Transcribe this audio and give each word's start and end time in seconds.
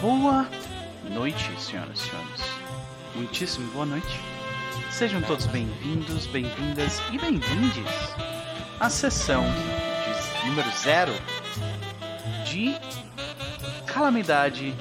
Boa 0.00 0.48
noite, 1.10 1.52
senhoras 1.60 2.00
e 2.00 2.08
senhores. 2.08 2.40
Muitíssimo 3.14 3.70
boa 3.72 3.84
noite. 3.84 4.18
Sejam 4.90 5.20
todos 5.20 5.44
bem-vindos, 5.44 6.26
bem-vindas 6.28 7.02
e 7.12 7.18
bem-vindes 7.18 7.84
à 8.80 8.88
sessão 8.88 9.44
de 9.44 10.48
número 10.48 10.70
zero 10.70 11.12
de 12.46 12.74
Calamidade 13.84 14.74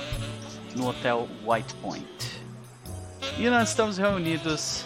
no 0.73 0.87
Hotel 0.87 1.27
White 1.45 1.73
Point. 1.81 2.41
E 3.37 3.49
nós 3.49 3.67
estamos 3.67 3.97
reunidos 3.97 4.85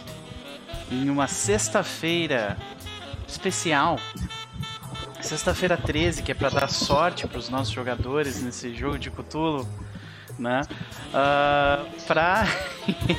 em 0.90 1.12
uma 1.12 1.28
sexta-feira 1.28 2.58
especial. 3.28 4.00
Sexta-feira 5.22 5.78
13, 5.78 6.24
que 6.24 6.32
é 6.32 6.36
para 6.36 6.50
dar 6.50 6.70
sorte 6.70 7.28
para 7.28 7.38
os 7.38 7.50
nossos 7.50 7.72
jogadores 7.72 8.42
nesse 8.42 8.74
jogo 8.74 8.98
de 8.98 9.12
Cthulhu, 9.12 9.68
né? 10.38 10.62
Uh, 11.10 12.04
para 12.08 12.46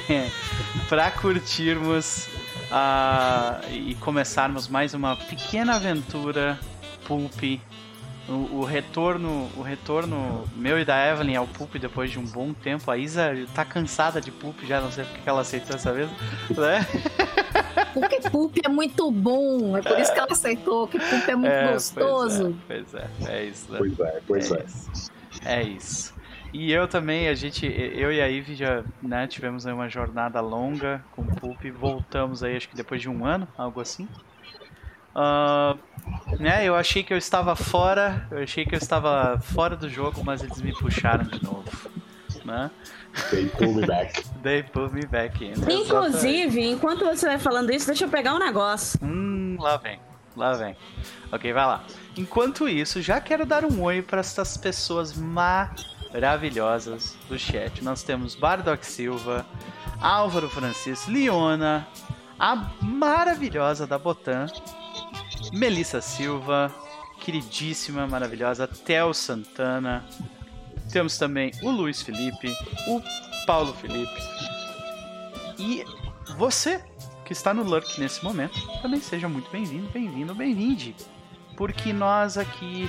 para 0.89 1.11
curtirmos 1.11 2.29
uh, 2.71 3.73
e 3.73 3.95
começarmos 3.97 4.69
mais 4.69 4.95
uma 4.95 5.17
pequena 5.17 5.77
aventura 5.77 6.59
pulp 7.07 7.43
o, 8.29 8.61
o, 8.61 8.65
retorno, 8.65 9.51
o 9.57 9.63
retorno 9.63 10.45
meu 10.57 10.79
e 10.79 10.85
da 10.85 11.07
Evelyn 11.07 11.37
ao 11.37 11.47
Pulp 11.47 11.75
depois 11.77 12.11
de 12.11 12.19
um 12.19 12.25
bom 12.25 12.53
tempo. 12.55 12.91
A 12.91 12.97
Isa 12.97 13.33
tá 13.55 13.65
cansada 13.65 14.21
de 14.21 14.31
Pulp 14.31 14.61
já, 14.65 14.81
não 14.81 14.91
sei 14.91 15.05
porque 15.05 15.29
ela 15.29 15.43
aceitou 15.43 15.77
essa 15.77 15.93
vez, 15.93 16.09
né? 16.51 16.87
Porque 17.93 18.19
Pulp 18.29 18.57
é 18.65 18.69
muito 18.69 19.09
bom, 19.09 19.77
é 19.77 19.83
por 19.83 19.97
isso 20.01 20.13
que 20.13 20.19
ela 20.19 20.33
aceitou, 20.33 20.89
que 20.89 20.99
Pulp 20.99 21.29
é 21.29 21.37
muito 21.37 21.53
é, 21.53 21.73
gostoso. 21.73 22.57
Pois 22.67 22.93
é, 22.93 23.09
pois 23.19 23.29
é, 23.29 23.37
é 23.37 23.45
isso. 23.45 23.73
Né? 23.73 23.79
Pois 23.79 24.01
é, 24.01 24.21
pois 24.27 24.51
é. 24.51 24.57
É 24.57 24.65
isso. 24.65 25.13
É 25.45 25.63
isso. 25.63 26.15
E 26.55 26.71
eu 26.71 26.87
também, 26.87 27.27
a 27.27 27.35
gente, 27.35 27.67
eu 27.67 28.13
e 28.13 28.21
a 28.21 28.27
Ivy 28.27 28.55
já 28.55 28.85
né, 29.03 29.27
tivemos 29.27 29.65
uma 29.65 29.89
jornada 29.89 30.41
longa 30.41 31.05
com 31.11 31.23
o 31.23 31.27
Pulp, 31.27 31.65
voltamos 31.77 32.45
aí 32.45 32.57
acho 32.57 32.69
que 32.69 32.77
depois 32.77 33.03
de 33.03 33.09
um 33.09 33.27
ano, 33.27 33.49
algo 33.59 33.81
assim. 33.81 34.09
Uh, 35.17 35.77
né, 36.39 36.65
eu 36.65 36.77
achei 36.77 37.03
que 37.03 37.13
eu 37.13 37.19
estava 37.19 37.57
fora, 37.57 38.29
eu 38.31 38.39
achei 38.39 38.65
que 38.65 38.73
eu 38.73 38.79
estava 38.79 39.37
fora 39.41 39.75
do 39.75 39.89
jogo, 39.89 40.23
mas 40.25 40.45
eles 40.45 40.63
me 40.63 40.73
puxaram 40.73 41.25
de 41.25 41.43
novo, 41.43 41.69
né? 42.45 42.71
They 43.31 43.47
pull 43.47 43.75
me 43.75 43.85
back. 43.85 44.23
They 44.45 44.63
pull 44.63 44.91
me 44.93 45.07
back. 45.07 45.45
In. 45.45 45.55
Inclusive, 45.55 46.61
enquanto 46.69 47.05
você 47.05 47.27
vai 47.27 47.39
falando 47.41 47.73
isso, 47.73 47.89
deixa 47.89 48.05
eu 48.05 48.09
pegar 48.09 48.33
um 48.33 48.39
negócio. 48.39 48.97
Hum, 49.03 49.57
lá 49.59 49.77
vem, 49.77 49.99
lá 50.37 50.53
vem. 50.53 50.77
Ok, 51.33 51.53
vai 51.53 51.67
lá. 51.67 51.85
Enquanto 52.17 52.69
isso, 52.69 53.03
já 53.03 53.21
quero 53.21 53.45
dar 53.45 53.65
um 53.65 53.83
oi 53.83 54.03
para 54.03 54.21
essas 54.21 54.57
pessoas 54.57 55.13
maravilhosas 55.13 55.94
do 57.29 57.37
chat. 57.37 57.83
Nós 57.83 58.05
temos 58.05 58.37
Bardock 58.37 58.87
Silva, 58.87 59.45
Álvaro 60.01 60.49
Francisco, 60.49 61.11
Liona, 61.11 61.89
a 62.39 62.55
maravilhosa 62.81 63.85
da 63.87 63.99
Botan, 63.99 64.47
Melissa 65.53 66.01
Silva, 66.01 66.73
queridíssima, 67.21 68.07
maravilhosa, 68.07 68.69
Tel 68.69 69.13
Santana. 69.13 70.05
Temos 70.93 71.19
também 71.19 71.51
o 71.63 71.71
Luiz 71.71 72.01
Felipe, 72.03 72.55
o 72.87 73.03
Paulo 73.45 73.73
Felipe. 73.75 74.21
E 75.59 75.85
você 76.37 76.81
que 77.25 77.33
está 77.33 77.53
no 77.53 77.65
Lurk 77.65 77.99
nesse 77.99 78.23
momento, 78.23 78.55
também 78.83 79.01
seja 79.01 79.29
muito 79.29 79.51
bem-vindo, 79.51 79.89
bem-vindo, 79.91 80.35
bem-vinde. 80.35 80.95
Porque 81.57 81.93
nós 81.93 82.37
aqui 82.37 82.89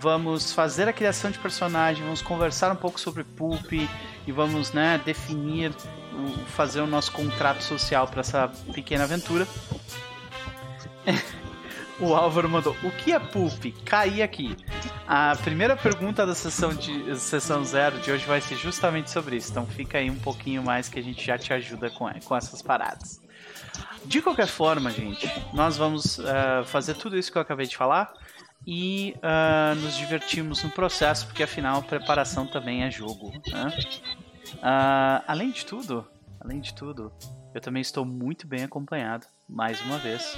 vamos 0.00 0.52
fazer 0.52 0.88
a 0.88 0.92
criação 0.92 1.30
de 1.30 1.38
personagem, 1.38 2.02
vamos 2.02 2.22
conversar 2.22 2.72
um 2.72 2.76
pouco 2.76 3.00
sobre 3.00 3.24
Pulp 3.24 3.72
e 3.72 4.32
vamos 4.32 4.72
né, 4.72 5.00
definir, 5.04 5.72
fazer 6.48 6.80
o 6.80 6.86
nosso 6.86 7.12
contrato 7.12 7.62
social 7.62 8.06
para 8.06 8.20
essa 8.20 8.48
pequena 8.72 9.04
aventura. 9.04 9.46
O 12.00 12.12
Álvaro 12.12 12.48
mandou: 12.48 12.76
O 12.82 12.90
que 12.90 13.12
é 13.12 13.20
pulp? 13.20 13.66
Caí 13.84 14.20
aqui. 14.20 14.56
A 15.06 15.36
primeira 15.36 15.76
pergunta 15.76 16.26
da 16.26 16.34
sessão, 16.34 16.74
de, 16.74 17.16
sessão 17.20 17.64
zero 17.64 18.00
de 18.00 18.10
hoje 18.10 18.26
vai 18.26 18.40
ser 18.40 18.56
justamente 18.56 19.12
sobre 19.12 19.36
isso. 19.36 19.52
Então 19.52 19.64
fica 19.64 19.98
aí 19.98 20.10
um 20.10 20.18
pouquinho 20.18 20.60
mais 20.60 20.88
que 20.88 20.98
a 20.98 21.02
gente 21.02 21.24
já 21.24 21.38
te 21.38 21.52
ajuda 21.52 21.90
com, 21.90 22.10
com 22.24 22.36
essas 22.36 22.60
paradas. 22.60 23.22
De 24.04 24.20
qualquer 24.20 24.48
forma, 24.48 24.90
gente, 24.90 25.30
nós 25.52 25.76
vamos 25.76 26.18
uh, 26.18 26.64
fazer 26.66 26.94
tudo 26.94 27.16
isso 27.16 27.30
que 27.30 27.38
eu 27.38 27.42
acabei 27.42 27.66
de 27.66 27.76
falar 27.76 28.12
e 28.66 29.14
uh, 29.16 29.74
nos 29.80 29.96
divertirmos 29.96 30.62
no 30.62 30.70
processo, 30.70 31.26
porque 31.26 31.42
afinal 31.42 31.82
preparação 31.82 32.46
também 32.46 32.82
é 32.82 32.90
jogo. 32.90 33.32
Né? 33.50 33.76
Uh, 34.54 35.24
além 35.26 35.50
de 35.50 35.66
tudo, 35.66 36.06
além 36.40 36.60
de 36.60 36.74
tudo, 36.74 37.12
eu 37.54 37.60
também 37.60 37.82
estou 37.82 38.04
muito 38.04 38.46
bem 38.46 38.64
acompanhado, 38.64 39.26
mais 39.48 39.80
uma 39.82 39.98
vez 39.98 40.36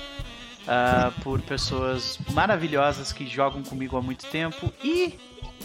uh, 0.67 1.21
por 1.23 1.41
pessoas 1.43 2.19
maravilhosas 2.33 3.13
que 3.13 3.27
jogam 3.27 3.63
comigo 3.63 3.97
há 3.97 4.03
muito 4.03 4.27
tempo 4.27 4.73
e 4.83 5.19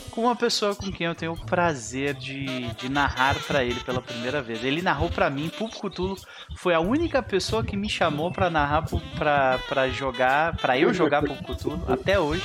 com 0.09 0.21
uma 0.21 0.35
pessoa 0.35 0.75
com 0.75 0.91
quem 0.91 1.07
eu 1.07 1.15
tenho 1.15 1.33
o 1.33 1.45
prazer 1.45 2.13
de, 2.13 2.67
de 2.73 2.89
narrar 2.89 3.35
para 3.43 3.63
ele 3.63 3.79
pela 3.81 4.01
primeira 4.01 4.41
vez. 4.41 4.63
Ele 4.63 4.81
narrou 4.81 5.09
para 5.09 5.29
mim, 5.29 5.49
Público 5.49 5.89
Cthulhu 5.89 6.17
foi 6.55 6.73
a 6.73 6.79
única 6.79 7.21
pessoa 7.21 7.63
que 7.63 7.77
me 7.77 7.89
chamou 7.89 8.31
para 8.31 8.49
narrar 8.49 8.85
para 9.67 9.89
jogar, 9.89 10.55
para 10.57 10.77
eu 10.77 10.93
jogar 10.93 11.21
Público 11.21 11.55
Cthulhu 11.55 11.83
até 11.87 12.19
hoje 12.19 12.43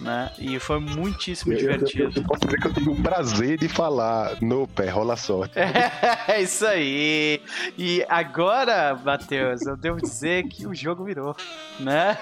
né? 0.00 0.32
E 0.38 0.58
foi 0.58 0.78
muitíssimo 0.78 1.52
eu, 1.52 1.58
divertido. 1.58 2.04
Eu, 2.04 2.22
eu, 2.22 2.24
posso 2.24 2.40
dizer 2.44 2.60
que 2.60 2.66
eu 2.66 2.74
tive 2.74 2.90
o 2.90 2.96
prazer 2.96 3.58
de 3.58 3.68
falar 3.68 4.36
no 4.40 4.66
pé, 4.66 4.88
rola 4.88 5.16
sorte. 5.16 5.54
É 6.28 6.42
isso 6.42 6.66
aí. 6.66 7.40
E 7.76 8.04
agora, 8.08 8.94
Matheus, 8.94 9.62
eu 9.62 9.76
devo 9.76 10.00
dizer 10.00 10.44
que 10.44 10.66
o 10.66 10.74
jogo 10.74 11.04
virou, 11.04 11.34
né? 11.80 12.18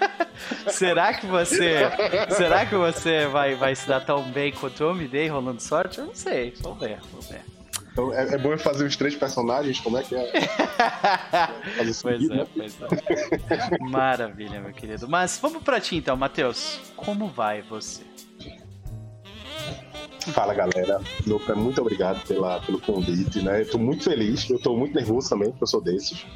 será 0.68 1.12
que 1.12 1.26
você, 1.26 1.90
será 2.30 2.64
que 2.64 2.74
você 2.74 3.26
vai, 3.26 3.54
vai 3.54 3.74
se 3.74 3.86
dar 3.86 4.00
tão 4.00 4.22
bem 4.22 4.52
quanto 4.52 4.82
eu 4.82 4.94
me 4.94 5.06
dei 5.06 5.28
rolando 5.28 5.60
sorte? 5.60 5.98
Eu 5.98 6.06
não 6.06 6.14
sei. 6.14 6.54
Vamos 6.60 6.78
ver, 6.78 6.98
vamos 7.12 7.28
ver. 7.28 7.53
Então 7.94 8.12
é, 8.12 8.34
é 8.34 8.38
bom 8.38 8.50
eu 8.50 8.58
fazer 8.58 8.84
os 8.84 8.96
três 8.96 9.14
personagens, 9.14 9.78
como 9.78 9.96
é 9.96 10.02
que 10.02 10.16
é? 10.16 10.32
pois 11.78 11.96
seguir, 11.96 12.32
é, 12.32 12.44
pois 12.44 12.76
é. 12.82 13.78
Maravilha, 13.78 14.60
meu 14.60 14.72
querido. 14.72 15.08
Mas 15.08 15.38
vamos 15.40 15.62
pra 15.62 15.80
ti 15.80 15.96
então, 15.96 16.16
Matheus. 16.16 16.80
Como 16.96 17.28
vai 17.28 17.62
você? 17.62 18.02
Fala 20.32 20.54
galera, 20.54 21.00
Luca, 21.24 21.54
muito 21.54 21.80
obrigado 21.80 22.26
pela, 22.26 22.58
pelo 22.60 22.80
convite, 22.80 23.42
né? 23.42 23.60
Eu 23.60 23.70
tô 23.70 23.78
muito 23.78 24.02
feliz, 24.02 24.50
eu 24.50 24.58
tô 24.58 24.74
muito 24.74 24.94
nervoso 24.94 25.28
também, 25.28 25.50
porque 25.50 25.62
eu 25.62 25.68
sou 25.68 25.80
desses. 25.80 26.26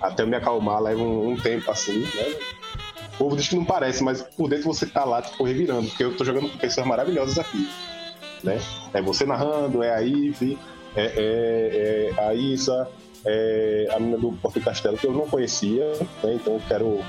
Até 0.00 0.24
eu 0.24 0.26
me 0.26 0.34
acalmar 0.34 0.82
leva 0.82 1.00
um, 1.00 1.30
um 1.30 1.36
tempo 1.36 1.70
assim, 1.70 2.00
né? 2.00 2.36
O 3.14 3.18
povo 3.18 3.36
diz 3.36 3.48
que 3.48 3.54
não 3.54 3.64
parece, 3.64 4.02
mas 4.02 4.22
por 4.22 4.48
dentro 4.48 4.64
você 4.64 4.86
tá 4.86 5.04
lá, 5.04 5.22
tipo, 5.22 5.44
revirando, 5.44 5.86
porque 5.88 6.02
eu 6.02 6.16
tô 6.16 6.24
jogando 6.24 6.50
com 6.50 6.58
pessoas 6.58 6.86
maravilhosas 6.86 7.38
aqui, 7.38 7.68
né? 8.42 8.58
É 8.92 9.00
você 9.00 9.24
narrando, 9.24 9.80
é 9.82 9.94
a 9.94 9.98
Ivy, 9.98 10.58
é, 10.96 11.02
é, 11.04 12.12
é 12.16 12.26
a 12.26 12.34
Isa, 12.34 12.88
é 13.24 13.88
a 13.90 13.98
menina 13.98 14.18
do 14.18 14.32
Porto 14.32 14.60
Castelo, 14.60 14.96
que 14.96 15.06
eu 15.06 15.12
não 15.12 15.28
conhecia, 15.28 15.84
né? 16.22 16.34
então 16.34 16.54
eu 16.54 16.62
quero. 16.68 17.00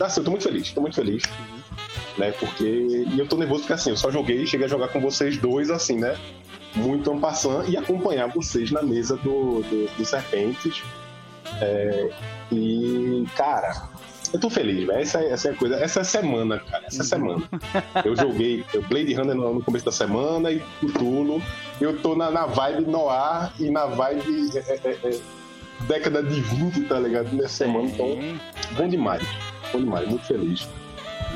Assim, 0.00 0.20
eu 0.20 0.24
tô 0.24 0.30
muito 0.30 0.44
feliz, 0.44 0.72
tô 0.72 0.80
muito 0.80 0.96
feliz. 0.96 1.22
Né? 2.18 2.32
Porque. 2.32 2.64
E 2.64 3.18
eu 3.18 3.26
tô 3.26 3.36
nervoso 3.36 3.60
porque 3.60 3.74
assim, 3.74 3.90
eu 3.90 3.96
só 3.96 4.10
joguei, 4.10 4.46
cheguei 4.46 4.66
a 4.66 4.68
jogar 4.68 4.88
com 4.88 5.00
vocês 5.00 5.36
dois, 5.38 5.70
assim, 5.70 5.98
né? 5.98 6.16
Muito 6.74 7.10
ampassando 7.10 7.70
e 7.70 7.76
acompanhar 7.76 8.28
vocês 8.28 8.70
na 8.70 8.82
mesa 8.82 9.16
do, 9.16 9.62
do, 9.62 9.96
do 9.96 10.04
Serpentes. 10.04 10.82
É, 11.60 12.10
e, 12.52 13.24
cara, 13.34 13.88
eu 14.32 14.40
tô 14.40 14.50
feliz, 14.50 14.86
velho. 14.86 14.98
Essa, 14.98 15.20
essa 15.20 15.48
é 15.48 15.52
a 15.52 15.54
coisa. 15.54 15.76
Essa 15.76 16.00
é 16.00 16.04
semana, 16.04 16.58
cara. 16.58 16.84
Essa 16.86 17.04
semana. 17.04 17.42
Eu 18.04 18.16
joguei 18.16 18.64
Blade 18.88 19.14
Runner 19.14 19.34
no, 19.34 19.62
começo 19.62 19.84
da 19.84 19.92
semana 19.92 20.50
e 20.50 20.60
Cthulhu. 20.80 21.42
Eu 21.80 21.98
tô 22.00 22.14
na, 22.14 22.30
na 22.30 22.46
vibe 22.46 22.90
Noir 22.90 23.52
e 23.58 23.70
na 23.70 23.86
vibe 23.86 24.50
é, 24.54 24.58
é, 24.58 24.80
é, 24.84 25.14
é 25.14 25.20
década 25.86 26.22
de 26.22 26.40
20, 26.40 26.82
tá 26.82 26.98
ligado? 26.98 27.32
Nessa 27.34 27.64
semana. 27.64 27.88
Então, 27.88 28.18
bom 28.72 28.88
demais. 28.88 29.22
Bom 29.72 29.80
demais. 29.80 30.08
Muito 30.08 30.24
feliz. 30.24 30.68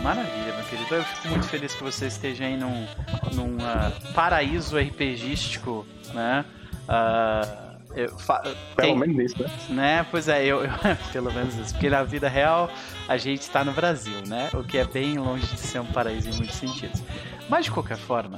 Maravilha, 0.02 0.54
meu 0.54 0.64
querido. 0.64 0.94
Eu 0.94 1.04
fico 1.04 1.28
muito 1.28 1.46
feliz 1.46 1.74
que 1.74 1.82
você 1.82 2.06
esteja 2.06 2.44
aí 2.44 2.56
num, 2.56 2.86
num 3.34 3.56
uh, 3.56 4.12
paraíso 4.14 4.78
RPGístico, 4.78 5.86
né? 6.14 6.44
Uh, 6.88 7.69
eu, 7.94 8.16
pelo 8.76 8.96
menos 8.96 9.32
isso, 9.32 9.42
né? 9.42 9.50
né? 9.70 10.06
Pois 10.10 10.28
é, 10.28 10.44
eu, 10.44 10.64
eu, 10.64 10.70
pelo 11.12 11.32
menos 11.32 11.54
isso. 11.56 11.72
Porque 11.72 11.90
na 11.90 12.02
vida 12.02 12.28
real 12.28 12.70
a 13.08 13.16
gente 13.16 13.42
está 13.42 13.64
no 13.64 13.72
Brasil, 13.72 14.22
né? 14.26 14.48
O 14.54 14.62
que 14.62 14.78
é 14.78 14.84
bem 14.84 15.18
longe 15.18 15.46
de 15.46 15.58
ser 15.58 15.80
um 15.80 15.86
paraíso 15.86 16.30
em 16.30 16.36
muitos 16.36 16.56
sentidos. 16.56 17.02
Mas 17.48 17.64
de 17.64 17.70
qualquer 17.70 17.96
forma, 17.96 18.36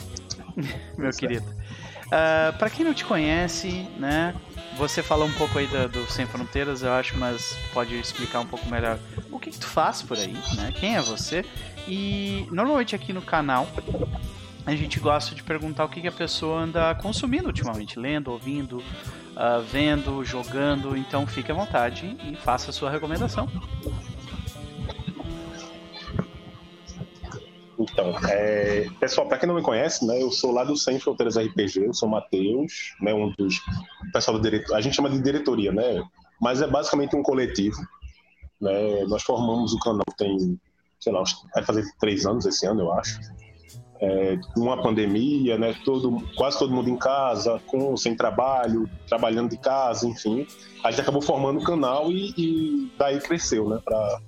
meu 0.97 1.11
isso 1.11 1.19
querido, 1.19 1.47
é. 2.11 2.51
uh, 2.51 2.59
para 2.59 2.71
quem 2.71 2.85
não 2.85 2.95
te 2.95 3.05
conhece, 3.05 3.87
né? 3.99 4.35
Você 4.79 5.03
falou 5.03 5.27
um 5.27 5.33
pouco 5.35 5.59
aí 5.59 5.67
do, 5.67 5.89
do, 5.89 6.11
Sem 6.11 6.25
Fronteiras, 6.25 6.83
eu 6.83 6.93
acho, 6.93 7.19
mas 7.19 7.55
pode 7.75 7.95
explicar 7.95 8.41
um 8.41 8.47
pouco 8.47 8.67
melhor 8.71 8.99
o 9.31 9.39
que, 9.39 9.51
que 9.51 9.59
tu 9.59 9.67
faz 9.67 10.01
por 10.01 10.17
aí, 10.17 10.33
né? 10.57 10.73
Quem 10.75 10.97
é 10.97 11.03
você? 11.03 11.45
E 11.87 12.47
normalmente 12.51 12.95
aqui 12.95 13.13
no 13.13 13.21
canal 13.21 13.69
a 14.65 14.75
gente 14.75 15.01
gosta 15.01 15.35
de 15.35 15.43
perguntar 15.43 15.85
o 15.85 15.89
que, 15.89 16.01
que 16.01 16.09
a 16.09 16.13
pessoa 16.13 16.63
anda 16.63 16.95
consumindo 16.95 17.49
ultimamente, 17.49 17.99
lendo, 17.99 18.31
ouvindo, 18.31 18.83
uh, 19.43 19.61
vendo, 19.61 20.25
jogando. 20.25 20.97
Então 20.97 21.27
fique 21.27 21.51
à 21.51 21.55
vontade 21.55 22.17
e 22.23 22.37
faça 22.37 22.71
a 22.71 22.73
sua 22.73 22.91
recomendação. 22.91 23.49
Então, 27.79 28.17
é, 28.29 28.87
pessoal, 29.01 29.27
para 29.27 29.39
quem 29.39 29.49
não 29.49 29.57
me 29.57 29.63
conhece, 29.63 30.07
né, 30.07 30.23
eu 30.23 30.31
sou 30.31 30.53
lá 30.53 30.63
do 30.63 30.77
Sem 30.77 31.01
Fronteiras 31.01 31.37
RPG, 31.37 31.85
eu 31.85 31.93
sou 31.93 32.09
o 32.09 32.13
Matheus, 32.13 32.95
né, 33.01 33.13
um 33.13 33.33
dos 33.37 33.61
pessoal 34.13 34.39
do 34.39 34.43
diretor, 34.43 34.77
a 34.77 34.81
gente 34.81 34.95
chama 34.95 35.11
de 35.11 35.21
diretoria, 35.21 35.73
né, 35.73 36.01
mas 36.41 36.63
é 36.63 36.67
basicamente 36.69 37.17
um 37.17 37.23
coletivo. 37.23 37.77
Né, 38.61 39.05
nós 39.09 39.25
formamos 39.25 39.73
o 39.73 39.79
canal 39.81 40.05
tem, 40.17 40.61
sei 41.01 41.13
lá, 41.13 41.25
vai 41.53 41.65
fazer 41.65 41.85
três 41.99 42.25
anos 42.25 42.47
esse 42.47 42.65
ano, 42.67 42.83
eu 42.83 42.93
acho. 42.93 43.19
É, 44.05 44.37
uma 44.57 44.83
pandemia, 44.83 45.57
né, 45.57 45.77
todo, 45.85 46.21
quase 46.37 46.59
todo 46.59 46.75
mundo 46.75 46.91
em 46.91 46.97
casa, 46.97 47.61
com 47.69 47.97
sem 47.97 48.17
trabalho, 48.17 48.91
trabalhando 49.09 49.51
de 49.51 49.57
casa, 49.57 50.09
enfim. 50.09 50.45
A 50.83 50.91
gente 50.91 51.03
acabou 51.03 51.23
formando 51.23 51.61
o 51.61 51.65
canal 51.65 52.11
e, 52.11 52.35
e 52.37 52.93
daí 52.99 53.21
cresceu, 53.21 53.69
né, 53.69 53.79
para 53.85 54.19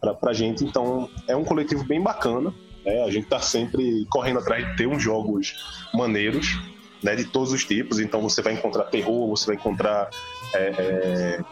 pra, 0.00 0.14
pra 0.14 0.32
gente. 0.32 0.64
Então, 0.64 1.08
é 1.26 1.36
um 1.36 1.44
coletivo 1.44 1.84
bem 1.84 2.00
bacana. 2.00 2.52
Né? 2.84 3.02
A 3.02 3.10
gente 3.10 3.26
tá 3.26 3.40
sempre 3.40 4.06
correndo 4.10 4.38
atrás 4.38 4.66
de 4.66 4.76
ter 4.76 4.86
uns 4.86 5.02
jogos 5.02 5.54
maneiros, 5.92 6.58
né? 7.02 7.14
De 7.14 7.24
todos 7.24 7.52
os 7.52 7.64
tipos. 7.64 8.00
Então, 8.00 8.20
você 8.22 8.42
vai 8.42 8.54
encontrar 8.54 8.84
terror, 8.84 9.28
você 9.28 9.46
vai 9.46 9.56
encontrar 9.56 10.08
é, 10.54 10.58
é, 10.58 11.44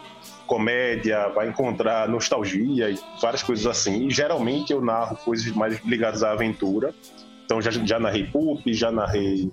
comédia, 0.45 1.27
vai 1.29 1.49
encontrar 1.49 2.07
nostalgia 2.07 2.89
e 2.89 2.99
várias 3.21 3.43
coisas 3.43 3.65
assim. 3.65 4.07
E, 4.07 4.09
geralmente, 4.09 4.71
eu 4.71 4.81
narro 4.81 5.17
coisas 5.17 5.51
mais 5.53 5.83
ligadas 5.85 6.23
à 6.23 6.31
aventura. 6.31 6.93
Então 7.47 7.61
já, 7.61 7.71
já 7.71 7.97
narrei 7.97 8.25
Pup, 8.25 8.61
já 8.67 8.91
narrei 8.91 9.49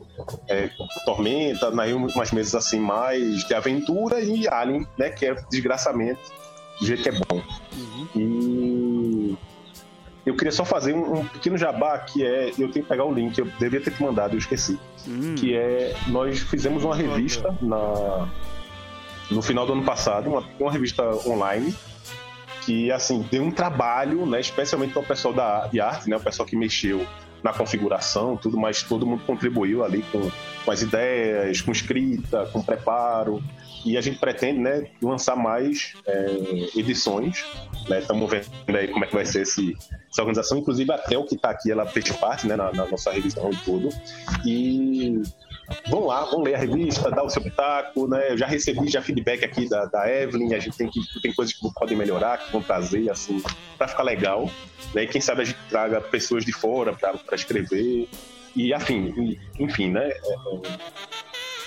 é, 0.48 0.68
Tormenta, 1.04 1.70
narrei 1.70 1.94
umas 1.94 2.32
mesas 2.32 2.56
assim 2.56 2.80
mais 2.80 3.44
de 3.44 3.54
aventura 3.54 4.20
e 4.20 4.48
Alien, 4.48 4.84
né? 4.98 5.10
Que 5.10 5.26
é 5.26 5.34
desgraçamento 5.48 6.20
do 6.80 6.86
jeito 6.86 7.04
que 7.04 7.08
é 7.08 7.12
bom. 7.12 7.40
Uhum. 7.72 8.08
E 8.16 9.38
eu 10.26 10.34
queria 10.34 10.50
só 10.50 10.64
fazer 10.64 10.92
um, 10.92 11.20
um, 11.20 11.24
pequeno 11.24 11.56
jabá 11.56 11.96
que 11.98 12.26
é. 12.26 12.48
Eu 12.48 12.68
tenho 12.72 12.72
que 12.72 12.82
pegar 12.82 13.04
o 13.04 13.14
link, 13.14 13.38
eu 13.38 13.46
devia 13.60 13.80
ter 13.80 13.92
te 13.92 14.02
mandado, 14.02 14.34
eu 14.34 14.38
esqueci. 14.38 14.76
Uhum. 15.06 15.36
Que 15.36 15.56
é. 15.56 15.94
Nós 16.08 16.40
fizemos 16.40 16.82
uma 16.82 16.96
revista 16.96 17.56
na, 17.62 18.28
no 19.30 19.40
final 19.40 19.66
do 19.66 19.72
ano 19.72 19.84
passado, 19.84 20.28
uma, 20.28 20.42
uma 20.58 20.72
revista 20.72 21.04
online. 21.28 21.72
Que 22.62 22.90
assim, 22.90 23.24
deu 23.30 23.44
um 23.44 23.52
trabalho, 23.52 24.26
né? 24.26 24.40
Especialmente 24.40 24.92
para 24.92 25.02
o 25.02 25.06
pessoal 25.06 25.32
da, 25.32 25.68
de 25.68 25.80
arte, 25.80 26.10
né? 26.10 26.16
O 26.16 26.20
pessoal 26.20 26.44
que 26.44 26.56
mexeu 26.56 27.06
na 27.44 27.52
configuração, 27.52 28.38
tudo, 28.38 28.56
mas 28.56 28.82
todo 28.82 29.06
mundo 29.06 29.22
contribuiu 29.26 29.84
ali 29.84 30.02
com, 30.10 30.30
com 30.64 30.70
as 30.70 30.80
ideias, 30.80 31.60
com 31.60 31.70
escrita, 31.70 32.46
com 32.46 32.62
preparo 32.62 33.44
e 33.84 33.98
a 33.98 34.00
gente 34.00 34.18
pretende 34.18 34.60
né, 34.60 34.86
lançar 35.02 35.36
mais 35.36 35.92
é, 36.06 36.26
edições. 36.74 37.44
Estamos 37.90 38.32
né? 38.32 38.40
vendo 38.66 38.76
aí 38.78 38.88
como 38.88 39.04
é 39.04 39.08
que 39.08 39.14
vai 39.14 39.26
ser 39.26 39.42
esse, 39.42 39.76
essa 40.10 40.22
organização, 40.22 40.56
inclusive 40.56 40.90
até 40.90 41.18
o 41.18 41.24
que 41.24 41.34
está 41.34 41.50
aqui, 41.50 41.70
ela 41.70 41.84
fez 41.84 42.08
parte 42.12 42.46
né, 42.46 42.56
na, 42.56 42.72
na, 42.72 42.86
nossa 42.86 43.12
revisão 43.12 43.50
e 43.52 43.56
tudo. 43.56 43.90
E 44.46 45.22
vão 45.88 46.06
lá, 46.06 46.24
vão 46.24 46.42
ler 46.42 46.54
a 46.54 46.58
revista, 46.58 47.10
dar 47.10 47.22
o 47.22 47.30
seu 47.30 47.42
pitaco, 47.42 48.06
né? 48.08 48.32
Eu 48.32 48.38
já 48.38 48.46
recebi 48.46 48.88
já 48.88 49.02
feedback 49.02 49.44
aqui 49.44 49.68
da, 49.68 49.86
da 49.86 50.10
Evelyn, 50.10 50.54
a 50.54 50.58
gente 50.58 50.76
tem 50.76 50.88
que 50.88 51.00
tem 51.22 51.32
coisas 51.32 51.54
que 51.54 51.72
podem 51.74 51.96
melhorar, 51.96 52.38
que 52.38 52.52
vão 52.52 52.62
trazer 52.62 53.10
assim 53.10 53.42
para 53.76 53.88
ficar 53.88 54.02
legal, 54.02 54.48
né? 54.94 55.04
E 55.04 55.06
quem 55.06 55.20
sabe 55.20 55.42
a 55.42 55.44
gente 55.44 55.58
traga 55.68 56.00
pessoas 56.00 56.44
de 56.44 56.52
fora 56.52 56.92
para 56.92 57.34
escrever 57.34 58.08
e 58.54 58.72
afim, 58.72 59.38
enfim, 59.58 59.90
né? 59.90 60.08
É, 60.08 60.10
é 60.10 61.04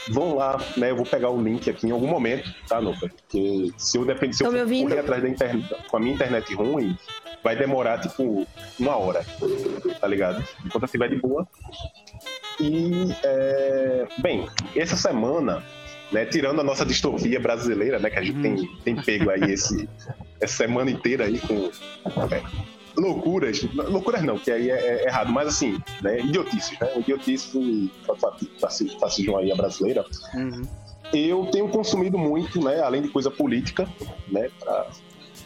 vão 0.09 0.35
lá, 0.35 0.57
né? 0.75 0.91
Eu 0.91 0.95
vou 0.95 1.05
pegar 1.05 1.29
o 1.29 1.41
link 1.41 1.69
aqui 1.69 1.87
em 1.87 1.91
algum 1.91 2.07
momento, 2.07 2.53
tá, 2.67 2.81
Nuka? 2.81 3.09
Porque 3.09 3.71
se 3.77 3.97
eu 3.97 4.05
depender, 4.05 4.33
se 4.33 4.43
eu 4.43 4.51
correr 4.51 4.99
atrás 4.99 5.21
da 5.21 5.29
internet, 5.29 5.75
com 5.89 5.97
a 5.97 5.99
minha 5.99 6.15
internet 6.15 6.53
ruim, 6.53 6.97
vai 7.43 7.55
demorar 7.55 7.99
tipo 7.99 8.47
uma 8.79 8.95
hora, 8.97 9.25
tá 9.99 10.07
ligado? 10.07 10.43
Enquanto 10.65 10.83
eu 10.83 10.85
estiver 10.85 11.09
de 11.09 11.15
boa. 11.17 11.47
E, 12.59 13.15
é... 13.23 14.07
bem, 14.17 14.47
essa 14.75 14.95
semana, 14.95 15.63
né, 16.11 16.25
tirando 16.25 16.59
a 16.61 16.63
nossa 16.63 16.85
distopia 16.85 17.39
brasileira, 17.39 17.99
né, 17.99 18.09
que 18.09 18.17
a 18.17 18.23
gente 18.23 18.41
tem, 18.41 18.53
hum. 18.53 18.77
tem 18.83 18.95
pego 18.95 19.29
aí 19.29 19.51
esse, 19.51 19.87
essa 20.41 20.57
semana 20.57 20.89
inteira 20.89 21.25
aí 21.25 21.39
com. 21.39 21.69
É, 22.33 22.41
loucuras, 22.97 23.61
loucuras 23.73 24.23
não, 24.23 24.37
que 24.37 24.51
aí 24.51 24.69
é, 24.69 25.03
é 25.03 25.07
errado, 25.07 25.31
mas 25.31 25.47
assim, 25.47 25.79
né, 26.01 26.19
idiotices, 26.19 26.77
né? 26.79 26.97
Idiotice 26.97 27.91
fascismo 28.99 29.37
aí 29.37 29.51
a 29.51 29.55
brasileira. 29.55 30.03
Uhum. 30.33 30.63
Eu 31.13 31.45
tenho 31.51 31.69
consumido 31.69 32.17
muito, 32.17 32.61
né, 32.61 32.81
além 32.81 33.01
de 33.01 33.09
coisa 33.09 33.31
política, 33.31 33.87
né, 34.27 34.49
pra, 34.59 34.87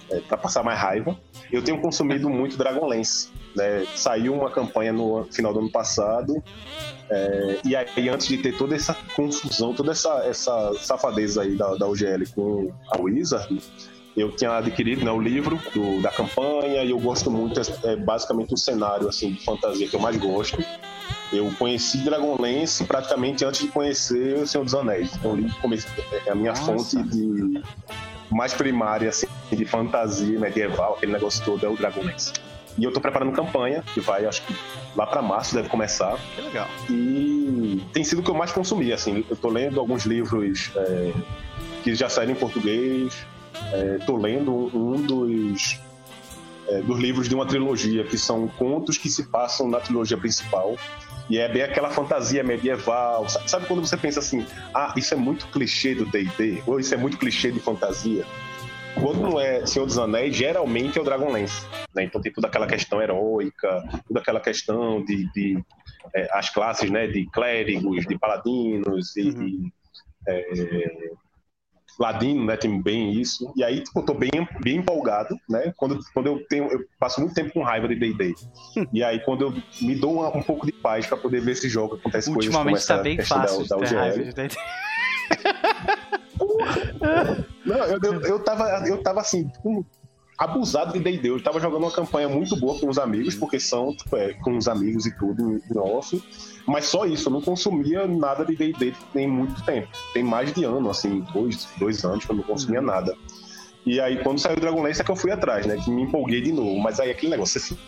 é, 0.10 0.20
pra 0.22 0.38
passar 0.38 0.64
mais 0.64 0.80
raiva, 0.80 1.18
eu 1.52 1.64
tenho 1.64 1.80
consumido 1.80 2.30
muito 2.30 2.58
Dragonlance. 2.58 3.30
Né? 3.56 3.86
Saiu 3.96 4.34
uma 4.34 4.50
campanha 4.50 4.94
no 4.94 5.26
final 5.26 5.54
do 5.54 5.60
ano 5.60 5.72
passado, 5.72 6.42
é, 7.12 7.60
e 7.66 7.76
aí, 7.76 8.08
antes 8.08 8.28
de 8.28 8.38
ter 8.38 8.58
toda 8.58 8.74
essa 8.74 8.96
confusão, 9.16 9.74
toda 9.74 9.92
essa, 9.92 10.24
essa 10.26 10.74
safadeza 10.80 11.42
aí 11.42 11.58
da, 11.58 11.76
da 11.76 11.86
UGL 11.86 12.26
com 12.34 12.72
a 12.90 13.02
Wizard, 13.02 13.62
eu 14.16 14.32
tinha 14.32 14.58
adquirido 14.58 15.04
né, 15.04 15.12
o 15.12 15.20
livro 15.20 15.60
do, 15.74 16.02
da 16.02 16.10
campanha 16.10 16.84
e 16.84 16.90
eu 16.90 17.00
gosto 17.00 17.30
muito, 17.30 17.60
é, 17.60 17.64
é 17.92 17.96
basicamente 17.98 18.54
o 18.54 18.58
cenário 18.58 19.10
assim, 19.10 19.34
de 19.34 19.44
fantasia 19.44 19.90
que 19.90 19.96
eu 19.96 20.00
mais 20.00 20.16
gosto. 20.16 20.64
Eu 21.34 21.52
conheci 21.58 21.98
Dragonlance 22.00 22.84
praticamente 22.86 23.44
antes 23.44 23.62
de 23.62 23.68
conhecer 23.68 24.38
O 24.38 24.48
Senhor 24.48 24.64
dos 24.64 24.76
Anéis. 24.76 25.14
Então, 25.16 25.38
é 26.26 26.32
a 26.32 26.36
minha 26.36 26.52
Nossa. 26.52 26.66
fonte 26.66 27.04
de 27.04 27.62
mais 28.32 28.54
primária 28.54 29.10
assim, 29.10 29.28
de 29.52 29.66
fantasia 29.66 30.40
medieval, 30.40 30.96
aquele 30.96 31.12
negócio 31.12 31.44
todo, 31.44 31.66
é 31.66 31.70
o 31.70 31.76
Dragonlance. 31.76 32.34
E 32.78 32.84
eu 32.84 32.94
tô 32.94 33.02
preparando 33.02 33.34
campanha, 33.34 33.84
que 33.94 34.00
vai, 34.00 34.26
acho 34.26 34.42
que 34.44 34.56
lá 34.96 35.06
para 35.06 35.22
março 35.22 35.54
deve 35.54 35.68
começar. 35.68 36.18
Que 36.36 36.42
legal. 36.42 36.68
E 36.90 37.84
tem 37.92 38.04
sido 38.04 38.20
o 38.20 38.24
que 38.24 38.30
eu 38.30 38.36
mais 38.36 38.52
consumi, 38.52 38.94
assim. 38.94 39.26
Eu 39.30 39.36
tô 39.36 39.50
lendo 39.50 39.80
alguns 39.80 40.06
livros 40.06 40.72
é, 40.76 41.14
que 41.84 41.94
já 41.94 42.08
saíram 42.08 42.32
em 42.32 42.36
português, 42.36 43.26
Estou 44.00 44.18
é, 44.18 44.22
lendo 44.22 44.52
um 44.76 45.02
dos, 45.02 45.80
é, 46.68 46.82
dos 46.82 47.00
livros 47.00 47.30
de 47.30 47.36
uma 47.36 47.46
trilogia, 47.46 48.04
que 48.04 48.18
são 48.18 48.48
contos 48.48 48.98
que 48.98 49.10
se 49.10 49.24
passam 49.24 49.68
na 49.70 49.80
trilogia 49.80 50.18
principal. 50.18 50.76
E 51.32 51.38
é 51.38 51.48
bem 51.48 51.62
aquela 51.62 51.90
fantasia 51.90 52.44
medieval. 52.44 53.26
Sabe, 53.30 53.66
quando 53.66 53.80
você 53.80 53.96
pensa 53.96 54.20
assim, 54.20 54.46
ah, 54.76 54.94
isso 54.98 55.14
é 55.14 55.18
muito 55.18 55.48
clichê 55.48 55.96
do 55.96 56.06
D&D, 56.06 56.62
ou 56.68 56.78
isso 56.78 56.94
é 56.94 56.98
muito 56.98 57.18
clichê 57.18 57.50
de 57.50 57.60
fantasia? 57.62 58.26
Quando 58.96 59.22
não 59.22 59.40
é 59.40 59.66
Senhor 59.66 59.86
dos 59.86 59.98
Anéis, 59.98 60.36
geralmente 60.36 60.98
é 60.98 61.02
o 61.02 61.06
Dragonlance. 61.06 61.66
Né? 61.96 62.04
Então 62.04 62.22
tem 62.22 62.34
toda 62.34 62.48
aquela 62.48 62.68
questão 62.68 63.02
heróica, 63.02 63.82
toda 64.06 64.20
aquela 64.20 64.42
questão 64.42 65.02
de, 65.06 65.32
de 65.32 65.64
é, 66.14 66.28
as 66.34 66.50
classes 66.50 66.92
né, 66.92 67.08
de 67.08 67.26
clérigos, 67.28 68.06
de 68.06 68.20
paladinos 68.20 69.16
e, 69.16 69.30
uhum. 69.30 69.72
é, 70.28 71.12
Ladino, 72.00 72.46
né, 72.46 72.58
tem 72.58 72.82
bem 72.82 73.14
isso. 73.14 73.52
E 73.56 73.64
aí, 73.64 73.82
tipo, 73.82 74.00
eu 74.00 74.06
tô 74.06 74.14
bem, 74.14 74.30
bem 74.62 74.78
empolgado, 74.78 75.36
né? 75.50 75.74
Quando, 75.78 76.00
quando 76.14 76.28
eu 76.28 76.46
tenho, 76.48 76.66
eu 76.72 76.86
passo 77.00 77.20
muito 77.20 77.34
tempo 77.34 77.54
com 77.54 77.64
raiva 77.64 77.88
de 77.88 77.96
D&D. 77.96 78.34
e 78.92 79.04
aí, 79.04 79.20
quando 79.20 79.42
eu 79.44 79.54
me 79.82 79.96
dou 79.96 80.14
uma, 80.14 80.36
um 80.36 80.44
pouco 80.44 80.66
de 80.66 80.72
paz 80.72 81.06
para 81.06 81.18
poder 81.18 81.42
ver 81.42 81.52
esse 81.52 81.70
jogo, 81.70 81.96
acontece 81.96 82.32
coisas 82.34 82.54
como 82.54 82.80
tá 82.80 82.98
bem 82.98 83.22
fácil 83.22 83.68
da, 83.68 83.76
da 83.76 83.82
UGL. 83.82 83.96
Raiva 83.96 84.24
de 84.24 84.34
D&D. 84.34 84.56
Não, 87.66 87.78
eu, 87.78 88.00
eu, 88.02 88.22
eu, 88.22 88.40
tava, 88.40 88.88
eu 88.88 89.02
tava 89.02 89.22
assim, 89.22 89.50
com, 89.62 89.86
abusado 90.38 90.94
de 90.94 91.00
D&D. 91.00 91.30
Eu 91.30 91.42
tava 91.42 91.60
jogando 91.60 91.84
uma 91.84 91.92
campanha 91.92 92.28
muito 92.28 92.56
boa 92.60 92.80
com 92.80 92.90
os 92.90 92.98
amigos, 92.98 93.36
porque 93.36 93.60
são, 93.60 93.96
tipo, 93.96 94.16
é, 94.16 94.34
com 94.34 94.58
os 94.58 94.68
amigos 94.68 95.06
e 95.06 95.16
tudo, 95.16 95.62
nosso. 95.70 96.22
Mas 96.66 96.86
só 96.86 97.06
isso, 97.06 97.28
eu 97.28 97.34
não 97.34 97.42
consumia 97.42 98.08
nada 98.08 98.46
de 98.46 98.56
D&D 98.56 98.94
em 99.16 99.28
muito 99.28 99.64
tempo. 99.64 99.88
Tem 100.14 100.24
mais 100.24 100.54
de 100.54 100.64
ano, 100.64 100.90
assim, 100.90 101.22
dois, 101.34 101.68
dois 101.78 102.04
anos 102.06 102.26
que 102.26 102.32
eu 102.32 102.36
não 102.36 102.44
consumia 102.44 102.80
uhum. 102.80 102.86
nada. 102.86 103.16
E 103.86 104.00
aí, 104.00 104.22
quando 104.24 104.40
saiu 104.40 104.58
o 104.58 104.60
Dragonlance, 104.60 105.02
é 105.02 105.04
que 105.04 105.12
eu 105.12 105.16
fui 105.16 105.32
atrás, 105.32 105.66
né? 105.66 105.78
Que 105.84 105.90
me 105.90 106.04
empolguei 106.04 106.42
de 106.42 106.52
novo. 106.52 106.80
Mas 106.80 107.00
aí, 107.00 107.10
aquele 107.10 107.32
negócio, 107.32 107.60
você 107.60 107.74
se 107.74 107.80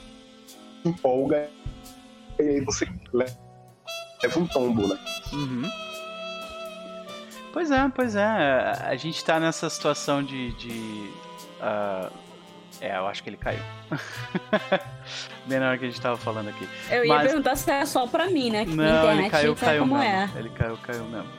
empolga 0.84 1.50
e 2.40 2.44
aí 2.44 2.62
você 2.62 2.88
leva 3.14 3.34
um 4.38 4.48
tombo, 4.48 4.88
né? 4.88 4.98
Uhum. 5.32 5.70
Pois 7.52 7.70
é, 7.70 7.92
pois 7.94 8.16
é. 8.16 8.24
A 8.24 8.96
gente 8.96 9.24
tá 9.24 9.40
nessa 9.40 9.70
situação 9.70 10.24
de... 10.24 10.52
de 10.54 11.12
uh 11.62 12.23
é, 12.84 12.98
eu 12.98 13.08
acho 13.08 13.24
que 13.24 13.30
ele 13.30 13.38
caiu. 13.38 13.60
Bem 15.48 15.60
na 15.60 15.70
hora 15.70 15.78
que 15.78 15.86
a 15.86 15.88
gente 15.88 16.02
tava 16.02 16.18
falando 16.18 16.50
aqui. 16.50 16.68
Eu 16.90 17.06
ia 17.06 17.14
Mas... 17.16 17.28
perguntar 17.28 17.56
se 17.56 17.72
era 17.72 17.86
só 17.86 18.06
pra 18.08 18.28
mim, 18.28 18.50
né? 18.50 18.66
Que 18.66 18.76
não, 18.76 19.12
ele 19.12 19.30
caiu, 19.30 19.56
caiu 19.56 19.86
mesmo. 19.86 20.04
É. 20.04 20.30
Ele 20.36 20.50
caiu, 20.50 20.78
caiu 20.78 21.06
mesmo. 21.06 21.30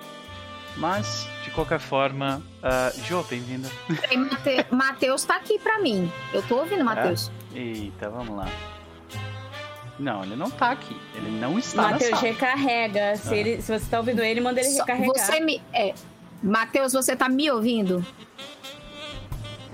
Mas, 0.77 1.29
de 1.45 1.51
qualquer 1.51 1.79
forma, 1.79 2.43
uh, 2.63 3.01
Jo, 3.03 3.23
bem-vinda. 3.31 3.69
Mate... 4.17 4.67
Matheus 4.75 5.23
tá 5.25 5.37
aqui 5.37 5.59
pra 5.59 5.79
mim. 5.79 6.11
Eu 6.33 6.43
tô 6.43 6.57
ouvindo, 6.57 6.85
Matheus. 6.85 7.31
É? 7.55 7.59
Eita, 7.59 8.11
vamos 8.11 8.37
lá. 8.37 8.49
Não, 9.99 10.25
ele 10.25 10.35
não 10.35 10.51
tá 10.51 10.73
aqui. 10.73 10.97
Ele 11.15 11.31
não 11.39 11.57
está 11.59 11.83
Matheus, 11.83 12.11
na 12.11 12.17
sala. 12.17 12.33
recarrega. 12.33 13.17
Se, 13.17 13.33
Ah. 13.33 13.37
ele, 13.37 13.63
se 13.63 13.79
você 13.79 13.87
tá 13.89 13.99
ouvindo 13.99 14.23
ele, 14.23 14.41
manda 14.41 14.61
ele 14.61 14.71
Só- 14.71 14.83
recarregar. 14.85 15.15
Você 15.27 15.41
me. 15.41 15.63
É, 15.73 15.95
Matheus, 16.43 16.93
você 16.93 17.15
tá 17.15 17.29
me 17.29 17.49
ouvindo? 17.51 18.05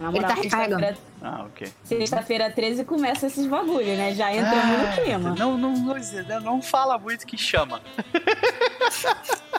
Ele 0.01 0.21
tá 0.21 0.35
recarregando. 0.35 0.81
sexta-feira- 0.85 1.10
Ah, 1.23 1.45
ok. 1.45 1.71
Sexta-feira 1.85 2.51
13 2.51 2.85
começa 2.85 3.27
esses 3.27 3.47
bagulho, 3.47 3.97
né? 3.97 4.15
Já 4.15 4.35
entramos 4.35 4.79
no 4.79 5.03
clima. 5.03 5.35
Não, 5.39 5.59
não, 5.59 5.73
não, 5.73 6.41
não 6.41 6.63
fala 6.63 6.99
muito 6.99 7.27
que 7.27 7.37
chama. 7.37 7.83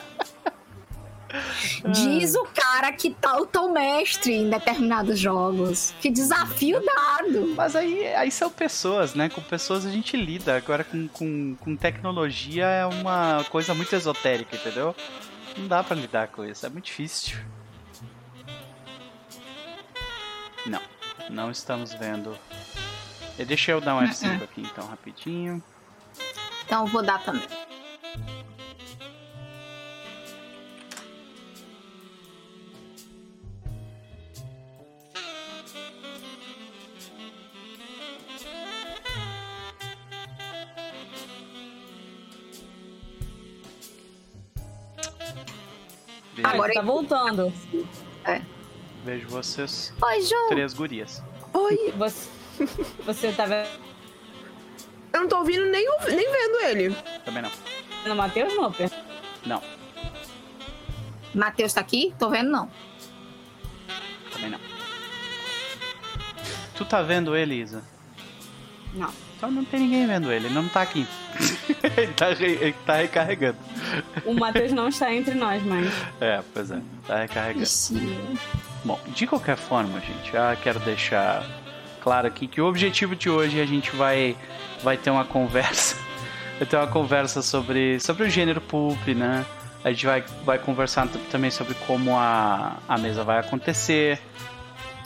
Diz 1.92 2.34
o 2.34 2.44
cara 2.44 2.92
que 2.92 3.10
tá 3.10 3.38
o 3.38 3.46
teu 3.46 3.70
mestre 3.70 4.34
em 4.34 4.50
determinados 4.50 5.18
jogos. 5.18 5.94
Que 6.00 6.10
desafio 6.10 6.82
dado. 6.84 7.54
Mas 7.56 7.74
aí, 7.74 8.06
aí 8.14 8.30
são 8.30 8.50
pessoas, 8.50 9.14
né? 9.14 9.28
Com 9.28 9.40
pessoas 9.40 9.86
a 9.86 9.90
gente 9.90 10.16
lida. 10.16 10.56
Agora 10.56 10.84
com, 10.84 11.08
com, 11.08 11.56
com 11.58 11.76
tecnologia 11.76 12.66
é 12.66 12.84
uma 12.84 13.44
coisa 13.44 13.72
muito 13.72 13.94
esotérica, 13.94 14.56
entendeu? 14.56 14.94
Não 15.56 15.66
dá 15.68 15.82
pra 15.82 15.96
lidar 15.96 16.28
com 16.28 16.44
isso, 16.44 16.66
é 16.66 16.68
muito 16.68 16.86
difícil. 16.86 17.38
Não, 20.66 20.80
não 21.32 21.50
estamos 21.50 21.92
vendo. 21.94 22.36
E 23.38 23.44
Deixa 23.44 23.72
eu 23.72 23.80
dar 23.80 23.96
um 23.96 24.00
F5 24.02 24.42
aqui 24.44 24.60
então, 24.62 24.86
rapidinho. 24.86 25.62
Então 26.64 26.86
vou 26.86 27.02
dar 27.02 27.22
também. 27.24 27.48
Vejo, 46.34 46.46
Ah, 46.48 46.50
Agora- 46.52 46.72
tá 46.72 46.82
voltando. 46.82 47.52
Vejo 49.04 49.28
vocês, 49.28 49.92
Oi, 50.02 50.22
João. 50.22 50.48
três 50.48 50.72
gurias. 50.74 51.22
Oi, 51.52 51.92
Você, 51.98 52.28
você 53.04 53.32
tá 53.32 53.44
vendo 53.46 53.68
eu 55.12 55.20
não 55.20 55.28
tô 55.28 55.36
ouvindo 55.38 55.66
nem, 55.66 55.86
ouvi- 55.90 56.12
nem 56.16 56.30
vendo 56.32 56.60
ele. 56.70 56.96
Também 57.24 57.42
não. 57.42 58.12
o 58.12 58.16
Matheus, 58.16 58.54
não? 58.54 58.72
Pedro? 58.72 58.96
Não, 59.44 59.62
Matheus 61.34 61.72
tá 61.74 61.80
aqui? 61.82 62.14
Tô 62.18 62.30
vendo, 62.30 62.50
não. 62.50 62.70
também 64.32 64.50
não. 64.50 64.58
Tu 66.74 66.84
tá 66.86 67.02
vendo 67.02 67.36
ele, 67.36 67.56
Isa? 67.56 67.82
Não. 68.94 69.12
Então 69.36 69.50
não 69.50 69.64
tem 69.66 69.80
ninguém 69.80 70.06
vendo 70.06 70.30
ele, 70.32 70.46
ele 70.46 70.54
não 70.54 70.66
tá 70.68 70.80
aqui. 70.82 71.06
ele, 71.96 72.12
tá 72.14 72.32
re- 72.32 72.58
ele 72.60 72.74
tá 72.86 72.94
recarregando. 72.96 73.58
O 74.24 74.32
Matheus 74.34 74.72
não 74.72 74.88
está 74.88 75.12
entre 75.12 75.34
nós 75.34 75.62
mais. 75.62 75.90
É, 76.20 76.42
pois 76.54 76.70
é, 76.70 76.80
tá 77.06 77.18
recarregando. 77.18 77.64
Ixi. 77.64 77.94
Bom, 78.84 78.98
de 79.08 79.26
qualquer 79.26 79.56
forma, 79.56 80.00
gente, 80.00 80.32
já 80.32 80.56
quero 80.56 80.80
deixar 80.80 81.44
claro 82.00 82.26
aqui 82.26 82.48
que 82.48 82.60
o 82.60 82.66
objetivo 82.66 83.14
de 83.14 83.30
hoje 83.30 83.60
a 83.60 83.66
gente 83.66 83.94
vai, 83.94 84.36
vai 84.82 84.96
ter 84.96 85.10
uma 85.10 85.24
conversa. 85.26 85.96
Vai 86.58 86.66
ter 86.66 86.76
uma 86.76 86.88
conversa 86.88 87.42
sobre, 87.42 88.00
sobre 88.00 88.24
o 88.24 88.30
gênero 88.30 88.60
pulp, 88.60 89.08
né? 89.08 89.44
A 89.84 89.90
gente 89.90 90.06
vai, 90.06 90.24
vai 90.44 90.58
conversar 90.58 91.08
também 91.30 91.50
sobre 91.50 91.74
como 91.86 92.16
a, 92.16 92.76
a 92.88 92.98
mesa 92.98 93.24
vai 93.24 93.38
acontecer. 93.38 94.20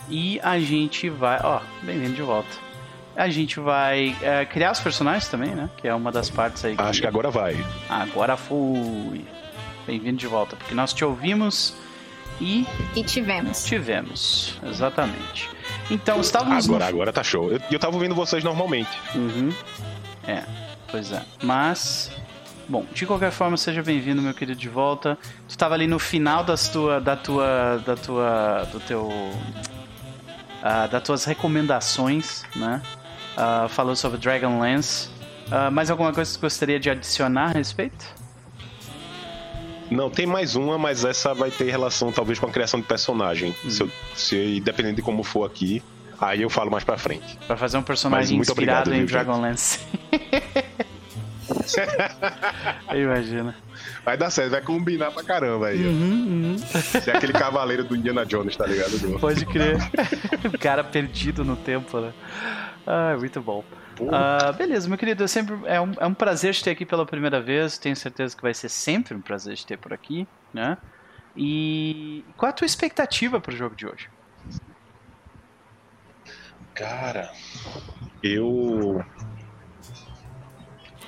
E 0.09 0.39
a 0.41 0.59
gente 0.59 1.09
vai. 1.09 1.41
Ó, 1.43 1.61
bem-vindo 1.83 2.15
de 2.15 2.23
volta. 2.23 2.49
A 3.17 3.29
gente 3.29 3.59
vai 3.59 4.15
é, 4.21 4.45
criar 4.45 4.73
os 4.73 4.81
personagens 4.81 5.29
também, 5.29 5.55
né? 5.55 5.71
Que 5.79 5.89
é 5.89 5.95
uma 5.95 6.13
das 6.13 6.29
partes 6.29 6.65
aí. 6.65 6.75
Acho 6.77 7.01
que 7.01 7.07
agora 7.07 7.31
vai. 7.31 7.57
Agora 7.89 8.37
fui. 8.37 9.25
Bem-vindo 9.87 10.19
de 10.19 10.27
volta, 10.27 10.57
porque 10.57 10.75
nós 10.75 10.93
te 10.93 11.05
ouvimos 11.05 11.75
e 12.41 12.67
E 12.95 13.03
tivemos. 13.03 13.65
tivemos. 13.65 14.59
Exatamente. 14.65 15.49
Então, 15.91 16.21
estávamos. 16.21 16.67
no- 16.67 16.75
Agora, 16.75 16.89
agora 16.89 17.13
tá 17.13 17.23
show. 17.23 17.51
Eu, 17.51 17.61
eu 17.71 17.79
tava 17.79 17.95
ouvindo 17.95 18.15
vocês 18.15 18.43
normalmente. 18.45 18.91
Uhum. 19.15 19.53
É, 20.27 20.43
pois 20.91 21.13
é. 21.13 21.23
Mas. 21.43 22.11
Bom, 22.69 22.85
de 22.93 23.07
qualquer 23.07 23.31
forma, 23.31 23.57
seja 23.57 23.81
bem-vindo, 23.81 24.21
meu 24.21 24.35
querido, 24.35 24.59
de 24.59 24.69
volta. 24.69 25.17
Tu 25.47 25.51
estava 25.51 25.75
ali 25.75 25.87
no 25.87 26.01
final 26.01 26.43
das 26.43 26.69
tua, 26.69 27.01
da 27.01 27.15
tua. 27.17 27.81
da 27.87 27.95
tua. 27.97 28.69
do 28.73 28.81
teu. 28.81 29.09
ah, 30.63 30.87
das 30.89 31.03
tuas 31.03 31.25
recomendações, 31.25 32.43
né? 32.57 32.83
Ah, 33.37 33.67
falou 33.69 33.95
sobre 33.95 34.19
Dragonlance. 34.19 35.09
Ah, 35.51 35.71
mais 35.71 35.91
alguma 35.91 36.13
coisa 36.13 36.29
que 36.29 36.37
você 36.37 36.41
gostaria 36.41 36.81
de 36.81 36.91
adicionar 36.91 37.51
a 37.51 37.53
respeito? 37.53 38.05
Não, 39.91 40.11
tem 40.11 40.27
mais 40.27 40.57
uma, 40.57 40.77
mas 40.79 41.05
essa 41.05 41.33
vai 41.35 41.51
ter 41.51 41.71
relação 41.71 42.11
talvez 42.13 42.39
com 42.39 42.47
a 42.47 42.51
criação 42.51 42.81
de 42.81 42.87
personagem. 42.87 43.55
Hum. 43.65 43.71
Se, 43.71 43.83
eu- 43.83 43.91
se 44.15 44.61
dependendo 44.61 44.97
de 44.97 45.03
como 45.03 45.23
for 45.23 45.45
aqui, 45.45 45.83
aí 46.21 46.43
eu 46.43 46.51
falo 46.51 46.71
mais 46.71 46.85
pra 46.85 46.97
frente. 46.99 47.39
Pra 47.47 47.57
fazer 47.57 47.79
um 47.79 47.83
personagem 47.83 48.39
inspirado 48.39 48.91
obrigado, 48.91 49.03
em? 49.03 49.07
Dragonlance. 49.07 49.81
Imagina. 52.95 53.55
Vai 54.05 54.17
dar 54.17 54.31
certo, 54.31 54.53
vai 54.53 54.63
combinar 54.63 55.11
pra 55.11 55.23
caramba 55.23 55.69
aí. 55.69 55.85
Uhum. 55.87 56.57
Você 56.59 57.11
é 57.11 57.17
aquele 57.17 57.33
cavaleiro 57.33 57.85
do 57.85 57.97
Indiana 57.97 58.25
Jones, 58.25 58.57
tá 58.57 58.67
ligado? 58.67 58.99
Do- 58.99 59.19
Pode 59.19 59.45
crer. 59.47 59.77
o 60.53 60.59
cara 60.59 60.85
perdido 60.85 61.45
no 61.45 61.57
tempo, 61.57 61.99
né? 62.01 62.13
Ah, 62.87 63.17
muito 63.19 63.41
bom. 63.41 63.65
Ah, 64.13 64.53
beleza, 64.53 64.89
meu 64.89 64.99
querido, 64.99 65.25
é 65.25 65.27
sempre 65.27 65.55
é 65.67 65.81
um, 65.81 65.93
é 65.99 66.07
um 66.07 66.15
prazer 66.15 66.55
te 66.55 66.63
ter 66.65 66.71
aqui 66.71 66.85
pela 66.85 67.07
primeira 67.07 67.41
vez. 67.41 67.79
Tenho 67.79 67.97
certeza 67.97 68.37
que 68.37 68.43
vai 68.43 68.53
ser 68.55 68.69
sempre 68.69 69.15
um 69.15 69.23
prazer 69.23 69.57
te 69.57 69.67
ter 69.67 69.79
por 69.79 69.93
aqui, 69.93 70.29
né? 70.53 70.77
E 71.35 72.33
qual 72.37 72.51
a 72.51 72.53
tua 72.53 72.67
expectativa 72.67 73.41
pro 73.41 73.55
jogo 73.57 73.75
de 73.77 73.87
hoje? 73.87 74.09
Cara, 76.75 77.31
eu. 78.23 79.01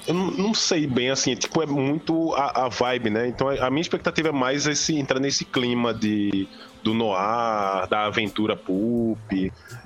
Eu 0.06 0.14
não, 0.14 0.30
não 0.30 0.54
sei 0.54 0.86
bem 0.86 1.10
assim, 1.10 1.34
tipo, 1.34 1.62
é 1.62 1.66
muito 1.66 2.32
a, 2.34 2.64
a 2.64 2.68
vibe, 2.70 3.10
né? 3.10 3.28
Então 3.28 3.48
a 3.50 3.68
minha 3.70 3.82
expectativa 3.82 4.28
é 4.30 4.32
mais 4.32 4.66
esse, 4.66 4.96
entrar 4.96 5.20
nesse 5.20 5.44
clima 5.44 5.92
de, 5.92 6.48
do 6.82 6.94
noir, 6.94 7.86
da 7.90 8.06
aventura 8.06 8.56
pulp. 8.56 9.20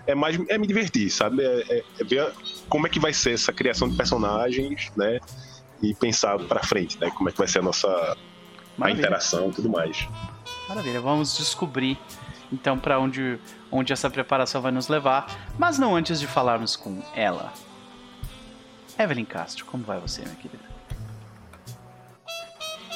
É 0.06 0.14
mais 0.14 0.38
é 0.48 0.58
me 0.58 0.66
divertir, 0.68 1.10
sabe? 1.10 1.42
É, 1.44 1.60
é- 1.68 1.84
é 2.00 2.04
ver 2.04 2.32
como 2.72 2.86
é 2.86 2.90
que 2.90 2.98
vai 2.98 3.12
ser 3.12 3.34
essa 3.34 3.52
criação 3.52 3.86
de 3.86 3.94
personagens, 3.94 4.90
né? 4.96 5.20
E 5.82 5.94
pensar 5.94 6.38
pra 6.38 6.62
frente, 6.62 6.98
né? 6.98 7.10
Como 7.10 7.28
é 7.28 7.32
que 7.32 7.36
vai 7.36 7.46
ser 7.46 7.58
a 7.58 7.62
nossa 7.62 8.16
a 8.80 8.90
interação 8.90 9.50
e 9.50 9.52
tudo 9.52 9.68
mais. 9.68 10.08
Maravilha, 10.66 10.98
vamos 10.98 11.36
descobrir 11.36 11.98
então 12.50 12.78
para 12.78 12.98
onde, 12.98 13.38
onde 13.70 13.92
essa 13.92 14.08
preparação 14.08 14.62
vai 14.62 14.72
nos 14.72 14.88
levar, 14.88 15.26
mas 15.58 15.78
não 15.78 15.94
antes 15.94 16.18
de 16.18 16.26
falarmos 16.26 16.74
com 16.74 17.02
ela. 17.14 17.52
Evelyn 18.98 19.26
Castro, 19.26 19.66
como 19.66 19.84
vai 19.84 20.00
você, 20.00 20.22
minha 20.22 20.36
querida? 20.36 20.64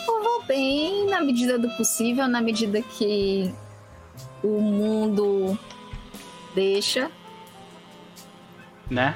Eu 0.08 0.22
vou 0.22 0.42
bem 0.44 1.06
na 1.10 1.20
medida 1.20 1.58
do 1.58 1.68
possível, 1.76 2.26
na 2.26 2.40
medida 2.40 2.80
que 2.80 3.54
o 4.42 4.58
mundo 4.58 5.58
deixa, 6.54 7.10
Né? 8.90 9.14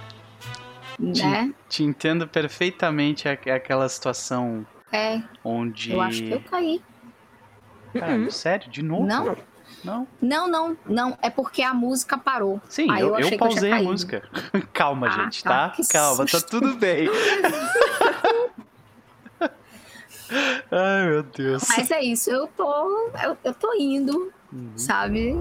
Né? 1.00 1.54
Te 1.69 1.83
entendo 1.83 2.26
perfeitamente 2.28 3.28
aquela 3.28 3.88
situação 3.88 4.66
É, 4.92 5.21
onde. 5.45 5.92
eu 5.92 6.00
acho 6.00 6.23
que 6.25 6.33
eu 6.35 6.40
caí. 6.40 6.83
Cara, 7.95 8.30
sério? 8.30 8.71
De 8.71 8.83
novo? 8.83 9.07
Não, 9.07 9.37
Não? 9.85 10.07
não, 10.21 10.49
não, 10.49 10.76
não. 10.87 11.19
É 11.23 11.28
porque 11.30 11.62
a 11.62 11.75
música 11.75 12.16
parou. 12.19 12.61
Sim, 12.69 12.90
Aí 12.90 13.00
eu, 13.02 13.09
eu 13.09 13.19
eu 13.19 13.28
que 13.28 13.35
eu 13.35 13.38
pausei 13.38 13.73
a 13.73 13.83
música. 13.83 14.23
Calma, 14.73 15.09
Ah, 15.09 15.25
gente, 15.25 15.42
tá. 15.42 15.71
tá? 15.71 15.76
Calma, 15.90 16.25
tá 16.26 16.40
tudo 16.40 16.75
bem. 16.76 17.09
Ai, 20.71 21.07
meu 21.09 21.23
Deus. 21.25 21.64
Mas 21.69 21.90
é 21.90 22.00
isso, 22.02 22.30
eu 22.30 22.47
tô, 22.47 22.73
eu, 23.25 23.37
eu 23.42 23.54
tô 23.54 23.75
indo, 23.75 24.33
Uhum. 24.52 24.73
sabe? 24.76 25.35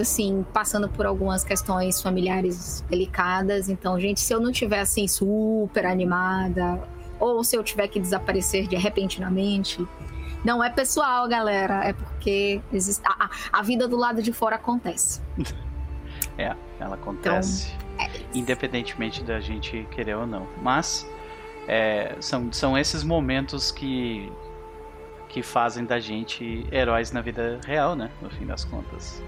Assim, 0.00 0.44
passando 0.52 0.88
por 0.88 1.06
algumas 1.06 1.42
questões 1.44 2.00
familiares 2.00 2.84
delicadas. 2.88 3.68
Então, 3.68 3.98
gente, 3.98 4.20
se 4.20 4.32
eu 4.32 4.40
não 4.40 4.52
tiver 4.52 4.80
assim 4.80 5.06
super 5.08 5.86
animada, 5.86 6.80
ou 7.18 7.42
se 7.42 7.56
eu 7.56 7.62
tiver 7.64 7.88
que 7.88 7.98
desaparecer 7.98 8.66
de 8.66 8.76
repentinamente, 8.76 9.86
não 10.44 10.62
é 10.62 10.70
pessoal, 10.70 11.28
galera. 11.28 11.84
É 11.84 11.92
porque 11.92 12.60
existe, 12.72 13.02
a, 13.04 13.28
a- 13.52 13.62
vida 13.62 13.88
do 13.88 13.96
lado 13.96 14.22
de 14.22 14.32
fora 14.32 14.56
acontece. 14.56 15.20
É, 16.36 16.54
ela 16.78 16.94
acontece 16.94 17.72
é 17.98 18.08
independentemente 18.32 19.24
da 19.24 19.40
gente 19.40 19.86
querer 19.90 20.14
ou 20.16 20.24
não. 20.24 20.46
Mas 20.62 21.04
é, 21.66 22.14
são, 22.20 22.52
são 22.52 22.78
esses 22.78 23.02
momentos 23.02 23.72
que, 23.72 24.30
que 25.28 25.42
fazem 25.42 25.84
da 25.84 25.98
gente 25.98 26.64
heróis 26.70 27.10
na 27.10 27.20
vida 27.20 27.60
real, 27.66 27.96
né? 27.96 28.08
No 28.22 28.30
fim 28.30 28.46
das 28.46 28.64
contas. 28.64 29.20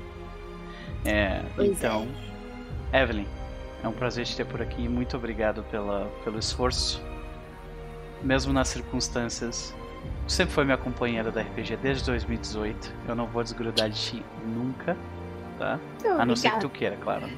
É, 1.05 1.43
Pois 1.55 1.71
então, 1.71 2.07
Evelyn, 2.93 3.27
é 3.83 3.89
um 3.89 3.93
prazer 3.93 4.27
te 4.27 4.37
ter 4.37 4.45
por 4.45 4.61
aqui. 4.61 4.89
Muito 4.89 5.17
obrigado 5.17 5.63
pela, 5.65 6.07
pelo 6.25 6.39
esforço 6.39 7.03
mesmo 8.23 8.53
nas 8.53 8.69
circunstâncias, 8.69 9.75
sempre 10.27 10.55
foi 10.55 10.65
minha 10.65 10.77
companheira 10.77 11.31
da 11.31 11.41
RPG 11.43 11.77
desde 11.77 12.05
2018. 12.05 12.93
Eu 13.09 13.15
não 13.15 13.27
vou 13.27 13.43
desgrudar 13.43 13.89
de 13.89 13.99
ti 13.99 14.25
nunca, 14.47 14.97
tá? 15.61 15.79
A 16.19 16.25
não 16.25 16.35
ser 16.35 16.53
que 16.53 16.61
tu 16.61 16.71
queira, 16.71 16.97
claro. 16.97 17.29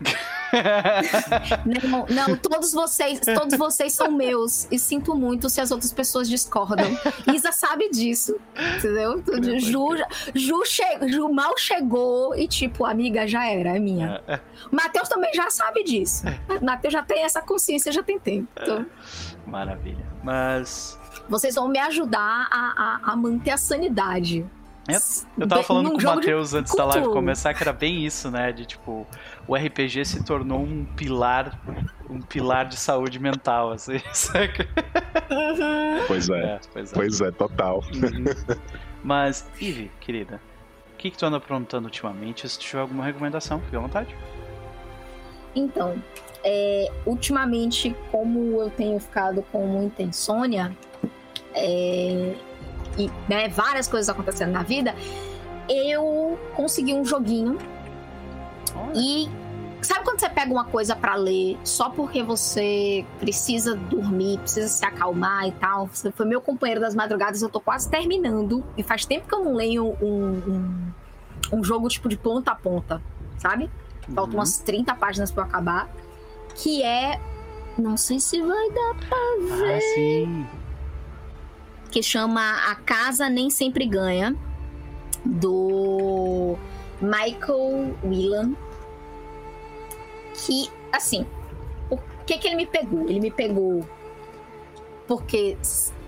Não, 1.88 2.06
não, 2.08 2.36
todos 2.36 2.72
vocês, 2.72 3.20
todos 3.20 3.56
vocês 3.56 3.92
são 3.94 4.10
meus. 4.10 4.68
E 4.70 4.78
sinto 4.78 5.14
muito 5.14 5.48
se 5.48 5.60
as 5.60 5.70
outras 5.70 5.92
pessoas 5.92 6.28
discordam. 6.28 6.86
Isa 7.32 7.52
sabe 7.52 7.88
disso. 7.90 8.38
Entendeu? 8.76 9.22
Ju, 9.58 9.96
Ju, 10.34 10.62
che, 10.64 11.08
Ju 11.08 11.32
mal 11.32 11.56
chegou 11.56 12.34
e, 12.34 12.46
tipo, 12.46 12.84
amiga, 12.84 13.26
já 13.26 13.46
era, 13.46 13.76
é 13.76 13.78
minha. 13.78 14.22
Matheus 14.70 15.08
também 15.08 15.32
já 15.34 15.50
sabe 15.50 15.84
disso. 15.84 16.24
Matheus 16.60 16.92
já 16.92 17.02
tem 17.02 17.24
essa 17.24 17.40
consciência, 17.40 17.90
já 17.90 18.02
tem 18.02 18.18
tempo. 18.18 18.48
Então, 18.60 18.84
Maravilha. 19.46 20.04
Mas. 20.22 20.98
vocês 21.28 21.54
vão 21.54 21.68
me 21.68 21.78
ajudar 21.78 22.48
a, 22.50 23.00
a, 23.06 23.12
a 23.12 23.16
manter 23.16 23.52
a 23.52 23.56
sanidade. 23.56 24.46
Eu 25.38 25.46
tava 25.46 25.62
falando 25.62 25.90
num 25.90 25.96
com 25.96 26.00
o 26.00 26.04
Matheus 26.04 26.54
antes 26.54 26.74
da 26.74 26.84
live 26.84 27.08
começar 27.08 27.54
que 27.54 27.62
era 27.62 27.72
bem 27.72 28.04
isso, 28.04 28.30
né? 28.30 28.50
De 28.50 28.66
tipo, 28.66 29.06
o 29.46 29.54
RPG 29.54 30.04
se 30.04 30.24
tornou 30.24 30.60
um 30.60 30.84
pilar, 30.84 31.60
um 32.10 32.20
pilar 32.20 32.66
de 32.66 32.76
saúde 32.76 33.20
mental, 33.20 33.70
assim, 33.70 34.00
saca? 34.12 34.68
Pois 36.08 36.28
é. 36.28 36.40
É, 36.40 36.60
pois 36.72 36.92
é. 36.92 36.94
Pois 36.94 37.20
é, 37.20 37.30
total. 37.30 37.84
Uhum. 37.94 38.24
Mas, 39.04 39.48
Ivy, 39.60 39.90
querida, 40.00 40.40
o 40.92 40.96
que, 40.96 41.10
que 41.10 41.16
tu 41.16 41.26
anda 41.26 41.36
aprontando 41.36 41.86
ultimamente? 41.86 42.48
Se 42.48 42.58
tu 42.58 42.62
tiver 42.62 42.80
alguma 42.80 43.04
recomendação, 43.04 43.60
fica 43.60 43.78
à 43.78 43.80
vontade. 43.80 44.16
Então, 45.54 46.02
é, 46.42 46.90
ultimamente, 47.06 47.94
como 48.10 48.60
eu 48.60 48.70
tenho 48.70 48.98
ficado 48.98 49.42
com 49.52 49.64
muita 49.66 50.02
insônia 50.02 50.76
é, 51.54 52.34
e 52.98 53.10
né, 53.28 53.48
várias 53.48 53.88
coisas 53.88 54.08
acontecendo 54.08 54.52
na 54.52 54.62
vida, 54.62 54.94
eu 55.68 56.38
consegui 56.54 56.94
um 56.94 57.04
joguinho 57.04 57.58
Olha. 58.74 58.92
e 58.94 59.28
sabe 59.80 60.04
quando 60.04 60.20
você 60.20 60.28
pega 60.28 60.52
uma 60.52 60.64
coisa 60.64 60.94
pra 60.94 61.14
ler 61.14 61.58
só 61.64 61.90
porque 61.90 62.22
você 62.22 63.04
precisa 63.18 63.74
dormir, 63.74 64.38
precisa 64.38 64.68
se 64.68 64.84
acalmar 64.84 65.46
e 65.48 65.52
tal? 65.52 65.86
Você 65.88 66.10
foi 66.12 66.26
meu 66.26 66.40
companheiro 66.40 66.80
das 66.80 66.94
madrugadas, 66.94 67.42
eu 67.42 67.48
tô 67.48 67.60
quase 67.60 67.88
terminando 67.88 68.62
e 68.76 68.82
faz 68.82 69.04
tempo 69.04 69.26
que 69.28 69.34
eu 69.34 69.44
não 69.44 69.54
leio 69.54 69.96
um, 70.00 70.92
um, 71.52 71.58
um 71.58 71.64
jogo 71.64 71.88
tipo 71.88 72.08
de 72.08 72.16
ponta 72.16 72.52
a 72.52 72.54
ponta, 72.54 73.02
sabe? 73.38 73.68
Faltam 74.14 74.34
Uhum. 74.34 74.40
umas 74.40 74.58
30 74.58 74.94
páginas 74.96 75.30
pra 75.30 75.44
eu 75.44 75.48
acabar. 75.48 75.88
Que 76.56 76.82
é. 76.82 77.20
Não 77.78 77.96
sei 77.96 78.20
se 78.20 78.40
vai 78.42 78.70
dar 78.70 78.94
pra 78.96 79.56
ver. 79.56 79.74
Ah, 79.76 79.80
sim. 79.94 80.46
Que 81.92 82.02
chama 82.02 82.70
A 82.70 82.74
Casa 82.74 83.28
Nem 83.28 83.50
Sempre 83.50 83.86
Ganha. 83.86 84.34
Do 85.24 86.56
Michael 87.00 87.94
Whelan. 88.02 88.56
Que, 90.34 90.70
assim. 90.90 91.26
O 91.90 91.98
que 92.26 92.38
que 92.38 92.48
ele 92.48 92.56
me 92.56 92.66
pegou? 92.66 93.08
Ele 93.08 93.20
me 93.20 93.30
pegou. 93.30 93.86
Porque 95.06 95.58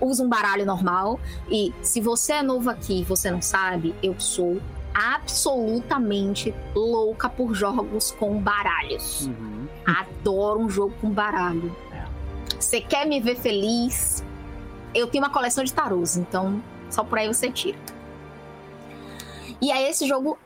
usa 0.00 0.24
um 0.24 0.28
baralho 0.28 0.64
normal. 0.64 1.20
E 1.50 1.72
se 1.82 2.00
você 2.00 2.32
é 2.32 2.42
novo 2.42 2.70
aqui 2.70 3.00
e 3.02 3.04
você 3.04 3.30
não 3.30 3.42
sabe, 3.42 3.94
eu 4.02 4.18
sou 4.18 4.60
absolutamente 4.94 6.54
louca 6.74 7.28
por 7.28 7.54
jogos 7.54 8.10
com 8.12 8.40
baralhos. 8.40 9.26
Uhum. 9.26 9.68
Adoro 9.84 10.60
um 10.60 10.70
jogo 10.70 10.94
com 10.98 11.10
baralho. 11.10 11.76
Você 12.58 12.80
quer 12.80 13.06
me 13.06 13.20
ver 13.20 13.36
feliz? 13.36 14.24
Eu 14.94 15.06
tenho 15.08 15.24
uma 15.24 15.30
coleção 15.30 15.64
de 15.64 15.72
tarôs, 15.72 16.16
então 16.16 16.62
só 16.88 17.02
por 17.02 17.18
aí 17.18 17.26
você 17.26 17.50
tira. 17.50 17.78
E 19.60 19.72
aí 19.72 19.84
esse 19.86 20.06
jogo, 20.06 20.38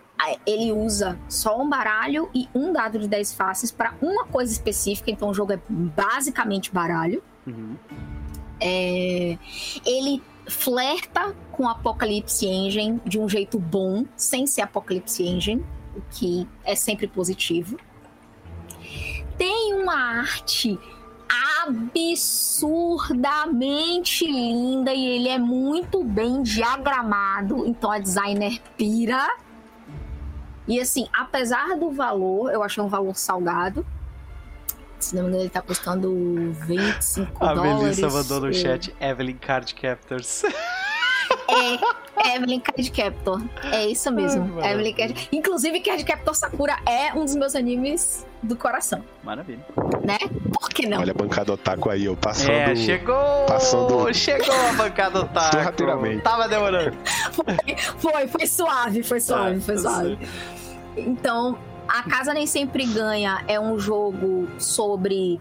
ele 0.47 0.73
usa 0.73 1.19
só 1.29 1.61
um 1.61 1.69
baralho 1.69 2.31
e 2.35 2.49
um 2.55 2.73
dado 2.73 2.99
de 2.99 3.09
10 3.09 3.35
faces 3.35 3.71
para 3.71 3.95
uma 4.01 4.25
coisa 4.25 4.53
específica, 4.53 5.11
então 5.11 5.31
o 5.31 5.35
jogo 5.35 5.53
é 5.53 5.61
basicamente 5.69 6.73
baralho. 6.73 7.23
Uhum. 7.47 7.77
É, 8.61 9.39
ele 9.87 10.23
flerta 10.49 11.35
com 11.53 11.69
Apocalypse 11.69 12.47
Engine 12.47 13.01
de 13.05 13.19
um 13.19 13.29
jeito 13.29 13.59
bom, 13.59 14.05
sem 14.17 14.47
ser 14.47 14.63
Apocalypse 14.63 15.23
Engine, 15.23 15.65
o 15.95 16.01
que 16.11 16.49
é 16.65 16.75
sempre 16.75 17.07
positivo. 17.07 17.77
Tem 19.37 19.75
uma 19.75 19.95
arte 19.95 20.79
absurdamente 21.31 24.27
linda 24.27 24.93
e 24.93 25.07
ele 25.07 25.29
é 25.29 25.39
muito 25.39 26.03
bem 26.05 26.43
diagramado, 26.43 27.67
então 27.67 27.91
a 27.91 27.99
designer 27.99 28.61
pira. 28.77 29.27
E 30.67 30.81
assim, 30.81 31.07
apesar 31.13 31.77
do 31.79 31.91
valor, 31.91 32.51
eu 32.53 32.63
achei 32.63 32.83
um 32.83 32.89
valor 32.89 33.17
salgado. 33.17 33.87
Se 34.99 35.15
não 35.15 35.23
me 35.23 35.29
engano, 35.29 35.43
ele 35.45 35.51
tá 35.51 35.63
custando 35.63 36.13
25 36.67 37.45
A 37.45 37.55
dólares. 37.55 37.83
Melissa 37.99 38.11
mandou 38.11 38.41
no 38.41 38.49
É. 38.49 38.53
chat 38.53 38.95
Evelyn 39.01 39.37
Card 39.37 39.75
Captors. 39.75 40.43
É, 41.51 42.37
Evelyn 42.37 42.61
Card 42.61 42.91
Captor. 42.91 43.43
É 43.73 43.87
isso 43.87 44.11
mesmo. 44.13 44.61
Ai, 44.61 44.75
Evelyn 44.75 44.95
Card... 44.95 45.29
Inclusive, 45.33 45.81
Card 45.81 46.05
Captor 46.05 46.35
Sakura 46.35 46.77
é 46.87 47.13
um 47.15 47.25
dos 47.25 47.35
meus 47.35 47.55
animes 47.55 48.27
do 48.43 48.55
coração, 48.55 49.03
Maravilha. 49.25 49.65
né? 50.05 50.19
Por 50.53 50.69
que 50.69 50.87
não? 50.87 51.01
Olha 51.01 51.11
a 51.13 51.15
bancada 51.15 51.53
otaku 51.53 51.91
aí, 51.91 52.05
eu 52.05 52.17
passando. 52.17 52.51
É, 52.51 52.77
chegou! 52.77 53.17
passando- 53.47 54.13
Chegou 54.15 54.55
a 54.55 54.73
bancada 54.75 55.21
otaku. 55.21 55.57
Sorrateiramente. 55.57 56.23
Tava 56.23 56.47
demorando. 56.49 56.97
Foi, 57.99 58.29
foi 58.29 58.47
suave, 58.47 59.03
foi 59.03 59.21
suave, 59.21 59.57
É, 59.57 59.61
foi 59.61 59.79
suave. 59.79 60.19
Então, 60.97 61.59
A 61.89 62.03
Casa 62.03 62.35
Nem 62.35 62.47
Sempre 62.47 62.85
Ganha 62.87 63.43
é 63.49 63.59
um 63.59 63.79
jogo 63.79 64.47
sobre 64.59 65.41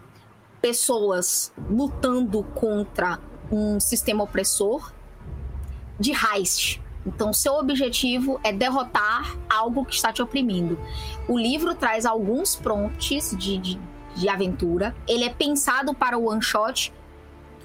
pessoas 0.62 1.52
lutando 1.70 2.44
contra 2.56 3.20
um 3.52 3.80
sistema 3.80 4.24
opressor 4.24 4.92
de 6.00 6.12
heist. 6.12 6.80
Então, 7.06 7.32
seu 7.32 7.54
objetivo 7.54 8.40
é 8.44 8.52
derrotar 8.52 9.36
algo 9.50 9.86
que 9.86 9.96
está 9.96 10.12
te 10.12 10.22
oprimindo. 10.22 10.78
O 11.28 11.38
livro 11.40 11.74
traz 11.74 12.06
alguns 12.06 12.56
prompts 12.56 13.34
de, 13.38 13.58
de, 13.58 13.80
de 14.16 14.28
aventura. 14.30 14.94
Ele 15.08 15.24
é 15.24 15.30
pensado 15.30 15.94
para 15.94 16.18
o 16.18 16.30
one 16.30 16.42
shot. 16.42 16.92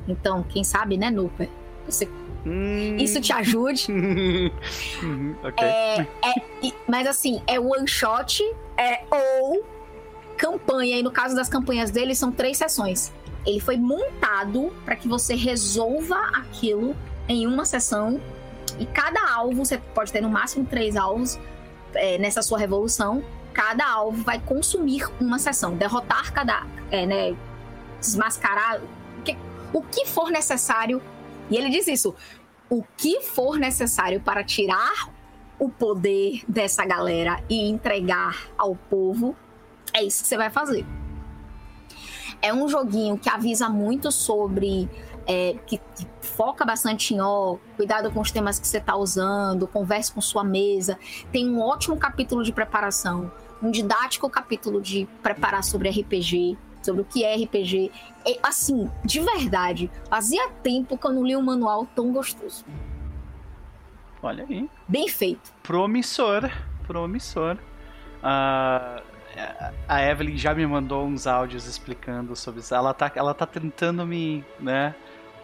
Então, 0.06 0.44
quem 0.48 0.62
sabe, 0.62 0.96
né, 0.96 1.10
Nooper? 1.10 1.48
Você- 1.86 2.08
Hum. 2.44 2.96
Isso 2.98 3.20
te 3.20 3.32
ajude. 3.32 3.86
Uhum, 5.02 5.36
ok. 5.44 5.64
É, 5.64 6.00
é, 6.00 6.32
mas 6.88 7.06
assim, 7.06 7.40
é 7.46 7.58
one 7.60 7.86
shot 7.86 8.42
é, 8.76 9.04
ou 9.10 9.64
campanha. 10.36 10.96
E 10.98 11.02
no 11.04 11.10
caso 11.12 11.36
das 11.36 11.48
campanhas 11.48 11.90
dele, 11.92 12.14
são 12.16 12.32
três 12.32 12.56
sessões. 12.56 13.12
Ele 13.46 13.60
foi 13.60 13.76
montado 13.76 14.72
para 14.84 14.96
que 14.96 15.06
você 15.08 15.34
resolva 15.36 16.16
aquilo 16.34 16.96
em 17.32 17.46
uma 17.46 17.64
sessão. 17.64 18.20
E 18.78 18.86
cada 18.86 19.32
alvo, 19.34 19.64
você 19.64 19.78
pode 19.78 20.12
ter 20.12 20.20
no 20.20 20.28
máximo 20.28 20.64
três 20.64 20.96
alvos 20.96 21.38
é, 21.94 22.18
nessa 22.18 22.42
sua 22.42 22.58
revolução. 22.58 23.24
Cada 23.52 23.86
alvo 23.86 24.22
vai 24.22 24.40
consumir 24.40 25.04
uma 25.20 25.38
sessão. 25.38 25.76
Derrotar 25.76 26.32
cada. 26.32 26.66
É, 26.90 27.06
né, 27.06 27.36
desmascarar. 28.00 28.80
O 29.18 29.22
que, 29.22 29.36
o 29.72 29.82
que 29.82 30.06
for 30.06 30.30
necessário. 30.30 31.02
E 31.50 31.56
ele 31.56 31.70
diz 31.70 31.86
isso. 31.86 32.14
O 32.70 32.82
que 32.96 33.20
for 33.20 33.58
necessário 33.58 34.20
para 34.20 34.42
tirar 34.42 35.10
o 35.58 35.68
poder 35.68 36.42
dessa 36.48 36.84
galera 36.84 37.42
e 37.48 37.68
entregar 37.68 38.48
ao 38.58 38.74
povo, 38.74 39.36
é 39.92 40.02
isso 40.02 40.22
que 40.22 40.28
você 40.28 40.36
vai 40.36 40.50
fazer. 40.50 40.84
É 42.40 42.52
um 42.52 42.66
joguinho 42.66 43.16
que 43.16 43.30
avisa 43.30 43.68
muito 43.68 44.10
sobre. 44.10 44.90
É, 45.26 45.56
que, 45.66 45.78
que 45.78 46.06
foca 46.20 46.64
bastante 46.64 47.14
em 47.14 47.20
ó, 47.20 47.56
cuidado 47.76 48.10
com 48.10 48.20
os 48.20 48.30
temas 48.30 48.58
que 48.58 48.66
você 48.66 48.78
está 48.78 48.96
usando, 48.96 49.66
converse 49.66 50.12
com 50.12 50.20
sua 50.20 50.44
mesa. 50.44 50.98
Tem 51.30 51.48
um 51.48 51.60
ótimo 51.60 51.96
capítulo 51.96 52.42
de 52.42 52.52
preparação, 52.52 53.30
um 53.62 53.70
didático 53.70 54.28
capítulo 54.28 54.80
de 54.80 55.06
preparar 55.22 55.62
sobre 55.62 55.88
RPG, 55.88 56.56
sobre 56.82 57.02
o 57.02 57.04
que 57.04 57.24
é 57.24 57.34
RPG. 57.36 57.90
E, 58.26 58.38
assim, 58.42 58.90
de 59.04 59.20
verdade, 59.20 59.90
fazia 60.08 60.48
tempo 60.62 60.96
que 60.98 61.06
eu 61.06 61.12
não 61.12 61.24
li 61.24 61.36
um 61.36 61.42
manual 61.42 61.86
tão 61.94 62.12
gostoso. 62.12 62.64
Olha 64.22 64.46
aí. 64.48 64.68
Bem 64.86 65.08
feito. 65.08 65.52
Promissor. 65.62 66.50
Promissor. 66.86 67.58
Ah, 68.22 69.02
a 69.88 70.02
Evelyn 70.02 70.36
já 70.36 70.54
me 70.54 70.66
mandou 70.66 71.04
uns 71.04 71.26
áudios 71.26 71.66
explicando 71.66 72.36
sobre 72.36 72.60
isso. 72.60 72.74
Ela 72.74 72.92
tá, 72.94 73.10
ela 73.14 73.34
tá 73.34 73.46
tentando 73.46 74.06
me, 74.06 74.44
né, 74.60 74.94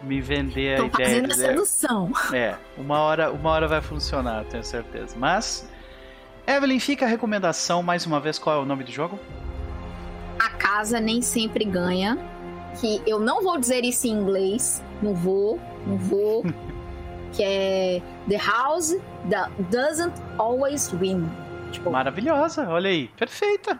me 0.01 0.21
vender 0.21 0.75
a 0.75 0.77
Tô 0.77 0.85
ideia. 0.87 1.09
fazendo 1.09 1.31
a 1.31 1.35
sedução. 1.35 2.11
É, 2.33 2.55
uma 2.77 2.99
hora, 2.99 3.31
uma 3.31 3.49
hora 3.49 3.67
vai 3.67 3.81
funcionar, 3.81 4.45
tenho 4.45 4.63
certeza. 4.63 5.15
Mas, 5.17 5.67
Evelyn, 6.47 6.79
fica 6.79 7.05
a 7.05 7.07
recomendação 7.07 7.83
mais 7.83 8.05
uma 8.05 8.19
vez. 8.19 8.39
Qual 8.39 8.55
é 8.57 8.59
o 8.61 8.65
nome 8.65 8.83
do 8.83 8.91
jogo? 8.91 9.19
A 10.39 10.49
casa 10.51 10.99
nem 10.99 11.21
sempre 11.21 11.65
ganha. 11.65 12.17
Que 12.79 13.01
eu 13.05 13.19
não 13.19 13.41
vou 13.41 13.57
dizer 13.57 13.83
isso 13.83 14.07
em 14.07 14.11
inglês, 14.11 14.81
não 15.01 15.13
vou, 15.13 15.59
não 15.85 15.97
vou. 15.97 16.45
que 17.33 17.43
é 17.43 18.01
The 18.27 18.37
House 18.37 18.95
that 19.29 19.51
Doesn't 19.69 20.13
Always 20.37 20.89
Win. 20.93 21.27
Tipo, 21.71 21.91
Maravilhosa, 21.91 22.67
olha 22.69 22.89
aí. 22.89 23.07
Perfeita. 23.09 23.77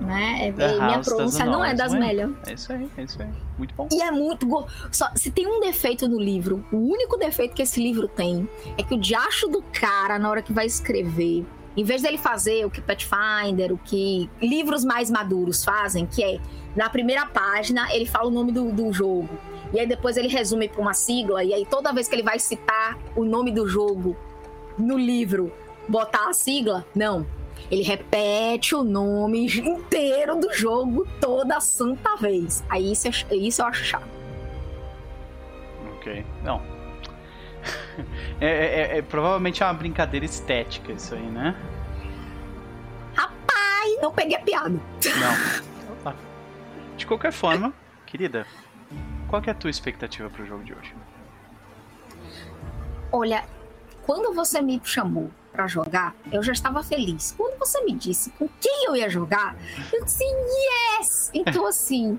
né? 0.00 0.48
É- 0.48 0.52
minha 0.52 1.00
pronúncia 1.00 1.44
não 1.44 1.64
é 1.64 1.74
das 1.74 1.92
melhores. 1.92 2.34
É 2.46 2.52
isso 2.54 2.72
aí, 2.72 2.88
é 2.96 3.02
isso 3.02 3.20
aí. 3.20 3.28
Muito 3.60 3.74
bom. 3.74 3.86
E 3.92 4.00
é 4.00 4.10
muito. 4.10 4.46
Go... 4.46 4.66
Só, 4.90 5.10
se 5.14 5.30
tem 5.30 5.46
um 5.46 5.60
defeito 5.60 6.08
no 6.08 6.18
livro, 6.18 6.64
o 6.72 6.78
único 6.78 7.18
defeito 7.18 7.54
que 7.54 7.60
esse 7.60 7.78
livro 7.78 8.08
tem 8.08 8.48
é 8.78 8.82
que 8.82 8.94
o 8.94 8.98
diacho 8.98 9.48
do 9.48 9.60
cara, 9.60 10.18
na 10.18 10.30
hora 10.30 10.40
que 10.40 10.50
vai 10.50 10.64
escrever, 10.64 11.44
em 11.76 11.84
vez 11.84 12.00
dele 12.00 12.16
fazer 12.16 12.64
o 12.64 12.70
que 12.70 12.80
Pathfinder, 12.80 13.70
o 13.70 13.76
que 13.76 14.30
livros 14.40 14.82
mais 14.82 15.10
maduros 15.10 15.62
fazem, 15.62 16.06
que 16.06 16.24
é 16.24 16.40
na 16.74 16.88
primeira 16.88 17.26
página 17.26 17.94
ele 17.94 18.06
fala 18.06 18.28
o 18.28 18.30
nome 18.30 18.50
do, 18.50 18.72
do 18.72 18.90
jogo. 18.94 19.28
E 19.74 19.78
aí 19.78 19.86
depois 19.86 20.16
ele 20.16 20.28
resume 20.28 20.66
para 20.66 20.80
uma 20.80 20.94
sigla, 20.94 21.44
e 21.44 21.52
aí 21.52 21.66
toda 21.66 21.92
vez 21.92 22.08
que 22.08 22.14
ele 22.14 22.22
vai 22.22 22.38
citar 22.38 22.98
o 23.14 23.26
nome 23.26 23.52
do 23.52 23.68
jogo 23.68 24.16
no 24.78 24.96
livro, 24.96 25.52
botar 25.86 26.30
a 26.30 26.32
sigla, 26.32 26.86
não. 26.94 27.26
Ele 27.70 27.82
repete 27.82 28.74
o 28.74 28.82
nome 28.84 29.46
inteiro 29.58 30.36
do 30.36 30.52
jogo 30.52 31.06
toda 31.20 31.60
santa 31.60 32.16
vez. 32.16 32.62
Aí 32.68 32.92
isso, 32.92 33.08
é- 33.08 33.34
isso 33.36 33.62
eu 33.62 33.66
acho 33.66 33.84
chato. 33.84 34.08
Ok. 35.96 36.24
Não. 36.42 36.62
É, 38.40 38.46
é- 38.46 38.80
é- 38.94 38.98
é- 38.98 39.02
provavelmente 39.02 39.62
é 39.62 39.66
uma 39.66 39.74
brincadeira 39.74 40.24
estética 40.24 40.92
isso 40.92 41.14
aí, 41.14 41.20
né? 41.26 41.54
Ai, 43.16 43.96
não 44.00 44.12
peguei 44.12 44.36
a 44.36 44.40
piada. 44.40 44.70
Não. 44.70 44.80
Tá. 46.02 46.14
De 46.96 47.06
qualquer 47.06 47.30
forma, 47.32 47.74
querida, 48.06 48.46
qual 49.28 49.42
que 49.42 49.50
é 49.50 49.52
a 49.52 49.54
tua 49.54 49.68
expectativa 49.70 50.30
pro 50.30 50.46
jogo 50.46 50.64
de 50.64 50.72
hoje? 50.72 50.94
Olha, 53.12 53.44
quando 54.06 54.34
você 54.34 54.62
me 54.62 54.80
chamou 54.82 55.30
pra 55.52 55.66
jogar, 55.66 56.14
eu 56.32 56.42
já 56.42 56.52
estava 56.52 56.82
feliz. 56.82 57.34
Quando 57.36 57.58
você 57.58 57.80
me 57.84 57.92
disse 57.92 58.30
com 58.32 58.48
quem 58.60 58.84
eu 58.86 58.96
ia 58.96 59.08
jogar, 59.10 59.56
eu 59.92 60.04
disse 60.04 60.24
yes! 60.24 61.30
Então, 61.34 61.66
assim, 61.66 62.18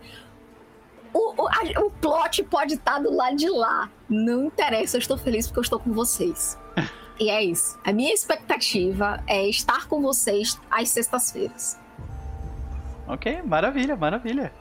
o, 1.14 1.42
o, 1.44 1.48
a- 1.48 1.82
o 1.86 1.90
plot 1.92 2.44
pode 2.44 2.76
estar 2.76 3.00
do 3.00 3.14
lado 3.16 3.36
de 3.36 3.50
lá. 3.50 3.90
Não 4.10 4.46
interessa, 4.46 4.98
eu 4.98 5.00
estou 5.00 5.18
feliz 5.18 5.48
porque 5.48 5.60
eu 5.60 5.64
estou 5.64 5.80
com 5.80 5.92
vocês. 5.94 6.58
E 7.20 7.30
é 7.30 7.44
isso. 7.44 7.78
A 7.86 7.94
minha 7.94 8.14
expectativa 8.14 9.24
é 9.28 9.48
estar 9.48 9.88
com 9.88 10.02
vocês 10.02 10.60
às 10.72 10.90
sextas-feiras. 10.90 11.80
Ok, 13.08 13.42
maravilha, 13.44 13.96
maravilha. 13.96 14.52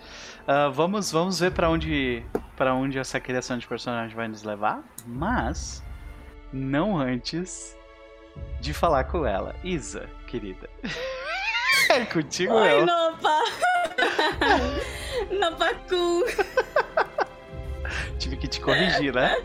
Ah, 0.46 0.68
vamos, 0.68 1.10
vamos 1.12 1.38
ver 1.40 1.52
pra 1.52 1.70
onde, 1.70 2.22
para 2.56 2.74
onde 2.74 2.98
essa 2.98 3.18
criação 3.20 3.56
de 3.58 3.66
personagem 3.66 4.14
vai 4.14 4.28
nos 4.28 4.42
levar, 4.42 4.82
mas 5.06 5.82
não 6.52 6.98
antes 6.98 7.76
de 8.60 8.72
falar 8.74 9.04
com 9.04 9.26
ela. 9.26 9.54
Isa, 9.64 10.08
querida. 10.26 10.68
É 11.88 12.04
contigo, 12.04 12.52
Oi, 12.54 12.72
eu. 12.72 12.86
Nopa! 12.86 13.40
Nopa 15.40 15.74
Kun! 15.88 16.22
Tive 18.18 18.36
que 18.36 18.46
te 18.46 18.60
corrigir, 18.60 19.12
né? 19.14 19.36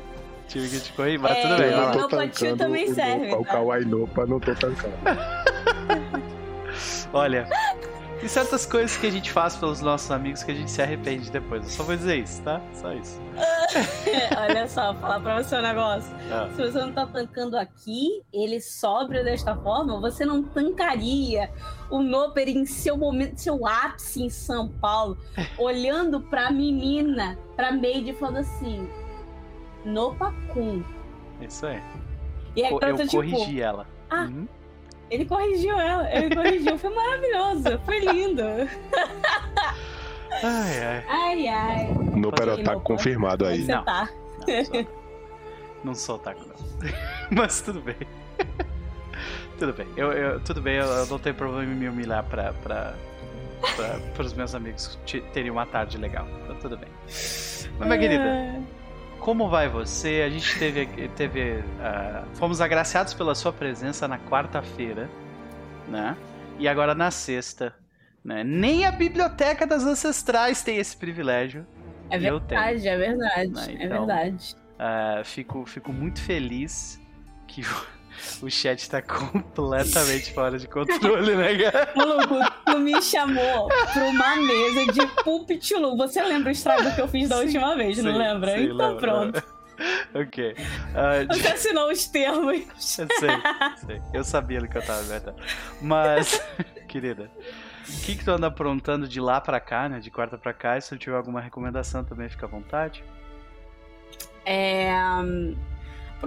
Tive 0.47 0.69
que 0.69 0.79
te 0.79 0.91
corrigir, 0.93 1.19
mas 1.19 1.37
É, 1.37 1.41
tudo 1.41 1.57
bem, 1.57 1.71
lá. 1.71 1.91
tô- 1.91 1.99
Nopa 1.99 2.27
Tio 2.27 2.55
também 2.57 2.91
o 2.91 2.93
serve, 2.93 3.27
Nopa, 3.29 3.41
O 3.41 3.45
tá? 3.45 3.51
Kawaii 3.53 3.85
Nopa 3.85 4.25
não 4.27 4.39
tô 4.39 4.53
tancando. 4.53 4.93
Olha, 7.13 7.47
tem 8.25 8.29
certas 8.29 8.65
coisas 8.65 8.97
que 8.97 9.05
a 9.05 9.11
gente 9.11 9.31
faz 9.31 9.55
pelos 9.55 9.81
nossos 9.81 10.09
amigos 10.09 10.41
que 10.41 10.49
a 10.49 10.55
gente 10.55 10.71
se 10.71 10.81
arrepende 10.81 11.29
depois. 11.29 11.63
Eu 11.63 11.69
só 11.69 11.83
vou 11.83 11.95
dizer 11.95 12.17
isso, 12.17 12.41
tá? 12.41 12.59
Só 12.73 12.91
isso. 12.91 13.21
Olha 14.35 14.67
só, 14.67 14.93
vou 14.93 15.01
falar 15.01 15.19
pra 15.19 15.43
você 15.43 15.55
um 15.55 15.61
negócio. 15.61 16.11
Ah. 16.31 16.49
Se 16.55 16.59
você 16.59 16.79
não 16.79 16.91
tá 16.91 17.05
tancando 17.05 17.55
aqui, 17.55 18.23
ele 18.33 18.59
sobra 18.59 19.23
desta 19.23 19.55
forma, 19.55 20.01
você 20.01 20.25
não 20.25 20.41
tancaria 20.41 21.51
o 21.91 22.01
Noper 22.01 22.49
em 22.49 22.65
seu 22.65 22.97
momento, 22.97 23.37
seu 23.37 23.63
ápice 23.67 24.23
em 24.23 24.29
São 24.31 24.69
Paulo, 24.69 25.19
olhando 25.59 26.19
pra 26.19 26.49
menina, 26.49 27.37
pra 27.55 27.71
Maid 27.71 28.09
e 28.09 28.13
falando 28.13 28.37
assim: 28.37 28.89
Nopa 29.85 30.33
Kun. 30.51 30.83
Isso 31.41 31.67
aí. 31.67 31.79
E 32.55 32.63
aí 32.63 32.71
Co- 32.71 32.79
ela 32.81 32.97
tá 32.97 33.03
Eu 33.03 33.07
tipo, 33.07 33.11
corrigi 33.11 33.61
ela. 33.61 33.85
Ah. 34.09 34.23
Uhum. 34.23 34.47
Ele 35.09 35.25
corrigiu 35.25 35.77
ela, 35.79 36.09
ele 36.13 36.35
corrigiu, 36.35 36.77
foi 36.77 36.89
maravilhoso, 36.93 37.79
foi 37.85 37.99
lindo. 37.99 38.43
Ai, 40.43 40.83
ai. 40.83 41.05
Ai, 41.07 41.47
ai. 41.47 41.87
Nopa 42.15 42.41
era 42.43 42.55
Oi, 42.55 42.63
tá 42.63 42.75
confirmado 42.75 43.45
aí. 43.45 43.65
Você 43.65 43.71
Não. 43.73 43.83
tá. 43.83 44.09
Não 44.47 44.63
sou, 44.65 44.87
não 45.83 45.95
sou 45.95 46.15
otaku, 46.15 46.41
não. 46.47 46.55
Mas 47.31 47.61
tudo 47.61 47.81
bem. 47.81 47.95
tudo 49.57 49.73
bem. 49.73 49.87
Eu, 49.95 50.11
eu- 50.11 50.39
tudo 50.41 50.61
bem, 50.61 50.75
eu, 50.75 50.85
eu 50.85 51.05
não 51.07 51.17
tenho 51.19 51.35
problema 51.35 51.63
em 51.71 51.75
me 51.75 51.87
humilhar 51.87 52.23
pra, 52.25 52.53
pra, 52.53 52.93
pra, 53.75 53.99
pros 54.15 54.33
meus 54.33 54.53
amigos 54.53 54.99
te- 55.05 55.21
terem 55.33 55.49
uma 55.51 55.65
tarde 55.65 55.97
legal. 55.97 56.27
Então 56.43 56.55
tudo 56.57 56.77
bem. 56.77 56.89
Mas, 57.07 57.87
minha 57.87 57.97
querida, 57.99 58.61
como 59.19 59.49
vai 59.49 59.67
você? 59.67 60.23
A 60.25 60.29
gente 60.29 60.57
teve. 60.59 60.85
teve 61.09 61.63
ah, 61.79 62.23
fomos 62.35 62.61
agraciados 62.61 63.13
pela 63.13 63.33
sua 63.35 63.51
presença 63.51 64.07
na 64.07 64.17
quarta-feira, 64.19 65.09
né? 65.87 66.15
E 66.59 66.67
agora 66.67 66.93
na 66.95 67.11
sexta. 67.11 67.73
Né? 68.23 68.43
Nem 68.43 68.85
a 68.85 68.91
Biblioteca 68.91 69.67
das 69.67 69.83
Ancestrais 69.83 70.63
tem 70.63 70.77
esse 70.77 70.97
privilégio. 70.97 71.65
É 72.09 72.17
verdade, 72.17 72.87
é 72.87 72.97
verdade, 72.97 73.51
Ah, 73.55 73.71
é 73.71 73.85
então. 73.85 74.05
verdade. 74.05 74.55
Ah, 74.79 75.21
fico, 75.23 75.65
fico 75.65 75.93
muito 75.93 76.21
feliz 76.21 76.99
que 77.47 77.61
o, 78.41 78.49
chat 78.49 78.89
tá 78.89 79.01
completamente 79.03 80.33
fora 80.33 80.57
de 80.57 80.67
controle, 80.67 81.35
né, 81.35 81.57
cara? 81.57 81.93
Maluco, 81.95 82.35
tu 82.65 82.79
me 82.79 83.01
chamou 83.01 83.67
pra 83.67 84.03
uma 84.05 84.35
mesa 84.37 84.85
de 84.91 85.07
pulpitulu. 85.23 85.97
Você 85.97 86.21
lembra 86.21 86.49
o 86.49 86.51
estrago 86.51 86.93
que 86.95 87.01
eu 87.01 87.07
fiz 87.07 87.29
da 87.29 87.37
Sim, 87.37 87.43
última 87.45 87.75
vez, 87.75 87.97
não 87.97 88.11
sim, 88.13 88.17
lembra? 88.17 88.51
sim, 88.57 88.63
então 88.65 88.77
lembro, 88.95 88.97
pronto. 88.99 89.43
ok. 90.15 90.53
De- 90.55 91.37
Você 91.39 91.47
assinou 91.49 91.91
os 91.91 92.05
termos. 92.07 92.57
Eu 92.97 93.07
sei, 93.09 93.29
sei. 93.85 94.01
Eu 94.13 94.23
sabia 94.23 94.61
do 94.61 94.67
que 94.67 94.77
eu 94.77 94.85
tava 94.85 95.01
inventando. 95.03 95.35
Mas, 95.81 96.41
querida, 96.87 97.29
o 97.87 98.01
que, 98.05 98.15
que 98.15 98.23
tu 98.23 98.31
anda 98.31 98.47
aprontando 98.47 99.05
de 99.07 99.19
lá 99.19 99.41
pra 99.41 99.59
cá, 99.59 99.89
né? 99.89 99.99
De 99.99 100.09
quarta 100.09 100.37
pra 100.37 100.53
cá? 100.53 100.77
E 100.77 100.81
se 100.81 100.89
tu 100.89 100.97
tiver 100.97 101.17
alguma 101.17 101.41
recomendação 101.41 102.03
também, 102.05 102.29
fica 102.29 102.45
à 102.45 102.49
vontade. 102.49 103.03
É. 104.45 104.91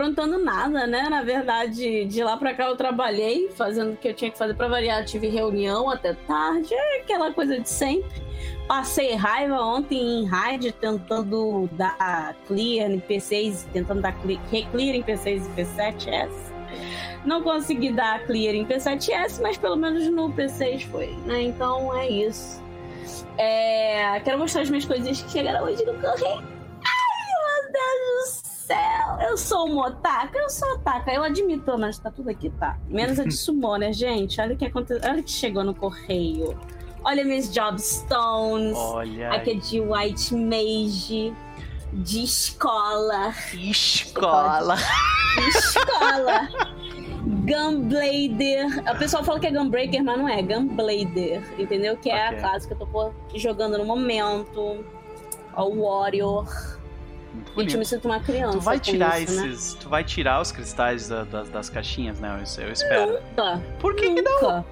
Aprontando 0.02 0.38
nada, 0.38 0.86
né? 0.86 1.08
Na 1.10 1.22
verdade, 1.24 2.04
de 2.04 2.22
lá 2.22 2.36
pra 2.36 2.54
cá 2.54 2.66
eu 2.68 2.76
trabalhei, 2.76 3.50
fazendo 3.56 3.94
o 3.94 3.96
que 3.96 4.06
eu 4.06 4.14
tinha 4.14 4.30
que 4.30 4.38
fazer 4.38 4.54
pra 4.54 4.68
variar. 4.68 5.04
Tive 5.04 5.26
reunião 5.26 5.90
até 5.90 6.12
tarde, 6.14 6.72
é 6.72 7.00
aquela 7.00 7.32
coisa 7.32 7.58
de 7.58 7.68
sempre. 7.68 8.22
Passei 8.68 9.16
raiva 9.16 9.56
ontem 9.60 9.98
em 10.20 10.24
raid, 10.24 10.70
tentando 10.70 11.68
dar 11.72 12.32
clear 12.46 12.88
em 12.92 13.00
P6, 13.00 13.66
tentando 13.72 14.00
dar 14.00 14.12
cle- 14.22 14.38
clear 14.70 14.94
em 14.94 15.02
P6 15.02 15.42
e 15.46 15.60
P7S. 15.60 16.30
Não 17.24 17.42
consegui 17.42 17.90
dar 17.92 18.20
clear 18.24 18.54
em 18.54 18.64
P7S, 18.64 19.40
mas 19.42 19.56
pelo 19.58 19.74
menos 19.74 20.06
no 20.10 20.30
P6 20.32 20.86
foi, 20.92 21.08
né? 21.26 21.42
Então 21.42 21.92
é 21.96 22.08
isso. 22.08 22.62
É, 23.36 24.20
quero 24.20 24.38
mostrar 24.38 24.62
as 24.62 24.70
minhas 24.70 24.84
coisinhas 24.84 25.20
que 25.20 25.28
chegaram 25.32 25.64
hoje 25.64 25.84
no 25.84 25.94
correio. 25.94 26.38
Ai, 26.38 27.24
meu 27.34 27.72
Deus 27.72 28.42
do 28.42 28.46
céu! 28.46 28.47
Eu 29.20 29.36
sou 29.36 29.66
uma 29.66 29.88
otaka, 29.88 30.38
eu 30.38 30.50
sou 30.50 30.68
otaka, 30.74 31.12
eu 31.12 31.22
admito, 31.22 31.76
mas 31.78 31.98
tá 31.98 32.10
tudo 32.10 32.30
aqui, 32.30 32.50
tá? 32.50 32.78
Menos 32.88 33.18
a 33.18 33.24
de 33.24 33.32
Summoner, 33.36 33.92
gente. 33.92 34.40
Olha 34.40 34.54
o 34.54 34.56
que 34.56 34.64
aconteceu. 34.66 35.00
Olha 35.10 35.20
o 35.20 35.22
que 35.24 35.30
chegou 35.30 35.64
no 35.64 35.74
correio. 35.74 36.58
Olha 37.04 37.24
minhas 37.24 37.52
Jobstones. 37.52 38.76
Olha. 38.76 39.32
Aqui 39.32 39.50
é 39.52 39.54
de 39.54 39.80
White 39.80 40.34
Mage. 40.34 41.32
De 41.92 42.22
escola. 42.24 43.32
Escola. 43.54 44.76
De 44.76 45.48
escola. 45.58 46.48
Gunblader. 47.48 48.66
O 48.94 48.98
pessoal 48.98 49.24
fala 49.24 49.40
que 49.40 49.46
é 49.46 49.50
Gunbreaker, 49.50 50.02
mas 50.04 50.18
não 50.18 50.28
é. 50.28 50.42
Gunblader. 50.42 51.42
Entendeu? 51.58 51.96
Que 51.96 52.10
é 52.10 52.26
Ok. 52.28 52.38
a 52.38 52.40
classe 52.40 52.66
que 52.68 52.74
eu 52.74 52.78
tô 52.78 53.12
jogando 53.36 53.78
no 53.78 53.84
momento. 53.84 54.84
O 55.56 55.82
Warrior. 55.82 56.46
Muito 57.34 57.46
Gente, 57.48 57.48
eu 57.48 57.54
bonito. 57.54 57.78
me 57.78 57.84
sinto 57.84 58.04
uma 58.06 58.20
criança. 58.20 58.58
Tu 58.58 58.64
vai 58.64 58.80
tirar 58.80 59.20
isso, 59.22 59.40
né? 59.40 59.48
esses. 59.48 59.74
Tu 59.74 59.88
vai 59.88 60.04
tirar 60.04 60.40
os 60.40 60.50
cristais 60.52 61.08
da- 61.08 61.24
das, 61.24 61.48
das 61.50 61.70
caixinhas, 61.70 62.18
né? 62.20 62.28
Eu, 62.58 62.64
eu 62.64 62.72
espero. 62.72 63.12
Nunca. 63.12 63.62
Por 63.80 63.94
que, 63.94 64.14
que 64.14 64.22
não? 64.22 64.32
Nunca. 64.42 64.64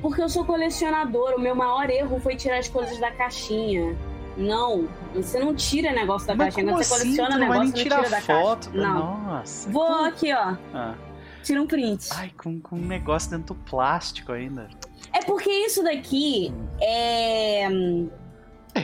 Porque 0.00 0.22
eu 0.22 0.28
sou 0.28 0.44
colecionador. 0.44 1.34
O 1.34 1.40
meu 1.40 1.54
maior 1.54 1.90
erro 1.90 2.20
foi 2.20 2.36
tirar 2.36 2.58
as 2.58 2.68
coisas 2.68 2.98
da 2.98 3.10
caixinha. 3.10 3.96
Não, 4.36 4.88
você 5.14 5.40
não 5.40 5.52
tira 5.52 5.90
negócio 5.90 6.28
da 6.28 6.34
Mas 6.36 6.54
caixinha. 6.54 6.72
como 6.72 6.84
você 6.84 6.94
assim? 6.94 7.02
coleciona 7.16 7.30
Tu 7.34 7.38
não 7.40 7.48
vai 7.48 7.58
negócio, 7.58 7.74
nem 7.74 7.82
você 7.82 7.88
não 7.88 7.96
tirar 8.04 8.04
tira 8.04 8.10
da 8.10 8.20
foto? 8.44 8.70
caixa. 8.70 8.86
Não. 8.86 9.20
Nossa. 9.24 9.70
Vou 9.70 10.04
aqui, 10.04 10.32
ó. 10.32 10.54
Ah. 10.72 10.94
Tira 11.42 11.62
um 11.62 11.66
print. 11.66 12.08
Ai, 12.12 12.30
com, 12.36 12.60
com 12.60 12.76
um 12.76 12.86
negócio 12.86 13.30
dentro 13.30 13.54
do 13.54 13.60
plástico 13.62 14.30
ainda. 14.32 14.68
É 15.12 15.20
porque 15.24 15.50
isso 15.50 15.82
daqui 15.82 16.52
é. 16.80 17.66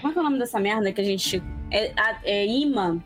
Como 0.01 0.09
é 0.09 0.13
que 0.13 0.19
é 0.19 0.21
o 0.21 0.25
nome 0.25 0.39
dessa 0.39 0.59
merda 0.59 0.91
que 0.93 1.01
a 1.01 1.05
gente. 1.05 1.41
É, 1.75 1.93
é 2.25 2.47
imã. 2.47 3.03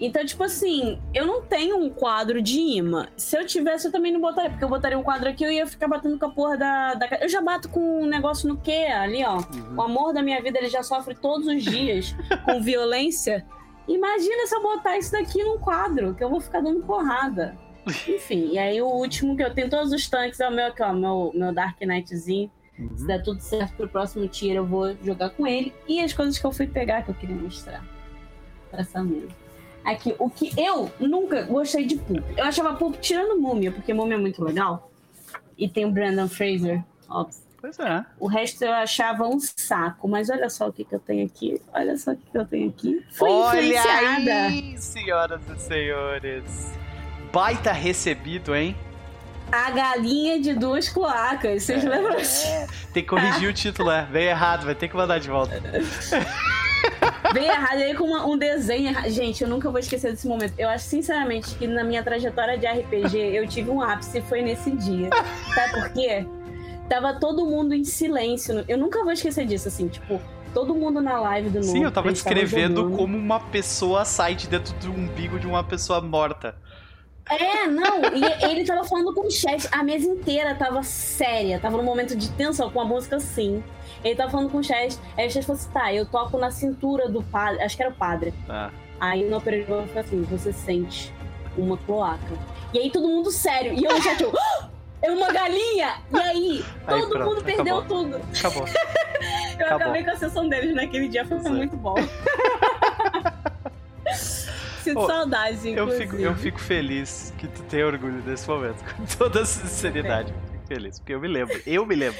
Então, 0.00 0.24
tipo 0.24 0.44
assim, 0.44 1.00
eu 1.12 1.26
não 1.26 1.42
tenho 1.42 1.76
um 1.76 1.90
quadro 1.90 2.40
de 2.40 2.60
imã. 2.60 3.08
Se 3.16 3.36
eu 3.36 3.44
tivesse, 3.44 3.88
eu 3.88 3.92
também 3.92 4.12
não 4.12 4.20
botaria, 4.20 4.50
porque 4.50 4.64
eu 4.64 4.68
botaria 4.68 4.96
um 4.96 5.02
quadro 5.02 5.28
aqui, 5.28 5.42
eu 5.42 5.50
ia 5.50 5.66
ficar 5.66 5.88
batendo 5.88 6.16
com 6.16 6.26
a 6.26 6.30
porra 6.30 6.56
da. 6.56 6.94
da... 6.94 7.08
Eu 7.20 7.28
já 7.28 7.40
bato 7.40 7.68
com 7.68 8.02
um 8.02 8.06
negócio 8.06 8.48
no 8.48 8.56
quê? 8.56 8.86
Ali, 8.92 9.24
ó. 9.24 9.38
Uhum. 9.38 9.76
O 9.76 9.82
amor 9.82 10.14
da 10.14 10.22
minha 10.22 10.40
vida, 10.40 10.58
ele 10.58 10.68
já 10.68 10.84
sofre 10.84 11.16
todos 11.16 11.48
os 11.48 11.64
dias 11.64 12.14
com 12.46 12.60
violência. 12.60 13.44
Imagina 13.88 14.46
se 14.46 14.54
eu 14.54 14.62
botar 14.62 14.98
isso 14.98 15.10
daqui 15.10 15.42
num 15.42 15.58
quadro, 15.58 16.14
que 16.14 16.22
eu 16.22 16.30
vou 16.30 16.40
ficar 16.40 16.60
dando 16.60 16.80
porrada. 16.84 17.58
Enfim, 18.06 18.50
e 18.52 18.58
aí 18.58 18.80
o 18.80 18.86
último 18.86 19.36
que 19.36 19.42
eu 19.42 19.52
tenho 19.52 19.68
todos 19.68 19.92
os 19.92 20.08
tanques 20.08 20.38
é 20.38 20.48
o 20.48 20.52
meu 20.52 20.66
aqui, 20.66 20.82
ó, 20.82 20.92
meu, 20.92 21.32
meu 21.34 21.52
Dark 21.52 21.80
Knightzinho. 21.80 22.50
Se 22.96 23.06
der 23.06 23.22
tudo 23.22 23.40
certo 23.40 23.74
pro 23.76 23.88
próximo 23.88 24.28
tier, 24.28 24.56
eu 24.56 24.66
vou 24.66 24.96
jogar 25.02 25.30
com 25.30 25.46
ele. 25.46 25.72
E 25.86 26.00
as 26.00 26.12
coisas 26.12 26.38
que 26.38 26.46
eu 26.46 26.52
fui 26.52 26.66
pegar 26.66 27.02
que 27.02 27.10
eu 27.10 27.14
queria 27.14 27.36
mostrar 27.36 27.84
pra 28.70 28.80
essa 28.80 29.02
mesa. 29.02 29.28
Aqui, 29.84 30.14
o 30.18 30.28
que 30.28 30.52
eu 30.56 30.90
nunca 31.00 31.42
gostei 31.42 31.86
de 31.86 31.96
Pulp. 31.96 32.22
Eu 32.36 32.44
achava 32.44 32.74
Pulp 32.74 32.96
tirando 33.00 33.40
Múmia, 33.40 33.72
porque 33.72 33.92
Múmia 33.94 34.16
é 34.16 34.20
muito 34.20 34.44
legal. 34.44 34.90
E 35.56 35.68
tem 35.68 35.84
o 35.84 35.90
Brandon 35.90 36.28
Fraser, 36.28 36.84
óbvio. 37.08 37.48
Pois 37.60 37.76
é. 37.80 38.04
O 38.20 38.28
resto 38.28 38.64
eu 38.64 38.72
achava 38.72 39.26
um 39.26 39.40
saco. 39.40 40.06
Mas 40.06 40.30
olha 40.30 40.48
só 40.48 40.68
o 40.68 40.72
que, 40.72 40.84
que 40.84 40.94
eu 40.94 41.00
tenho 41.00 41.26
aqui. 41.26 41.60
Olha 41.72 41.96
só 41.96 42.12
o 42.12 42.16
que, 42.16 42.30
que 42.30 42.38
eu 42.38 42.46
tenho 42.46 42.68
aqui. 42.68 43.04
Fui 43.10 43.28
Olha 43.28 43.60
influenciada. 43.60 44.46
aí, 44.46 44.78
senhoras 44.78 45.40
e 45.48 45.60
senhores. 45.60 46.72
Baita 47.32 47.72
recebido, 47.72 48.54
hein? 48.54 48.76
A 49.50 49.70
galinha 49.70 50.40
de 50.40 50.54
duas 50.54 50.88
cloacas. 50.88 51.62
Vocês 51.62 51.82
lembram 51.84 52.16
disso? 52.16 52.46
Tem 52.92 53.02
que 53.02 53.08
corrigir 53.08 53.48
o 53.48 53.52
título, 53.52 53.90
é. 53.90 54.04
Veio 54.10 54.30
errado, 54.30 54.64
vai 54.64 54.74
ter 54.74 54.88
que 54.88 54.96
mandar 54.96 55.18
de 55.18 55.28
volta. 55.28 55.60
Bem 57.32 57.46
errado, 57.46 57.78
aí 57.78 57.94
com 57.94 58.04
uma- 58.04 58.26
um 58.26 58.36
desenho 58.38 58.88
errado. 58.88 59.10
Gente, 59.10 59.42
eu 59.42 59.48
nunca 59.48 59.70
vou 59.70 59.78
esquecer 59.80 60.10
desse 60.12 60.26
momento. 60.26 60.54
Eu 60.56 60.68
acho, 60.68 60.84
sinceramente, 60.84 61.54
que 61.56 61.66
na 61.66 61.84
minha 61.84 62.02
trajetória 62.02 62.56
de 62.56 62.66
RPG, 62.66 63.16
eu 63.18 63.46
tive 63.46 63.70
um 63.70 63.82
ápice, 63.82 64.20
foi 64.22 64.42
nesse 64.42 64.70
dia. 64.70 65.10
Sabe 65.54 65.72
por 65.72 65.92
quê? 65.92 66.26
Tava 66.88 67.14
todo 67.14 67.44
mundo 67.44 67.74
em 67.74 67.84
silêncio. 67.84 68.64
Eu 68.66 68.78
nunca 68.78 69.02
vou 69.02 69.12
esquecer 69.12 69.44
disso, 69.46 69.68
assim, 69.68 69.88
tipo, 69.88 70.20
todo 70.54 70.74
mundo 70.74 71.02
na 71.02 71.20
live 71.20 71.50
do 71.50 71.62
Sim, 71.62 71.84
eu 71.84 71.90
tava 71.90 72.10
descrevendo 72.12 72.90
como 72.92 73.16
uma 73.18 73.40
pessoa 73.40 74.04
sai 74.06 74.34
de 74.34 74.46
dentro 74.48 74.72
do 74.74 74.90
umbigo 74.90 75.38
de 75.38 75.46
uma 75.46 75.62
pessoa 75.62 76.00
morta. 76.00 76.54
É, 77.30 77.66
não, 77.66 78.00
e 78.14 78.44
ele 78.50 78.64
tava 78.64 78.84
falando 78.84 79.12
com 79.14 79.26
o 79.26 79.30
chat, 79.30 79.68
a 79.70 79.82
mesa 79.82 80.06
inteira 80.08 80.54
tava 80.54 80.82
séria, 80.82 81.58
tava 81.60 81.76
num 81.76 81.82
momento 81.82 82.16
de 82.16 82.30
tensão, 82.32 82.70
com 82.70 82.80
a 82.80 82.84
música 82.84 83.16
assim. 83.16 83.62
Ele 84.02 84.14
tava 84.14 84.30
falando 84.30 84.50
com 84.50 84.58
o 84.58 84.64
chat, 84.64 84.96
aí 85.16 85.26
o 85.26 85.30
chat 85.30 85.44
falou 85.44 85.60
assim: 85.60 85.70
tá, 85.70 85.92
eu 85.92 86.06
toco 86.06 86.38
na 86.38 86.50
cintura 86.50 87.08
do 87.08 87.22
padre, 87.22 87.62
acho 87.62 87.76
que 87.76 87.82
era 87.82 87.92
o 87.92 87.94
padre. 87.94 88.32
Ah, 88.48 88.70
Aí 89.00 89.24
o 89.30 89.36
operador 89.36 89.86
falou 89.88 90.00
assim: 90.00 90.22
você 90.22 90.52
sente 90.52 91.12
uma 91.56 91.76
cloaca. 91.76 92.34
E 92.72 92.78
aí 92.78 92.90
todo 92.90 93.06
mundo 93.08 93.30
sério, 93.30 93.72
e 93.74 93.84
eu 93.84 93.92
no 93.92 94.02
chat, 94.02 94.22
eu, 94.22 94.32
"Ah! 94.36 94.68
é 95.02 95.10
uma 95.10 95.30
galinha! 95.32 95.94
E 96.12 96.18
aí, 96.18 96.64
Aí, 96.86 97.00
todo 97.00 97.08
pronto, 97.10 97.28
mundo 97.28 97.44
perdeu 97.44 97.78
acabou. 97.78 98.04
tudo. 98.04 98.20
acabou. 98.38 98.64
Eu 99.58 99.66
Acabou. 99.66 99.76
acabei 99.76 100.04
com 100.04 100.10
a 100.12 100.16
sessão 100.16 100.48
deles 100.48 100.74
naquele 100.74 101.08
dia, 101.08 101.24
foi 101.26 101.36
é. 101.38 101.40
muito 101.48 101.76
bom. 101.76 101.94
Sinto 104.88 105.00
Pô, 105.00 105.06
saudades, 105.06 105.64
Eu 105.64 105.72
inclusive. 105.72 106.04
fico, 106.04 106.16
eu 106.16 106.34
fico 106.34 106.58
feliz 106.60 107.32
que 107.38 107.46
tu 107.46 107.62
tenha 107.64 107.86
orgulho 107.86 108.20
desse 108.22 108.48
momento. 108.48 108.82
Com 108.96 109.04
toda 109.04 109.44
sinceridade. 109.44 110.32
eu 110.32 110.52
Fico 110.52 110.66
feliz. 110.66 110.98
Porque 110.98 111.14
eu 111.14 111.20
me 111.20 111.28
lembro. 111.28 111.60
Eu 111.66 111.84
me 111.86 111.94
lembro. 111.94 112.18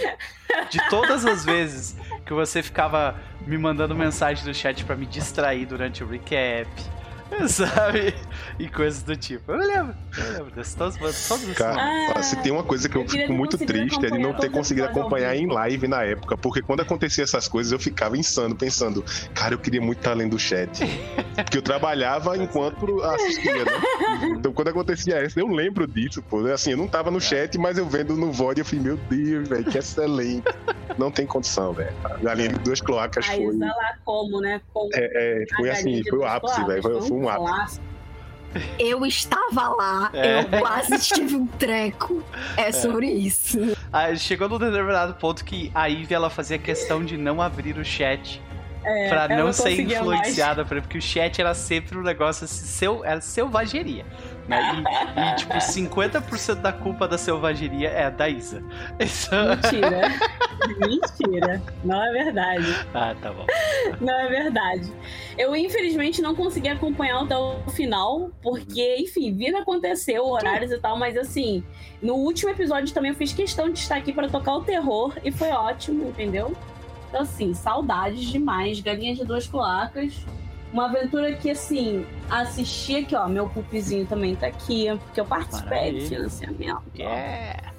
De 0.71 0.79
todas 0.91 1.25
as 1.25 1.45
vezes 1.45 1.97
que 2.27 2.33
você 2.33 2.63
ficava 2.63 3.19
me 3.47 3.57
mandando 3.57 3.95
mensagem 3.95 4.45
no 4.47 4.53
chat 4.55 4.85
pra 4.85 4.97
me 4.97 5.07
distrair 5.07 5.65
durante 5.67 6.03
o 6.05 6.07
recap. 6.07 6.69
Sabe? 7.49 8.15
E 8.59 8.69
coisas 8.69 9.03
do 9.03 9.17
tipo. 9.17 9.53
Eu 9.53 9.59
lembro. 9.59 9.95
Eu 10.17 10.33
lembro 10.33 10.53
todos 10.77 10.97
esses 10.97 11.55
Cara. 11.57 12.13
Ah, 12.15 12.23
se 12.23 12.37
tem 12.43 12.51
uma 12.53 12.65
coisa 12.65 12.89
que 12.89 12.97
eu, 12.97 13.03
eu 13.03 13.09
fico 13.09 13.33
muito 13.33 13.59
triste 13.59 14.05
é 14.07 14.11
de 14.11 14.19
não 14.19 14.35
ter 14.35 14.51
conseguido 14.51 14.87
acompanhar 14.87 15.37
em 15.37 15.47
live 15.47 15.87
na 15.87 16.03
época, 16.03 16.37
porque 16.37 16.63
quando 16.63 16.81
acontecia 16.81 17.25
essas 17.25 17.47
coisas 17.47 17.73
eu 17.73 17.79
ficava 17.79 18.17
insano 18.17 18.55
pensando, 18.57 19.05
cara, 19.35 19.55
eu 19.55 19.59
queria 19.59 19.81
muito 19.81 19.99
estar 19.99 20.15
lendo 20.15 20.35
o 20.35 20.39
chat. 20.39 20.69
Porque 21.39 21.59
eu 21.59 21.63
trabalhava 21.63 22.37
enquanto 22.37 23.01
assistia, 23.05 23.65
né? 23.65 23.73
Então 24.37 24.53
quando 24.53 24.69
acontecia 24.69 25.25
isso, 25.25 25.39
eu 25.39 25.47
lembro 25.47 25.87
disso, 25.87 26.21
pô. 26.21 26.45
Assim, 26.47 26.73
eu 26.73 26.77
não 26.77 26.89
tava 26.89 27.13
no 27.13 27.21
chat, 27.21 27.57
mas 27.57 27.79
eu 27.79 27.87
vendo 27.87 28.17
no 28.17 28.33
VOD, 28.33 28.61
eu 28.61 28.65
falei, 28.65 28.85
meu 28.85 28.97
Deus, 28.97 29.49
velho, 29.49 29.65
que 29.65 29.79
excelente. 29.79 30.49
Não 30.99 31.13
tem 31.13 31.27
condição, 31.27 31.73
velho. 31.73 31.95
A 32.05 32.17
galinha 32.17 32.49
de 32.49 32.59
duas 32.59 32.81
cloacas 32.81 33.25
A 33.29 33.33
foi. 33.33 33.57
Lá 33.57 33.95
como, 34.05 34.41
né? 34.41 34.61
Com 34.73 34.89
É, 34.95 35.43
é, 35.43 35.47
foi 35.55 35.71
assim, 35.71 36.03
foi 36.11 36.19
o 36.19 36.25
ápice, 36.27 36.65
velho. 36.65 36.83
Foi, 36.83 37.01
foi 37.03 37.18
um 37.19 37.37
clássico. 37.37 37.85
Eu 38.79 39.05
estava 39.05 39.69
lá, 39.69 40.11
É. 40.15 40.41
eu 40.41 40.61
quase 40.61 40.99
tive 41.01 41.37
um 41.37 41.47
treco. 41.47 42.23
É 42.57 42.73
sobre 42.73 43.07
isso. 43.07 43.59
Aí 43.93 44.19
chegou 44.19 44.49
num 44.49 44.59
determinado 44.59 45.15
ponto 45.15 45.45
que 45.45 45.71
a 45.75 45.87
Ivy 45.87 46.15
ela 46.15 46.31
fazia 46.31 46.59
questão 46.59 47.05
de 47.05 47.17
não 47.19 47.43
abrir 47.43 47.77
o 47.77 47.85
chat 47.85 48.41
É, 48.85 49.09
pra 49.11 49.29
não 49.29 49.53
ser 49.53 49.79
influenciada, 49.81 50.65
por 50.65 50.75
exemplo, 50.75 50.83
porque 50.89 50.99
o 50.99 51.03
chat 51.03 51.39
era 51.41 51.53
sempre 51.53 51.99
um 51.99 52.03
negócio 52.03 52.47
assim, 52.47 52.65
seu, 52.65 53.05
era 53.05 53.21
selvageria. 53.21 54.07
Né? 54.49 54.83
E, 55.17 55.21
e, 55.21 55.37
tipo, 55.37 55.55
50% 55.55 56.55
da 56.57 56.73
culpa 56.73 57.07
da 57.07 57.19
selvageria 57.19 57.91
é 57.91 58.11
da 58.11 58.29
Isa. 58.29 58.63
Isso-. 58.99 59.31
Mentira. 59.31 60.09
Mentira. 60.79 61.63
Não 61.85 62.03
é 62.03 62.13
verdade. 62.13 62.67
Ah, 62.95 63.15
tá 63.21 63.33
bom. 63.33 63.47
Não 64.01 64.19
é 64.21 64.29
verdade. 64.29 64.91
Eu, 65.37 65.55
infelizmente, 65.55 66.23
não 66.23 66.35
consegui 66.35 66.69
acompanhar 66.69 67.23
até 67.23 67.37
o 67.37 67.61
final, 67.71 68.31
porque, 68.43 68.97
enfim, 68.99 69.35
vida 69.35 69.59
aconteceu, 69.59 70.25
horários 70.25 70.73
e 70.73 70.79
tal, 70.79 70.99
mas 70.99 71.17
assim, 71.17 71.63
no 72.01 72.15
último 72.15 72.51
episódio 72.51 72.93
também 72.95 73.11
eu 73.11 73.17
fiz 73.17 73.33
questão 73.33 73.71
de 73.71 73.79
estar 73.79 73.97
aqui 73.97 74.13
pra 74.13 74.29
tocar 74.29 74.55
o 74.55 74.63
terror 74.63 75.15
e 75.23 75.31
foi 75.31 75.51
ótimo, 75.51 76.09
entendeu? 76.09 76.57
Então, 77.09 77.23
assim, 77.23 77.55
saudades 77.55 78.21
demais. 78.21 78.81
Galinhas 78.81 79.19
de 79.19 79.25
duas 79.25 79.47
cloacas. 79.47 80.15
Uma 80.73 80.87
aventura 80.87 81.33
que, 81.33 81.51
assim, 81.51 82.05
assisti 82.31 82.97
aqui, 82.97 83.17
ó. 83.17 83.27
Meu 83.29 83.49
pulpizinho 83.49 84.07
também 84.07 84.37
tá 84.37 84.47
aqui, 84.47 84.87
porque 85.05 85.21
eu 85.21 85.25
participei 85.25 86.01
do 86.01 86.07
financiamento. 86.07 86.83
ó. 86.97 86.99
Yeah. 86.99 87.73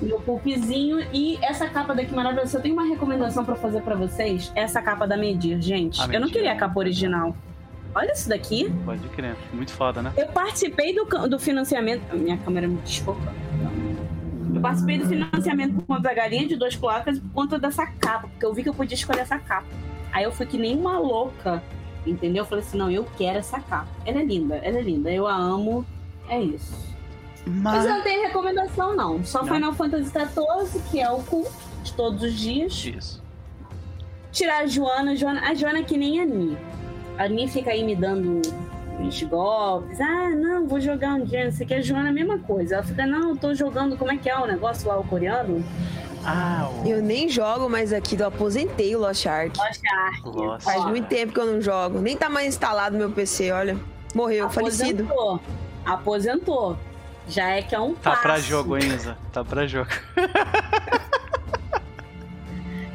Meu 0.00 0.20
pulpizinho 0.20 1.00
e 1.12 1.36
essa 1.42 1.68
capa 1.68 1.94
daqui 1.94 2.14
maravilhosa. 2.14 2.58
Eu 2.58 2.62
tenho 2.62 2.74
uma 2.74 2.86
recomendação 2.86 3.44
pra 3.44 3.56
fazer 3.56 3.82
pra 3.82 3.96
vocês. 3.96 4.52
Essa 4.54 4.80
capa 4.80 5.06
da 5.06 5.16
Medir, 5.16 5.60
gente. 5.60 6.00
A 6.00 6.06
Eu 6.06 6.20
não 6.20 6.28
queria 6.28 6.52
a 6.52 6.56
capa 6.56 6.78
original. 6.78 7.34
Olha 7.94 8.12
isso 8.12 8.28
daqui. 8.28 8.72
Pode 8.84 9.08
crer. 9.08 9.34
Muito 9.52 9.72
foda, 9.72 10.00
né? 10.00 10.12
Eu 10.16 10.28
participei 10.28 10.94
do, 10.94 11.04
do 11.28 11.38
financiamento. 11.38 12.16
Minha 12.16 12.36
câmera 12.38 12.68
me 12.68 12.76
desculpa. 12.82 13.32
Eu 14.54 14.60
participei 14.60 14.98
do 14.98 15.08
financiamento 15.08 15.74
por 15.74 15.84
conta 15.84 16.02
da 16.02 16.14
galinha 16.14 16.46
de 16.46 16.56
duas 16.56 16.76
placas 16.76 17.18
e 17.18 17.20
por 17.20 17.30
conta 17.32 17.58
dessa 17.58 17.86
capa, 17.86 18.28
porque 18.28 18.44
eu 18.44 18.54
vi 18.54 18.62
que 18.62 18.68
eu 18.68 18.74
podia 18.74 18.94
escolher 18.94 19.20
essa 19.20 19.38
capa. 19.38 19.66
Aí 20.12 20.24
eu 20.24 20.32
fui 20.32 20.46
que 20.46 20.56
nem 20.56 20.76
uma 20.76 20.98
louca, 20.98 21.62
entendeu? 22.10 22.42
Eu 22.42 22.46
falei 22.46 22.64
assim: 22.64 22.78
não, 22.78 22.90
eu 22.90 23.06
quero 23.16 23.38
essa 23.38 23.60
capa. 23.60 23.88
Ela 24.04 24.20
é 24.20 24.24
linda, 24.24 24.56
ela 24.56 24.78
é 24.78 24.82
linda. 24.82 25.10
Eu 25.10 25.26
a 25.26 25.34
amo. 25.34 25.84
É 26.28 26.40
isso. 26.40 26.88
Mas 27.46 27.84
eu 27.84 27.90
Mas... 27.90 27.98
não 27.98 28.02
tenho 28.02 28.22
recomendação, 28.22 28.94
não. 28.94 29.24
Só 29.24 29.42
Não. 29.42 29.54
Final 29.54 29.72
Fantasy 29.72 30.10
XIV, 30.10 30.82
que 30.90 31.00
é 31.00 31.10
o 31.10 31.22
culto 31.22 31.52
de 31.82 31.92
todos 31.94 32.22
os 32.22 32.34
dias. 32.34 32.84
Isso. 32.84 33.22
Tirar 34.30 34.58
a 34.58 34.66
Joana. 34.66 35.16
Joana 35.16 35.40
a 35.40 35.54
Joana 35.54 35.78
é 35.78 35.82
que 35.82 35.96
nem 35.96 36.20
a 36.20 36.24
Ni. 36.26 36.56
A 37.16 37.28
Ni 37.28 37.48
fica 37.48 37.70
aí 37.70 37.82
me 37.82 37.96
dando 37.96 38.42
uns 39.00 39.22
golpes. 39.22 40.00
Ah, 40.00 40.30
não, 40.30 40.66
vou 40.66 40.80
jogar 40.80 41.14
um 41.14 41.24
dia. 41.24 41.48
Isso 41.48 41.62
aqui 41.62 41.74
a 41.74 41.80
Joana 41.80 42.08
é 42.08 42.10
a 42.10 42.14
mesma 42.14 42.38
coisa. 42.38 42.76
Ela 42.76 42.84
fica, 42.84 43.06
não, 43.06 43.30
eu 43.30 43.36
tô 43.36 43.54
jogando. 43.54 43.96
Como 43.96 44.12
é 44.12 44.16
que 44.16 44.28
é 44.28 44.36
o 44.36 44.46
negócio 44.46 44.88
lá, 44.88 44.98
o 44.98 45.04
coreano? 45.04 45.64
Ah. 46.30 46.70
Eu 46.84 47.00
nem 47.02 47.28
jogo 47.28 47.68
mais 47.70 47.92
aqui, 47.92 48.18
eu 48.20 48.26
aposentei 48.26 48.94
o 48.94 48.98
Lost 49.00 49.24
Ark. 49.26 49.56
Lost 49.58 49.80
Ark. 49.90 50.20
Lost. 50.24 50.64
Faz 50.64 50.84
muito 50.84 51.08
tempo 51.08 51.32
que 51.32 51.40
eu 51.40 51.46
não 51.46 51.60
jogo. 51.60 52.00
Nem 52.00 52.16
tá 52.16 52.28
mais 52.28 52.46
instalado 52.48 52.92
no 52.92 52.98
meu 52.98 53.10
PC, 53.10 53.50
olha. 53.50 53.76
Morreu, 54.14 54.50
falecido. 54.50 55.04
Aposentou. 55.04 55.40
Aposentou. 55.84 56.76
Já 57.28 57.48
é 57.50 57.62
que 57.62 57.74
é 57.74 57.80
um 57.80 57.94
Tá 57.94 58.10
passo. 58.10 58.22
pra 58.22 58.38
jogo, 58.38 58.76
hein, 58.76 58.84
Isa? 58.94 59.16
Tá 59.32 59.44
pra 59.44 59.66
jogo. 59.66 59.90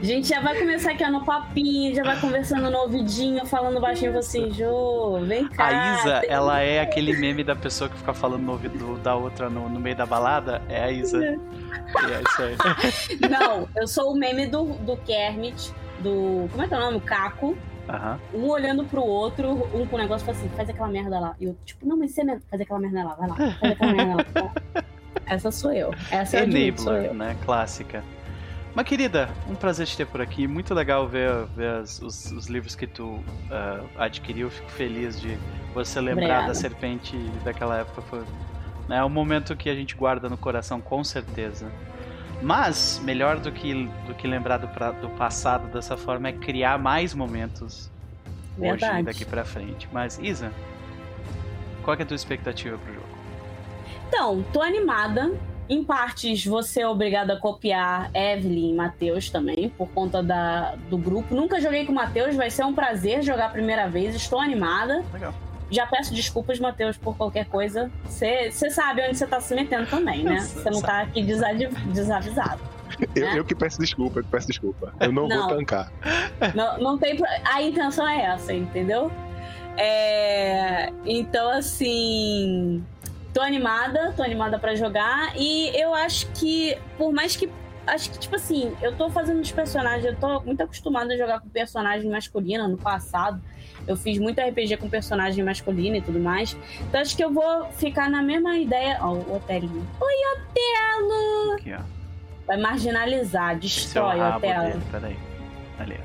A 0.03 0.05
gente 0.05 0.27
já 0.27 0.41
vai 0.41 0.59
começar 0.59 0.91
aqui 0.91 1.01
ó, 1.05 1.09
no 1.09 1.23
papinho, 1.23 1.95
já 1.95 2.03
vai 2.03 2.19
conversando 2.19 2.69
no 2.69 2.77
ouvidinho, 2.77 3.45
falando 3.45 3.79
baixinho 3.79 4.17
assim, 4.19 4.51
Jô, 4.51 5.17
vem 5.21 5.47
cá. 5.47 5.67
A 5.67 5.95
Isa, 5.95 6.19
tem- 6.19 6.29
ela 6.29 6.59
é 6.59 6.81
aquele 6.81 7.15
meme 7.15 7.41
da 7.41 7.55
pessoa 7.55 7.89
que 7.89 7.95
fica 7.95 8.13
falando 8.13 8.41
no 8.41 8.51
ouvido 8.51 8.97
da 8.97 9.15
outra 9.15 9.49
no, 9.49 9.69
no 9.69 9.79
meio 9.79 9.95
da 9.95 10.05
balada. 10.05 10.61
É 10.67 10.83
a 10.83 10.91
Isa. 10.91 11.23
É 11.25 11.37
isso 12.21 12.41
aí. 12.43 12.57
Não, 13.31 13.65
eu 13.77 13.87
sou 13.87 14.11
o 14.11 14.15
meme 14.17 14.45
do, 14.45 14.73
do 14.79 14.97
Kermit, 14.97 15.71
do. 15.99 16.49
Como 16.51 16.61
é 16.63 16.67
que 16.67 16.73
é 16.73 16.77
o 16.77 16.81
nome? 16.81 16.99
Caco. 16.99 17.57
Aham. 17.87 18.19
Um 18.33 18.49
olhando 18.49 18.83
pro 18.83 19.01
outro, 19.01 19.51
um 19.73 19.85
com 19.87 19.95
o 19.95 19.99
negócio 19.99 20.25
e 20.25 20.25
fala 20.25 20.37
assim, 20.37 20.49
faz 20.57 20.69
aquela 20.69 20.89
merda 20.89 21.17
lá. 21.17 21.33
E 21.39 21.45
eu, 21.45 21.55
tipo, 21.63 21.85
não, 21.87 21.95
mas 21.97 22.11
você 22.11 22.25
mesmo, 22.25 22.41
faz 22.49 22.61
aquela 22.61 22.79
merda 22.79 23.03
lá, 23.05 23.15
vai 23.15 23.29
lá, 23.29 23.35
faz 23.35 23.71
aquela 23.71 23.93
merda 23.93 24.25
lá. 24.35 24.83
Essa 25.25 25.49
sou 25.49 25.71
eu. 25.71 25.93
Essa 26.11 26.37
é 26.37 26.41
a 26.41 26.45
Jude, 26.45 26.73
sou 26.81 26.91
Enabler, 26.91 27.11
eu. 27.11 27.13
né? 27.13 27.37
Clássica. 27.45 28.03
Mas 28.75 28.85
querida, 28.87 29.29
um 29.47 29.53
prazer 29.55 29.85
te 29.85 29.95
ter 29.95 30.07
por 30.07 30.19
aqui. 30.21 30.47
Muito 30.47 30.73
legal 30.73 31.07
ver, 31.07 31.45
ver 31.55 31.69
as- 31.81 32.01
os, 32.01 32.31
os 32.31 32.47
livros 32.47 32.75
que 32.75 32.87
tu 32.87 33.23
ah, 33.51 33.81
adquiriu. 33.97 34.49
Fico 34.49 34.71
feliz 34.71 35.19
de 35.19 35.37
você 35.73 35.99
lembrar 36.01 36.23
Obrigada. 36.23 36.47
da 36.47 36.55
serpente 36.55 37.15
daquela 37.43 37.77
época. 37.79 38.01
Foi 38.01 38.23
né, 38.89 38.97
é 38.97 39.03
um 39.05 39.09
momento 39.09 39.55
que 39.55 39.69
a 39.69 39.75
gente 39.75 39.95
guarda 39.95 40.27
no 40.27 40.37
coração, 40.37 40.81
com 40.81 41.03
certeza. 41.03 41.71
Mas, 42.41 42.99
melhor 43.03 43.37
do 43.39 43.51
que, 43.51 43.85
do 44.07 44.13
que 44.15 44.27
lembrar 44.27 44.57
do, 44.57 44.67
pra- 44.67 44.91
do 44.91 45.07
passado 45.11 45.67
dessa 45.71 45.95
forma, 45.95 46.27
é 46.29 46.31
criar 46.33 46.77
mais 46.79 47.13
momentos 47.13 47.89
hoje 48.57 48.71
Verdade. 48.71 49.03
daqui 49.03 49.23
pra 49.23 49.45
frente. 49.45 49.87
Mas, 49.93 50.19
Isa, 50.19 50.51
qual 51.83 51.95
é 51.95 52.01
a 52.01 52.05
tua 52.05 52.15
expectativa 52.15 52.77
pro 52.77 52.93
jogo? 52.93 53.05
Então, 54.09 54.43
tô 54.51 54.61
animada. 54.61 55.31
Em 55.69 55.83
partes, 55.83 56.45
você 56.45 56.81
é 56.81 56.87
obrigado 56.87 57.31
a 57.31 57.39
copiar 57.39 58.11
Evelyn 58.13 58.71
e 58.71 58.73
Matheus 58.75 59.29
também, 59.29 59.69
por 59.69 59.87
conta 59.89 60.21
da, 60.21 60.75
do 60.89 60.97
grupo. 60.97 61.33
Nunca 61.33 61.59
joguei 61.61 61.85
com 61.85 61.91
o 61.91 61.95
Matheus, 61.95 62.35
vai 62.35 62.49
ser 62.49 62.63
um 62.65 62.73
prazer 62.73 63.23
jogar 63.23 63.45
a 63.45 63.49
primeira 63.49 63.87
vez. 63.87 64.13
Estou 64.13 64.39
animada. 64.39 65.03
Legal. 65.13 65.33
Já 65.71 65.87
peço 65.87 66.13
desculpas, 66.13 66.59
Matheus, 66.59 66.97
por 66.97 67.15
qualquer 67.17 67.45
coisa. 67.45 67.89
Você 68.05 68.51
sabe 68.69 69.01
onde 69.07 69.17
você 69.17 69.25
tá 69.25 69.39
se 69.39 69.55
metendo 69.55 69.87
também, 69.87 70.23
né? 70.23 70.39
Você 70.39 70.69
não 70.69 70.81
tá 70.81 71.01
aqui 71.01 71.23
desavisado. 71.23 72.61
Eu, 73.15 73.25
É? 73.27 73.39
eu 73.39 73.45
que 73.45 73.55
peço 73.55 73.79
desculpa, 73.79 74.19
eu 74.19 74.23
que 74.23 74.29
peço 74.29 74.47
desculpa. 74.47 74.93
Eu 74.99 75.11
não, 75.11 75.27
Não. 75.27 75.47
vou 75.47 75.57
tancar. 75.57 75.91
Não, 76.53 76.77
não 76.77 76.97
tem. 76.99 77.15
pro- 77.15 77.25
A 77.45 77.61
intenção 77.63 78.07
é 78.07 78.21
essa, 78.25 78.53
entendeu? 78.53 79.09
É, 79.77 80.91
Então, 81.05 81.49
assim. 81.49 82.83
Tô 83.33 83.41
animada, 83.41 84.13
tô 84.15 84.21
animada 84.21 84.59
pra 84.59 84.75
jogar. 84.75 85.33
E 85.35 85.69
eu 85.75 85.93
acho 85.93 86.27
que, 86.33 86.77
por 86.97 87.11
mais 87.11 87.35
que. 87.35 87.49
Acho 87.85 88.11
que, 88.11 88.17
tipo 88.19 88.35
assim, 88.35 88.73
eu 88.81 88.95
tô 88.95 89.09
fazendo 89.09 89.41
os 89.41 89.51
personagens. 89.51 90.05
Eu 90.05 90.15
tô 90.15 90.39
muito 90.41 90.61
acostumada 90.61 91.13
a 91.13 91.17
jogar 91.17 91.41
com 91.41 91.49
personagem 91.49 92.09
masculino 92.09 92.67
no 92.67 92.77
passado. 92.77 93.41
Eu 93.85 93.97
fiz 93.97 94.17
muito 94.17 94.39
RPG 94.39 94.77
com 94.77 94.87
personagem 94.89 95.43
masculino 95.43 95.97
e 95.97 96.01
tudo 96.01 96.19
mais. 96.19 96.55
Então 96.81 97.01
acho 97.01 97.17
que 97.17 97.23
eu 97.23 97.33
vou 97.33 97.65
ficar 97.73 98.09
na 98.09 98.21
mesma 98.21 98.55
ideia. 98.57 98.97
Ó, 99.01 99.13
o 99.13 99.35
Otelinho. 99.35 99.85
Oi, 99.99 100.13
Otelo! 100.33 101.53
Aqui, 101.55 101.73
ó. 101.73 101.81
Vai 102.47 102.57
marginalizar, 102.57 103.51
Seu 103.51 103.59
destrói 103.59 104.19
o 104.19 104.35
Otelo. 104.37 104.63
dele, 104.63 104.83
peraí. 104.91 105.17
Ali. 105.79 105.99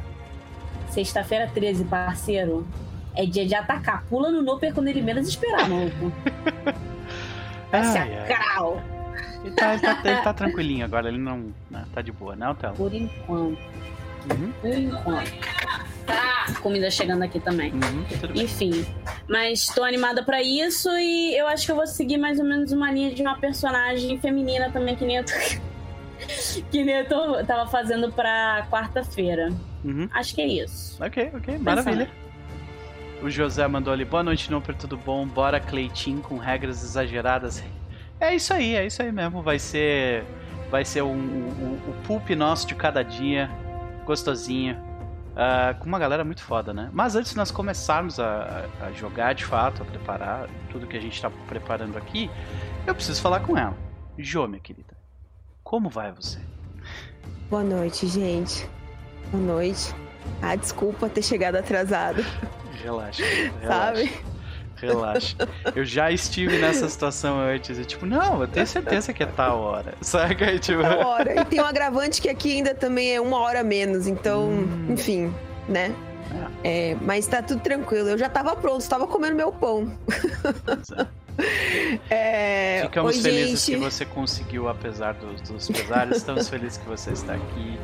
Sexta-feira 0.91 1.49
13, 1.55 1.85
parceiro. 1.85 2.67
É 3.15 3.25
dia 3.27 3.47
de 3.47 3.55
atacar. 3.55 4.05
Pula 4.07 4.31
no 4.33 4.43
Noper 4.43 4.73
quando 4.75 4.89
ele 4.89 5.03
menos 5.03 5.29
esperar, 5.29 5.69
maluco. 5.69 6.13
Essa 7.73 8.01
Ai, 8.01 8.19
ai. 8.19 8.27
crau. 8.27 8.83
Ele 9.45 9.55
tá, 9.55 9.73
ele, 9.75 9.83
tá, 9.83 10.01
ele 10.05 10.21
tá 10.23 10.33
tranquilinho 10.35 10.85
agora, 10.85 11.09
ele 11.09 11.19
não. 11.19 11.53
né, 11.71 11.85
tá 11.95 12.03
de 12.03 12.11
boa, 12.13 12.35
né, 12.35 12.49
Otelo? 12.51 12.75
Por 12.75 12.93
enquanto. 12.95 13.59
Uhum, 14.31 14.53
Por 14.61 14.71
enquanto. 14.71 15.31
Tá. 16.07 16.47
Comida 16.63 16.91
chegando 16.91 17.23
aqui 17.23 17.39
também. 17.39 17.73
uhum, 17.73 18.05
bem. 18.33 18.43
Enfim. 18.45 18.87
Mas 19.29 19.67
tô 19.67 19.85
animada 19.85 20.23
pra 20.23 20.43
isso 20.43 20.89
e 20.91 21.37
eu 21.39 21.47
acho 21.47 21.67
que 21.67 21.73
eu 21.73 21.77
vou 21.77 21.87
seguir 21.87 22.17
mais 22.19 22.39
ou 22.39 22.45
menos 22.45 22.73
uma 22.73 22.91
linha 22.91 23.15
de 23.15 23.23
uma 23.23 23.39
personagem 23.39 24.19
feminina 24.19 24.71
também, 24.71 24.97
que 24.97 25.05
nem 25.05 25.17
eu, 25.19 25.25
tô... 25.25 25.33
que 26.71 26.83
nem 26.85 26.97
eu 26.97 27.07
tô- 27.09 27.45
tava 27.45 27.71
fazendo 27.71 28.11
pra 28.13 28.67
quarta-feira. 28.71 29.53
Uhum. 29.85 30.09
Acho 30.13 30.35
que 30.35 30.41
é 30.41 30.47
isso. 30.47 31.03
Ok, 31.03 31.31
ok, 31.35 31.59
maravilha. 31.59 32.11
O 33.23 33.29
José 33.29 33.67
mandou 33.67 33.93
ali, 33.93 34.05
boa 34.05 34.23
noite, 34.23 34.51
Noper, 34.51 34.75
tudo 34.77 34.97
bom? 34.97 35.27
Bora, 35.27 35.59
Cleitinho, 35.59 36.21
com 36.23 36.37
regras 36.39 36.83
exageradas. 36.85 37.63
É 38.21 38.35
isso 38.35 38.53
aí, 38.55 38.75
é 38.77 38.87
isso 38.87 39.03
aí 39.03 39.11
mesmo. 39.11 39.43
Vai 39.43 39.59
ser. 39.59 40.25
Vai 40.71 40.85
ser 40.85 41.03
o, 41.03 41.09
o 41.09 41.95
pulp 42.07 42.31
nosso 42.31 42.67
de 42.67 42.75
cada 42.75 43.03
dia. 43.03 43.51
Gostosinho. 44.05 44.77
ah, 45.37 45.75
com 45.79 45.87
uma 45.87 45.99
galera 45.99 46.25
muito 46.25 46.43
foda, 46.43 46.73
né? 46.73 46.91
Mas 46.93 47.15
antes 47.17 47.33
de 47.33 47.37
nós 47.37 47.51
começarmos 47.51 48.19
a, 48.21 48.65
a- 48.81 48.93
jogar 48.93 49.35
de 49.35 49.45
fato, 49.45 49.83
a 49.83 49.85
preparar 49.85 50.49
tudo 50.71 50.87
que 50.87 50.97
a 50.97 51.01
gente 51.01 51.21
tá 51.21 51.31
preparando 51.49 51.99
aqui, 51.99 52.31
eu 52.87 52.95
preciso 52.95 53.21
falar 53.21 53.41
com 53.41 53.57
ela. 53.59 53.77
Jô, 54.17 54.47
minha 54.49 54.61
querida, 54.61 54.97
como 55.63 55.89
vai 55.91 56.11
você? 56.13 56.39
Boa 57.51 57.63
noite, 57.63 58.07
gente. 58.07 58.69
Boa 59.31 59.43
noite. 59.43 59.95
Ah, 60.43 60.55
desculpa 60.57 61.09
ter 61.09 61.23
chegado 61.23 61.57
atrasado, 61.57 62.25
Relaxa, 62.83 63.23
relaxa. 63.61 63.67
sabe? 63.67 64.13
Relaxa. 64.77 65.37
Eu 65.75 65.85
já 65.85 66.13
estive 66.13 66.57
nessa 66.59 66.89
situação 66.89 67.41
antes. 67.41 67.77
E 67.79 67.85
tipo, 67.85 68.07
não, 68.07 68.41
eu 68.43 68.47
tenho 68.47 68.65
certeza 68.67 69.13
que 69.13 69.25
é 69.25 69.27
tal 69.27 69.59
hora. 69.59 69.95
Saca? 70.01 70.53
E, 70.53 70.61
Tipo, 70.61 70.81
Uma 70.83 70.99
hora. 71.09 71.41
E 71.41 71.45
tem 71.45 71.61
um 71.61 71.65
agravante 71.67 72.23
que 72.23 72.29
aqui 72.29 72.53
ainda 72.53 72.73
também 72.77 73.13
é 73.13 73.21
uma 73.21 73.39
hora 73.41 73.65
menos, 73.65 74.07
então, 74.07 74.49
Hum. 74.51 74.87
enfim, 74.91 75.35
né? 75.69 75.93
É, 76.63 76.95
mas 77.01 77.27
tá 77.27 77.43
tudo 77.43 77.61
tranquilo. 77.61 78.09
Eu 78.11 78.19
já 78.19 78.29
tava 78.29 78.55
pronto, 78.55 78.89
tava 78.89 79.07
comendo 79.09 79.35
meu 79.35 79.51
pão. 79.51 79.91
É, 82.11 82.83
Ficamos 82.85 83.17
Oi, 83.17 83.23
felizes 83.23 83.65
gente. 83.65 83.79
que 83.79 83.85
você 83.85 84.05
conseguiu, 84.05 84.69
apesar 84.69 85.15
dos, 85.15 85.41
dos 85.43 85.69
pesares. 85.69 86.19
Estamos 86.19 86.49
felizes 86.49 86.79
que 86.79 86.87
você 86.89 87.11
está 87.13 87.35
aqui. 87.35 87.79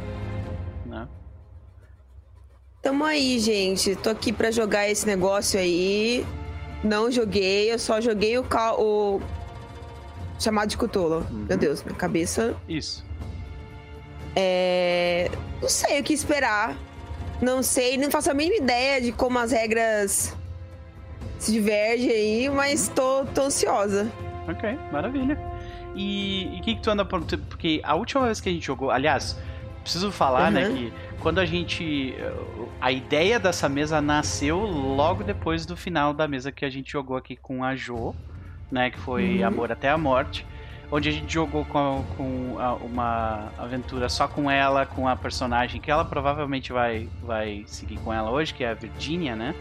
Né? 2.85 2.91
Tamo 2.91 3.05
aí, 3.05 3.39
gente. 3.39 3.97
Tô 3.97 4.11
aqui 4.11 4.33
pra 4.33 4.51
jogar 4.51 4.89
esse 4.89 5.07
negócio 5.07 5.59
aí. 5.59 6.25
Não 6.83 7.11
joguei, 7.11 7.73
eu 7.73 7.79
só 7.79 8.01
joguei 8.01 8.37
o, 8.39 8.45
ca- 8.45 8.75
o... 8.75 9.21
chamado 10.39 10.69
de 10.69 10.77
Cthulhu. 10.77 11.27
Uhum. 11.31 11.47
Meu 11.49 11.57
Deus, 11.57 11.83
minha 11.83 11.97
cabeça. 11.97 12.55
Isso. 12.69 13.03
É... 14.37 15.31
Não 15.63 15.69
sei 15.69 16.01
o 16.01 16.03
que 16.05 16.13
esperar. 16.13 16.77
Não 17.41 17.63
sei, 17.63 17.97
não 17.97 18.11
faço 18.11 18.31
a 18.31 18.35
mínima 18.35 18.57
ideia 18.57 19.01
de 19.01 19.13
como 19.13 19.39
as 19.39 19.51
regras 19.53 20.37
se 21.39 21.53
divergem 21.53 22.11
aí, 22.11 22.49
mas 22.49 22.89
tô, 22.89 23.25
tô 23.35 23.43
ansiosa. 23.43 24.11
Ok, 24.49 24.79
maravilha. 24.93 25.39
E 25.97 26.57
o 26.59 26.63
que, 26.63 26.75
que 26.77 26.81
tu 26.83 26.91
anda 26.91 27.05
por. 27.05 27.23
Porque 27.49 27.81
a 27.83 27.95
última 27.95 28.27
vez 28.27 28.41
que 28.41 28.49
a 28.49 28.53
gente 28.53 28.65
jogou. 28.67 28.91
Aliás, 28.91 29.37
preciso 29.83 30.11
falar, 30.13 30.51
né, 30.51 30.69
Uhum. 30.69 30.75
que 30.77 30.93
quando 31.21 31.39
a 31.39 31.45
gente. 31.47 32.15
A 32.81 32.93
ideia 32.93 33.39
dessa 33.39 33.69
mesa 33.69 34.01
nasceu 34.01 34.59
logo 34.61 35.23
depois 35.25 35.65
do 35.65 35.77
final 35.77 36.13
da 36.13 36.29
mesa 36.29 36.53
que 36.53 36.65
a 36.65 36.71
gente 36.71 36.93
jogou 36.93 37.17
aqui 37.17 37.37
com 37.37 37.65
a 37.65 37.75
Jo, 37.75 38.15
né? 38.71 38.91
Que 38.91 38.99
foi 38.99 39.39
Uhum. 39.41 39.47
Amor 39.47 39.73
até 39.73 39.91
a 39.91 39.97
Morte. 39.99 40.47
Onde 40.93 41.09
a 41.09 41.13
gente 41.13 41.33
jogou 41.33 41.65
com, 41.65 42.05
com 42.17 42.57
a- 42.59 42.75
uma 42.75 43.49
aventura 43.59 44.09
só 44.09 44.29
com 44.29 44.51
ela, 44.51 44.85
com 44.87 45.09
a 45.09 45.17
personagem 45.17 45.81
que 45.81 45.91
ela 45.91 46.05
provavelmente 46.05 46.73
vai, 46.73 47.09
vai 47.23 47.65
seguir 47.67 47.97
com 47.99 48.13
ela 48.13 48.31
hoje, 48.31 48.53
que 48.53 48.63
é 48.63 48.71
a 48.71 48.75
Virginia, 48.75 49.35
né? 49.35 49.55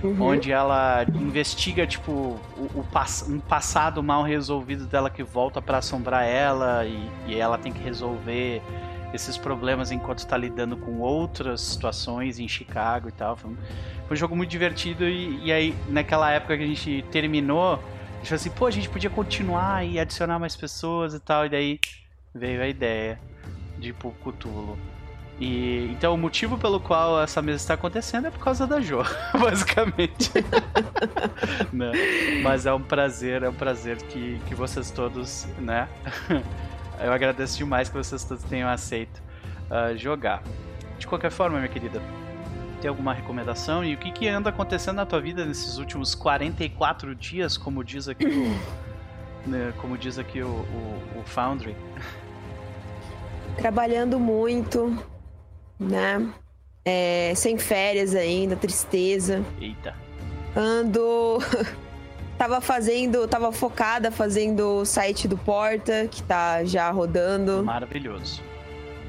Uhum. 0.00 0.16
onde 0.28 0.52
ela 0.52 1.04
investiga 1.12 1.84
tipo 1.84 2.12
o, 2.12 2.70
o 2.76 2.84
pass- 2.92 3.26
um 3.28 3.40
passado 3.40 4.00
mal 4.00 4.22
resolvido 4.22 4.86
dela 4.86 5.10
que 5.10 5.24
volta 5.24 5.60
pra 5.60 5.78
assombrar 5.78 6.24
ela 6.24 6.84
e, 6.86 7.08
e 7.26 7.34
ela 7.36 7.58
tem 7.58 7.72
que 7.72 7.82
resolver 7.82 8.62
esses 9.12 9.36
problemas 9.36 9.90
enquanto 9.90 10.26
tá 10.26 10.36
lidando 10.36 10.76
com 10.76 11.00
outras 11.00 11.60
situações 11.60 12.38
em 12.38 12.48
Chicago 12.48 13.08
e 13.08 13.12
tal. 13.12 13.36
Foi 13.36 13.50
um, 13.50 13.56
foi 14.06 14.14
um 14.14 14.16
jogo 14.16 14.36
muito 14.36 14.50
divertido 14.50 15.08
e, 15.08 15.44
e 15.44 15.52
aí 15.52 15.74
naquela 15.88 16.30
época 16.30 16.56
que 16.56 16.64
a 16.64 16.66
gente 16.66 17.04
terminou, 17.10 17.74
a 17.74 18.16
gente 18.18 18.28
falou 18.28 18.36
assim, 18.36 18.50
pô, 18.50 18.66
a 18.66 18.70
gente 18.70 18.88
podia 18.88 19.10
continuar 19.10 19.86
e 19.86 19.98
adicionar 19.98 20.38
mais 20.38 20.56
pessoas 20.56 21.14
e 21.14 21.20
tal, 21.20 21.46
e 21.46 21.48
daí 21.48 21.80
veio 22.34 22.62
a 22.62 22.68
ideia 22.68 23.20
de 23.78 23.90
ir. 23.90 23.94
E 25.40 25.88
então 25.92 26.14
o 26.14 26.18
motivo 26.18 26.58
pelo 26.58 26.80
qual 26.80 27.22
essa 27.22 27.40
mesa 27.40 27.58
está 27.58 27.74
acontecendo 27.74 28.26
é 28.26 28.30
por 28.30 28.40
causa 28.40 28.66
da 28.66 28.80
Jo, 28.80 29.02
basicamente. 29.38 30.32
Né? 31.72 31.92
Mas 32.42 32.66
é 32.66 32.72
um 32.72 32.82
prazer, 32.82 33.42
é 33.42 33.48
um 33.48 33.54
prazer 33.54 33.98
que, 33.98 34.40
que 34.46 34.54
vocês 34.54 34.90
todos, 34.90 35.46
né? 35.58 35.88
Eu 37.00 37.12
agradeço 37.12 37.56
demais 37.56 37.88
que 37.88 37.96
vocês 37.96 38.24
todos 38.24 38.42
tenham 38.44 38.68
aceito 38.68 39.22
ah, 39.70 39.94
jogar. 39.94 40.42
De 40.98 41.06
qualquer 41.06 41.30
forma, 41.30 41.58
minha 41.58 41.68
querida, 41.68 42.02
tem 42.80 42.88
alguma 42.88 43.12
recomendação? 43.12 43.84
E 43.84 43.94
o 43.94 43.98
que, 43.98 44.10
que 44.10 44.28
anda 44.28 44.50
acontecendo 44.50 44.96
na 44.96 45.06
tua 45.06 45.20
vida 45.20 45.44
nesses 45.44 45.78
últimos 45.78 46.14
44 46.14 47.14
dias, 47.14 47.56
como 47.56 47.84
diz 47.84 48.08
aqui 48.08 48.26
o. 48.26 48.48
né, 49.48 49.72
como 49.80 49.96
diz 49.96 50.18
aqui 50.18 50.42
o, 50.42 50.48
o, 50.48 51.20
o 51.20 51.22
Foundry? 51.24 51.76
Trabalhando 53.56 54.18
muito, 54.18 54.96
né? 55.78 56.28
É, 56.84 57.32
sem 57.36 57.58
férias 57.58 58.14
ainda, 58.14 58.56
tristeza. 58.56 59.44
Eita. 59.60 59.94
Ando. 60.56 61.38
tava 62.38 62.60
fazendo. 62.60 63.26
Tava 63.26 63.52
focada 63.52 64.10
fazendo 64.10 64.78
o 64.78 64.84
site 64.84 65.26
do 65.26 65.36
Porta, 65.36 66.08
que 66.10 66.22
tá 66.22 66.64
já 66.64 66.90
rodando. 66.90 67.64
Maravilhoso. 67.64 68.40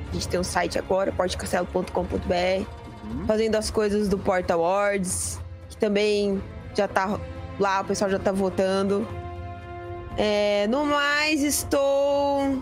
A 0.10 0.14
gente 0.14 0.28
tem 0.28 0.40
um 0.40 0.44
site 0.44 0.80
agora, 0.80 1.12
portacastelo.com.br. 1.12 2.66
Uhum. 3.04 3.28
Fazendo 3.28 3.56
as 3.56 3.70
coisas 3.70 4.10
do 4.10 4.18
Porta 4.18 4.56
Awards, 4.56 5.40
que 5.70 5.78
também 5.78 6.42
já 6.76 6.88
tá 6.88 7.20
lá, 7.60 7.82
o 7.82 7.86
pessoal 7.86 8.10
já 8.10 8.18
tá 8.18 8.32
votando. 8.32 9.08
É, 10.18 10.68
no 10.68 10.84
mais, 10.86 11.44
estou 11.44 12.62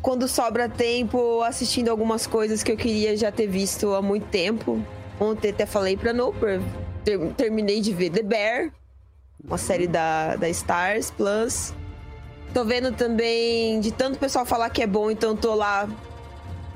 quando 0.00 0.26
sobra 0.26 0.68
tempo 0.68 1.42
assistindo 1.42 1.88
algumas 1.88 2.26
coisas 2.26 2.62
que 2.62 2.72
eu 2.72 2.76
queria 2.76 3.16
já 3.16 3.30
ter 3.30 3.46
visto 3.46 3.94
há 3.94 4.02
muito 4.02 4.26
tempo. 4.26 4.82
Ontem 5.20 5.50
até 5.50 5.64
falei 5.64 5.96
pra 5.96 6.12
Nooper. 6.12 6.60
Ter, 7.04 7.18
terminei 7.34 7.80
de 7.80 7.92
ver 7.92 8.10
The 8.10 8.22
Bear, 8.22 8.72
uma 9.44 9.58
série 9.58 9.86
da, 9.86 10.36
da 10.36 10.48
Stars 10.48 11.10
Plus. 11.10 11.74
Tô 12.54 12.64
vendo 12.64 12.92
também 12.92 13.80
de 13.80 13.90
tanto 13.92 14.18
pessoal 14.18 14.44
falar 14.44 14.68
que 14.70 14.82
é 14.82 14.86
bom, 14.86 15.10
então 15.10 15.34
tô 15.36 15.54
lá. 15.54 15.88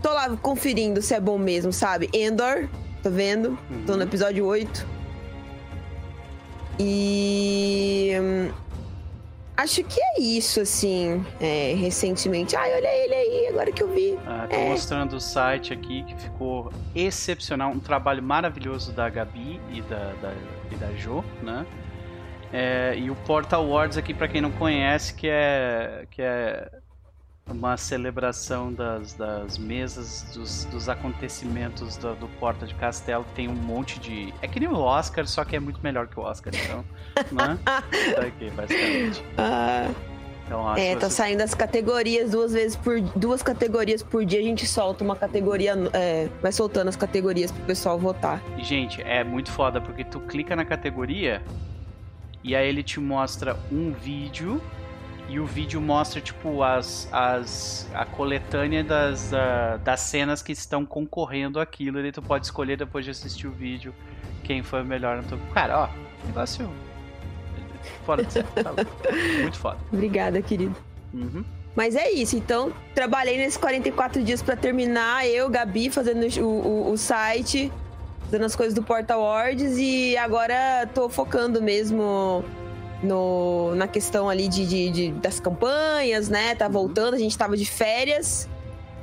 Tô 0.03 0.13
lá 0.13 0.37
conferindo 0.37 1.01
se 1.03 1.15
é 1.15 1.21
bom 1.21 1.37
mesmo, 1.39 1.73
sabe? 1.73 2.09
Endor, 2.13 2.69
tô 3.03 3.11
vendo. 3.11 3.59
Tô 3.87 3.97
no 3.97 4.03
episódio 4.03 4.45
8. 4.45 4.87
E. 6.79 8.13
hum, 8.21 8.51
Acho 9.59 9.83
que 9.83 9.99
é 9.99 10.21
isso, 10.21 10.61
assim, 10.61 11.25
é, 11.41 11.75
recentemente. 11.79 12.55
Ai, 12.55 12.75
olha 12.75 12.89
ele 12.89 13.15
aí, 13.15 13.47
agora 13.49 13.73
que 13.73 13.83
eu 13.83 13.89
vi. 13.91 14.19
Ah, 14.27 14.47
tô 14.51 14.55
É. 14.55 14.69
mostrando 14.69 15.17
o 15.17 15.21
site 15.21 15.73
aqui 15.73 16.03
que 16.05 16.15
ficou 16.15 16.71
excepcional, 16.95 17.71
um 17.71 17.79
trabalho 17.79 18.23
maravilhoso 18.23 18.93
da 18.93 19.09
Gabi 19.09 19.59
e 19.73 19.81
da, 19.81 20.13
da, 20.21 20.35
e 20.71 20.75
da 20.77 20.93
Jo, 20.93 21.25
né? 21.43 21.65
É, 22.53 22.95
e 22.97 23.11
o 23.11 23.15
Portal 23.15 23.63
Awards 23.63 23.99
aqui, 23.99 24.15
pra 24.15 24.29
quem 24.29 24.41
não 24.41 24.51
conhece, 24.53 25.15
que 25.15 25.29
é, 25.29 26.07
que 26.11 26.23
é 26.23 26.71
uma 27.49 27.77
celebração 27.77 28.73
das, 28.73 29.15
das 29.15 29.57
mesas, 29.59 30.23
dos, 30.35 30.65
dos 30.67 30.89
acontecimentos 30.89 31.97
do, 31.97 32.15
do 32.17 32.29
Porta 32.41 32.67
de 32.67 32.75
Castelo. 32.75 33.25
Tem 33.35 33.49
um 33.49 33.55
monte 33.55 34.01
de. 34.01 34.33
É 34.43 34.49
que 34.49 34.59
nem 34.61 34.69
o 34.69 34.77
Oscar, 34.79 35.27
só 35.27 35.45
que 35.45 35.55
é 35.57 35.61
muito 35.61 35.81
melhor 35.83 36.07
que 36.09 36.19
o 36.19 36.23
Oscar, 36.23 36.53
então. 36.55 36.85
né? 37.33 37.59
Tá 37.65 38.23
aqui, 38.23 38.51
basicamente. 38.51 39.25
Ah, 39.39 39.89
Então, 40.47 40.69
acho 40.69 40.81
é, 40.81 40.95
tá 40.97 41.09
você- 41.09 41.17
saindo 41.17 41.43
as 41.43 41.55
categorias 41.55 42.31
duas 42.33 42.53
vezes 42.53 42.77
por 42.77 43.01
duas 43.01 43.43
categorias 43.43 44.03
por 44.03 44.25
dia. 44.25 44.41
A 44.41 44.43
gente 44.43 44.67
solta 44.67 45.05
uma 45.05 45.15
categoria, 45.17 45.75
é, 45.93 46.29
vai 46.43 46.51
soltando 46.53 46.89
as 46.89 46.97
categorias 46.97 47.51
pro 47.53 47.63
pessoal 47.65 47.99
votar. 47.99 48.41
Gente, 48.59 49.03
é 49.03 49.23
muito 49.23 49.51
foda 49.53 49.81
porque 49.81 50.05
tu 50.05 50.21
clica 50.21 50.55
na 50.57 50.65
categoria 50.65 51.43
e 52.47 52.55
aí 52.55 52.69
ele 52.69 52.83
te 52.83 53.01
mostra 53.01 53.57
um 53.73 53.93
vídeo 53.93 54.61
e 55.29 55.41
o 55.41 55.45
vídeo 55.47 55.81
mostra 55.81 56.21
tipo 56.21 56.63
as, 56.63 57.09
as 57.13 57.89
a 57.93 58.05
coletânea 58.05 58.85
das, 58.85 59.31
da- 59.31 59.77
das 59.79 60.01
cenas 60.01 60.41
que 60.43 60.53
estão 60.53 60.87
concorrendo 60.87 61.59
àquilo. 61.59 61.99
E 62.07 62.13
tu 62.13 62.23
pode 62.23 62.45
escolher 62.47 62.77
depois 62.77 63.05
de 63.05 63.11
assistir 63.11 63.49
o 63.49 63.51
vídeo 63.51 63.93
quem 64.45 64.63
foi 64.63 64.83
o 64.83 64.85
melhor. 64.85 65.21
Então, 65.27 65.37
cara, 65.53 65.81
ó, 65.81 65.89
negócio 66.27 66.71
fora 68.05 68.23
de 68.25 68.33
série, 68.33 68.47
tá. 68.63 68.73
Muito 69.43 69.59
foda. 69.59 69.79
Obrigada, 69.93 70.41
querido. 70.41 70.77
Uhum. 71.13 71.45
Mas 71.75 71.95
é 71.95 72.11
isso, 72.11 72.37
então 72.37 72.73
trabalhei 72.95 73.37
nesses 73.37 73.57
44 73.59 74.23
dias 74.23 74.41
pra 74.43 74.57
terminar, 74.57 75.27
eu, 75.27 75.51
Gabi, 75.51 75.91
fazendo 75.91 76.25
o, 76.41 76.45
o- 76.47 76.93
o 76.93 76.97
site, 76.97 77.71
fazendo 78.27 78.45
as 78.45 78.55
coisas 78.57 78.75
do 78.75 78.83
Portal 78.83 79.21
Awards 79.23 79.77
e 79.79 80.17
agora 80.17 80.87
tô 80.95 81.09
focando 81.09 81.63
mesmo 81.63 82.45
no, 83.03 83.75
na 83.75 83.87
questão 83.87 84.29
ali 84.29 84.49
de, 84.49 84.67
de- 84.67 84.91
de- 84.91 85.13
das 85.13 85.39
campanhas, 85.41 86.29
né? 86.29 86.55
Tá 86.55 86.69
voltando, 86.69 87.15
a 87.15 87.19
gente 87.19 87.37
tava 87.37 87.57
de 87.57 87.65
férias. 87.65 88.49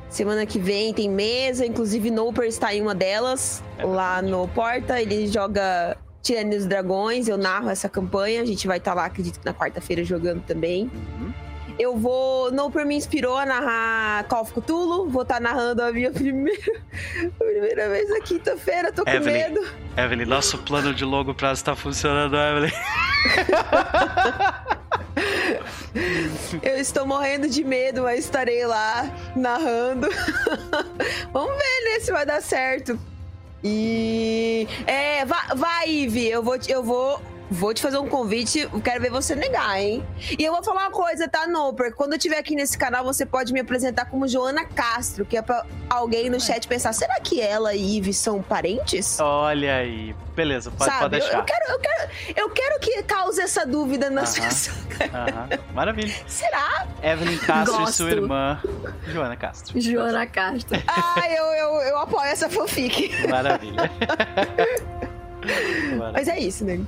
Semana 0.09 0.45
que 0.45 0.59
vem 0.59 0.93
tem 0.93 1.09
mesa, 1.09 1.65
inclusive 1.65 2.11
Noper 2.11 2.45
está 2.45 2.73
em 2.73 2.81
uma 2.81 2.93
delas, 2.93 3.63
É 3.79 3.83
lá 3.85 4.21
no 4.21 4.47
Porta. 4.49 5.01
Ele 5.01 5.25
joga 5.27 5.97
Tirania 6.21 6.57
dos 6.57 6.67
Dragões, 6.67 7.27
eu 7.27 7.37
narro 7.37 7.69
essa 7.69 7.89
campanha. 7.89 8.41
A 8.41 8.45
gente 8.45 8.67
vai 8.67 8.77
estar 8.77 8.93
lá, 8.93 9.05
acredito 9.05 9.39
que 9.39 9.45
na 9.45 9.53
quarta-feira 9.55 10.03
jogando 10.03 10.43
também. 10.43 10.83
Uhum. 10.93 11.33
Eu 11.79 11.97
vou. 11.97 12.51
Noper 12.51 12.85
me 12.85 12.95
inspirou 12.95 13.37
a 13.37 13.45
narrar 13.45 14.23
Call 14.25 14.41
of 14.41 14.53
Cthulhu. 14.53 15.09
Vou 15.09 15.23
estar 15.23 15.39
narrando 15.41 15.81
a 15.81 15.91
minha 15.91 16.11
primeira, 16.13 16.81
primeira 17.37 17.89
vez 17.89 18.09
na 18.09 18.19
quinta-feira. 18.21 18.91
Tô 18.91 19.03
com 19.03 19.09
Evelyn. 19.09 19.33
medo. 19.33 19.67
Evelyn, 19.97 20.25
nosso 20.25 20.57
plano 20.59 20.93
de 20.93 21.03
longo 21.03 21.33
prazo 21.33 21.63
tá 21.63 21.75
funcionando, 21.75 22.35
Evelyn. 22.35 22.71
Eu 26.61 26.77
estou 26.77 27.05
morrendo 27.05 27.47
de 27.47 27.63
medo, 27.63 28.03
mas 28.03 28.19
estarei 28.19 28.65
lá 28.65 29.09
narrando. 29.35 30.07
Vamos 31.31 31.55
ver, 31.55 31.83
né, 31.91 31.99
se 31.99 32.11
vai 32.11 32.25
dar 32.25 32.41
certo. 32.41 32.99
E. 33.63 34.67
É, 34.85 35.23
vai, 35.25 35.47
vai 35.55 35.89
Ive, 35.89 36.29
eu 36.29 36.43
vou, 36.43 36.57
eu 36.67 36.83
vou. 36.83 37.21
Vou 37.51 37.71
te 37.73 37.81
fazer 37.81 37.97
um 37.99 38.07
convite, 38.07 38.61
eu 38.61 38.81
quero 38.81 38.99
ver 39.01 39.11
você 39.11 39.35
negar, 39.35 39.79
hein? 39.79 40.03
E 40.39 40.43
eu 40.43 40.51
vou 40.53 40.63
falar 40.63 40.83
uma 40.87 40.91
coisa, 40.91 41.27
tá, 41.27 41.45
Noper? 41.45 41.93
Quando 41.93 42.13
eu 42.13 42.17
estiver 42.17 42.39
aqui 42.39 42.55
nesse 42.55 42.75
canal, 42.77 43.03
você 43.03 43.25
pode 43.27 43.53
me 43.53 43.59
apresentar 43.59 44.05
como 44.05 44.27
Joana 44.27 44.65
Castro, 44.65 45.23
que 45.23 45.37
é 45.37 45.41
pra 45.41 45.63
alguém 45.89 46.29
no 46.31 46.39
chat 46.39 46.67
pensar: 46.67 46.93
será 46.93 47.19
que 47.19 47.39
ela 47.39 47.75
e 47.75 47.97
Ive 47.97 48.11
são 48.13 48.41
parentes? 48.41 49.19
Olha 49.19 49.75
aí. 49.75 50.15
Beleza, 50.35 50.71
pode, 50.71 50.85
Sabe? 50.89 50.99
pode 51.01 51.15
Eu- 51.15 51.19
deixar. 51.21 51.37
Eu, 51.37 51.43
quero, 51.43 51.71
eu, 51.71 51.79
quero, 51.79 52.09
eu 52.37 52.49
quero 52.49 52.79
que 52.79 53.03
cause 53.03 53.39
essa 53.39 53.67
dúvida 53.67 54.09
nas 54.09 54.35
Aham. 54.35 54.47
pessoas. 54.47 54.77
Aham, 55.13 55.49
Maravilha. 55.75 56.15
Será? 56.25 56.87
Evelyn 57.03 57.37
Castro 57.37 57.75
e 57.75 57.77
Gosto. 57.79 57.93
sua 57.93 58.09
irmã, 58.11 58.59
Joana 59.05 59.35
Castro. 59.35 59.79
Joana 59.79 60.25
Castro. 60.25 60.81
Ah, 60.87 61.21
eu, 61.29 61.43
eu, 61.45 61.73
eu 61.81 61.97
apoio 61.99 62.25
essa 62.25 62.49
fanfic. 62.49 63.27
Maravilha. 63.27 63.91
Mas 66.13 66.27
é 66.27 66.39
isso, 66.39 66.63
né? 66.65 66.79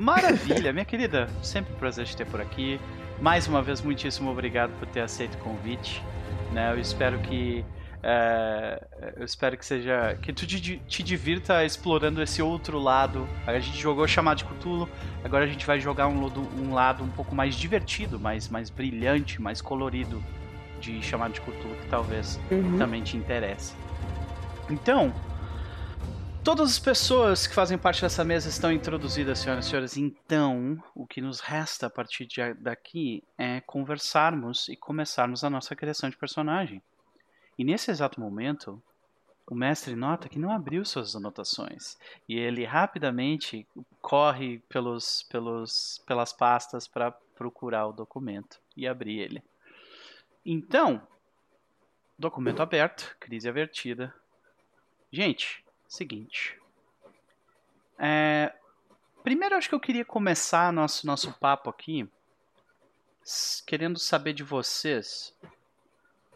Maravilha, 0.00 0.72
minha 0.72 0.84
querida. 0.84 1.28
Sempre 1.42 1.74
um 1.74 1.76
prazer 1.76 2.06
te 2.06 2.16
ter 2.16 2.24
por 2.24 2.40
aqui. 2.40 2.80
Mais 3.20 3.46
uma 3.46 3.60
vez, 3.60 3.82
muitíssimo 3.82 4.30
obrigado 4.30 4.70
por 4.78 4.88
ter 4.88 5.00
aceito 5.02 5.34
o 5.34 5.38
convite. 5.38 6.02
Né? 6.52 6.72
Eu 6.72 6.80
espero 6.80 7.18
que. 7.18 7.62
é, 8.02 8.82
eu 9.18 9.24
espero 9.26 9.58
que 9.58 9.66
seja. 9.66 10.16
Que 10.22 10.32
tu 10.32 10.46
te, 10.46 10.78
te 10.88 11.02
divirta 11.02 11.62
explorando 11.66 12.22
esse 12.22 12.40
outro 12.40 12.78
lado. 12.78 13.28
A 13.46 13.58
gente 13.60 13.78
jogou 13.78 14.08
chamado 14.08 14.38
de 14.38 14.44
Cthulhu, 14.46 14.88
agora 15.22 15.44
a 15.44 15.48
gente 15.48 15.66
vai 15.66 15.78
jogar 15.78 16.08
um, 16.08 16.32
um 16.58 16.72
lado 16.72 17.04
um 17.04 17.10
pouco 17.10 17.34
mais 17.34 17.54
divertido, 17.54 18.18
mais, 18.18 18.48
mais 18.48 18.70
brilhante, 18.70 19.40
mais 19.40 19.60
colorido 19.60 20.22
de 20.80 21.02
chamado 21.02 21.34
de 21.34 21.42
Cthulhu, 21.42 21.76
que 21.82 21.88
talvez 21.90 22.40
Uhum. 22.50 22.78
também 22.78 23.02
te 23.02 23.18
interessa. 23.18 23.74
Então, 24.70 25.12
todas 26.42 26.70
as 26.70 26.78
pessoas 26.78 27.46
que 27.46 27.54
fazem 27.54 27.78
parte 27.78 28.02
dessa 28.02 28.24
mesa 28.24 28.48
estão 28.48 28.72
introduzidas, 28.72 29.38
senhoras 29.38 29.66
e 29.66 29.68
senhores. 29.68 29.96
Então, 29.96 30.82
o 30.94 31.06
que 31.06 31.20
nos 31.20 31.40
resta 31.40 31.86
a 31.86 31.90
partir 31.90 32.26
de 32.26 32.54
daqui 32.54 33.22
é 33.36 33.60
conversarmos 33.60 34.68
e 34.68 34.76
começarmos 34.76 35.44
a 35.44 35.50
nossa 35.50 35.76
criação 35.76 36.08
de 36.08 36.16
personagem. 36.16 36.82
E 37.58 37.64
nesse 37.64 37.90
exato 37.90 38.20
momento, 38.20 38.82
o 39.46 39.54
mestre 39.54 39.94
nota 39.94 40.28
que 40.28 40.38
não 40.38 40.50
abriu 40.50 40.84
suas 40.84 41.14
anotações. 41.14 41.98
E 42.28 42.38
ele 42.38 42.64
rapidamente 42.64 43.66
corre 44.00 44.60
pelos, 44.68 45.24
pelos, 45.24 46.02
pelas 46.06 46.32
pastas 46.32 46.88
para 46.88 47.10
procurar 47.36 47.86
o 47.86 47.92
documento 47.92 48.58
e 48.76 48.86
abrir 48.86 49.18
ele. 49.18 49.42
Então, 50.44 51.06
documento 52.18 52.62
aberto, 52.62 53.14
crise 53.20 53.48
avertida. 53.48 54.14
Gente, 55.12 55.62
seguinte. 55.90 56.56
É, 57.98 58.54
primeiro, 59.22 59.56
acho 59.56 59.68
que 59.68 59.74
eu 59.74 59.80
queria 59.80 60.04
começar 60.04 60.72
nosso, 60.72 61.06
nosso 61.06 61.32
papo 61.34 61.68
aqui 61.68 62.08
querendo 63.66 63.98
saber 63.98 64.32
de 64.32 64.42
vocês. 64.42 65.34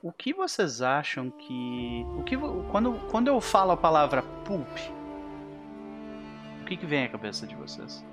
O 0.02 0.12
que 0.12 0.34
vocês 0.34 0.82
acham 0.82 1.30
que. 1.30 2.04
O 2.18 2.24
que 2.24 2.36
quando, 2.70 2.92
quando 3.10 3.28
eu 3.28 3.40
falo 3.40 3.72
a 3.72 3.76
palavra 3.76 4.22
pulp, 4.44 4.68
o 6.60 6.64
que, 6.66 6.76
que 6.76 6.84
vem 6.84 7.04
à 7.04 7.08
cabeça 7.08 7.46
de 7.46 7.54
vocês? 7.54 8.04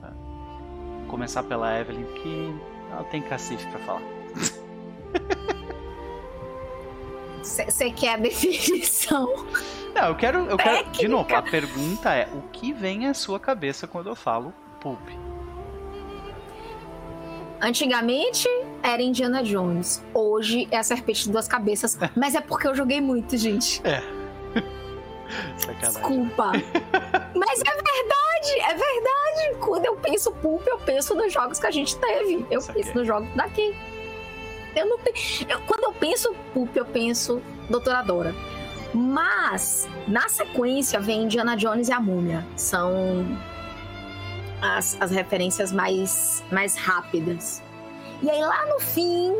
Tá. 0.00 0.10
Vou 0.10 1.06
começar 1.08 1.44
pela 1.44 1.80
Evelyn, 1.80 2.04
que 2.14 2.50
ela 2.90 3.04
tem 3.04 3.22
cacife 3.22 3.66
pra 3.70 3.78
falar. 3.80 4.02
Você 7.42 7.90
quer 7.90 8.14
a 8.14 8.16
definição? 8.18 9.32
Não, 9.96 10.08
eu 10.08 10.14
quero. 10.14 10.38
Eu 10.46 10.56
quero 10.58 10.90
de 10.90 11.08
novo, 11.08 11.34
a 11.34 11.40
pergunta 11.42 12.12
é: 12.14 12.28
o 12.34 12.42
que 12.52 12.72
vem 12.72 13.06
à 13.08 13.14
sua 13.14 13.40
cabeça 13.40 13.86
quando 13.86 14.08
eu 14.10 14.14
falo 14.14 14.52
pulp? 14.78 15.00
Antigamente 17.60 18.46
era 18.82 19.00
Indiana 19.00 19.42
Jones. 19.42 20.04
Hoje 20.12 20.68
é 20.70 20.76
a 20.76 20.82
Serpente 20.82 21.24
de 21.24 21.30
Duas 21.32 21.48
Cabeças. 21.48 21.98
Mas 22.14 22.34
é 22.34 22.40
porque 22.42 22.68
eu 22.68 22.74
joguei 22.74 23.00
muito, 23.00 23.36
gente. 23.38 23.80
Sacanagem. 25.56 25.78
Desculpa. 25.80 26.52
Mas 27.34 27.60
é 27.60 27.72
verdade, 27.72 28.60
é 28.60 28.74
verdade. 28.74 29.58
Quando 29.60 29.86
eu 29.86 29.96
penso 29.96 30.30
Pulp, 30.32 30.66
eu 30.66 30.78
penso 30.78 31.14
nos 31.14 31.32
jogos 31.32 31.58
que 31.58 31.66
a 31.66 31.70
gente 31.70 31.96
teve. 31.96 32.46
Eu 32.50 32.60
Saquei. 32.60 32.82
penso 32.84 32.96
nos 32.98 33.06
jogos 33.06 33.28
daqui. 33.34 33.74
Eu 34.76 34.86
não 34.86 34.98
eu- 35.48 35.60
Quando 35.66 35.84
eu 35.84 35.92
penso 35.94 36.34
Pulp, 36.52 36.76
eu 36.76 36.84
penso 36.84 37.40
Doutora 37.70 38.02
Dora. 38.02 38.34
Mas, 38.96 39.86
na 40.08 40.26
sequência, 40.28 40.98
vem 40.98 41.24
Indiana 41.24 41.54
Jones 41.54 41.88
e 41.88 41.92
a 41.92 42.00
Múmia. 42.00 42.46
São 42.56 43.26
as, 44.62 44.96
as 45.00 45.10
referências 45.10 45.70
mais, 45.70 46.42
mais 46.50 46.76
rápidas. 46.76 47.62
E 48.22 48.30
aí, 48.30 48.40
lá 48.40 48.64
no 48.66 48.80
fim, 48.80 49.32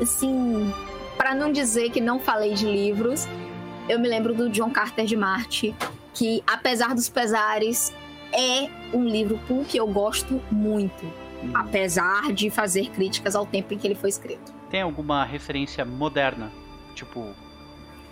assim, 0.00 0.72
para 1.18 1.34
não 1.34 1.52
dizer 1.52 1.90
que 1.90 2.00
não 2.00 2.18
falei 2.18 2.54
de 2.54 2.64
livros, 2.64 3.28
eu 3.86 3.98
me 3.98 4.08
lembro 4.08 4.34
do 4.34 4.48
John 4.48 4.70
Carter 4.70 5.04
de 5.04 5.16
Marte, 5.16 5.74
que 6.14 6.42
apesar 6.46 6.94
dos 6.94 7.10
pesares 7.10 7.92
é 8.32 8.68
um 8.96 9.04
livro 9.04 9.38
pulp 9.46 9.74
eu 9.74 9.86
gosto 9.86 10.40
muito, 10.50 11.04
Hum. 11.42 11.50
apesar 11.52 12.32
de 12.32 12.48
fazer 12.48 12.88
críticas 12.88 13.36
ao 13.36 13.44
tempo 13.44 13.74
em 13.74 13.78
que 13.78 13.86
ele 13.86 13.94
foi 13.94 14.08
escrito. 14.08 14.54
Tem 14.70 14.80
alguma 14.80 15.24
referência 15.24 15.84
moderna, 15.84 16.50
tipo 16.94 17.34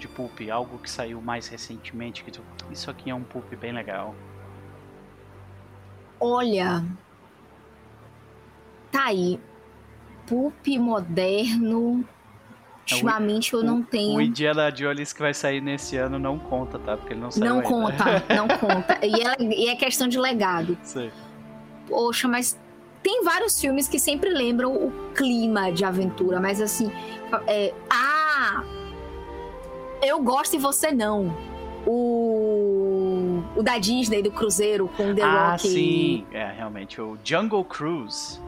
de 0.03 0.09
pulp, 0.09 0.41
algo 0.51 0.79
que 0.79 0.91
saiu 0.91 1.21
mais 1.23 1.49
recentemente 1.49 2.23
que 2.25 2.31
tu, 2.31 2.43
isso 2.71 2.91
aqui 2.91 3.09
é 3.11 3.15
um 3.15 3.23
pulp 3.23 3.53
bem 3.55 3.73
legal. 3.73 4.15
Olha, 6.21 6.85
tá 8.91 9.05
aí. 9.07 9.41
Pulp 10.27 10.67
moderno. 10.79 12.05
Ultimamente 12.81 13.55
eu 13.55 13.63
não 13.63 13.81
O 13.81 13.85
tenho. 13.85 14.21
Indiana 14.21 14.71
Jones 14.71 15.13
que 15.13 15.21
vai 15.21 15.33
sair 15.33 15.61
nesse 15.61 15.97
ano 15.97 16.19
não 16.19 16.37
conta, 16.39 16.79
tá? 16.81 16.97
Porque 16.97 17.13
ele 17.13 17.21
não 17.21 17.31
saiu 17.31 17.45
Não 17.45 17.57
ainda. 17.57 17.69
conta, 17.69 18.05
não 18.35 18.49
conta. 18.49 18.99
E 19.07 19.15
é, 19.21 19.37
e 19.41 19.69
é 19.69 19.77
questão 19.77 20.09
de 20.09 20.19
legado. 20.19 20.77
Sei. 20.83 21.11
Poxa, 21.89 22.27
mas 22.29 22.59
tem 23.03 23.23
vários 23.25 23.61
filmes 23.61 23.89
que 23.89 23.99
sempre 23.99 24.31
lembram 24.31 24.75
o 24.75 24.91
clima 25.15 25.71
de 25.73 25.85
aventura, 25.85 26.41
mas 26.41 26.61
assim. 26.61 26.91
é, 27.47 27.73
ah! 27.91 28.63
Eu 30.03 30.21
gosto 30.21 30.55
e 30.55 30.59
você 30.59 30.91
não. 30.93 31.35
O. 31.87 33.43
O 33.57 33.63
da 33.63 33.79
Disney, 33.79 34.23
do 34.23 34.31
Cruzeiro, 34.31 34.89
com 34.97 35.15
The 35.15 35.23
ah, 35.23 35.51
Rock. 35.53 35.69
sim. 35.69 36.27
É, 36.33 36.53
realmente. 36.53 37.01
O 37.01 37.19
Jungle 37.23 37.65
Cruise. 37.65 38.41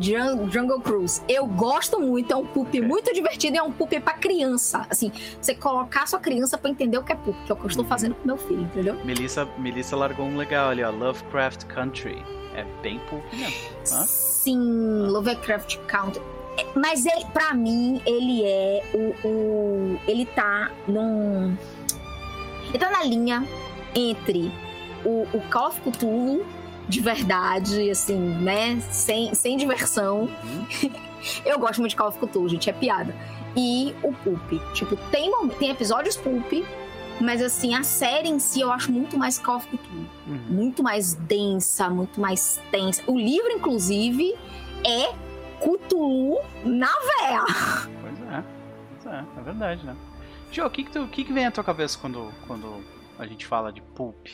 Jun- 0.00 0.50
Jungle 0.50 0.80
Cruise. 0.80 1.22
Eu 1.28 1.46
gosto 1.46 2.00
muito, 2.00 2.32
é 2.32 2.36
um 2.36 2.44
poop 2.44 2.80
muito 2.80 3.12
divertido 3.14 3.54
e 3.54 3.58
é 3.58 3.62
um 3.62 3.70
poop 3.70 4.00
pra 4.00 4.14
criança. 4.14 4.84
Assim, 4.90 5.12
você 5.40 5.54
colocar 5.54 6.06
sua 6.08 6.18
criança 6.18 6.58
pra 6.58 6.68
entender 6.70 6.98
o 6.98 7.04
que 7.04 7.12
é 7.12 7.16
poop, 7.16 7.38
que 7.44 7.52
é 7.52 7.54
o 7.54 7.56
que 7.56 7.64
eu 7.64 7.68
estou 7.68 7.84
Uhum. 7.84 7.88
fazendo 7.88 8.14
com 8.16 8.26
meu 8.26 8.36
filho, 8.36 8.62
entendeu? 8.62 8.96
Melissa, 9.04 9.46
Melissa 9.58 9.94
largou 9.96 10.26
um 10.26 10.36
legal 10.36 10.70
ali, 10.70 10.82
ó. 10.82 10.90
Lovecraft 10.90 11.64
Country. 11.66 12.20
É 12.54 12.64
bem 12.82 12.98
pulp 13.10 13.22
mesmo. 13.32 13.54
Hã? 13.92 14.04
Sim, 14.06 14.58
Lovecraft 15.08 15.76
Country. 15.86 16.22
Mas 16.74 17.04
ele, 17.06 17.24
pra 17.32 17.54
mim, 17.54 18.00
ele 18.06 18.44
é 18.44 18.82
o, 18.94 19.26
o. 19.26 20.00
Ele 20.06 20.24
tá 20.26 20.70
num. 20.86 21.56
Ele 22.68 22.78
tá 22.78 22.90
na 22.90 23.04
linha 23.04 23.46
entre 23.94 24.52
o, 25.04 25.26
o 25.32 25.40
Call 25.50 25.68
of 25.68 25.80
Cthulhu 25.80 26.44
de 26.88 27.00
verdade, 27.00 27.90
assim, 27.90 28.18
né? 28.18 28.80
Sem, 28.90 29.34
sem 29.34 29.56
diversão. 29.56 30.28
Uhum. 30.44 30.90
Eu 31.44 31.58
gosto 31.58 31.80
muito 31.80 31.90
de 31.90 31.96
Call 31.96 32.08
of 32.08 32.18
Cthulhu, 32.18 32.48
gente, 32.48 32.70
é 32.70 32.72
piada. 32.72 33.14
E 33.56 33.94
o 34.02 34.12
Pulp. 34.12 34.52
Tipo, 34.74 34.96
tem, 35.10 35.32
tem 35.58 35.70
episódios 35.70 36.16
Pulp, 36.16 36.52
mas 37.20 37.42
assim, 37.42 37.74
a 37.74 37.82
série 37.82 38.28
em 38.28 38.38
si 38.38 38.60
eu 38.60 38.70
acho 38.70 38.92
muito 38.92 39.18
mais 39.18 39.38
Call 39.38 39.56
of 39.56 39.66
Cthulhu. 39.66 40.06
Uhum. 40.26 40.40
Muito 40.48 40.82
mais 40.82 41.14
densa, 41.14 41.88
muito 41.88 42.20
mais 42.20 42.60
tensa. 42.70 43.02
O 43.06 43.18
livro, 43.18 43.50
inclusive, 43.50 44.36
é 44.84 45.12
Cthulhu 45.60 46.38
na 46.64 46.86
véia. 46.86 47.44
Pois 48.00 48.20
é. 48.20 48.44
Pois 49.02 49.14
é, 49.14 49.24
é 49.38 49.42
verdade, 49.42 49.86
né? 49.86 49.96
Joe, 50.52 50.66
o 50.66 50.70
que 50.70 50.84
que, 50.84 50.90
tu- 50.90 51.06
que 51.08 51.24
que 51.24 51.32
vem 51.32 51.46
à 51.46 51.50
tua 51.50 51.64
cabeça 51.64 51.98
quando, 52.00 52.32
quando 52.46 52.82
a 53.18 53.26
gente 53.26 53.46
fala 53.46 53.72
de 53.72 53.80
pulp? 53.82 54.26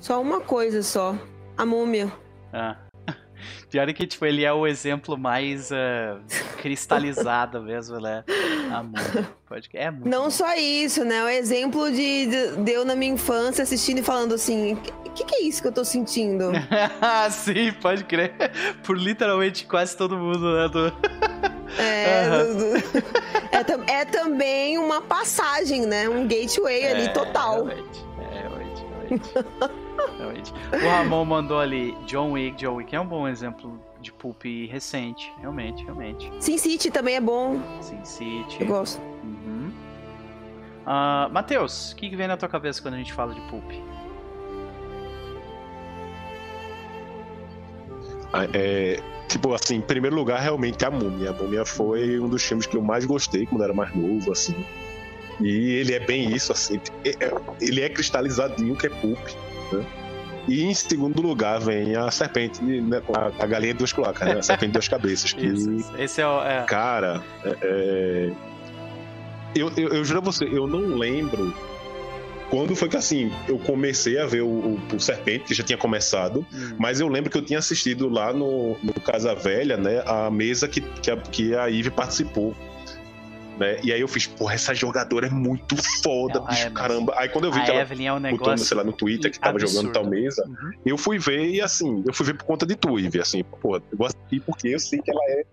Só 0.00 0.20
uma 0.20 0.40
coisa 0.40 0.82
só. 0.82 1.14
A 1.56 1.64
múmia. 1.64 2.12
Ah. 2.52 2.76
Pior 3.70 3.88
é 3.88 3.92
que, 3.92 4.06
tipo, 4.06 4.24
ele 4.24 4.44
é 4.44 4.52
o 4.52 4.66
exemplo 4.66 5.16
mais 5.18 5.70
eh, 5.72 6.16
cristalizado 6.62 7.60
mesmo, 7.62 8.00
né? 8.00 8.24
Amor. 8.70 9.00
Pode 9.48 9.68
É 9.74 9.90
muito 9.90 10.08
Não 10.08 10.24
bom. 10.24 10.30
só 10.30 10.54
isso, 10.56 11.04
né? 11.04 11.22
O 11.24 11.28
exemplo 11.28 11.90
de, 11.90 12.26
de, 12.26 12.56
de 12.64 12.72
eu 12.72 12.84
na 12.84 12.94
minha 12.94 13.12
infância 13.12 13.62
assistindo 13.62 13.98
e 13.98 14.02
falando 14.02 14.34
assim: 14.34 14.74
o 14.74 15.10
que, 15.10 15.24
que 15.24 15.34
é 15.36 15.42
isso 15.42 15.60
que 15.62 15.68
eu 15.68 15.72
tô 15.72 15.84
sentindo? 15.84 16.50
Ah, 17.00 17.28
Sim, 17.32 17.72
pode 17.80 18.04
crer. 18.04 18.32
Por 18.82 18.96
literalmente 18.98 19.66
quase 19.66 19.96
todo 19.96 20.16
mundo, 20.16 20.54
né? 20.56 20.68
Do... 20.68 20.92
É, 21.78 22.24
Aham. 22.26 22.44
do- 22.44 22.58
do- 23.74 23.84
é, 23.90 24.00
é 24.00 24.04
também 24.04 24.78
uma 24.78 25.00
passagem, 25.02 25.86
né? 25.86 26.08
Um 26.08 26.26
gateway 26.26 26.86
ali 26.88 27.04
É, 27.04 27.08
total. 27.08 27.66
Realmente, 27.66 28.04
realmente. 30.18 30.52
O 30.72 30.88
Ramon 30.88 31.24
mandou 31.24 31.58
ali 31.58 31.96
John 32.06 32.32
Wick. 32.32 32.56
John 32.56 32.76
Wick 32.76 32.94
é 32.94 33.00
um 33.00 33.06
bom 33.06 33.28
exemplo 33.28 33.80
de 34.00 34.12
pulp 34.12 34.42
recente. 34.68 35.32
Realmente, 35.40 35.84
realmente. 35.84 36.30
Sin 36.40 36.58
City 36.58 36.90
também 36.90 37.16
é 37.16 37.20
bom. 37.20 37.60
Sin 37.80 38.04
City. 38.04 38.58
Eu 38.60 38.66
gosto. 38.66 39.00
Uhum. 39.22 39.72
Ah, 40.86 41.28
Matheus, 41.32 41.92
o 41.92 41.96
que, 41.96 42.10
que 42.10 42.16
vem 42.16 42.28
na 42.28 42.36
tua 42.36 42.48
cabeça 42.48 42.82
quando 42.82 42.94
a 42.94 42.98
gente 42.98 43.12
fala 43.12 43.34
de 43.34 43.40
pulp? 43.42 43.64
Ah, 48.32 48.46
É, 48.52 49.00
tipo 49.28 49.54
assim, 49.54 49.76
em 49.76 49.80
primeiro 49.80 50.16
lugar, 50.16 50.40
realmente 50.40 50.84
a 50.84 50.90
Múmia. 50.90 51.30
A 51.30 51.32
Múmia 51.32 51.64
foi 51.64 52.18
um 52.18 52.28
dos 52.28 52.42
filmes 52.42 52.66
que 52.66 52.76
eu 52.76 52.82
mais 52.82 53.04
gostei 53.04 53.46
quando 53.46 53.64
era 53.64 53.72
mais 53.72 53.94
novo, 53.94 54.32
assim. 54.32 54.54
E 55.40 55.72
ele 55.74 55.94
é 55.94 56.00
bem 56.00 56.32
isso, 56.34 56.52
assim. 56.52 56.80
é- 57.04 57.10
é- 57.24 57.32
Ele 57.60 57.80
é 57.80 57.88
cristalizadinho, 57.88 58.76
que 58.76 58.86
é 58.86 58.90
pulp, 58.90 59.18
né? 59.72 59.84
E 60.46 60.62
em 60.62 60.74
segundo 60.74 61.22
lugar 61.22 61.58
vem 61.58 61.96
a 61.96 62.10
serpente, 62.10 62.62
né, 62.62 63.00
a, 63.16 63.44
a 63.44 63.46
galinha 63.46 63.72
de 63.72 63.78
duas 63.78 63.92
cloacas, 63.94 64.28
né? 64.28 64.38
A 64.38 64.42
serpente 64.42 64.68
de 64.68 64.72
duas 64.74 64.88
cabeças. 64.88 65.32
Que, 65.34 65.46
Isso. 65.46 65.90
Esse 65.98 66.20
é 66.20 66.26
o. 66.26 66.42
é- 66.42 66.64
cara, 66.64 67.22
é- 67.44 67.56
é, 67.62 68.30
eu, 69.54 69.70
eu, 69.76 69.88
eu 69.88 70.04
juro 70.04 70.18
a 70.20 70.22
você, 70.22 70.44
eu 70.44 70.66
não 70.66 70.96
lembro 70.98 71.54
quando 72.50 72.76
foi 72.76 72.88
que 72.88 72.96
assim 72.96 73.32
eu 73.48 73.58
comecei 73.58 74.18
a 74.18 74.26
ver 74.26 74.42
o, 74.42 74.46
o, 74.48 74.80
o 74.94 75.00
Serpente, 75.00 75.44
que 75.44 75.54
já 75.54 75.64
tinha 75.64 75.78
começado. 75.78 76.46
hum, 76.52 76.74
Mas 76.78 77.00
eu 77.00 77.08
lembro 77.08 77.30
que 77.30 77.38
eu 77.38 77.42
tinha 77.42 77.58
assistido 77.58 78.08
lá 78.08 78.32
no, 78.32 78.76
no 78.82 78.92
Casa 79.04 79.34
Velha, 79.34 79.76
né? 79.76 80.02
A 80.06 80.30
mesa 80.30 80.68
que, 80.68 80.80
que, 80.80 81.10
a, 81.10 81.16
que 81.16 81.54
a 81.54 81.68
Ive 81.70 81.90
participou. 81.90 82.54
Né? 83.58 83.78
E 83.84 83.92
aí 83.92 84.00
eu 84.00 84.08
fiz, 84.08 84.26
porra, 84.26 84.54
essa 84.54 84.74
jogadora 84.74 85.28
é 85.28 85.30
muito 85.30 85.76
foda, 86.02 86.38
Ela 86.38 86.48
bicho, 86.48 86.66
é, 86.66 86.70
caramba. 86.70 87.14
Aí 87.16 87.28
quando 87.28 87.44
eu 87.44 87.52
vi 87.52 87.60
a 87.60 87.64
que 87.64 87.70
ela 87.70 87.80
Evelyn 87.82 88.06
é 88.06 88.12
um 88.12 88.16
botou, 88.20 88.32
negócio. 88.32 88.66
sei 88.66 88.76
lá, 88.76 88.82
no 88.82 88.92
Twitter 88.92 89.30
que 89.30 89.38
tava 89.38 89.52
absurdo. 89.58 89.72
jogando 89.74 89.92
tal 89.92 90.06
mesa, 90.06 90.44
Uhum. 90.46 90.70
eu 90.84 90.98
fui 90.98 91.18
ver 91.18 91.46
e 91.46 91.60
assim, 91.60 92.02
eu 92.06 92.12
fui 92.12 92.26
ver 92.26 92.34
por 92.36 92.44
conta 92.44 92.66
de 92.66 92.74
tu, 92.74 92.98
Ive, 92.98 93.20
assim, 93.20 93.44
pô, 93.44 93.76
eu 93.76 94.04
assistir 94.06 94.40
porque 94.44 94.68
eu 94.68 94.78
sei 94.80 95.00
que 95.00 95.10
ela 95.10 95.20
é 95.28 95.44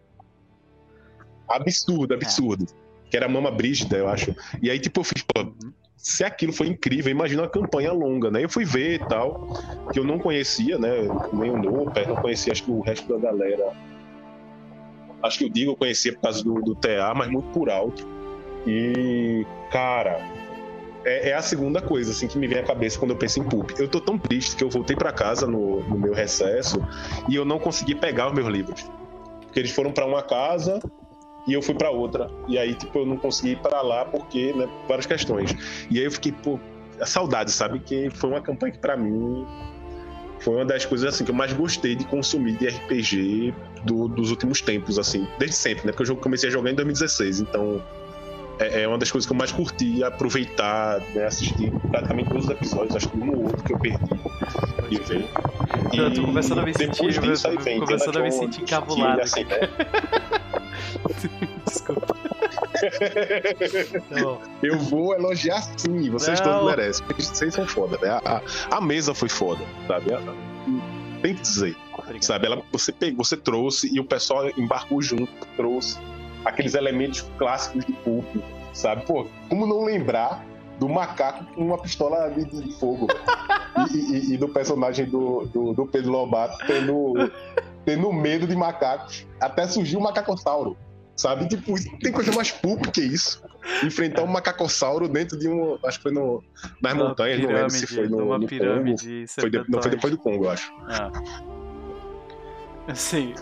absurdo, 1.50 2.14
absurdo. 2.14 2.66
Que 3.10 3.18
era 3.18 3.26
a 3.26 3.30
Mama 3.30 3.52
Brígida, 3.52 3.98
eu 3.98 4.08
acho. 4.08 4.34
E 4.62 4.70
aí, 4.72 4.80
tipo, 4.80 5.02
eu 5.02 5.04
fiz, 5.04 5.22
pô, 5.24 5.54
se 5.98 6.24
aquilo 6.24 6.54
foi 6.54 6.68
incrível, 6.68 7.12
imagina 7.12 7.44
uma 7.44 7.50
campanha 7.50 7.92
longa, 7.92 8.32
né? 8.32 8.44
Eu 8.44 8.50
fui 8.50 8.64
ver 8.66 8.96
e 8.96 9.00
tal, 9.08 9.48
que 9.94 10.00
eu 10.00 10.04
não 10.04 10.18
conhecia, 10.18 10.80
né? 10.80 10.90
Nem 11.34 11.52
o 11.52 11.58
Noper, 11.58 12.08
não 12.08 12.16
conhecia, 12.16 12.52
acho 12.54 12.64
que 12.64 12.72
o 12.72 12.80
resto 12.82 13.08
da 13.08 13.20
galera. 13.32 13.91
Acho 15.24 15.40
que 15.40 15.46
o 15.46 15.50
Digo 15.50 15.72
eu 15.72 15.76
conhecia 15.76 16.14
por 16.14 16.22
causa 16.22 16.44
do, 16.44 16.56
do 16.62 16.76
TA, 16.76 17.14
mas 17.16 17.30
muito 17.30 17.50
por 17.50 17.70
alto. 17.70 18.08
E, 18.66 19.46
cara, 19.72 20.20
é, 21.04 21.30
é 21.30 21.34
a 21.34 21.42
segunda 21.42 21.82
coisa 21.82 22.12
assim 22.12 22.28
que 22.28 22.38
me 22.38 22.48
vem 22.48 22.60
à 22.60 22.64
cabeça 22.64 23.00
quando 23.00 23.12
eu 23.12 23.18
penso 23.18 23.40
em 23.40 23.44
Pulp. 23.44 23.72
Eu 23.80 23.88
tô 23.88 24.00
tão 24.00 24.18
triste 24.18 24.56
que 24.56 24.64
eu 24.64 24.70
voltei 24.70 24.96
pra 24.96 25.12
casa 25.12 25.48
no, 25.48 25.82
no 25.84 25.98
meu 25.98 26.14
recesso 26.14 26.80
e 27.30 27.36
eu 27.36 27.46
não 27.46 27.60
consegui 27.60 27.96
pegar 27.96 28.28
os 28.28 28.34
meus 28.34 28.48
livros. 28.48 28.90
Porque 29.42 29.60
eles 29.60 29.72
foram 29.72 29.92
pra 29.92 30.06
uma 30.06 30.22
casa 30.22 30.80
e 31.48 31.54
eu 31.54 31.62
fui 31.62 31.76
pra 31.76 31.90
outra. 31.90 32.30
E 32.48 32.58
aí, 32.58 32.74
tipo, 32.76 33.00
eu 33.00 33.06
não 33.06 33.18
consegui 33.18 33.52
ir 33.52 33.60
pra 33.60 33.82
lá 33.82 34.06
porque, 34.06 34.54
né, 34.54 34.68
várias 34.88 35.06
questões. 35.06 35.52
E 35.90 35.98
aí 35.98 36.06
eu 36.06 36.12
fiquei, 36.12 36.32
pô, 36.32 36.60
a 37.00 37.06
saudade, 37.06 37.52
sabe? 37.52 37.80
Que 37.80 38.10
foi 38.12 38.30
uma 38.30 38.42
campanha 38.42 38.72
que 38.72 38.80
pra 38.80 38.96
mim 38.96 39.46
foi 40.42 40.56
uma 40.56 40.66
das 40.66 40.86
coisas 40.86 41.14
assim 41.14 41.24
que 41.24 41.32
eu 41.32 41.36
mais 41.36 41.54
gostei 41.54 41.96
de 41.96 42.04
consumir 42.06 42.54
de 42.58 42.68
RPG 42.68 43.54
do- 43.86 44.08
dos 44.08 44.32
últimos 44.32 44.62
tempos, 44.62 44.98
assim, 45.00 45.28
desde 45.40 45.56
sempre, 45.56 45.86
né? 45.86 45.92
Porque 45.92 46.04
eu 46.04 46.08
jo- 46.08 46.16
comecei 46.18 46.50
a 46.50 46.52
jogar 46.52 46.72
em 46.72 46.76
2016, 46.76 47.40
então 47.42 47.82
é, 48.60 48.84
é 48.84 48.88
uma 48.88 48.98
das 48.98 49.12
coisas 49.12 49.26
que 49.28 49.34
eu 49.34 49.38
mais 49.38 49.52
curti 49.52 50.04
aproveitar, 50.04 51.00
né? 51.16 51.26
Assistir 51.26 51.72
praticamente 51.90 52.30
todos 52.30 52.46
os 52.46 52.52
episódios, 52.52 52.96
acho 52.96 53.10
que 53.10 53.18
um 53.18 53.32
ou 53.32 53.44
outro 53.46 53.64
que 53.64 53.74
eu 53.74 53.80
perdi 53.80 53.98
de 54.90 54.98
ver. 55.00 55.26
Eu 55.94 56.14
tô 56.14 56.24
começando 56.24 56.60
a 56.60 56.64
me 56.64 56.74
sentir- 56.74 57.20
disso 57.20 57.48
aí 57.48 57.58
vem 57.58 57.80
começando 57.80 58.18
a 58.18 58.22
me 58.22 58.32
sentir 58.32 58.62
que, 58.64 58.74
assim, 58.74 59.44
né? 59.46 59.60
Desculpa. 61.66 62.16
Eu 64.64 64.80
vou 64.80 65.14
elogiar 65.14 65.62
sim, 65.78 66.10
vocês 66.10 66.40
Não. 66.42 66.48
todos 66.52 66.70
merecem, 66.70 67.06
porque 67.06 67.22
vocês 67.22 67.54
são 67.54 67.66
foda, 67.68 67.98
né? 68.02 68.10
A, 68.24 68.38
a- 68.38 68.78
a 68.78 68.82
mesa 68.82 69.14
foi 69.14 69.30
foda, 69.30 69.64
sabe? 69.88 70.14
A- 70.14 70.22
Tem 71.22 71.36
que 71.36 71.42
dizer, 71.42 71.76
Obrigado. 71.98 72.24
sabe? 72.24 72.46
Ela, 72.48 72.62
você 72.72 72.92
pegou, 72.92 73.24
você 73.24 73.38
trouxe 73.38 73.94
e 73.94 74.00
o 74.00 74.04
pessoal 74.06 74.50
embarcou 74.58 75.02
junto, 75.02 75.30
trouxe 75.56 75.98
aqueles 76.46 76.74
elementos 76.74 77.22
clássicos 77.38 77.86
de 77.86 77.94
Pulp, 77.94 78.26
sabe? 78.74 79.06
Pô, 79.06 79.28
como 79.50 79.66
não 79.68 79.84
lembrar 79.86 80.44
do 80.80 80.90
macaco 80.90 81.46
com 81.54 81.62
uma 81.66 81.78
pistola 81.78 82.30
de, 82.32 82.44
de- 82.46 82.62
de 82.64 82.80
fogo 82.80 83.08
e, 83.94 83.98
e- 83.98 84.34
e 84.34 84.38
do 84.38 84.50
personagem 84.50 85.06
do, 85.06 85.46
do, 85.54 85.74
do 85.74 85.86
Pedro 85.86 86.12
Lobato 86.12 86.58
tendo, 86.66 87.14
tendo 87.86 88.12
medo 88.12 88.48
de 88.48 88.56
macacos, 88.56 89.28
até 89.40 89.68
surgiu 89.68 90.00
o 90.00 90.04
macacossauro. 90.04 90.76
Sabe? 91.16 91.48
Tipo, 91.48 91.76
tem 92.00 92.12
coisa 92.12 92.32
mais 92.32 92.52
pulp 92.52 92.88
que 92.88 93.02
isso. 93.02 93.44
Enfrentar 93.84 94.24
um 94.24 94.28
macacossauro 94.28 95.08
dentro 95.08 95.38
de 95.38 95.48
um. 95.48 95.78
Acho 95.86 95.98
que 96.00 96.04
foi 96.04 96.12
no, 96.12 96.44
nas 96.82 96.94
Uma 96.94 97.10
montanhas, 97.10 97.40
não 97.42 97.50
lembro 97.54 97.70
se 97.70 97.86
foi 97.86 98.08
no, 98.08 98.18
no 98.18 98.28
Congo. 98.28 98.48
pirâmide 98.48 99.26
Foi 99.28 99.50
de- 99.50 99.64
não, 99.70 99.82
foi 99.82 99.92
depois 99.92 100.12
do 100.12 100.18
Congo, 100.18 100.46
eu 100.46 100.50
acho. 100.50 100.72
Ah. 100.88 101.12
Sim. 102.96 103.34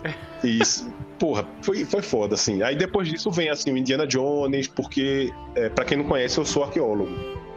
Isso. 0.43 0.91
Porra, 1.17 1.47
foi, 1.61 1.85
foi 1.85 2.01
foda, 2.01 2.35
assim. 2.35 2.61
Aí 2.61 2.75
depois 2.75 3.07
disso 3.07 3.31
vem, 3.31 3.49
assim, 3.49 3.71
o 3.71 3.77
Indiana 3.77 4.05
Jones, 4.05 4.67
porque, 4.67 5.31
é, 5.55 5.69
para 5.69 5.85
quem 5.85 5.97
não 5.97 6.05
conhece, 6.05 6.37
eu 6.37 6.45
sou 6.45 6.63
arqueólogo. 6.63 7.09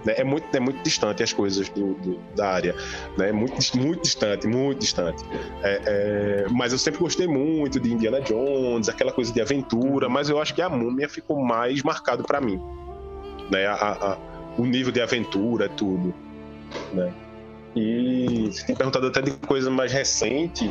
Né? 0.05 0.15
É, 0.17 0.25
muito, 0.25 0.55
é 0.55 0.61
muito 0.61 0.83
distante 0.83 1.23
as 1.23 1.33
coisas 1.33 1.69
do, 1.69 1.95
do- 1.95 2.19
da 2.37 2.49
área. 2.49 2.75
Né? 3.17 3.29
É 3.29 3.33
muito, 3.33 3.55
muito 3.79 4.03
distante, 4.03 4.47
muito 4.47 4.79
distante. 4.81 5.25
É, 5.63 5.81
é, 5.85 6.47
mas 6.51 6.73
eu 6.73 6.79
sempre 6.79 7.01
gostei 7.01 7.27
muito 7.27 7.79
de 7.81 7.93
Indiana 7.93 8.21
Jones, 8.21 8.89
aquela 8.89 9.13
coisa 9.13 9.33
de 9.33 9.41
aventura, 9.41 10.09
mas 10.09 10.29
eu 10.29 10.41
acho 10.41 10.55
que 10.55 10.63
a 10.63 10.69
múmia 10.69 11.09
ficou 11.09 11.41
mais 11.41 11.83
marcado 11.83 12.23
para 12.25 12.41
mim. 12.41 12.61
Né? 13.51 13.67
A- 13.67 13.75
a- 14.15 14.19
o 14.59 14.65
nível 14.67 14.93
de 14.93 15.01
aventura, 15.01 15.69
tudo. 15.69 16.15
Né? 16.93 17.13
E 17.75 18.49
você 18.53 18.67
tem 18.67 18.77
perguntado 18.77 19.07
até 19.07 19.23
de 19.23 19.31
coisa 19.33 19.71
mais 19.71 19.93
recente. 19.93 20.71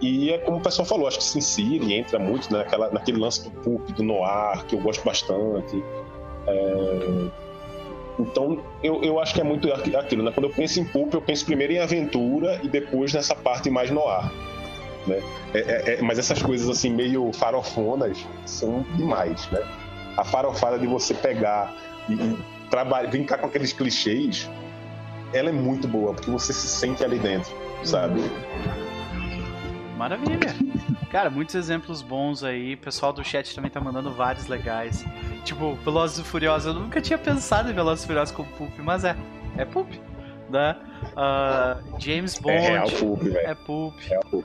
E 0.00 0.30
é 0.30 0.38
como 0.38 0.58
o 0.58 0.60
pessoal 0.60 0.86
falou, 0.86 1.08
acho 1.08 1.18
que 1.18 1.24
Sin 1.24 1.40
City 1.40 1.94
entra 1.94 2.18
muito 2.18 2.52
naquela, 2.52 2.90
naquele 2.90 3.18
lance 3.18 3.42
do 3.44 3.50
pulp, 3.62 3.88
do 3.92 4.02
noir, 4.02 4.64
que 4.66 4.76
eu 4.76 4.80
gosto 4.80 5.02
bastante. 5.04 5.82
É, 6.46 7.28
Então, 8.18 8.58
eu, 8.82 9.02
eu 9.02 9.20
acho 9.20 9.34
que 9.34 9.40
é 9.40 9.44
muito 9.44 9.70
aqui- 9.72 9.94
aquilo, 9.94 10.22
né? 10.22 10.30
Quando 10.32 10.46
eu 10.46 10.52
penso 10.52 10.80
em 10.80 10.84
pulp, 10.84 11.12
eu 11.12 11.20
penso 11.20 11.44
primeiro 11.44 11.72
em 11.74 11.78
aventura 11.78 12.58
e 12.62 12.68
depois 12.68 13.12
nessa 13.12 13.34
parte 13.34 13.68
mais 13.70 13.90
noir. 13.90 14.30
Né? 15.06 15.22
É- 15.54 15.58
é- 15.58 15.94
é- 15.94 16.02
mas 16.02 16.18
essas 16.18 16.42
coisas 16.42 16.68
assim, 16.68 16.90
meio 16.90 17.30
farofonas, 17.32 18.18
são 18.44 18.84
demais, 18.96 19.48
né? 19.50 19.60
A 20.16 20.24
farofada 20.24 20.78
de 20.78 20.86
você 20.86 21.12
pegar 21.14 21.74
e, 22.08 22.14
e 22.14 22.38
trabalhar, 22.70 23.08
brincar 23.08 23.38
com 23.38 23.46
aqueles 23.46 23.72
clichês, 23.72 24.50
ela 25.32 25.50
é 25.50 25.52
muito 25.52 25.86
boa, 25.86 26.14
porque 26.14 26.30
você 26.30 26.52
se 26.52 26.66
sente 26.66 27.04
ali 27.04 27.18
dentro, 27.18 27.52
sabe? 27.84 28.20
Maravilha. 29.96 30.54
Cara, 31.10 31.30
muitos 31.30 31.54
exemplos 31.54 32.02
bons 32.02 32.44
aí. 32.44 32.74
O 32.74 32.78
pessoal 32.78 33.12
do 33.12 33.24
chat 33.24 33.54
também 33.54 33.70
tá 33.70 33.80
mandando 33.80 34.12
vários 34.12 34.46
legais. 34.46 35.04
Tipo, 35.44 35.74
Velozes 35.76 36.18
e 36.18 36.24
Furiosos. 36.24 36.74
Eu 36.74 36.80
nunca 36.80 37.00
tinha 37.00 37.18
pensado 37.18 37.70
em 37.70 37.72
Velozes 37.74 38.04
e 38.04 38.06
Furiosos 38.06 38.34
como 38.34 38.50
Pulp, 38.52 38.78
mas 38.80 39.04
é. 39.04 39.16
É 39.56 39.64
Pulp. 39.64 39.90
Né? 40.50 40.76
Ah, 41.16 41.78
James 41.98 42.38
Bond. 42.38 42.54
É 42.56 42.60
real 42.70 42.88
pulp, 42.90 43.22
velho. 43.22 43.38
É 43.38 43.54
Pulp. 43.54 43.94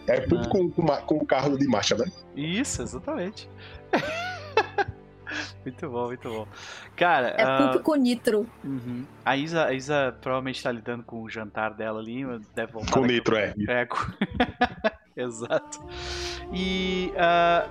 É 0.07 0.21
pulp 0.21 0.47
com, 0.47 0.69
com, 0.71 0.81
ma- 0.81 1.01
com 1.01 1.17
o 1.17 1.25
carro 1.25 1.57
de 1.57 1.67
marcha, 1.67 1.95
né? 1.95 2.05
Isso, 2.35 2.81
exatamente. 2.81 3.47
muito 5.63 5.89
bom, 5.89 6.07
muito 6.07 6.29
bom. 6.29 6.47
Cara, 6.95 7.27
É 7.37 7.43
ah, 7.43 7.69
pulp 7.71 7.83
com 7.83 7.95
nitro. 7.95 8.47
uhum. 8.63 9.05
a, 9.23 9.37
Isa, 9.37 9.65
a 9.65 9.73
Isa 9.73 10.17
provavelmente 10.21 10.63
tá 10.63 10.71
lidando 10.71 11.03
com 11.03 11.21
o 11.21 11.29
jantar 11.29 11.73
dela 11.73 11.99
ali. 11.99 12.23
Deve 12.55 12.71
voltar 12.71 12.91
Com 12.91 13.05
nitro, 13.05 13.35
é. 13.37 13.53
É, 13.67 13.85
co- 13.85 14.11
exato. 15.17 15.83
E 16.53 17.11
ah, 17.17 17.67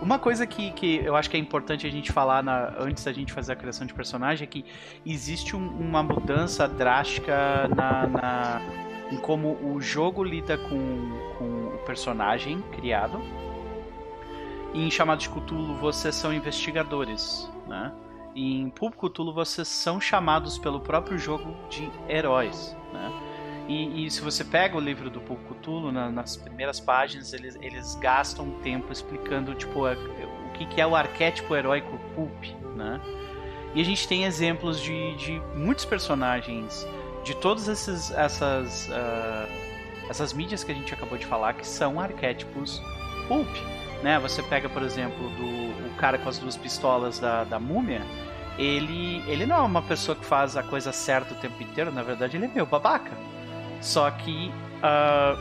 uma 0.00 0.18
coisa 0.18 0.46
que, 0.46 0.72
que 0.72 0.96
eu 0.96 1.14
acho 1.14 1.30
que 1.30 1.36
é 1.36 1.40
importante 1.40 1.86
a 1.86 1.90
gente 1.90 2.10
falar 2.12 2.42
na- 2.42 2.74
antes 2.78 3.04
da 3.04 3.12
gente 3.12 3.32
fazer 3.32 3.52
a 3.52 3.56
criação 3.56 3.86
de 3.86 3.94
personagem 3.94 4.44
é 4.44 4.48
que 4.48 4.64
existe 5.06 5.54
um- 5.54 5.68
uma 5.78 6.02
mudança 6.02 6.66
drástica 6.66 7.68
na, 7.68 8.06
na- 8.06 8.60
em 9.10 9.16
como 9.18 9.58
o 9.62 9.80
jogo 9.80 10.24
lida 10.24 10.56
com, 10.58 11.34
com 11.38 11.74
o 11.74 11.78
personagem 11.86 12.60
criado. 12.72 13.20
Em 14.74 14.90
Chamado 14.90 15.18
de 15.20 15.28
Cthulhu 15.28 15.74
vocês 15.76 16.14
são 16.14 16.32
investigadores, 16.32 17.50
né? 17.68 17.92
E 18.34 18.58
em 18.60 18.70
Pulp 18.70 18.94
Cthulhu 18.96 19.32
vocês 19.32 19.68
são 19.68 20.00
chamados 20.00 20.58
pelo 20.58 20.80
próprio 20.80 21.18
jogo 21.18 21.54
de 21.68 21.90
heróis, 22.08 22.74
né? 22.92 23.12
E, 23.68 24.06
e 24.06 24.10
se 24.10 24.20
você 24.20 24.44
pega 24.44 24.76
o 24.76 24.80
livro 24.80 25.08
do 25.08 25.20
Pulp 25.20 25.40
Cthulhu, 25.48 25.92
na- 25.92 26.10
nas 26.10 26.36
primeiras 26.36 26.80
páginas, 26.80 27.32
eles, 27.32 27.56
eles 27.62 27.94
gastam 27.96 28.50
tempo 28.62 28.92
explicando 28.92 29.54
tipo, 29.54 29.86
a- 29.86 29.92
o 29.92 30.52
que, 30.52 30.66
que 30.66 30.80
é 30.80 30.86
o 30.86 30.96
arquétipo 30.96 31.54
heróico 31.54 31.98
Pulp, 32.14 32.44
né? 32.76 33.00
E 33.74 33.80
a 33.80 33.84
gente 33.84 34.06
tem 34.06 34.24
exemplos 34.24 34.80
de, 34.80 35.14
de 35.16 35.40
muitos 35.54 35.84
personagens 35.84 36.86
de 37.24 37.34
todas 37.36 37.68
esses, 37.68 38.10
essas, 38.10 38.90
ah, 38.92 39.46
essas 40.10 40.32
mídias 40.32 40.62
que 40.64 40.72
a 40.72 40.74
gente 40.74 40.92
acabou 40.92 41.16
de 41.16 41.24
falar 41.24 41.54
que 41.54 41.66
são 41.66 41.98
arquétipos 42.00 42.82
Pulp. 43.28 43.48
Né? 44.02 44.18
Você 44.18 44.42
pega, 44.42 44.68
por 44.68 44.82
exemplo, 44.82 45.30
do, 45.30 45.86
o 45.86 45.94
cara 45.96 46.18
com 46.18 46.28
as 46.28 46.36
duas 46.36 46.56
pistolas 46.56 47.20
da, 47.20 47.44
da 47.44 47.58
múmia, 47.60 48.02
ele, 48.58 49.22
ele 49.28 49.46
não 49.46 49.56
é 49.56 49.60
uma 49.60 49.80
pessoa 49.80 50.16
que 50.16 50.24
faz 50.24 50.56
a 50.56 50.62
coisa 50.62 50.92
certa 50.92 51.32
o 51.32 51.36
tempo 51.36 51.62
inteiro, 51.62 51.90
na 51.92 52.02
verdade 52.02 52.36
ele 52.36 52.46
é 52.46 52.48
meio 52.48 52.66
babaca. 52.66 53.12
Só 53.82 54.10
que 54.10 54.50
ah, 54.82 55.36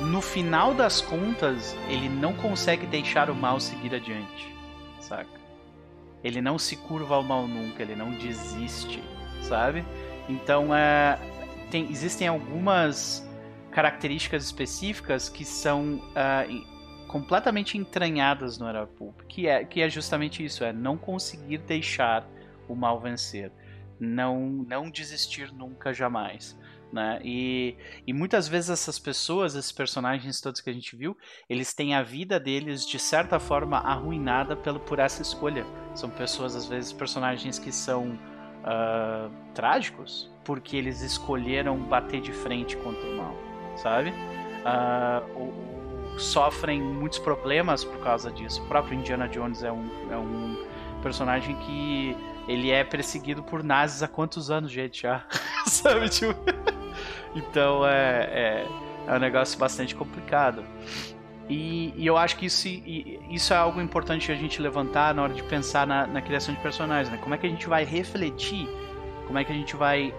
no 0.00 0.20
final 0.20 0.74
das 0.74 1.00
contas, 1.00 1.74
ele 1.88 2.08
não 2.08 2.34
consegue 2.34 2.86
deixar 2.86 3.30
o 3.30 3.34
mal 3.34 3.60
seguir 3.60 3.94
adiante, 3.94 4.54
saca? 5.00 5.40
Ele 6.22 6.42
não 6.42 6.58
se 6.58 6.76
curva 6.76 7.14
ao 7.14 7.22
mal 7.22 7.46
nunca, 7.46 7.82
ele 7.82 7.94
não 7.94 8.10
desiste, 8.12 9.02
sabe? 9.42 9.84
Então, 10.28 10.74
é, 10.74 11.18
tem, 11.70 11.90
existem 11.90 12.28
algumas 12.28 13.26
características 13.70 14.44
específicas 14.44 15.28
que 15.28 15.44
são 15.44 16.00
em- 16.48 16.66
completamente 17.08 17.78
entranhadas 17.78 18.58
no 18.58 18.68
Herói 18.68 18.86
Pulp, 18.86 19.20
que 19.28 19.46
é, 19.46 19.64
que 19.64 19.80
é 19.80 19.88
justamente 19.88 20.44
isso, 20.44 20.62
é 20.64 20.72
não 20.72 20.98
conseguir 20.98 21.58
deixar 21.58 22.26
o 22.68 22.74
mal 22.74 23.00
vencer, 23.00 23.50
não, 23.98 24.38
não 24.40 24.90
desistir 24.90 25.52
nunca, 25.52 25.92
jamais. 25.92 26.56
Né? 26.92 27.20
E, 27.24 27.76
e 28.06 28.12
muitas 28.12 28.48
vezes 28.48 28.70
essas 28.70 28.98
pessoas, 28.98 29.54
esses 29.54 29.70
personagens 29.70 30.40
todos 30.40 30.60
que 30.60 30.68
a 30.68 30.72
gente 30.72 30.96
viu, 30.96 31.16
eles 31.48 31.72
têm 31.72 31.94
a 31.94 32.02
vida 32.02 32.38
deles 32.40 32.84
de 32.86 32.98
certa 32.98 33.38
forma 33.38 33.78
arruinada 33.78 34.56
pelo, 34.56 34.80
por 34.80 34.98
essa 34.98 35.22
escolha. 35.22 35.64
São 35.94 36.10
pessoas, 36.10 36.56
às 36.56 36.66
vezes, 36.66 36.92
personagens 36.92 37.58
que 37.58 37.70
são 37.70 38.18
ah, 38.64 39.28
trágicos 39.54 40.28
porque 40.44 40.76
eles 40.76 41.00
escolheram 41.00 41.78
bater 41.78 42.20
de 42.20 42.32
frente 42.32 42.76
contra 42.78 43.08
o 43.08 43.16
mal, 43.16 43.36
sabe? 43.76 44.12
Ah, 44.64 45.22
ou- 45.36 45.54
ou 46.12 46.18
sofrem 46.18 46.82
muitos 46.82 47.18
problemas 47.18 47.84
por 47.84 47.98
causa 48.02 48.30
disso. 48.30 48.62
O 48.62 48.66
próprio 48.66 48.98
Indiana 48.98 49.28
Jones 49.28 49.62
é 49.62 49.72
um, 49.72 49.88
é 50.10 50.16
um 50.16 50.56
personagem 51.02 51.56
que 51.58 52.16
ele 52.50 52.70
é 52.70 52.82
perseguido 52.82 53.42
por 53.42 53.62
nazis 53.62 54.02
há 54.02 54.08
quantos 54.08 54.50
anos, 54.50 54.70
gente, 54.70 55.02
já? 55.02 55.24
sabe, 55.66 56.08
tipo... 56.08 56.34
Então 57.34 57.86
é, 57.86 58.28
é, 58.32 58.66
é 59.06 59.14
um 59.14 59.18
negócio 59.20 59.58
bastante 59.58 59.94
complicado. 59.94 60.64
E, 61.48 61.94
e 61.96 62.06
eu 62.06 62.16
acho 62.16 62.36
que 62.36 62.46
isso, 62.46 62.66
e- 62.66 63.20
isso 63.30 63.52
é 63.52 63.56
algo 63.56 63.80
importante 63.80 64.30
a 64.32 64.34
gente 64.34 64.60
levantar 64.60 65.14
na 65.14 65.22
hora 65.22 65.32
de 65.32 65.42
pensar 65.44 65.86
na, 65.86 66.06
na 66.06 66.20
criação 66.20 66.54
de 66.54 66.60
personagens. 66.60 67.08
Né? 67.10 67.18
Como 67.22 67.34
é 67.34 67.38
que 67.38 67.46
a 67.46 67.50
gente 67.50 67.68
vai 67.68 67.84
refletir, 67.84 68.68
como 69.26 69.38
é 69.38 69.44
que 69.44 69.52
a 69.52 69.54
gente 69.54 69.76
vai 69.76 70.12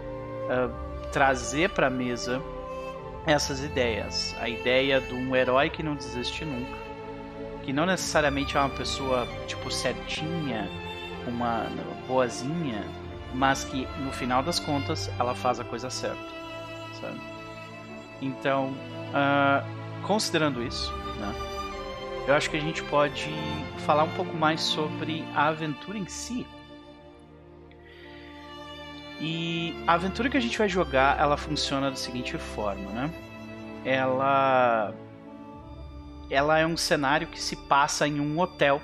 ah, 0.49 0.69
trazer 1.11 1.69
para 1.69 1.87
a 1.87 1.89
mesa 1.89 2.41
essas 3.25 3.63
ideias. 3.63 4.35
A 4.39 4.49
ideia 4.49 4.99
de 4.99 5.13
um 5.13 5.35
herói 5.35 5.69
que 5.69 5.83
não 5.83 5.95
desiste 5.95 6.43
nunca. 6.45 6.79
Que 7.63 7.71
não 7.71 7.85
necessariamente 7.85 8.57
é 8.57 8.59
uma 8.59 8.69
pessoa 8.69 9.27
tipo 9.47 9.69
certinha, 9.69 10.69
uma 11.27 11.65
boazinha, 12.07 12.83
mas 13.33 13.63
que 13.63 13.87
no 14.03 14.11
final 14.11 14.43
das 14.43 14.59
contas 14.59 15.09
ela 15.19 15.33
faz 15.33 15.59
a 15.59 15.63
coisa 15.63 15.89
certa 15.89 16.41
sabe? 17.01 17.19
Então, 18.21 18.73
ah, 19.13 19.63
considerando 20.03 20.63
isso, 20.63 20.93
né, 21.19 21.33
eu 22.27 22.35
acho 22.35 22.49
que 22.49 22.57
a 22.57 22.61
gente 22.61 22.83
pode 22.83 23.29
falar 23.79 24.03
um 24.03 24.11
pouco 24.11 24.35
mais 24.37 24.61
sobre 24.61 25.25
a 25.35 25.47
aventura 25.47 25.97
em 25.97 26.07
si. 26.07 26.45
E 29.19 29.75
a 29.85 29.93
aventura 29.93 30.29
que 30.29 30.37
a 30.37 30.39
gente 30.39 30.57
vai 30.57 30.69
jogar, 30.69 31.19
ela 31.19 31.37
funciona 31.37 31.89
da 31.89 31.95
seguinte 31.95 32.37
forma, 32.37 32.89
né? 32.91 33.11
Ela 33.85 34.93
ela 36.29 36.57
é 36.57 36.65
um 36.65 36.77
cenário 36.77 37.27
que 37.27 37.39
se 37.39 37.55
passa 37.55 38.07
em 38.07 38.19
um 38.19 38.39
hotel 38.39 38.81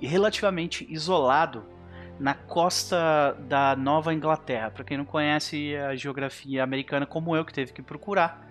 relativamente 0.00 0.86
isolado 0.90 1.64
na 2.18 2.34
costa 2.34 3.32
da 3.48 3.76
Nova 3.76 4.12
Inglaterra. 4.12 4.70
Para 4.70 4.84
quem 4.84 4.96
não 4.96 5.04
conhece 5.04 5.76
a 5.76 5.94
geografia 5.94 6.62
americana, 6.62 7.06
como 7.06 7.36
eu 7.36 7.44
que 7.44 7.52
teve 7.52 7.72
que 7.72 7.82
procurar, 7.82 8.46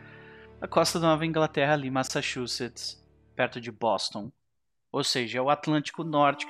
a 0.61 0.67
costa 0.67 0.99
da 0.99 1.07
Nova 1.07 1.25
Inglaterra 1.25 1.73
ali, 1.73 1.89
Massachusetts, 1.89 3.03
perto 3.35 3.59
de 3.59 3.71
Boston. 3.71 4.31
Ou 4.91 5.03
seja, 5.03 5.39
é 5.39 5.41
o 5.41 5.49
Atlântico 5.49 6.03
Norte. 6.03 6.47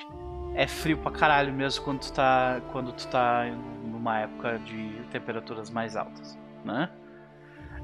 É 0.56 0.68
frio 0.68 0.98
pra 0.98 1.12
caralho 1.12 1.52
mesmo 1.54 1.84
quando 1.84 2.02
tu 2.02 2.14
tá, 2.14 2.62
quando 2.72 2.94
tu 2.94 3.08
tá 3.08 3.46
numa 3.84 4.20
época 4.20 4.60
de 4.60 5.02
temperaturas 5.12 5.70
mais 5.70 5.96
altas, 5.96 6.38
né? 6.64 6.90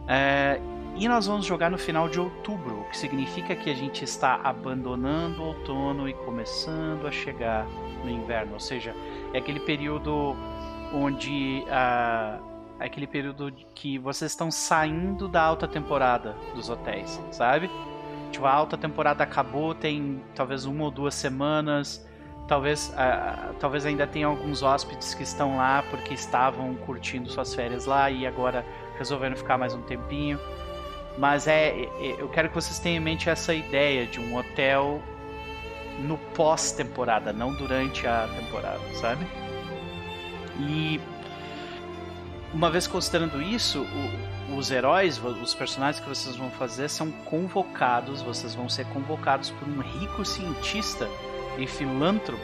É, 0.07 0.59
E 0.95 1.07
nós 1.07 1.25
vamos 1.25 1.45
jogar 1.45 1.71
no 1.71 1.77
final 1.77 2.09
de 2.09 2.19
outubro, 2.19 2.81
o 2.81 2.83
que 2.89 2.97
significa 2.97 3.55
que 3.55 3.69
a 3.69 3.73
gente 3.73 4.03
está 4.03 4.35
abandonando 4.43 5.41
o 5.41 5.47
outono 5.47 6.07
e 6.07 6.13
começando 6.13 7.07
a 7.07 7.11
chegar 7.11 7.65
no 8.03 8.09
inverno. 8.09 8.53
Ou 8.53 8.59
seja, 8.59 8.93
é 9.33 9.39
aquele 9.39 9.59
período 9.61 10.35
onde 10.93 11.63
ah, 11.69 12.39
é 12.79 12.85
aquele 12.85 13.07
período 13.07 13.53
que 13.75 13.97
vocês 13.99 14.31
estão 14.31 14.49
saindo 14.49 15.27
da 15.27 15.41
alta 15.41 15.67
temporada 15.67 16.35
dos 16.55 16.69
hotéis, 16.69 17.21
sabe? 17.31 17.69
Tipo, 18.31 18.45
a 18.45 18.51
alta 18.51 18.77
temporada 18.77 19.23
acabou, 19.23 19.75
tem 19.75 20.21
talvez 20.33 20.65
uma 20.65 20.85
ou 20.85 20.91
duas 20.91 21.13
semanas. 21.13 22.05
Talvez, 22.47 22.89
uh, 22.89 23.53
talvez 23.59 23.85
ainda 23.85 24.07
tenha 24.07 24.25
alguns 24.25 24.63
hóspedes 24.63 25.13
que 25.13 25.23
estão 25.23 25.57
lá 25.57 25.83
porque 25.89 26.13
estavam 26.13 26.73
curtindo 26.75 27.29
suas 27.29 27.53
férias 27.53 27.85
lá 27.85 28.09
e 28.09 28.25
agora 28.25 28.65
resolveram 28.97 29.35
ficar 29.37 29.57
mais 29.57 29.73
um 29.73 29.81
tempinho. 29.83 30.39
Mas 31.21 31.45
é, 31.45 31.83
é 31.83 32.15
eu 32.17 32.27
quero 32.29 32.49
que 32.49 32.55
vocês 32.55 32.79
tenham 32.79 32.97
em 32.97 32.99
mente 32.99 33.29
essa 33.29 33.53
ideia 33.53 34.07
de 34.07 34.19
um 34.19 34.35
hotel 34.35 34.99
no 35.99 36.17
pós-temporada, 36.17 37.31
não 37.31 37.53
durante 37.53 38.07
a 38.07 38.27
temporada, 38.35 38.79
sabe? 38.95 39.23
E 40.59 40.99
uma 42.51 42.71
vez 42.71 42.87
considerando 42.87 43.39
isso, 43.39 43.85
o, 44.49 44.57
os 44.57 44.71
heróis, 44.71 45.23
os 45.23 45.53
personagens 45.53 46.03
que 46.03 46.09
vocês 46.09 46.35
vão 46.35 46.49
fazer 46.49 46.89
são 46.89 47.11
convocados, 47.11 48.23
vocês 48.23 48.55
vão 48.55 48.67
ser 48.67 48.87
convocados 48.87 49.51
por 49.51 49.67
um 49.67 49.79
rico 49.79 50.25
cientista 50.25 51.07
e 51.55 51.67
filântropo 51.67 52.41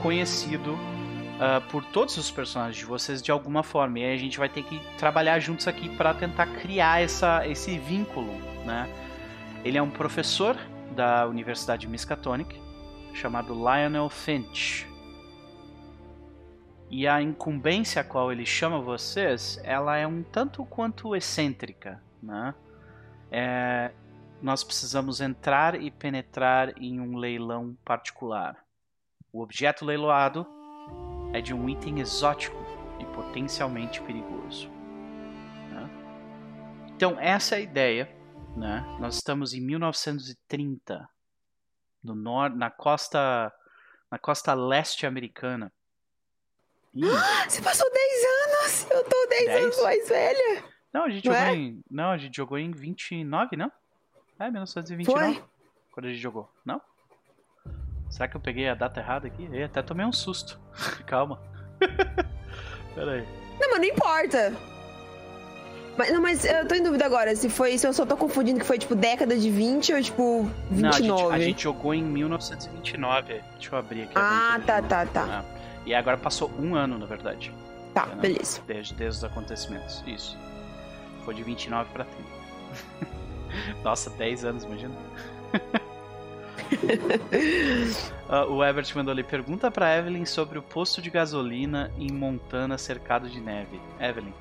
conhecido 0.00 0.78
uh, 1.36 1.60
por 1.70 1.84
todos 1.84 2.16
os 2.16 2.30
personagens 2.30 2.76
de 2.76 2.84
vocês 2.84 3.22
de 3.22 3.30
alguma 3.30 3.62
forma. 3.62 3.98
E 3.98 4.04
aí 4.04 4.14
a 4.14 4.18
gente 4.18 4.38
vai 4.38 4.48
ter 4.48 4.62
que 4.62 4.80
trabalhar 4.98 5.38
juntos 5.38 5.68
aqui 5.68 5.88
para 5.96 6.14
tentar 6.14 6.46
criar 6.46 7.02
essa, 7.02 7.46
esse 7.46 7.78
vínculo, 7.78 8.32
né? 8.64 8.88
Ele 9.64 9.78
é 9.78 9.82
um 9.82 9.90
professor 9.90 10.56
da 10.94 11.26
Universidade 11.26 11.88
Miskatonic 11.88 12.60
chamado 13.12 13.54
Lionel 13.54 14.08
Finch. 14.08 14.86
E 16.88 17.06
a 17.08 17.20
incumbência 17.20 18.00
a 18.00 18.04
qual 18.04 18.30
ele 18.30 18.46
chama 18.46 18.80
vocês, 18.80 19.60
ela 19.64 19.96
é 19.96 20.06
um 20.06 20.22
tanto 20.22 20.64
quanto 20.64 21.16
excêntrica, 21.16 22.00
né? 22.22 22.54
É, 23.30 23.90
nós 24.40 24.62
precisamos 24.62 25.20
entrar 25.20 25.80
e 25.80 25.90
penetrar 25.90 26.72
em 26.80 27.00
um 27.00 27.16
leilão 27.16 27.76
particular. 27.84 28.56
O 29.32 29.42
objeto 29.42 29.84
leiloado 29.84 30.46
é 31.32 31.40
de 31.40 31.54
um 31.54 31.68
item 31.68 32.00
exótico 32.00 32.56
e 33.00 33.04
potencialmente 33.06 34.00
perigoso. 34.02 34.68
Né? 35.70 35.90
Então, 36.94 37.18
essa 37.20 37.54
é 37.54 37.58
a 37.58 37.60
ideia. 37.60 38.16
Né? 38.56 38.84
Nós 38.98 39.16
estamos 39.16 39.52
em 39.52 39.60
1930, 39.60 41.08
no 42.02 42.14
nor 42.14 42.50
na 42.50 42.70
costa 42.70 43.52
na 44.10 44.18
costa 44.18 44.54
leste 44.54 45.04
americana. 45.06 45.72
Você 47.46 47.60
passou 47.60 47.90
10 47.92 48.24
anos! 48.24 48.90
Eu 48.90 49.04
tô 49.04 49.26
10, 49.28 49.46
10? 49.46 49.64
anos 49.64 49.82
mais 49.82 50.08
velha! 50.08 50.64
Não, 50.92 51.04
a 51.04 51.10
gente 51.10 51.26
não 51.26 51.34
jogou 51.34 51.48
é? 51.48 51.54
em. 51.54 51.84
Não, 51.90 52.10
a 52.10 52.16
gente 52.16 52.36
jogou 52.36 52.58
em 52.58 52.70
29, 52.70 53.56
não? 53.56 53.70
É, 54.38 54.44
1929. 54.44 55.34
Foi? 55.34 55.44
Quando 55.92 56.06
a 56.06 56.08
gente 56.08 56.20
jogou, 56.20 56.50
não? 56.64 56.80
Será 58.16 58.26
que 58.26 58.34
eu 58.34 58.40
peguei 58.40 58.66
a 58.66 58.74
data 58.74 58.98
errada 58.98 59.26
aqui? 59.26 59.46
Eu 59.52 59.66
até 59.66 59.82
tomei 59.82 60.06
um 60.06 60.12
susto. 60.12 60.58
Calma. 61.04 61.38
Pera 62.94 63.12
aí. 63.12 63.28
Não, 63.60 63.70
mas 63.72 63.78
não 63.78 63.84
importa. 63.84 64.54
Mas, 65.98 66.10
não, 66.10 66.22
mas 66.22 66.44
eu 66.46 66.66
tô 66.66 66.74
em 66.74 66.82
dúvida 66.82 67.04
agora, 67.04 67.36
se 67.36 67.50
foi. 67.50 67.76
Se 67.76 67.86
eu 67.86 67.92
só 67.92 68.06
tô 68.06 68.16
confundindo 68.16 68.58
que 68.58 68.64
foi 68.64 68.78
tipo 68.78 68.94
década 68.94 69.36
de 69.36 69.50
20 69.50 69.92
ou 69.92 70.02
tipo 70.02 70.50
29. 70.70 70.80
Não, 70.80 71.16
a 71.16 71.20
gente, 71.20 71.34
a 71.34 71.38
gente 71.38 71.62
jogou 71.64 71.92
em 71.92 72.02
1929. 72.02 73.42
Deixa 73.52 73.74
eu 73.74 73.78
abrir 73.78 74.04
aqui. 74.04 74.12
Ah, 74.14 74.62
tá, 74.64 74.80
tá, 74.80 75.04
tá. 75.04 75.26
Ah. 75.28 75.44
E 75.84 75.94
agora 75.94 76.16
passou 76.16 76.50
um 76.58 76.74
ano, 76.74 76.98
na 76.98 77.04
verdade. 77.04 77.52
Tá, 77.92 78.06
né? 78.06 78.16
beleza. 78.16 78.62
Desde, 78.66 78.94
desde 78.94 79.18
os 79.18 79.24
acontecimentos. 79.24 80.02
Isso. 80.06 80.38
Foi 81.22 81.34
de 81.34 81.42
29 81.42 81.90
pra 81.92 82.06
30. 82.06 83.12
Nossa, 83.84 84.08
10 84.08 84.46
anos, 84.46 84.64
imagina. 84.64 84.94
Uh, 88.28 88.50
o 88.52 88.64
Ebert 88.64 88.90
mandou 88.94 89.12
ali: 89.12 89.22
pergunta 89.22 89.70
pra 89.70 89.96
Evelyn 89.96 90.24
sobre 90.24 90.58
o 90.58 90.62
posto 90.62 91.00
de 91.00 91.10
gasolina 91.10 91.92
em 91.98 92.10
Montana 92.10 92.78
cercado 92.78 93.28
de 93.28 93.40
neve. 93.40 93.80
Evelyn. 94.00 94.32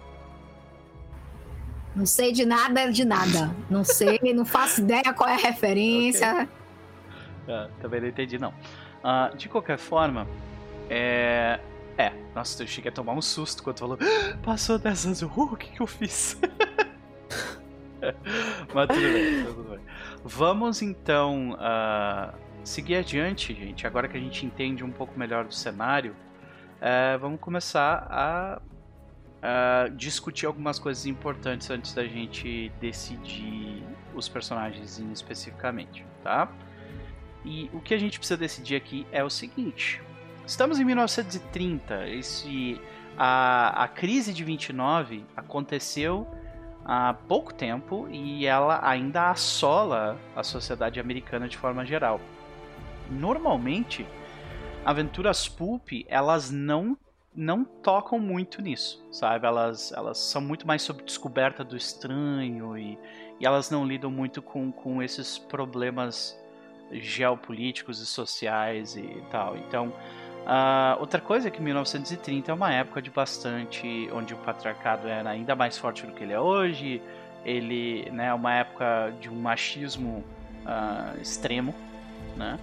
Não 1.95 2.05
sei 2.05 2.32
de 2.34 2.45
nada 2.45 2.91
de 2.91 3.05
nada. 3.05 3.55
Não 3.69 3.84
sei, 3.84 4.19
não 4.36 4.45
faço 4.45 4.82
ideia 4.82 5.13
qual 5.13 5.30
é 5.30 5.36
a 5.36 5.38
referência. 5.38 6.49
Okay. 7.45 7.55
Uh, 7.55 7.69
também 7.80 8.01
não 8.01 8.07
entendi, 8.07 8.38
não. 8.38 8.49
Uh, 8.49 9.36
de 9.38 9.47
qualquer 9.47 9.78
forma, 9.78 10.28
é. 10.89 11.59
É, 11.97 12.11
nossa, 12.36 12.61
eu 12.61 12.67
cheguei 12.67 12.89
a 12.89 12.93
tomar 12.93 13.13
um 13.13 13.21
susto 13.21 13.63
quando 13.63 13.80
falou, 13.80 13.97
ah, 14.01 14.38
passou 14.43 14.78
dessas, 14.78 15.21
uh, 15.21 15.32
o 15.34 15.55
que, 15.55 15.71
que 15.71 15.82
eu 15.82 15.88
fiz? 15.88 16.38
Mas 18.73 18.88
tudo 18.88 18.99
bem, 18.99 19.45
tudo 19.45 19.63
bem. 19.69 19.80
Vamos 20.28 20.82
então 20.82 21.51
uh, 21.51 22.36
seguir 22.63 22.95
adiante, 22.95 23.53
gente. 23.53 23.86
Agora 23.86 24.07
que 24.07 24.17
a 24.17 24.19
gente 24.19 24.43
entende 24.43 24.84
um 24.84 24.89
pouco 24.91 25.17
melhor 25.19 25.45
do 25.45 25.53
cenário, 25.53 26.13
uh, 26.13 27.19
vamos 27.19 27.39
começar 27.39 28.07
a 28.09 28.59
uh, 28.59 29.95
discutir 29.95 30.47
algumas 30.47 30.80
coisas 30.80 31.05
importantes 31.05 31.69
antes 31.69 31.93
da 31.93 32.07
gente 32.07 32.71
decidir 32.82 33.84
os 34.15 34.28
personagens 34.28 34.97
especificamente, 34.97 36.03
tá? 36.23 36.51
E 37.45 37.69
o 37.71 37.80
que 37.80 37.93
a 37.93 37.97
gente 37.99 38.17
precisa 38.17 38.36
decidir 38.36 38.78
aqui 38.78 39.05
é 39.11 39.23
o 39.23 39.30
seguinte: 39.30 40.01
Estamos 40.43 40.80
em 40.80 40.86
1930. 40.86 42.07
Esse, 42.09 42.82
a, 43.15 43.84
a 43.84 43.88
crise 43.88 44.34
de 44.34 44.43
29 44.43 45.23
aconteceu 45.38 46.28
há 46.86 47.15
pouco 47.27 47.51
tempo 47.51 48.07
e 48.11 48.45
ela 48.45 48.79
ainda 48.88 49.31
assola 49.31 50.19
a 50.36 50.43
sociedade 50.43 50.99
americana 50.99 51.47
de 51.47 51.57
forma 51.57 51.83
geral. 51.83 52.21
Normalmente, 53.09 54.05
aventuras 54.86 55.49
pulp 55.49 55.89
elas 56.07 56.51
não 56.51 56.95
não 57.38 57.65
tocam 57.65 58.17
muito 58.17 58.61
nisso, 58.61 59.05
sabe? 59.11 59.45
Elas, 59.45 59.91
elas 59.91 60.17
são 60.17 60.41
muito 60.41 60.65
mais 60.65 60.81
sobre 60.81 61.03
descoberta 61.03 61.65
do 61.65 61.75
estranho 61.75 62.77
e, 62.77 62.97
e 63.41 63.45
elas 63.45 63.69
não 63.69 63.86
lidam 63.86 64.09
muito 64.09 64.41
com, 64.41 64.71
com 64.71 65.03
esses 65.03 65.38
problemas 65.38 66.39
geopolíticos 66.93 67.99
e 67.99 68.05
sociais 68.05 68.95
e 68.95 69.21
tal. 69.29 69.57
Então, 69.57 69.93
Uh, 70.46 71.00
outra 71.00 71.20
coisa 71.20 71.48
é 71.48 71.52
que 71.52 71.60
1930 71.60 72.52
é 72.52 72.54
uma 72.54 72.72
época 72.72 73.02
de 73.02 73.10
bastante 73.10 74.08
onde 74.14 74.36
o 74.36 74.38
patriarcado 74.38 75.08
era 75.08 75.32
ainda 75.32 75.56
mais 75.56 75.76
forte 75.76 76.06
do 76.06 76.14
que 76.14 76.24
ele 76.24 76.34
é 76.34 76.39
hoje. 76.39 77.02
Ele 77.43 78.10
né, 78.12 78.28
é 78.28 78.34
uma 78.34 78.54
época 78.54 79.12
de 79.20 79.28
um 79.28 79.41
machismo 79.41 80.24
uh, 80.66 81.20
extremo, 81.20 81.74
né? 82.38 82.60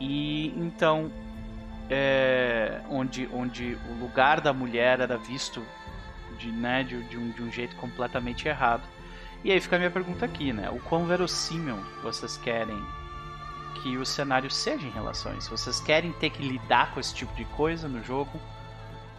E 0.00 0.54
então 0.56 1.10
é, 1.90 2.80
onde, 2.88 3.28
onde 3.32 3.76
o 3.90 3.94
lugar 4.00 4.40
da 4.40 4.52
mulher 4.52 5.00
era 5.00 5.16
visto 5.16 5.64
de, 6.38 6.50
né, 6.50 6.84
de, 6.84 7.02
de, 7.04 7.16
um, 7.16 7.30
de 7.30 7.42
um 7.42 7.50
jeito 7.50 7.74
completamente 7.76 8.46
errado. 8.46 8.82
E 9.42 9.50
aí 9.50 9.60
fica 9.60 9.76
a 9.76 9.78
minha 9.78 9.90
pergunta 9.90 10.24
aqui, 10.24 10.52
né? 10.52 10.70
O 10.70 10.78
quão 10.80 11.04
verossímil 11.04 11.76
vocês 12.02 12.36
querem 12.36 12.80
que 13.84 13.98
o 13.98 14.06
cenário 14.06 14.50
seja 14.50 14.86
em 14.86 14.90
relação 14.90 15.30
a 15.30 15.36
isso. 15.36 15.50
Vocês 15.50 15.78
querem 15.78 16.10
ter 16.14 16.30
que 16.30 16.42
lidar 16.42 16.94
com 16.94 17.00
esse 17.00 17.14
tipo 17.14 17.34
de 17.34 17.44
coisa 17.44 17.86
no 17.86 18.02
jogo. 18.02 18.40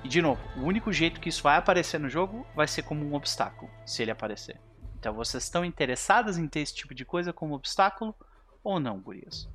E 0.04 0.08
de 0.08 0.24
novo, 0.24 0.42
o 0.58 0.62
único 0.62 0.92
jeito 0.92 1.20
que 1.20 1.30
isso 1.30 1.44
vai 1.44 1.56
aparecer 1.56 2.00
no 2.00 2.10
jogo 2.10 2.48
vai 2.56 2.68
ser 2.68 2.82
como 2.82 3.06
um 3.06 3.14
obstáculo, 3.14 3.70
se 3.86 4.02
ele 4.02 4.10
aparecer. 4.10 4.60
Então 5.00 5.14
vocês 5.14 5.44
estão 5.44 5.64
interessadas 5.64 6.40
em 6.40 6.48
ter 6.48 6.62
esse 6.62 6.74
tipo 6.74 6.96
de 6.96 7.06
coisa 7.06 7.32
como 7.32 7.54
obstáculo 7.54 8.16
ou 8.64 8.80
não, 8.80 9.00
gurias? 9.00 9.48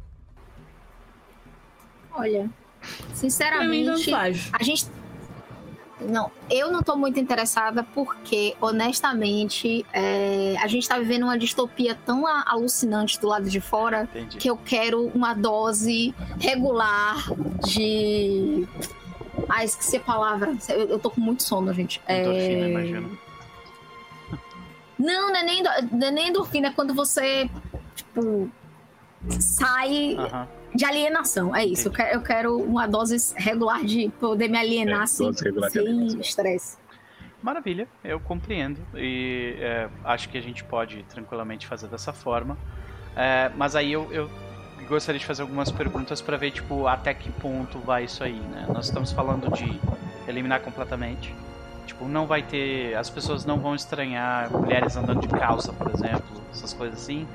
Olha, 2.13 2.49
sinceramente, 3.13 4.15
a 4.15 4.63
gente 4.63 4.87
não, 6.01 6.30
eu 6.51 6.70
não 6.70 6.82
tô 6.82 6.96
muito 6.96 7.18
interessada 7.18 7.82
porque, 7.94 8.57
honestamente, 8.61 9.84
é, 9.92 10.57
a 10.61 10.66
gente 10.66 10.88
tá 10.88 10.98
vivendo 10.98 11.24
uma 11.24 11.38
distopia 11.38 11.94
tão 11.94 12.26
alucinante 12.26 13.20
do 13.20 13.28
lado 13.28 13.48
de 13.48 13.61
fora 13.61 14.09
Entendi. 14.14 14.38
que 14.38 14.48
eu 14.48 14.57
quero 14.57 15.07
uma 15.14 15.34
dose 15.34 16.14
regular 16.38 17.16
de. 17.64 18.66
Ah, 19.48 19.64
esqueci 19.64 19.96
a 19.96 20.01
palavra. 20.01 20.57
Eu, 20.68 20.88
eu 20.88 20.98
tô 20.98 21.11
com 21.11 21.20
muito 21.20 21.42
sono, 21.42 21.72
gente. 21.72 22.01
Endorfina, 22.09 22.66
é... 22.66 22.70
imagino. 22.70 23.18
Não, 24.98 25.28
não 25.28 25.36
é, 25.36 25.42
nem, 25.42 25.62
não 25.62 26.07
é 26.07 26.11
nem 26.11 26.28
endorfina, 26.28 26.68
é 26.68 26.72
quando 26.72 26.92
você, 26.92 27.48
tipo, 27.94 28.51
sai. 29.40 30.16
De 30.75 30.85
alienação, 30.85 31.55
é 31.55 31.64
isso. 31.64 31.89
Eu 31.89 31.93
quero, 31.93 32.14
eu 32.14 32.23
quero, 32.23 32.59
uma 32.59 32.87
dose 32.87 33.16
regular 33.37 33.85
de 33.85 34.09
poder 34.21 34.49
me 34.49 34.59
alienar 34.59 35.03
é, 35.03 35.07
sem 35.07 35.31
estresse. 36.21 36.79
Maravilha, 37.43 37.89
eu 38.05 38.21
compreendo 38.21 38.81
e 38.95 39.57
é, 39.59 39.89
acho 40.05 40.29
que 40.29 40.37
a 40.37 40.43
gente 40.43 40.62
pode 40.62 41.03
tranquilamente 41.05 41.66
fazer 41.66 41.89
dessa 41.89 42.12
forma. 42.12 42.57
É, 43.16 43.51
mas 43.57 43.75
aí 43.75 43.93
eu, 43.93 44.12
eu 44.12 44.31
gostaria 44.87 45.18
de 45.18 45.25
fazer 45.25 45.43
algumas 45.43 45.71
perguntas 45.71 46.21
para 46.21 46.37
ver 46.37 46.51
tipo 46.51 46.87
até 46.87 47.14
que 47.14 47.31
ponto 47.31 47.79
vai 47.79 48.05
isso 48.05 48.23
aí, 48.23 48.39
né? 48.39 48.66
Nós 48.68 48.87
estamos 48.87 49.11
falando 49.12 49.51
de 49.53 49.81
eliminar 50.29 50.61
completamente. 50.61 51.35
Tipo, 51.87 52.07
não 52.07 52.27
vai 52.27 52.43
ter. 52.43 52.95
As 52.95 53.09
pessoas 53.09 53.45
não 53.45 53.59
vão 53.59 53.75
estranhar 53.75 54.51
mulheres 54.53 54.97
andando 54.97 55.21
de 55.21 55.29
calça, 55.29 55.73
por 55.73 55.91
exemplo, 55.91 56.39
essas 56.51 56.72
coisas 56.72 57.01
assim. 57.01 57.26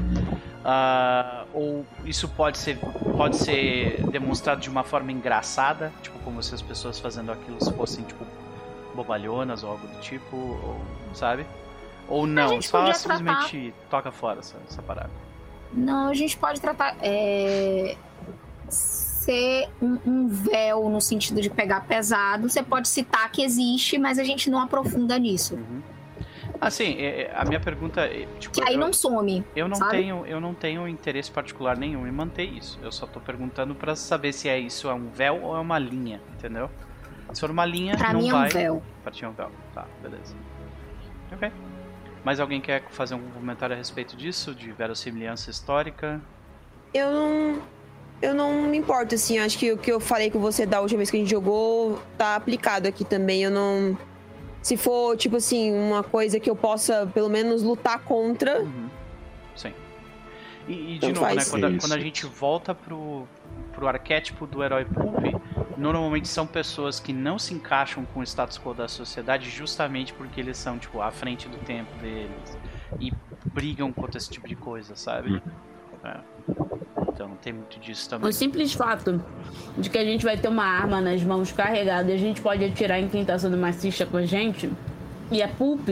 Uh, 0.63 1.47
ou 1.53 1.85
isso 2.05 2.27
pode 2.29 2.57
ser, 2.57 2.77
pode 3.15 3.37
ser 3.37 4.03
demonstrado 4.09 4.61
de 4.61 4.69
uma 4.69 4.83
forma 4.83 5.11
engraçada, 5.11 5.91
tipo, 6.01 6.17
como 6.19 6.41
se 6.41 6.53
as 6.53 6.61
pessoas 6.61 6.99
fazendo 6.99 7.31
aquilo 7.31 7.57
fossem, 7.73 8.03
tipo, 8.03 8.25
bobalhonas 8.95 9.63
ou 9.63 9.71
algo 9.71 9.87
do 9.87 9.99
tipo, 9.99 10.35
ou, 10.35 10.81
sabe? 11.13 11.45
Ou 12.07 12.27
não, 12.27 12.61
só 12.61 12.91
simplesmente 12.93 13.73
tratar... 13.89 13.89
toca 13.89 14.11
fora 14.11 14.39
essa, 14.39 14.57
essa 14.69 14.81
parada. 14.81 15.09
Não, 15.73 16.09
a 16.09 16.13
gente 16.13 16.37
pode 16.37 16.61
tratar. 16.61 16.95
É 17.01 17.97
ser 19.25 19.69
um, 19.81 19.97
um, 20.05 20.27
véu 20.27 20.87
no 20.87 21.01
sentido 21.01 21.41
de 21.41 21.49
pegar 21.49 21.81
pesado. 21.81 22.47
Você 22.47 22.61
pode 22.61 22.87
citar 22.87 23.31
que 23.31 23.43
existe, 23.43 23.97
mas 23.97 24.19
a 24.19 24.23
gente 24.23 24.49
não 24.49 24.59
aprofunda 24.59 25.17
nisso. 25.17 25.55
Uhum. 25.55 25.81
Assim, 26.59 26.97
a 27.33 27.45
minha 27.45 27.59
pergunta 27.59 28.01
é, 28.01 28.27
tipo, 28.39 28.55
que 28.55 28.67
aí 28.67 28.75
eu, 28.75 28.79
não 28.79 28.93
some. 28.93 29.43
Eu 29.55 29.67
não 29.67 29.75
sabe? 29.75 29.91
tenho, 29.91 30.25
eu 30.25 30.39
não 30.39 30.53
tenho 30.53 30.87
interesse 30.87 31.31
particular 31.31 31.77
nenhum 31.77 32.07
em 32.07 32.11
manter 32.11 32.45
isso. 32.45 32.79
Eu 32.81 32.91
só 32.91 33.05
tô 33.05 33.19
perguntando 33.19 33.75
para 33.75 33.95
saber 33.95 34.33
se 34.33 34.47
é 34.47 34.59
isso 34.59 34.89
é 34.89 34.93
um 34.93 35.09
véu 35.09 35.41
ou 35.43 35.55
é 35.55 35.59
uma 35.59 35.79
linha, 35.79 36.21
entendeu? 36.33 36.69
Se 37.33 37.41
for 37.41 37.51
uma 37.51 37.65
linha, 37.65 37.97
pra 37.97 38.13
não 38.13 38.21
mim 38.21 38.31
vai. 38.31 38.43
É 38.43 38.47
um 38.47 38.49
véu. 38.49 38.83
Pra 39.03 39.11
ti 39.11 39.25
é 39.25 39.27
um 39.27 39.33
véu. 39.33 39.51
Tá, 39.73 39.85
beleza. 40.01 40.35
Ok. 41.31 41.51
Mais 42.23 42.39
alguém 42.39 42.61
quer 42.61 42.83
fazer 42.89 43.15
um 43.15 43.29
comentário 43.31 43.75
a 43.75 43.77
respeito 43.77 44.15
disso, 44.15 44.55
de 44.55 44.71
verossimilhança 44.71 45.51
histórica? 45.51 46.21
Eu 46.93 47.11
não 47.11 47.61
eu 48.21 48.33
não 48.33 48.63
me 48.63 48.77
importo, 48.77 49.15
assim. 49.15 49.37
Acho 49.39 49.57
que 49.57 49.71
o 49.71 49.77
que 49.77 49.91
eu 49.91 49.99
falei 49.99 50.31
com 50.31 50.39
você 50.39 50.65
da 50.65 50.81
última 50.81 50.97
vez 50.97 51.11
que 51.11 51.17
a 51.17 51.19
gente 51.19 51.29
jogou 51.29 52.01
tá 52.17 52.35
aplicado 52.35 52.87
aqui 52.87 53.03
também. 53.03 53.43
Eu 53.43 53.51
não. 53.51 53.97
Se 54.65 54.75
for, 54.77 55.15
tipo 55.15 55.35
assim, 55.35 55.71
uma 55.71 56.01
coisa 56.01 56.39
que 56.39 56.49
eu 56.49 56.55
possa, 56.55 57.05
pelo 57.13 57.29
menos, 57.29 57.61
lutar 57.61 57.99
contra. 57.99 58.61
Uhum. 58.61 58.89
Sim. 59.55 59.71
E, 60.67 60.95
e 60.95 60.97
de 60.97 61.13
novo, 61.13 61.35
né? 61.35 61.45
Quando, 61.47 61.79
quando, 61.79 61.91
a 61.91 61.99
gente 61.99 62.25
volta 62.25 62.73
pro, 62.73 63.27
pro 63.73 63.87
arquétipo 63.87 64.47
do 64.47 64.63
herói 64.63 64.83
pulp, 64.83 65.23
normalmente 65.77 66.27
são 66.27 66.47
pessoas 66.47 66.99
que 66.99 67.13
não 67.13 67.37
se 67.37 67.53
encaixam 67.53 68.05
com 68.05 68.21
o 68.21 68.23
status 68.23 68.57
quo 68.57 68.73
da 68.73 68.87
sociedade 68.87 69.51
justamente 69.51 70.11
porque 70.13 70.39
eles 70.39 70.57
são, 70.57 70.79
tipo, 70.79 70.99
à 70.99 71.11
frente 71.11 71.47
do 71.47 71.57
tempo 71.57 71.95
deles. 71.99 72.57
E 72.99 73.13
brigam 73.53 73.93
contra 73.93 74.17
esse 74.17 74.31
tipo 74.31 74.47
de 74.47 74.55
coisa, 74.55 74.95
sabe? 74.95 75.29
Uhum. 75.29 75.41
É. 76.03 76.19
Então 77.15 77.29
tem 77.41 77.53
muito 77.53 77.79
disso 77.79 78.09
também. 78.09 78.29
O 78.29 78.33
simples 78.33 78.73
fato 78.73 79.23
de 79.77 79.89
que 79.89 79.97
a 79.97 80.03
gente 80.03 80.25
vai 80.25 80.37
ter 80.37 80.49
uma 80.49 80.65
arma 80.65 80.99
nas 80.99 81.23
mãos 81.23 81.49
carregada 81.51 82.11
e 82.11 82.13
a 82.13 82.17
gente 82.17 82.41
pode 82.41 82.63
atirar 82.63 82.99
em 82.99 83.07
quem 83.07 83.23
tá 83.23 83.39
sendo 83.39 83.57
maciça 83.57 84.05
com 84.05 84.17
a 84.17 84.25
gente, 84.25 84.69
e 85.31 85.41
é 85.41 85.47
pulp. 85.47 85.87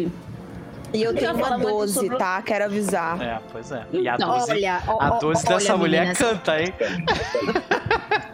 E 0.93 1.01
eu 1.01 1.15
tenho 1.15 1.34
uma 1.34 1.57
12, 1.57 1.93
sobre... 1.93 2.17
tá? 2.17 2.41
Quero 2.41 2.65
avisar. 2.65 3.19
É, 3.19 3.39
pois 3.51 3.71
é. 3.71 3.88
E 3.91 4.07
a 4.07 4.17
12, 4.17 4.51
olha, 4.51 4.76
a 4.76 5.09
12 5.11 5.26
olha, 5.26 5.55
dessa 5.55 5.71
olha, 5.71 5.78
mulher 5.78 5.99
meninas. 6.01 6.17
canta, 6.17 6.61
hein? 6.61 6.74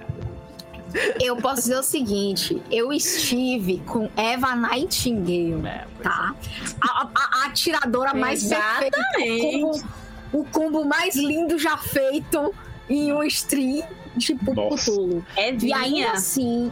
Eu 1.22 1.38
posso 1.38 1.62
dizer 1.62 1.78
o 1.78 1.84
seguinte: 1.84 2.60
eu 2.72 2.92
estive 2.92 3.78
com 3.86 4.10
Eva 4.18 4.56
Nightingale, 4.56 5.64
é, 5.64 5.86
tá? 6.02 6.34
É. 6.36 6.76
A, 6.82 7.04
a, 7.04 7.10
a, 7.14 7.46
atiradora 7.46 8.12
mais 8.16 8.50
perfeita, 8.50 8.98
o 10.34 10.44
combo 10.46 10.84
mais 10.84 11.16
lindo 11.16 11.60
já 11.60 11.78
feito 11.78 12.52
em 12.90 13.14
um 13.14 13.24
stream 13.24 13.88
de 14.16 14.36
Cthulhu. 14.36 15.24
É 15.36 15.52
vinha. 15.52 15.78
E 15.78 15.82
ainda 15.82 16.12
assim, 16.12 16.72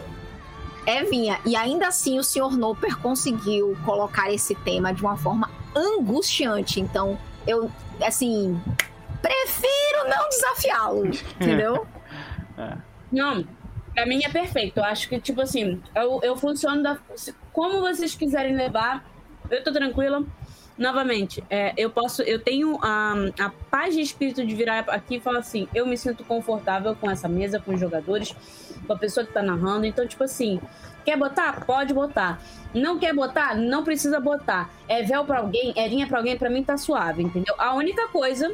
é 0.86 1.04
vinha. 1.04 1.40
E 1.46 1.56
ainda 1.56 1.88
assim 1.88 2.18
o 2.18 2.24
Sr. 2.24 2.58
Noper 2.58 2.98
conseguiu 3.00 3.78
colocar 3.86 4.32
esse 4.32 4.56
tema 4.56 4.94
de 4.94 5.02
uma 5.02 5.18
forma 5.18 5.50
angustiante. 5.76 6.80
Então, 6.80 7.18
eu, 7.46 7.70
assim, 8.02 8.60
prefiro 9.22 10.10
não 10.10 10.30
desafiá-lo, 10.30 11.06
entendeu? 11.40 11.86
é. 12.58 12.78
Não, 13.12 13.46
pra 13.94 14.06
mim 14.06 14.24
é 14.24 14.30
perfeito. 14.30 14.78
Eu 14.78 14.84
acho 14.84 15.08
que, 15.08 15.20
tipo 15.20 15.42
assim, 15.42 15.82
eu, 15.96 16.20
eu 16.24 16.36
funciono 16.36 16.84
da. 16.84 16.98
Como 17.54 17.80
vocês 17.80 18.16
quiserem 18.16 18.56
levar, 18.56 19.10
eu 19.50 19.64
tô 19.64 19.72
tranquila 19.72 20.26
novamente, 20.78 21.44
é, 21.50 21.74
eu 21.76 21.90
posso, 21.90 22.22
eu 22.22 22.40
tenho 22.40 22.78
a, 22.82 23.14
a 23.40 23.50
paz 23.72 23.96
de 23.96 24.02
espírito 24.02 24.46
de 24.46 24.54
virar 24.54 24.80
aqui 24.90 25.16
e 25.16 25.20
falar 25.20 25.40
assim, 25.40 25.68
eu 25.74 25.86
me 25.88 25.98
sinto 25.98 26.24
confortável 26.24 26.96
com 26.96 27.10
essa 27.10 27.28
mesa, 27.28 27.60
com 27.60 27.74
os 27.74 27.80
jogadores, 27.80 28.36
com 28.86 28.94
a 28.94 28.98
pessoa 28.98 29.26
que 29.26 29.34
tá 29.34 29.42
narrando. 29.42 29.86
Então, 29.86 30.06
tipo 30.06 30.24
assim, 30.24 30.62
quer 31.04 31.18
botar? 31.18 31.66
Pode 31.66 31.94
botar. 31.94 32.40
Não 32.74 33.00
quer 33.00 33.14
botar? 33.14 33.56
Não 33.56 33.84
precisa 33.84 34.20
botar. 34.20 34.70
É 34.88 35.02
véu 35.02 35.26
pra 35.26 35.40
alguém, 35.40 35.74
é 35.76 35.88
linha 35.88 36.06
pra 36.06 36.20
alguém, 36.20 36.38
pra 36.38 36.50
mim 36.50 36.64
tá 36.64 36.78
suave, 36.78 37.24
entendeu? 37.24 37.56
A 37.58 37.74
única 37.74 38.08
coisa 38.10 38.54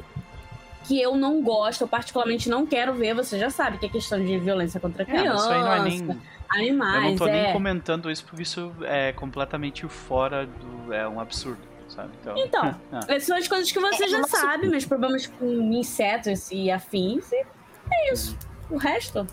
que 0.86 1.02
eu 1.02 1.16
não 1.16 1.42
gosto, 1.42 1.82
eu 1.82 1.88
particularmente 1.88 2.50
não 2.50 2.66
quero 2.66 2.94
ver, 2.94 3.14
você 3.14 3.40
já 3.40 3.50
sabe 3.50 3.78
que 3.78 3.86
é 3.86 3.90
questão 3.90 4.24
de 4.24 4.38
violência 4.38 4.80
contra 4.80 5.06
criança. 5.06 5.30
É, 5.30 5.36
isso 5.36 5.50
aí 5.50 5.62
não 5.62 5.74
é 5.74 5.84
nem... 5.84 6.22
Animais, 6.56 7.04
eu 7.04 7.10
não 7.10 7.16
tô 7.18 7.28
é. 7.28 7.44
nem 7.46 7.54
comentando 7.54 8.12
isso 8.12 8.24
porque 8.26 8.44
isso 8.44 8.72
é 8.84 9.12
completamente 9.12 9.88
fora 9.88 10.46
do. 10.46 10.94
É 10.94 11.08
um 11.08 11.20
absurdo 11.20 11.73
sabe? 11.94 12.12
Então, 12.24 12.38
então 12.38 12.76
ah. 12.92 13.20
são 13.20 13.38
as 13.38 13.48
coisas 13.48 13.72
que 13.72 13.80
você 13.80 14.06
é, 14.06 14.08
já 14.08 14.24
sabe, 14.24 14.68
meus 14.68 14.86
problemas 14.86 15.28
com 15.28 15.46
insetos 15.74 16.52
e 16.52 16.72
afins. 16.72 17.32
é 17.32 18.14
isso. 18.14 18.38
O 18.70 18.78
resto. 18.78 19.28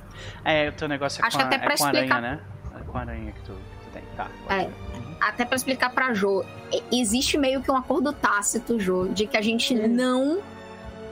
É, 0.44 0.68
o 0.68 0.72
teu 0.72 0.88
negócio 0.88 1.22
é 1.22 1.26
Acho 1.26 1.38
com, 1.38 1.42
a, 1.42 1.46
até 1.46 1.58
pra 1.58 1.74
é 1.74 1.76
com 1.76 1.84
explicar... 1.84 2.16
aranha, 2.16 2.36
né? 2.36 2.40
É 2.78 2.84
com 2.84 2.98
aranha 2.98 3.32
que 3.32 3.40
tu, 3.40 3.52
que 3.52 3.86
tu 3.86 3.92
tem. 3.92 4.02
Tá. 4.16 4.28
É. 4.48 4.62
Uhum. 4.64 5.16
Até 5.20 5.44
pra 5.44 5.56
explicar 5.56 5.90
pra 5.90 6.12
Jo, 6.14 6.44
existe 6.90 7.36
meio 7.36 7.62
que 7.62 7.70
um 7.70 7.76
acordo 7.76 8.12
tácito, 8.12 8.78
Jo, 8.78 9.08
de 9.08 9.26
que 9.26 9.36
a 9.36 9.42
gente 9.42 9.74
hum. 9.74 9.88
não 9.88 10.42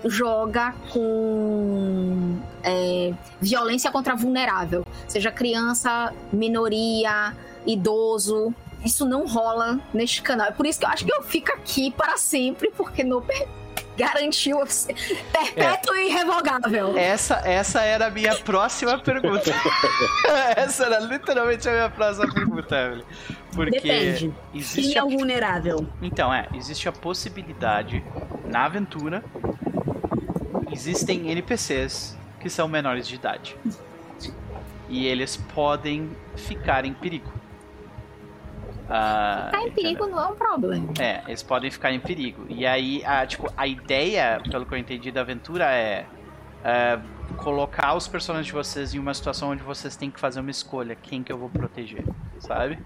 joga 0.05 0.75
com 0.93 2.39
é, 2.63 3.13
violência 3.41 3.91
contra 3.91 4.15
vulnerável, 4.15 4.85
seja 5.07 5.31
criança, 5.31 6.13
minoria, 6.33 7.35
idoso, 7.67 8.55
isso 8.85 9.05
não 9.05 9.27
rola 9.27 9.81
neste 9.93 10.23
canal. 10.23 10.49
É 10.49 10.51
por 10.51 10.67
isso 10.67 10.79
que 10.79 10.87
eu 10.87 10.91
acho 10.91 11.05
que 11.05 11.13
eu 11.13 11.23
fico 11.23 11.53
aqui 11.53 11.91
para 11.91 12.17
sempre, 12.17 12.71
porque 12.77 13.03
no 13.05 13.25
garantiu 13.97 14.59
perpétuo 15.33 15.95
é. 15.97 16.03
e 16.03 16.09
irrevogável. 16.09 16.97
Essa, 16.97 17.43
essa 17.45 17.83
era 17.83 18.07
a 18.07 18.11
minha 18.11 18.37
próxima 18.37 18.97
pergunta. 18.99 19.51
essa 20.57 20.85
era 20.85 21.01
literalmente 21.01 21.69
a 21.69 21.73
minha 21.73 21.91
próxima 21.91 22.33
pergunta, 22.33 22.77
Evelyn. 22.77 23.05
Porque 23.53 23.81
Depende. 23.81 24.33
Existe 24.55 24.93
Quem 24.93 24.97
é 24.97 25.03
o 25.03 25.09
vulnerável? 25.09 25.85
Então, 26.01 26.33
é, 26.33 26.47
existe 26.55 26.89
a 26.89 26.93
possibilidade 26.93 28.05
na 28.47 28.67
aventura 28.67 29.25
existem 30.71 31.31
NPCs 31.31 32.17
que 32.41 32.49
são 32.49 32.69
menores 32.69 33.09
de 33.09 33.17
idade. 33.17 33.57
E 34.89 35.07
eles 35.07 35.37
podem 35.37 36.11
ficar 36.37 36.85
em 36.85 36.95
perigo. 36.95 37.31
Uh, 38.89 39.47
ficar 39.47 39.63
em 39.67 39.71
perigo 39.71 40.07
não 40.07 40.19
é 40.19 40.27
um 40.29 40.35
problema. 40.35 40.89
É, 40.99 41.23
eles 41.27 41.43
podem 41.43 41.71
ficar 41.71 41.93
em 41.93 42.01
perigo. 42.01 42.47
E 42.49 42.67
aí, 42.67 43.05
a, 43.05 43.27
tipo, 43.27 43.53
a 43.55 43.67
ideia, 43.67 44.41
pelo 44.51 44.65
que 44.65 44.73
eu 44.73 44.79
entendi 44.79 45.13
da 45.13 45.21
aventura, 45.21 45.67
é 45.71 46.07
uh, 46.61 47.35
colocar 47.37 47.95
os 47.95 48.09
personagens 48.09 48.47
de 48.47 48.53
vocês 48.53 48.95
em 48.95 48.99
uma 48.99 49.13
situação 49.13 49.51
onde 49.51 49.63
vocês 49.63 49.95
têm 49.95 50.11
que 50.11 50.19
fazer 50.19 50.41
uma 50.41 50.51
escolha. 50.51 50.97
Quem 50.97 51.23
que 51.23 51.31
eu 51.31 51.37
vou 51.37 51.51
proteger, 51.51 52.03
sabe? 52.41 52.79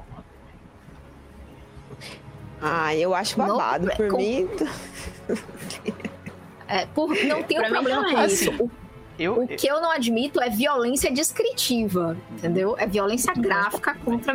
Ah, 2.61 2.95
eu 2.97 3.15
acho 3.15 3.37
babado. 3.37 3.89
por 3.97 4.09
com... 4.09 4.17
mim... 4.17 4.49
é, 6.67 6.87
por, 6.87 7.09
não 7.25 7.45
tem 7.45 7.61
um 7.61 7.69
problema 7.69 8.11
com 8.11 8.17
assim, 8.17 8.51
isso. 8.51 8.65
O, 8.65 8.71
eu, 9.19 9.43
o 9.43 9.47
que 9.47 9.67
eu 9.69 9.81
não 9.81 9.91
admito 9.91 10.41
é 10.41 10.51
violência 10.51 11.13
descritiva, 11.13 12.17
entendeu? 12.31 12.75
É 12.79 12.87
violência 12.87 13.33
gráfica 13.35 13.95
contra 13.95 14.35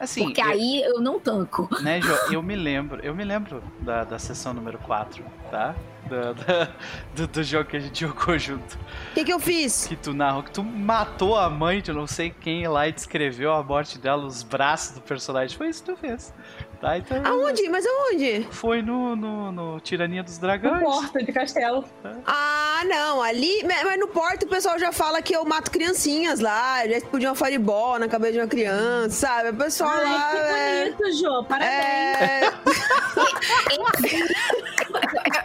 Assim, 0.00 0.24
Porque 0.24 0.40
eu, 0.40 0.46
aí 0.46 0.82
eu 0.82 1.00
não 1.00 1.18
tanco. 1.18 1.68
Né, 1.82 2.00
Jo? 2.00 2.14
Eu 2.32 2.42
me 2.42 2.54
lembro, 2.54 3.00
eu 3.04 3.14
me 3.14 3.24
lembro 3.24 3.62
da, 3.80 4.04
da 4.04 4.18
sessão 4.18 4.52
número 4.54 4.78
4, 4.78 5.24
tá? 5.50 5.74
da- 6.08 6.32
da- 6.32 6.68
do, 7.14 7.26
do 7.26 7.42
jogo 7.42 7.68
que 7.68 7.76
a 7.76 7.80
gente 7.80 8.00
jogou 8.06 8.38
junto. 8.38 8.74
O 9.10 9.14
que, 9.14 9.24
que 9.24 9.32
eu 9.32 9.38
fiz? 9.40 9.86
Que 9.86 9.96
tu 9.96 10.14
narrou, 10.14 10.42
que 10.42 10.50
tu 10.50 10.62
matou 10.64 11.36
a 11.36 11.50
mãe 11.50 11.82
de 11.82 11.92
não 11.92 12.06
sei 12.06 12.30
quem 12.30 12.66
lá 12.66 12.88
e 12.88 12.92
descreveu 12.92 13.52
a 13.52 13.62
morte 13.62 13.98
dela, 13.98 14.24
os 14.24 14.42
braços 14.42 14.94
do 14.94 15.00
personagem. 15.02 15.56
Foi 15.56 15.68
isso 15.68 15.82
que 15.84 15.92
tu 15.92 15.96
fez. 15.98 16.32
Tá? 16.80 16.96
Então, 16.96 17.20
Aonde? 17.26 17.68
Mas 17.68 17.84
aonde? 17.84 18.46
Foi 18.52 18.80
no, 18.82 19.16
no, 19.16 19.50
no 19.50 19.80
Tirania 19.80 20.22
dos 20.22 20.38
Na 20.38 20.56
Dragões. 20.56 20.80
porta 20.80 21.18
de 21.24 21.32
castelo. 21.32 21.84
Ah, 22.24 22.82
não. 22.86 23.20
Ali. 23.20 23.64
Mas 23.64 23.98
no 23.98 24.06
porto 24.06 24.44
o 24.44 24.48
pessoal 24.48 24.78
já 24.78 24.92
fala 24.92 25.20
que 25.20 25.34
eu 25.34 25.44
mato 25.44 25.72
criancinhas 25.72 26.38
lá. 26.38 26.86
Já 26.86 26.98
explodiu 26.98 27.30
uma 27.30 27.34
fireball 27.34 27.98
na 27.98 28.06
cabeça 28.06 28.34
de 28.34 28.38
uma 28.38 28.46
criança, 28.46 29.26
sabe? 29.26 29.48
O 29.50 29.54
pessoal 29.56 29.90
lá. 29.90 30.30
Ai, 30.32 30.38
é- 30.38 30.84
que 30.90 31.02
bonito, 31.02 31.18
Jô. 31.20 31.42
Parabéns. 31.44 31.72
é... 31.72 32.52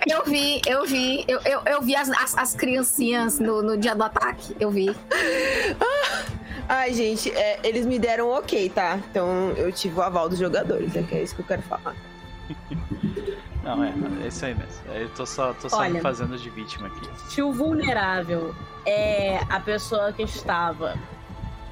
Eu 0.05 0.23
vi, 0.25 0.61
eu 0.67 0.85
vi, 0.85 1.23
eu, 1.27 1.39
eu, 1.45 1.61
eu 1.65 1.81
vi 1.81 1.95
as, 1.95 2.09
as, 2.09 2.37
as 2.37 2.55
criancinhas 2.55 3.39
no, 3.39 3.61
no 3.61 3.77
dia 3.77 3.95
do 3.95 4.03
ataque. 4.03 4.55
Eu 4.59 4.69
vi. 4.69 4.95
Ai, 6.67 6.93
gente, 6.93 7.31
é, 7.31 7.59
eles 7.63 7.85
me 7.85 7.99
deram 7.99 8.29
ok, 8.29 8.69
tá? 8.69 8.99
Então 9.09 9.51
eu 9.51 9.71
tive 9.71 9.99
o 9.99 10.01
aval 10.01 10.29
dos 10.29 10.39
jogadores, 10.39 10.95
é 10.95 11.03
que 11.03 11.15
é 11.15 11.23
isso 11.23 11.35
que 11.35 11.41
eu 11.41 11.45
quero 11.45 11.61
falar. 11.63 11.95
Não, 13.63 13.81
é, 13.81 13.93
é 14.23 14.27
isso 14.27 14.45
aí 14.45 14.53
mesmo. 14.53 14.93
Eu 14.93 15.09
tô 15.09 15.25
só, 15.25 15.53
tô 15.53 15.69
só 15.69 15.77
Olha. 15.77 15.91
me 15.91 16.01
fazendo 16.01 16.37
de 16.37 16.49
vítima 16.49 16.87
aqui. 16.87 17.31
Se 17.31 17.41
o 17.41 17.53
vulnerável 17.53 18.53
é 18.85 19.39
a 19.49 19.59
pessoa 19.59 20.11
que 20.11 20.23
estava 20.23 20.99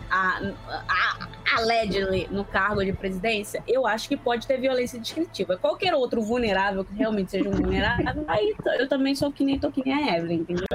a, 0.10 0.54
a, 0.88 1.28
allegedly 1.58 2.30
no 2.32 2.46
cargo 2.46 2.84
de 2.84 2.94
presidência, 2.94 3.62
eu 3.68 3.86
acho 3.86 4.08
que 4.08 4.16
pode 4.16 4.48
ter 4.48 4.58
violência 4.60 4.98
descritiva. 5.00 5.58
Qualquer 5.58 5.94
outro 5.94 6.22
vulnerável 6.22 6.86
que 6.86 6.94
realmente 6.94 7.32
seja 7.32 7.50
um 7.50 7.54
vulnerável, 7.54 8.24
aí 8.28 8.56
eu 8.80 8.88
também 8.88 9.14
sou 9.14 9.32
que 9.32 9.44
nem 9.44 9.60
tô 9.60 9.70
que 9.70 9.84
nem 9.84 9.94
a 9.94 10.18
Evelyn, 10.18 10.40
entendeu? 10.40 10.66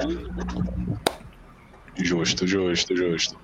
Justo, 1.95 2.45
justo, 2.45 2.95
justo. 2.95 3.39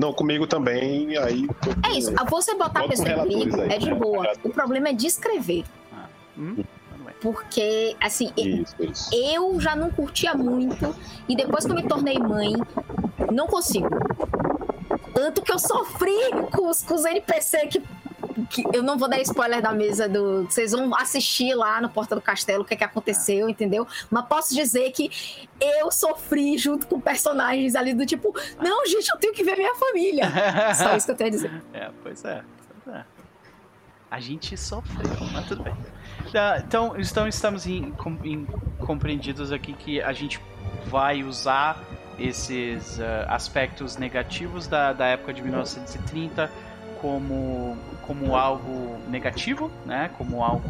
Não, 0.00 0.14
comigo 0.14 0.46
também, 0.46 1.14
aí. 1.18 1.46
É 1.86 1.98
isso. 1.98 2.10
Você 2.30 2.54
botar 2.54 2.84
a 2.86 2.88
pessoa 2.88 3.06
em 3.06 3.14
perigo 3.14 3.60
aí, 3.60 3.72
é 3.72 3.76
de 3.78 3.90
né? 3.90 3.94
boa. 3.94 4.32
O 4.42 4.48
problema 4.48 4.88
é 4.88 4.92
descrever. 4.94 5.62
Hum? 6.38 6.54
Tudo 6.56 7.04
bem. 7.04 7.14
Porque, 7.20 7.94
assim, 8.00 8.32
Isso, 8.34 8.74
isso. 8.82 9.10
eu 9.12 9.60
já 9.60 9.76
não 9.76 9.90
curtia 9.90 10.32
muito. 10.32 10.96
E 11.28 11.36
depois 11.36 11.66
que 11.66 11.70
eu 11.72 11.74
me 11.76 11.82
tornei 11.82 12.18
mãe, 12.18 12.54
não 13.30 13.46
consigo. 13.46 13.90
Tanto 15.12 15.42
que 15.42 15.52
eu 15.52 15.58
sofri 15.58 16.16
com 16.50 16.70
os, 16.70 16.82
com 16.82 16.94
os 16.94 17.04
NPC 17.04 17.66
que, 17.66 17.82
que. 18.46 18.64
Eu 18.72 18.82
não 18.82 18.96
vou 18.96 19.08
dar 19.08 19.20
spoiler 19.20 19.60
da 19.60 19.72
mesa 19.72 20.08
do. 20.08 20.44
Vocês 20.44 20.72
vão 20.72 20.94
assistir 20.94 21.54
lá 21.54 21.80
no 21.80 21.88
Porta 21.88 22.14
do 22.14 22.20
Castelo 22.20 22.62
o 22.62 22.64
que, 22.64 22.74
é 22.74 22.76
que 22.76 22.84
aconteceu, 22.84 23.48
entendeu? 23.48 23.86
Mas 24.10 24.26
posso 24.26 24.54
dizer 24.54 24.90
que 24.92 25.10
eu 25.60 25.90
sofri 25.90 26.56
junto 26.58 26.86
com 26.86 27.00
personagens 27.00 27.74
ali 27.74 27.94
do 27.94 28.06
tipo, 28.06 28.34
não, 28.60 28.86
gente, 28.86 29.08
eu 29.10 29.18
tenho 29.18 29.32
que 29.34 29.44
ver 29.44 29.56
minha 29.56 29.74
família. 29.74 30.24
Só 30.74 30.96
isso 30.96 31.06
que 31.06 31.12
eu 31.12 31.16
tenho 31.16 31.28
a 31.28 31.32
dizer. 31.32 31.62
É, 31.72 31.90
pois 32.02 32.24
é. 32.24 32.42
pois 32.84 32.96
é. 32.96 33.04
A 34.10 34.18
gente 34.18 34.56
sofreu, 34.56 35.16
mas 35.32 35.46
tudo 35.46 35.62
bem. 35.62 35.76
Tá, 36.32 36.62
Então, 36.66 36.94
então 36.98 37.28
estamos 37.28 37.66
em, 37.66 37.94
em- 38.24 38.46
compreendidos 38.78 39.52
aqui 39.52 39.72
que 39.72 40.00
a 40.02 40.12
gente 40.12 40.40
vai 40.86 41.22
usar 41.22 41.78
esses 42.18 43.00
ah, 43.00 43.26
aspectos 43.28 43.96
negativos 43.96 44.66
da, 44.66 44.92
da 44.92 45.06
época 45.06 45.32
de 45.32 45.42
1930 45.42 46.50
como, 47.00 47.76
como 48.02 48.36
algo 48.36 48.98
negativo, 49.08 49.70
né? 49.86 50.10
Como 50.18 50.44
algo, 50.44 50.68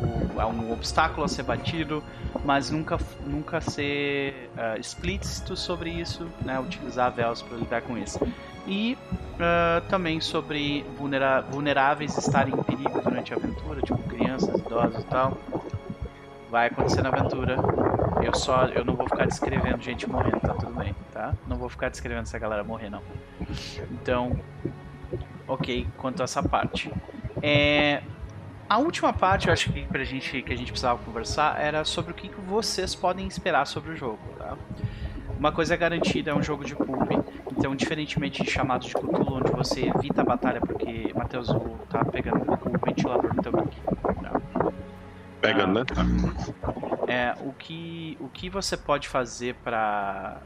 um 0.54 0.72
obstáculo 0.72 1.24
a 1.24 1.28
ser 1.28 1.42
batido, 1.42 2.02
mas 2.44 2.70
nunca, 2.70 2.98
nunca 3.26 3.60
ser 3.60 4.50
ah, 4.56 4.76
explícito 4.78 5.56
sobre 5.56 5.90
isso, 5.90 6.30
né? 6.42 6.58
Utilizar 6.58 7.10
véus 7.12 7.42
para 7.42 7.56
lidar 7.56 7.82
com 7.82 7.98
isso. 7.98 8.18
E 8.66 8.96
ah, 9.40 9.82
também 9.88 10.20
sobre 10.20 10.84
vulnera- 10.96 11.40
vulneráveis 11.40 12.16
estarem 12.16 12.54
em 12.54 12.62
perigo 12.62 13.00
durante 13.00 13.34
a 13.34 13.36
aventura, 13.36 13.80
tipo 13.82 13.98
crianças, 14.04 14.60
idosos 14.60 15.02
e 15.02 15.06
tal. 15.06 15.36
Vai 16.48 16.66
acontecer 16.68 17.02
na 17.02 17.08
aventura. 17.08 17.56
Eu 18.22 18.34
só 18.34 18.66
eu 18.66 18.84
não 18.84 18.94
vou 18.94 19.08
ficar 19.08 19.26
descrevendo 19.26 19.82
gente 19.82 20.08
morrendo, 20.08 20.40
tá 20.40 20.54
tudo 20.54 20.72
bem, 20.74 20.94
tá? 21.12 21.34
Não 21.46 21.56
vou 21.56 21.68
ficar 21.68 21.88
descrevendo 21.88 22.22
essa 22.22 22.38
galera 22.38 22.62
morrer 22.62 22.90
não. 22.90 23.02
Então, 23.90 24.38
ok, 25.50 25.86
quanto 25.98 26.20
a 26.20 26.24
essa 26.24 26.42
parte. 26.42 26.92
É, 27.42 28.02
a 28.68 28.78
última 28.78 29.12
parte, 29.12 29.48
eu 29.48 29.52
acho 29.52 29.72
que 29.72 29.84
pra 29.84 30.04
gente 30.04 30.42
que 30.42 30.52
a 30.52 30.56
gente 30.56 30.70
precisava 30.70 31.02
conversar 31.02 31.60
era 31.60 31.84
sobre 31.84 32.12
o 32.12 32.14
que 32.14 32.28
que 32.28 32.40
vocês 32.40 32.94
podem 32.94 33.26
esperar 33.26 33.66
sobre 33.66 33.90
o 33.92 33.96
jogo, 33.96 34.20
tá? 34.38 34.56
Uma 35.36 35.50
coisa 35.50 35.74
é 35.74 35.76
garantida, 35.76 36.30
é 36.30 36.34
um 36.34 36.42
jogo 36.42 36.64
de 36.64 36.76
pulp. 36.76 37.10
Então, 37.50 37.74
diferentemente 37.74 38.44
de 38.44 38.50
chamados 38.50 38.86
de 38.86 38.94
Cthulhu, 38.94 39.38
onde 39.38 39.50
você 39.50 39.86
evita 39.88 40.20
a 40.20 40.24
batalha 40.24 40.60
porque 40.60 41.12
Matheus 41.14 41.48
tá 41.88 42.04
pegando 42.04 42.42
o 42.42 42.86
ventilador 42.86 43.34
no 43.34 43.42
teu 43.42 43.52
mic. 43.52 43.76
Tá? 44.22 44.72
Pegando, 45.40 45.74
né? 45.74 45.84
É, 47.08 47.34
o 47.40 47.52
que 47.52 48.16
o 48.20 48.28
que 48.28 48.48
você 48.48 48.76
pode 48.76 49.08
fazer 49.08 49.54
para 49.64 50.40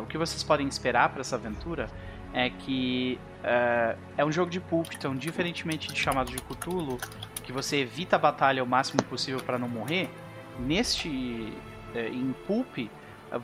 o 0.00 0.06
que 0.06 0.18
vocês 0.18 0.42
podem 0.44 0.68
esperar 0.68 1.08
para 1.08 1.22
essa 1.22 1.36
aventura 1.36 1.88
é 2.32 2.50
que 2.50 3.18
é, 3.42 3.96
é 4.16 4.24
um 4.24 4.32
jogo 4.32 4.50
de 4.50 4.60
pulp, 4.60 4.88
então 4.94 5.14
diferentemente 5.14 5.92
de 5.92 5.98
chamados 5.98 6.32
de 6.32 6.40
Cthulhu, 6.42 6.98
que 7.42 7.52
você 7.52 7.78
evita 7.78 8.16
a 8.16 8.18
batalha 8.18 8.62
o 8.62 8.66
máximo 8.66 9.02
possível 9.04 9.40
para 9.40 9.58
não 9.58 9.68
morrer, 9.68 10.10
neste 10.58 11.52
é, 11.94 12.08
em 12.08 12.32
pulp 12.46 12.78
é, 12.78 12.88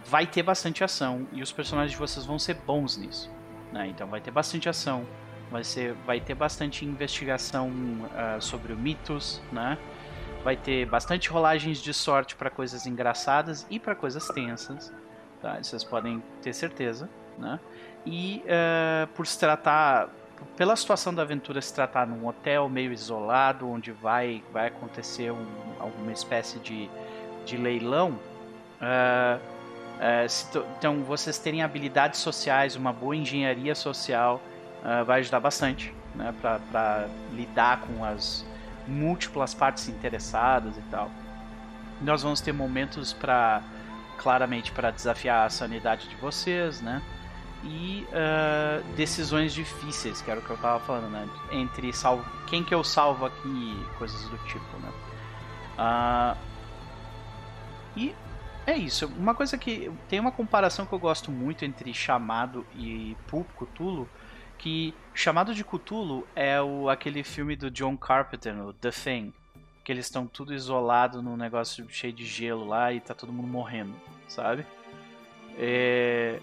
vai 0.07 0.27
ter 0.27 0.43
bastante 0.43 0.85
ação 0.85 1.27
e 1.33 1.43
os 1.43 1.53
personagens 1.53 1.93
de 1.93 1.99
vocês 1.99 2.25
vão 2.25 2.39
ser 2.39 2.55
bons 2.55 2.97
nisso, 2.97 3.31
né? 3.73 3.89
Então 3.89 4.07
vai 4.09 4.21
ter 4.21 4.31
bastante 4.31 4.69
ação, 4.69 5.07
vai 5.51 5.65
ser 5.65 5.95
vai 6.07 6.21
ter 6.21 6.35
bastante 6.35 6.85
investigação 6.85 7.73
ah, 8.15 8.39
sobre 8.41 8.75
mitos, 8.75 9.43
né? 9.51 9.79
vai 10.43 10.57
ter 10.57 10.87
bastante 10.87 11.29
rolagens 11.29 11.79
de 11.79 11.93
sorte 11.93 12.37
para 12.37 12.51
coisas 12.51 12.87
engraçadas 12.87 13.67
e 13.71 13.79
para 13.79 13.95
coisas 13.95 14.27
tensas, 14.29 14.93
tá? 15.41 15.63
Vocês 15.63 15.85
podem 15.85 16.23
ter 16.43 16.53
certeza, 16.53 17.09
né? 17.37 17.59
E 18.11 18.43
eh, 18.47 19.07
por 19.15 19.27
se 19.27 19.39
tratar, 19.39 20.09
pela 20.57 20.75
situação 20.75 21.13
da 21.15 21.21
aventura 21.23 21.61
se 21.61 21.75
tratar 21.75 22.07
num 22.07 22.27
hotel 22.27 22.67
meio 22.69 22.91
isolado, 22.91 23.69
onde 23.69 23.93
vai 23.93 24.43
vai 24.51 24.69
acontecer 24.69 25.31
um- 25.31 25.47
alguma 25.79 26.11
espécie 26.13 26.59
de, 26.59 26.89
de 27.45 27.57
leilão, 27.59 28.19
se 30.29 30.51
to- 30.51 30.65
então 30.79 31.03
vocês 31.03 31.39
terem 31.39 31.63
habilidades 31.63 32.21
sociais, 32.21 32.77
uma 32.77 32.93
boa 32.93 33.15
engenharia 33.15 33.75
social, 33.75 34.41
vai 35.07 35.21
ajudar 35.21 35.41
bastante, 35.41 35.93
né? 36.15 36.33
Para 36.41 37.07
lidar 37.33 37.81
com 37.81 38.05
as 38.05 38.45
múltiplas 38.87 39.53
partes 39.55 39.89
interessadas 39.89 40.77
e 40.79 40.83
tal. 40.91 41.11
Nós 42.01 42.23
vamos 42.23 42.41
ter 42.41 42.53
momentos 42.53 43.13
para 43.13 43.61
claramente 44.17 44.73
para 44.73 44.91
desafiar 44.91 45.47
a 45.47 45.51
sanidade 45.51 46.09
de 46.09 46.17
vocês, 46.17 46.81
né? 46.81 47.03
E 47.65 48.07
ah, 48.13 48.83
decisões 48.97 49.53
difíceis, 49.53 50.23
que 50.23 50.31
era 50.31 50.41
o 50.41 50.43
que 50.43 50.51
eu 50.51 50.59
tava 50.59 50.81
falando, 50.85 51.11
né? 51.11 51.29
Entre 51.51 51.93
salvo, 51.93 52.25
quem 52.47 52.63
que 52.63 52.75
eu 52.75 52.85
salvo 52.85 53.27
aqui 53.27 53.87
coisas 53.99 54.21
do 54.29 54.39
tipo, 54.47 54.77
né? 54.79 54.93
Ah, 55.77 56.37
e 57.97 58.15
é 58.67 58.77
isso. 58.77 59.07
Uma 59.19 59.35
coisa 59.35 59.59
que 59.59 59.91
tem 60.09 60.21
uma 60.21 60.33
comparação 60.33 60.87
que 60.87 60.93
eu 60.93 60.99
gosto 60.99 61.31
muito 61.31 61.65
entre 61.65 61.93
chamado 61.93 62.67
e 62.77 63.17
Pulp 63.27 63.49
Cthulhu, 63.57 64.09
que 64.57 64.95
Chamado 65.19 65.53
de 65.53 65.65
Cthulhu 65.65 66.25
é 66.37 66.63
o, 66.63 66.89
aquele 66.89 67.25
filme 67.25 67.57
do 67.57 67.73
John 67.73 67.97
Carpenter, 67.97 68.57
o 68.61 68.73
The 68.73 68.93
Thing, 68.93 69.33
que 69.83 69.91
eles 69.91 70.07
estão 70.07 70.29
tudo 70.29 70.55
isolado 70.55 71.21
num 71.21 71.37
negócio 71.37 71.89
cheio 71.91 72.13
de 72.13 72.25
gelo 72.25 72.65
lá 72.65 72.93
e 72.93 73.01
tá 73.01 73.15
todo 73.15 73.33
mundo 73.33 73.49
morrendo, 73.49 73.97
sabe? 74.29 74.65
É, 75.59 76.41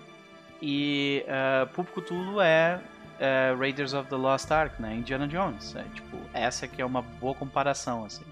e 0.62 1.26
uh, 1.28 1.68
Pulp 1.74 1.90
é, 2.42 2.80
é 3.20 3.56
Raiders 3.58 3.94
of 3.94 4.10
the 4.10 4.16
Lost 4.16 4.50
Ark, 4.52 4.82
né? 4.82 4.96
Indiana 4.96 5.28
Jones. 5.28 5.76
É, 5.76 5.84
tipo, 5.94 6.18
essa 6.34 6.68
que 6.68 6.82
é 6.82 6.86
uma 6.86 7.02
boa 7.02 7.34
comparação, 7.34 8.06
assim, 8.06 8.26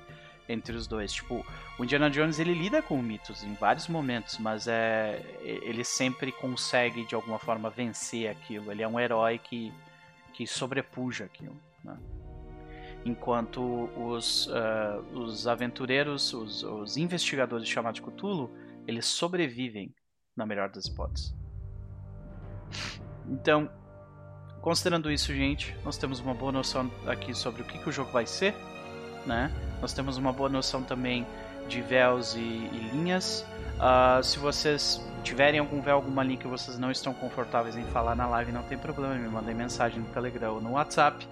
entre 0.47 0.75
os 0.75 0.87
dois. 0.87 1.11
Tipo, 1.13 1.45
o 1.77 1.83
Indiana 1.83 2.09
Jones 2.09 2.39
ele 2.39 2.53
lida 2.53 2.81
com 2.81 3.01
mitos 3.01 3.43
em 3.43 3.53
vários 3.53 3.87
momentos, 3.87 4.37
mas 4.37 4.67
é 4.67 5.21
ele 5.41 5.83
sempre 5.83 6.31
consegue 6.31 7.05
de 7.05 7.15
alguma 7.15 7.39
forma 7.39 7.69
vencer 7.69 8.29
aquilo. 8.29 8.71
Ele 8.71 8.83
é 8.83 8.87
um 8.87 8.99
herói 8.99 9.37
que, 9.37 9.73
que 10.33 10.47
sobrepuja 10.47 11.25
aquilo. 11.25 11.55
Né? 11.83 11.97
Enquanto 13.05 13.89
os, 13.97 14.49
ah, 14.51 15.01
os 15.13 15.45
aventureiros, 15.45 16.33
os, 16.33 16.63
os 16.63 16.95
investigadores 16.95 17.67
chamados 17.67 17.99
de 17.99 18.07
Cthulhu, 18.07 18.49
eles 18.87 19.05
sobrevivem 19.05 19.93
na 20.35 20.45
melhor 20.45 20.69
das 20.69 20.85
hipóteses. 20.85 21.33
Então, 23.27 23.69
considerando 24.61 25.11
isso, 25.11 25.33
gente, 25.33 25.75
nós 25.83 25.97
temos 25.97 26.19
uma 26.19 26.33
boa 26.33 26.51
noção 26.51 26.89
aqui 27.07 27.33
sobre 27.33 27.61
o 27.61 27.65
que, 27.65 27.77
que 27.77 27.89
o 27.89 27.91
jogo 27.91 28.11
vai 28.11 28.25
ser, 28.25 28.55
né? 29.25 29.51
Nós 29.81 29.93
temos 29.93 30.17
uma 30.17 30.31
boa 30.31 30.49
noção 30.49 30.83
também 30.83 31.25
de 31.67 31.81
véus 31.81 32.35
e, 32.35 32.39
e 32.39 32.89
linhas. 32.93 33.45
Uh, 33.75 34.23
se 34.23 34.37
vocês 34.39 35.01
tiverem 35.23 35.59
algum 35.59 35.81
véu, 35.81 35.95
alguma 35.95 36.23
linha 36.23 36.37
que 36.37 36.47
vocês 36.47 36.77
não 36.77 36.91
estão 36.91 37.13
confortáveis 37.13 37.75
em 37.77 37.83
falar 37.85 38.15
na 38.15 38.27
live, 38.27 38.51
não 38.51 38.63
tem 38.63 38.77
problema, 38.77 39.15
me 39.15 39.27
mandem 39.27 39.55
mensagem 39.55 39.99
no 39.99 40.07
Telegram 40.09 40.55
ou 40.55 40.61
no 40.61 40.71
WhatsApp 40.71 41.27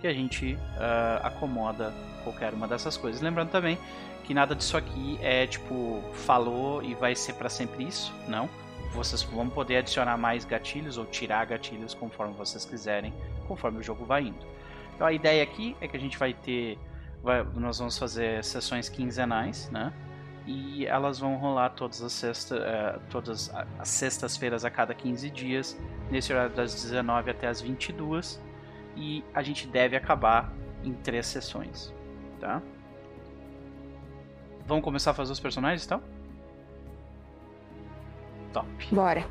que 0.00 0.06
a 0.06 0.12
gente 0.12 0.54
uh, 0.54 1.26
acomoda 1.26 1.94
qualquer 2.22 2.52
uma 2.52 2.68
dessas 2.68 2.96
coisas. 2.96 3.22
Lembrando 3.22 3.50
também 3.50 3.78
que 4.24 4.34
nada 4.34 4.54
disso 4.54 4.76
aqui 4.76 5.18
é 5.22 5.46
tipo 5.46 6.02
falou 6.12 6.82
e 6.82 6.94
vai 6.94 7.14
ser 7.14 7.34
para 7.34 7.48
sempre 7.48 7.84
isso, 7.84 8.12
não. 8.28 8.48
Vocês 8.94 9.22
vão 9.22 9.50
poder 9.50 9.78
adicionar 9.78 10.16
mais 10.16 10.44
gatilhos 10.44 10.96
ou 10.96 11.04
tirar 11.04 11.44
gatilhos 11.46 11.94
conforme 11.94 12.32
vocês 12.34 12.64
quiserem, 12.64 13.12
conforme 13.48 13.78
o 13.78 13.82
jogo 13.82 14.04
vai 14.04 14.22
indo. 14.22 14.46
Então 14.94 15.06
a 15.06 15.12
ideia 15.12 15.42
aqui 15.42 15.76
é 15.80 15.88
que 15.88 15.96
a 15.96 16.00
gente 16.00 16.16
vai 16.16 16.32
ter, 16.32 16.78
vai, 17.22 17.42
nós 17.42 17.78
vamos 17.78 17.98
fazer 17.98 18.44
sessões 18.44 18.88
quinzenais, 18.88 19.68
né? 19.70 19.92
E 20.46 20.86
elas 20.86 21.18
vão 21.18 21.36
rolar 21.36 21.70
todas 21.70 22.02
as, 22.02 22.12
sexta, 22.12 22.56
uh, 22.56 23.00
todas 23.10 23.50
as 23.78 23.88
sextas-feiras 23.88 24.64
a 24.64 24.70
cada 24.70 24.94
15 24.94 25.30
dias, 25.30 25.76
nesse 26.10 26.32
horário 26.32 26.54
das 26.54 26.74
19 26.74 27.30
até 27.30 27.48
as 27.48 27.60
22 27.60 28.40
e 28.96 29.24
a 29.34 29.42
gente 29.42 29.66
deve 29.66 29.96
acabar 29.96 30.52
em 30.82 30.92
três 30.92 31.26
sessões, 31.26 31.92
tá? 32.40 32.62
Vamos 34.66 34.84
começar 34.84 35.10
a 35.10 35.14
fazer 35.14 35.32
os 35.32 35.40
personagens, 35.40 35.84
então? 35.84 36.02
Top. 38.54 38.66
Bora. 38.90 39.28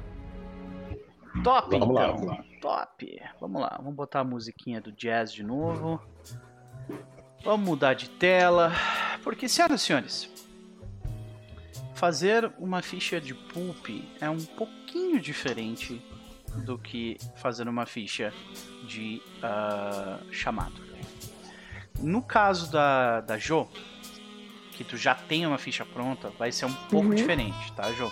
Top, 1.43 1.71
Vamos 1.71 1.87
então. 1.89 1.91
lá, 1.93 2.07
vamos 2.11 2.27
lá. 2.27 2.43
Top. 2.61 3.21
Vamos 3.41 3.61
lá, 3.61 3.75
vamos 3.77 3.95
botar 3.95 4.19
a 4.19 4.23
musiquinha 4.23 4.79
do 4.79 4.91
jazz 4.91 5.33
de 5.33 5.41
novo. 5.43 5.99
Vamos 7.43 7.67
mudar 7.67 7.95
de 7.95 8.07
tela. 8.09 8.71
Porque, 9.23 9.49
senhoras 9.49 9.81
e 9.81 9.85
senhores, 9.85 10.29
fazer 11.95 12.51
uma 12.59 12.81
ficha 12.83 13.19
de 13.19 13.33
pulp 13.33 13.87
é 14.21 14.29
um 14.29 14.37
pouquinho 14.45 15.19
diferente 15.19 15.99
do 16.65 16.77
que 16.77 17.17
fazer 17.37 17.67
uma 17.67 17.85
ficha 17.87 18.31
de 18.87 19.19
uh, 19.39 20.31
chamado. 20.31 20.75
No 21.99 22.21
caso 22.21 22.71
da, 22.71 23.21
da 23.21 23.37
Jo, 23.39 23.67
que 24.73 24.83
tu 24.83 24.97
já 24.97 25.15
tem 25.15 25.45
uma 25.47 25.57
ficha 25.57 25.83
pronta, 25.85 26.29
vai 26.37 26.51
ser 26.51 26.65
um 26.65 26.73
pouco 26.89 27.07
Uhum. 27.07 27.15
diferente, 27.15 27.71
tá, 27.73 27.91
Jo? 27.93 28.11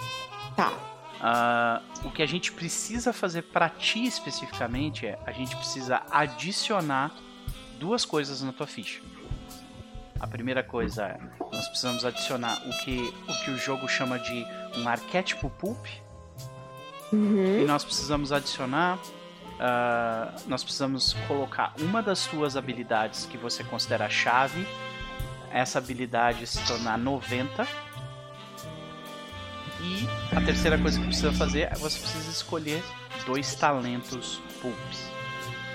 Tá. 0.56 0.72
Ah, 1.24 1.82
o 2.04 2.10
que 2.10 2.24
a 2.24 2.26
gente 2.26 2.52
precisa 2.52 3.14
fazer 3.14 3.44
para 3.44 3.70
ti 3.70 4.06
especificamente 4.06 5.06
é 5.06 5.20
a 5.26 5.32
gente 5.32 5.56
precisa 5.56 6.02
adicionar 6.10 7.12
duas 7.80 8.04
coisas 8.06 8.42
na 8.42 8.52
tua 8.52 8.66
ficha. 8.66 9.00
A 10.20 10.26
primeira 10.26 10.64
coisa 10.64 11.06
é 11.06 11.20
nós 11.54 11.68
precisamos 11.68 12.04
adicionar 12.06 12.60
o 12.66 12.84
que 12.84 13.14
o, 13.28 13.44
que 13.46 13.52
o 13.52 13.58
jogo 13.58 13.88
chama 13.88 14.18
de 14.20 14.46
um 14.78 14.88
arquétipo 14.90 15.50
pulp 15.50 15.86
Uhum. 17.14 17.60
e 17.62 17.66
nós 17.66 17.84
precisamos 17.84 18.32
adicionar. 18.32 18.98
ah, 19.60 20.34
nós 20.48 20.64
precisamos 20.64 21.14
colocar 21.28 21.74
uma 21.80 22.02
das 22.02 22.26
tuas 22.26 22.56
habilidades 22.58 23.26
que 23.26 23.38
você 23.38 23.64
considera 23.64 24.10
chave. 24.10 24.66
Essa 25.52 25.78
habilidade 25.78 26.48
se 26.48 26.66
tornar 26.66 26.98
90. 26.98 27.68
E 29.82 30.08
a 30.36 30.42
terceira 30.42 30.78
coisa 30.78 31.00
que 31.00 31.06
precisa 31.06 31.32
fazer 31.34 31.62
é 31.72 31.76
você 31.76 32.00
precisa 32.00 32.30
escolher 32.30 32.84
dois 33.26 33.54
talentos 33.56 34.42
pulps. 34.62 35.12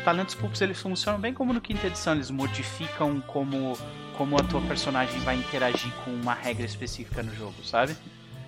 Talentos 0.05 0.35
pulps 0.35 0.61
eles 0.61 0.81
funcionam 0.81 1.21
bem 1.21 1.35
como 1.35 1.53
no 1.53 1.61
quinta 1.61 1.87
edição, 1.87 2.15
eles 2.15 2.31
modificam 2.31 3.21
como, 3.23 3.77
como 4.17 4.39
a 4.39 4.43
tua 4.45 4.61
personagem 4.63 5.19
vai 5.21 5.37
interagir 5.37 5.93
com 6.05 6.11
uma 6.13 6.33
regra 6.35 6.65
específica 6.65 7.23
no 7.23 7.35
jogo, 7.35 7.55
sabe? 7.65 7.97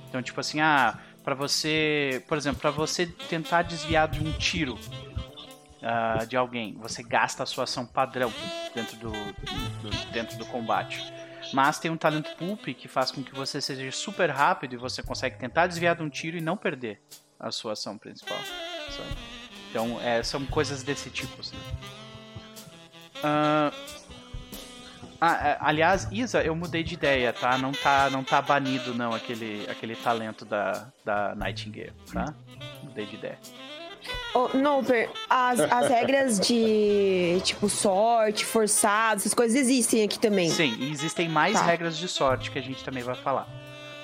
Então, 0.08 0.22
tipo 0.22 0.40
assim, 0.40 0.60
ah, 0.60 0.98
para 1.22 1.34
você, 1.34 2.22
por 2.28 2.38
exemplo, 2.38 2.60
para 2.60 2.70
você 2.70 3.06
tentar 3.06 3.62
desviar 3.62 4.08
de 4.08 4.20
um 4.24 4.32
tiro 4.32 4.78
ah, 5.82 6.24
de 6.26 6.36
alguém, 6.36 6.74
você 6.80 7.02
gasta 7.02 7.42
a 7.42 7.46
sua 7.46 7.64
ação 7.64 7.84
padrão 7.84 8.32
dentro 8.74 8.96
do, 8.96 9.10
do- 9.10 10.10
dentro 10.12 10.38
do 10.38 10.46
combate. 10.46 11.12
Mas 11.52 11.78
tem 11.78 11.90
um 11.90 11.96
talento 11.96 12.34
pulp 12.36 12.66
que 12.66 12.88
faz 12.88 13.10
com 13.10 13.22
que 13.22 13.34
você 13.34 13.60
seja 13.60 13.90
super 13.92 14.30
rápido 14.30 14.74
e 14.74 14.76
você 14.76 15.02
consegue 15.02 15.38
tentar 15.38 15.66
desviar 15.66 15.96
de 15.96 16.02
um 16.02 16.08
tiro 16.08 16.36
e 16.36 16.40
não 16.40 16.56
perder 16.56 17.00
a 17.38 17.50
sua 17.50 17.72
ação 17.72 17.96
principal. 17.96 18.38
sabe? 18.90 19.16
Então, 19.70 20.00
é, 20.00 20.22
são 20.22 20.44
coisas 20.46 20.82
desse 20.82 21.10
tipo. 21.10 21.40
Assim. 21.40 21.56
Ah, 23.22 23.72
ah, 25.20 25.48
é, 25.48 25.58
aliás, 25.60 26.08
Isa, 26.12 26.42
eu 26.42 26.54
mudei 26.54 26.82
de 26.84 26.94
ideia, 26.94 27.32
tá? 27.32 27.58
Não 27.58 27.72
tá, 27.72 28.08
não 28.08 28.22
tá 28.22 28.40
banido 28.40 28.94
não 28.94 29.12
aquele, 29.12 29.68
aquele 29.68 29.96
talento 29.96 30.44
da, 30.44 30.92
da 31.04 31.34
Nightingale, 31.34 31.92
tá? 32.12 32.32
Mudei 32.84 33.06
de 33.06 33.16
ideia. 33.16 33.38
Ô, 34.34 34.56
Noper, 34.56 35.10
as, 35.28 35.58
as 35.60 35.88
regras 35.90 36.38
de, 36.40 37.40
tipo, 37.44 37.68
sorte, 37.68 38.44
forçado, 38.44 39.16
essas 39.20 39.34
coisas 39.34 39.58
existem 39.58 40.02
aqui 40.04 40.18
também. 40.18 40.48
Sim, 40.50 40.76
e 40.78 40.90
existem 40.90 41.28
mais 41.28 41.54
Tá. 41.58 41.64
regras 41.66 41.96
de 41.96 42.06
sorte 42.08 42.50
que 42.50 42.58
a 42.58 42.62
gente 42.62 42.84
também 42.84 43.02
vai 43.02 43.14
falar. 43.16 43.46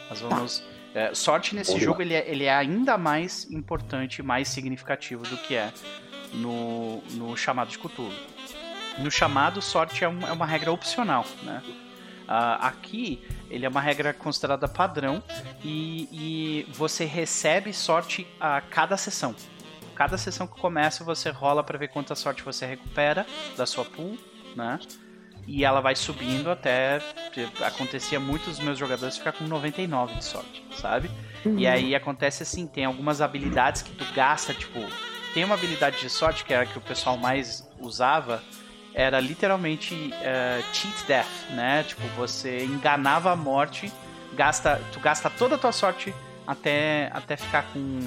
Nós 0.09 0.21
vamos. 0.21 0.63
é, 0.95 1.15
sorte 1.15 1.55
nesse 1.55 1.71
Vamos 1.73 1.85
jogo 1.85 2.03
ele 2.03 2.15
é, 2.15 2.29
ele 2.31 2.45
é 2.45 2.55
ainda 2.55 2.97
mais 2.99 3.51
importante, 3.51 4.23
mais 4.23 4.49
significativo 4.49 5.23
do 5.25 5.37
que 5.37 5.55
é 5.55 5.73
no, 6.33 7.03
no 7.13 7.37
chamado 7.37 7.69
de 7.69 7.79
Cthulhu. 7.79 8.13
No 8.99 9.11
chamado, 9.11 9.61
sorte 9.61 10.05
é, 10.05 10.09
um- 10.09 10.27
é 10.27 10.33
uma 10.33 10.47
regra 10.47 10.71
opcional, 10.73 11.25
né? 11.43 11.63
Ah, 12.27 12.69
aqui, 12.69 13.23
ele 13.51 13.67
é 13.67 13.69
uma 13.69 13.81
regra 13.81 14.15
considerada 14.15 14.67
padrão 14.67 15.23
e, 15.63 16.09
e 16.13 16.67
você 16.73 17.05
recebe 17.05 17.73
sorte 17.73 18.27
a 18.41 18.61
cada 18.63 18.97
sessão. 18.97 19.35
Cada 19.95 20.19
sessão 20.19 20.47
que 20.47 20.61
começa, 20.61 21.05
você 21.05 21.31
rola 21.31 21.63
para 21.63 21.79
ver 21.79 21.89
quanta 21.89 22.15
sorte 22.15 22.43
você 22.43 22.67
recupera 22.67 23.27
da 23.57 23.65
sua 23.65 23.85
pool, 23.85 24.19
né? 24.57 24.79
E 25.47 25.65
ela 25.65 25.81
vai 25.81 25.95
subindo 25.95 26.51
até. 26.51 27.01
Acontecia 27.65 28.19
muito 28.19 28.49
dos 28.49 28.61
meus 28.61 28.79
jogadores 28.79 29.17
ficar 29.17 29.33
com 29.33 29.45
99 29.45 30.15
de 30.15 30.25
sorte, 30.25 30.65
sabe? 30.77 31.11
E 31.57 31.67
aí 31.67 31.95
acontece 31.95 32.43
assim: 32.43 32.67
tem 32.67 32.85
algumas 32.85 33.21
habilidades 33.21 33.83
que 33.83 33.93
tu 33.93 34.05
gasta, 34.15 34.55
tipo. 34.55 34.81
Tem 35.35 35.45
uma 35.45 35.55
habilidade 35.55 35.99
de 35.99 36.09
sorte 36.09 36.45
que 36.45 36.55
era 36.55 36.63
a 36.63 36.67
que 36.67 36.79
o 36.79 36.81
pessoal 36.81 37.17
mais 37.17 37.69
usava, 37.81 38.41
era 38.95 39.19
literalmente 39.19 40.15
eh, 40.23 40.63
cheat 40.73 41.05
death, 41.07 41.51
né? 41.51 41.83
Tipo, 41.83 42.07
você 42.17 42.65
enganava 42.65 43.33
a 43.33 43.37
morte, 43.37 43.93
gasta, 44.35 44.81
tu 44.93 45.01
gasta 45.01 45.29
toda 45.29 45.57
a 45.57 45.59
tua 45.59 45.73
sorte 45.73 46.15
até, 46.47 47.11
até 47.13 47.37
ficar 47.37 47.65
com. 47.73 47.99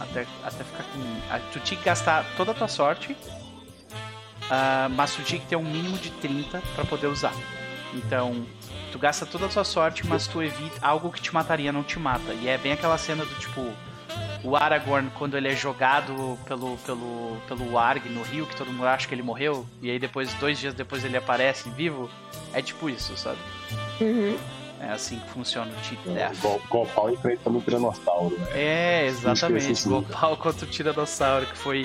Até, 0.00 0.26
até 0.44 0.64
ficar 0.64 0.84
com. 0.84 1.20
ah, 1.30 1.40
Tu 1.52 1.60
tinha 1.60 1.78
que 1.78 1.84
gastar 1.84 2.24
toda 2.36 2.52
a 2.52 2.54
tua 2.54 2.68
sorte 2.68 3.16
ah, 4.50 4.88
mas 4.90 5.14
tu 5.14 5.22
tinha 5.22 5.40
que 5.40 5.46
ter 5.46 5.56
um 5.56 5.62
mínimo 5.62 5.96
de 5.98 6.10
30 6.10 6.62
pra 6.74 6.84
poder 6.84 7.06
usar. 7.06 7.34
Então, 7.94 8.46
tu 8.92 8.98
gasta 8.98 9.26
toda 9.26 9.46
a 9.46 9.48
tua 9.48 9.64
sorte, 9.64 10.06
mas 10.06 10.26
tu 10.26 10.42
evita 10.42 10.78
algo 10.86 11.10
que 11.10 11.20
te 11.20 11.32
mataria 11.32 11.72
não 11.72 11.82
te 11.82 11.98
mata. 11.98 12.32
E 12.32 12.48
é 12.48 12.56
bem 12.56 12.72
aquela 12.72 12.98
cena 12.98 13.24
do 13.24 13.34
tipo 13.34 13.72
o 14.42 14.56
Aragorn 14.56 15.10
quando 15.14 15.36
ele 15.36 15.48
é 15.48 15.56
jogado 15.56 16.38
pelo 16.46 16.76
pelo 16.78 17.36
pelo 17.46 17.72
Warg 17.72 18.08
no 18.08 18.22
rio, 18.22 18.46
que 18.46 18.56
todo 18.56 18.70
mundo 18.70 18.86
acha 18.86 19.06
que 19.06 19.14
ele 19.14 19.22
morreu, 19.22 19.66
e 19.82 19.90
aí 19.90 19.98
depois 19.98 20.32
dois 20.34 20.58
dias 20.58 20.74
depois 20.74 21.04
ele 21.04 21.16
aparece 21.16 21.68
vivo. 21.70 22.08
É 22.52 22.62
tipo 22.62 22.88
isso, 22.88 23.16
sabe? 23.16 23.38
Uhum. 24.00 24.38
É 24.80 24.90
assim 24.90 25.18
que 25.18 25.28
funciona 25.30 25.70
o 25.72 25.84
Cheat 25.84 26.08
Death. 26.08 26.36
Gol- 26.40 26.62
Gopal 26.70 27.10
enfrentando 27.12 27.58
um 27.58 27.60
tiranossauro, 27.60 28.38
né? 28.38 28.46
É, 28.54 29.06
exatamente. 29.06 29.66
O 29.68 29.72
isso. 29.72 30.06
pau 30.12 30.36
contra 30.36 30.64
o 30.64 30.68
Tiranossauro 30.68 31.46
que 31.46 31.56
foi 31.58 31.84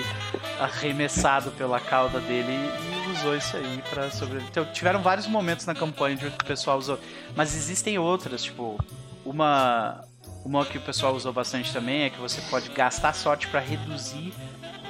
arremessado 0.60 1.50
pela 1.52 1.80
cauda 1.80 2.20
dele 2.20 2.52
e 2.52 3.10
usou 3.12 3.36
isso 3.36 3.56
aí 3.56 3.82
pra 3.90 4.10
sobreviver. 4.10 4.48
Então, 4.50 4.64
tiveram 4.66 5.02
vários 5.02 5.26
momentos 5.26 5.66
na 5.66 5.74
campanha 5.74 6.16
onde 6.16 6.26
o 6.28 6.32
pessoal 6.44 6.78
usou. 6.78 6.98
Mas 7.34 7.54
existem 7.54 7.98
outras, 7.98 8.42
tipo, 8.42 8.78
uma. 9.24 10.04
Uma 10.44 10.62
que 10.66 10.76
o 10.76 10.80
pessoal 10.82 11.14
usou 11.14 11.32
bastante 11.32 11.72
também 11.72 12.02
é 12.02 12.10
que 12.10 12.20
você 12.20 12.38
pode 12.50 12.68
gastar 12.68 13.14
sorte 13.14 13.48
pra 13.48 13.60
reduzir 13.60 14.30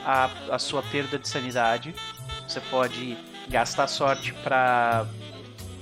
a, 0.04 0.28
a 0.50 0.58
sua 0.58 0.82
perda 0.82 1.16
de 1.16 1.28
sanidade. 1.28 1.94
Você 2.48 2.60
pode 2.60 3.16
gastar 3.48 3.86
sorte 3.86 4.32
pra. 4.34 5.06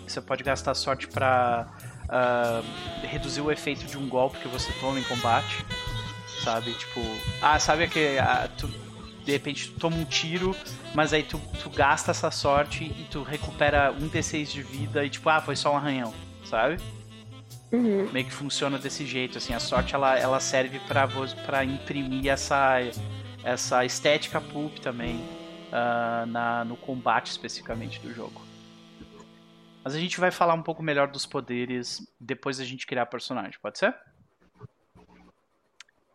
Você 0.07 0.21
pode 0.21 0.43
gastar 0.45 0.75
sorte 0.75 1.09
pra 1.09 1.67
ah, 2.13 2.63
reduzir 3.03 3.41
o 3.41 3.51
efeito 3.51 3.87
de 3.87 3.97
um 3.97 4.07
golpe 4.07 4.39
que 4.39 4.49
você 4.49 4.71
toma 4.79 5.01
em 5.01 5.05
combate. 5.05 5.65
Sabe? 6.45 6.73
Tipo. 6.75 7.01
Ah, 7.41 7.59
sabe 7.59 7.89
que 7.89 8.19
ah, 8.19 8.49
tu, 8.59 8.69
de 9.25 9.33
repente 9.33 9.69
tu 9.69 9.81
toma 9.81 9.97
um 9.97 10.05
tiro, 10.05 10.55
mas 10.95 11.13
aí 11.13 11.23
tu, 11.23 11.41
tu 11.63 11.71
gasta 11.71 12.11
essa 12.11 12.31
sorte 12.31 12.85
e 12.85 13.07
tu 13.11 13.23
recupera 13.23 13.93
um 13.93 14.09
D6 14.09 14.47
de 14.53 14.63
vida 14.63 15.05
e 15.05 15.11
tipo, 15.11 15.29
ah, 15.29 15.41
foi 15.41 15.57
só 15.57 15.73
um 15.73 15.77
arranhão, 15.77 16.13
sabe? 16.45 16.77
Uhum. 17.73 18.11
meio 18.13 18.27
que 18.27 18.33
funciona 18.33 18.79
desse 18.79 19.07
jeito, 19.07 19.39
assim, 19.39 19.55
a 19.55 19.59
sorte 19.59 19.95
ela, 19.95 20.19
ela 20.19 20.39
serve 20.41 20.79
pra 21.47 21.65
imprimir 21.65 22.31
essa, 22.31 22.77
essa 23.43 23.83
estética 23.83 24.43
pulp 24.43 24.77
também 24.81 25.25
ah, 25.73 26.27
na, 26.29 26.65
no 26.67 26.77
combate 26.77 27.31
especificamente 27.31 27.99
do 28.01 28.13
jogo. 28.13 28.42
Mas 29.85 29.95
a 29.95 29.99
gente 29.99 30.21
vai 30.21 30.31
falar 30.31 30.55
um 30.55 30.63
pouco 30.63 30.83
melhor 30.83 31.09
dos 31.09 31.27
poderes 31.27 32.07
depois 32.21 32.59
da 32.59 32.65
gente 32.65 32.87
criar 32.87 33.03
a 33.03 33.07
personagem, 33.07 33.59
pode 33.61 33.79
ser? 33.79 33.95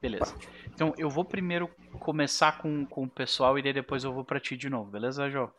Beleza. 0.02 0.34
Então 0.74 0.94
eu 0.98 1.10
vou 1.10 1.26
primeiro 1.26 1.68
começar 2.00 2.60
com, 2.60 2.86
com 2.86 3.04
o 3.04 3.10
pessoal 3.10 3.58
e 3.58 3.62
daí 3.62 3.74
depois 3.74 4.04
eu 4.04 4.14
vou 4.14 4.24
pra 4.24 4.40
ti 4.40 4.56
de 4.56 4.70
novo, 4.70 4.90
beleza, 4.92 5.30
Jô? 5.30 5.50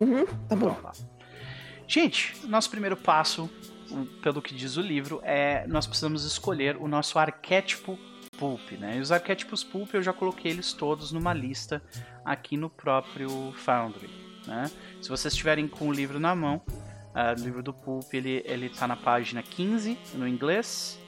Uhum, 0.00 0.24
tá 0.48 0.56
bom. 0.56 0.70
Então, 0.70 0.82
tá. 0.82 0.92
Gente, 1.86 2.46
nosso 2.46 2.70
primeiro 2.70 2.96
passo, 2.96 3.50
pelo 4.22 4.40
que 4.40 4.54
diz 4.54 4.76
o 4.76 4.80
livro, 4.80 5.20
é 5.24 5.66
nós 5.66 5.86
precisamos 5.86 6.24
escolher 6.24 6.76
o 6.76 6.88
nosso 6.88 7.18
arquétipo 7.18 7.98
Pulp, 8.38 8.72
né? 8.72 8.96
E 8.96 9.00
os 9.00 9.12
arquétipos 9.12 9.62
Pulp 9.62 9.92
eu 9.92 10.02
já 10.02 10.12
coloquei 10.12 10.52
eles 10.52 10.72
todos 10.72 11.12
numa 11.12 11.34
lista 11.34 11.82
aqui 12.24 12.56
no 12.56 12.70
próprio 12.70 13.52
Foundry, 13.52 14.08
né? 14.46 14.70
Se 15.02 15.08
vocês 15.08 15.34
estiverem 15.34 15.68
com 15.68 15.88
o 15.88 15.92
livro 15.92 16.18
na 16.18 16.34
mão, 16.34 16.62
ah, 17.14 17.34
o 17.36 17.42
livro 17.42 17.62
do 17.62 17.72
Pulp, 17.72 18.12
ele, 18.14 18.42
ele 18.44 18.68
tá 18.68 18.86
na 18.86 18.96
página 18.96 19.42
15 19.42 19.98
no 20.14 20.26
inglês 20.26 20.98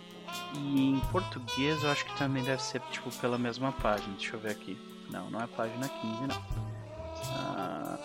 e 0.54 0.90
em 0.90 1.00
português 1.12 1.82
eu 1.82 1.90
acho 1.90 2.04
que 2.04 2.16
também 2.16 2.42
deve 2.42 2.62
ser 2.62 2.80
tipo 2.90 3.10
pela 3.18 3.38
mesma 3.38 3.72
página. 3.72 4.14
Deixa 4.16 4.34
eu 4.34 4.40
ver 4.40 4.52
aqui. 4.52 4.78
Não, 5.10 5.30
não 5.30 5.40
é 5.40 5.46
página 5.46 5.88
15 5.88 6.26
não. 6.26 6.42
Ah, 7.34 7.98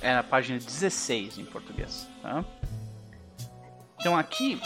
é 0.00 0.14
na 0.14 0.22
página 0.22 0.58
16 0.58 1.38
em 1.38 1.44
português, 1.44 2.08
tá? 2.22 2.44
Então 4.00 4.16
aqui, 4.16 4.60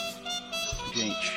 gente, 0.94 1.32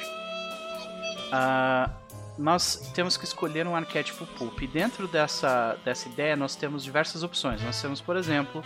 ah, 1.32 1.90
nós 2.38 2.92
temos 2.94 3.18
que 3.18 3.26
escolher 3.26 3.68
um 3.68 3.76
arquétipo 3.76 4.26
pulp. 4.26 4.62
E 4.62 4.68
dentro 4.68 5.08
dessa, 5.08 5.78
dessa 5.84 6.08
ideia 6.08 6.36
nós 6.36 6.56
temos 6.56 6.84
diversas 6.84 7.24
opções. 7.24 7.62
Nós 7.62 7.82
temos, 7.82 8.00
por 8.00 8.16
exemplo, 8.16 8.64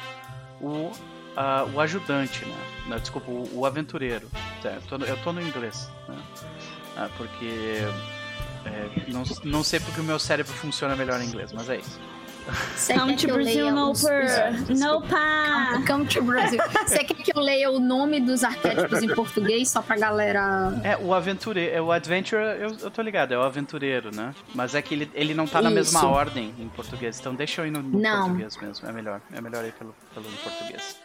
o, 0.62 0.92
ah, 1.36 1.66
o 1.74 1.80
ajudante, 1.80 2.46
né? 2.46 2.58
Não, 2.88 3.00
desculpa, 3.00 3.32
o, 3.32 3.60
o 3.60 3.66
aventureiro. 3.66 4.28
Eu, 4.64 4.82
tô 4.82 4.98
no, 4.98 5.06
eu 5.06 5.18
tô 5.18 5.34
no 5.34 5.42
inglês, 5.42 5.90
né? 6.08 6.18
Ah, 6.96 7.10
porque 7.18 7.82
é, 8.66 9.12
não, 9.12 9.24
não 9.44 9.64
sei 9.64 9.80
porque 9.80 10.00
o 10.00 10.04
meu 10.04 10.20
cérebro 10.20 10.54
funciona 10.54 10.96
melhor 10.96 11.20
em 11.22 11.26
inglês, 11.26 11.52
mas 11.52 11.70
é 11.70 11.78
isso. 11.78 12.00
Você 12.76 12.94
Come 12.94 13.16
to 13.16 13.28
Brazil, 13.28 13.72
no 13.72 13.94
per. 13.94 14.78
No 14.78 15.02
pa. 15.02 15.82
Come 15.88 16.06
to 16.06 16.22
Brazil. 16.22 16.60
Você 16.86 17.04
quer 17.04 17.14
que 17.14 17.32
eu 17.34 17.42
leia 17.42 17.72
o 17.72 17.80
nome 17.80 18.20
dos 18.20 18.44
arquétipos 18.44 19.02
em 19.02 19.08
português 19.16 19.70
só 19.70 19.82
pra 19.82 19.96
galera. 19.96 20.82
É, 20.84 20.98
o 20.98 21.14
aventureiro, 21.14 21.74
é 21.74 21.82
o 21.82 21.90
adventure, 21.92 22.42
eu, 22.42 22.78
eu 22.82 22.92
tô 22.92 23.02
ligado, 23.02 23.34
é 23.34 23.38
o 23.38 23.44
aventureiro, 23.44 24.14
né? 24.14 24.36
Mas 24.54 24.76
é 24.76 24.82
que 24.82 24.94
ele, 24.94 25.12
ele 25.14 25.34
não 25.34 25.48
tá 25.48 25.62
na 25.62 25.70
mesma 25.70 26.00
Isso. 26.02 26.08
ordem 26.10 26.54
em 26.60 26.68
português, 26.68 27.18
então 27.18 27.34
deixa 27.34 27.62
eu 27.62 27.68
ir 27.68 27.72
no, 27.72 27.82
no 27.82 28.00
Não. 28.00 28.24
português 28.24 28.58
mesmo, 28.58 28.90
é 28.90 28.92
melhor, 28.92 29.22
é 29.32 29.40
melhor 29.40 29.64
ir 29.64 29.72
pelo, 29.72 29.96
pelo 30.14 30.28
em 30.28 30.36
português. 30.36 30.98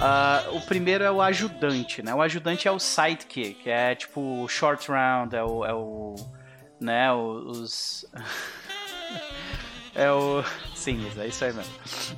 Ah, 0.00 0.44
o 0.52 0.60
primeiro 0.60 1.04
é 1.04 1.10
o 1.10 1.22
ajudante, 1.22 2.02
né? 2.02 2.14
O 2.14 2.20
ajudante 2.20 2.66
é 2.66 2.70
o 2.70 2.78
sidekick, 2.78 3.68
é 3.68 3.94
tipo 3.94 4.42
o 4.42 4.48
short 4.48 4.90
round, 4.90 5.34
é 5.34 5.42
o, 5.42 5.64
é 5.64 5.72
o 5.72 6.14
né, 6.80 7.12
os... 7.12 8.04
é 9.94 10.10
o... 10.10 10.42
Sim, 10.74 11.06
é 11.18 11.26
isso 11.26 11.44
aí 11.44 11.52
mesmo. 11.52 11.72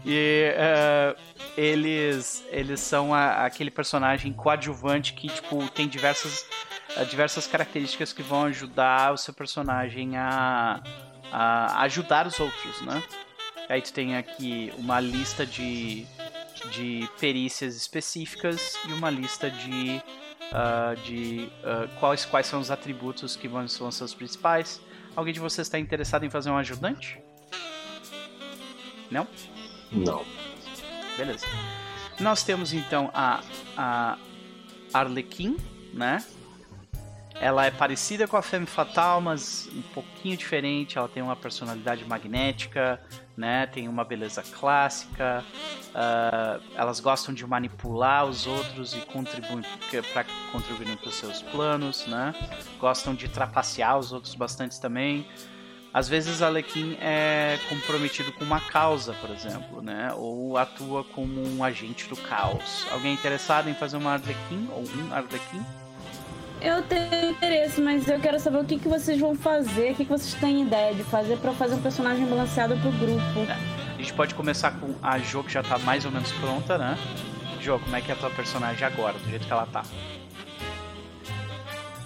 E 0.05 0.53
eh, 0.57 1.15
eles, 1.57 2.45
eles 2.51 2.81
são 2.81 3.15
a- 3.15 3.45
aquele 3.45 3.71
personagem 3.71 4.33
coadjuvante 4.33 5.13
que, 5.13 5.29
tipo, 5.29 5.69
tem 5.71 5.87
diversas, 5.87 6.47
eh, 6.97 7.05
diversas 7.05 7.47
características 7.47 8.13
que 8.13 8.23
vão 8.23 8.45
ajudar 8.45 9.13
o 9.13 9.17
seu 9.19 9.33
personagem 9.35 10.17
a, 10.17 10.81
a 11.31 11.83
ajudar 11.83 12.27
os 12.27 12.41
outros, 12.41 12.81
né? 12.83 13.03
Aí 13.69 13.83
tu 13.83 13.93
tem 13.93 14.17
aqui 14.17 14.73
uma 14.79 14.99
lista 15.01 15.45
de, 15.45 16.07
de 16.71 17.09
perícias 17.19 17.77
específicas 17.77 18.75
e 18.89 18.93
uma 18.93 19.11
lista 19.11 19.51
de, 19.51 20.03
ah, 20.53 20.95
de 21.05 21.49
ah, 21.65 21.89
quais, 21.99 22.25
quais 22.25 22.47
são 22.47 22.61
os 22.61 22.71
atributos 22.71 23.37
que 23.37 23.49
vão, 23.49 23.67
são 23.69 23.89
os 23.89 23.95
seus 23.95 24.15
principais. 24.15 24.81
Alguém 25.15 25.33
de 25.33 25.41
vocês 25.41 25.67
está 25.67 25.79
interessado 25.79 26.25
em 26.25 26.31
fazer 26.31 26.51
um 26.51 26.57
ajudante? 26.57 27.21
Não? 29.11 29.27
Não. 29.91 30.25
Beleza. 31.17 31.47
Nós 32.21 32.43
temos 32.43 32.73
então 32.73 33.11
a, 33.15 33.43
a 33.77 34.19
Arlequim, 34.93 35.57
né? 35.93 36.25
Ela 37.41 37.67
é 37.67 37.71
parecida 37.71 38.27
com 38.27 38.37
a 38.37 38.43
Femme 38.43 38.67
Fatal, 38.67 39.21
mas 39.21 39.69
um 39.75 39.83
pouquinho 39.83 40.37
diferente. 40.37 40.97
Ela 40.97 41.09
tem 41.09 41.23
uma 41.23 41.37
personalidade 41.37 42.05
magnética, 42.05 43.01
né? 43.37 43.67
Tem 43.67 43.89
uma 43.89 44.05
beleza 44.05 44.43
clássica. 44.43 45.45
ah, 45.95 46.59
elas 46.75 46.99
gostam 47.01 47.35
de 47.35 47.47
manipular 47.47 48.25
os 48.25 48.47
outros 48.47 48.95
e 48.95 49.01
contribuem 49.01 49.63
para 50.13 50.25
contribuírem 50.51 50.97
para 50.97 51.09
os 51.09 51.15
seus 51.15 51.43
planos, 51.43 52.07
né? 52.07 52.35
Gostam 52.79 53.15
de 53.15 53.29
trapacear 53.29 53.99
os 53.99 54.13
outros 54.13 54.35
bastante 54.35 54.81
também. 54.81 55.27
Às 55.93 56.09
vezes 56.09 56.43
a 56.43 56.49
Arlequim 56.49 56.97
é 57.01 57.59
comprometido 57.71 58.31
com 58.33 58.45
uma 58.45 58.61
causa, 58.61 59.15
por 59.15 59.31
exemplo, 59.31 59.81
né? 59.81 60.13
Ou 60.15 60.59
atua 60.59 61.03
como 61.05 61.43
um 61.47 61.65
agente 61.65 62.07
do 62.09 62.17
caos. 62.17 62.87
Alguém 62.91 63.15
interessado 63.15 63.71
em 63.71 63.75
fazer 63.75 63.97
uma 63.97 64.13
Arlequim 64.13 64.69
ou 64.73 64.83
um 64.83 65.15
Arlequim? 65.15 65.65
Eu 66.61 66.83
tenho 66.83 67.31
interesse, 67.31 67.81
mas 67.81 68.09
eu 68.09 68.19
quero 68.19 68.41
saber 68.41 68.59
o 68.59 68.65
que, 68.65 68.79
que 68.79 68.89
vocês 68.89 69.21
vão 69.21 69.35
fazer, 69.35 69.93
o 69.93 69.95
que, 69.95 70.05
que 70.05 70.11
vocês 70.11 70.35
têm 70.35 70.63
ideia 70.63 70.95
de 70.95 71.05
fazer 71.05 71.37
pra 71.37 71.53
fazer 71.53 71.75
um 71.75 71.83
personagem 71.83 72.27
balanceado 72.27 72.77
pro 72.79 72.91
grupo. 72.93 73.53
A 73.95 73.99
gente 73.99 74.13
pode 74.15 74.35
começar 74.35 74.73
com 74.73 74.95
a 75.03 75.19
Jo 75.19 75.45
que 75.45 75.53
já 75.53 75.63
tá 75.63 75.79
mais 75.79 76.05
ou 76.05 76.11
menos 76.11 76.33
pronta, 76.33 76.79
né? 76.79 76.99
Jo, 77.61 77.79
como 77.79 77.95
é 77.95 78.01
que 78.01 78.11
é 78.11 78.15
a 78.15 78.17
tua 78.17 78.31
personagem 78.31 78.87
agora, 78.87 79.15
do 79.15 79.29
jeito 79.29 79.47
que 79.47 79.53
ela 79.53 79.67
tá? 79.67 79.83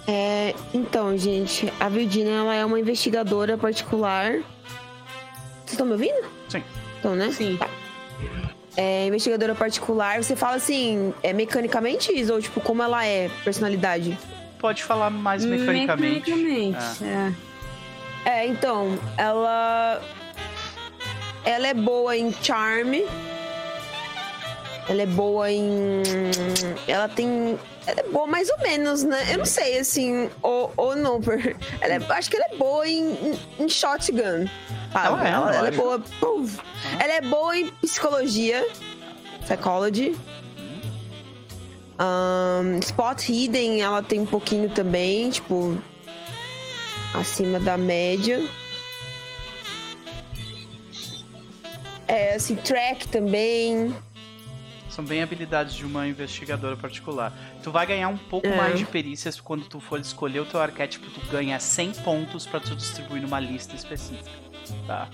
É, 0.07 0.53
então, 0.73 1.17
gente, 1.17 1.71
a 1.79 1.87
Virginia 1.87 2.33
ela 2.33 2.53
é 2.53 2.65
uma 2.65 2.79
investigadora 2.79 3.57
particular. 3.57 4.31
Vocês 4.31 5.71
estão 5.71 5.85
me 5.85 5.93
ouvindo? 5.93 6.27
Sim. 6.49 6.63
Então, 6.99 7.15
né? 7.15 7.31
Sim. 7.31 7.57
Tá. 7.57 7.69
É 8.75 9.07
investigadora 9.07 9.55
particular. 9.55 10.21
Você 10.21 10.35
fala 10.35 10.55
assim, 10.55 11.13
é 11.23 11.31
mecanicamente 11.33 12.11
isso? 12.11 12.33
Ou 12.33 12.41
tipo, 12.41 12.59
como 12.61 12.81
ela 12.81 13.05
é, 13.05 13.29
personalidade? 13.43 14.17
Pode 14.61 14.83
falar 14.83 15.09
mais 15.09 15.43
mecanicamente. 15.43 16.29
Mecanicamente, 16.31 17.03
é. 17.03 17.33
É, 18.23 18.45
então, 18.47 18.97
ela. 19.17 19.99
Ela 21.43 21.67
é 21.67 21.73
boa 21.73 22.15
em 22.15 22.31
charme. 22.31 23.03
Ela 24.87 25.01
é 25.01 25.05
boa 25.07 25.51
em. 25.51 26.03
Ela 26.87 27.09
tem. 27.09 27.57
Ela 27.87 28.01
é 28.01 28.03
boa 28.03 28.27
mais 28.27 28.47
ou 28.51 28.59
menos, 28.59 29.03
né? 29.03 29.25
Eu 29.33 29.39
não 29.39 29.45
sei, 29.45 29.79
assim, 29.79 30.29
ou, 30.43 30.71
ou 30.77 30.95
não. 30.95 31.19
Ela 31.81 31.95
é- 31.95 32.13
acho 32.17 32.29
que 32.29 32.35
ela 32.35 32.45
é 32.51 32.55
boa 32.57 32.87
em, 32.87 33.11
em, 33.13 33.39
em 33.65 33.67
shotgun. 33.67 34.47
Ela 34.93 35.27
é, 35.27 35.31
ela, 35.31 35.55
ela 35.55 35.67
é 35.69 35.71
boa. 35.71 35.99
puf. 36.19 36.59
Ela 36.99 37.13
é 37.13 37.21
boa 37.21 37.57
em 37.57 37.69
psicologia. 37.81 38.63
Psychology. 39.43 40.15
Ahn, 42.03 42.79
spot 42.79 43.21
hidden, 43.29 43.79
ela 43.83 44.01
tem 44.01 44.19
um 44.19 44.25
pouquinho 44.25 44.69
também, 44.71 45.29
tipo. 45.29 45.77
Acima 47.13 47.59
da 47.59 47.77
média. 47.77 48.41
É, 52.07 52.33
assim, 52.35 52.55
track 52.55 53.07
também. 53.07 53.93
São 54.89 55.05
bem 55.05 55.21
habilidades 55.21 55.73
de 55.75 55.85
uma 55.85 56.07
investigadora 56.07 56.75
particular. 56.75 57.31
Tu 57.63 57.71
vai 57.71 57.85
ganhar 57.85 58.09
um 58.09 58.17
pouco 58.17 58.47
É. 58.47 58.55
mais 58.57 58.79
de 58.79 58.85
perícias 58.85 59.39
quando 59.39 59.63
tu 59.65 59.79
for 59.79 59.99
escolher 59.99 60.39
o 60.41 60.45
teu 60.45 60.59
arquétipo, 60.59 61.05
tu 61.11 61.21
ganha 61.31 61.59
100 61.59 61.93
pontos 62.03 62.45
pra 62.45 62.59
tu 62.59 62.75
distribuir 62.75 63.21
numa 63.21 63.39
lista 63.39 63.75
específica, 63.75 64.29
tá? 64.87 65.07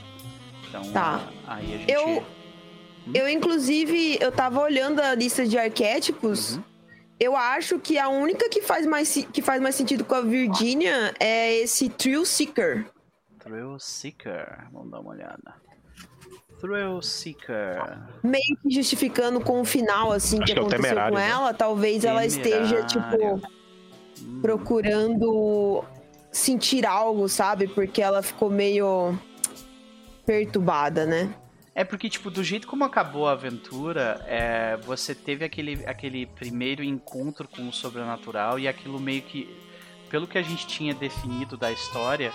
Então, 0.69 0.83
Tá. 0.91 1.21
aí 1.45 1.73
a 1.75 1.77
gente... 1.77 1.91
Eu, 1.91 2.25
eu, 3.13 3.29
inclusive, 3.29 4.17
eu 4.19 4.31
tava 4.31 4.61
olhando 4.61 4.99
a 4.99 5.13
lista 5.13 5.45
de 5.45 5.57
arquétipos. 5.57 6.55
Uhum. 6.55 6.63
Eu 7.19 7.35
acho 7.35 7.79
que 7.79 7.97
a 7.97 8.09
única 8.09 8.47
que 8.49 8.61
faz 8.61 8.85
mais, 8.85 9.13
que 9.33 9.41
faz 9.41 9.61
mais 9.61 9.75
sentido 9.75 10.05
com 10.05 10.15
a 10.15 10.21
Virginia 10.21 11.13
é 11.19 11.55
esse 11.55 11.89
Thrill 11.89 12.25
Seeker. 12.25 12.85
Thrill 13.39 13.79
Seeker, 13.79 14.67
vamos 14.71 14.91
dar 14.91 14.99
uma 14.99 15.11
olhada. 15.11 15.55
Thrill 16.59 17.01
Seeker. 17.01 17.99
Meio 18.23 18.57
que 18.61 18.69
justificando 18.69 19.39
com 19.39 19.61
o 19.61 19.65
final, 19.65 20.11
assim, 20.11 20.37
Acho 20.37 20.45
que 20.47 20.53
que 20.53 20.59
é 20.59 20.61
aconteceu 20.61 20.83
temerário, 20.83 21.13
com 21.13 21.19
né? 21.19 21.29
ela. 21.29 21.53
Talvez 21.53 22.03
ela 22.03 22.25
esteja, 22.25 22.83
Temerário. 22.85 23.35
tipo, 23.37 23.57
Hum, 24.19 24.41
procurando 24.41 25.83
sentir 26.31 26.85
algo, 26.87 27.29
sabe? 27.29 27.67
Porque 27.67 28.01
ela 28.01 28.23
ficou 28.23 28.49
meio 28.49 29.15
perturbada, 30.25 31.05
né? 31.05 31.33
É 31.79 31.83
porque, 31.83 32.09
tipo, 32.09 32.31
do 32.31 32.43
jeito 32.43 32.65
como 32.65 32.83
acabou 32.83 33.27
a 33.29 33.33
aventura, 33.33 34.19
é, 34.25 34.75
você 34.77 35.13
teve 35.13 35.45
aquele, 35.45 35.85
aquele 35.85 36.25
primeiro 36.25 36.83
encontro 36.83 37.47
com 37.47 37.69
o 37.69 37.71
sobrenatural 37.71 38.57
e 38.57 38.67
aquilo 38.67 38.99
meio 38.99 39.21
que. 39.21 39.47
Pelo 40.09 40.25
que 40.25 40.39
a 40.39 40.41
gente 40.41 40.65
tinha 40.65 40.95
definido 40.95 41.55
da 41.55 41.71
história, 41.71 42.33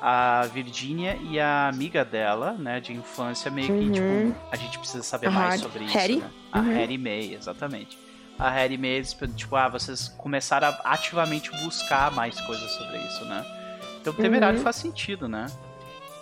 a 0.00 0.42
Virginia 0.52 1.18
e 1.28 1.40
a 1.40 1.66
amiga 1.66 2.04
dela, 2.04 2.52
né, 2.52 2.78
de 2.78 2.92
infância, 2.92 3.50
meio 3.50 3.66
que, 3.66 3.72
Uhum. 3.72 3.92
tipo, 4.30 4.36
a 4.52 4.56
gente 4.56 4.78
precisa 4.78 5.02
saber 5.02 5.26
A 5.26 5.30
mais 5.32 5.60
sobre 5.60 5.84
isso. 5.86 5.98
Hattie? 5.98 6.16
Né? 6.20 6.30
A 6.52 6.60
Uhum. 6.60 6.74
Harry 6.74 6.98
May, 6.98 7.34
exatamente. 7.34 7.98
a 8.38 8.48
Harry 8.50 8.76
Mays, 8.78 9.16
tipo, 9.36 9.56
ah, 9.56 9.68
vocês 9.68 10.08
começaram 10.18 10.68
a 10.68 10.92
ativamente 10.92 11.50
buscar 11.62 12.10
mais 12.12 12.40
coisas 12.42 12.70
sobre 12.72 12.98
isso, 12.98 13.24
né? 13.24 13.44
Então 14.00 14.12
temerário 14.12 14.58
Uhum. 14.58 14.64
faz 14.64 14.76
sentido, 14.76 15.26
né? 15.28 15.46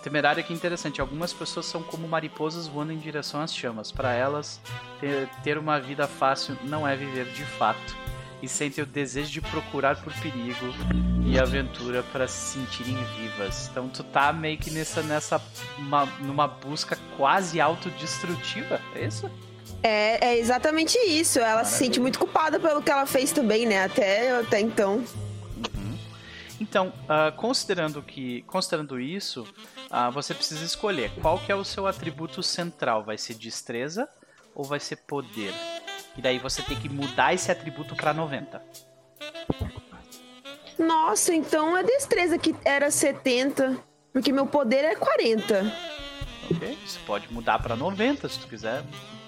Temerário 0.03 0.43
que 0.43 0.51
é 0.51 0.55
interessante. 0.55 0.99
Algumas 1.01 1.31
pessoas 1.33 1.65
são 1.65 1.81
como 1.81 2.07
mariposas 2.07 2.67
voando 2.67 2.91
em 2.91 2.97
direção 2.97 3.41
às 3.41 3.55
chamas. 3.55 3.91
Para 3.91 4.13
elas, 4.13 4.59
ter, 4.99 5.27
ter 5.43 5.57
uma 5.57 5.79
vida 5.79 6.07
fácil 6.07 6.57
não 6.63 6.85
é 6.87 6.95
viver 6.95 7.25
de 7.31 7.45
fato. 7.45 7.95
E 8.41 8.47
sentem 8.49 8.83
o 8.83 8.87
desejo 8.87 9.31
de 9.31 9.39
procurar 9.39 9.95
por 10.03 10.11
perigo 10.15 10.73
e 11.25 11.39
aventura 11.39 12.03
para 12.11 12.27
se 12.27 12.59
sentirem 12.59 12.97
vivas. 13.17 13.69
Então 13.71 13.87
tu 13.87 14.03
tá 14.03 14.33
meio 14.33 14.57
que 14.57 14.69
nessa, 14.69 15.01
nessa 15.01 15.41
uma- 15.77 16.05
numa 16.19 16.45
busca 16.45 16.99
quase 17.15 17.61
autodestrutiva, 17.61 18.81
é 18.93 19.05
isso? 19.05 19.31
É, 19.81 20.27
é 20.31 20.37
exatamente 20.37 20.97
isso. 20.97 21.39
Ela 21.39 21.63
se 21.63 21.77
sente 21.77 22.01
muito 22.01 22.19
culpada 22.19 22.59
pelo 22.59 22.81
que 22.81 22.91
ela 22.91 23.05
fez 23.05 23.31
também, 23.31 23.65
né? 23.65 23.85
Até, 23.85 24.37
até 24.37 24.59
então. 24.59 25.01
Então, 26.63 26.93
ah, 27.09 27.29
considerando 27.35 28.01
que, 28.01 28.41
considerando 28.43 28.97
isso, 28.97 29.45
ah, 29.91 30.09
você 30.09 30.33
precisa 30.33 30.63
escolher 30.63 31.11
qual 31.21 31.37
que 31.37 31.51
é 31.51 31.55
o 31.55 31.63
seu 31.65 31.85
atributo 31.85 32.41
central. 32.41 33.03
Vai 33.03 33.17
ser 33.17 33.33
destreza 33.33 34.07
ou 34.55 34.63
vai 34.63 34.79
ser 34.79 34.95
poder? 34.95 35.53
E 36.17 36.21
daí 36.21 36.39
você 36.39 36.61
tem 36.61 36.79
que 36.79 36.87
mudar 36.87 37.33
esse 37.33 37.51
atributo 37.51 37.97
para 37.97 38.13
90. 38.13 38.63
Nossa, 40.79 41.33
então 41.35 41.75
é 41.75 41.83
destreza 41.83 42.37
que 42.37 42.55
era 42.63 42.89
70. 42.89 43.77
Porque 44.13 44.31
meu 44.31 44.47
poder 44.47 44.85
é 44.85 44.95
40. 44.95 45.69
Ok? 46.49 46.77
Você 46.85 46.99
pode 47.05 47.31
mudar 47.33 47.59
para 47.59 47.75
90 47.75 48.29
se 48.29 48.39
tu 48.39 48.47
quiser. 48.47 48.83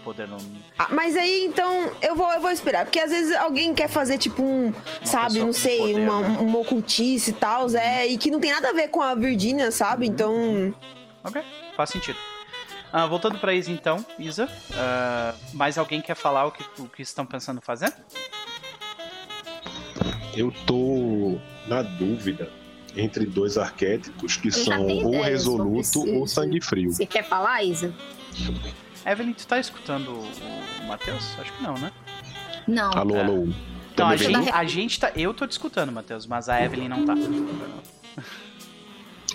Poder 0.06 0.28
não. 0.28 0.38
Ah, 0.78 0.90
mas 0.92 1.18
aí, 1.18 1.46
então, 1.46 1.92
eu 2.00 2.16
vou, 2.16 2.32
eu 2.32 2.40
vou 2.40 2.52
esperar. 2.52 2.86
Porque 2.86 3.00
às 3.00 3.10
vezes 3.10 3.36
alguém 3.36 3.74
quer 3.74 3.90
fazer, 3.90 4.20
tipo, 4.20 4.44
um, 4.44 4.72
sabe, 5.04 5.30
pessoa 5.30 5.46
não 5.48 5.52
sei, 5.52 5.80
poder, 5.80 5.96
uma, 5.96 6.22
né? 6.22 6.38
uma 6.42 6.60
ocultice 6.60 7.32
e 7.32 7.34
tal, 7.34 7.68
é, 7.72 8.06
e 8.06 8.16
que 8.16 8.30
não 8.30 8.40
tem 8.40 8.52
nada 8.52 8.70
a 8.70 8.72
ver 8.72 8.90
com 8.90 9.02
a 9.02 9.16
Virginia, 9.16 9.72
sabe? 9.72 10.06
Então. 10.06 10.72
Ok, 11.24 11.42
faz 11.76 11.90
sentido. 11.90 12.20
Ah, 12.94 13.08
voltando 13.08 13.40
para 13.40 13.52
Isa 13.56 13.72
então, 13.72 14.06
Isa, 14.20 14.48
ah, 14.76 15.34
mais 15.54 15.76
alguém 15.76 16.00
quer 16.02 16.16
falar 16.16 16.46
o 16.46 16.52
que, 16.52 16.64
o 16.80 16.88
que 16.88 17.02
estão 17.02 17.26
pensando 17.26 17.60
fazer? 17.60 17.92
Eu 20.38 20.54
tô 20.68 21.40
na 21.68 21.82
dúvida 21.82 22.52
entre 22.96 23.26
dois 23.26 23.58
arquétipos 23.58 24.38
que 24.38 24.52
já 24.52 24.66
são 24.66 24.86
ou 24.86 25.16
ideia 25.16 25.26
resoluto 25.26 26.08
ou 26.16 26.28
sangue 26.28 26.62
frio. 26.62 26.92
Você 26.92 27.08
quer 27.08 27.24
falar, 27.24 27.64
Isa? 27.64 27.92
Evelyn, 29.06 29.34
tu 29.34 29.46
tá 29.48 29.60
escutando 29.60 30.10
o, 30.10 30.84
o 30.84 30.88
Matheus? 30.88 31.38
Acho 31.40 31.52
que 31.54 31.64
não, 31.64 31.74
né? 31.76 31.92
Não. 32.68 32.92
Alô, 32.92 33.16
É. 33.16 33.22
alô. 33.22 33.48
Não, 33.98 34.08
a 34.10 34.16
gente, 34.18 34.50
a 34.52 34.64
gente 34.66 35.00
tá. 35.00 35.12
Eu 35.16 35.34
tô 35.34 35.48
te 35.48 35.52
escutando, 35.52 35.92
Matheus, 35.92 36.26
mas 36.28 36.50
a 36.50 36.62
Evelyn 36.62 36.90
não 36.90 37.06
tá. 37.06 37.14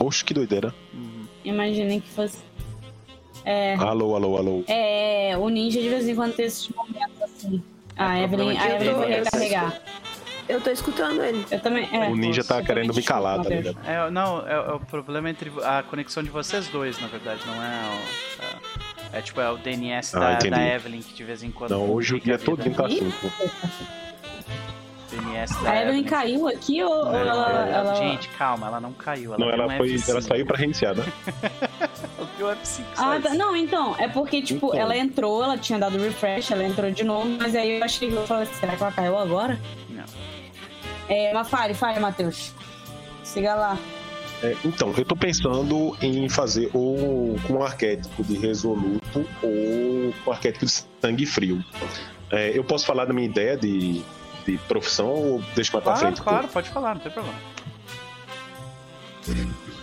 Oxe, 0.01 0.25
que 0.25 0.35
doideira. 0.35 0.75
Uhum. 0.93 1.27
Imaginei 1.45 2.01
que 2.01 2.09
fosse. 2.11 2.39
É, 3.45 3.75
Alô, 3.77 4.15
alô, 4.17 4.37
alô. 4.37 4.65
é, 4.69 5.35
o 5.39 5.49
ninja 5.49 5.81
de 5.81 5.89
vez 5.89 6.07
em 6.07 6.15
quando 6.15 6.35
tem 6.35 6.45
esses 6.45 6.69
momentos 6.69 7.23
assim. 7.23 7.63
A 7.97 8.19
É 8.19 8.25
Evelyn, 8.25 8.59
a 8.59 8.71
Evelyn 8.75 8.95
vai 8.95 9.09
Deus. 9.09 9.25
recarregar. 9.25 9.81
Eu 10.47 10.61
tô 10.61 10.71
escutando 10.71 11.23
ele. 11.23 11.47
Eu 11.51 11.61
também. 11.61 11.89
É, 11.91 12.09
O 12.11 12.17
ninja 12.17 12.45
tá 12.45 12.63
querendo 12.63 12.93
me 12.93 13.03
calar, 13.03 13.41
tá 13.43 13.49
ligado? 13.49 13.79
É, 13.87 14.11
não, 14.11 14.47
é, 14.47 14.53
é 14.53 14.73
o 14.75 14.81
problema 14.81 15.31
entre 15.31 15.51
a 15.65 15.83
conexão 15.83 16.23
de 16.23 16.29
vocês 16.29 16.69
dois, 16.69 17.01
na 17.01 17.07
verdade, 17.09 17.41
não 17.47 17.55
é 17.55 17.81
o. 17.97 18.30
É, 19.13 19.19
é 19.19 19.23
tipo, 19.23 19.41
é 19.41 19.51
o 19.51 19.57
DNS 19.59 20.17
Ah, 20.17 20.21
da, 20.35 20.39
da 20.51 20.67
Evelyn 20.67 21.01
que 21.03 21.15
de 21.15 21.25
vez 21.25 21.43
em 21.43 21.51
quando. 21.51 21.71
Não, 21.71 21.91
hoje 21.91 22.15
o 22.15 22.21
dia 22.21 22.39
todo 22.39 22.63
tá 22.75 22.87
assim. 22.87 23.11
pô. 23.21 23.29
DNS 25.11 25.63
da 25.65 25.71
A 25.73 25.83
Evelyn 25.83 26.05
caiu 26.05 26.47
aqui 26.47 26.83
ou, 26.85 27.05
Não, 27.07 27.15
ela, 27.17 27.69
é, 27.69 27.73
ela- 27.73 27.95
Gente, 27.97 28.29
calma, 28.31 28.69
ela 28.69 28.81
não 28.81 28.93
caiu. 28.93 29.35
Ela 29.35 29.39
Não, 29.39 29.47
deu 29.53 29.55
ela 29.65 29.75
um 29.75 29.77
foi. 29.77 29.89
F5. 29.95 30.09
Ela 30.11 30.21
saiu 30.23 30.47
pra 30.47 30.57
reiniciar, 30.57 30.95
né? 30.95 31.05
O 32.19 32.27
que 32.37 32.43
o 32.43 32.47
F5 32.49 32.85
Ah, 32.97 33.19
tá- 33.21 33.35
não, 33.35 33.57
então, 33.57 33.97
é 33.99 34.07
porque, 34.07 34.41
tipo, 34.43 34.69
Então. 34.69 34.79
ela 34.81 34.97
entrou, 34.97 35.43
ela 35.43 35.59
tinha 35.59 35.79
dado 35.79 35.99
refresh, 35.99 36.51
ela 36.53 36.63
entrou 36.65 36.91
de 36.91 37.03
novo, 37.03 37.27
mas 37.41 37.55
aí 37.57 37.79
eu 37.79 37.85
achei 37.85 38.09
que 38.09 38.15
eu 38.15 38.27
falei, 38.27 38.47
será 38.47 38.77
que 38.77 38.83
ela 38.83 38.93
caiu 38.93 39.19
agora? 39.19 39.59
Não. 39.89 40.05
É, 41.09 41.33
mas 41.35 41.49
fale, 41.49 41.75
fale, 41.75 41.99
Matheus. 41.99 42.53
Siga 43.25 43.55
lá. 43.55 43.79
É, 44.43 44.57
então, 44.65 44.95
eu 44.97 45.05
tô 45.05 45.15
pensando 45.15 45.97
em 46.01 46.29
fazer 46.29 46.71
ou 46.73 47.39
com 47.47 47.55
um 47.55 47.63
arquétipo 47.63 48.25
de 48.25 48.37
resoluto 48.39 49.27
ou 49.43 50.13
com 50.23 50.31
um 50.31 50.33
arquétipo 50.33 50.65
de 50.65 50.73
sangue 51.01 51.27
frio. 51.27 51.63
É, 52.31 52.57
eu 52.57 52.65
posso 52.65 52.87
falar 52.87 53.05
da 53.05 53.13
minha 53.13 53.27
ideia 53.29 53.57
de, 53.57 54.03
de 54.47 54.57
profissão 54.67 55.09
ou 55.09 55.43
deixa 55.55 55.73
mais 55.73 55.85
pra 55.85 55.93
Claro, 55.93 55.99
frente? 55.99 56.23
claro, 56.23 56.49
pode 56.49 56.71
falar, 56.71 56.95
não 56.95 57.03
tem 57.03 57.13
problema. 57.13 57.39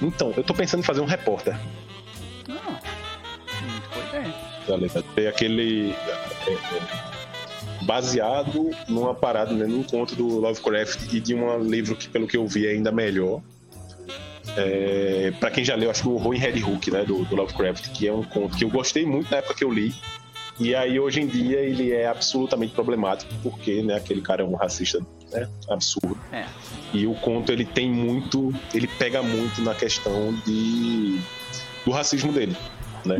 Então, 0.01 0.33
eu 0.35 0.43
tô 0.43 0.53
pensando 0.53 0.79
em 0.79 0.83
fazer 0.83 1.01
um 1.01 1.05
repórter. 1.05 1.55
Não. 2.47 2.55
Muito 3.69 3.89
boa 3.93 4.05
ideia. 4.07 4.33
É 5.17 5.27
aquele. 5.27 5.91
é, 5.91 6.51
é, 6.51 7.17
baseado 7.83 8.71
numa 8.87 9.13
parada, 9.13 9.53
né, 9.53 9.65
num 9.65 9.83
conto 9.83 10.15
do 10.15 10.39
Lovecraft 10.39 11.13
e 11.13 11.19
de 11.19 11.35
um 11.35 11.59
livro 11.59 11.95
que, 11.95 12.09
pelo 12.09 12.27
que 12.27 12.35
eu 12.35 12.45
vi, 12.47 12.65
é 12.67 12.71
ainda 12.71 12.91
melhor. 12.91 13.41
É, 14.57 15.31
para 15.39 15.51
quem 15.51 15.63
já 15.63 15.75
leu, 15.75 15.91
acho 15.91 16.01
que 16.01 16.07
o 16.07 16.15
Horror 16.15 16.33
em 16.33 16.39
Red 16.39 16.63
Hook, 16.63 16.91
né, 16.91 17.03
do, 17.03 17.23
do 17.25 17.35
Lovecraft, 17.35 17.89
que 17.91 18.07
é 18.07 18.13
um 18.13 18.23
conto 18.23 18.57
que 18.57 18.63
eu 18.63 18.69
gostei 18.69 19.05
muito 19.05 19.29
na 19.29 19.37
época 19.37 19.53
que 19.53 19.63
eu 19.63 19.71
li. 19.71 19.93
E 20.59 20.73
aí, 20.73 20.99
hoje 20.99 21.21
em 21.21 21.27
dia, 21.27 21.59
ele 21.59 21.91
é 21.91 22.07
absolutamente 22.07 22.73
problemático, 22.73 23.31
porque 23.43 23.83
né, 23.83 23.95
aquele 23.95 24.21
cara 24.21 24.41
é 24.41 24.45
um 24.45 24.55
racista 24.55 24.99
né, 25.31 25.47
absurdo. 25.69 26.17
É. 26.31 26.45
E 26.91 27.05
o 27.05 27.13
conto, 27.13 27.51
ele 27.51 27.63
tem 27.63 27.89
muito. 27.89 28.51
Ele 28.73 28.87
pega 28.87 29.21
muito 29.21 29.61
na 29.61 29.75
questão 29.75 30.33
de, 30.45 31.19
do 31.85 31.91
racismo 31.91 32.33
dele. 32.33 32.57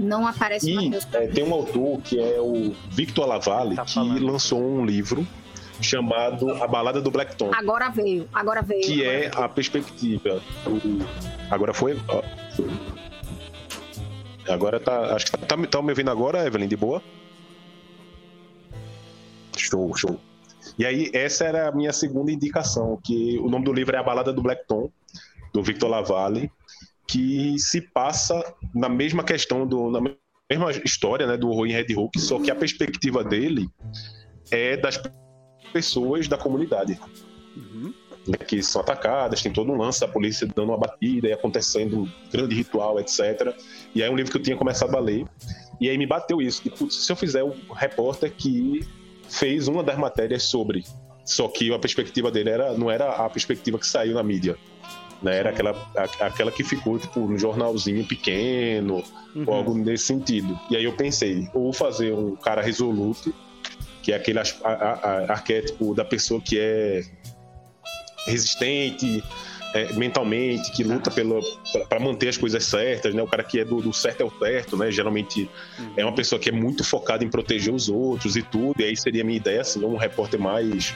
Não 0.01 0.27
aparece 0.27 0.69
E 0.69 0.91
é, 1.13 1.27
tem 1.27 1.43
um 1.45 1.53
autor 1.53 2.01
que 2.01 2.19
é 2.19 2.41
o 2.41 2.75
Victor 2.89 3.27
Lavalle, 3.27 3.75
Tá 3.75 3.85
que 3.85 3.99
lançou 3.99 4.59
um 4.59 4.85
livro 4.85 5.25
chamado 5.81 6.51
A 6.61 6.67
Balada 6.67 7.01
do 7.01 7.11
Black 7.11 7.35
Tom, 7.35 7.51
Agora 7.53 7.89
veio, 7.89 8.27
agora 8.33 8.61
veio. 8.61 8.81
que 8.81 9.01
agora 9.03 9.17
é 9.17 9.29
veio. 9.29 9.43
a 9.43 9.49
perspectiva. 9.49 10.41
Agora 11.49 11.73
foi. 11.73 11.99
ó. 12.07 12.21
Agora 14.51 14.79
tá. 14.79 15.15
Acho 15.15 15.25
que 15.25 15.31
tá, 15.31 15.37
tá, 15.37 15.57
tá 15.67 15.81
me 15.81 15.89
ouvindo 15.89 16.09
agora, 16.11 16.45
Evelyn, 16.45 16.67
de 16.67 16.77
boa? 16.77 17.01
Show, 19.57 19.95
show. 19.95 20.19
E 20.77 20.85
aí, 20.85 21.09
essa 21.13 21.45
era 21.45 21.67
a 21.69 21.71
minha 21.71 21.91
segunda 21.91 22.31
indicação, 22.31 22.99
que 23.03 23.37
o 23.39 23.49
nome 23.49 23.65
do 23.65 23.73
livro 23.73 23.95
é 23.95 23.99
A 23.99 24.03
Balada 24.03 24.31
do 24.31 24.41
Black 24.41 24.67
Tom, 24.67 24.91
do 25.53 25.63
Victor 25.63 25.89
Lavalle, 25.89 26.51
que 27.07 27.57
se 27.57 27.81
passa 27.81 28.43
na 28.75 28.87
mesma 28.87 29.23
questão, 29.23 29.65
do, 29.65 29.89
na 29.89 29.99
mesma 30.49 30.71
história 30.85 31.25
né, 31.25 31.35
do 31.37 31.49
horror 31.49 31.65
em 31.67 31.71
Red 31.71 31.95
Hook, 31.95 32.19
só 32.19 32.39
que 32.39 32.51
a 32.51 32.55
perspectiva 32.55 33.23
dele 33.23 33.67
é 34.51 34.77
das 34.77 35.01
pessoas 35.73 36.27
da 36.27 36.37
comunidade 36.37 36.99
Uhum. 37.55 37.91
né, 38.27 38.37
que 38.37 38.61
são 38.61 38.81
atacadas, 38.81 39.41
tem 39.41 39.51
todo 39.51 39.71
um 39.71 39.77
lance 39.77 39.99
da 39.99 40.07
polícia 40.07 40.45
dando 40.55 40.69
uma 40.69 40.77
batida 40.77 41.27
e 41.27 41.33
acontecendo 41.33 42.01
um 42.03 42.09
grande 42.31 42.53
ritual, 42.55 42.99
etc. 42.99 43.55
E 43.95 44.03
aí 44.03 44.07
é 44.09 44.11
um 44.11 44.15
livro 44.15 44.31
que 44.31 44.37
eu 44.37 44.41
tinha 44.43 44.55
começado 44.55 44.95
a 44.95 44.99
ler, 44.99 45.25
e 45.81 45.89
aí 45.89 45.97
me 45.97 46.05
bateu 46.05 46.41
isso, 46.41 46.61
putz, 46.71 46.95
se 47.05 47.11
eu 47.11 47.15
fizer 47.15 47.43
um 47.43 47.53
repórter 47.73 48.31
que 48.31 48.85
fez 49.29 49.67
uma 49.67 49.81
das 49.83 49.97
matérias 49.97 50.43
sobre, 50.43 50.83
só 51.25 51.47
que 51.47 51.73
a 51.73 51.79
perspectiva 51.79 52.29
dele 52.31 52.49
era, 52.51 52.77
não 52.77 52.91
era 52.91 53.09
a 53.25 53.29
perspectiva 53.29 53.79
que 53.79 53.87
saiu 53.87 54.13
na 54.13 54.23
mídia, 54.23 54.55
né, 55.21 55.35
era 55.37 55.49
aquela, 55.49 55.71
a- 55.95 56.25
aquela 56.27 56.51
que 56.51 56.63
ficou 56.63 56.99
tipo 56.99 57.19
no 57.21 57.37
jornalzinho 57.39 58.05
pequeno, 58.05 59.03
Uhum. 59.35 59.43
ou 59.47 59.53
algo 59.53 59.73
nesse 59.77 60.05
sentido. 60.05 60.59
E 60.69 60.75
aí 60.77 60.83
eu 60.83 60.93
pensei, 60.93 61.47
ou 61.53 61.73
fazer 61.73 62.13
um 62.13 62.35
cara 62.35 62.61
resoluto, 62.61 63.33
que 64.07 64.13
é 64.13 64.15
aquele 64.15 64.39
a- 64.39 64.43
a- 64.63 64.69
a- 64.71 65.31
arquétipo 65.33 65.93
da 65.93 66.05
pessoa 66.05 66.39
que 66.39 66.57
é 66.57 67.01
resistente 68.25 69.21
é, 69.73 69.91
mentalmente, 69.93 70.71
que 70.71 70.81
luta 70.81 71.11
para 71.89 71.99
manter 71.99 72.29
as 72.29 72.37
coisas 72.37 72.63
certas, 72.63 73.13
né? 73.13 73.21
O 73.21 73.27
cara 73.27 73.43
que 73.43 73.59
é 73.59 73.65
do, 73.65 73.81
do 73.81 73.91
certo 73.91 74.21
é 74.21 74.23
o 74.23 74.31
certo, 74.39 74.77
né? 74.77 74.89
Geralmente 74.89 75.51
é 75.97 76.05
uma 76.05 76.15
pessoa 76.15 76.39
que 76.39 76.47
é 76.47 76.53
muito 76.53 76.85
focada 76.85 77.21
em 77.25 77.29
proteger 77.29 77.73
os 77.73 77.89
outros 77.89 78.37
e 78.37 78.41
tudo. 78.43 78.79
E 78.79 78.85
aí 78.85 78.95
seria 78.95 79.23
a 79.23 79.25
minha 79.25 79.35
ideia, 79.35 79.59
assim, 79.59 79.83
um 79.83 79.97
repórter 79.97 80.39
mais 80.39 80.95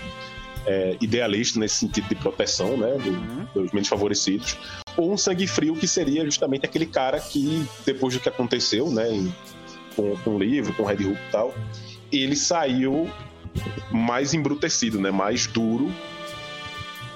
é, 0.66 0.96
idealista 1.02 1.60
nesse 1.60 1.76
sentido 1.76 2.08
de 2.08 2.16
proteção, 2.16 2.78
né? 2.78 2.94
do- 2.98 3.10
Uhum. 3.10 3.48
dos 3.54 3.72
menos 3.74 3.90
favorecidos, 3.90 4.58
ou 4.96 5.12
um 5.12 5.18
sangue 5.18 5.48
frio 5.48 5.76
que 5.76 5.86
seria 5.88 6.24
justamente 6.24 6.66
aquele 6.66 6.86
cara 6.86 7.20
que 7.20 7.66
depois 7.86 8.14
do 8.14 8.22
que 8.22 8.30
aconteceu, 8.30 8.90
né, 8.90 9.12
em- 9.12 9.36
com, 9.98 10.16
com 10.24 10.36
o 10.36 10.40
livro, 10.40 10.74
com 10.76 10.86
Red 10.86 11.04
Hook 11.06 11.18
e 11.28 11.32
tal, 11.32 11.54
ele 12.20 12.36
saiu 12.36 13.10
mais 13.92 14.34
embrutecido, 14.34 15.00
né, 15.00 15.12
mais 15.12 15.46
duro 15.48 15.92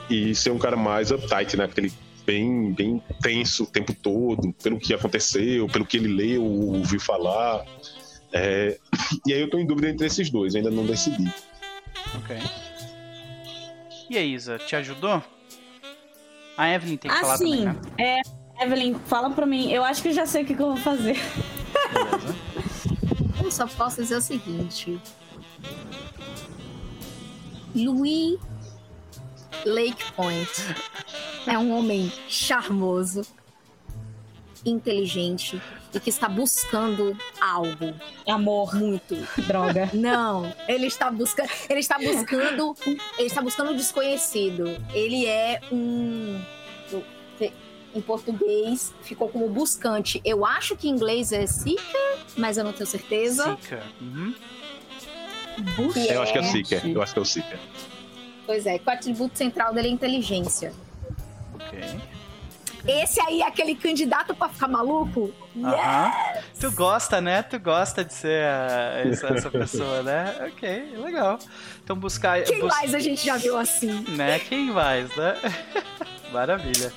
e 0.09 0.35
ser 0.35 0.51
um 0.51 0.57
cara 0.59 0.76
mais 0.76 1.11
uptight, 1.11 1.57
né, 1.57 1.65
aquele 1.65 1.91
bem 2.26 2.73
bem 2.73 3.01
tenso 3.22 3.63
o 3.63 3.67
tempo 3.67 3.93
todo, 3.93 4.51
pelo 4.63 4.80
que 4.80 4.93
aconteceu, 4.93 5.67
pelo 5.67 5.85
que 5.85 5.97
ele 5.97 6.07
leu, 6.07 6.43
ouviu 6.43 6.99
falar. 6.99 7.63
É, 8.34 8.77
e 9.26 9.34
aí 9.34 9.39
eu 9.39 9.49
tô 9.49 9.57
em 9.57 9.65
dúvida 9.65 9.89
entre 9.89 10.07
esses 10.07 10.30
dois, 10.30 10.55
ainda 10.55 10.69
não 10.72 10.85
decidi. 10.85 11.31
Ok. 12.15 12.38
E 14.09 14.17
aí, 14.17 14.34
Isa, 14.34 14.57
te 14.57 14.76
ajudou? 14.76 15.23
A 16.57 16.69
Evelyn 16.69 16.97
tem 16.97 17.09
que 17.11 17.17
falar 17.17 17.34
Assim, 17.34 17.65
também, 17.65 17.65
né? 17.65 18.22
é. 18.59 18.63
Evelyn, 18.63 18.95
fala 19.05 19.30
pra 19.31 19.45
mim. 19.45 19.72
Eu 19.72 19.84
acho 19.84 20.01
que 20.01 20.09
eu 20.09 20.13
já 20.13 20.26
sei 20.26 20.43
o 20.43 20.45
que, 20.45 20.55
que 20.55 20.61
eu 20.61 20.67
vou 20.67 20.77
fazer. 20.77 21.17
Só 23.56 23.65
posso 23.68 24.02
dizer 24.02 24.18
o 24.18 24.22
seguinte. 24.22 24.99
Louis 27.73 28.38
Lake 29.65 30.11
Point 30.11 30.52
é 31.48 31.57
um 31.57 31.72
homem 31.72 32.11
charmoso, 32.27 33.22
inteligente 34.65 35.61
e 35.94 36.02
que 36.02 36.10
está 36.10 36.27
buscando 36.27 37.18
algo 37.40 37.94
Amor, 38.27 38.76
muito. 38.76 39.15
droga. 39.48 39.90
Não, 39.95 40.53
ele 40.68 40.88
está 40.88 41.10
buscando, 41.10 41.49
ele 41.69 41.80
está 41.80 41.98
buscando, 41.98 42.76
ele 43.18 43.27
está 43.27 43.41
buscando 43.41 43.72
o 43.72 43.77
desconhecido. 43.77 44.65
Ele 44.94 45.26
é 45.26 45.61
um 45.72 46.44
em 47.95 48.01
português 48.01 48.93
ficou 49.01 49.30
como 49.30 49.47
buscante. 49.49 50.22
Eu 50.23 50.45
acho 50.45 50.76
que 50.76 50.88
em 50.88 50.91
inglês 50.91 51.31
é 51.31 51.47
seeker, 51.47 52.17
mas 52.38 52.57
eu 52.57 52.63
não 52.63 52.73
tenho 52.73 52.85
certeza. 52.85 53.57
Seeker. 53.61 53.81
Uhum. 54.01 54.34
Que 55.93 56.07
Eu 56.09 56.22
acho 56.22 56.34
que 56.34 56.38
é 56.38 56.41
o 56.41 56.43
Seeker. 56.43 56.81
Eu 56.85 57.01
acho 57.01 57.13
que 57.13 57.19
é 57.19 57.22
o 57.22 57.26
Seeker. 57.26 57.59
Pois 58.45 58.65
é, 58.65 58.77
que 58.77 58.88
o 58.88 58.91
atributo 58.91 59.38
central 59.38 59.73
dele 59.73 59.88
é 59.88 59.91
inteligência. 59.91 60.73
Ok. 61.53 61.80
Esse 62.88 63.19
aí 63.19 63.41
é 63.41 63.47
aquele 63.47 63.73
candidato 63.73 64.35
pra 64.35 64.47
ficar 64.47 64.67
maluco? 64.67 65.34
Aham. 65.63 66.11
Tu 66.59 66.72
gosta, 66.73 67.19
né? 67.19 67.41
Tu 67.41 67.57
gosta 67.59 68.03
de 68.05 68.13
ser 68.13 68.43
ah, 68.45 69.01
essa, 69.05 69.27
essa 69.30 69.49
pessoa, 69.49 70.03
né? 70.03 70.35
Ok, 70.47 70.93
legal. 70.97 71.39
Então 71.84 71.95
buscar. 71.95 72.43
Quem 72.43 72.59
bus- 72.59 72.72
mais 72.76 72.93
a 72.93 72.99
gente 72.99 73.26
já 73.26 73.38
viu 73.38 73.57
assim? 73.57 74.05
Né? 74.09 74.38
Quem 74.39 74.65
mais, 74.72 75.09
né? 75.15 75.35
Maravilha. 76.31 76.93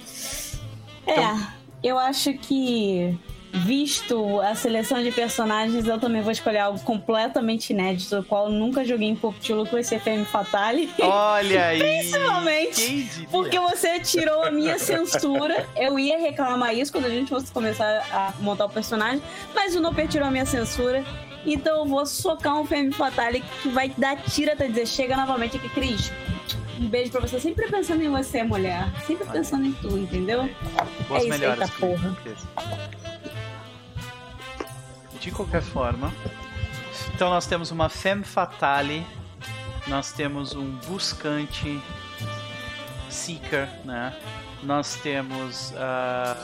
É, 1.08 1.58
eu 1.82 1.98
acho 1.98 2.32
que, 2.34 3.16
visto 3.52 4.40
a 4.40 4.54
seleção 4.54 5.02
de 5.02 5.10
personagens, 5.12 5.86
eu 5.86 5.98
também 5.98 6.20
vou 6.22 6.32
escolher 6.32 6.58
algo 6.58 6.78
completamente 6.80 7.70
inédito, 7.72 8.18
o 8.18 8.24
qual 8.24 8.46
eu 8.46 8.52
nunca 8.52 8.84
joguei 8.84 9.08
em 9.08 9.16
Poptulo, 9.16 9.64
que 9.64 9.72
vai 9.72 9.82
ser 9.82 10.00
Femme 10.00 10.24
Fatale. 10.24 10.90
Olha 11.00 11.66
aí. 11.68 11.78
Principalmente? 11.78 13.26
Porque 13.30 13.58
você 13.58 14.00
tirou 14.00 14.42
a 14.42 14.50
minha 14.50 14.78
censura. 14.78 15.66
Eu 15.76 15.98
ia 15.98 16.18
reclamar 16.18 16.74
isso 16.74 16.92
quando 16.92 17.06
a 17.06 17.10
gente 17.10 17.28
fosse 17.28 17.50
começar 17.52 18.06
a 18.12 18.32
montar 18.40 18.66
o 18.66 18.70
personagem, 18.70 19.22
mas 19.54 19.74
o 19.74 19.80
Noper 19.80 20.08
tirou 20.08 20.28
a 20.28 20.30
minha 20.30 20.46
censura. 20.46 21.04
Então 21.46 21.78
eu 21.78 21.86
vou 21.86 22.04
socar 22.04 22.60
um 22.60 22.64
Femme 22.64 22.92
Fatale 22.92 23.42
que 23.62 23.68
vai 23.68 23.92
dar 23.96 24.16
tira 24.16 24.52
até 24.52 24.66
dizer: 24.66 24.86
chega 24.86 25.16
novamente 25.16 25.56
aqui, 25.56 25.68
Cris. 25.68 26.12
Um 26.78 26.88
beijo 26.88 27.10
pra 27.10 27.20
você. 27.20 27.40
Sempre 27.40 27.68
pensando 27.68 28.02
em 28.02 28.08
você, 28.08 28.42
mulher. 28.42 28.84
Sempre 29.06 29.26
pensando 29.26 29.66
em 29.66 29.72
tu, 29.72 29.98
entendeu? 29.98 30.48
Boas 31.08 31.24
É 31.24 31.26
isso, 31.26 31.28
melhoras, 31.28 31.68
eita 31.68 31.80
porra. 31.80 32.16
De 35.20 35.30
qualquer 35.32 35.62
forma, 35.62 36.12
então 37.12 37.30
nós 37.30 37.46
temos 37.46 37.72
uma 37.72 37.88
femme 37.88 38.22
fatale, 38.22 39.04
nós 39.88 40.12
temos 40.12 40.54
um 40.54 40.70
buscante 40.86 41.82
seeker, 43.10 43.68
né? 43.84 44.16
Nós 44.62 44.94
temos 44.96 45.72
ah, 45.76 46.36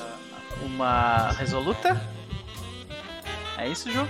uma 0.63 1.31
resoluta. 1.31 2.01
É 3.57 3.69
isso, 3.69 3.91
Ju? 3.91 4.07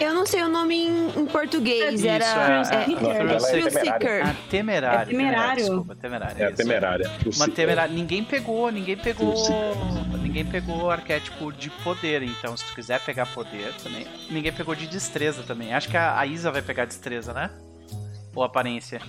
Eu 0.00 0.14
não 0.14 0.24
sei 0.24 0.42
o 0.42 0.48
nome 0.48 0.74
em, 0.86 1.08
em 1.20 1.26
português. 1.26 1.94
Isso, 2.00 2.08
era. 2.08 2.24
é- 2.24 2.74
é, 2.74 2.80
é 2.80 2.84
Thrill 2.84 2.98
temerária. 2.98 3.70
Seeker. 3.70 4.26
A 4.26 4.34
temerária. 4.50 5.02
É 5.02 5.06
temerário. 5.06 5.56
Desculpa, 5.56 5.94
temerária. 5.94 6.42
É 6.42 6.46
a 6.46 6.52
temerária. 6.52 7.10
O 7.26 7.36
Uma 7.36 7.48
temerária. 7.48 7.94
Ninguém 7.94 8.24
pegou, 8.24 8.70
ninguém 8.70 8.96
pegou. 8.96 9.34
Ninguém 10.22 10.44
pegou 10.46 10.84
o 10.84 10.90
arquétipo 10.90 11.52
de 11.52 11.68
poder, 11.82 12.22
então 12.22 12.56
se 12.56 12.64
tu 12.64 12.74
quiser 12.74 13.00
pegar 13.00 13.26
poder 13.26 13.74
também. 13.82 14.06
Ninguém 14.30 14.52
pegou 14.52 14.74
de 14.74 14.86
destreza 14.86 15.42
também. 15.42 15.74
Acho 15.74 15.88
que 15.88 15.96
a, 15.96 16.18
a 16.18 16.24
Isa 16.26 16.50
vai 16.50 16.62
pegar 16.62 16.84
destreza, 16.86 17.32
né? 17.34 17.50
Ou 18.34 18.42
aparência. 18.42 19.00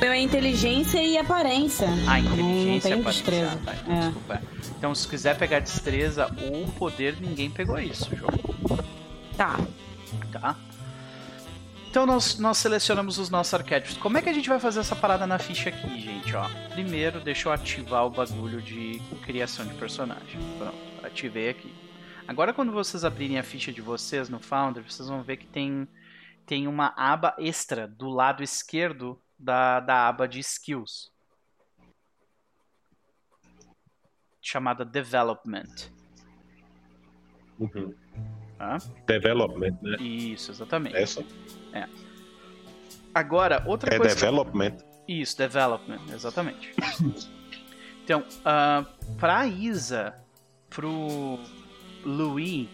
Meu 0.00 0.12
é 0.12 0.20
inteligência 0.20 1.02
e 1.02 1.16
aparência. 1.16 1.88
Ah, 2.06 2.20
inteligência 2.20 2.88
e 2.90 2.92
aparência. 2.92 3.22
destreza. 3.22 3.58
Ah, 3.62 3.64
tá, 3.64 3.74
então, 3.74 4.36
É. 4.36 4.40
Então 4.78 4.94
se 4.94 5.08
quiser 5.08 5.36
pegar 5.38 5.60
destreza 5.60 6.30
ou 6.50 6.66
poder, 6.72 7.16
ninguém 7.20 7.50
pegou 7.50 7.78
isso, 7.78 8.14
jogo. 8.14 8.54
Tá. 9.36 9.58
Tá? 10.32 10.56
Então 11.88 12.04
nós, 12.04 12.38
nós 12.38 12.58
selecionamos 12.58 13.18
os 13.18 13.30
nossos 13.30 13.54
arquétipos. 13.54 13.96
Como 13.96 14.18
é 14.18 14.22
que 14.22 14.28
a 14.28 14.32
gente 14.32 14.48
vai 14.50 14.60
fazer 14.60 14.80
essa 14.80 14.94
parada 14.94 15.26
na 15.26 15.38
ficha 15.38 15.70
aqui, 15.70 15.98
gente? 15.98 16.34
Ó, 16.36 16.46
primeiro, 16.72 17.20
deixa 17.20 17.48
eu 17.48 17.52
ativar 17.52 18.04
o 18.04 18.10
bagulho 18.10 18.60
de 18.60 19.00
criação 19.22 19.64
de 19.64 19.72
personagem. 19.74 20.38
Pronto, 20.58 20.76
ativei 21.02 21.48
aqui. 21.48 21.72
Agora, 22.28 22.52
quando 22.52 22.70
vocês 22.72 23.02
abrirem 23.04 23.38
a 23.38 23.42
ficha 23.42 23.72
de 23.72 23.80
vocês 23.80 24.28
no 24.28 24.38
Founder, 24.38 24.82
vocês 24.86 25.08
vão 25.08 25.22
ver 25.22 25.38
que 25.38 25.46
tem, 25.46 25.88
tem 26.46 26.66
uma 26.68 26.94
aba 26.96 27.34
extra 27.38 27.86
do 27.88 28.08
lado 28.08 28.42
esquerdo 28.42 29.20
da, 29.38 29.80
da 29.80 30.08
aba 30.08 30.26
de 30.28 30.38
Skills. 30.40 31.10
Chamada 34.40 34.84
Development. 34.84 35.90
Uhum. 37.58 37.94
Tá? 38.58 38.78
Development, 39.06 39.76
né? 39.82 39.96
Isso, 39.98 40.52
exatamente. 40.52 40.96
Essa. 40.96 41.24
Agora, 43.14 43.62
outra 43.66 43.94
É 43.94 43.98
coisa. 43.98 44.14
que- 44.14 44.20
development. 44.20 44.76
Isso, 45.08 45.36
development, 45.38 46.00
exatamente. 46.12 46.74
então, 48.04 48.24
ah, 48.44 48.84
pra 49.18 49.46
Isa, 49.46 50.14
pro 50.68 51.38
Louis 52.04 52.68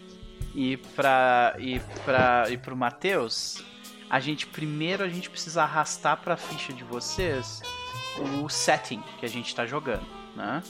e 0.55 0.77
pra 0.77 1.55
e 1.59 1.79
para 2.05 2.49
e 2.49 2.57
pro 2.57 2.75
Matheus, 2.75 3.63
a 4.09 4.19
gente 4.19 4.45
primeiro 4.47 5.03
a 5.03 5.09
gente 5.09 5.29
precisa 5.29 5.63
arrastar 5.63 6.17
pra 6.17 6.37
ficha 6.37 6.73
de 6.73 6.83
vocês 6.83 7.61
o 8.41 8.49
setting 8.49 9.01
que 9.19 9.25
a 9.25 9.29
gente 9.29 9.55
tá 9.55 9.65
jogando, 9.65 10.05
né? 10.35 10.61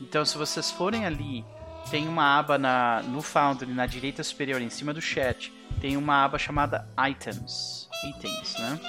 Então, 0.00 0.24
se 0.24 0.36
vocês 0.38 0.70
forem 0.70 1.04
ali, 1.04 1.44
tem 1.90 2.08
uma 2.08 2.38
aba 2.38 2.56
na 2.56 3.02
no 3.02 3.20
Foundry 3.20 3.72
na 3.72 3.86
direita 3.86 4.22
superior 4.22 4.60
em 4.60 4.70
cima 4.70 4.94
do 4.94 5.00
chat, 5.00 5.52
tem 5.80 5.96
uma 5.96 6.24
aba 6.24 6.38
chamada 6.38 6.88
items, 6.98 7.88
itens, 8.04 8.54
né? 8.58 8.80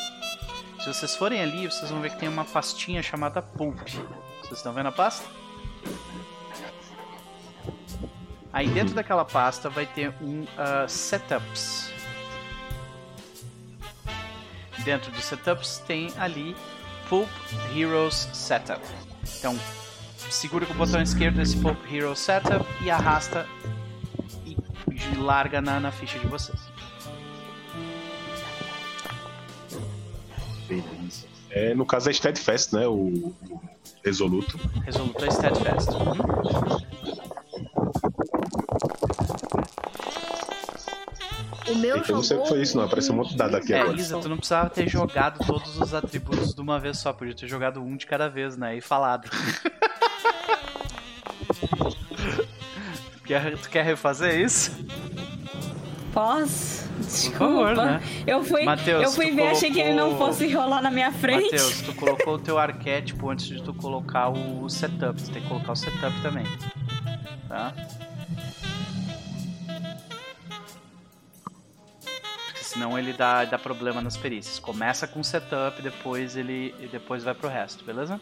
Se 0.80 0.88
vocês 0.88 1.16
forem 1.16 1.42
ali, 1.42 1.68
vocês 1.68 1.92
vão 1.92 2.02
ver 2.02 2.10
que 2.12 2.18
tem 2.18 2.28
uma 2.28 2.44
pastinha 2.44 3.04
chamada 3.04 3.42
Pulp. 3.42 3.78
Vocês 4.42 4.58
estão 4.58 4.74
vendo 4.74 4.88
a 4.88 4.92
pasta? 4.92 5.28
Aí 8.54 8.68
dentro 8.68 8.94
daquela 8.94 9.24
pasta 9.24 9.70
vai 9.70 9.86
ter 9.86 10.14
um 10.22 10.46
ah, 10.58 10.86
Setups. 10.88 11.92
Dentro 14.84 15.12
dos 15.12 15.24
Setups 15.24 15.78
tem 15.80 16.12
ali 16.18 16.56
Pulp 17.08 17.30
Heroes 17.76 18.28
Setup. 18.34 18.82
Então, 19.38 19.58
segura 20.30 20.66
com 20.66 20.74
o 20.74 20.78
botão 20.78 21.02
esquerdo 21.02 21.40
esse 21.40 21.58
Pulp 21.58 21.78
Heroes 21.92 22.20
Setup 22.20 22.66
e 22.84 22.90
arrasta 22.90 23.48
e 24.46 25.18
larga 25.18 25.62
na, 25.62 25.80
na 25.80 25.92
ficha 25.92 26.20
de 26.20 26.28
vocês. 26.28 26.60
Beleza. 30.68 31.26
É, 31.50 31.74
no 31.74 31.86
caso 31.86 32.10
é 32.10 32.14
Steadfast, 32.14 32.74
né? 32.74 32.88
O, 32.88 32.94
o 32.94 33.62
resoluto. 34.04 34.58
Resoluto 34.86 35.26
é 35.26 35.32
Steadfast. 35.32 35.90
O 41.72 41.76
meu 41.78 41.96
Eita, 41.98 42.12
eu 42.12 42.16
não 42.16 42.24
sei 42.24 42.38
o 42.38 42.42
que 42.44 42.50
foi 42.50 42.62
isso, 42.62 42.76
não. 42.78 42.84
Apareceu 42.86 43.14
um 43.14 43.18
monte 43.18 43.30
de 43.32 43.38
dado 43.38 43.56
aqui 43.56 43.74
É, 43.74 43.82
agora. 43.82 43.98
Isa, 43.98 44.18
tu 44.20 44.28
não 44.30 44.38
precisava 44.38 44.70
ter 44.70 44.88
jogado 44.90 45.46
todos 45.46 45.80
os 45.80 45.94
atributos 45.94 46.54
de 46.54 46.62
uma 46.62 46.80
vez 46.80 46.98
só, 46.98 47.14
podia 47.14 47.34
ter 47.36 47.48
jogado 47.48 47.82
um 47.82 47.96
de 47.96 48.06
cada 48.06 48.30
vez, 48.30 48.58
né? 48.58 48.76
E 48.78 48.82
falado. 48.82 49.30
quer, 53.26 53.58
tu 53.58 53.70
quer 53.70 53.84
refazer 53.86 54.40
isso? 54.40 54.72
Posso? 56.14 56.90
Desculpa. 57.00 57.38
favor, 57.40 57.76
né? 57.76 58.02
Eu 58.28 58.44
fui, 58.44 58.64
Mateus, 58.64 59.04
eu 59.04 59.12
fui 59.12 59.32
ver, 59.32 59.48
achei 59.48 59.72
que 59.72 59.80
ele 59.80 59.94
não 59.94 60.08
colocou- 60.10 60.28
fosse 60.28 60.54
rolar 60.54 60.82
na 60.82 60.92
minha 60.92 61.12
frente. 61.12 61.44
Matheus, 61.52 61.82
tu 61.82 61.94
colocou 61.96 62.36
o 62.36 62.40
teu 62.40 62.58
arquétipo 62.60 63.30
antes 63.30 63.46
de 63.48 63.62
tu 63.64 63.74
colocar 63.74 64.30
o 64.30 64.70
setup. 64.70 65.22
Tu 65.24 65.32
tem 65.32 65.42
que 65.42 65.48
colocar 65.48 65.72
o 65.72 65.76
setup 65.76 66.22
também. 66.22 66.46
Tá? 67.48 67.74
Senão 72.72 72.98
ele 72.98 73.14
dá, 73.14 73.46
dá 73.46 73.58
problema 73.60 74.02
nas 74.02 74.18
perícias. 74.18 74.60
Começa 74.60 75.08
com 75.08 75.20
o 75.20 75.24
setup, 75.24 75.82
depois 75.82 76.36
ele 76.36 76.74
e 76.80 76.88
depois 76.88 77.24
vai 77.24 77.34
pro 77.34 77.50
resto, 77.50 77.84
beleza? 77.84 78.20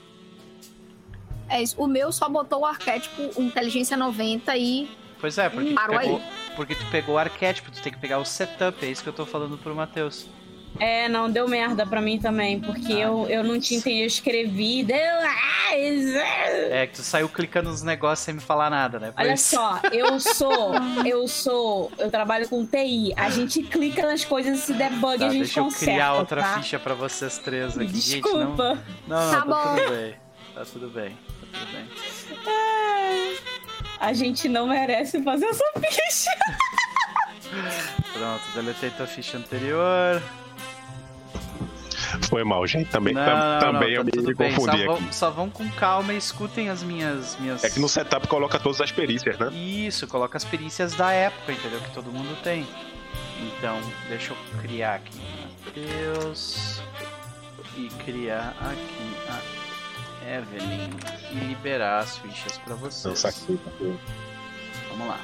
É 1.48 1.62
isso. 1.62 1.76
O 1.82 1.88
meu 1.88 2.12
só 2.12 2.30
botou 2.30 2.62
o 2.62 2.66
arquétipo 2.66 3.42
inteligência 3.42 3.98
90 3.98 4.56
e 4.58 4.90
Pois 5.20 5.38
é, 5.38 5.50
porque 5.50 5.70
tu, 5.72 5.76
Parou 5.76 5.98
aí. 5.98 6.06
pegou, 6.06 6.22
porque 6.56 6.76
tu 6.76 6.86
pegou 6.90 7.16
o 7.16 7.18
arquétipo, 7.18 7.70
tu 7.72 7.82
tem 7.82 7.92
que 7.92 8.00
pegar 8.00 8.20
o 8.20 8.26
setup, 8.26 8.86
é 8.86 8.90
isso 8.90 9.04
que 9.04 9.10
eu 9.10 9.14
tô 9.14 9.26
falando 9.26 9.58
pro 9.58 9.76
Matheus. 9.76 10.28
É, 10.78 11.10
não, 11.10 11.30
deu 11.30 11.48
merda 11.48 11.86
pra 11.86 12.00
mim 12.02 12.20
também, 12.20 12.60
porque 12.60 12.94
Ah. 12.94 13.00
eu, 13.00 13.28
eu 13.30 13.44
não 13.44 13.60
tinha 13.60 13.80
entendido, 13.80 14.04
eu 14.04 14.08
escrevi, 14.08 14.84
deu. 14.84 14.96
É, 16.72 16.88
que 16.88 16.94
tu 16.96 17.02
saiu 17.04 17.28
clicando 17.30 17.70
nos 17.70 17.82
negócios 17.84 18.24
sem 18.26 18.34
me 18.36 18.40
falar 18.40 18.70
nada, 18.70 19.00
né? 19.00 19.12
Foi 19.12 19.24
Olha 19.26 19.34
isso. 19.34 19.56
só, 19.56 19.80
eu 19.92 20.20
sou, 20.22 20.74
eu 21.06 21.28
sou, 21.28 21.92
eu 21.98 22.10
trabalho 22.10 22.48
com 22.48 22.66
TI. 22.66 23.14
A 23.18 23.30
gente 23.30 23.62
clica 23.64 24.06
nas 24.06 24.24
coisas 24.24 24.60
e 24.60 24.62
se 24.62 24.74
der 24.74 24.92
bug 24.92 25.18
Tá, 25.20 25.26
a 25.28 25.30
gente 25.30 25.44
deixa 25.44 25.60
eu 25.60 25.66
conserta. 25.66 25.86
criar 25.86 26.14
outra 26.14 26.42
tá? 26.42 26.58
ficha 26.62 26.80
pra 26.80 26.94
vocês 26.94 27.38
três 27.40 27.78
aqui. 27.78 27.88
Gente, 27.88 28.22
Desculpa. 28.22 28.78
não, 29.08 29.20
não, 29.20 29.32
Tá 29.32 29.42
tá 29.42 29.46
bom. 29.46 29.76
tudo 29.76 29.90
bem. 29.92 30.16
Tá 30.56 30.66
tudo 30.66 30.90
bem. 30.90 31.10
Tá 31.10 31.60
tudo 32.28 32.44
bem. 32.44 33.38
A 34.00 34.14
gente 34.14 34.48
não 34.48 34.68
merece 34.68 35.22
fazer 35.24 35.46
essa 35.46 35.66
ficha. 35.80 36.32
Pronto, 38.14 38.44
deletei 38.56 38.90
tua 38.92 39.08
ficha 39.08 39.38
anterior. 39.38 40.22
Foi 42.30 42.44
mal, 42.44 42.66
gente. 42.68 42.90
Também, 42.90 43.14
Não, 43.14 43.26
tam- 43.26 43.38
não, 43.38 43.60
também 43.60 43.90
não, 43.94 43.98
eu 43.98 44.00
tá 44.00 44.04
me 44.06 44.12
tudo 44.12 44.36
bem. 44.36 44.52
Só 44.52 44.58
confundi 44.62 44.86
vão, 44.86 44.96
aqui. 44.96 45.16
só 45.16 45.30
vão 45.30 45.50
com 45.50 45.70
calma 45.72 46.14
e 46.14 46.18
escutem 46.18 46.70
as 46.70 46.82
minhas, 46.84 47.38
minhas. 47.40 47.64
É 47.64 47.70
que 47.70 47.80
no 47.80 47.88
setup 47.90 48.28
coloca 48.28 48.60
todas 48.60 48.82
as 48.82 48.92
perícias, 48.92 49.38
né? 49.38 49.52
Isso, 49.54 50.08
coloca 50.08 50.38
as 50.38 50.44
perícias 50.46 50.94
da 50.96 51.12
época, 51.12 51.52
entendeu? 51.52 51.80
Que 51.80 51.92
todo 51.92 52.12
mundo 52.12 52.36
tem. 52.44 52.66
Então, 53.58 53.80
deixa 54.10 54.34
eu 54.34 54.38
criar 54.62 54.96
aqui 54.96 55.20
Matheus 55.66 56.82
e 57.78 57.88
criar 58.04 58.54
aqui 58.60 59.16
a 59.30 60.38
Evelyn 60.38 60.90
e 61.32 61.36
liberar 61.48 62.00
as 62.00 62.18
fichas 62.18 62.58
pra 62.60 62.74
Não, 62.76 62.82
vocês. 62.82 63.20
saquei. 63.20 63.58
Vamos 64.90 65.08
lá. 65.08 65.20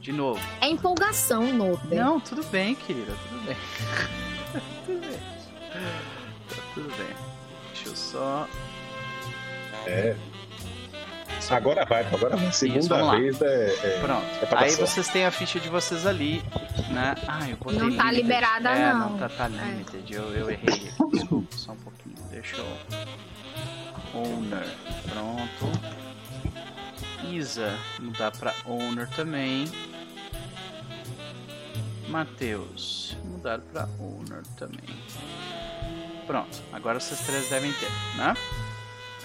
De 0.00 0.12
novo. 0.12 0.40
É 0.60 0.68
empolgação, 0.68 1.52
Noper. 1.52 1.98
Não, 1.98 2.18
tudo 2.18 2.42
bem, 2.44 2.74
querida, 2.74 3.12
tudo 3.28 3.44
bem. 3.46 3.56
tudo 4.86 5.00
bem. 5.06 5.07
Tá 6.48 6.62
tudo 6.74 6.88
bem. 6.96 7.16
Deixa 7.72 7.88
eu 7.88 7.96
só. 7.96 8.48
É. 9.86 10.16
Agora 11.50 11.84
vai, 11.86 12.04
agora 12.06 12.36
vai. 12.36 12.52
Segunda 12.52 12.88
vamos 12.88 13.06
lá. 13.06 13.18
vez 13.18 13.40
é. 13.42 13.74
é- 13.86 14.00
Pronto. 14.00 14.26
É 14.42 14.64
Aí 14.64 14.74
vocês 14.74 15.08
têm 15.08 15.24
a 15.24 15.30
ficha 15.30 15.58
de 15.60 15.68
vocês 15.68 16.04
ali, 16.06 16.42
né? 16.90 17.14
Ah, 17.26 17.48
eu 17.48 17.56
botei 17.56 17.78
Não 17.78 17.90
tá 17.96 18.04
limited. 18.10 18.22
liberada, 18.22 18.70
é, 18.70 18.92
não. 18.92 19.10
não. 19.10 19.18
tá, 19.18 19.28
tá 19.28 19.48
limited. 19.48 20.12
Eu, 20.12 20.34
eu 20.34 20.50
errei 20.50 20.68
aqui. 20.74 20.90
Desculpa, 21.12 21.56
só 21.56 21.72
um 21.72 21.76
pouquinho. 21.76 22.16
Deixa 22.30 22.56
eu. 22.56 22.66
Owner. 24.14 24.66
Pronto. 25.10 25.78
Isa, 27.30 27.78
mudar 28.00 28.30
pra 28.32 28.52
owner 28.66 29.08
também. 29.10 29.70
Matheus, 32.08 33.16
mudar 33.24 33.58
pra 33.60 33.86
owner 34.00 34.42
também. 34.56 34.96
Pronto, 36.28 36.62
agora 36.70 37.00
vocês 37.00 37.18
três 37.20 37.48
devem 37.48 37.72
ter, 37.72 37.88
né? 38.18 38.34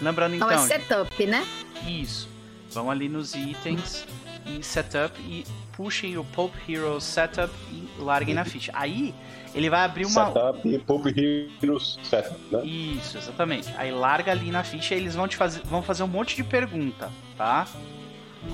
Lembrando 0.02 0.36
Então 0.36 0.50
então, 0.50 0.64
é 0.64 0.68
setup, 0.68 1.26
né? 1.26 1.46
isso. 1.86 2.30
Vão 2.72 2.90
ali 2.90 3.10
nos 3.10 3.36
itens 3.36 4.06
e 4.46 4.64
setup 4.64 5.20
e 5.22 5.46
puxem 5.74 6.18
o 6.18 6.24
Pope 6.24 6.58
Hero 6.68 7.02
setup 7.02 7.54
e 7.70 7.90
larguem 8.00 8.34
na 8.34 8.46
ficha. 8.46 8.72
Aí 8.74 9.14
ele 9.54 9.70
vai 9.70 9.82
abrir 9.82 10.06
uma. 10.06 10.28
Setup 10.28 10.68
e 10.68 10.80
Pope 10.80 11.54
Heroes 11.62 12.00
Setup, 12.04 12.40
né? 12.50 12.66
Isso, 12.66 13.18
exatamente. 13.18 13.74
Aí 13.78 13.92
larga 13.92 14.32
ali 14.32 14.50
na 14.50 14.64
ficha 14.64 14.96
e 14.96 14.98
eles 14.98 15.14
vão 15.14 15.28
te 15.28 15.36
fazer, 15.36 15.62
vão 15.66 15.84
fazer 15.84 16.04
um 16.04 16.08
monte 16.08 16.38
de 16.38 16.44
pergunta, 16.44 17.12
tá? 17.38 17.68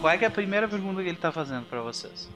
Qual 0.02 0.12
é, 0.12 0.18
que 0.18 0.26
é 0.26 0.28
a 0.28 0.32
primeira 0.32 0.68
pergunta 0.68 1.04
que 1.04 1.08
ele 1.08 1.18
tá 1.18 1.32
fazendo 1.32 1.66
pra 1.66 1.82
vocês? 1.82 2.28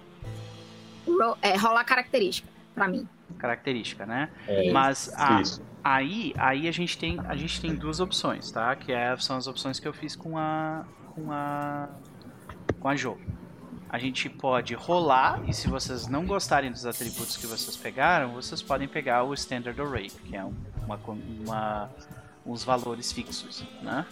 Ro 1.08 1.36
é, 1.42 1.56
rolar 1.58 1.84
característica, 1.84 2.48
pra 2.76 2.88
mim. 2.88 3.08
Característica, 3.38 4.06
né? 4.06 4.30
É, 4.48 4.72
Mas 4.72 5.12
a, 5.16 5.42
aí, 5.84 6.34
aí 6.38 6.68
a 6.68 6.72
gente 6.72 6.98
tem 6.98 7.20
a 7.26 7.36
gente 7.36 7.60
tem 7.62 7.76
duas 7.76 8.00
opções, 8.00 8.50
tá? 8.52 8.76
Que 8.76 8.92
é, 8.92 9.16
são 9.18 9.36
as 9.38 9.48
opções 9.48 9.80
que 9.80 9.88
eu 9.88 9.94
fiz 9.94 10.16
com 10.16 10.38
a 10.38 10.86
com 11.14 11.32
a 11.32 11.90
com 12.80 12.88
a 12.90 12.96
Jo. 12.96 13.18
A 13.90 14.00
gente 14.00 14.28
pode 14.28 14.74
rolar 14.74 15.42
e 15.48 15.54
se 15.54 15.68
vocês 15.68 16.08
não 16.08 16.26
gostarem 16.26 16.72
dos 16.72 16.86
atributos 16.86 17.38
que 17.38 17.46
vocês 17.46 17.76
pegaram, 17.78 18.34
vocês 18.34 18.62
podem 18.62 18.88
pegar 18.88 19.24
o 19.24 19.34
standard 19.36 19.80
array, 19.80 20.10
que 20.10 20.36
é 20.36 20.44
um- 20.44 20.54
uma, 20.86 21.00
uma 21.46 21.90
uns 22.46 22.64
valores 22.64 23.12
fixos, 23.12 23.64
né? 23.82 24.06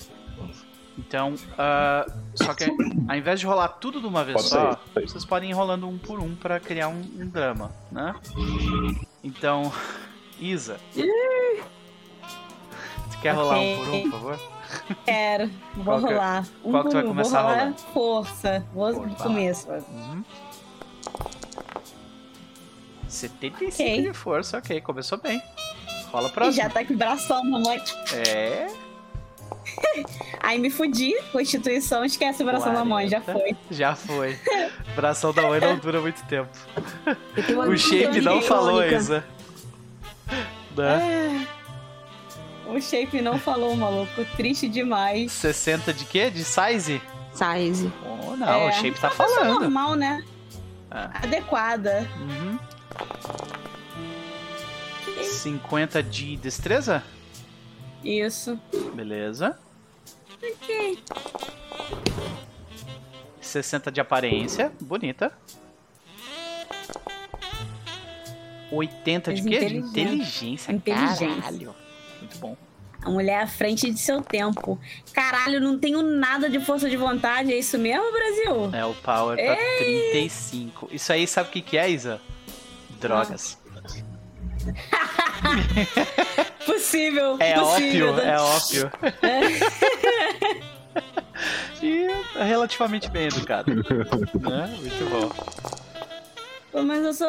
Então, 0.98 1.34
ah, 1.58 2.06
só 2.36 2.54
que 2.54 2.66
ao 2.66 3.16
invés 3.16 3.40
de 3.40 3.46
rolar 3.48 3.70
tudo 3.70 4.00
de 4.00 4.06
uma 4.06 4.24
vez 4.24 4.36
Pode 4.38 4.50
só, 4.50 4.80
ser. 4.94 5.08
vocês 5.08 5.26
podem 5.26 5.50
ir 5.50 5.54
rolando 5.54 5.88
um 5.88 5.98
por 5.98 6.20
um 6.20 6.36
para 6.36 6.60
criar 6.60 6.90
um, 6.90 7.00
um 7.20 7.28
drama, 7.28 7.72
né? 7.92 8.14
Então, 9.24 9.72
Isa, 10.40 10.80
você 10.94 11.08
quer 13.22 13.32
rolar 13.36 13.60
um 13.60 13.78
por 13.78 13.90
um, 13.90 14.02
por 14.04 14.12
favor? 14.12 14.40
Quero. 15.06 15.52
Vou 15.76 15.84
Qual 15.86 16.00
que 16.00 16.06
é- 16.06 16.10
rolar. 16.14 16.48
Um 16.64 16.72
qual 16.72 16.84
que 16.84 16.90
tu 16.90 16.94
vai 16.94 17.04
começar 17.04 17.42
Vou 17.42 17.52
rolar 17.52 17.74
força. 17.94 18.66
Vou 18.74 18.90
lá. 19.02 19.16
começo. 19.16 19.68
Uhum. 19.70 20.24
75 23.08 23.84
Ok. 23.84 24.02
de 24.04 24.14
força, 24.14 24.58
ok, 24.58 24.80
começou 24.82 25.18
bem. 25.20 25.42
Rola 26.12 26.30
E 26.30 26.32
próximo. 26.32 26.56
já 26.64 26.70
tá 26.70 26.84
com 26.86 26.96
bração, 26.96 27.44
mamãe. 27.44 27.82
É, 28.28 28.68
Aí 30.42 30.58
me 30.60 30.70
fudi. 30.70 31.14
Constituição, 31.32 32.04
esquece 32.04 32.42
o 32.44 32.46
bração 32.46 32.74
da 32.74 32.84
mãe. 32.84 33.08
Já 33.08 33.22
40. 33.22 33.42
foi. 33.44 33.58
já 33.76 33.96
foi. 33.96 34.40
Bração 34.96 35.32
da 35.34 35.44
mãe 35.44 35.60
não 35.60 35.78
dura 35.78 36.02
muito 36.02 36.24
tempo. 36.26 36.50
O 37.68 37.78
shape 37.78 38.22
não 38.22 38.42
falou. 38.42 38.84
Isa. 38.84 39.24
Né? 40.76 41.48
O 42.68 42.80
shape 42.82 43.22
não 43.22 43.38
falou, 43.38 43.76
maluco. 43.76 44.24
Triste 44.38 44.68
demais. 44.70 45.32
60 45.34 45.94
de 45.94 46.06
quê? 46.06 46.30
De 46.30 46.44
size? 46.44 47.02
Size. 47.34 47.92
Oh, 48.06 48.36
não, 48.36 48.48
É, 48.48 48.70
o 48.70 48.72
shape 48.72 49.00
tá 49.00 49.08
uma 49.10 49.16
pessoa 49.16 49.30
falando. 49.40 49.60
normal, 49.62 49.96
né? 49.96 50.24
Ah. 50.90 51.10
Adequada. 51.24 52.08
Uhum. 52.20 52.60
50 55.24 56.02
de 56.04 56.36
destreza? 56.38 57.04
Isso. 58.04 58.60
Beleza. 58.94 59.58
Ok. 60.42 61.04
60 63.40 63.92
de 63.92 64.00
aparência, 64.00 64.72
bonita. 64.80 65.32
80 68.72 69.34
de 69.34 69.42
quê? 69.44 69.50
De 69.50 69.56
inteligente. 69.56 69.90
inteligência. 69.90 70.72
Inteligência. 70.72 71.28
Caralho. 71.28 71.76
Muito 72.20 72.38
bom. 72.38 72.58
A 73.04 73.10
mulher 73.10 73.42
à 73.42 73.48
frente 73.48 73.92
de 73.92 74.00
seu 74.00 74.22
tempo. 74.22 74.80
Caralho, 75.12 75.60
não 75.60 75.78
tenho 75.78 76.02
nada 76.02 76.50
de 76.50 76.60
força 76.60 76.90
de 76.90 76.96
vontade. 76.96 77.52
É 77.52 77.58
isso 77.58 77.78
mesmo, 77.78 78.12
Brasil? 78.12 78.70
É, 78.74 78.86
o 78.86 78.94
power 78.94 79.38
tá 79.38 79.56
35. 79.80 80.90
Isso 80.92 81.12
aí, 81.12 81.28
sabe 81.28 81.50
o 81.50 81.52
que 81.52 81.62
que 81.62 81.78
é, 81.78 81.90
Isa? 81.90 82.22
Drogas. 83.00 83.58
Possível. 86.66 87.38
É 87.40 87.54
possível. 87.56 88.14
ópio, 88.14 88.92
é 89.22 89.42
e 91.82 92.08
é 92.36 92.44
relativamente 92.44 93.10
bem 93.10 93.28
educado. 93.28 93.74
né? 93.74 93.84
Muito 94.80 95.06
bom. 95.10 95.32
Pô, 96.72 96.84
Mas 96.84 97.04
eu 97.04 97.14
sou. 97.14 97.28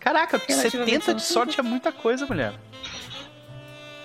Caraca, 0.00 0.38
Relativamente 0.38 0.92
70 1.04 1.14
de 1.14 1.22
sorte 1.22 1.60
é 1.60 1.62
muita 1.62 1.90
coisa, 1.92 2.24
mulher. 2.26 2.52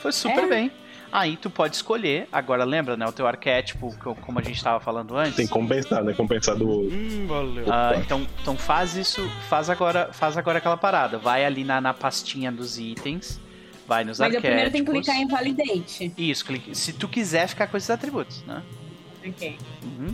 Foi 0.01 0.11
super 0.11 0.43
É? 0.43 0.47
bem. 0.47 0.71
Aí 1.11 1.37
tu 1.37 1.49
pode 1.49 1.75
escolher, 1.75 2.27
agora 2.31 2.63
lembra, 2.63 2.97
né, 2.97 3.05
o 3.07 3.11
teu 3.11 3.25
arquétipo, 3.25 3.95
co- 3.97 4.13
como 4.15 4.39
a 4.39 4.41
gente 4.41 4.61
tava 4.63 4.79
falando 4.79 5.15
antes. 5.15 5.35
Tem 5.35 5.47
que 5.47 5.53
compensar, 5.53 6.03
né? 6.03 6.13
Compensar 6.13 6.55
do. 6.55 6.81
Hum, 6.81 7.27
Ah, 7.71 7.93
então, 7.97 8.27
então 8.41 8.57
faz 8.57 8.95
isso, 8.95 9.25
faz 9.49 9.69
agora, 9.69 10.09
faz 10.11 10.35
agora 10.37 10.57
aquela 10.57 10.77
parada. 10.77 11.17
Vai 11.17 11.45
ali 11.45 11.63
na, 11.63 11.79
na 11.79 11.93
pastinha 11.93 12.51
dos 12.51 12.77
itens, 12.77 13.39
vai 13.87 14.03
nos 14.03 14.19
Mas 14.19 14.25
arquétipos. 14.35 14.47
primeiro 14.49 14.71
tenho 14.71 14.85
que 14.85 14.91
clicar 14.91 15.15
em 15.15 15.27
validate. 15.27 16.11
Isso, 16.17 16.43
clique. 16.45 16.75
Se 16.75 16.91
tu 16.93 17.07
quiser 17.07 17.47
ficar 17.47 17.67
com 17.67 17.77
esses 17.77 17.89
atributos, 17.89 18.43
né? 18.45 18.61
Ok. 19.25 19.57
Uhum. 19.83 20.13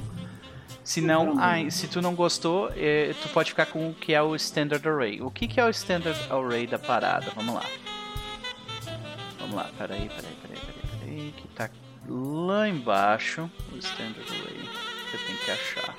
Se 0.83 0.99
não, 1.01 1.35
ah, 1.39 1.55
se 1.71 1.87
tu 1.87 2.01
não 2.01 2.13
gostou, 2.13 2.69
eh, 2.75 3.15
tu 3.21 3.29
pode 3.29 3.49
ficar 3.49 3.65
com 3.67 3.89
o 3.89 3.93
que 3.93 4.13
é 4.13 4.21
o 4.21 4.35
Standard 4.35 4.85
Array. 4.87 5.21
O 5.21 5.31
que, 5.31 5.47
que 5.47 5.59
é 5.59 5.65
o 5.65 5.69
Standard 5.69 6.19
Array 6.29 6.67
da 6.67 6.77
parada? 6.77 7.31
Vamos 7.35 7.55
lá. 7.55 7.63
Vamos 9.39 9.55
lá, 9.55 9.69
peraí, 9.77 10.09
peraí, 10.09 10.09
peraí, 10.41 10.59
peraí, 10.59 10.72
que 11.37 11.47
tá 11.49 11.69
lá 12.07 12.67
embaixo 12.67 13.49
o 13.71 13.77
Standard 13.77 14.25
Array 14.29 14.69
que 15.09 15.17
eu 15.17 15.25
tenho 15.25 15.37
que 15.39 15.51
achar. 15.51 15.95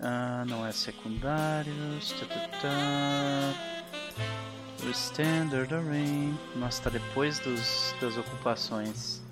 Ah, 0.00 0.44
não 0.46 0.66
é 0.66 0.72
secundários. 0.72 2.14
O 4.84 4.90
Standard 4.90 5.74
Array. 5.74 6.34
Nossa, 6.56 6.82
tá 6.82 6.90
depois 6.90 7.38
dos, 7.40 7.94
das 8.00 8.16
ocupações. 8.16 9.22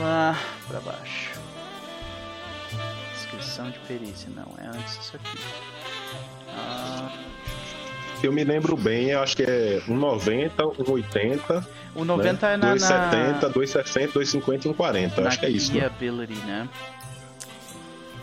Lá 0.00 0.36
pra 0.68 0.80
baixo. 0.80 1.32
Sessão 3.14 3.70
de 3.70 3.78
perícia, 3.80 4.30
não, 4.30 4.54
é 4.58 4.66
antes 4.66 4.98
disso 4.98 5.16
aqui. 5.16 5.38
Ah, 6.50 7.10
Eu 8.26 8.32
me 8.32 8.42
lembro 8.42 8.76
bem, 8.76 9.10
eu 9.10 9.22
acho 9.22 9.36
que 9.36 9.44
é 9.44 9.80
1,90, 9.86 10.50
1,80, 10.56 11.64
o 11.94 12.04
90 12.04 12.46
né? 12.48 12.54
é 12.54 12.56
na, 12.56 12.74
2,70, 12.74 13.42
na, 13.42 13.50
2,60, 13.50 14.12
2,50 14.12 14.64
e 14.64 14.68
1,40. 14.74 15.18
na 15.20 15.28
Acho 15.28 15.38
que 15.38 15.46
é 15.46 15.50
isso. 15.50 15.72
Né? 15.72 15.86
ability, 15.86 16.34
né? 16.44 16.68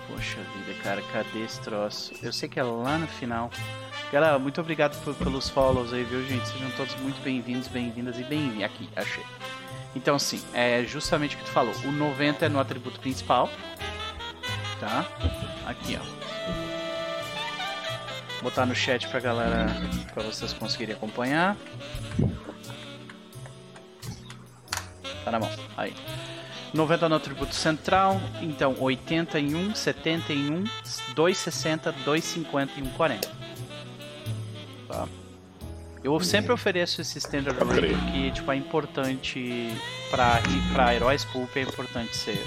Poxa 0.10 0.36
vida, 0.58 0.78
cara, 0.84 1.02
cadê 1.14 1.46
esse 1.46 1.62
troço? 1.62 2.12
Eu 2.22 2.34
sei 2.34 2.50
que 2.50 2.60
é 2.60 2.64
lá 2.64 2.98
no 2.98 3.08
final. 3.08 3.50
Galera, 4.12 4.38
muito 4.38 4.60
obrigado 4.60 5.02
por- 5.06 5.16
pelos 5.16 5.48
follows 5.48 5.94
aí, 5.94 6.04
viu, 6.04 6.22
gente? 6.28 6.50
Sejam 6.50 6.70
todos 6.72 6.94
muito 6.98 7.22
bem-vindos, 7.22 7.70
bem-vindas 7.70 8.20
e 8.20 8.24
bem-vindos. 8.26 8.66
Aqui, 8.66 8.90
achei. 8.98 9.24
Então, 9.96 10.20
sim, 10.20 10.42
é 10.54 10.84
justamente 10.84 11.38
o 11.38 11.40
que 11.40 11.46
tu 11.46 11.52
falou. 11.52 11.74
O 11.86 11.92
90 11.94 12.46
é 12.46 12.50
no 12.50 12.60
atributo 12.60 13.00
principal. 13.00 13.50
Tá? 14.82 15.06
Aqui, 15.66 15.98
ó. 15.98 16.23
Botar 18.44 18.65
no 18.65 18.76
chat 18.76 19.07
pra 19.07 19.22
galera, 19.22 19.68
pra 20.14 20.22
vocês 20.22 20.52
conseguirem 20.52 20.94
acompanhar. 20.94 21.56
Tá 25.24 25.32
na 25.32 25.40
mão. 25.40 25.49
Aí. 25.78 25.95
90 26.74 27.07
no 27.07 27.15
atributo 27.15 27.56
central, 27.56 28.20
então 28.41 28.76
81, 28.80 29.74
71, 29.74 30.64
260, 31.15 31.91
250 32.03 32.72
e 32.72 32.84
140. 32.84 33.32
Tá? 34.90 35.07
Eu 36.03 36.20
sempre 36.20 36.52
ofereço 36.52 36.99
esse 36.99 37.20
standard 37.20 37.57
array 37.61 37.78
Ok. 37.78 37.95
porque 37.95 38.32
tipo, 38.32 38.52
é 38.52 38.56
importante 38.57 39.72
pra, 40.11 40.41
pra 40.74 40.94
heróis 40.94 41.24
pulp, 41.24 41.56
é 41.56 41.61
importante 41.61 42.18
ser, 42.18 42.38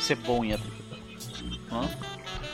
ser 0.00 0.14
bom 0.16 0.44
em 0.44 0.52
atributo. 0.52 0.96
Hã? 1.72 1.88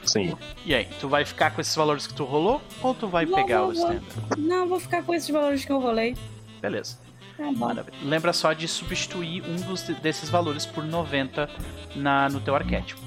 Sim. 0.07 0.37
E 0.65 0.75
aí, 0.75 0.89
tu 1.01 1.09
vai 1.09 1.25
ficar 1.25 1.51
com 1.51 1.61
esses 1.61 1.75
valores 1.75 2.07
que 2.07 2.15
tu 2.15 2.25
rolou 2.25 2.63
ou 2.83 2.95
tu 2.95 3.09
vai 3.09 3.27
Vou, 3.27 3.37
pegar 3.37 3.61
vou, 3.63 3.71
o 3.71 3.75
vou. 3.75 3.83
standard? 3.93 4.05
Não, 4.39 4.67
vou 4.67 4.81
ficar 4.81 5.03
com 5.03 5.15
esses 5.15 5.29
valores 5.31 5.65
que 5.65 5.73
eu 5.73 5.81
rolei. 5.81 6.17
Beleza. 6.61 6.99
Tá. 7.37 7.51
Maravilha. 7.51 7.97
Lembra 8.03 8.33
só 8.33 8.53
de 8.53 8.69
substituir 8.69 9.43
um 9.43 9.57
dos, 9.57 9.83
desses 9.83 10.31
valores 10.31 10.65
por 10.67 10.85
90 10.85 11.51
na, 11.97 12.29
no 12.29 12.41
teu 12.41 12.55
arquétipo. 12.55 13.01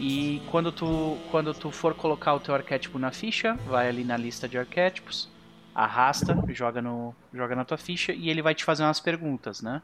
E 0.00 0.42
quando 0.50 0.72
tu, 0.72 1.16
quando 1.30 1.52
tu 1.54 1.70
for 1.70 1.94
colocar 1.94 2.34
o 2.34 2.40
teu 2.40 2.54
arquétipo 2.54 2.98
na 2.98 3.10
ficha, 3.10 3.54
vai 3.66 3.88
ali 3.88 4.04
na 4.04 4.16
lista 4.16 4.48
de 4.48 4.58
arquétipos, 4.58 5.28
arrasta, 5.74 6.36
joga, 6.50 6.82
no, 6.82 7.14
joga 7.32 7.54
na 7.54 7.64
tua 7.64 7.78
ficha 7.78 8.12
e 8.12 8.28
ele 8.28 8.42
vai 8.42 8.54
te 8.54 8.64
fazer 8.64 8.82
umas 8.82 9.00
perguntas, 9.00 9.60
né? 9.62 9.82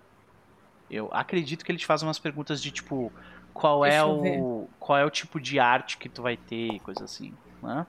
Eu 0.90 1.08
acredito 1.12 1.64
que 1.64 1.70
ele 1.70 1.78
te 1.78 1.86
faz 1.86 2.02
umas 2.02 2.18
perguntas 2.18 2.62
de 2.62 2.70
tipo, 2.70 3.12
qual 3.58 3.84
é 3.84 3.90
Deixa 3.90 4.04
eu 4.04 4.42
o 4.44 4.68
qual 4.78 4.98
é 4.98 5.04
o 5.04 5.10
tipo 5.10 5.40
de 5.40 5.58
arte 5.58 5.98
que 5.98 6.08
tu 6.08 6.22
vai 6.22 6.36
ter 6.36 6.74
e 6.74 6.78
coisa 6.80 7.04
assim, 7.04 7.34
né? 7.60 7.84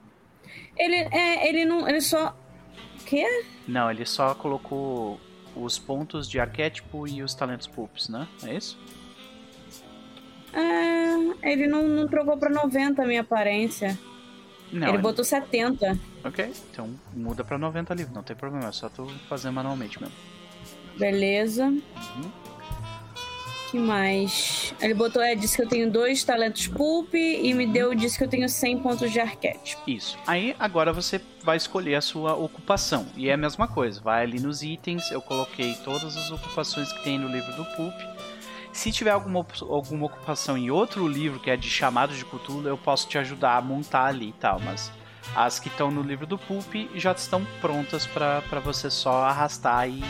Ele, 0.76 0.96
é, 0.96 1.48
ele 1.48 1.64
não, 1.64 1.88
ele 1.88 2.00
só... 2.00 2.34
Quê? 3.06 3.24
Não, 3.68 3.88
ele 3.90 4.04
só 4.04 4.34
colocou 4.34 5.20
os 5.54 5.78
pontos 5.78 6.28
de 6.28 6.40
arquétipo 6.40 7.06
e 7.06 7.22
os 7.22 7.34
talentos 7.34 7.68
pulps, 7.68 8.08
né? 8.08 8.26
É 8.42 8.54
isso? 8.54 8.76
É, 10.52 11.52
ele 11.52 11.68
não, 11.68 11.86
não 11.86 12.08
trocou 12.08 12.36
pra 12.36 12.50
90 12.50 13.02
a 13.02 13.06
minha 13.06 13.20
aparência. 13.20 13.96
Não, 14.72 14.88
ele 14.88 14.98
é- 14.98 15.00
botou 15.00 15.24
70. 15.24 15.96
Ok, 16.24 16.52
então 16.72 16.90
muda 17.14 17.44
pra 17.44 17.56
90 17.56 17.94
livre, 17.94 18.12
não 18.12 18.22
tem 18.24 18.34
problema, 18.36 18.68
é 18.68 18.72
só 18.72 18.88
tu 18.88 19.06
fazer 19.28 19.50
manualmente 19.50 20.00
mesmo. 20.00 20.14
Beleza. 20.98 21.66
Uhum. 21.66 22.30
Que 23.70 23.78
mais? 23.78 24.74
Ele 24.80 24.94
botou, 24.94 25.22
é, 25.22 25.34
disse 25.34 25.56
que 25.56 25.62
eu 25.62 25.68
tenho 25.68 25.90
dois 25.90 26.24
talentos 26.24 26.66
pulp 26.66 27.14
e 27.14 27.54
me 27.54 27.66
deu, 27.66 27.94
disse 27.94 28.18
que 28.18 28.24
eu 28.24 28.28
tenho 28.28 28.48
100 28.48 28.78
pontos 28.78 29.12
de 29.12 29.20
arquétipo. 29.20 29.80
Isso. 29.86 30.18
Aí 30.26 30.56
agora 30.58 30.92
você 30.92 31.20
vai 31.42 31.56
escolher 31.56 31.94
a 31.94 32.00
sua 32.00 32.34
ocupação. 32.34 33.06
E 33.16 33.28
é 33.28 33.34
a 33.34 33.36
mesma 33.36 33.68
coisa, 33.68 34.00
vai 34.00 34.24
ali 34.24 34.40
nos 34.40 34.62
itens, 34.62 35.10
eu 35.10 35.22
coloquei 35.22 35.74
todas 35.84 36.16
as 36.16 36.30
ocupações 36.30 36.92
que 36.92 37.04
tem 37.04 37.18
no 37.18 37.28
livro 37.28 37.52
do 37.52 37.64
Pulp. 37.76 37.94
Se 38.72 38.90
tiver 38.92 39.10
alguma, 39.10 39.46
alguma 39.62 40.06
ocupação 40.06 40.56
em 40.56 40.70
outro 40.70 41.06
livro 41.06 41.40
que 41.40 41.50
é 41.50 41.56
de 41.56 41.68
chamados 41.68 42.16
de 42.16 42.24
Cthulhu, 42.24 42.68
eu 42.68 42.78
posso 42.78 43.08
te 43.08 43.18
ajudar 43.18 43.56
a 43.56 43.60
montar 43.60 44.06
ali 44.06 44.28
e 44.28 44.32
tal, 44.32 44.60
mas 44.60 44.92
as 45.34 45.58
que 45.58 45.68
estão 45.68 45.90
no 45.90 46.02
livro 46.02 46.26
do 46.26 46.38
Pulp 46.38 46.74
já 46.94 47.12
estão 47.12 47.44
prontas 47.60 48.06
pra 48.06 48.40
você 48.64 48.90
só 48.90 49.24
arrastar 49.24 49.88
e 49.88 50.02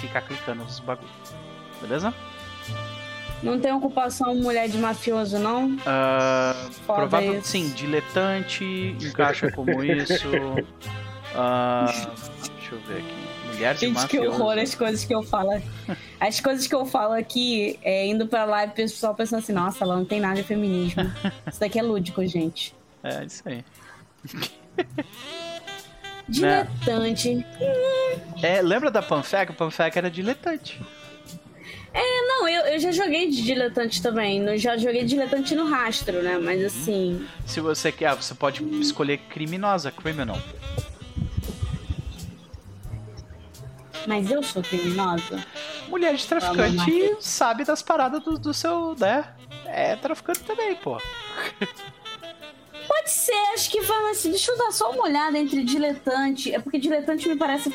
ficar 0.00 0.22
clicando 0.22 0.64
nos 0.64 0.80
bagulhos. 0.80 1.12
Beleza? 1.80 2.14
Não 3.42 3.58
tem 3.58 3.72
ocupação 3.72 4.34
mulher 4.36 4.68
de 4.68 4.78
mafioso, 4.78 5.38
não? 5.38 5.76
Ah, 5.84 6.54
Foda 6.86 7.00
provável, 7.00 7.38
isso. 7.38 7.48
sim, 7.48 7.70
diletante, 7.70 8.96
encaixa 9.00 9.50
como 9.50 9.82
isso. 9.82 10.22
Ah, 11.34 11.86
deixa 12.54 12.74
eu 12.74 12.78
ver 12.86 12.98
aqui. 12.98 13.32
Mulher 13.54 13.74
de 13.74 13.80
Gente, 13.80 14.06
que 14.06 14.16
mafioso. 14.18 14.42
horror 14.42 14.58
as 14.58 14.74
coisas 14.74 15.04
que 15.04 15.14
eu 15.14 15.22
falo. 15.22 15.60
As 16.20 16.40
coisas 16.40 16.66
que 16.66 16.74
eu 16.74 16.86
falo 16.86 17.14
aqui, 17.14 17.78
é, 17.82 18.06
indo 18.06 18.26
pra 18.26 18.44
live, 18.44 18.72
o 18.72 18.76
pessoal 18.76 19.14
pensando 19.14 19.40
assim, 19.40 19.52
nossa, 19.52 19.84
ela 19.84 19.96
não 19.96 20.04
tem 20.04 20.20
nada 20.20 20.36
de 20.36 20.42
feminismo. 20.44 21.02
Isso 21.50 21.58
daqui 21.60 21.78
é 21.78 21.82
lúdico, 21.82 22.24
gente. 22.26 22.74
É, 23.04 23.24
isso 23.24 23.42
aí. 23.46 23.64
Diletante. 26.28 27.44
É, 28.42 28.62
lembra 28.62 28.90
da 28.92 29.02
Panfec? 29.02 29.50
A 29.50 29.54
Panfec 29.54 29.98
era 29.98 30.08
diletante. 30.10 30.80
Não, 32.42 32.48
eu, 32.48 32.62
eu 32.72 32.80
já 32.80 32.90
joguei 32.90 33.30
de 33.30 33.42
diletante 33.42 34.02
também. 34.02 34.44
Eu 34.44 34.58
já 34.58 34.76
joguei 34.76 35.04
diletante 35.04 35.54
no 35.54 35.64
rastro, 35.64 36.22
né? 36.22 36.38
Mas 36.38 36.64
assim. 36.64 37.24
Se 37.46 37.60
você 37.60 37.92
quer, 37.92 38.14
você 38.16 38.34
pode 38.34 38.64
escolher 38.80 39.18
criminosa, 39.18 39.92
criminal. 39.92 40.38
Mas 44.06 44.28
eu 44.28 44.42
sou 44.42 44.62
criminosa? 44.62 45.44
Mulher 45.88 46.16
de 46.16 46.26
traficante 46.26 47.16
sabe 47.20 47.64
das 47.64 47.80
paradas 47.80 48.20
do, 48.24 48.36
do 48.38 48.52
seu, 48.52 48.96
né? 48.98 49.24
É 49.66 49.94
traficante 49.94 50.40
também, 50.40 50.74
pô. 50.74 51.00
Pode 52.88 53.10
ser, 53.10 53.32
acho 53.54 53.70
que 53.70 53.80
vai 53.80 54.10
assim. 54.10 54.30
Deixa 54.30 54.50
eu 54.50 54.58
dar 54.58 54.72
só 54.72 54.90
uma 54.90 55.04
olhada 55.04 55.38
entre 55.38 55.62
diletante. 55.62 56.52
É 56.52 56.58
porque 56.58 56.78
diletante 56.78 57.28
me 57.28 57.36
parece 57.36 57.72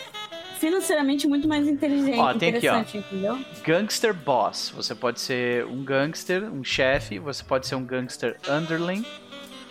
financeiramente 0.57 1.27
muito 1.27 1.47
mais 1.47 1.67
inteligente. 1.67 2.19
Ó, 2.19 2.33
tem 2.33 2.55
aqui, 2.55 2.67
ó. 2.67 2.79
entendeu? 2.79 3.39
Gangster 3.63 4.13
boss. 4.13 4.71
Você 4.75 4.93
pode 4.93 5.19
ser 5.19 5.65
um 5.65 5.83
gangster, 5.83 6.43
um 6.43 6.63
chefe. 6.63 7.19
Você 7.19 7.43
pode 7.43 7.67
ser 7.67 7.75
um 7.75 7.83
gangster 7.83 8.37
underling. 8.49 9.05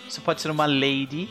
Você 0.09 0.21
pode 0.21 0.41
ser 0.41 0.51
uma 0.51 0.67
lady. 0.67 1.29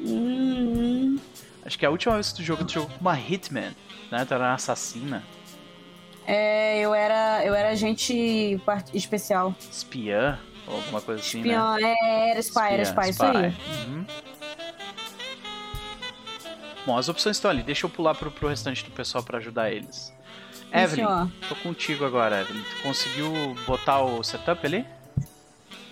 Hum, 0.00 1.16
Acho 1.64 1.78
que 1.78 1.86
a 1.86 1.90
última 1.90 2.14
vez 2.14 2.30
que 2.30 2.36
tu 2.36 2.42
jogou, 2.42 2.66
tu 2.66 2.72
jogou 2.72 2.90
com 2.90 3.00
uma 3.00 3.18
hitman, 3.18 3.72
né? 4.10 4.24
Tu 4.24 4.34
era 4.34 4.44
uma 4.44 4.54
assassina, 4.54 5.22
é, 6.26 6.80
eu 6.80 6.94
era, 6.94 7.44
eu 7.44 7.54
era 7.54 7.70
agente 7.70 8.60
especial. 8.94 9.54
espiã, 9.70 10.38
ou 10.66 10.76
alguma 10.76 11.00
coisa 11.00 11.20
assim, 11.20 11.42
né? 11.42 11.48
Espião, 11.48 11.76
é, 11.78 12.30
era 12.30 12.40
spy, 12.40 12.60
era 12.70 12.82
spy, 12.82 13.10
isso 13.10 13.24
aí. 13.24 13.46
Uhum. 13.86 14.06
Bom, 16.86 16.96
as 16.98 17.08
opções 17.08 17.36
estão 17.36 17.50
ali. 17.50 17.62
Deixa 17.62 17.86
eu 17.86 17.90
pular 17.90 18.14
pro, 18.14 18.30
pro 18.30 18.48
restante 18.48 18.84
do 18.84 18.90
pessoal 18.90 19.22
pra 19.22 19.38
ajudar 19.38 19.70
eles. 19.70 20.12
Evelyn, 20.72 21.30
tô 21.48 21.54
contigo 21.56 22.04
agora, 22.04 22.40
Evelyn. 22.40 22.62
Tu 22.62 22.82
conseguiu 22.82 23.32
botar 23.66 24.00
o 24.02 24.22
setup 24.22 24.64
ali? 24.66 24.84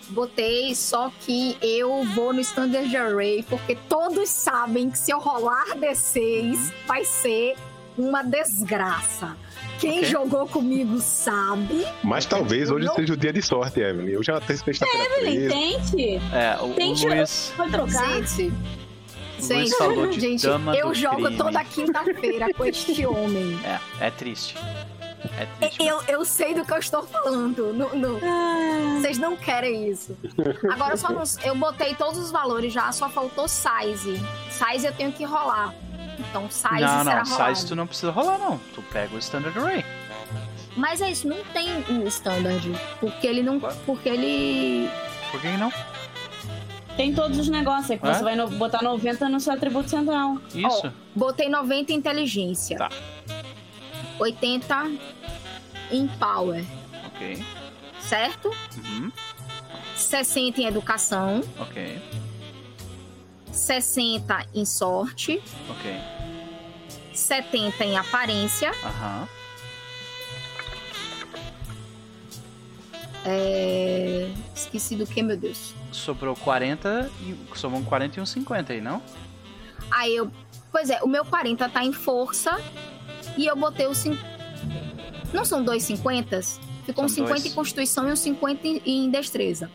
Botei, 0.08 0.74
só 0.74 1.12
que 1.20 1.56
eu 1.62 2.02
vou 2.14 2.32
no 2.32 2.40
Standard 2.40 2.96
Array, 2.96 3.44
porque 3.48 3.76
todos 3.88 4.28
sabem 4.28 4.90
que 4.90 4.98
se 4.98 5.12
eu 5.12 5.20
rolar 5.20 5.66
D6, 5.76 6.72
vai 6.86 7.04
ser 7.04 7.54
uma 7.96 8.22
desgraça. 8.24 9.36
Quem 9.78 9.98
Ok. 9.98 10.04
jogou 10.10 10.46
comigo 10.48 10.98
sabe. 10.98 11.86
Mas 12.02 12.26
talvez 12.26 12.70
hoje 12.70 12.86
Não. 12.86 12.94
seja 12.94 13.12
o 13.12 13.16
dia 13.16 13.32
de 13.32 13.40
sorte, 13.40 13.80
Evelyn. 13.80 14.10
Eu 14.12 14.22
já 14.22 14.40
tenho 14.40 14.58
sexta-feira 14.58 15.20
Evelyn, 15.20 15.48
13. 15.48 15.92
tente. 15.92 16.20
É, 16.34 16.58
o, 16.60 16.70
o 16.70 16.74
Tente- 16.74 17.06
Luiz, 17.06 17.52
Pode 17.56 17.70
trocar? 17.70 18.08
Gente, 18.22 18.42
o 18.42 18.44
Luiz 18.48 18.80
gente, 19.40 19.76
falou 19.76 20.06
de 20.08 20.20
gente 20.20 20.42
dama 20.46 20.74
eu 20.76 20.88
do 20.88 20.94
jogo 20.94 21.16
crime. 21.22 21.36
toda 21.36 21.64
quinta-feira 21.64 22.54
com 22.54 22.64
este 22.64 23.06
homem. 23.06 23.58
É, 23.64 24.06
é 24.06 24.10
triste. 24.10 24.56
É 25.38 25.46
triste. 25.58 25.82
Eu, 25.84 26.00
eu 26.08 26.24
sei 26.24 26.54
do 26.54 26.64
que 26.64 26.72
eu 26.72 26.78
estou 26.78 27.02
falando. 27.02 27.72
No- 27.72 27.94
no- 27.94 29.00
Vocês 29.00 29.18
não 29.18 29.36
querem 29.36 29.88
isso. 29.90 30.16
Agora 30.72 30.96
só 30.96 31.10
não- 31.10 31.22
eu 31.44 31.54
botei 31.54 31.94
todos 31.94 32.18
os 32.18 32.30
valores 32.30 32.72
já, 32.72 32.90
só 32.92 33.08
faltou 33.08 33.46
size. 33.48 34.20
Size 34.50 34.86
eu 34.86 34.92
tenho 34.92 35.12
que 35.12 35.24
rolar. 35.24 35.74
Então 36.18 36.48
size 36.50 36.80
não, 36.80 37.04
será 37.04 37.24
não, 37.24 37.32
rolado. 37.32 37.56
size 37.56 37.66
tu 37.68 37.76
não 37.76 37.86
precisa 37.86 38.10
rolar, 38.10 38.38
não. 38.38 38.58
Tu 38.74 38.82
pega 38.92 39.14
o 39.14 39.18
Standard 39.18 39.58
Array. 39.58 39.84
Mas 40.76 41.00
é 41.02 41.10
isso, 41.10 41.26
não 41.26 41.38
tem 41.52 41.68
o 41.88 42.06
standard. 42.06 42.70
Porque 43.00 43.26
ele 43.26 43.42
não. 43.42 43.58
Porque 43.84 44.08
ele. 44.08 44.88
Por 45.30 45.40
que 45.40 45.48
não? 45.56 45.70
Tem 46.96 47.14
todos 47.14 47.38
os 47.38 47.48
negócios. 47.48 47.90
É 47.90 47.96
que 47.98 48.06
É? 48.06 48.14
você 48.14 48.22
vai 48.22 48.36
no- 48.36 48.48
botar 48.48 48.82
90 48.82 49.28
no 49.28 49.40
seu 49.40 49.52
atributo 49.52 49.88
central. 49.90 50.38
Isso. 50.54 50.92
Botei 51.14 51.48
90 51.48 51.92
em 51.92 51.96
inteligência. 51.96 52.76
Tá. 52.78 52.90
80 54.18 54.90
em 55.90 56.06
power. 56.06 56.64
Ok. 57.06 57.42
certo? 58.00 58.48
Uhum. 58.48 59.12
60 59.94 60.60
em 60.62 60.64
educação, 60.66 61.42
Ok, 61.60 62.00
60 63.52 64.46
em 64.54 64.64
sorte, 64.64 65.40
ok. 65.68 65.94
70 67.12 67.84
em 67.84 67.96
aparência, 67.98 68.70
Aham. 68.82 69.28
É... 73.24 74.30
esqueci 74.55 74.97
do 74.97 75.06
que, 75.06 75.22
meu 75.22 75.36
Deus. 75.36 75.74
Sobrou 75.92 76.34
40 76.36 77.10
e 77.22 77.36
somam 77.59 77.82
40 77.84 78.18
e 78.18 78.22
um 78.22 78.26
50 78.26 78.72
aí, 78.72 78.80
não? 78.80 79.02
Aí 79.90 80.14
eu. 80.16 80.30
Pois 80.72 80.88
é, 80.88 81.02
o 81.02 81.09
meu 81.09 81.24
40 81.24 81.68
tá 81.68 81.84
em 81.84 81.92
força 81.92 82.60
e 83.36 83.47
eu 83.47 83.56
botei 83.56 83.86
o 83.86 83.94
5. 83.94 84.16
Não 85.32 85.44
são 85.44 85.64
dois 85.64 85.82
50? 85.84 86.40
Ficou 86.84 87.05
um 87.05 87.09
São 87.09 87.26
50 87.26 87.34
dois. 87.34 87.47
em 87.47 87.55
constituição 87.55 88.09
e 88.09 88.12
um 88.12 88.16
50 88.16 88.66
em- 88.66 89.10
destreza. 89.10 89.70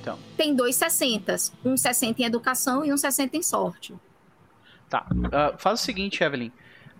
Então. 0.00 0.18
Tem 0.36 0.54
dois 0.54 0.76
60. 0.76 1.36
Um 1.64 1.76
60 1.76 2.22
em 2.22 2.24
educação 2.24 2.84
e 2.84 2.92
um 2.92 2.96
60 2.96 3.36
em 3.36 3.42
sorte. 3.42 3.94
Tá. 4.88 5.06
Ah, 5.32 5.54
faz 5.58 5.80
o 5.80 5.82
seguinte, 5.82 6.22
Evelyn. 6.22 6.50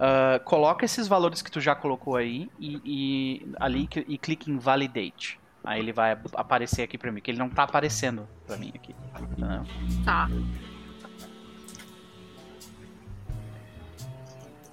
Ah, 0.04 0.40
coloca 0.44 0.84
esses 0.84 1.06
valores 1.06 1.40
que 1.42 1.48
tu 1.50 1.60
já 1.60 1.76
colocou 1.76 2.16
aí 2.16 2.50
e, 2.58 2.80
e 2.84 3.52
ali 3.60 3.86
cl- 3.88 4.04
e 4.08 4.18
clique 4.18 4.50
em 4.50 4.58
Validate. 4.58 5.38
Aí 5.62 5.78
ele 5.78 5.92
vai 5.92 6.10
ap- 6.10 6.34
aparecer 6.34 6.82
aqui 6.82 6.98
pra 6.98 7.12
mim, 7.12 7.20
que 7.20 7.30
ele 7.30 7.38
não 7.38 7.48
tá 7.48 7.62
aparecendo 7.62 8.26
pra 8.44 8.56
mim 8.56 8.72
aqui. 8.74 8.96
Entendeu? 9.20 9.62
Tá. 10.04 10.28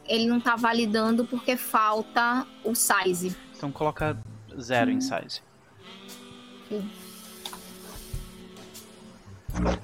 Ele 0.07 0.26
não 0.26 0.39
tá 0.41 0.56
validando 0.56 1.26
porque 1.26 1.56
falta 1.56 2.47
o 2.64 2.73
size. 2.73 3.35
Então 3.56 3.72
coloca 3.72 4.18
zero 4.60 4.89
em 4.89 4.99
size. 4.99 5.43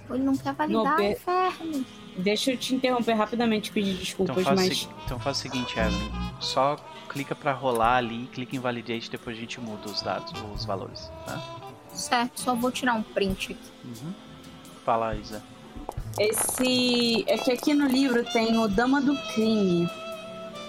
Ele 0.09 0.23
não 0.23 0.35
quer 0.35 0.53
validar, 0.53 0.83
No 0.91 0.95
pe- 0.97 1.11
inferno. 1.11 1.85
Deixa 2.17 2.51
eu 2.51 2.57
te 2.57 2.73
interromper 2.73 3.13
rapidamente 3.13 3.69
e 3.69 3.73
pedir 3.73 3.91
Então 3.91 4.03
desculpas, 4.03 4.43
faz, 4.43 4.59
o 4.59 4.63
mas. 4.63 4.89
então 5.05 5.19
faz 5.19 5.37
o 5.37 5.41
seguinte, 5.41 5.77
Evelyn. 5.77 6.11
Só 6.39 6.77
clica 7.09 7.35
pra 7.35 7.51
rolar 7.51 7.97
ali, 7.97 8.27
clica 8.33 8.55
em 8.55 8.59
Validate, 8.59 9.09
depois 9.09 9.37
a 9.37 9.39
gente 9.39 9.59
muda 9.59 9.87
os 9.87 10.01
dados, 10.01 10.33
os 10.53 10.65
valores. 10.65 11.09
Tá? 11.25 11.41
Certo, 11.93 12.41
só 12.41 12.55
vou 12.55 12.71
tirar 12.71 12.93
um 12.93 13.03
print 13.03 13.53
aqui. 13.53 13.71
Uhum. 13.83 14.13
Fala, 14.85 15.15
Isa. 15.15 15.43
Esse. 16.19 17.25
É 17.27 17.37
que 17.37 17.51
aqui 17.51 17.73
no 17.73 17.87
livro 17.87 18.23
tem 18.31 18.57
o 18.57 18.67
Dama 18.67 19.01
do 19.01 19.15
Crime. 19.33 19.89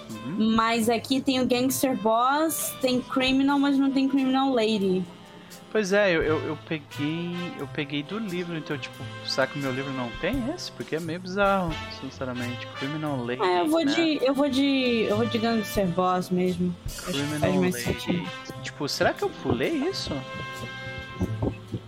Uhum. 0.09 0.55
Mas 0.55 0.89
aqui 0.89 1.21
tem 1.21 1.41
o 1.41 1.45
Gangster 1.45 1.95
Boss, 1.97 2.73
tem 2.81 3.01
Criminal, 3.01 3.59
mas 3.59 3.77
não 3.77 3.91
tem 3.91 4.07
Criminal 4.07 4.53
Lady. 4.53 5.03
Pois 5.71 5.91
é, 5.91 6.15
eu, 6.15 6.23
eu, 6.23 6.39
eu 6.47 6.57
peguei. 6.67 7.35
Eu 7.59 7.67
peguei 7.67 8.01
do 8.01 8.17
livro, 8.17 8.57
então, 8.57 8.77
tipo, 8.77 9.03
será 9.25 9.45
que 9.45 9.59
o 9.59 9.61
meu 9.61 9.71
livro 9.71 9.91
não 9.91 10.09
tem 10.21 10.49
esse? 10.55 10.71
Porque 10.71 10.95
é 10.95 10.99
meio 10.99 11.19
bizarro, 11.19 11.73
sinceramente. 11.99 12.65
Criminal 12.79 13.23
Lady. 13.23 13.41
Ah, 13.41 13.59
eu 13.59 13.67
vou 13.67 13.83
né? 13.83 13.93
de. 13.93 14.25
Eu 14.25 14.33
vou 14.33 14.49
de. 14.49 15.05
Eu 15.09 15.17
vou 15.17 15.25
de 15.25 15.37
Gangster 15.37 15.85
Boss 15.87 16.29
mesmo. 16.29 16.73
Criminal 17.05 17.61
Lady. 17.61 18.27
Tipo, 18.63 18.87
será 18.87 19.13
que 19.13 19.23
eu 19.23 19.29
pulei 19.29 19.71
isso? 19.71 20.13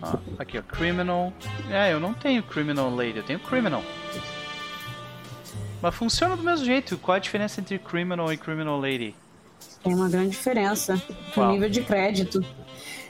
Ó, 0.02 0.18
aqui, 0.38 0.58
ó. 0.58 0.62
Criminal. 0.62 1.32
É, 1.70 1.92
eu 1.92 2.00
não 2.00 2.12
tenho 2.12 2.42
Criminal 2.42 2.94
Lady, 2.94 3.16
eu 3.18 3.24
tenho 3.24 3.38
Criminal. 3.40 3.82
Mas 5.80 5.94
funciona 5.94 6.36
do 6.36 6.42
mesmo 6.42 6.66
jeito. 6.66 6.98
Qual 6.98 7.16
a 7.16 7.18
diferença 7.18 7.60
entre 7.60 7.78
Criminal 7.78 8.30
e 8.30 8.36
Criminal 8.36 8.78
Lady? 8.78 9.14
Tem 9.82 9.94
uma 9.94 10.08
grande 10.08 10.30
diferença. 10.30 11.02
Qual? 11.32 11.48
O 11.48 11.52
nível 11.52 11.70
de 11.70 11.82
crédito. 11.82 12.44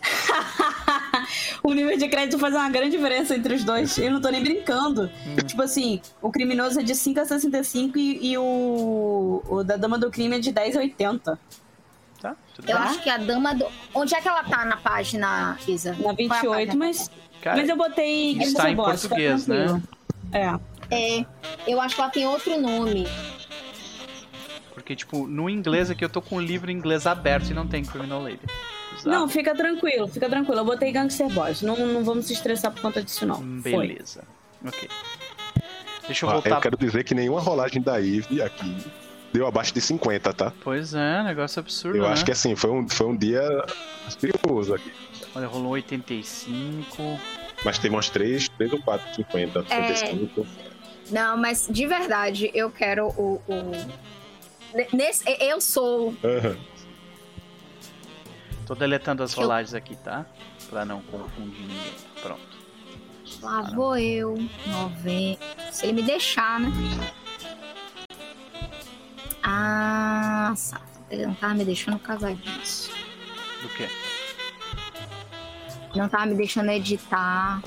o 1.62 1.72
nível 1.72 1.96
de 1.96 2.08
crédito 2.08 2.38
faz 2.38 2.54
uma 2.54 2.68
grande 2.70 2.96
diferença 2.96 3.34
entre 3.36 3.54
os 3.54 3.64
dois. 3.64 3.96
Eu 3.98 4.10
não 4.12 4.20
tô 4.20 4.28
nem 4.30 4.42
brincando. 4.42 5.10
Hum. 5.26 5.36
Tipo 5.46 5.62
assim, 5.62 6.00
o 6.20 6.30
criminoso 6.30 6.80
é 6.80 6.82
de 6.82 6.94
5 6.94 7.20
a 7.20 7.24
65 7.24 7.98
e, 7.98 8.32
e 8.32 8.38
o, 8.38 9.42
o 9.48 9.62
da 9.64 9.76
dama 9.76 9.98
do 9.98 10.10
crime 10.10 10.36
é 10.36 10.40
de 10.40 10.52
10 10.52 10.76
a 10.76 10.80
80. 10.80 11.38
Tá? 12.20 12.36
Tudo 12.54 12.68
Eu 12.70 12.76
bem. 12.78 12.86
acho 12.86 13.02
que 13.02 13.10
a 13.10 13.16
dama 13.16 13.54
do. 13.54 13.66
Onde 13.94 14.14
é 14.14 14.20
que 14.20 14.28
ela 14.28 14.44
tá 14.44 14.64
na 14.64 14.76
página, 14.76 15.58
Isa? 15.66 15.92
Na 15.92 15.96
Qual 15.96 16.10
é 16.10 16.12
a 16.12 16.16
28, 16.16 16.50
página? 16.50 16.74
mas, 16.76 17.10
Cara, 17.40 17.56
mas 17.56 17.68
eu 17.68 17.76
botei 17.76 18.32
está 18.38 18.68
em 18.70 18.76
fica 18.76 18.82
português, 18.82 19.46
né? 19.46 19.64
tranquilo. 19.66 19.82
É. 20.32 20.60
É, 20.92 21.24
eu 21.66 21.80
acho 21.80 21.94
que 21.94 22.00
ela 22.00 22.10
tem 22.10 22.26
outro 22.26 22.60
nome. 22.60 23.06
porque, 24.74 24.96
tipo, 24.96 25.26
no 25.26 25.48
inglês 25.48 25.88
aqui 25.90 26.04
eu 26.04 26.08
tô 26.08 26.20
com 26.20 26.36
o 26.36 26.40
livro 26.40 26.70
em 26.70 26.74
inglês 26.74 27.06
aberto 27.06 27.50
e 27.50 27.54
não 27.54 27.66
tem 27.66 27.84
Criminal 27.84 28.20
Lady. 28.22 28.40
Bizarro. 29.04 29.20
Não, 29.20 29.28
fica 29.28 29.54
tranquilo, 29.54 30.08
fica 30.08 30.28
tranquilo. 30.28 30.60
Eu 30.60 30.64
botei 30.64 30.92
Gangster 30.92 31.28
Boss. 31.30 31.62
Não, 31.62 31.76
não 31.76 32.04
vamos 32.04 32.26
se 32.26 32.32
estressar 32.32 32.72
por 32.72 32.80
conta 32.80 33.02
disso, 33.02 33.26
não. 33.26 33.40
Hum, 33.40 33.60
Foi. 33.62 33.86
Beleza. 33.88 34.22
Ok. 34.66 34.88
Deixa 36.06 36.24
eu 36.26 36.30
Ah, 36.30 36.32
voltar. 36.34 36.50
eu 36.50 36.60
quero 36.60 36.76
dizer 36.76 37.04
que 37.04 37.14
nenhuma 37.14 37.40
rolagem 37.40 37.80
da 37.80 38.00
Eve 38.00 38.42
aqui 38.42 38.76
deu 39.32 39.46
abaixo 39.46 39.72
de 39.72 39.80
50, 39.80 40.32
tá? 40.32 40.52
Pois 40.62 40.92
é, 40.92 41.22
negócio 41.22 41.60
absurdo, 41.60 41.98
Eu 41.98 42.02
né? 42.02 42.08
acho 42.10 42.24
que 42.24 42.32
assim, 42.32 42.56
foi 42.56 42.70
um, 42.70 42.88
foi 42.88 43.06
um 43.06 43.16
dia 43.16 43.42
perigoso 44.20 44.74
aqui. 44.74 44.92
Olha, 45.34 45.46
rolou 45.46 45.72
85. 45.72 47.20
Mas 47.64 47.78
teve 47.78 47.94
umas 47.94 48.08
3, 48.10 48.48
3 48.48 48.72
ou 48.72 48.82
4, 48.82 49.14
50, 49.16 49.64
É. 49.70 49.94
55. 49.94 50.46
Não, 51.10 51.36
mas 51.36 51.68
de 51.70 51.86
verdade, 51.86 52.50
eu 52.54 52.70
quero 52.70 53.06
o. 53.08 53.40
o... 53.48 53.72
Nesse, 54.96 55.24
eu 55.40 55.60
sou. 55.60 56.14
Aham. 56.24 56.56
Tô 58.70 58.76
deletando 58.76 59.24
as 59.24 59.32
Eu- 59.34 59.40
rolagens 59.42 59.74
aqui, 59.74 59.96
tá? 59.96 60.24
Pra 60.68 60.84
não 60.84 61.02
confundir 61.02 61.60
ninguém. 61.60 61.92
Pronto. 62.22 62.40
Lá 63.42 63.62
vou 63.62 63.96
eu. 63.96 64.36
90. 64.64 65.44
Se 65.72 65.86
ele 65.86 65.94
me 65.94 66.02
deixar, 66.04 66.60
né? 66.60 66.70
Ah. 69.42 70.54
Ele 71.10 71.26
não 71.26 71.34
tava 71.34 71.54
me 71.54 71.64
deixando 71.64 71.98
casar 71.98 72.32
disso. 72.36 72.92
Do 73.60 73.68
quê? 73.70 73.88
Não 75.96 76.08
tava 76.08 76.26
me 76.26 76.36
deixando 76.36 76.70
editar. 76.70 77.60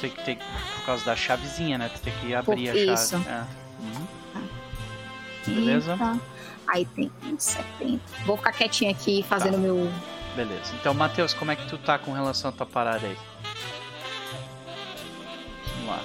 Tem 0.00 0.10
que 0.10 0.24
ter. 0.24 0.36
Por 0.76 0.84
causa 0.86 1.04
da 1.06 1.16
chavezinha, 1.16 1.76
né? 1.76 1.90
Tu 1.92 2.00
tem 2.02 2.12
que 2.20 2.32
abrir 2.32 2.44
Por 2.44 2.54
a 2.70 2.72
chave. 2.72 2.92
isso. 2.94 3.16
É. 3.28 3.44
Uhum. 3.80 4.46
Beleza. 5.56 5.98
Aí 6.68 6.84
tem 6.86 7.10
uns 7.24 7.42
70. 7.42 8.00
Vou 8.24 8.36
ficar 8.36 8.52
quietinha 8.52 8.92
aqui 8.92 9.24
fazendo 9.28 9.58
meu. 9.58 9.90
Beleza. 10.36 10.72
Então, 10.80 10.94
Matheus, 10.94 11.34
como 11.34 11.50
é 11.50 11.56
que 11.56 11.66
tu 11.66 11.76
tá 11.78 11.98
com 11.98 12.12
relação 12.12 12.50
à 12.50 12.52
tua 12.52 12.66
parada 12.66 13.06
aí? 13.06 13.16
Vamos 15.74 15.88
lá. 15.88 16.00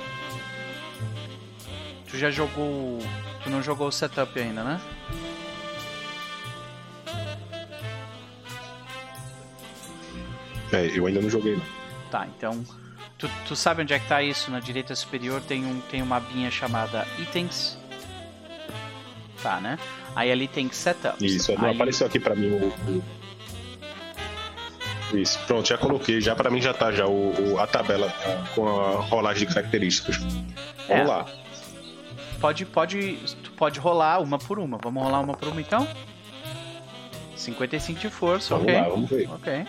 Tu 2.10 2.18
já 2.18 2.32
jogou. 2.32 3.00
Tu 3.44 3.50
não 3.50 3.62
jogou 3.62 3.88
o 3.88 3.92
setup 3.92 4.40
ainda, 4.40 4.64
né? 4.64 4.82
É, 10.72 10.88
eu 10.98 11.06
ainda 11.06 11.22
não 11.22 11.30
joguei, 11.30 11.56
não. 11.56 11.64
Tá, 12.10 12.28
então. 12.28 12.64
Tu, 13.18 13.30
tu 13.48 13.56
sabe 13.56 13.82
onde 13.84 13.94
é 13.94 14.00
que 14.00 14.08
tá 14.08 14.22
isso? 14.22 14.52
Na 14.52 14.60
direita 14.60 14.96
superior 14.96 15.42
tem, 15.42 15.66
um, 15.66 15.80
tem 15.82 16.02
uma 16.02 16.18
abinha 16.18 16.52
chamada 16.52 17.08
Itens. 17.20 17.78
Tá, 19.42 19.60
né? 19.62 19.78
Aí 20.16 20.32
ali 20.32 20.48
tem 20.48 20.70
Setups. 20.72 21.22
Isso, 21.22 21.52
não 21.54 21.66
Aí- 21.70 21.76
apareceu 21.76 22.08
aqui 22.08 22.20
pra 22.20 22.36
mim 22.36 22.48
o. 22.50 23.04
Isso, 25.14 25.40
pronto, 25.48 25.68
já 25.68 25.78
coloquei. 25.78 26.20
Já 26.20 26.36
pra 26.36 26.50
mim 26.50 26.62
já 26.62 26.74
tá 26.74 26.92
já 26.92 27.06
o, 27.08 27.54
o- 27.54 27.60
a 27.60 27.68
tabela 27.68 28.12
ah, 28.26 28.44
com 28.56 28.68
a 28.68 29.02
rolagem 29.02 29.48
de 29.48 29.54
características. 29.54 30.18
Vamos 30.18 30.90
É. 30.90 31.04
lá. 31.04 31.26
Pode, 32.42 32.66
pode, 32.66 33.18
pode 33.56 33.80
rolar 33.80 34.20
uma 34.22 34.38
por 34.38 34.60
uma. 34.60 34.78
Vamos 34.82 35.02
rolar 35.04 35.20
uma 35.22 35.34
por 35.36 35.48
uma 35.48 35.62
então? 35.62 35.88
55 37.36 38.00
de 38.00 38.10
força, 38.10 38.56
Vamos 38.56 38.70
ok. 38.70 38.82
lá, 38.82 38.90
vamos 38.90 39.10
ver. 39.10 39.30
Ok. 39.32 39.66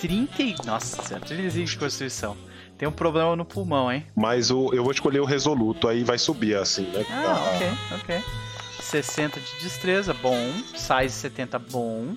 30 0.00 0.42
e... 0.42 0.54
Nossa, 0.66 1.20
35 1.20 1.66
de 1.70 1.76
constituição. 1.78 2.36
Tem 2.76 2.88
um 2.88 2.92
problema 2.92 3.36
no 3.36 3.44
pulmão, 3.44 3.92
hein? 3.92 4.04
Mas 4.16 4.50
o, 4.50 4.70
eu 4.74 4.82
vou 4.82 4.90
escolher 4.92 5.20
o 5.20 5.24
resoluto, 5.24 5.86
aí 5.86 6.02
vai 6.02 6.18
subir 6.18 6.56
assim, 6.56 6.82
né? 6.86 7.04
Ah, 7.10 7.52
ok, 7.54 7.68
ok. 8.00 8.24
60 8.82 9.40
de 9.40 9.62
destreza, 9.62 10.12
bom. 10.12 10.52
Size 10.74 11.14
70, 11.14 11.58
bom. 11.58 12.14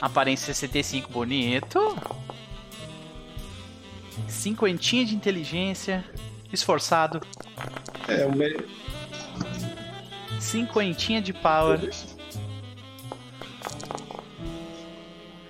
Aparência 0.00 0.52
65, 0.52 1.10
bonito. 1.10 1.96
Cinquentinha 4.28 5.04
de 5.04 5.14
inteligência. 5.14 6.04
Esforçado. 6.52 7.20
É, 8.08 8.24
o 8.26 8.32
me... 8.32 8.56
Cinquentinha 10.38 11.20
de 11.20 11.32
power. 11.32 11.90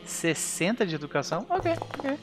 60 0.04 0.86
de 0.86 0.94
educação. 0.94 1.46
Ok, 1.48 1.72
ok. 1.98 2.18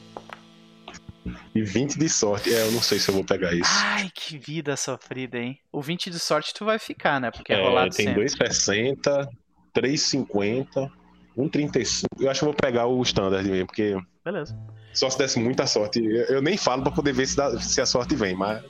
E 1.57 1.63
20 1.63 1.97
de 1.97 2.07
sorte. 2.07 2.53
É, 2.53 2.61
eu 2.67 2.71
não 2.71 2.81
sei 2.83 2.99
se 2.99 3.09
eu 3.09 3.15
vou 3.15 3.23
pegar 3.23 3.51
isso. 3.51 3.71
Ai, 3.73 4.11
que 4.13 4.37
vida 4.37 4.77
sofrida, 4.77 5.39
hein? 5.39 5.59
O 5.71 5.81
20 5.81 6.11
de 6.11 6.19
sorte 6.19 6.53
tu 6.53 6.63
vai 6.63 6.77
ficar, 6.77 7.19
né? 7.19 7.31
Porque 7.31 7.51
é, 7.51 7.55
É, 7.55 7.59
rolado 7.63 7.95
tem 7.95 8.05
sempre. 8.05 8.25
2,60, 8.25 9.27
3,50 9.73 10.91
Um 11.35 11.49
35. 11.49 12.07
Eu 12.19 12.29
acho 12.29 12.41
que 12.41 12.45
eu 12.45 12.49
vou 12.49 12.55
pegar 12.55 12.85
o 12.85 13.01
standard 13.01 13.49
mesmo, 13.49 13.65
porque 13.65 13.95
Beleza, 14.23 14.55
só 14.93 15.09
se 15.09 15.17
desse 15.17 15.39
muita 15.39 15.65
sorte. 15.65 15.99
Eu, 16.29 16.43
nem 16.43 16.57
falo 16.57 16.83
pra 16.83 16.91
poder 16.91 17.13
ver 17.13 17.25
se, 17.27 17.35
dá- 17.35 17.59
se 17.59 17.81
a 17.81 17.85
sorte 17.87 18.15
vem, 18.15 18.35
mas 18.35 18.63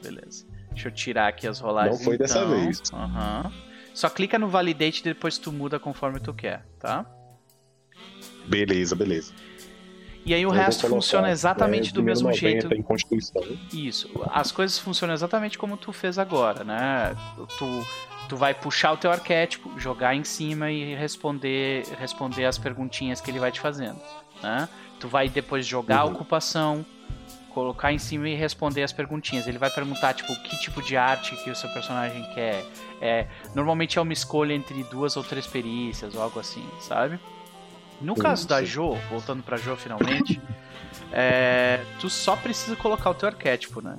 beleza. 0.00 0.46
Deixa 0.70 0.88
eu 0.88 0.92
tirar 0.92 1.26
aqui 1.26 1.48
as 1.48 1.58
rolagens. 1.58 1.98
Não 1.98 2.04
foi 2.04 2.16
dessa 2.16 2.44
então. 2.44 2.50
vez. 2.50 2.80
Aham. 2.92 3.52
Só 3.92 4.08
clica 4.08 4.38
no 4.38 4.48
validate 4.48 5.00
e 5.00 5.04
depois 5.04 5.38
tu 5.38 5.50
muda 5.50 5.80
conforme 5.80 6.20
tu 6.20 6.32
quer, 6.32 6.64
tá? 6.78 7.04
beleza, 8.46 8.94
beleza. 8.94 9.34
E 10.28 10.34
aí 10.34 10.44
o 10.44 10.50
Eu 10.50 10.52
resto 10.52 10.86
funciona 10.86 11.30
exatamente 11.30 11.88
é, 11.88 11.92
do 11.92 12.02
mesmo 12.02 12.28
90 12.28 12.38
jeito. 12.38 12.74
em 12.74 12.82
Constituição. 12.82 13.42
Isso. 13.72 14.10
As 14.30 14.52
coisas 14.52 14.78
funcionam 14.78 15.14
exatamente 15.14 15.56
como 15.56 15.76
tu 15.76 15.90
fez 15.92 16.18
agora, 16.18 16.62
né? 16.64 17.16
Tu, 17.58 17.86
tu 18.28 18.36
vai 18.36 18.52
puxar 18.52 18.92
o 18.92 18.96
teu 18.98 19.10
arquétipo, 19.10 19.70
jogar 19.78 20.14
em 20.14 20.24
cima 20.24 20.70
e 20.70 20.94
responder, 20.94 21.84
responder 21.98 22.44
as 22.44 22.58
perguntinhas 22.58 23.20
que 23.22 23.30
ele 23.30 23.38
vai 23.38 23.50
te 23.50 23.58
fazendo, 23.58 23.98
né? 24.42 24.68
Tu 25.00 25.08
vai 25.08 25.28
depois 25.30 25.66
jogar 25.66 26.00
a 26.00 26.04
Uhum. 26.04 26.12
ocupação, 26.12 26.84
colocar 27.54 27.90
em 27.92 27.98
cima 27.98 28.28
e 28.28 28.34
responder 28.34 28.82
as 28.82 28.92
perguntinhas. 28.92 29.46
Ele 29.48 29.56
vai 29.58 29.70
perguntar, 29.70 30.12
tipo, 30.12 30.34
que 30.42 30.58
tipo 30.60 30.82
de 30.82 30.94
arte 30.96 31.34
que 31.42 31.50
o 31.50 31.56
seu 31.56 31.70
personagem 31.70 32.22
quer. 32.34 32.64
É, 33.00 33.26
normalmente 33.54 33.98
é 33.98 34.02
uma 34.02 34.12
escolha 34.12 34.52
entre 34.52 34.82
duas 34.84 35.16
ou 35.16 35.24
três 35.24 35.46
perícias 35.46 36.14
ou 36.14 36.20
algo 36.22 36.38
assim, 36.38 36.68
sabe? 36.80 37.18
No 38.00 38.14
caso 38.14 38.46
da. 38.46 38.62
Jo, 38.62 38.94
voltando 39.10 39.42
pra 39.42 39.56
Jo 39.56 39.76
finalmente, 39.76 40.40
é, 41.12 41.84
tu 42.00 42.08
só 42.08 42.36
precisa 42.36 42.76
colocar 42.76 43.10
o 43.10 43.14
teu 43.14 43.28
arquétipo, 43.28 43.80
né? 43.80 43.98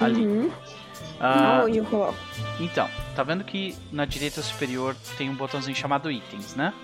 Ali. 0.00 0.26
Uhum. 0.26 0.52
Ah, 1.18 1.62
Onde 1.64 1.78
eu 1.78 1.84
coloco? 1.86 2.18
então, 2.60 2.88
tá 3.14 3.22
vendo 3.22 3.42
que 3.42 3.74
na 3.90 4.04
direita 4.04 4.42
superior 4.42 4.94
tem 5.16 5.30
um 5.30 5.34
botãozinho 5.34 5.74
chamado 5.76 6.10
itens, 6.10 6.54
né? 6.54 6.74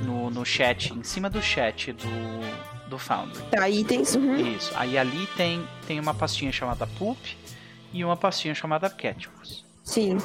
No, 0.00 0.30
no 0.30 0.44
chat, 0.44 0.92
em 0.92 1.02
cima 1.02 1.28
do 1.30 1.40
chat 1.42 1.92
do, 1.92 2.88
do 2.88 2.98
Foundry. 2.98 3.42
Tá, 3.50 3.68
itens. 3.68 4.14
Uhum. 4.14 4.36
Isso. 4.36 4.72
Aí 4.76 4.98
ali 4.98 5.26
tem, 5.36 5.66
tem 5.86 6.00
uma 6.00 6.14
pastinha 6.14 6.50
chamada 6.50 6.86
Poop 6.98 7.36
e 7.92 8.04
uma 8.04 8.16
pastinha 8.16 8.54
chamada 8.54 8.86
Arquétipos. 8.86 9.64
Sim. 9.84 10.18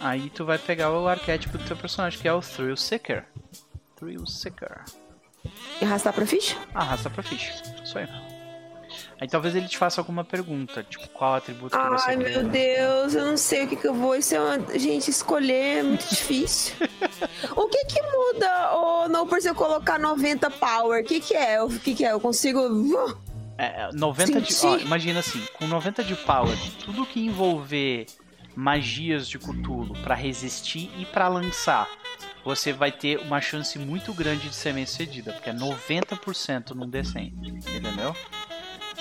Aí 0.00 0.30
tu 0.30 0.44
vai 0.44 0.58
pegar 0.58 0.90
o 0.90 1.06
arquétipo 1.06 1.58
do 1.58 1.64
teu 1.64 1.76
personagem, 1.76 2.18
que 2.18 2.26
é 2.26 2.32
o 2.32 2.40
Thrill 2.40 2.76
Seeker. 2.76 3.24
Thrill 3.96 4.26
Seeker. 4.26 4.82
E 5.80 5.84
arrastar 5.84 6.12
pra 6.12 6.26
ficha? 6.26 6.56
Arrasta 6.74 7.10
pra 7.10 7.22
ficha. 7.22 7.52
Isso 7.84 7.98
aí. 7.98 8.08
Aí 9.20 9.28
talvez 9.28 9.54
ele 9.54 9.68
te 9.68 9.76
faça 9.76 10.00
alguma 10.00 10.24
pergunta, 10.24 10.82
tipo, 10.82 11.06
qual 11.08 11.34
atributo 11.34 11.76
que 11.78 11.88
você 11.90 12.10
Ai, 12.10 12.16
meu 12.16 12.42
Deus, 12.44 13.14
eu 13.14 13.26
não 13.26 13.36
sei 13.36 13.64
o 13.64 13.68
que, 13.68 13.76
que 13.76 13.86
eu 13.86 13.94
vou. 13.94 14.16
Isso 14.16 14.34
é 14.34 14.40
uma... 14.40 14.78
Gente, 14.78 15.10
escolher 15.10 15.78
é 15.78 15.82
muito 15.82 16.08
difícil. 16.08 16.74
o 17.54 17.68
que 17.68 17.84
que 17.84 18.00
muda, 18.00 18.72
ou 18.72 19.08
não, 19.08 19.26
por 19.26 19.40
se 19.40 19.48
eu 19.48 19.54
colocar 19.54 19.98
90 19.98 20.50
power? 20.50 21.02
O 21.02 21.06
que 21.06 21.20
que 21.20 21.34
é? 21.34 21.62
O 21.62 21.68
que 21.68 21.94
que 21.94 22.04
é? 22.04 22.12
Eu 22.12 22.20
consigo... 22.20 22.60
É, 23.58 23.82
é, 23.82 23.90
90 23.92 24.40
de. 24.40 24.54
Sentir. 24.54 24.66
Ó, 24.66 24.78
imagina 24.78 25.20
assim, 25.20 25.38
com 25.58 25.66
90 25.66 26.02
de 26.02 26.16
power, 26.16 26.56
tudo 26.82 27.04
que 27.04 27.20
envolver 27.20 28.06
magias 28.54 29.28
de 29.28 29.38
Cthulhu 29.38 29.94
pra 30.02 30.14
resistir 30.14 30.90
e 30.98 31.04
pra 31.06 31.28
lançar, 31.28 31.88
você 32.44 32.72
vai 32.72 32.90
ter 32.90 33.18
uma 33.18 33.40
chance 33.40 33.78
muito 33.78 34.12
grande 34.12 34.48
de 34.48 34.54
ser 34.54 34.72
bem 34.72 34.86
sucedida, 34.86 35.32
porque 35.32 35.50
é 35.50 35.54
90% 35.54 36.70
num 36.70 36.88
D100, 36.90 37.32
entendeu? 37.76 38.14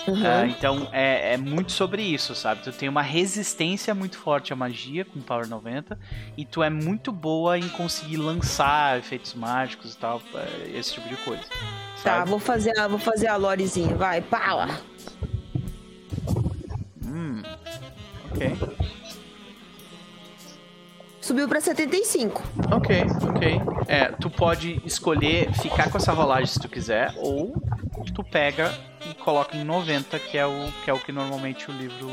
Uhum. 0.07 0.45
Então 0.47 0.89
é, 0.91 1.33
é 1.33 1.37
muito 1.37 1.71
sobre 1.71 2.01
isso, 2.01 2.33
sabe? 2.33 2.61
Tu 2.63 2.71
tem 2.71 2.89
uma 2.89 3.01
resistência 3.01 3.93
muito 3.93 4.17
forte 4.17 4.53
à 4.53 4.55
magia 4.55 5.05
com 5.05 5.19
Power 5.21 5.47
90 5.47 5.99
e 6.37 6.45
tu 6.45 6.63
é 6.63 6.69
muito 6.69 7.11
boa 7.11 7.57
em 7.57 7.67
conseguir 7.69 8.17
lançar 8.17 8.97
efeitos 8.97 9.33
mágicos 9.33 9.93
e 9.93 9.97
tal, 9.97 10.21
eh, 10.33 10.71
esse 10.75 10.93
tipo 10.93 11.07
de 11.09 11.17
coisa. 11.17 11.43
Tá, 11.43 12.19
sabe? 12.19 12.29
vou 12.29 12.39
fazer, 12.39 12.77
a, 12.79 12.87
vou 12.87 12.99
fazer 12.99 13.27
a 13.27 13.35
lorezinha. 13.35 13.93
Vai, 13.95 14.21
power. 14.21 14.69
Hum. 17.05 17.43
Ok. 18.31 18.57
Subiu 21.29 21.47
pra 21.47 21.61
75. 21.61 22.41
Ok, 22.75 23.03
ok. 23.29 23.61
É, 23.87 24.05
tu 24.19 24.31
pode 24.31 24.81
escolher 24.83 25.53
ficar 25.53 25.91
com 25.91 25.97
essa 25.99 26.11
rolagem 26.11 26.47
se 26.47 26.59
tu 26.59 26.67
quiser, 26.67 27.13
ou 27.17 27.53
tu 28.15 28.23
pega 28.23 28.73
e 29.07 29.13
coloca 29.13 29.55
em 29.55 29.63
90, 29.63 30.17
que 30.17 30.39
é 30.39 30.45
o 30.47 30.71
que, 30.83 30.89
é 30.89 30.93
o 30.93 30.97
que 30.99 31.11
normalmente 31.11 31.69
o 31.69 31.71
livro. 31.71 32.09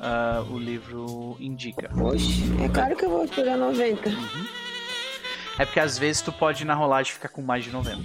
ah, 0.00 0.42
o 0.50 0.58
livro 0.58 1.36
indica. 1.38 1.88
Oxe, 2.02 2.42
é 2.64 2.68
claro 2.68 2.96
que 2.96 3.04
eu 3.04 3.10
vou 3.10 3.28
pegar 3.28 3.56
90. 3.56 4.10
É 5.60 5.64
porque 5.64 5.78
às 5.78 5.96
vezes 5.96 6.20
tu 6.20 6.32
pode 6.32 6.64
na 6.64 6.74
rolagem 6.74 7.12
ficar 7.12 7.28
com 7.28 7.42
mais 7.42 7.62
de 7.62 7.70
90. 7.70 8.02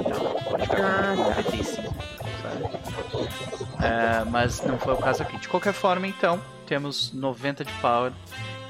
Então, 0.00 0.20
pode 0.48 0.62
ficar 0.62 0.78
Ah, 1.12 1.14
com 1.14 1.24
tá. 1.24 1.28
95, 1.42 1.94
sabe? 2.42 3.84
É, 3.84 4.24
mas 4.30 4.62
não 4.62 4.78
foi 4.78 4.94
o 4.94 4.96
caso 4.96 5.22
aqui. 5.22 5.36
De 5.36 5.46
qualquer 5.46 5.74
forma, 5.74 6.06
então, 6.06 6.40
temos 6.66 7.12
90 7.12 7.66
de 7.66 7.72
power. 7.82 8.12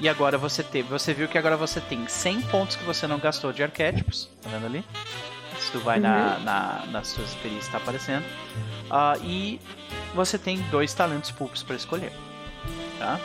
E 0.01 0.09
agora 0.09 0.35
você 0.35 0.63
teve. 0.63 0.89
Você 0.89 1.13
viu 1.13 1.27
que 1.27 1.37
agora 1.37 1.55
você 1.55 1.79
tem 1.79 2.07
100 2.07 2.41
pontos 2.41 2.75
que 2.75 2.83
você 2.83 3.05
não 3.05 3.19
gastou 3.19 3.53
de 3.53 3.61
arquétipos. 3.61 4.27
Tá 4.41 4.49
vendo 4.49 4.65
ali? 4.65 4.83
Se 5.59 5.71
tu 5.71 5.79
vai 5.79 5.99
na, 5.99 6.39
na, 6.39 6.85
nas 6.87 7.09
suas 7.09 7.29
experiências, 7.29 7.71
tá 7.71 7.77
aparecendo. 7.77 8.25
Ah, 8.89 9.15
e 9.21 9.61
você 10.15 10.39
tem 10.39 10.57
dois 10.71 10.91
talentos 10.91 11.29
pulpos 11.29 11.61
para 11.61 11.75
escolher. 11.75 12.11
Tá? 12.97 13.19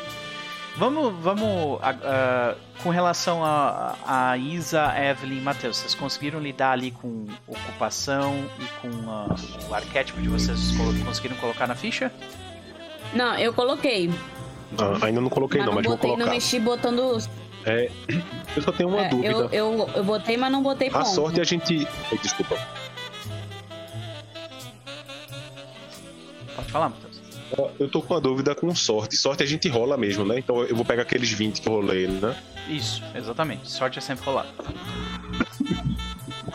Vamos, 0.76 1.14
vamos 1.22 1.80
ah, 1.82 2.54
com 2.82 2.90
relação 2.90 3.42
a, 3.42 3.96
a 4.06 4.36
Isa, 4.36 4.92
Evelyn 4.98 5.38
e 5.38 5.40
Matheus, 5.40 5.78
vocês 5.78 5.94
conseguiram 5.94 6.38
lidar 6.38 6.72
ali 6.72 6.90
com 6.90 7.24
ocupação 7.46 8.44
e 8.60 8.66
com 8.82 9.10
ah, 9.10 9.34
o 9.70 9.74
arquétipo 9.74 10.20
de 10.20 10.28
vocês 10.28 10.72
conseguiram 11.06 11.36
colocar 11.36 11.66
na 11.66 11.74
ficha? 11.74 12.12
Não, 13.14 13.34
eu 13.38 13.54
coloquei. 13.54 14.10
Ah, 14.78 15.06
ainda 15.06 15.20
não 15.20 15.28
coloquei, 15.28 15.58
mas 15.60 15.66
não, 15.66 15.74
não 15.74 15.80
mas 15.80 15.86
vou 15.86 15.96
botei, 15.96 16.10
não 16.10 16.16
colocar. 16.18 16.32
mexi 16.34 16.58
botando. 16.58 17.18
É, 17.64 17.90
eu 18.56 18.62
só 18.62 18.70
tenho 18.72 18.88
uma 18.90 19.02
É, 19.06 19.08
dúvida. 19.08 19.28
eu, 19.32 19.48
eu, 19.50 19.90
eu 19.96 20.04
botei, 20.04 20.36
mas 20.36 20.52
não 20.52 20.62
botei 20.62 20.88
A 20.88 20.92
ponto. 20.92 21.08
sorte 21.08 21.40
a 21.40 21.44
gente. 21.44 21.86
Ai, 22.12 22.18
Desculpa. 22.22 22.56
Pode 26.54 26.70
falar, 26.70 26.88
Matheus. 26.90 27.16
Eu 27.78 27.88
tô 27.88 28.02
com 28.02 28.14
uma 28.14 28.20
dúvida 28.20 28.54
com 28.54 28.74
sorte. 28.74 29.16
Sorte 29.16 29.42
a 29.42 29.46
gente 29.46 29.68
rola 29.68 29.96
mesmo, 29.96 30.24
né? 30.24 30.38
Então 30.38 30.62
eu 30.64 30.74
vou 30.74 30.84
pegar 30.84 31.02
aqueles 31.02 31.30
20 31.30 31.60
que 31.60 31.68
eu 31.68 31.74
rolei, 31.74 32.06
né? 32.08 32.36
Isso, 32.68 33.02
exatamente. 33.14 33.70
Sorte 33.70 33.98
é 33.98 34.02
sempre 34.02 34.24
rolar. 34.24 34.46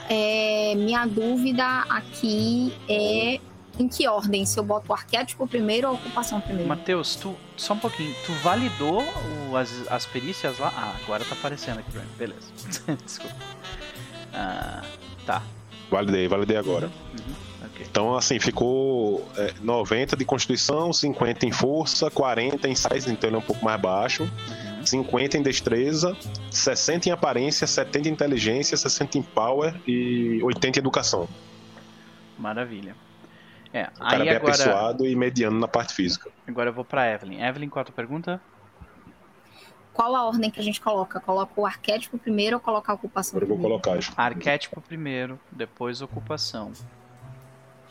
É, 0.09 0.73
minha 0.75 1.05
dúvida 1.05 1.65
aqui 1.89 2.73
é 2.89 3.39
em 3.81 3.87
que 3.87 4.07
ordem? 4.07 4.45
Se 4.45 4.57
eu 4.59 4.63
boto 4.63 4.91
o 4.91 4.93
arquétipo 4.93 5.45
primeiro 5.47 5.87
ou 5.87 5.93
a 5.93 5.97
ocupação 5.97 6.39
primeiro? 6.39 6.67
Matheus, 6.69 7.15
tu, 7.15 7.35
só 7.57 7.73
um 7.73 7.79
pouquinho, 7.79 8.13
tu 8.25 8.31
validou 8.43 9.03
o- 9.49 9.57
as, 9.57 9.69
as 9.91 10.05
perícias 10.05 10.57
lá? 10.59 10.71
Ah, 10.75 10.95
agora 11.03 11.25
tá 11.25 11.33
aparecendo 11.35 11.79
aqui 11.79 11.91
pra 11.91 12.01
mim, 12.01 12.09
beleza. 12.17 12.47
Desculpa. 13.05 13.35
Ah, 14.33 14.83
tá. 15.25 15.41
Validei, 15.89 16.27
validei 16.27 16.55
agora. 16.55 16.87
Uhum, 16.87 17.65
ok. 17.65 17.85
Então, 17.89 18.15
assim, 18.15 18.39
ficou 18.39 19.27
é, 19.35 19.53
90 19.61 20.15
de 20.15 20.23
constituição, 20.23 20.93
50 20.93 21.45
em 21.45 21.51
força, 21.51 22.09
40 22.09 22.69
em 22.69 22.75
size, 22.75 23.11
então 23.11 23.29
ele 23.29 23.35
é 23.35 23.39
um 23.39 23.43
pouco 23.43 23.63
mais 23.65 23.79
baixo. 23.81 24.23
Uhum. 24.23 24.85
50 24.85 25.37
em 25.37 25.43
destreza, 25.43 26.15
60 26.49 27.09
em 27.09 27.11
aparência, 27.11 27.67
70 27.67 28.07
em 28.07 28.11
inteligência, 28.13 28.77
60 28.77 29.17
em 29.17 29.21
power 29.21 29.75
e 29.85 30.39
80 30.43 30.77
em 30.77 30.81
educação. 30.81 31.27
Maravilha. 32.39 32.95
É, 33.73 33.83
O 33.95 33.99
cara 33.99 34.15
aí 34.17 34.19
bem 34.23 34.29
agora, 34.35 34.53
apessoado 34.53 35.05
e 35.07 35.15
mediano 35.15 35.59
na 35.59 35.67
parte 35.67 35.93
física. 35.93 36.29
agora 36.47 36.69
eu 36.69 36.73
vou 36.73 36.83
pra 36.83 37.09
Evelyn. 37.09 37.41
Evelyn, 37.41 37.69
qual 37.69 37.81
a 37.81 37.85
tua 37.85 37.95
pergunta? 37.95 38.41
Qual 39.93 40.15
a 40.15 40.25
ordem 40.25 40.49
que 40.49 40.59
a 40.59 40.63
gente 40.63 40.79
coloca? 40.81 41.19
Coloca 41.19 41.51
o 41.59 41.65
arquétipo 41.65 42.17
primeiro 42.17 42.55
ou 42.57 42.61
coloca 42.61 42.91
a 42.91 42.95
ocupação 42.95 43.37
Agora 43.37 43.45
eu 43.45 43.47
vou 43.49 43.57
primeiro? 43.57 43.81
colocar. 43.81 43.97
acho. 43.99 44.13
Arquétipo 44.17 44.81
primeiro, 44.81 45.39
depois 45.51 46.01
ocupação. 46.01 46.71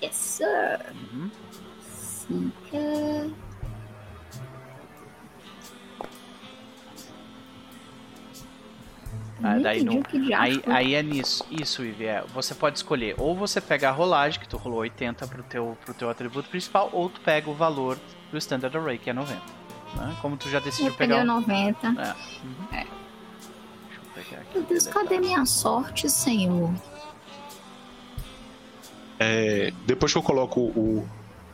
Yes, 0.03 0.15
sir. 0.17 0.81
Uhum. 1.13 1.31
Fica... 2.27 3.31
Ah, 9.43 9.55
Não 9.55 9.63
daí 9.63 9.83
não- 9.83 9.95
o 9.99 10.05
Aí, 10.37 10.61
foi. 10.61 10.73
aí 10.75 10.95
é 10.95 11.03
nisso, 11.03 11.45
isso, 11.51 11.83
Ivy, 11.85 12.05
é, 12.05 12.23
você 12.35 12.55
pode 12.55 12.77
escolher 12.79 13.15
ou 13.19 13.35
você 13.35 13.61
pega 13.61 13.89
a 13.89 13.93
rolagem, 13.93 14.39
que 14.39 14.47
tu 14.49 14.57
rolou 14.59 14.81
80 14.81 15.27
pro 15.27 15.43
teu, 15.43 15.79
pro 15.85 15.95
teu 15.95 16.11
atributo 16.11 16.49
principal, 16.51 16.91
ou 16.93 17.09
tu 17.09 17.21
pega 17.23 17.49
o 17.49 17.55
valor 17.55 17.99
do 18.31 18.37
Standard 18.39 18.77
Array, 18.77 18.99
que 18.99 19.09
é 19.09 19.13
90. 19.15 19.41
Né? 19.97 20.17
Como 20.21 20.37
tu 20.37 20.49
já 20.51 20.61
decidiu 20.61 20.89
Eu 20.89 20.95
peguei 20.95 21.17
pegar 21.17 21.29
o 21.33 21.37
o... 21.37 21.41
90. 21.41 21.87
É. 21.87 21.91
Uhum. 21.91 22.15
É. 22.73 22.77
Deixa 22.77 22.91
eu 23.97 24.03
pegar 24.25 24.41
aqui. 24.43 24.59
Meu 24.59 24.63
Deus, 24.65 24.87
cadê 24.87 25.19
minha 25.19 25.45
sorte, 25.47 26.09
senhor? 26.11 26.71
É, 29.19 29.73
depois 29.87 30.13
que 30.13 30.19
eu 30.19 30.23
coloco 30.23 30.61
o, 30.61 31.07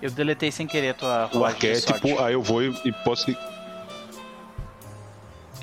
Eu 0.03 0.11
deletei 0.11 0.51
sem 0.53 0.67
querer 0.67 0.91
a 0.91 0.95
tua 0.95 1.27
o 1.27 1.29
rolagem 1.35 1.59
de 1.61 1.67
arquétipo, 1.69 2.09
sorte. 2.09 2.23
aí 2.25 2.33
eu 2.35 2.43
vou 2.43 2.63
e, 2.63 2.69
e 2.85 2.93
posso. 2.93 3.31
O 3.31 3.35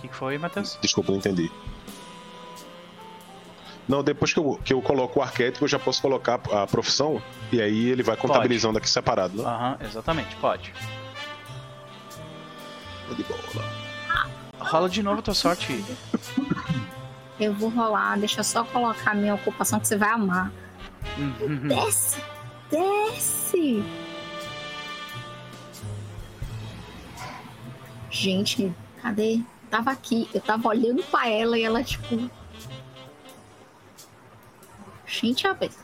que, 0.02 0.08
que 0.10 0.16
foi, 0.16 0.38
Matheus? 0.38 0.78
Desculpa, 0.82 1.12
não 1.12 1.20
entendi. 1.20 1.50
Não, 3.88 4.03
depois 4.03 4.34
que 4.34 4.39
eu, 4.39 4.60
que 4.64 4.73
eu 4.73 4.81
coloco 4.81 5.19
o 5.19 5.23
arquétipo, 5.23 5.65
eu 5.65 5.68
já 5.68 5.77
posso 5.77 6.01
colocar 6.01 6.39
a 6.51 6.65
profissão 6.65 7.22
e 7.51 7.61
aí 7.61 7.89
ele 7.89 8.01
vai 8.01 8.15
contabilizando 8.15 8.77
aqui 8.77 8.89
separado, 8.89 9.38
né? 9.38 9.43
Aham, 9.43 9.77
exatamente, 9.81 10.35
pode. 10.38 10.73
Tô 13.07 13.14
de 13.15 13.23
bola. 13.23 13.41
Rola 14.57 14.89
de 14.89 15.03
novo 15.03 15.19
a 15.19 15.22
tua 15.22 15.34
sorte. 15.34 15.84
Eu 17.39 17.53
vou 17.53 17.69
rolar, 17.69 18.18
deixa 18.18 18.39
eu 18.39 18.43
só 18.43 18.64
colocar 18.64 19.11
a 19.11 19.15
minha 19.15 19.35
ocupação 19.35 19.80
que 19.80 19.88
você 19.88 19.97
vai 19.97 20.10
amar. 20.10 20.51
Uhum. 21.18 21.68
Desce! 21.68 22.22
Desce! 22.72 23.84
Gente, 28.10 28.73
cadê? 29.01 29.41
Tava 29.69 29.91
aqui, 29.91 30.30
eu 30.34 30.39
tava 30.39 30.69
olhando 30.69 31.03
pra 31.03 31.27
ela 31.27 31.57
e 31.57 31.64
ela, 31.64 31.84
tipo. 31.84 32.30
Gente, 35.24 35.48
vez. 35.54 35.80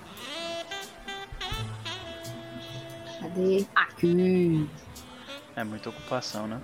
Cadê? 3.21 3.65
Aqui. 3.73 4.69
É 5.55 5.63
muita 5.63 5.89
ocupação, 5.89 6.45
né? 6.45 6.59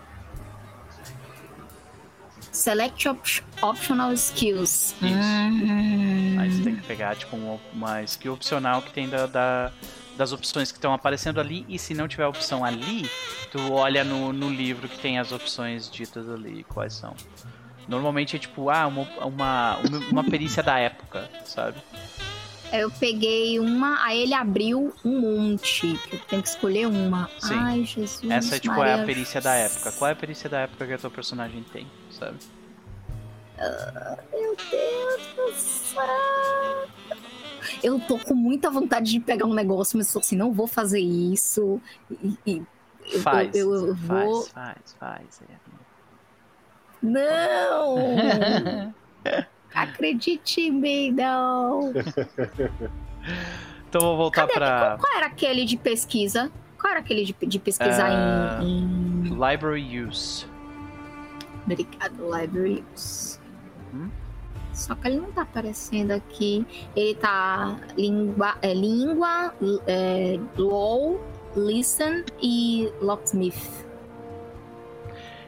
Select 2.51 3.07
op- 3.07 3.43
optional 3.61 4.11
skills. 4.13 4.93
Isso. 5.01 5.03
Hum. 5.03 6.37
Aí 6.39 6.51
você 6.51 6.63
tem 6.63 6.75
que 6.75 6.83
pegar, 6.85 7.15
tipo, 7.15 7.37
uma, 7.73 8.03
skill 8.03 8.33
opcional 8.33 8.81
que 8.81 8.91
tem 8.91 9.07
da, 9.07 9.25
da- 9.25 9.71
das 10.17 10.31
opções 10.33 10.69
que 10.71 10.77
estão 10.77 10.93
aparecendo 10.93 11.39
ali. 11.39 11.65
E 11.69 11.79
se 11.79 11.93
não 11.93 12.07
tiver 12.09 12.27
opção 12.27 12.63
ali, 12.65 13.09
tu 13.51 13.71
olha 13.73 14.03
no, 14.03 14.33
no 14.33 14.49
livro 14.49 14.87
que 14.89 14.99
tem 14.99 15.17
as 15.17 15.31
opções 15.31 15.89
ditas 15.89 16.29
ali, 16.29 16.63
quais 16.65 16.93
são. 16.93 17.13
Normalmente 17.87 18.35
é 18.35 18.39
tipo, 18.39 18.69
ah, 18.69 18.87
uma, 18.87 19.03
uma, 19.25 19.77
uma 20.11 20.23
perícia 20.23 20.63
da 20.63 20.77
época, 20.79 21.29
sabe? 21.45 21.77
Eu 22.79 22.91
peguei 22.91 23.59
uma, 23.59 24.03
aí 24.03 24.21
ele 24.23 24.33
abriu 24.33 24.93
um 25.03 25.19
monte. 25.19 25.99
Eu 26.11 26.19
tenho 26.27 26.41
que 26.41 26.49
escolher 26.49 26.87
uma. 26.87 27.29
Sim. 27.39 27.55
Ai, 27.57 27.83
Jesus. 27.83 28.31
Essa 28.31 28.55
é 28.55 28.59
tipo 28.59 28.73
é 28.73 28.77
Maria. 28.77 29.03
a 29.03 29.05
perícia 29.05 29.41
da 29.41 29.53
época. 29.55 29.91
Qual 29.93 30.09
é 30.09 30.11
a 30.11 30.15
perícia 30.15 30.49
da 30.49 30.59
época 30.61 30.85
que 30.85 30.93
a 30.93 30.97
tua 30.97 31.09
personagem 31.09 31.63
tem, 31.71 31.87
sabe? 32.11 32.37
Meu 34.33 34.55
Deus 34.69 35.27
do 35.35 35.53
céu. 35.53 36.87
Eu 37.81 37.99
tô 37.99 38.19
com 38.19 38.33
muita 38.35 38.69
vontade 38.69 39.11
de 39.11 39.19
pegar 39.19 39.45
um 39.45 39.53
negócio, 39.53 39.97
mas 39.97 40.15
assim, 40.15 40.35
não 40.35 40.51
vou 40.51 40.67
fazer 40.67 40.99
isso. 40.99 41.81
E, 42.11 42.37
e- 42.45 42.63
eu, 43.11 43.21
Faz, 43.21 43.55
eu, 43.55 43.73
eu 43.73 43.95
vou. 43.95 44.43
faz, 44.43 44.95
faz, 44.99 45.39
faz. 45.39 45.41
é. 45.49 45.55
Não! 47.01 47.95
Acredite 49.75 50.61
em 50.61 50.71
mim, 50.71 51.11
não. 51.11 51.91
Então 53.89 54.01
vou 54.01 54.17
voltar 54.17 54.47
pra 54.47 54.97
Qual 54.99 55.17
era 55.17 55.27
aquele 55.27 55.65
de 55.65 55.77
pesquisa? 55.77 56.51
Qual 56.79 56.91
era 56.91 56.99
aquele 56.99 57.25
de, 57.25 57.35
de 57.45 57.59
pesquisar 57.59 58.09
Ah. 58.11 58.59
em, 58.63 58.67
em. 58.67 59.23
Library 59.23 60.01
Use. 60.01 60.45
Obrigado, 61.65 62.15
Libraries. 62.39 63.41
Hum? 63.93 64.09
Só 64.71 64.93
que 64.93 65.07
ele 65.07 65.17
não 65.17 65.31
tá 65.31 65.41
aparecendo 65.41 66.11
aqui. 66.11 66.65
Ele 66.95 67.15
tá 67.15 67.75
língua, 67.97 68.55
é, 68.61 68.73
língua 68.73 69.53
é, 69.87 70.39
law, 70.57 71.19
listen 71.55 72.23
e 72.41 72.91
locksmith. 73.01 73.85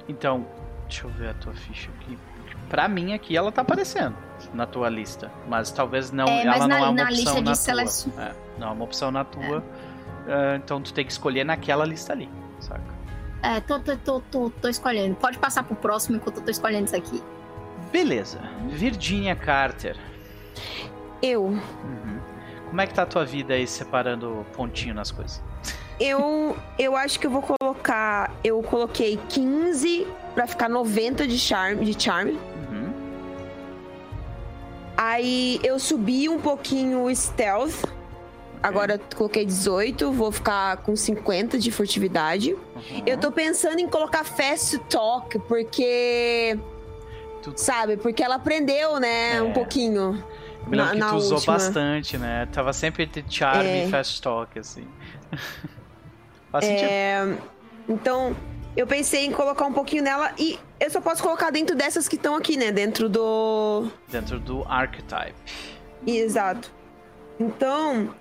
Então, 0.09 0.47
deixa 0.87 1.05
eu 1.05 1.11
ver 1.11 1.29
a 1.29 1.33
tua 1.35 1.53
ficha 1.53 1.89
aqui. 1.99 2.17
Pra 2.69 2.87
mim 2.87 3.13
aqui 3.13 3.35
ela 3.37 3.51
tá 3.51 3.61
aparecendo 3.61 4.15
na 4.53 4.65
tua 4.65 4.89
lista, 4.89 5.31
mas 5.47 5.71
talvez 5.71 6.11
não, 6.11 6.25
É, 6.27 6.45
mas 6.45 6.55
ela 6.57 6.67
na- 6.67 6.79
não 6.79 6.85
é 6.85 6.89
uma 6.89 6.91
na 6.95 7.03
opção 7.03 7.15
lista 7.39 7.71
de 7.71 7.77
na 7.77 7.85
tua. 7.85 8.23
É, 8.23 8.31
não 8.59 8.67
é 8.67 8.71
uma 8.71 8.83
opção 8.83 9.11
na 9.11 9.23
tua. 9.23 9.63
Ah, 10.27 10.55
então 10.57 10.81
tu 10.81 10.93
tem 10.93 11.05
que 11.05 11.11
escolher 11.11 11.43
naquela 11.45 11.85
lista 11.85 12.11
ali, 12.13 12.29
saca? 12.59 12.81
É, 13.41 13.59
tô, 13.61 13.79
tô, 13.79 13.95
tô, 13.97 14.19
tô, 14.19 14.49
tô 14.49 14.67
escolhendo. 14.67 15.15
Pode 15.15 15.37
passar 15.37 15.63
pro 15.63 15.75
próximo 15.75 16.17
enquanto 16.17 16.37
eu 16.37 16.43
tô 16.43 16.51
escolhendo 16.51 16.85
isso 16.85 16.95
aqui. 16.95 17.23
Beleza. 17.91 18.39
Virginia 18.67 19.35
Carter. 19.35 19.95
Eu. 21.21 21.43
Uhum. 21.45 22.19
Como 22.69 22.81
é 22.81 22.87
que 22.87 22.93
tá 22.93 23.03
a 23.03 23.05
tua 23.05 23.25
vida 23.25 23.53
aí 23.53 23.65
separando 23.65 24.45
pontinho 24.55 24.93
nas 24.93 25.09
coisas? 25.11 25.41
Eu, 25.99 26.55
eu 26.77 26.95
acho 26.95 27.19
que 27.19 27.25
eu 27.25 27.31
vou 27.31 27.41
colocar. 27.41 28.31
Eu 28.43 28.61
coloquei 28.61 29.17
15 29.29 30.05
pra 30.35 30.45
ficar 30.45 30.67
90 30.69 31.25
de 31.27 31.39
charme. 31.39 31.85
De 31.85 32.03
charme. 32.03 32.37
Aí 34.97 35.59
eu 35.63 35.77
subi 35.79 36.27
um 36.27 36.39
pouquinho 36.41 37.03
o 37.05 37.15
stealth. 37.15 37.83
Agora 38.63 38.95
eu 38.95 38.99
coloquei 39.15 39.45
18, 39.45 40.11
vou 40.11 40.31
ficar 40.31 40.77
com 40.77 40.95
50 40.95 41.59
de 41.59 41.69
furtividade. 41.71 42.53
uhum. 42.53 43.03
Eu 43.05 43.17
tô 43.19 43.31
pensando 43.31 43.79
em 43.79 43.87
colocar 43.87 44.23
fast 44.23 44.79
talk, 44.89 45.37
porque. 45.39 46.57
Tu- 47.43 47.53
Sabe? 47.55 47.97
Porque 47.97 48.23
ela 48.23 48.35
aprendeu, 48.35 48.99
né? 48.99 49.35
É. 49.37 49.41
Um 49.41 49.53
pouquinho. 49.53 50.13
Me 50.65 50.75
lembro 50.75 50.85
na- 50.85 50.91
que 50.93 50.97
na 50.97 51.09
tu 51.11 51.15
usou 51.17 51.37
última. 51.37 51.53
bastante, 51.53 52.17
né? 52.17 52.47
Tava 52.51 52.73
sempre 52.73 53.03
entre 53.03 53.23
charme 53.29 53.69
É. 53.69 53.85
e 53.85 53.89
fast 53.91 54.19
talk, 54.21 54.57
assim. 54.59 54.87
Faz 56.51 56.65
sentido. 56.65 56.87
É, 56.89 57.37
Então, 57.87 58.35
eu 58.77 58.85
pensei 58.85 59.25
em 59.25 59.31
colocar 59.31 59.65
um 59.65 59.73
pouquinho 59.73 60.03
nela 60.03 60.31
e 60.37 60.59
eu 60.79 60.91
só 60.91 61.01
posso 61.01 61.23
colocar 61.23 61.49
dentro 61.49 61.75
dessas 61.75 62.07
que 62.07 62.15
estão 62.15 62.35
aqui, 62.35 62.55
né? 62.55 62.71
Dentro 62.71 63.09
do. 63.09 63.89
Dentro 64.07 64.39
do 64.39 64.63
archetype. 64.69 65.33
Exato. 66.05 66.71
Então. 67.39 68.13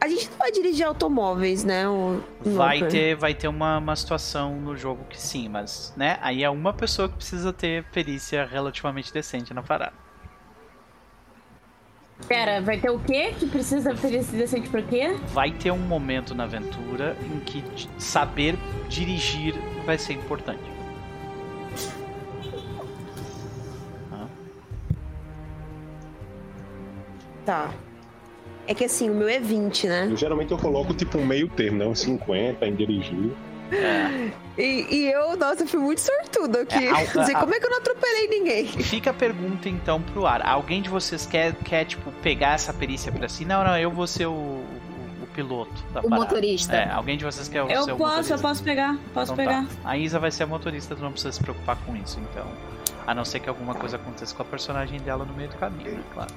A 0.00 0.08
gente 0.08 0.30
não 0.30 0.38
vai 0.38 0.52
dirigir 0.52 0.86
automóveis, 0.86 1.64
né? 1.64 1.88
O... 1.88 2.22
Vai 2.40 2.86
ter, 2.86 3.14
vai 3.16 3.34
ter 3.34 3.48
uma, 3.48 3.78
uma 3.78 3.96
situação 3.96 4.56
no 4.56 4.76
jogo 4.76 5.04
que 5.08 5.20
sim, 5.20 5.48
mas, 5.48 5.92
né? 5.96 6.18
Aí 6.22 6.42
é 6.42 6.50
uma 6.50 6.72
pessoa 6.72 7.08
que 7.08 7.16
precisa 7.16 7.52
ter 7.52 7.84
perícia 7.90 8.44
relativamente 8.44 9.12
decente 9.12 9.52
na 9.52 9.62
parada. 9.62 10.05
Pera, 12.28 12.60
vai 12.60 12.78
ter 12.78 12.90
o 12.90 12.98
quê? 12.98 13.34
Que 13.38 13.46
precisa 13.46 13.94
ter 13.94 14.14
esse 14.14 14.34
decente 14.34 14.68
pra 14.68 14.82
quê? 14.82 15.16
Vai 15.32 15.52
ter 15.52 15.70
um 15.70 15.78
momento 15.78 16.34
na 16.34 16.44
aventura 16.44 17.16
em 17.22 17.38
que 17.40 17.62
saber 17.98 18.56
dirigir 18.88 19.54
vai 19.84 19.96
ser 19.96 20.14
importante. 20.14 20.62
Ah, 24.12 24.26
Tá. 27.44 27.70
É 28.66 28.74
que 28.74 28.84
assim, 28.84 29.08
o 29.08 29.14
meu 29.14 29.28
é 29.28 29.38
20, 29.38 29.86
né? 29.86 30.08
Eu, 30.10 30.16
geralmente 30.16 30.50
eu 30.50 30.58
coloco 30.58 30.92
tipo 30.92 31.18
um 31.18 31.24
meio 31.24 31.48
termo, 31.48 31.78
né? 31.78 31.86
Uns 31.86 32.00
50 32.00 32.66
em 32.66 32.74
dirigir. 32.74 33.30
E, 34.58 34.86
e 34.94 35.12
eu, 35.12 35.36
nossa, 35.36 35.64
eu 35.64 35.66
fui 35.66 35.80
muito 35.80 36.00
sortudo 36.00 36.58
aqui. 36.58 36.86
É, 36.86 37.14
não 37.14 37.24
sei 37.24 37.34
a- 37.34 37.40
como 37.40 37.54
é 37.54 37.60
que 37.60 37.66
eu 37.66 37.70
não 37.70 37.78
atropelei 37.78 38.28
ninguém. 38.28 38.66
Fica 38.66 39.10
a 39.10 39.14
pergunta 39.14 39.68
então 39.68 40.00
pro 40.00 40.26
ar. 40.26 40.40
Alguém 40.46 40.80
de 40.80 40.88
vocês 40.88 41.26
quer, 41.26 41.54
quer 41.56 41.84
tipo, 41.84 42.10
pegar 42.22 42.54
essa 42.54 42.72
perícia 42.72 43.10
pra 43.12 43.28
si? 43.28 43.44
Não, 43.44 43.62
não, 43.64 43.76
eu 43.76 43.90
vou 43.90 44.06
ser 44.06 44.26
o, 44.26 44.32
o, 44.32 44.64
o 45.22 45.26
piloto 45.34 45.72
da 45.92 46.00
O 46.00 46.04
parada. 46.08 46.16
motorista. 46.16 46.76
É, 46.76 46.90
alguém 46.90 47.18
de 47.18 47.24
vocês 47.24 47.48
quer 47.48 47.66
ser 47.66 47.72
Eu 47.74 47.82
o 47.82 47.86
posso, 47.86 47.98
motorista? 47.98 48.34
eu 48.34 48.38
posso 48.38 48.62
pegar. 48.62 48.96
Posso 49.12 49.32
Então 49.32 49.44
pegar. 49.44 49.64
tá. 49.64 49.90
A 49.90 49.98
Isa 49.98 50.18
vai 50.18 50.30
ser 50.30 50.44
a 50.44 50.46
motorista, 50.46 50.94
tu 50.96 51.02
não 51.02 51.10
precisa 51.12 51.32
se 51.32 51.42
preocupar 51.42 51.76
com 51.84 51.94
isso, 51.96 52.18
então. 52.30 52.46
A 53.06 53.14
não 53.14 53.24
ser 53.24 53.40
que 53.40 53.48
alguma 53.48 53.74
coisa 53.74 53.96
aconteça 53.96 54.34
com 54.34 54.42
a 54.42 54.46
personagem 54.46 55.00
dela 55.00 55.24
no 55.24 55.34
meio 55.34 55.48
do 55.48 55.56
caminho, 55.56 55.92
né? 55.92 56.02
Claro. 56.14 56.32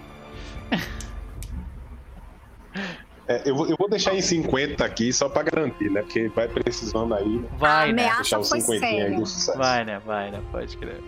É, 3.30 3.44
eu, 3.48 3.56
vou, 3.56 3.68
eu 3.70 3.76
vou 3.78 3.88
deixar 3.88 4.16
em 4.16 4.22
50 4.22 4.84
aqui 4.84 5.14
só 5.14 5.30
pra 5.30 5.44
garantir, 5.44 5.90
né? 5.92 6.02
Porque 6.02 6.28
vai 6.30 6.48
precisando 6.48 7.14
aí 7.14 7.46
Vai, 7.58 7.92
a 7.92 7.94
né? 7.94 8.16
deixar 8.16 8.40
os 8.40 8.50
foi 8.50 8.60
50 8.60 8.86
aí 8.88 9.16
do 9.16 9.26
sucesso. 9.26 9.56
Vai, 9.58 9.86
né? 9.86 10.02
Vai, 10.04 10.32
né? 10.32 10.42
Pode 10.52 10.76
crer. 10.76 11.00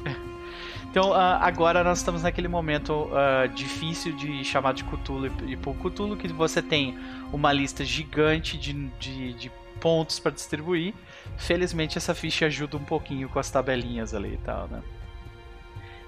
Então, 0.91 1.13
ah, 1.13 1.39
agora 1.41 1.83
nós 1.83 1.97
estamos 1.97 2.21
naquele 2.21 2.47
momento 2.47 3.09
ah, 3.13 3.47
difícil 3.47 4.13
de 4.13 4.43
chamar 4.43 4.73
de 4.73 4.83
Cthulhu 4.83 5.31
e- 5.47 5.57
por 5.57 5.73
Cthulhu, 5.75 6.15
que 6.15 6.27
você 6.27 6.61
tem 6.61 6.95
uma 7.33 7.51
lista 7.51 7.83
gigante 7.83 8.55
de, 8.57 8.73
de, 8.99 9.33
de 9.33 9.51
pontos 9.79 10.19
para 10.19 10.31
distribuir. 10.31 10.93
Felizmente, 11.37 11.97
essa 11.97 12.13
ficha 12.13 12.45
ajuda 12.45 12.77
um 12.77 12.83
pouquinho 12.83 13.29
com 13.29 13.39
as 13.39 13.49
tabelinhas 13.49 14.13
ali 14.13 14.33
e 14.33 14.37
tal, 14.45 14.67
né? 14.67 14.81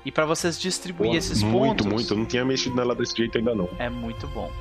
E 0.06 0.12
para 0.12 0.26
vocês 0.26 0.60
distribuir 0.60 1.12
Pô, 1.12 1.18
esses 1.18 1.42
muito, 1.42 1.84
pontos. 1.84 1.86
muito. 1.88 2.14
Eu 2.14 2.18
não 2.18 2.26
tinha 2.26 2.44
mexido 2.46 2.76
nela 2.76 2.94
desse 2.94 3.16
jeito 3.16 3.38
ainda 3.38 3.56
não. 3.56 3.70
É 3.80 3.90
muito 3.90 4.28
bom. 4.28 4.52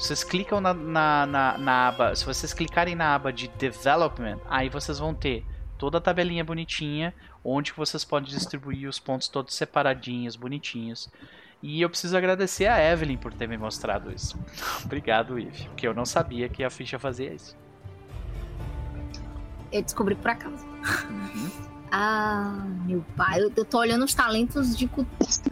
Vocês 0.00 0.24
clicam 0.24 0.62
na, 0.62 0.72
na, 0.72 1.26
na, 1.26 1.58
na 1.58 1.88
aba. 1.88 2.16
Se 2.16 2.24
vocês 2.24 2.54
clicarem 2.54 2.94
na 2.94 3.14
aba 3.14 3.30
de 3.30 3.48
Development, 3.48 4.38
aí 4.48 4.70
vocês 4.70 4.98
vão 4.98 5.14
ter 5.14 5.44
toda 5.76 5.98
a 5.98 6.00
tabelinha 6.00 6.42
bonitinha, 6.42 7.14
onde 7.44 7.72
vocês 7.72 8.02
podem 8.02 8.30
distribuir 8.30 8.88
os 8.88 8.98
pontos 8.98 9.28
todos 9.28 9.54
separadinhos, 9.54 10.36
bonitinhos. 10.36 11.10
E 11.62 11.82
eu 11.82 11.90
preciso 11.90 12.16
agradecer 12.16 12.66
a 12.66 12.82
Evelyn 12.82 13.18
por 13.18 13.34
ter 13.34 13.46
me 13.46 13.58
mostrado 13.58 14.10
isso. 14.10 14.38
Obrigado, 14.82 15.38
Eve, 15.38 15.64
porque 15.64 15.86
eu 15.86 15.92
não 15.92 16.06
sabia 16.06 16.48
que 16.48 16.64
a 16.64 16.70
ficha 16.70 16.98
fazia 16.98 17.34
isso. 17.34 17.54
Eu 19.70 19.82
descobri 19.82 20.14
por 20.14 20.30
acaso. 20.30 20.66
Ah, 21.92 22.64
meu 22.86 23.04
pai. 23.16 23.42
Eu, 23.42 23.64
tô 23.64 23.78
olhando 23.78 24.04
os 24.04 24.14
talentos 24.14 24.78
de. 24.78 24.88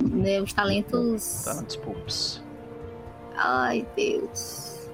Né, 0.00 0.40
os 0.40 0.52
talentos. 0.52 1.42
Talentos 1.44 1.74
poops. 1.74 2.47
Ai, 3.38 3.86
Deus. 3.96 4.88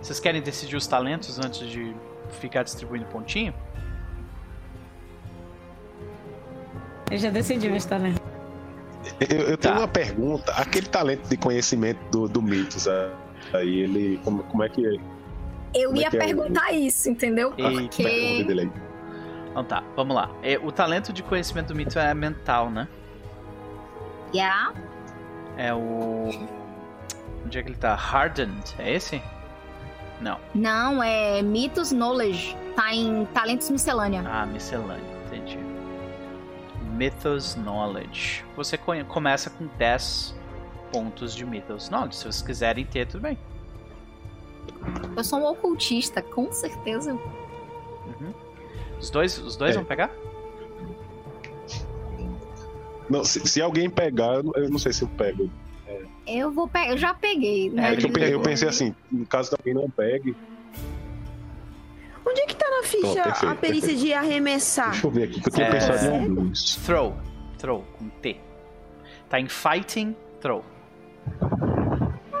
Vocês 0.00 0.20
querem 0.20 0.40
decidir 0.40 0.76
os 0.76 0.86
talentos 0.86 1.38
antes 1.38 1.68
de 1.68 1.94
ficar 2.40 2.62
distribuindo 2.62 3.06
pontinho? 3.06 3.52
Eu 7.10 7.18
já 7.18 7.30
decidi 7.30 7.68
meus 7.68 7.84
talentos. 7.84 8.20
Eu, 9.20 9.38
eu 9.50 9.56
tenho 9.58 9.74
Tá. 9.74 9.80
uma 9.80 9.88
pergunta. 9.88 10.52
Aquele 10.52 10.86
talento 10.88 11.28
de 11.28 11.36
conhecimento 11.36 11.98
do, 12.10 12.28
do 12.28 12.42
Mitos, 12.42 12.86
aí 12.88 13.80
ele. 13.80 14.20
Como, 14.24 14.42
como 14.44 14.62
é 14.62 14.68
que 14.68 14.84
é? 14.84 14.90
Eu 15.74 15.88
Como 15.90 15.98
é 16.00 16.02
ia 16.04 16.10
que 16.10 16.16
é 16.16 16.20
o- 16.20 16.24
perguntar 16.24 16.72
isso, 16.72 17.08
entendeu? 17.08 17.52
Porque. 17.52 18.44
dele 18.44 18.60
aí. 18.62 18.70
Então 19.50 19.64
tá, 19.64 19.82
vamos 19.94 20.14
lá. 20.16 20.30
É, 20.42 20.58
o 20.58 20.70
talento 20.70 21.12
de 21.12 21.22
conhecimento 21.22 21.68
do 21.68 21.74
mito 21.74 21.98
é 21.98 22.12
mental, 22.14 22.68
né? 22.70 22.86
Yeah. 24.34 24.74
É 25.56 25.72
o. 25.74 26.30
Onde 27.44 27.58
é 27.58 27.62
que 27.62 27.68
ele 27.68 27.76
tá? 27.76 27.94
Hardened, 27.94 28.74
é 28.78 28.92
esse? 28.94 29.22
Não. 30.20 30.38
Não, 30.54 31.02
é 31.02 31.42
Mitos 31.42 31.92
Knowledge. 31.92 32.56
Tá 32.74 32.92
em 32.94 33.24
Talentos 33.26 33.70
Miscelânea. 33.70 34.22
Ah, 34.26 34.46
miscelânea, 34.46 35.04
entendi. 35.26 35.58
Mythos 36.94 37.54
Knowledge. 37.56 38.44
Você 38.56 38.78
começa 39.08 39.50
com 39.50 39.66
10 39.78 40.34
pontos 40.92 41.34
de 41.34 41.44
Mythos 41.44 41.88
Knowledge. 41.90 42.16
Se 42.16 42.22
vocês 42.24 42.42
quiserem 42.42 42.84
ter, 42.84 43.06
tudo 43.06 43.22
bem. 43.22 43.38
Eu 45.16 45.24
sou 45.24 45.38
um 45.40 45.46
ocultista, 45.46 46.22
com 46.22 46.50
certeza. 46.52 47.12
Uhum. 47.12 48.32
Os 48.98 49.10
dois, 49.10 49.38
os 49.38 49.56
dois 49.56 49.72
É. 49.72 49.74
vão 49.78 49.84
pegar? 49.84 50.10
Não, 53.08 53.24
se, 53.24 53.40
se 53.46 53.60
alguém 53.62 53.88
pegar, 53.90 54.34
eu 54.54 54.68
não- 54.70 54.78
sei 54.78 54.92
se 54.92 55.02
eu 55.02 55.08
pego. 55.08 55.50
Eu 56.26 56.50
vou 56.50 56.66
pegar. 56.66 56.90
Eu 56.90 56.98
já 56.98 57.14
peguei. 57.14 57.70
né? 57.70 57.92
É 57.92 57.96
que 57.96 58.06
eu, 58.06 58.10
pe- 58.12 58.32
eu 58.32 58.40
pensei 58.40 58.68
assim, 58.68 58.94
no 59.10 59.24
caso 59.26 59.50
que 59.50 59.56
alguém 59.56 59.74
não 59.74 59.88
pegue, 59.90 60.34
Onde 62.28 62.40
é 62.40 62.46
que 62.46 62.56
tá 62.56 62.68
na 62.68 62.82
ficha 62.82 63.02
Pronto, 63.06 63.22
perfeito, 63.22 63.52
a 63.52 63.54
perícia 63.54 63.94
de 63.94 64.12
arremessar? 64.12 64.90
deixa 64.90 65.06
eu 65.06 65.10
ver 65.12 65.22
aqui, 65.28 65.40
que 65.40 65.48
eu 65.48 65.52
tinha 65.52 65.66
É. 65.68 65.70
pensado 65.70 66.06
em 66.06 66.28
um 66.28 66.34
dos. 66.34 66.74
Throw. 66.84 67.16
Throw, 67.56 67.82
com 67.96 68.08
T. 68.08 68.40
Tá 69.30 69.38
em 69.38 69.48
Fighting 69.48 70.16
Throw. 70.40 70.64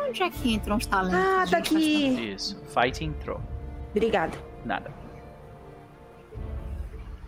Onde 0.08 0.22
é 0.24 0.28
que 0.30 0.52
entram 0.52 0.76
os 0.76 0.86
talentos? 0.86 1.16
Ah, 1.20 1.44
tá 1.48 1.58
aqui. 1.58 2.32
Isso. 2.34 2.60
Fighting 2.74 3.12
Throw. 3.22 3.40
Obrigada. 3.92 4.36
Nada. 4.64 4.90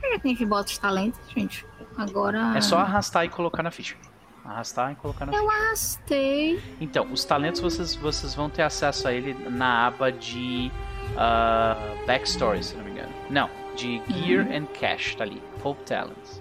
Onde 0.03 0.15
é 0.15 0.19
que 0.19 0.27
a 0.27 0.31
gente 0.31 0.45
bota 0.45 0.69
os 0.71 0.79
talentos, 0.79 1.21
gente? 1.37 1.65
Agora. 1.99 2.57
É 2.57 2.61
só 2.61 2.79
arrastar 2.79 3.25
e 3.25 3.29
colocar 3.29 3.63
na 3.63 3.71
ficha. 3.71 3.97
Arrastar 4.45 4.93
e 4.93 4.95
colocar 4.95 5.27
na 5.27 5.33
ficha. 5.33 5.45
Eu 5.45 5.51
arrastei. 5.51 6.63
Então, 6.81 7.13
os 7.13 7.25
talentos 7.25 7.61
vocês, 7.61 7.95
vocês 7.97 8.35
vão 8.35 8.49
ter 8.49 8.63
acesso 8.63 9.09
a 9.09 9.13
ele 9.13 9.35
na 9.51 9.89
aba 9.89 10.13
de 10.13 10.71
ah, 11.17 11.77
Backstory, 12.07 12.63
se 12.63 12.77
não 12.77 12.85
me 12.85 12.93
engano. 12.93 13.13
Não, 13.29 13.51
de 13.77 14.01
Gear 14.09 14.47
and 14.53 14.67
Cash, 14.79 15.17
tá 15.17 15.25
ali. 15.25 15.43
Hope 15.63 15.83
Talents. 15.85 16.41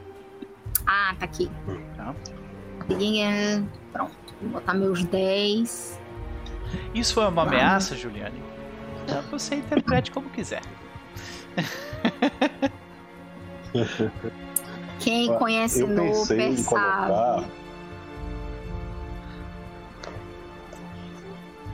Ah, 0.86 1.16
tá 1.20 1.26
aqui. 1.26 1.52
Tá. 1.98 2.14
Pronto. 3.92 4.16
Vou 4.42 4.52
botar 4.52 4.74
meus 4.76 5.04
10. 5.04 6.00
Isso 6.94 7.14
foi 7.14 7.24
uma 7.24 7.32
Vamos. 7.32 7.54
ameaça, 7.54 7.96
Juliane? 7.96 8.42
Ah, 9.10 9.22
Você 9.32 9.56
interprete 9.56 10.12
como 10.12 10.30
quiser. 10.30 10.62
Quem 15.00 15.28
conhece 15.38 15.82
Eu 15.82 15.88
pensei 15.88 16.40
em 16.40 16.56
Nooper 16.56 16.66
colocar. 16.66 17.08
sabe. 17.42 17.48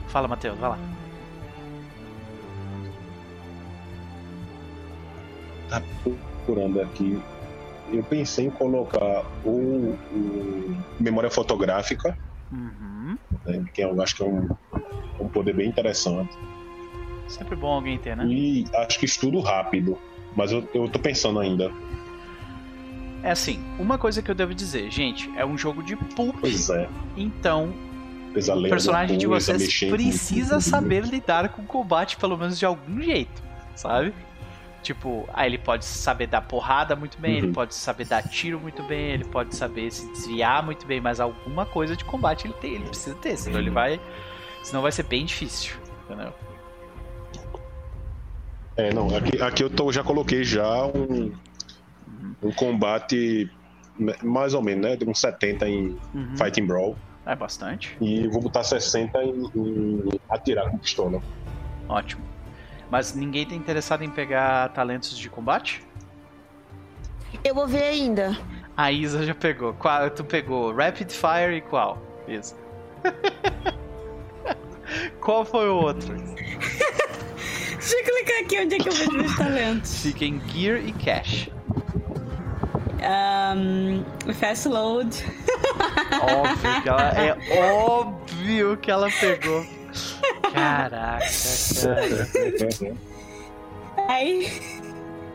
Fala, 0.07 0.27
Matheus, 0.27 0.57
vai 0.59 0.69
lá. 0.69 0.79
Tá 5.69 5.81
procurando 6.03 6.81
aqui. 6.81 7.19
Eu 7.91 8.03
pensei 8.03 8.45
em 8.45 8.51
colocar 8.51 9.25
o, 9.43 9.93
o 10.11 10.77
memória 10.99 11.29
fotográfica, 11.29 12.15
Uhum. 12.51 13.17
né, 13.45 13.63
que 13.73 13.81
eu 13.83 13.99
acho 14.01 14.15
que 14.15 14.23
é 14.23 14.27
um, 14.27 14.47
um 15.19 15.27
poder 15.29 15.55
bem 15.55 15.67
interessante. 15.69 16.31
Sempre 17.27 17.55
bom 17.55 17.73
alguém 17.73 17.97
ter, 17.97 18.15
né? 18.15 18.25
E 18.27 18.65
acho 18.75 18.99
que 18.99 19.05
estudo 19.05 19.39
rápido. 19.39 19.97
Mas 20.35 20.51
eu, 20.51 20.67
eu 20.73 20.87
tô 20.89 20.99
pensando 20.99 21.39
ainda. 21.39 21.71
É 23.23 23.31
assim, 23.31 23.63
uma 23.79 23.97
coisa 23.97 24.21
que 24.21 24.29
eu 24.29 24.35
devo 24.35 24.53
dizer, 24.53 24.91
gente, 24.91 25.31
é 25.37 25.45
um 25.45 25.57
jogo 25.57 25.81
de 25.81 25.95
pulp, 25.95 26.35
Pois 26.41 26.69
é. 26.69 26.89
então 27.15 27.73
o 28.35 28.69
personagem 28.69 29.17
de 29.17 29.25
vocês 29.27 29.79
precisa 29.89 30.59
saber 30.59 31.03
lidar 31.05 31.49
com 31.49 31.61
o 31.61 31.65
combate, 31.65 32.17
pelo 32.17 32.37
menos 32.37 32.59
de 32.59 32.65
algum 32.65 33.01
jeito, 33.01 33.41
sabe? 33.75 34.13
Tipo, 34.81 35.25
ah, 35.33 35.45
ele 35.45 35.57
pode 35.57 35.85
saber 35.85 36.27
dar 36.27 36.41
porrada 36.41 36.93
muito 36.97 37.17
bem, 37.17 37.37
ele 37.37 37.47
Uhum. 37.47 37.53
pode 37.53 37.73
saber 37.73 38.05
dar 38.05 38.21
tiro 38.27 38.59
muito 38.59 38.83
bem, 38.83 39.11
ele 39.11 39.23
pode 39.23 39.55
saber 39.55 39.89
se 39.89 40.05
desviar 40.11 40.61
muito 40.61 40.85
bem, 40.85 40.99
mas 40.99 41.21
alguma 41.21 41.65
coisa 41.65 41.95
de 41.95 42.03
combate 42.03 42.45
ele 42.47 42.53
tem, 42.55 42.73
ele 42.73 42.89
precisa 42.89 43.15
ter, 43.15 43.37
senão 43.37 43.59
ele 43.59 43.69
vai. 43.69 44.01
Senão 44.63 44.81
vai 44.81 44.91
ser 44.91 45.03
bem 45.03 45.23
difícil, 45.23 45.75
entendeu? 46.03 46.33
É, 48.75 48.93
não, 48.93 49.07
aqui, 49.15 49.41
aqui 49.41 49.63
eu 49.63 49.69
tô, 49.69 49.91
já 49.91 50.03
coloquei 50.03 50.43
já 50.43 50.85
um, 50.87 51.31
um 52.41 52.51
combate 52.51 53.49
mais 54.23 54.53
ou 54.53 54.61
menos, 54.61 54.89
né? 54.89 54.95
De 54.95 55.07
uns 55.07 55.19
70 55.19 55.67
em 55.67 55.97
Uhum. 56.13 56.37
Fighting 56.37 56.65
Brawl. 56.65 56.95
É 57.25 57.35
bastante. 57.35 57.95
E 58.01 58.27
vou 58.27 58.41
botar 58.41 58.63
60 58.63 59.23
em, 59.23 59.49
em 59.55 60.03
atirar 60.29 60.69
com 60.69 60.77
pistola. 60.77 61.21
Ótimo. 61.87 62.21
Mas 62.91 63.15
ninguém 63.15 63.45
tá 63.45 63.55
interessado 63.55 64.03
em 64.03 64.09
pegar 64.09 64.69
talentos 64.69 65.17
de 65.17 65.29
combate? 65.29 65.83
Eu 67.43 67.55
vou 67.55 67.67
ver 67.67 67.83
ainda. 67.83 68.37
A 68.75 68.91
Isa 68.91 69.25
já 69.25 69.33
pegou. 69.33 69.73
Qual, 69.73 70.09
tu 70.09 70.23
pegou 70.23 70.73
Rapid 70.73 71.11
Fire 71.11 71.55
e 71.55 71.61
qual? 71.61 71.97
Isa. 72.27 72.55
qual 75.19 75.45
foi 75.45 75.69
o 75.69 75.75
outro? 75.75 76.13
Deixa 77.83 77.97
eu 77.97 78.03
clicar 78.03 78.39
aqui 78.43 78.59
onde 78.61 78.75
é 78.75 78.77
que 78.79 78.89
eu 78.89 78.93
vejo 78.93 79.11
meus 79.11 79.35
talentos. 79.35 80.01
Fica 80.01 80.25
em 80.25 80.39
Gear 80.49 80.77
e 80.77 80.93
Cash. 80.93 81.49
Um, 83.03 84.03
fast 84.33 84.67
load. 84.67 85.09
Óbvio 86.21 86.81
que 86.81 86.89
ela. 86.89 87.09
É 87.09 87.37
óbvio 87.59 88.77
que 88.77 88.89
ela 88.89 89.09
pegou. 89.19 89.65
Caraca, 90.53 91.25
cara. 91.81 92.27
Ai. 94.07 94.47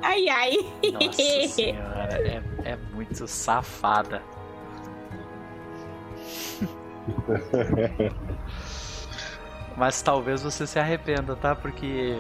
Ai, 0.02 0.28
ai. 0.28 0.56
Nossa 0.92 1.48
senhora, 1.48 2.18
é, 2.26 2.42
é 2.64 2.76
muito 2.94 3.26
safada. 3.26 4.22
Mas 9.76 10.02
talvez 10.02 10.42
você 10.42 10.66
se 10.66 10.78
arrependa, 10.78 11.36
tá? 11.36 11.54
Porque 11.54 12.18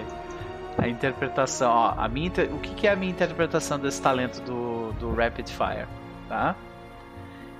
a 0.78 0.88
interpretação, 0.88 1.70
ó, 1.70 1.94
a 1.96 2.08
minha, 2.08 2.30
o 2.52 2.58
que, 2.60 2.74
que 2.74 2.86
é 2.86 2.92
a 2.92 2.96
minha 2.96 3.10
interpretação 3.10 3.78
desse 3.78 4.00
talento 4.00 4.40
do, 4.42 4.92
do 4.92 5.12
Rapid 5.12 5.48
Fire, 5.48 5.88
tá? 6.28 6.54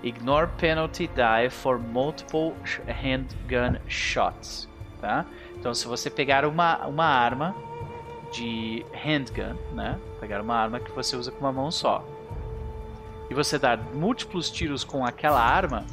Ignore 0.03 0.49
penalty 0.59 1.09
die 1.09 1.51
for 1.51 1.79
multiple 1.79 2.55
handgun 2.87 3.81
shots, 3.89 4.69
tá? 5.01 5.27
Então, 5.57 5.75
se 5.75 5.89
você 5.89 6.09
pegar 6.09 6.45
uma, 6.45 6.87
uma 6.87 7.05
arma 7.05 7.55
de 8.33 8.87
handgun, 8.93 9.57
né? 9.73 9.99
Pegar 10.21 10.41
uma 10.41 10.55
arma 10.55 10.79
que 10.79 10.93
você 10.93 11.17
usa 11.17 11.33
com 11.33 11.41
uma 11.41 11.53
mão 11.53 11.71
só. 11.73 12.05
E 13.29 13.35
você 13.35 13.59
dar 13.59 13.79
múltiplos 13.93 14.49
tiros 14.51 14.85
com 14.85 15.05
aquela 15.05 15.41
arma, 15.41 15.85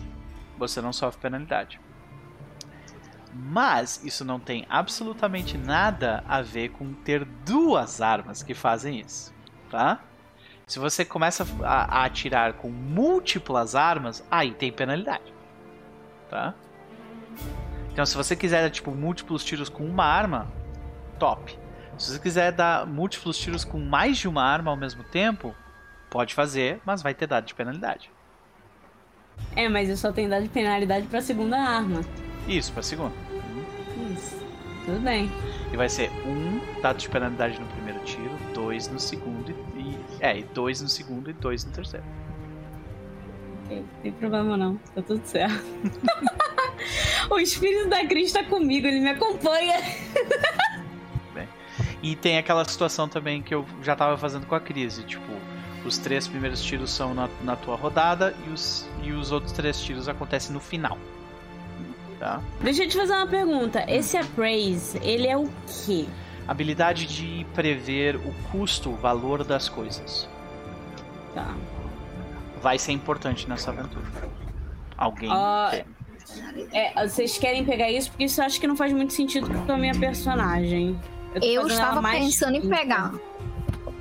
você 0.58 0.80
não 0.80 0.94
sofre 0.94 1.20
penalidade. 1.22 1.80
Mas 3.38 4.02
isso 4.06 4.24
não 4.24 4.40
tem 4.40 4.66
absolutamente 4.70 5.58
nada 5.58 6.24
a 6.26 6.42
ver 6.42 6.70
com 6.70 6.94
ter 6.94 7.26
duas 7.26 8.00
armas 8.00 8.42
que 8.42 8.54
fazem 8.54 9.02
isso, 9.02 9.34
tá? 9.70 10.00
Se 10.66 10.80
você 10.80 11.04
começa 11.04 11.46
a, 11.62 12.00
a 12.00 12.06
atirar 12.06 12.54
com 12.54 12.70
múltiplas 12.70 13.76
armas, 13.76 14.26
aí 14.32 14.54
tem 14.54 14.72
penalidade, 14.72 15.34
tá? 16.30 16.54
Então, 17.92 18.06
se 18.06 18.16
você 18.16 18.38
quiser 18.38 18.70
tipo 18.70 18.92
múltiplos 18.92 19.44
tiros 19.44 19.68
com 19.68 19.84
uma 19.84 20.06
arma, 20.06 20.48
top. 21.20 21.60
Se 21.98 22.12
você 22.12 22.20
quiser 22.20 22.54
dar 22.54 22.88
múltiplos 22.88 23.38
tiros 23.38 23.66
com 23.66 23.80
mais 23.80 24.18
de 24.18 24.30
uma 24.30 24.44
arma 24.44 24.72
ao 24.72 24.78
mesmo 24.78 25.04
tempo, 25.04 25.54
pode 26.10 26.34
fazer, 26.34 26.80
mas 26.86 27.02
vai 27.02 27.14
ter 27.14 27.28
dado 27.28 27.46
de 27.46 27.54
penalidade. 27.54 28.10
É, 29.58 29.68
mas 29.68 29.90
eu 29.90 29.98
só 29.98 30.14
tenho 30.14 30.30
dado 30.30 30.44
de 30.44 30.50
penalidade 30.50 31.06
pra 31.08 31.22
segunda 31.22 31.58
arma. 31.58 32.00
Isso, 32.48 32.72
pra 32.72 32.82
segunda. 32.82 33.25
Tudo 34.86 35.00
bem. 35.00 35.32
E 35.74 35.78
vai 35.78 35.90
ser 35.90 36.12
um 36.26 36.82
dado 36.82 36.98
de 36.98 37.10
penalidade 37.10 37.60
no 37.60 37.66
primeiro 37.68 38.00
tiro, 38.06 38.32
dois 38.54 38.88
no 38.88 39.00
segundo 39.00 39.52
e 39.76 39.98
É, 40.20 40.40
e 40.40 40.44
dois 40.44 40.82
no 40.82 40.88
segundo 40.88 41.30
e 41.30 41.34
dois 41.34 41.66
no 41.66 41.72
terceiro. 41.72 42.06
Ok, 43.64 43.80
não 43.80 44.02
tem 44.04 44.12
problema 44.12 44.56
não, 44.56 44.78
tá 44.94 45.02
tudo 45.02 45.26
certo. 45.26 45.66
o 47.32 47.40
espírito 47.40 47.90
da 47.90 48.06
Cris 48.06 48.32
tá 48.32 48.44
comigo, 48.44 48.86
ele 48.86 49.00
me 49.00 49.10
acompanha. 49.10 49.76
E 52.06 52.16
tem 52.16 52.38
aquela 52.38 52.64
situação 52.64 53.10
também 53.10 53.42
que 53.42 53.54
eu 53.54 53.66
já 53.82 53.96
tava 53.96 54.16
fazendo 54.16 54.46
com 54.46 54.54
a 54.54 54.60
crise, 54.60 55.04
tipo, 55.04 55.26
os 55.84 55.98
três 55.98 56.28
primeiros 56.28 56.62
tiros 56.62 56.92
são 56.92 57.16
na, 57.16 57.28
na 57.44 57.56
tua 57.56 57.76
rodada 57.76 58.36
e 58.46 58.52
os, 58.52 58.88
e 59.02 59.12
os 59.12 59.32
outros 59.32 59.52
três 59.52 59.80
tiros 59.82 60.08
acontecem 60.08 60.54
no 60.54 60.60
final. 60.60 61.00
Tá? 62.20 62.42
Deixa 62.62 62.84
eu 62.84 62.88
te 62.90 62.98
fazer 62.98 63.14
uma 63.14 63.28
pergunta. 63.28 63.84
Esse 63.92 64.18
appraise, 64.18 64.98
ele 65.04 65.28
é 65.28 65.36
o 65.38 65.50
quê? 65.86 66.06
Habilidade 66.48 67.06
de 67.08 67.46
prever 67.54 68.16
o 68.16 68.34
custo, 68.52 68.92
o 68.92 68.96
valor 68.96 69.44
das 69.44 69.68
coisas. 69.68 70.30
Tá. 71.34 71.54
Vai 72.62 72.80
ser 72.80 72.94
importante 72.94 73.50
nessa 73.50 73.72
aventura. 73.72 74.06
Alguém 74.98 75.30
Ah, 75.32 75.70
quer. 75.72 75.86
É, 76.72 77.08
vocês 77.08 77.38
querem 77.38 77.66
pegar 77.66 77.92
isso 77.92 78.10
porque 78.10 78.24
isso 78.24 78.42
eu 78.42 78.46
acho 78.46 78.60
que 78.60 78.66
não 78.68 78.76
faz 78.76 78.92
muito 78.94 79.14
sentido 79.14 79.48
com 79.66 79.72
a 79.72 79.78
minha 79.78 79.94
personagem. 79.94 80.98
Eu 81.36 81.64
fazendo 81.64 81.72
estava 81.72 82.02
mais 82.02 82.24
pensando 82.26 82.56
em 82.58 82.68
pegar. 82.70 83.14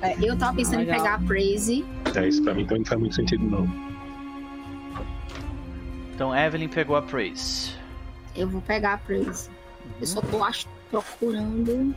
É, 0.01 0.15
eu 0.21 0.37
tava 0.37 0.55
pensando 0.55 0.81
em 0.81 0.85
Legal. 0.85 0.97
pegar 0.97 1.15
a 1.15 1.19
Praise. 1.19 1.85
É, 2.15 2.27
isso 2.27 2.41
pra 2.43 2.53
mim 2.53 2.63
também 2.63 2.79
não 2.79 2.85
faz 2.85 2.99
muito 2.99 3.15
sentido, 3.15 3.43
não. 3.45 3.67
Então 6.13 6.35
Evelyn 6.35 6.69
pegou 6.69 6.95
a 6.95 7.01
Praise. 7.01 7.74
Eu 8.35 8.47
vou 8.49 8.61
pegar 8.61 8.93
a 8.93 8.97
Praise. 8.97 9.49
Eu 9.99 10.07
só 10.07 10.21
tô 10.21 10.43
ach- 10.43 10.67
procurando. 10.91 11.95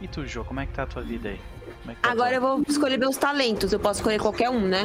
E 0.00 0.08
tu, 0.08 0.26
Jo, 0.26 0.44
como 0.44 0.60
é 0.60 0.66
que 0.66 0.72
tá 0.72 0.82
a 0.82 0.86
tua 0.86 1.02
vida 1.02 1.28
aí? 1.28 1.40
Como 1.80 1.92
é 1.92 1.94
que 1.94 2.00
tá 2.00 2.10
Agora 2.10 2.30
tua- 2.30 2.36
eu 2.36 2.40
vou 2.40 2.64
escolher 2.68 2.98
meus 2.98 3.16
talentos. 3.16 3.72
Eu 3.72 3.80
posso 3.80 4.00
escolher 4.00 4.20
qualquer 4.20 4.50
um, 4.50 4.60
né? 4.60 4.82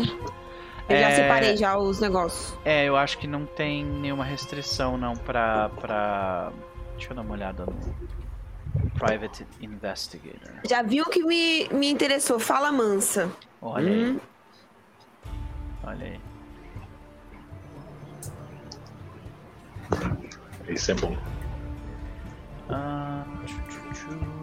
Eu 0.90 0.98
já 1.00 1.10
É. 1.10 1.16
separei 1.16 1.58
já 1.58 1.78
os 1.78 2.00
negócios. 2.00 2.58
É, 2.64 2.86
eu 2.86 2.96
acho 2.96 3.18
que 3.18 3.28
não 3.28 3.46
tem 3.46 3.84
nenhuma 3.84 4.24
restrição 4.24 4.98
não 4.98 5.16
pra. 5.16 5.70
pra... 5.82 6.52
Deixa 6.96 7.12
eu 7.12 7.16
dar 7.16 7.22
uma 7.24 7.34
olhada 7.34 7.66
no. 7.66 7.96
Private 8.98 9.46
Investigator. 9.60 10.52
Já 10.68 10.82
viu 10.84 11.04
o 11.04 11.10
que 11.10 11.24
me, 11.24 11.68
me 11.70 11.90
interessou? 11.90 12.40
Fala 12.40 12.72
mansa. 12.72 13.30
Olha 13.62 13.92
aí. 13.92 14.06
Hum. 14.12 14.20
Olha 15.84 16.06
aí. 16.06 16.20
Isso 20.68 20.92
é 20.92 20.94
bom. 20.96 21.16
Ah, 22.70 23.26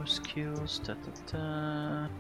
skills, 0.05 0.79
tá, 0.81 0.95
tá, 0.95 1.11
tá. 1.31 2.11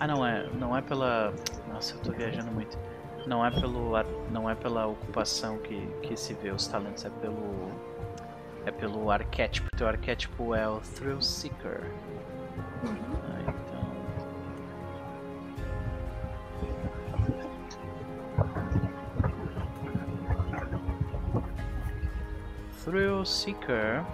Ah, 0.00 0.06
não 0.06 0.26
é, 0.26 0.48
não 0.54 0.76
é 0.76 0.82
pela. 0.82 1.32
Nossa, 1.68 1.94
eu 1.94 2.00
tô 2.00 2.12
viajando 2.12 2.50
muito. 2.50 2.78
Não 3.26 3.44
é 3.44 3.50
pelo, 3.50 3.92
não 4.30 4.50
é 4.50 4.54
pela 4.54 4.86
ocupação 4.86 5.58
que, 5.58 5.86
que 6.02 6.16
se 6.16 6.34
vê 6.34 6.50
os 6.50 6.66
talentos, 6.66 7.04
é 7.04 7.10
pelo, 7.10 7.70
é 8.66 8.70
pelo 8.70 9.10
arquétipo. 9.10 9.68
Teu 9.76 9.88
arquétipo 9.88 10.54
é 10.54 10.68
o 10.68 10.80
Thrill 10.80 11.22
Seeker. 11.22 11.90
Ah, 12.84 13.13
Thrill 22.84 23.24
Seeker. 23.24 24.04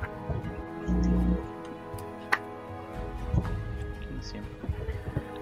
Aqui 3.96 4.14
em 4.16 4.22
cima. 4.22 4.44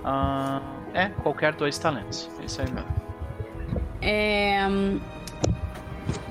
Ah, 0.04 0.62
é, 0.94 1.08
qualquer 1.22 1.54
dois 1.54 1.78
talentos. 1.78 2.30
É 2.40 2.44
isso 2.44 2.62
aí 2.62 2.70
mesmo. 2.70 2.88
É, 4.00 4.66
hum, 4.68 5.00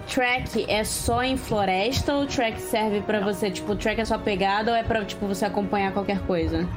track 0.08 0.66
é 0.70 0.84
só 0.84 1.22
em 1.22 1.38
floresta 1.38 2.14
ou 2.14 2.26
track 2.26 2.60
serve 2.60 3.02
pra 3.02 3.20
você, 3.20 3.52
tipo, 3.52 3.76
track 3.76 4.02
é 4.02 4.06
só 4.06 4.18
pegada 4.18 4.72
ou 4.72 4.78
é 4.78 4.84
pra, 4.84 5.06
tipo, 5.06 5.28
você 5.28 5.46
acompanhar 5.46 5.92
qualquer 5.92 6.20
coisa? 6.22 6.68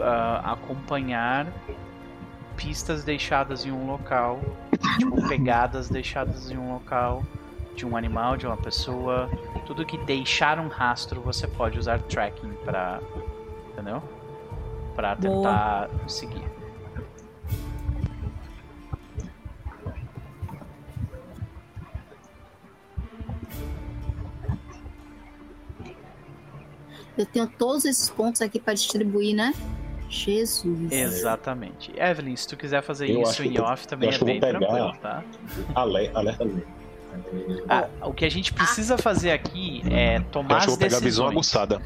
ah, 0.00 0.52
acompanhar 0.52 1.46
pistas 2.56 3.04
deixadas 3.04 3.64
em 3.64 3.70
um 3.70 3.86
local, 3.86 4.40
tipo 4.98 5.28
pegadas 5.28 5.88
deixadas 5.88 6.50
em 6.50 6.56
um 6.56 6.72
local 6.72 7.22
de 7.78 7.86
um 7.86 7.96
animal, 7.96 8.36
de 8.36 8.44
uma 8.44 8.56
pessoa, 8.56 9.30
tudo 9.64 9.86
que 9.86 9.96
deixar 9.98 10.58
um 10.58 10.66
rastro 10.66 11.20
você 11.20 11.46
pode 11.46 11.78
usar 11.78 12.02
tracking 12.02 12.52
pra, 12.64 13.00
entendeu? 13.72 14.02
Pra 14.96 15.14
tentar 15.14 15.88
seguir. 16.08 16.42
Eu 27.16 27.26
tenho 27.26 27.46
todos 27.48 27.84
esses 27.84 28.08
pontos 28.08 28.40
aqui 28.40 28.60
pra 28.60 28.74
distribuir, 28.74 29.34
né? 29.34 29.52
Jesus. 30.08 30.90
Exatamente. 30.90 31.92
Evelyn, 31.98 32.34
se 32.36 32.48
tu 32.48 32.56
quiser 32.56 32.82
fazer 32.82 33.10
Eu 33.10 33.22
isso 33.22 33.42
em 33.42 33.60
off 33.60 33.86
também 33.86 34.08
eu 34.08 34.14
acho 34.14 34.24
é 34.24 34.24
que 34.24 34.24
eu 34.24 34.40
bem 34.40 34.40
vou 34.40 34.60
pegar- 34.60 34.66
tranquilo, 34.72 34.98
tá? 35.02 35.24
Ale- 35.74 36.10
Alerta 36.14 36.44
mesmo. 36.44 36.77
Ah, 37.68 37.88
o 38.02 38.12
que 38.12 38.24
a 38.24 38.30
gente 38.30 38.52
precisa 38.52 38.96
fazer 38.98 39.30
aqui 39.32 39.82
é 39.90 40.18
Eu 40.18 40.24
tomar 40.24 40.56
acho 40.58 40.66
que 40.66 40.70
eu 40.70 40.74
as 40.74 40.78
vou 40.78 40.78
pegar 40.78 40.96
a 40.96 41.00
visão 41.00 41.26
decisões. 41.26 41.32
aguçada. 41.32 41.82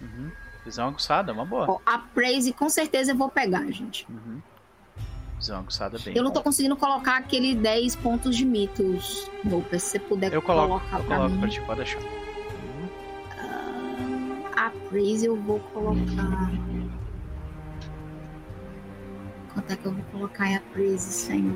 Uhum. 0.00 0.30
Visão 0.64 0.88
aguçada, 0.88 1.30
é 1.30 1.34
uma 1.34 1.44
boa. 1.44 1.66
Ó, 1.70 1.78
a 1.86 1.98
Praise 1.98 2.52
com 2.52 2.68
certeza 2.68 3.12
eu 3.12 3.16
vou 3.16 3.28
pegar, 3.28 3.64
gente. 3.70 4.06
Uhum. 4.10 4.40
Visão 5.38 5.58
aguçada 5.60 5.98
bem. 6.04 6.16
Eu 6.16 6.22
não 6.24 6.30
tô 6.30 6.42
conseguindo 6.42 6.76
colocar 6.76 7.16
aquele 7.18 7.54
10 7.54 7.96
pontos 7.96 8.34
de 8.36 8.44
mitos. 8.44 9.30
Doper, 9.44 9.78
se 9.80 9.90
você 9.90 9.98
puder 9.98 10.32
Eu 10.32 10.40
coloco, 10.42 10.68
colocar 10.68 10.98
eu 10.98 11.04
pra 11.04 11.16
coloco 11.16 11.34
mim. 11.34 11.40
pra 11.40 11.48
ti, 11.50 11.60
pode 11.62 11.78
deixar. 11.80 12.00
A 14.56 14.70
Praise 14.88 15.26
eu 15.26 15.36
vou 15.36 15.60
colocar. 15.60 16.50
Quanto 19.52 19.72
é 19.72 19.76
que 19.76 19.86
eu 19.86 19.92
vou 19.92 20.04
colocar 20.12 20.46
em 20.48 20.56
a 20.56 20.60
Praise, 20.60 21.12
senhor? 21.12 21.54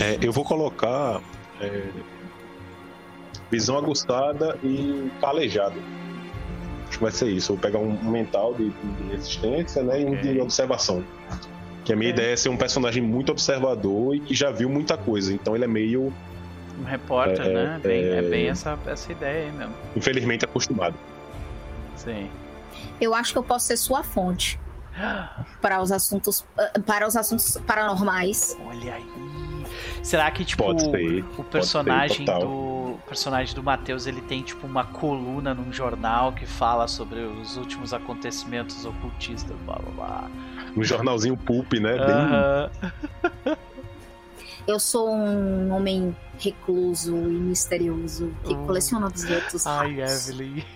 É, 0.00 0.18
eu 0.24 0.32
vou 0.32 0.44
colocar 0.44 1.20
é, 1.60 1.82
visão 3.50 3.76
aguçada 3.76 4.58
e 4.62 5.10
calejado. 5.20 5.80
Acho 6.88 6.98
que 6.98 7.04
vai 7.04 7.12
ser 7.12 7.30
isso. 7.30 7.52
Eu 7.52 7.56
vou 7.56 7.62
pegar 7.62 7.78
um 7.78 8.10
mental 8.10 8.54
de, 8.54 8.70
de 8.70 9.02
resistência 9.10 9.82
né, 9.82 10.00
e 10.02 10.04
um 10.04 10.16
de 10.20 10.40
observação. 10.40 11.04
Que 11.84 11.92
a 11.92 11.96
minha 11.96 12.10
ideia 12.10 12.32
é 12.32 12.36
ser 12.36 12.48
um 12.48 12.56
personagem 12.56 13.02
muito 13.02 13.30
observador 13.32 14.14
e 14.14 14.20
que 14.20 14.34
já 14.34 14.50
viu 14.50 14.68
muita 14.68 14.96
coisa. 14.96 15.32
Então 15.32 15.54
ele 15.54 15.64
é 15.64 15.68
meio, 15.68 16.12
Um 16.80 16.84
repórter, 16.84 17.46
É, 17.46 17.52
né? 17.52 17.80
Bem, 17.82 18.04
é... 18.04 18.16
é- 18.18 18.22
bem 18.22 18.48
essa, 18.48 18.78
essa 18.86 19.12
ideia 19.12 19.46
aí 19.46 19.52
mesmo. 19.52 19.74
infelizmente, 19.96 20.44
acostumado. 20.44 20.94
Sim. 21.96 22.28
Eu 23.00 23.14
acho 23.14 23.32
que 23.32 23.38
eu 23.38 23.42
posso 23.42 23.66
ser 23.66 23.76
sua 23.76 24.02
fonte 24.02 24.58
para 25.60 25.80
os 25.82 25.92
assuntos 25.92 26.44
ah, 26.58 26.72
para 26.86 27.06
os 27.06 27.16
assuntos 27.16 27.56
paranormais. 27.66 28.56
Olha 28.66 28.94
aí. 28.94 29.04
Será 30.02 30.30
que, 30.30 30.44
tipo, 30.44 30.62
Pode 30.64 30.82
ser. 30.82 31.24
o 31.38 31.44
personagem 31.44 32.26
total. 32.26 32.40
do. 32.42 32.80
Personagem 33.06 33.54
do 33.54 33.62
Matheus, 33.62 34.06
ele 34.06 34.20
tem 34.20 34.42
tipo 34.42 34.66
uma 34.66 34.84
coluna 34.84 35.54
num 35.54 35.72
jornal 35.72 36.32
que 36.32 36.44
fala 36.46 36.86
sobre 36.86 37.20
os 37.20 37.56
últimos 37.56 37.92
acontecimentos 37.94 38.84
ocultistas, 38.84 39.56
blá 39.64 39.76
blá 39.76 39.90
blá. 39.92 40.30
Um 40.76 40.84
jornalzinho 40.84 41.36
pulp, 41.36 41.72
né? 41.74 41.92
Bem, 41.96 42.14
Aham. 42.14 42.70
Eu 44.66 44.78
sou 44.78 45.10
um 45.10 45.72
homem 45.72 46.14
recluso 46.38 47.16
e 47.16 47.20
misterioso 47.40 48.32
que 48.44 48.52
Oh. 48.54 48.66
coleciona 48.66 49.06
objetos 49.08 49.66
Ai, 49.66 49.96
raros. 50.00 50.28
Evelyn. 50.28 50.62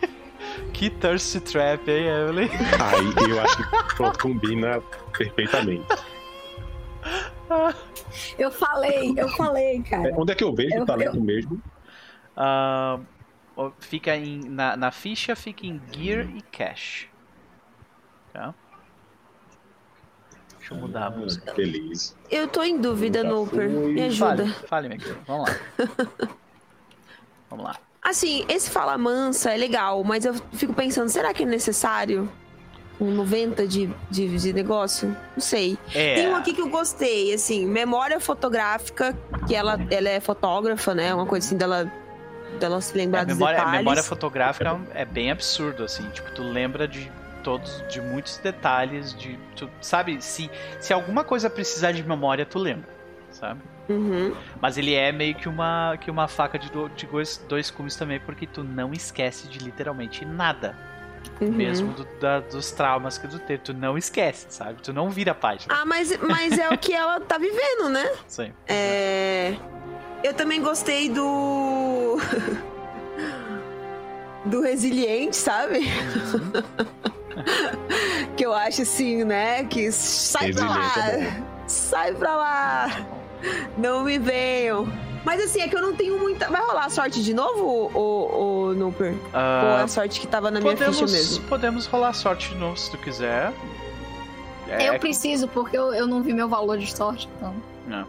Que 0.73 0.89
thirst 0.91 1.41
trap, 1.41 1.89
hein, 1.91 2.07
Evelyn? 2.07 2.49
Aí 2.49 3.31
eu 3.31 3.41
acho 3.41 3.57
que 3.57 3.95
pronto, 3.97 4.19
combina 4.21 4.81
perfeitamente. 5.17 5.85
Eu 8.39 8.51
falei, 8.51 9.15
eu 9.17 9.29
falei, 9.31 9.83
cara. 9.83 10.11
É, 10.11 10.15
onde 10.15 10.33
é 10.33 10.35
que 10.35 10.45
eu 10.45 10.55
vejo 10.55 10.75
Eu- 10.77 10.83
o 10.83 10.87
talento 10.87 11.21
mesmo? 11.21 11.61
Ah, 12.37 12.99
ó, 13.57 13.71
fica 13.79 14.17
em, 14.17 14.41
na, 14.49 14.77
na 14.77 14.91
ficha, 14.91 15.35
fica 15.37 15.67
em 15.67 15.81
Gear 15.93 16.27
e 16.35 16.43
Cash. 16.43 17.09
Tá? 18.33 18.55
Deixa 20.59 20.75
eu 20.75 20.79
mudar 20.79 21.07
a 21.07 21.11
música. 21.11 21.51
Ah, 21.51 21.55
Beleza. 21.55 22.15
Eu 22.31 22.49
tô 22.49 22.63
em 22.63 22.81
dúvida, 22.81 23.23
Nooper. 23.23 23.69
Me 23.69 24.11
Fale, 24.17 24.43
ajuda. 24.43 24.47
fale, 24.67 24.89
minha 24.89 24.99
querida. 25.01 25.21
Vamos 25.27 25.49
lá. 25.49 25.57
Vamos 27.51 27.65
lá. 27.67 27.77
Assim, 28.03 28.45
esse 28.49 28.71
fala 28.71 28.99
mansa 28.99 29.53
é 29.53 29.57
legal, 29.57 30.03
mas 30.05 30.25
eu 30.25 30.35
fico 30.53 30.73
pensando, 30.75 31.09
será 31.09 31.33
que 31.33 31.43
é 31.43 31.47
necessário? 31.47 32.31
Um 33.01 33.11
90 33.11 33.67
de, 33.67 33.91
de, 34.11 34.39
de 34.39 34.53
negócio? 34.53 35.09
Não 35.35 35.41
sei. 35.41 35.77
É. 35.95 36.15
Tem 36.15 36.29
um 36.29 36.37
aqui 36.37 36.53
que 36.53 36.61
eu 36.61 36.69
gostei, 36.69 37.35
assim, 37.35 37.67
memória 37.67 38.21
fotográfica, 38.21 39.17
que 39.47 39.55
ela, 39.55 39.79
ela 39.91 40.09
é 40.09 40.21
fotógrafa, 40.21 40.95
né? 40.95 41.13
Uma 41.15 41.27
coisa 41.27 41.47
assim 41.47 41.57
dela 41.57 41.91
dela 42.59 42.81
se 42.81 42.97
lembrar 42.97 43.25
dos 43.25 43.35
memória, 43.35 43.59
detalhes. 43.59 43.79
memória 43.81 44.03
fotográfica 44.03 44.81
é 44.95 45.05
bem 45.05 45.31
absurdo, 45.31 45.83
assim. 45.83 46.09
Tipo, 46.11 46.31
tu 46.33 46.43
lembra 46.43 46.87
de 46.87 47.11
todos, 47.43 47.85
de 47.89 48.01
muitos 48.01 48.39
detalhes, 48.39 49.15
de. 49.15 49.39
Tu, 49.57 49.69
sabe, 49.81 50.21
se, 50.23 50.51
se 50.81 50.93
alguma 50.93 51.25
coisa 51.25 51.51
precisar 51.51 51.93
de 51.93 52.03
memória, 52.03 52.47
tu 52.47 52.59
lembra, 52.59 52.89
sabe? 53.31 53.61
Uhum. 53.89 54.35
Mas 54.61 54.79
ele 54.79 54.95
é 54.95 55.13
meio 55.13 55.35
que 55.35 55.49
uma, 55.49 55.97
que 56.01 56.11
uma 56.11 56.27
faca 56.27 56.59
de, 56.59 56.71
do, 56.71 56.89
de 56.89 57.07
dois, 57.07 57.45
dois 57.49 57.71
cumes 57.71 57.95
também, 57.97 58.19
porque 58.19 58.47
tu 58.47 58.65
não 58.65 58.93
esquece 58.93 59.47
de 59.47 59.59
literalmente 59.59 60.25
nada. 60.25 60.77
Uhum. 61.41 61.53
Mesmo 61.53 61.93
do- 61.93 62.07
da- 62.21 62.41
dos 62.41 62.71
traumas 62.71 63.19
que 63.19 63.29
tu 63.29 63.39
teve. 63.39 63.63
Tu 63.63 63.75
não 63.75 63.97
esquece, 63.99 64.47
sabe? 64.51 64.81
Tu 64.83 64.93
não 64.93 65.11
vira 65.11 65.33
a 65.33 65.35
página. 65.35 65.75
Ah, 65.75 65.85
mas, 65.85 66.17
mas 66.19 66.59
é 66.59 66.69
o 66.71 66.79
que 66.79 66.93
ela 66.93 67.21
tá 67.21 67.39
vivendo, 67.39 67.89
né? 67.89 68.11
Sim. 68.27 68.53
É... 68.67 69.55
Eu 70.23 70.33
também 70.35 70.63
gostei 70.63 71.09
do. 71.11 72.19
do 74.47 74.61
resiliente, 74.63 75.37
sabe? 75.37 75.81
que 78.37 78.45
eu 78.45 78.53
acho 78.53 78.83
assim, 78.83 79.25
né? 79.25 79.65
Que 79.65 79.91
sai 79.93 80.53
pra 80.53 80.67
Resiliente 80.67 80.99
lá! 80.99 81.11
é 81.11 81.43
sai 81.67 82.15
pra 82.15 82.37
lá! 82.37 83.07
Não 83.77 84.05
me 84.05 84.19
venham! 84.19 84.87
Mas 85.25 85.43
assim, 85.43 85.61
é 85.63 85.69
que 85.69 85.75
eu 85.75 85.81
não 85.83 85.95
tenho 85.95 86.19
muita. 86.19 86.49
Vai 86.51 86.61
rolar 86.61 86.85
a 86.85 86.91
sorte 86.91 87.23
de 87.23 87.33
novo, 87.33 87.91
o, 87.95 88.69
o 88.71 88.75
Nooper? 88.75 89.15
Ou 89.33 89.79
é 89.79 89.83
a 89.83 89.89
sorte 89.89 90.21
que 90.21 90.27
tava 90.27 90.51
na 90.51 90.61
minha 90.61 90.77
ficha 90.77 90.91
podemos, 90.91 91.13
mesmo? 91.13 91.45
podemos 91.47 91.87
rolar 91.87 92.13
sorte 92.13 92.51
de 92.51 92.57
novo 92.57 92.77
se 92.77 92.91
tu 92.91 92.99
quiser. 92.99 93.53
É, 94.69 94.89
Eu 94.89 94.99
preciso, 94.99 95.47
porque 95.49 95.77
eu, 95.77 95.93
eu 95.95 96.07
não 96.07 96.23
vi 96.23 96.33
meu 96.33 96.49
valor 96.49 96.79
de 96.79 96.95
sorte, 96.95 97.29
então. 97.37 97.55
não. 97.87 98.07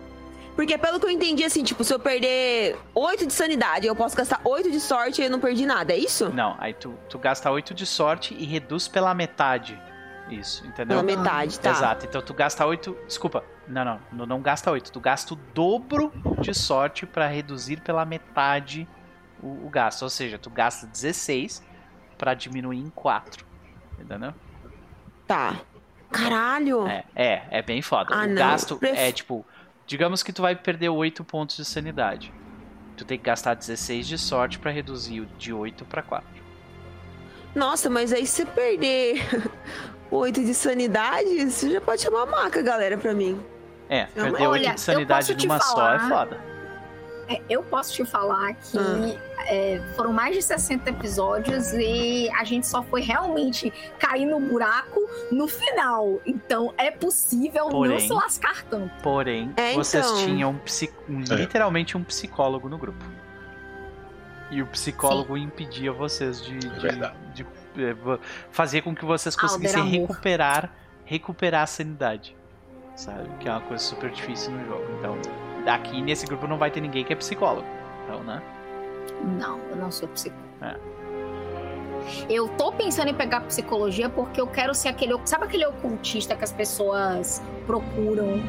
Porque 0.55 0.77
pelo 0.77 1.01
que 1.01 1.05
eu 1.05 1.09
entendi, 1.09 1.43
assim, 1.43 1.63
tipo, 1.65 1.83
se 1.83 1.93
eu 1.93 1.99
perder 1.99 2.77
8 2.93 3.27
de 3.27 3.33
sanidade, 3.33 3.87
eu 3.87 3.93
posso 3.93 4.15
gastar 4.15 4.39
8 4.41 4.71
de 4.71 4.79
sorte 4.79 5.21
e 5.21 5.25
eu 5.25 5.29
não 5.29 5.37
perdi 5.37 5.65
nada, 5.65 5.91
é 5.91 5.97
isso? 5.97 6.29
Não, 6.33 6.55
aí 6.57 6.73
tu, 6.73 6.93
tu 7.09 7.19
gasta 7.19 7.51
8 7.51 7.73
de 7.73 7.85
sorte 7.85 8.33
e 8.39 8.45
reduz 8.45 8.87
pela 8.87 9.13
metade. 9.13 9.77
Isso, 10.29 10.65
entendeu? 10.65 10.87
Pela 10.87 11.03
metade, 11.03 11.59
tá. 11.59 11.69
Exato, 11.71 12.05
então 12.05 12.21
tu 12.21 12.33
gasta 12.33 12.65
8. 12.65 12.97
Desculpa, 13.05 13.43
não, 13.67 13.85
não, 13.85 13.99
não, 14.11 14.25
não 14.25 14.41
gasta 14.41 14.71
8. 14.71 14.91
Tu 14.91 14.99
gasta 14.99 15.33
o 15.33 15.37
dobro 15.53 16.11
de 16.41 16.53
sorte 16.53 17.05
pra 17.05 17.27
reduzir 17.27 17.81
pela 17.81 18.03
metade 18.05 18.87
o, 19.41 19.67
o 19.67 19.69
gasto. 19.69 20.01
Ou 20.01 20.09
seja, 20.09 20.37
tu 20.39 20.49
gasta 20.49 20.87
16 20.87 21.63
pra 22.17 22.33
diminuir 22.33 22.79
em 22.79 22.89
4. 22.89 23.45
Entendeu? 23.99 24.33
Tá. 25.27 25.55
Caralho! 26.11 26.87
É, 26.87 27.03
é, 27.15 27.43
é 27.51 27.61
bem 27.61 27.81
foda. 27.81 28.15
Ah, 28.15 28.23
o 28.23 28.27
não. 28.27 28.35
gasto 28.35 28.77
Pref- 28.77 28.97
é 28.97 29.11
tipo. 29.11 29.45
Digamos 29.85 30.23
que 30.23 30.33
tu 30.33 30.41
vai 30.41 30.55
perder 30.55 30.89
8 30.89 31.23
pontos 31.23 31.55
de 31.57 31.65
sanidade. 31.65 32.33
Tu 32.97 33.05
tem 33.05 33.17
que 33.17 33.25
gastar 33.25 33.53
16 33.53 34.07
de 34.07 34.17
sorte 34.17 34.57
pra 34.57 34.71
reduzir 34.71 35.25
de 35.37 35.53
8 35.53 35.85
pra 35.85 36.01
4. 36.01 36.27
Nossa, 37.53 37.89
mas 37.89 38.11
aí 38.11 38.25
se 38.25 38.45
perder 38.45 39.21
8 40.11 40.43
de 40.43 40.53
sanidade, 40.53 41.49
você 41.51 41.71
já 41.71 41.81
pode 41.81 42.01
chamar 42.01 42.23
uma 42.23 42.43
maca, 42.43 42.61
galera, 42.61 42.97
pra 42.97 43.13
mim. 43.13 43.39
É, 43.89 44.05
perder 44.05 44.31
8 44.47 44.49
olha, 44.49 44.73
de 44.73 44.81
sanidade 44.81 45.35
numa 45.45 45.59
só 45.59 45.93
é 45.93 45.99
falar- 45.99 46.09
foda. 46.09 46.55
É, 47.27 47.41
eu 47.49 47.63
posso 47.63 47.91
te 47.91 48.05
falar 48.05 48.53
que 48.53 48.77
Ah. 48.77 49.45
é, 49.47 49.81
foram 49.95 50.13
mais 50.13 50.35
de 50.35 50.43
60 50.43 50.91
episódios 50.91 51.73
e 51.73 52.29
a 52.37 52.43
gente 52.43 52.67
só 52.67 52.83
foi 52.83 53.01
realmente 53.01 53.73
cair 53.97 54.27
no 54.27 54.39
buraco 54.39 54.99
no 55.31 55.47
final. 55.47 56.21
Então 56.23 56.71
é 56.77 56.91
possível 56.91 57.67
Porém- 57.69 57.93
não 57.93 57.99
se 57.99 58.13
lascar 58.13 58.63
tanto. 58.65 58.91
Porém, 59.01 59.51
É, 59.57 59.73
vocês 59.73 60.05
então. 60.05 60.17
tinham 60.23 60.51
um 60.51 60.57
psi- 60.59 60.93
um- 61.09 61.21
É. 61.23 61.35
literalmente 61.35 61.97
um 61.97 62.03
psicólogo 62.03 62.69
no 62.69 62.77
grupo. 62.77 63.03
E 64.51 64.61
o 64.61 64.67
psicólogo 64.67 65.35
impedia 65.35 65.91
vocês 65.91 66.39
de, 66.43 66.59
de, 66.59 66.79
verdade. 66.79 67.15
de, 67.33 67.43
fazer 68.51 68.81
com 68.81 68.95
que 68.95 69.05
vocês 69.05 69.35
conseguissem 69.35 69.81
Alder 69.81 69.95
amor. 69.95 70.09
recuperar, 70.09 70.71
recuperar 71.05 71.63
a 71.63 71.67
sanidade. 71.67 72.35
Sabe? 72.95 73.29
Que 73.39 73.47
é 73.47 73.51
uma 73.51 73.61
coisa 73.61 73.83
super 73.83 74.09
difícil 74.09 74.51
no 74.51 74.65
jogo. 74.65 74.85
Então, 74.97 75.17
aqui 75.67 76.01
nesse 76.01 76.25
grupo 76.25 76.47
não 76.47 76.57
vai 76.57 76.71
ter 76.71 76.81
ninguém 76.81 77.03
que 77.03 77.11
é 77.11 77.15
psicólogo. 77.15 77.67
Então, 78.03 78.23
né? 78.23 78.41
Não, 79.39 79.59
eu 79.69 79.75
não 79.75 79.91
sou 79.91 80.07
psicólogo. 80.09 80.45
É. 80.61 80.75
Eu 82.29 82.47
tô 82.49 82.71
pensando 82.71 83.09
em 83.09 83.13
pegar 83.13 83.41
psicologia 83.41 84.09
porque 84.09 84.39
eu 84.39 84.47
quero 84.47 84.73
ser 84.73 84.89
aquele. 84.89 85.19
Sabe 85.25 85.45
aquele 85.45 85.65
ocultista 85.65 86.35
que 86.35 86.43
as 86.43 86.51
pessoas 86.51 87.41
procuram 87.65 88.41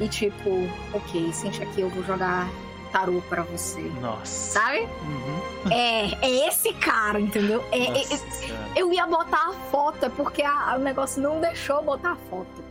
e 0.00 0.08
tipo, 0.08 0.50
ok, 0.92 1.32
sente 1.32 1.62
aqui, 1.62 1.80
eu 1.80 1.88
vou 1.90 2.02
jogar 2.04 2.48
tarô 2.92 3.22
pra 3.28 3.42
você. 3.42 3.80
Nossa. 4.00 4.60
Sabe? 4.60 4.80
Uhum. 4.80 5.70
É, 5.72 6.26
é 6.26 6.48
esse 6.48 6.72
cara, 6.74 7.20
entendeu? 7.20 7.64
É, 7.72 7.78
é- 7.78 8.02
é- 8.14 8.80
eu 8.80 8.92
ia 8.92 9.06
botar 9.06 9.48
a 9.50 9.52
foto, 9.70 10.04
é 10.06 10.08
porque 10.08 10.42
a- 10.42 10.74
o 10.76 10.80
negócio 10.80 11.22
não 11.22 11.40
deixou 11.40 11.82
botar 11.82 12.12
a 12.12 12.16
foto. 12.28 12.70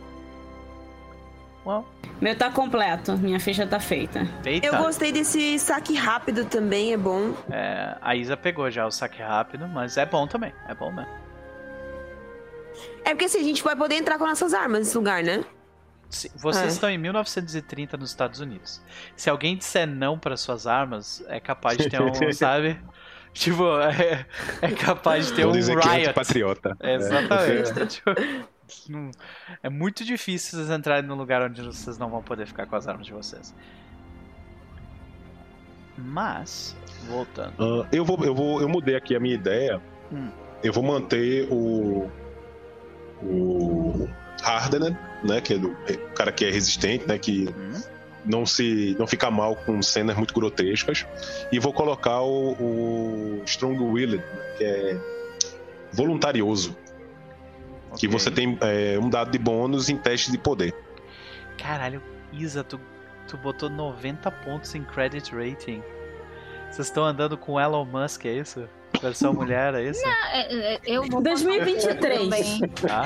Well, 1.66 1.84
Meu 2.20 2.36
tá 2.36 2.50
completo, 2.50 3.16
minha 3.18 3.38
ficha 3.38 3.66
tá 3.66 3.78
feita. 3.78 4.26
eita. 4.44 4.66
Eu 4.66 4.76
gostei 4.78 5.12
desse 5.12 5.58
saque 5.58 5.94
rápido 5.94 6.44
também, 6.46 6.92
é 6.92 6.96
bom. 6.96 7.34
É, 7.50 7.96
a 8.00 8.16
Isa 8.16 8.36
pegou 8.36 8.70
já 8.70 8.86
o 8.86 8.90
saque 8.90 9.22
rápido, 9.22 9.68
mas 9.68 9.96
é 9.98 10.06
bom 10.06 10.26
também. 10.26 10.52
É 10.66 10.74
bom 10.74 10.90
mesmo. 10.90 11.10
É 13.04 13.10
porque 13.10 13.24
assim, 13.26 13.40
a 13.40 13.44
gente 13.44 13.62
vai 13.62 13.76
poder 13.76 13.96
entrar 13.96 14.18
com 14.18 14.26
nossas 14.26 14.54
armas 14.54 14.80
nesse 14.80 14.96
lugar, 14.96 15.22
né? 15.22 15.44
Vocês 16.36 16.64
É. 16.64 16.66
estão 16.68 16.90
em 16.90 16.98
1930 16.98 17.96
nos 17.96 18.10
Estados 18.10 18.40
Unidos. 18.40 18.82
Se 19.16 19.30
alguém 19.30 19.56
disser 19.56 19.86
não 19.86 20.18
para 20.18 20.36
suas 20.36 20.66
armas, 20.66 21.24
é 21.28 21.38
capaz 21.38 21.78
de 21.78 21.88
ter 21.88 22.00
um, 22.02 22.10
sabe? 22.32 22.78
Tipo, 23.32 23.78
é, 23.80 24.26
é 24.60 24.72
capaz 24.72 25.26
de 25.28 25.34
ter 25.34 25.42
Vou 25.44 25.52
um 25.52 25.54
dizer 25.56 25.78
que 25.78 25.88
é 25.88 25.92
riot. 25.92 26.04
antipatriota. 26.08 26.76
Exatamente. 26.82 27.86
Tipo, 28.70 28.92
não- 28.92 29.10
é 29.64 29.68
muito 29.68 30.04
difícil 30.04 30.58
vocês 30.58 30.70
entrarem 30.70 31.02
num 31.08 31.16
lugar 31.16 31.42
onde 31.42 31.60
vocês 31.62 31.98
não 31.98 32.08
vão 32.08 32.22
poder 32.22 32.46
ficar 32.46 32.66
com 32.66 32.76
as 32.76 32.86
armas 32.86 33.04
de 33.06 33.12
vocês. 33.12 33.52
Mas, 35.98 36.76
voltando. 37.08 37.52
Ah, 37.82 37.88
eu 37.92 38.04
vou, 38.04 38.24
eu 38.24 38.34
vou, 38.34 38.60
eu 38.60 38.68
mudei 38.68 38.94
aqui 38.96 39.14
a 39.14 39.20
minha 39.20 39.34
ideia. 39.34 39.80
Hum. 40.12 40.30
Eu 40.62 40.72
vou 40.72 40.82
manter 40.82 41.46
o 41.50 42.10
o 43.22 44.08
Hardener, 44.42 44.96
né, 45.22 45.40
que 45.40 45.54
é 45.54 45.58
do 45.58 45.70
o 45.70 46.14
cara 46.14 46.32
que 46.32 46.44
é 46.44 46.50
resistente, 46.50 47.06
né, 47.06 47.18
que 47.18 47.48
Hum, 47.48 47.82
não 48.24 48.44
se 48.44 48.94
não 48.98 49.06
fica 49.06 49.30
mal 49.30 49.56
com 49.56 49.80
cenas 49.82 50.16
muito 50.16 50.34
grotescas, 50.34 51.06
e 51.50 51.58
vou 51.58 51.72
colocar 51.72 52.20
o, 52.20 52.52
o 52.52 53.42
Strong 53.44 53.82
Willed, 53.82 54.18
né, 54.18 54.54
que 54.58 54.64
é 54.64 55.00
voluntarioso, 55.92 56.76
que 57.96 58.06
ok. 58.06 58.08
você 58.08 58.30
tem 58.30 58.58
é, 58.60 58.98
um 58.98 59.08
dado 59.08 59.30
de 59.30 59.38
bônus 59.38 59.88
em 59.88 59.96
teste 59.96 60.30
de 60.30 60.38
poder. 60.38 60.74
Caralho, 61.58 62.02
Isa, 62.32 62.62
tu, 62.62 62.80
tu 63.26 63.36
botou 63.36 63.68
90 63.68 64.30
pontos 64.30 64.74
em 64.74 64.84
credit 64.84 65.34
rating. 65.34 65.82
Vocês 66.70 66.86
estão 66.86 67.04
andando 67.04 67.36
com 67.36 67.60
Elon 67.60 67.84
Musk, 67.84 68.26
é 68.26 68.32
isso? 68.32 68.68
Versão 69.02 69.32
mulher, 69.32 69.74
é 69.74 69.82
isso? 69.84 70.02
É, 70.06 70.74
é, 70.74 70.80
eu 70.84 71.02
vou 71.04 71.22
2023. 71.22 72.20
também. 72.20 72.60
Tá? 72.86 73.04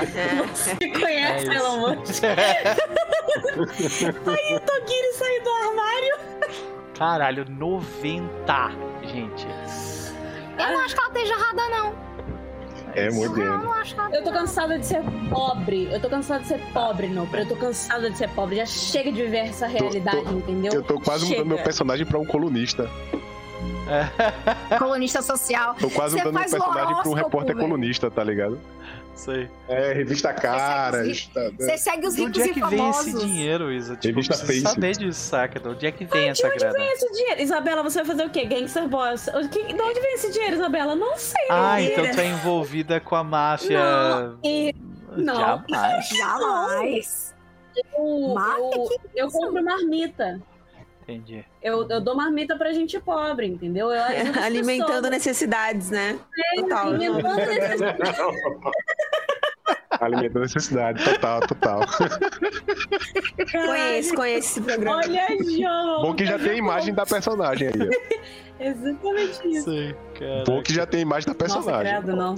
Você 0.53 0.75
conhece 0.89 1.49
É. 1.49 1.55
Elon 1.55 1.77
Musk? 1.95 2.21
Togiri 4.65 5.13
saiu 5.13 5.43
do 5.43 5.49
armário. 5.49 6.17
Caralho, 6.97 7.45
90, 7.49 8.71
gente. 9.03 9.47
Eu 10.57 10.67
não 10.71 10.79
acho 10.81 10.95
que 10.95 11.01
ela 11.01 11.09
esteja 11.13 11.33
errada, 11.33 11.69
não. 11.69 12.05
É 12.93 13.09
muito 13.09 13.25
Eu 13.25 13.33
grande. 13.33 13.63
não 13.65 13.73
acho 13.73 13.93
que 13.93 13.99
ela 13.99 14.15
Eu 14.15 14.23
tô 14.23 14.31
cansada 14.31 14.79
de 14.79 14.85
ser 14.85 15.01
pobre. 15.29 15.89
Eu 15.91 15.99
tô 16.01 16.09
cansada 16.09 16.41
de 16.41 16.47
ser 16.47 16.59
pobre, 16.73 17.07
não. 17.07 17.27
Eu 17.33 17.45
tô 17.47 17.55
cansada 17.57 18.09
de 18.09 18.17
ser 18.17 18.29
pobre. 18.29 18.55
Já 18.57 18.65
chega 18.65 19.11
de 19.11 19.21
viver 19.23 19.47
essa 19.49 19.67
realidade, 19.67 20.23
tô- 20.23 20.31
entendeu? 20.31 20.73
Eu 20.73 20.83
tô 20.83 20.99
quase 20.99 21.25
Chega. 21.25 21.39
mudando 21.41 21.55
meu 21.55 21.63
personagem 21.63 22.05
pra 22.05 22.17
um 22.17 22.25
colunista. 22.25 22.89
colunista 24.79 25.21
social. 25.21 25.75
Tô 25.79 25.89
quase 25.89 26.17
Você 26.17 26.23
meu 26.23 26.33
faz 26.33 26.51
personagem 26.51 26.95
pra 27.01 27.09
um 27.09 27.13
repórter 27.13 27.55
velho. 27.55 27.67
colunista, 27.67 28.09
tá 28.09 28.23
ligado? 28.23 28.59
Sei. 29.13 29.49
É, 29.69 29.93
revista 29.93 30.33
Caras. 30.33 31.27
Tá, 31.33 31.49
Você 31.57 31.77
segue 31.77 32.05
os 32.07 32.15
De 32.15 32.21
ricos 32.25 32.37
onde 32.37 32.41
é 32.41 32.45
e 32.47 32.53
que 32.53 32.59
vem 32.59 32.89
esse 32.89 33.03
famosos. 33.11 33.21
dinheiro, 33.21 33.71
Isa? 33.71 33.95
Tipo, 33.95 34.07
Revista 34.19 34.33
Face. 34.45 34.59
saber 34.61 34.91
disso, 34.97 35.19
saca? 35.19 35.57
De 35.59 35.67
onde 35.69 35.85
é 35.87 35.91
que 35.91 36.03
vem 36.05 36.29
essa 36.29 36.45
onde 36.47 36.57
grana? 36.57 36.73
vem 36.77 36.91
esse 36.91 37.11
dinheiro? 37.13 37.41
Isabela, 37.41 37.81
você 37.83 37.99
vai 37.99 38.05
fazer 38.07 38.25
o 38.25 38.29
quê? 38.29 38.45
Gangster 38.45 38.87
Boss? 38.89 39.27
O 39.29 39.47
que- 39.47 39.73
De 39.73 39.81
onde 39.81 39.99
vem 40.01 40.13
esse 40.15 40.31
dinheiro, 40.33 40.55
Isabela? 40.55 40.95
Não 40.95 41.17
sei. 41.17 41.45
Ah, 41.49 41.81
então 41.81 42.11
tu 42.11 42.19
é 42.19 42.25
envolvida 42.27 42.99
com 42.99 43.15
a 43.15 43.23
máfia. 43.23 43.79
Não, 43.79 44.39
e 44.43 44.75
não. 45.15 45.35
Jamais. 45.35 46.09
Jamais. 46.09 47.35
eu, 47.97 48.35
eu, 48.73 48.89
eu 49.15 49.27
compro 49.31 49.63
marmita. 49.63 50.41
Entendi. 51.07 51.45
Eu, 51.61 51.87
eu 51.87 52.01
dou 52.01 52.15
marmita 52.15 52.57
pra 52.57 52.73
gente 52.73 52.99
pobre, 52.99 53.45
entendeu? 53.45 53.91
Eu 53.91 54.01
Alimentando 54.43 54.87
pessoas. 54.87 55.09
necessidades, 55.11 55.91
né? 55.91 56.17
É, 56.57 56.61
Total. 56.61 56.87
alimentando 56.87 57.37
necessidades. 57.45 58.19
Alimentando 60.01 60.37
a 60.37 60.41
necessidade, 60.41 61.03
total, 61.05 61.39
total. 61.41 61.79
Conheço, 63.51 64.15
conheço 64.15 64.59
esse 64.59 64.61
programa. 64.61 64.97
Olha, 64.97 65.27
João. 65.43 66.01
Bom 66.01 66.15
que 66.15 66.25
já 66.25 66.37
tem 66.39 66.49
a 66.51 66.55
imagem 66.55 66.93
da 66.93 67.05
personagem 67.05 67.67
aí. 67.67 67.73
ó. 67.81 68.25
Exatamente 68.59 69.47
isso. 69.49 69.95
Cara. 70.17 70.43
Bom 70.45 70.61
que 70.63 70.73
já 70.73 70.85
tem 70.85 70.99
a 70.99 71.01
imagem 71.03 71.27
da 71.27 71.33
Nossa, 71.33 71.55
personagem. 71.61 72.01
credo, 72.01 72.15
não. 72.15 72.35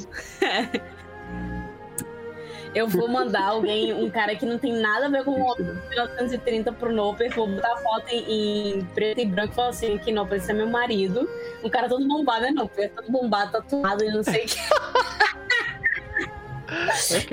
Eu 2.78 2.88
vou 2.88 3.08
mandar 3.08 3.44
alguém, 3.44 3.91
um 3.91 4.08
cara 4.08 4.36
que 4.36 4.45
não 4.45 4.60
tem 4.60 4.72
nada 4.74 5.08
a 5.08 5.10
ver 5.10 5.24
com 5.24 5.32
o 5.32 5.56
1930 5.58 6.72
pro 6.74 6.94
Noper, 6.94 7.34
vou 7.34 7.48
botar 7.48 7.74
a 7.74 7.78
foto 7.78 8.08
em, 8.10 8.78
em 8.78 8.86
preto 8.94 9.20
e 9.20 9.26
branco 9.26 9.54
e 9.54 9.56
falar 9.56 9.70
assim, 9.70 9.98
que 9.98 10.12
Noper, 10.12 10.38
esse 10.38 10.52
é 10.52 10.54
meu 10.54 10.70
marido. 10.70 11.28
Um 11.64 11.70
cara 11.70 11.90
todo 11.90 12.08
bombado, 12.08 12.45
é 12.45 12.52
Noper, 12.52 12.91
todo 12.91 13.12
bombado, 13.12 13.52
tatuado 13.54 14.04
e 14.04 14.12
não 14.12 14.24
sei 14.24 14.45
o 14.45 14.48
que. 14.48 14.60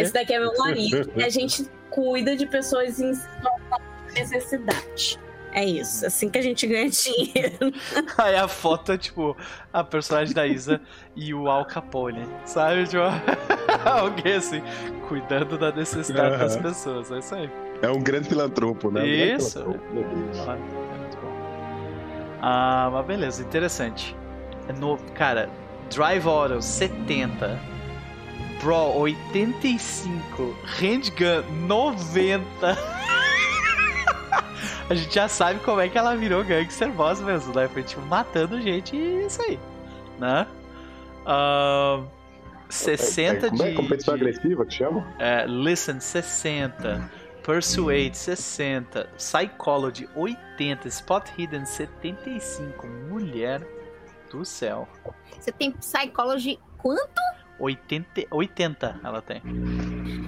Esse 0.00 0.14
daqui 0.14 0.32
é 0.32 0.38
meu 0.38 0.56
marido. 0.56 1.12
E 1.14 1.22
a 1.22 1.28
gente 1.28 1.68
cuida 1.90 2.34
de 2.34 2.46
pessoas 2.46 2.98
em 2.98 3.12
situação 3.12 3.80
de 4.08 4.14
necessidade. 4.14 5.20
É 5.54 5.64
isso, 5.64 6.04
assim 6.04 6.28
que 6.28 6.36
a 6.36 6.42
gente 6.42 6.66
ganha 6.66 6.90
dinheiro. 6.90 7.72
Aí 8.18 8.34
a 8.34 8.48
foto 8.48 8.90
é 8.92 8.98
tipo 8.98 9.36
a 9.72 9.84
personagem 9.84 10.34
da 10.34 10.44
Isa 10.46 10.80
e 11.14 11.32
o 11.32 11.48
Al 11.48 11.64
Capone, 11.64 12.26
sabe? 12.44 12.84
Tipo, 12.88 13.02
alguém 13.88 14.34
assim, 14.34 14.60
cuidando 15.08 15.56
da 15.56 15.70
necessidade 15.70 16.36
das 16.38 16.54
Aham. 16.54 16.62
pessoas. 16.62 17.10
É 17.12 17.18
isso 17.18 17.34
aí. 17.36 17.50
É 17.82 17.88
um 17.88 18.00
grande 18.00 18.28
filantropo, 18.28 18.90
né? 18.90 19.02
Um 19.02 19.36
Isso. 19.36 19.60
filantropo. 19.60 20.64
Ah, 22.42 22.90
mas 22.92 23.06
beleza, 23.06 23.42
interessante. 23.42 24.16
É 24.68 24.72
No, 24.72 24.96
cara, 25.14 25.48
Drive 25.88 26.26
Auto 26.26 26.60
70, 26.60 27.58
Brawl 28.62 28.96
85, 28.98 30.56
Handgun 30.80 31.42
90. 31.66 32.48
A 34.88 34.94
gente 34.94 35.14
já 35.14 35.28
sabe 35.28 35.60
como 35.60 35.80
é 35.80 35.88
que 35.88 35.96
ela 35.96 36.14
virou 36.14 36.44
gangster 36.44 36.92
boss 36.92 37.20
mesmo, 37.20 37.54
né? 37.54 37.66
Foi 37.68 37.82
tipo 37.82 38.02
matando 38.02 38.60
gente 38.60 38.94
e 38.94 39.26
isso 39.26 39.40
aí, 39.42 39.58
né? 40.18 40.46
Ahn, 41.24 42.04
60 42.68 43.46
é, 43.46 43.50
como 43.50 43.62
é? 43.62 43.70
de, 43.70 43.76
Competição 43.76 44.16
de 44.16 44.22
agressiva 44.22 44.66
que 44.66 44.74
chama? 44.74 45.06
é, 45.18 45.46
Listen 45.46 46.00
60, 46.00 47.10
Persuade 47.42 48.16
60, 48.16 49.08
Psychology 49.16 50.08
80, 50.14 50.88
Spot 50.88 51.24
Hidden 51.36 51.64
75, 51.64 52.86
mulher 53.08 53.66
do 54.30 54.44
céu. 54.44 54.86
Você 55.38 55.50
tem 55.50 55.72
Psychology 55.72 56.58
quanto? 56.76 57.22
80, 57.58 58.26
80 58.30 59.00
ela 59.04 59.22
tem. 59.22 59.40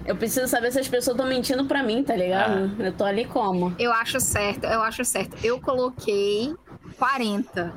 Eu 0.06 0.16
preciso 0.16 0.46
saber 0.48 0.70
se 0.72 0.78
as 0.80 0.88
pessoas 0.88 1.16
estão 1.16 1.28
mentindo 1.28 1.64
pra 1.66 1.82
mim, 1.82 2.02
tá 2.04 2.14
ligado? 2.14 2.70
Eu 2.82 2.92
tô 2.92 3.04
ali 3.04 3.24
como? 3.24 3.74
Eu 3.78 3.92
acho 3.92 4.20
certo, 4.20 4.64
eu 4.64 4.80
acho 4.82 5.04
certo. 5.04 5.36
Eu 5.44 5.60
coloquei 5.60 6.54
40. 6.98 7.72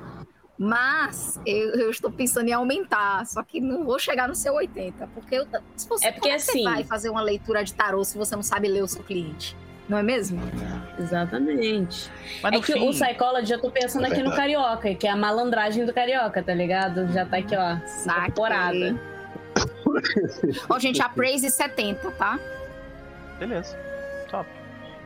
Mas 0.62 1.40
eu, 1.46 1.70
eu 1.76 1.90
estou 1.90 2.12
pensando 2.12 2.50
em 2.50 2.52
aumentar. 2.54 3.26
Só 3.26 3.42
que 3.44 3.62
não 3.62 3.86
vou 3.86 3.98
chegar 3.98 4.28
no 4.28 4.36
seu 4.36 4.54
80. 4.56 5.08
Porque 5.14 5.36
eu, 5.36 5.48
se 5.76 5.88
você, 5.88 6.08
É 6.08 6.12
porque 6.12 6.30
assim- 6.30 6.64
você 6.64 6.64
vai 6.64 6.84
fazer 6.84 7.10
uma 7.10 7.22
leitura 7.22 7.64
de 7.64 7.74
tarô 7.74 8.04
se 8.04 8.18
você 8.18 8.36
não 8.36 8.44
sabe 8.44 8.68
ler 8.68 8.84
o 8.84 8.88
seu 8.88 9.02
cliente? 9.02 9.56
Não 9.88 9.98
é 9.98 10.04
mesmo? 10.04 10.40
Exatamente. 11.00 12.12
Mas 12.44 12.54
É 12.54 12.60
que 12.62 12.74
fim, 12.74 12.88
o 12.88 12.92
Psychology 12.92 13.54
eu 13.54 13.60
tô 13.62 13.72
pensando 13.72 14.06
É 14.06 14.10
aqui 14.12 14.22
no. 14.22 14.36
Carioca, 14.36 14.94
que 14.94 15.08
é 15.08 15.10
a 15.10 15.16
malandragem 15.16 15.86
do 15.86 15.94
Carioca, 15.94 16.44
tá 16.44 16.54
ligado? 16.54 17.08
Já 17.12 17.26
tá 17.26 17.38
aqui, 17.38 17.56
ó, 17.56 17.78
Saquei. 17.88 18.24
incorporada. 18.28 19.00
Ó, 20.70 20.80
gente, 20.80 21.02
a 21.02 21.10
Praise 21.10 21.50
70, 21.50 22.12
tá? 22.12 22.40
beleza. 23.40 23.78
Top. 24.30 24.50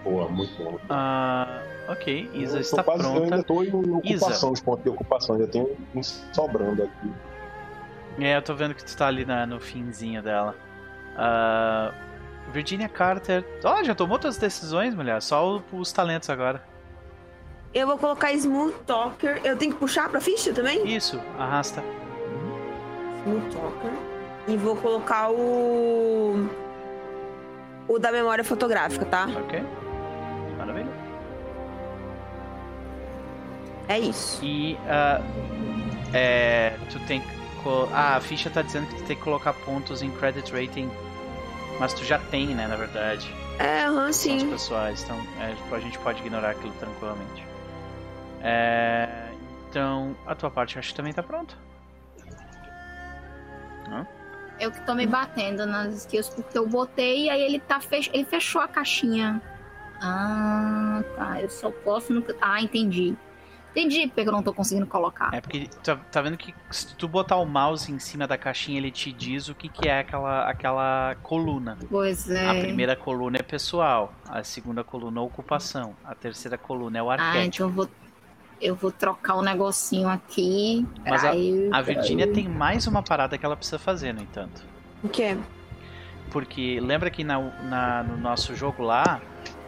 Boa, 0.03 0.27
muito 0.27 0.51
bom. 0.63 0.79
Ah, 0.89 1.61
ok, 1.87 2.29
Isa 2.33 2.57
eu, 2.57 2.61
está 2.61 2.83
quase, 2.83 3.03
eu 3.03 3.09
ainda 3.23 3.27
pronta. 3.27 3.43
tô 3.43 3.63
em 3.63 3.67
Isa. 3.67 4.25
ocupação, 4.25 4.51
os 4.51 4.59
pontos 4.61 4.83
de 4.83 4.89
ocupação, 4.89 5.35
ainda 5.35 5.47
tenho 5.47 5.77
uns 5.95 6.25
sobrando 6.33 6.83
aqui. 6.83 7.11
É, 8.19 8.35
eu 8.37 8.41
tô 8.41 8.53
vendo 8.55 8.73
que 8.75 8.83
tu 8.83 8.95
tá 8.97 9.07
ali 9.07 9.23
na- 9.25 9.45
no 9.45 9.59
finzinho 9.59 10.21
dela. 10.21 10.55
Ah, 11.15 11.93
Virginia 12.51 12.89
Carter. 12.89 13.45
Ó, 13.63 13.81
já 13.83 13.95
tomou 13.95 14.19
todas 14.19 14.35
as 14.35 14.41
decisões, 14.41 14.93
mulher. 14.93 15.21
Só 15.21 15.57
o- 15.57 15.63
os 15.79 15.91
talentos 15.93 16.29
agora. 16.29 16.61
Eu 17.73 17.87
vou 17.87 17.97
colocar 17.97 18.31
Smooth 18.33 18.75
Talker. 18.85 19.39
Eu 19.43 19.57
tenho 19.57 19.73
que 19.73 19.79
puxar 19.79 20.09
pra 20.09 20.19
ficha 20.19 20.53
também? 20.53 20.85
Isso, 20.87 21.19
arrasta. 21.39 21.83
Smooth 23.23 23.55
Talker. 23.55 23.91
E 24.47 24.57
vou 24.57 24.75
colocar 24.75 25.29
o. 25.31 26.49
O 27.87 27.99
da 27.99 28.11
memória 28.11 28.43
fotográfica, 28.43 29.05
tá? 29.05 29.27
Ok. 29.35 29.63
Maravilha. 30.57 30.91
É 33.87 33.99
isso. 33.99 34.43
E 34.43 34.77
ah, 34.87 35.21
é, 36.13 36.77
tu 36.89 36.99
tem 37.05 37.21
que. 37.21 37.43
Ah, 37.93 38.17
a 38.17 38.21
ficha 38.21 38.49
tá 38.49 38.61
dizendo 38.61 38.87
que 38.87 38.95
tu 38.95 39.03
tem 39.05 39.15
que 39.15 39.21
colocar 39.21 39.53
pontos 39.53 40.01
em 40.01 40.11
credit 40.11 40.51
rating. 40.51 40.91
Mas 41.79 41.93
tu 41.93 42.03
já 42.03 42.19
tem, 42.19 42.47
né, 42.47 42.67
na 42.67 42.75
verdade. 42.75 43.33
É, 43.59 43.83
aham, 43.83 44.11
São 44.11 44.35
os 44.35 44.41
sim. 44.41 44.49
pessoais, 44.49 45.03
então 45.03 45.17
é, 45.39 45.75
a 45.75 45.79
gente 45.79 45.97
pode 45.99 46.19
ignorar 46.19 46.51
aquilo 46.51 46.73
tranquilamente. 46.73 47.45
É, 48.41 49.29
então, 49.69 50.15
a 50.27 50.35
tua 50.35 50.51
parte 50.51 50.77
acho 50.77 50.89
que 50.89 50.95
também 50.95 51.13
tá 51.13 51.23
pronta. 51.23 51.55
Eu 54.59 54.71
que 54.71 54.79
tô 54.85 54.93
me 54.93 55.05
batendo 55.07 55.65
nas 55.65 55.93
skills 55.95 56.29
porque 56.29 56.57
eu 56.57 56.67
botei 56.67 57.25
e 57.25 57.29
aí 57.29 57.41
ele 57.41 57.59
tá 57.59 57.79
fech... 57.79 58.09
ele 58.13 58.23
fechou 58.25 58.61
a 58.61 58.67
caixinha. 58.67 59.41
Ah, 60.01 61.03
tá. 61.15 61.41
Eu 61.41 61.49
só 61.49 61.71
posso 61.71 62.13
no. 62.13 62.23
Ah, 62.41 62.61
entendi. 62.61 63.15
Entendi 63.71 64.05
porque 64.07 64.21
eu 64.27 64.31
não 64.31 64.43
tô 64.43 64.53
conseguindo 64.53 64.85
colocar. 64.85 65.33
É 65.33 65.41
porque 65.41 65.67
tá, 65.83 65.95
tá 65.95 66.21
vendo 66.21 66.37
que 66.37 66.53
se 66.69 66.95
tu 66.95 67.07
botar 67.07 67.37
o 67.37 67.45
mouse 67.45 67.91
em 67.91 67.97
cima 67.97 68.27
da 68.27 68.37
caixinha, 68.37 68.77
ele 68.77 68.91
te 68.91 69.11
diz 69.11 69.47
o 69.49 69.55
que, 69.55 69.67
que 69.67 69.87
é 69.89 69.99
aquela, 69.99 70.47
aquela 70.47 71.15
coluna. 71.23 71.77
Pois 71.89 72.29
é. 72.29 72.47
A 72.49 72.53
primeira 72.61 72.95
coluna 72.95 73.37
é 73.39 73.41
pessoal, 73.41 74.13
a 74.29 74.43
segunda 74.43 74.83
coluna 74.83 75.19
é 75.19 75.23
ocupação, 75.23 75.95
a 76.05 76.13
terceira 76.13 76.55
coluna 76.55 76.99
é 76.99 77.01
o 77.01 77.09
Ah, 77.09 77.13
arquétipo. 77.15 77.47
então 77.47 77.67
eu 77.67 77.73
vou. 77.73 77.89
Eu 78.61 78.75
vou 78.75 78.91
trocar 78.91 79.35
o 79.35 79.41
negocinho 79.41 80.07
aqui. 80.07 80.85
Mas 81.05 81.23
A 81.71 81.81
Virginia 81.81 82.27
peraí. 82.27 82.43
tem 82.43 82.49
mais 82.49 82.87
uma 82.87 83.03
parada 83.03 83.37
que 83.37 83.45
ela 83.45 83.55
precisa 83.57 83.77
fazer, 83.79 84.13
no 84.13 84.21
entanto. 84.21 84.63
O 85.03 85.09
quê? 85.09 85.37
Porque 86.31 86.79
lembra 86.81 87.09
que 87.09 87.23
na, 87.23 87.39
na- 87.39 88.03
no 88.03 88.17
nosso 88.17 88.55
jogo 88.55 88.81
lá, 88.83 89.21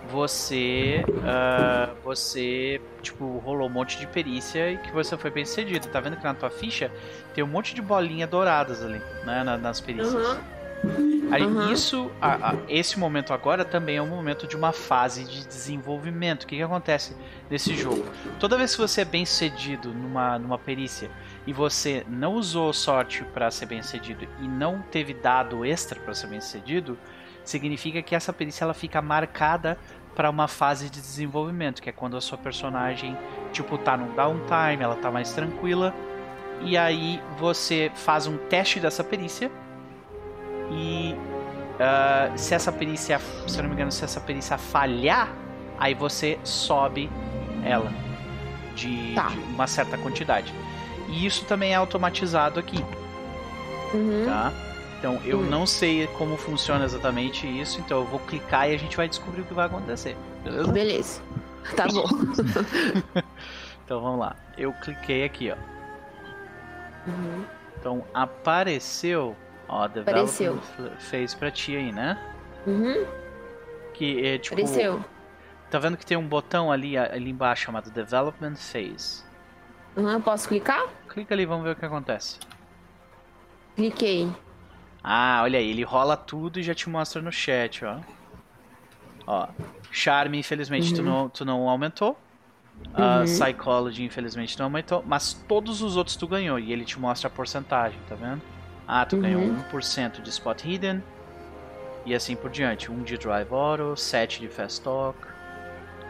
você. 0.09 1.03
ah, 1.23 1.89
você, 2.03 2.79
tipo, 3.01 3.37
rolou 3.39 3.67
um 3.67 3.71
monte 3.71 3.97
de 3.99 4.07
perícia 4.07 4.71
e 4.71 4.77
que 4.77 4.91
você 4.91 5.17
foi 5.17 5.29
bem 5.29 5.45
sucedido. 5.45 5.87
Tá 5.89 5.99
vendo 5.99 6.15
que 6.17 6.23
na 6.23 6.33
tua 6.33 6.49
ficha 6.49 6.91
tem 7.33 7.43
um 7.43 7.47
monte 7.47 7.75
de 7.75 7.81
bolinha 7.81 8.25
douradas 8.25 8.83
ali, 8.83 9.01
né? 9.25 9.43
na- 9.43 9.57
nas 9.57 9.81
perícias. 9.81 10.15
Aham. 10.15 10.54
Uhum. 10.85 11.71
Isso, 11.71 12.11
a- 12.21 12.51
a- 12.51 12.55
esse 12.69 12.97
momento 12.97 13.33
agora 13.33 13.65
também 13.65 13.97
é 13.97 14.01
um 14.01 14.07
momento 14.07 14.47
de 14.47 14.55
uma 14.55 14.71
fase 14.71 15.25
de 15.25 15.45
desenvolvimento. 15.45 16.43
O 16.43 16.47
que, 16.47 16.55
que 16.57 16.61
acontece 16.61 17.15
nesse 17.49 17.75
jogo? 17.75 18.05
Toda 18.39 18.57
vez 18.57 18.73
que 18.75 18.81
você 18.81 19.01
é 19.01 19.05
bem 19.05 19.25
sucedido 19.25 19.89
numa, 19.93 20.39
numa 20.39 20.57
perícia 20.57 21.09
e 21.45 21.51
você 21.51 22.05
não 22.07 22.35
usou 22.35 22.71
sorte 22.71 23.23
para 23.33 23.49
ser 23.51 23.65
bem 23.65 23.81
sucedido 23.81 24.27
e 24.41 24.47
não 24.47 24.81
teve 24.91 25.13
dado 25.13 25.65
extra 25.65 25.99
para 25.99 26.13
ser 26.13 26.27
bem 26.27 26.39
sucedido, 26.39 26.97
significa 27.43 28.01
que 28.01 28.15
essa 28.15 28.31
perícia 28.31 28.63
ela 28.63 28.73
fica 28.73 29.01
marcada 29.01 29.77
para 30.15 30.29
uma 30.29 30.47
fase 30.47 30.89
de 30.89 31.01
desenvolvimento, 31.01 31.81
que 31.81 31.89
é 31.89 31.91
quando 31.91 32.15
a 32.15 32.21
sua 32.21 32.37
personagem 32.37 33.17
tipo 33.51 33.77
tá 33.77 33.97
num 33.97 34.15
downtime, 34.15 34.81
ela 34.81 34.95
tá 34.95 35.11
mais 35.11 35.33
tranquila 35.33 35.93
e 36.61 36.77
aí 36.77 37.21
você 37.37 37.91
faz 37.95 38.25
um 38.25 38.37
teste 38.37 38.79
dessa 38.79 39.03
perícia 39.03 39.51
e 40.71 41.15
ah, 41.79 42.31
se 42.35 42.53
essa 42.53 42.71
perícia, 42.71 43.19
se 43.47 43.57
eu 43.57 43.63
não 43.63 43.69
me 43.69 43.75
engano, 43.75 43.91
se 43.91 44.03
essa 44.03 44.19
perícia 44.19 44.57
falhar, 44.57 45.29
aí 45.77 45.93
você 45.93 46.39
sobe 46.43 47.09
ela 47.63 47.91
de, 48.75 49.13
Tá. 49.15 49.27
de 49.29 49.37
uma 49.39 49.67
certa 49.67 49.97
quantidade. 49.97 50.53
E 51.09 51.25
isso 51.25 51.45
também 51.45 51.71
é 51.73 51.75
automatizado 51.75 52.59
aqui, 52.59 52.83
Uhum. 53.93 54.25
tá? 54.25 54.51
Então 54.99 55.19
eu 55.25 55.39
Hum. 55.39 55.43
não 55.49 55.65
sei 55.67 56.07
como 56.17 56.35
funciona 56.37 56.83
exatamente 56.85 57.45
isso, 57.45 57.79
então 57.79 57.99
eu 57.99 58.05
vou 58.05 58.19
clicar 58.19 58.69
e 58.69 58.73
a 58.73 58.77
gente 58.79 58.97
vai 58.97 59.07
descobrir 59.07 59.41
o 59.41 59.45
que 59.45 59.53
vai 59.53 59.67
acontecer, 59.67 60.15
beleza? 60.43 60.71
Beleza. 60.71 61.21
Tá 61.75 61.87
bom. 61.87 62.05
Então 63.85 64.01
vamos 64.01 64.19
lá. 64.19 64.35
Eu 64.57 64.73
cliquei 64.73 65.23
aqui, 65.23 65.51
ó. 65.51 65.55
Uhum. 67.07 67.43
Então 67.79 68.03
apareceu, 68.15 69.35
ó, 69.67 69.85
Apareceu. 69.85 70.59
Fez 70.99 71.33
pra 71.33 71.51
ti 71.51 71.75
aí, 71.75 71.91
né? 71.91 72.17
Uhum. 72.65 73.05
Que 73.93 74.25
é 74.25 74.37
tipo 74.37 74.55
Apareceu. 74.61 75.03
Tá 75.69 75.79
vendo 75.79 75.97
que 75.97 76.05
tem 76.05 76.17
um 76.17 76.27
botão 76.27 76.71
ali, 76.71 76.97
ali 76.97 77.29
embaixo 77.29 77.65
chamado 77.65 77.89
Development 77.89 78.55
Phase? 78.55 79.23
Uhum. 79.95 80.21
Posso 80.21 80.47
clicar? 80.47 80.87
Clica 81.09 81.33
ali, 81.33 81.45
vamos 81.45 81.63
ver 81.63 81.71
o 81.71 81.75
que 81.75 81.85
acontece. 81.85 82.39
Cliquei. 83.75 84.31
Ah, 85.03 85.41
olha 85.43 85.59
aí, 85.59 85.69
ele 85.69 85.83
rola 85.83 86.15
tudo 86.17 86.59
e 86.59 86.63
já 86.63 86.73
te 86.73 86.89
mostra 86.89 87.21
no 87.21 87.31
chat, 87.31 87.83
ó. 87.85 87.99
Ó, 89.27 89.47
Charme, 89.91 90.37
infelizmente, 90.39 90.93
tu, 90.93 91.01
não, 91.03 91.29
tu 91.29 91.45
não 91.45 91.67
aumentou. 91.69 92.17
Ah, 92.93 93.19
Uhum. 93.19 93.23
Psychology, 93.25 94.03
infelizmente, 94.03 94.57
não 94.59 94.65
aumentou. 94.65 95.03
Mas 95.05 95.33
todos 95.47 95.81
os 95.81 95.95
outros 95.95 96.15
tu 96.15 96.27
ganhou. 96.27 96.59
E 96.59 96.71
ele 96.73 96.83
te 96.83 96.99
mostra 96.99 97.27
a 97.27 97.31
porcentagem, 97.31 97.99
tá 98.07 98.15
vendo? 98.15 98.41
Ah, 98.87 99.05
tu 99.05 99.17
ganhou 99.17 99.41
Uhum. 99.41 99.63
1% 99.71 100.21
de 100.21 100.29
Spot 100.29 100.63
Hidden. 100.63 101.03
E 102.05 102.13
assim 102.13 102.35
por 102.35 102.49
diante. 102.51 102.91
1 102.91 103.03
de 103.03 103.17
Drive 103.17 103.51
Auto, 103.51 103.95
7 103.97 104.39
de 104.41 104.47
Fast 104.47 104.81
Talk. 104.81 105.17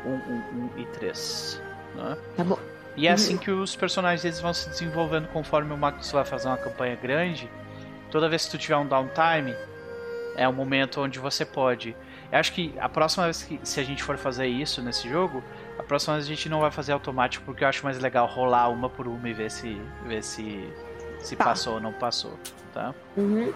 1, 0.06 0.10
1, 0.10 0.70
1 0.76 0.80
e 0.82 0.86
3. 0.88 1.62
Né? 1.96 2.18
Tá 2.36 2.44
bom. 2.44 2.60
E 2.98 3.08
é 3.08 3.10
Uhum. 3.10 3.16
assim 3.16 3.38
que 3.38 3.50
os 3.52 3.76
personagens 3.76 4.24
eles 4.26 4.40
vão 4.40 4.54
se 4.54 4.70
desenvolvendo 4.70 5.28
conforme 5.30 5.74
o 5.74 5.78
Magnus 5.78 6.12
vai 6.12 6.26
fazer 6.26 6.48
uma 6.48 6.58
campanha 6.58 6.96
grande. 6.96 7.50
Toda 8.12 8.30
vez 8.30 8.46
que 8.46 8.52
tu 8.52 8.58
tiver 8.58 8.78
um 8.78 8.86
downtime, 8.88 9.56
é 10.36 10.48
um 10.48 10.54
momento 10.54 11.02
onde 11.02 11.18
você 11.20 11.46
pode. 11.46 11.96
Eu 12.32 12.40
acho 12.40 12.52
que 12.54 12.74
a 12.80 12.88
próxima 12.90 13.26
vez 13.26 13.44
que 13.44 13.60
se 13.64 13.80
a 13.80 13.84
gente 13.84 14.04
for 14.04 14.18
fazer 14.18 14.48
isso 14.48 14.82
nesse 14.82 15.08
jogo, 15.10 15.42
a 15.80 15.84
próxima 15.84 16.16
vez 16.16 16.26
a 16.26 16.30
gente 16.30 16.48
não 16.50 16.60
vai 16.60 16.72
fazer 16.72 16.92
automático 16.92 17.44
porque 17.46 17.64
eu 17.64 17.68
acho 17.68 17.84
mais 17.86 18.00
legal 18.00 18.28
rolar 18.28 18.68
uma 18.70 18.90
por 18.90 19.08
uma 19.08 19.30
e 19.30 19.34
ver 19.34 19.50
se 19.50 19.82
ver 20.06 20.22
se 20.24 20.70
se 21.20 21.36
Tá. 21.36 21.46
passou 21.46 21.76
ou 21.76 21.80
não 21.82 21.92
passou, 21.94 22.38
tá? 22.76 22.94
Uhum. 23.18 23.52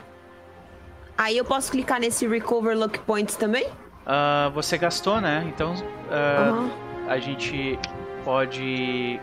Aí 1.17 1.37
eu 1.37 1.43
posso 1.45 1.69
clicar 1.71 1.99
nesse 1.99 2.25
Recover 2.25 2.75
Luck 2.77 2.97
Points 2.99 3.35
também? 3.35 3.67
Ah, 4.07 4.49
você 4.55 4.77
gastou, 4.77 5.19
né? 5.21 5.43
Então 5.53 5.73
ah, 6.09 6.49
Aham. 6.49 6.71
a 7.09 7.19
gente 7.19 7.77
pode 8.23 9.19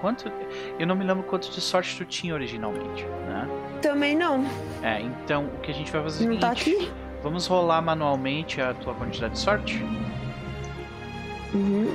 quanto? 0.00 0.32
Eu 0.78 0.86
não 0.86 0.96
me 0.96 1.04
lembro 1.04 1.22
quanto 1.24 1.50
de 1.50 1.60
sorte 1.60 1.96
tu 1.96 2.04
tinha 2.06 2.32
originalmente, 2.34 3.04
né? 3.04 3.46
Também 3.82 4.16
não. 4.16 4.44
É, 4.82 5.00
então 5.00 5.44
o 5.44 5.58
que 5.60 5.70
a 5.70 5.74
gente 5.74 5.92
vai 5.92 6.02
fazer 6.02 6.24
é 6.24 6.28
o 6.28 6.30
Não 6.32 6.38
tá 6.40 6.54
seguinte, 6.56 6.80
aqui? 6.86 6.92
vamos 7.22 7.46
rolar 7.46 7.82
manualmente 7.82 8.60
a 8.60 8.72
tua 8.72 8.94
quantidade 8.94 9.34
de 9.34 9.38
sorte? 9.40 9.84
Uhum. 11.54 11.94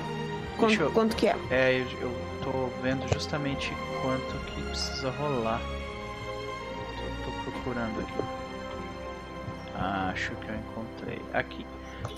Quanto, 0.58 0.82
eu- 0.82 0.92
quanto 0.92 1.16
que 1.16 1.28
é? 1.28 1.36
É, 1.50 1.74
eu, 1.80 1.86
eu 2.02 2.12
tô 2.44 2.68
vendo 2.84 3.12
justamente 3.12 3.74
quanto 4.04 4.38
que 4.46 4.62
precisa 4.64 5.10
rolar. 5.12 5.60
Procurando 7.64 8.00
aqui. 8.02 8.14
Acho 9.76 10.32
que 10.36 10.50
eu 10.50 10.56
encontrei. 10.56 11.22
Aqui. 11.34 11.66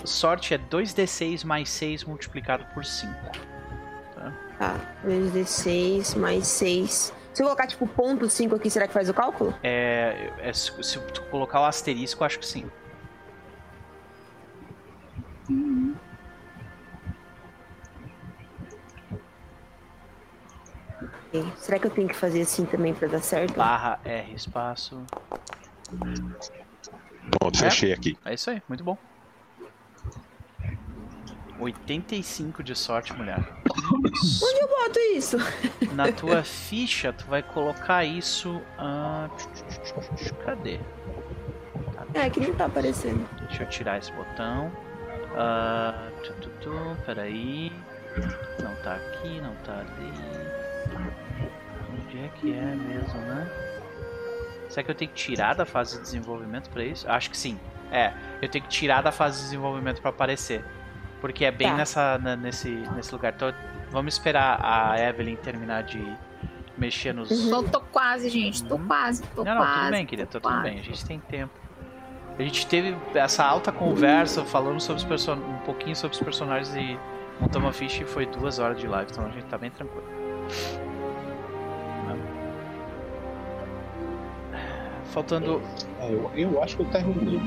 Sorte 0.05 0.53
é 0.53 0.57
2d6 0.57 1.45
mais 1.45 1.69
6 1.69 2.05
multiplicado 2.05 2.65
por 2.73 2.85
5. 2.85 3.13
Tá. 4.57 4.75
2d6 5.05 6.17
mais 6.17 6.47
6. 6.47 7.13
Se 7.33 7.41
eu 7.41 7.47
colocar 7.47 7.67
tipo 7.67 7.87
ponto 7.87 8.29
5 8.29 8.55
aqui, 8.55 8.69
será 8.69 8.87
que 8.87 8.93
faz 8.93 9.09
o 9.09 9.13
cálculo? 9.13 9.53
É, 9.63 10.31
é, 10.37 10.53
se 10.53 10.99
tu 11.13 11.21
colocar 11.23 11.61
o 11.61 11.65
asterisco, 11.65 12.23
eu 12.23 12.25
acho 12.25 12.39
que 12.39 12.45
sim. 12.45 12.69
Ok. 15.49 16.12
Será 21.57 21.79
que 21.79 21.87
eu 21.87 21.91
tenho 21.91 22.07
que 22.07 22.15
fazer 22.15 22.41
assim 22.41 22.65
também 22.65 22.93
pra 22.93 23.07
dar 23.07 23.21
certo? 23.21 23.55
Barra 23.55 23.99
R 24.05 24.33
espaço. 24.33 25.01
Pronto, 27.39 27.57
fechei 27.57 27.91
aqui. 27.91 28.17
É 28.23 28.33
isso 28.33 28.49
aí, 28.49 28.61
muito 28.67 28.83
bom. 28.83 28.97
85 31.59 32.61
de 32.63 32.75
sorte, 32.75 33.13
mulher. 33.13 33.39
Isso. 34.13 34.45
Onde 34.45 34.59
eu 34.59 34.67
boto 34.67 34.99
isso? 35.15 35.37
Na 35.93 36.11
tua 36.11 36.43
ficha, 36.43 37.13
tu 37.13 37.25
vai 37.25 37.41
colocar 37.41 38.03
isso. 38.03 38.61
ah, 38.77 39.29
cadê? 40.45 40.79
É, 42.13 42.29
que 42.29 42.39
não 42.39 42.53
tá 42.53 42.65
aparecendo. 42.65 43.27
Deixa 43.47 43.63
eu 43.63 43.69
tirar 43.69 43.97
esse 43.97 44.11
botão. 44.11 44.71
Ah, 45.35 46.09
tu, 46.23 46.33
tu, 46.33 46.49
tu, 46.61 46.97
peraí. 47.05 47.71
Não 48.61 48.75
tá 48.83 48.95
aqui, 48.95 49.41
não 49.41 49.55
tá 49.57 49.79
ali. 49.79 50.52
Onde 52.13 52.25
é 52.25 52.27
que 52.39 52.53
é 52.53 52.61
mesmo, 52.75 53.19
né? 53.21 53.49
Será 54.69 54.83
que 54.83 54.91
eu 54.91 54.95
tenho 54.95 55.09
que 55.11 55.17
tirar 55.17 55.55
da 55.55 55.65
fase 55.65 55.95
de 55.97 56.01
desenvolvimento 56.03 56.69
pra 56.69 56.83
isso? 56.83 57.09
Acho 57.09 57.29
que 57.29 57.37
sim. 57.37 57.59
É, 57.91 58.13
eu 58.41 58.49
tenho 58.49 58.63
que 58.63 58.69
tirar 58.69 59.01
da 59.01 59.11
fase 59.11 59.37
de 59.37 59.43
desenvolvimento 59.45 59.99
pra 60.01 60.09
aparecer. 60.09 60.63
Porque 61.21 61.45
é 61.45 61.51
bem 61.51 61.69
Tá. 61.69 61.75
nessa, 61.77 62.17
na- 62.17 62.35
nesse, 62.35 62.69
nesse 62.95 63.11
lugar. 63.13 63.33
Então 63.35 63.53
vamos 63.91 64.13
esperar 64.15 64.59
a 64.63 64.99
Evelyn 64.99 65.35
terminar 65.37 65.83
de 65.83 66.03
mexer 66.77 67.13
nos. 67.13 67.29
Tô, 67.49 67.63
tô 67.63 67.81
quase, 67.81 68.29
gente. 68.29 68.63
Tô 68.63 68.75
Uhum. 68.75 68.87
quase, 68.87 69.23
tô 69.35 69.43
Não, 69.43 69.55
não, 69.55 69.61
quase. 69.61 69.79
tudo 69.79 69.91
bem, 69.91 70.05
querida, 70.05 70.27
tá 70.27 70.39
tô 70.39 70.49
tudo 70.49 70.61
bem, 70.61 70.79
a 70.79 70.83
gente 70.83 71.05
tem 71.05 71.19
tempo. 71.19 71.53
A 72.37 72.41
gente 72.41 72.65
teve 72.65 72.95
essa 73.13 73.43
alta 73.45 73.71
conversa 73.71 74.43
falando 74.43 74.79
sobre 74.81 75.01
os 75.01 75.07
person... 75.07 75.33
um 75.35 75.57
pouquinho 75.59 75.95
sobre 75.95 76.15
os 76.17 76.21
personagens 76.23 76.75
e 76.75 76.97
montamos 77.39 77.69
a 77.69 77.73
ficha 77.73 78.01
e 78.01 78.05
foi 78.07 78.25
duas 78.25 78.57
horas 78.57 78.79
de 78.79 78.87
live, 78.87 79.11
então 79.11 79.23
a 79.25 79.29
gente 79.29 79.45
tá 79.45 79.57
bem 79.57 79.69
tranquilo. 79.69 80.03
Faltando. 85.13 85.61
É, 85.99 86.11
eu, 86.11 86.31
eu 86.35 86.63
acho 86.63 86.75
que 86.75 86.81
eu 86.81 86.89
terminei. 86.89 87.39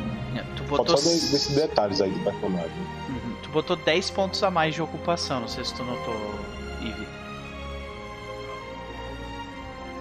Tu 0.56 0.62
Falta 0.64 0.84
botou, 0.84 0.96
só 0.96 1.08
de- 1.10 1.30
desses 1.32 1.54
detalhes 1.56 2.00
aí 2.00 2.10
do 2.12 2.20
personagem. 2.22 2.70
Uhum, 3.08 3.36
tu 3.42 3.48
botou 3.50 3.74
10 3.76 4.08
pontos 4.10 4.40
a 4.44 4.50
mais 4.50 4.74
de 4.74 4.80
ocupação, 4.82 5.40
não 5.40 5.48
sei 5.48 5.64
se 5.64 5.74
tu 5.74 5.82
notou, 5.82 6.14
Ivy. 6.80 7.06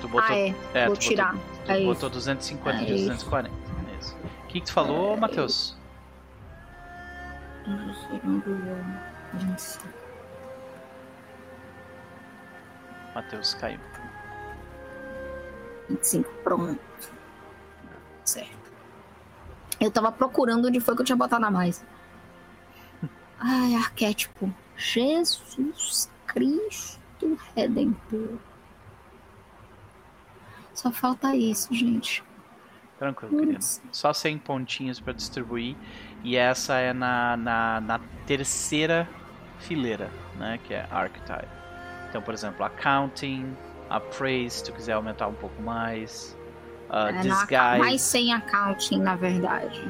Tu 0.02 0.08
botou, 0.08 0.30
Ah, 0.30 0.38
é. 0.38 0.54
é, 0.76 0.86
Vou 0.86 0.96
tu 0.96 1.00
tirar. 1.00 1.34
Botou, 1.34 1.50
tu 1.66 1.72
É 1.72 1.78
isso. 1.80 1.86
botou 1.88 2.10
250 2.12 2.78
de 2.86 2.92
É 2.92 2.96
isso. 2.96 3.04
240. 3.06 3.56
Isso. 4.00 4.16
O 4.16 4.48
que, 4.48 4.60
que 4.62 4.66
tu 4.68 4.72
falou, 4.74 5.18
Matheus? 5.18 5.76
Matheus 13.14 13.54
caiu. 13.56 13.80
25, 15.90 16.30
pronto. 16.44 16.80
Certo. 18.26 18.72
Eu 19.80 19.92
tava 19.92 20.12
procurando 20.12 20.68
onde 20.68 20.80
foi 20.80 20.96
que 20.96 21.02
eu 21.02 21.06
tinha 21.06 21.16
botado 21.16 21.46
a 21.46 21.52
mais. 21.52 21.86
Ai, 23.40 23.76
arquétipo. 23.76 24.54
Jesus 24.76 26.12
Cristo 26.26 27.38
Redentor. 27.56 28.38
Só 30.74 30.92
falta 30.92 31.36
isso, 31.36 31.74
gente. 31.74 32.24
Tranquilo, 32.98 33.38
querido. 33.38 33.64
Só 33.92 34.12
100 34.12 34.38
pontinhos 34.40 35.00
pra 35.00 35.14
distribuir. 35.14 35.76
E 36.24 36.36
essa 36.36 36.76
é 36.76 36.94
na, 36.94 37.38
na, 37.38 37.82
na 37.82 38.00
terceira 38.26 39.08
fileira, 39.60 40.10
né? 40.38 40.60
Que 40.64 40.74
é 40.74 40.88
Archetype. 40.92 41.48
Então, 42.10 42.22
por 42.22 42.34
exemplo, 42.34 42.66
Accounting, 42.66 43.56
Appraise, 43.90 44.58
se 44.58 44.64
tu 44.64 44.74
quiser 44.74 44.94
aumentar 44.94 45.28
um 45.28 45.34
pouco 45.34 45.62
mais. 45.62 46.38
Ah, 46.90 47.10
É, 47.10 47.12
na- 47.12 47.22
disguise, 47.22 47.80
mais 47.80 48.02
sem 48.02 48.34
accounting, 48.34 49.00
na 49.00 49.16
verdade. 49.16 49.82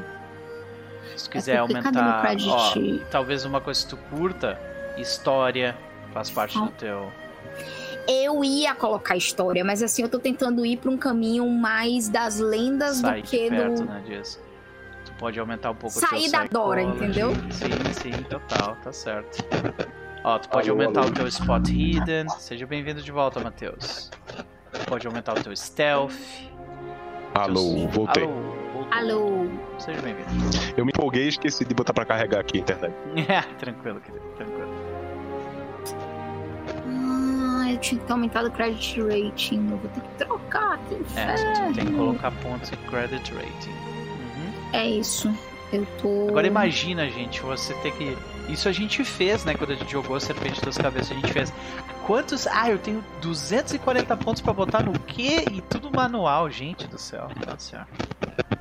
se 1.16 1.26
tu 1.26 1.30
quiser 1.32 1.58
cadê 1.58 1.78
aumentar. 1.78 2.22
credit? 2.22 2.50
Ó, 2.50 3.10
talvez 3.10 3.46
uma 3.46 3.62
coisa 3.62 3.82
que 3.84 3.90
tu 3.90 3.98
curta, 4.10 4.60
história, 4.98 5.78
faz 6.14 6.30
parte 6.30 6.58
do 6.58 6.66
Ah. 6.66 6.72
teu. 6.78 7.12
Eu 8.08 8.44
ia 8.44 8.76
colocar 8.76 9.16
história, 9.16 9.64
mas 9.64 9.82
assim, 9.82 10.04
eu 10.04 10.10
tô 10.10 10.20
tentando 10.20 10.64
ir 10.66 10.78
pra 10.78 10.92
um 10.92 10.98
caminho 10.98 11.50
mais 11.50 12.08
das 12.10 12.40
lendas 12.40 12.98
Sair 12.98 13.22
do 13.22 13.26
de 13.26 13.30
que 13.30 13.50
perto, 13.50 13.76
do. 13.84 13.86
né, 13.86 14.04
disso. 14.06 14.40
Tu 15.06 15.12
pode 15.14 15.40
aumentar 15.40 15.72
um 15.72 15.76
pouco 15.76 15.98
o 15.98 16.00
Sair 16.00 16.24
teu 16.30 16.32
da 16.32 16.46
Dora, 16.48 16.82
entendeu? 16.84 17.32
Sim, 17.52 17.94
sim, 17.94 18.24
total, 18.24 18.76
tá 18.84 18.92
certo. 18.92 19.44
Ó, 20.24 20.38
tu 20.38 20.50
pode 20.50 20.70
aumentar 20.70 21.06
o 21.06 21.12
teu 21.12 21.28
Spot 21.28 21.68
Hidden. 21.70 22.28
Seja 22.40 22.66
bem-vindo 22.68 23.02
de 23.02 23.12
volta, 23.12 23.40
Matheus. 23.40 24.10
Pode 24.88 25.08
aumentar 25.08 25.34
o 25.38 25.42
teu 25.44 25.56
Stealth. 25.56 26.14
Alô, 27.36 27.88
voltei. 27.90 28.24
Alô. 28.24 28.56
Alô. 28.92 29.48
Seja 29.78 30.02
bem-vindo. 30.02 30.30
Eu 30.78 30.86
me 30.86 30.92
empolguei 30.92 31.26
e 31.26 31.28
esqueci 31.28 31.66
de 31.66 31.74
botar 31.74 31.94
pra 31.94 32.06
carregar 32.06 32.40
aqui 32.40 32.58
a 32.58 32.62
internet. 32.62 32.96
tranquilo, 33.60 34.00
querido, 34.00 34.26
tranquilo. 34.38 34.70
Ah, 36.88 37.72
eu 37.72 37.78
tinha 37.80 38.00
que 38.00 38.06
ter 38.08 38.14
aumentado 38.14 38.48
o 38.48 38.52
credit 38.52 39.02
rating. 39.02 39.68
Eu 39.70 39.78
vou 39.78 39.90
ter 39.92 40.02
que 40.02 40.10
trocar, 40.26 40.78
que 40.88 40.96
É, 40.96 40.98
inferno. 41.00 41.68
tu 41.68 41.76
tem 41.76 41.86
que 41.86 41.94
colocar 41.94 42.32
pontos 42.32 42.72
em 42.72 42.76
Credit 42.90 43.34
Rating. 43.34 43.70
Uhum. 43.72 44.54
É 44.74 44.88
isso. 44.90 45.34
Eu 45.74 45.86
tô. 46.02 46.28
Agora 46.30 46.48
imagina, 46.48 47.10
gente, 47.10 47.42
você 47.42 47.74
ter 47.76 47.92
que. 47.94 48.18
Isso 48.48 48.70
a 48.70 48.72
gente 48.72 49.04
fez, 49.04 49.44
né? 49.44 49.56
Quando 49.56 49.72
a 49.72 49.76
gente 49.76 49.92
jogou 49.92 50.20
Serpente 50.20 50.64
das 50.64 50.78
Cabeças, 50.78 51.12
a 51.12 51.16
gente 51.16 51.34
fez. 51.34 51.52
Quantos. 52.06 52.46
Ah, 52.48 52.70
eu 52.70 52.78
tenho 52.78 53.04
240 53.22 54.16
pontos 54.18 54.42
pra 54.42 54.54
botar 54.54 54.84
no 54.84 54.94
quê? 55.00 55.44
E 55.52 55.62
tudo 55.62 55.90
manual, 55.92 56.50
gente 56.50 56.88
do 56.88 56.98
céu. 57.00 57.28
Nossa 57.46 57.58
senhora. 57.60 57.88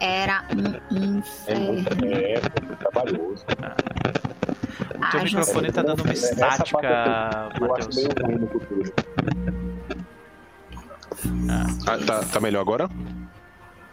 Era 0.00 0.44
um 0.50 1.16
É 1.46 1.54
inferno. 1.54 1.78
é 2.14 2.40
muito 2.62 2.76
trabalhoso. 2.78 3.44
O 3.44 5.10
teu 5.10 5.20
Ah, 5.20 5.24
microfone 5.24 5.72
tá 5.72 5.82
dando 5.82 6.02
uma 6.02 6.12
estática, 6.12 6.78
Eu 7.60 7.74
acho 7.74 7.88
Matheus. 7.88 7.96
meio 7.96 8.08
ruim 8.24 8.34
no 8.36 8.48
futuro. 8.48 8.92
Ah, 11.86 11.98
tá, 12.06 12.24
tá 12.24 12.40
melhor 12.40 12.60
agora? 12.60 12.88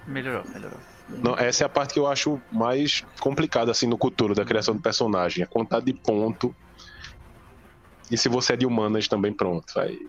Melhorou, 0.08 0.44
melhorou. 0.54 0.78
Não, 1.10 1.38
essa 1.38 1.64
é 1.64 1.66
a 1.66 1.70
parte 1.70 1.94
que 1.94 2.00
eu 2.00 2.08
acho 2.08 2.42
mais 2.52 3.04
complicada, 3.20 3.70
assim, 3.72 3.86
no 3.86 3.98
cultura 3.98 4.34
da 4.34 4.46
criação 4.46 4.74
do 4.76 4.82
personagem. 4.82 5.44
A 5.44 5.48
quantidade 5.48 5.86
de 5.86 5.94
ponto. 5.94 6.56
E 8.12 8.18
se 8.18 8.28
você 8.30 8.54
é 8.54 8.58
de 8.58 8.66
humanas 8.66 9.08
também, 9.08 9.32
pronto. 9.34 9.80
Aí, 9.80 10.06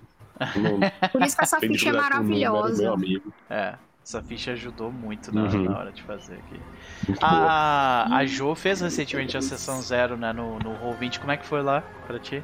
não 0.56 0.80
Por 1.12 1.22
isso 1.22 1.36
que 1.36 1.44
essa 1.44 1.58
ficha 1.60 1.88
é 1.90 1.92
maravilhosa. 1.92 2.82
Meu 2.82 2.94
amigo. 2.94 3.32
É, 3.48 3.74
essa 4.04 4.20
ficha 4.20 4.50
ajudou 4.52 4.90
muito 4.90 5.32
na, 5.34 5.44
Uhum. 5.44 5.62
na 5.62 5.78
hora 5.78 5.92
de 5.92 6.02
fazer 6.02 6.34
aqui. 6.34 6.60
Muito 7.06 7.20
boa. 7.20 7.30
A, 7.32 8.16
a 8.16 8.26
Jo 8.26 8.54
fez 8.56 8.80
recentemente 8.80 9.36
a 9.36 9.40
sessão 9.40 9.80
zero, 9.80 10.16
né, 10.16 10.32
no, 10.32 10.58
no 10.58 10.74
Roll20. 10.78 11.20
Como 11.20 11.30
é 11.30 11.36
que 11.36 11.46
foi 11.46 11.62
lá 11.62 11.82
pra 12.06 12.18
ti? 12.18 12.42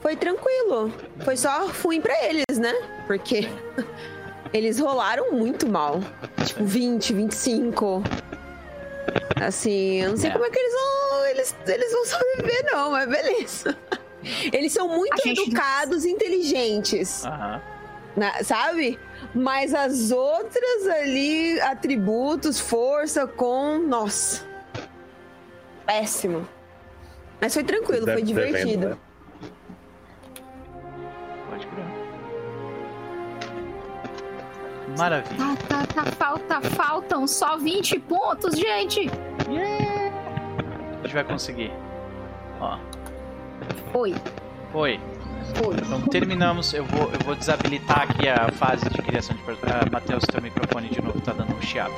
Foi 0.00 0.16
tranquilo. 0.16 0.92
Foi 1.24 1.36
só 1.36 1.66
ruim 1.82 2.00
pra 2.00 2.14
eles, 2.24 2.58
né? 2.58 2.72
Porque 3.06 3.48
eles 4.52 4.78
rolaram 4.78 5.32
muito 5.32 5.68
mal. 5.68 6.00
Tipo, 6.46 6.64
20, 6.64 7.12
25. 7.12 8.02
Assim, 9.40 10.02
eu 10.02 10.10
não 10.10 10.16
sei 10.16 10.30
É. 10.30 10.32
como 10.32 10.44
é 10.44 10.50
que 10.50 10.58
eles 10.58 10.72
vão. 10.72 11.26
Eles, 11.26 11.56
eles 11.66 11.92
vão 11.92 12.04
sobreviver, 12.06 12.66
não, 12.72 12.90
mas 12.90 13.08
beleza. 13.08 13.76
Eles 14.52 14.72
são 14.72 14.86
muito 14.88 15.16
gente- 15.22 15.40
educados 15.42 16.04
e 16.04 16.10
inteligentes, 16.10 17.24
Aham. 17.24 17.62
na- 18.16 18.44
sabe? 18.44 18.98
Mas 19.34 19.72
as 19.72 20.10
outras 20.10 20.86
ali, 20.88 21.58
atributos, 21.62 22.60
força 22.60 23.26
com. 23.26 23.78
Nossa. 23.78 24.44
Péssimo. 25.86 26.46
Mas 27.40 27.54
foi 27.54 27.64
tranquilo, 27.64 28.04
foi 28.04 28.16
Deve- 28.16 28.22
divertido. 28.22 29.00
Maravilha. 34.98 35.56
Tá, 35.68 35.84
tá, 35.84 35.86
tá, 36.04 36.04
falta, 36.12 36.60
faltam 36.70 37.26
só 37.26 37.56
20 37.56 37.98
pontos, 38.00 38.56
gente. 38.58 39.10
A 39.48 41.02
gente 41.02 41.14
vai 41.14 41.24
conseguir. 41.24 41.72
Ó, 42.60 42.78
Foi, 43.92 44.14
foi. 44.72 45.00
foi. 45.54 45.74
Então 45.76 46.00
terminamos. 46.02 46.72
Eu 46.74 46.84
vou, 46.84 47.10
eu 47.10 47.18
vou 47.24 47.34
desabilitar 47.34 48.02
aqui 48.02 48.28
a 48.28 48.48
fase 48.52 48.88
de 48.88 49.02
criação 49.02 49.34
de 49.36 49.42
personagem. 49.42 49.80
Ah, 49.86 49.90
Matheus, 49.90 50.24
teu 50.24 50.42
microfone 50.42 50.88
de 50.88 51.00
novo 51.00 51.20
tá 51.20 51.32
dando 51.32 51.54
um 51.56 51.62
chiado. 51.62 51.94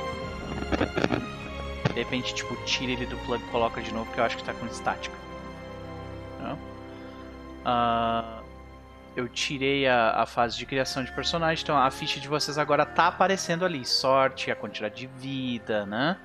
De 1.93 1.99
repente, 1.99 2.33
tipo, 2.33 2.55
tira 2.65 2.91
ele 2.93 3.05
do 3.05 3.17
plug 3.25 3.43
e 3.43 3.47
coloca 3.51 3.81
de 3.81 3.93
novo, 3.93 4.11
que 4.11 4.17
eu 4.19 4.23
acho 4.23 4.37
que 4.37 4.43
tá 4.43 4.53
com 4.53 4.65
estática. 4.65 5.15
Não? 6.41 6.57
Ah, 7.65 8.39
eu 9.15 9.27
tirei 9.27 9.87
a, 9.87 10.21
a 10.21 10.25
fase 10.25 10.57
de 10.57 10.65
criação 10.65 11.03
de 11.03 11.11
personagem, 11.11 11.63
então 11.63 11.77
a 11.77 11.89
ficha 11.91 12.19
de 12.19 12.27
vocês 12.27 12.57
agora 12.57 12.85
tá 12.85 13.07
aparecendo 13.07 13.63
ali. 13.65 13.85
Sorte, 13.85 14.49
a 14.51 14.55
quantidade 14.55 14.95
de 14.95 15.07
vida, 15.07 15.85
né? 15.85 16.17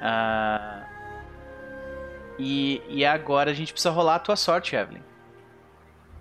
Ah, 0.00 0.86
e, 2.38 2.82
e 2.88 3.04
agora 3.04 3.50
a 3.50 3.54
gente 3.54 3.72
precisa 3.72 3.92
rolar 3.92 4.16
a 4.16 4.18
tua 4.18 4.36
sorte, 4.36 4.74
Evelyn. 4.74 5.02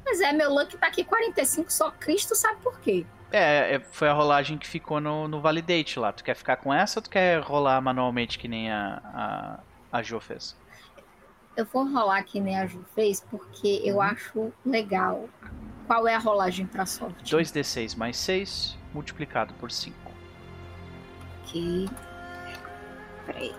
Mas 0.06 0.20
é, 0.22 0.32
meu 0.34 0.54
luck 0.54 0.78
tá 0.78 0.88
aqui 0.88 1.04
45, 1.04 1.72
só 1.72 1.92
Cristo 1.92 2.36
sabe 2.36 2.62
por 2.62 2.80
quê. 2.80 3.06
É, 3.32 3.76
é, 3.76 3.80
foi 3.80 4.10
a 4.10 4.14
rolagem 4.14 4.58
que 4.58 4.68
ficou 4.68 5.00
no, 5.00 5.28
no 5.28 5.42
validate 5.42 5.98
lá. 5.98 6.12
Tu 6.12 6.24
quer 6.24 6.36
ficar 6.36 6.58
com 6.58 6.74
essa 6.74 7.00
ou 7.00 7.04
tu 7.04 7.10
quer 7.10 7.42
rolar 7.42 7.82
manualmente 7.82 8.38
que 8.38 8.48
nem 8.48 8.72
a, 8.72 9.02
a, 9.92 9.98
a 9.98 10.04
Jo 10.04 10.20
fez? 10.20 10.56
Eu 11.56 11.66
vou 11.66 11.84
rolar 11.84 12.24
que 12.24 12.40
nem 12.40 12.60
a 12.60 12.66
Ju 12.68 12.84
fez, 12.94 13.22
porque 13.22 13.82
eu 13.84 14.02
acho 14.02 14.52
legal. 14.66 15.28
Qual 15.94 16.08
é 16.08 16.16
a 16.16 16.18
rolagem 16.18 16.66
pra 16.66 16.88
sorte? 16.88 17.36
2d6 17.36 17.96
mais 17.96 18.18
6 18.18 18.76
multiplicado 18.96 19.54
por 19.54 19.70
5. 19.70 19.96
Ok. 21.44 21.88
Peraí. 23.28 23.54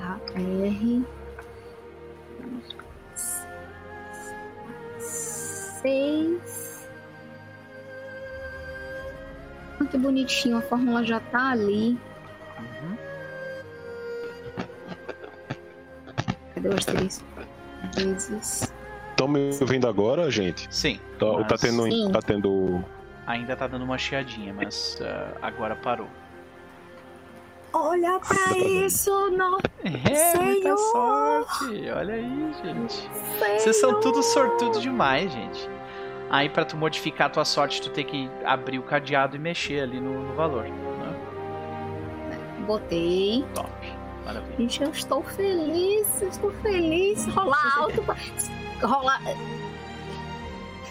A, 0.00 0.18
R. 0.34 1.06
Seis. 4.98 6.88
Ah, 9.78 9.84
que 9.84 9.98
bonitinho, 9.98 10.56
a 10.56 10.62
fórmula 10.62 11.04
já 11.04 11.20
tá 11.20 11.50
ali. 11.50 12.00
Uhum. 12.58 12.96
Cadê 16.54 16.68
o 16.70 16.74
asterisco? 16.74 17.26
Vezes. 17.96 18.72
Estão 19.12 19.28
me 19.28 19.50
ouvindo 19.60 19.86
agora, 19.88 20.30
gente? 20.30 20.66
Sim, 20.74 20.98
Tá, 21.18 21.26
tá 21.44 21.46
Mas- 21.52 21.60
tendo, 21.60 21.82
Sim. 21.84 22.10
tá 22.10 22.20
tendo. 22.20 22.84
ainda 23.26 23.54
tá 23.54 23.66
dando 23.68 23.84
uma 23.84 23.96
chiadinha, 23.98 24.52
mas 24.52 24.98
ah, 25.00 25.32
agora 25.40 25.76
parou. 25.76 26.08
Olha 27.74 28.18
pra 28.20 28.58
isso, 28.58 29.10
não 29.30 29.58
É, 29.82 30.38
muita 30.42 30.76
sorte! 30.76 31.90
Olha 31.96 32.14
aí, 32.14 32.52
gente. 32.62 33.10
Vocês 33.58 33.76
são 33.80 33.98
tudo 34.00 34.22
sortudo 34.22 34.78
demais, 34.80 35.32
gente. 35.32 35.70
Aí 36.28 36.48
pra 36.50 36.64
tu 36.66 36.76
modificar 36.76 37.28
a 37.28 37.30
tua 37.30 37.44
sorte, 37.44 37.80
tu 37.80 37.90
tem 37.90 38.04
que 38.04 38.30
abrir 38.44 38.78
o 38.78 38.82
cadeado 38.82 39.36
e 39.36 39.38
mexer 39.38 39.82
ali 39.82 40.00
no, 40.00 40.22
no 40.28 40.34
valor. 40.34 40.64
Né? 40.64 41.16
Botei. 42.66 43.44
Top. 43.54 43.70
Maravilha. 44.24 44.54
Gente, 44.58 44.82
eu 44.82 44.90
estou 44.90 45.22
feliz, 45.22 46.22
eu 46.22 46.28
estou 46.28 46.50
feliz. 46.62 47.26
Rolar 47.28 47.78
alto. 47.78 48.02
Rolar. 48.82 49.20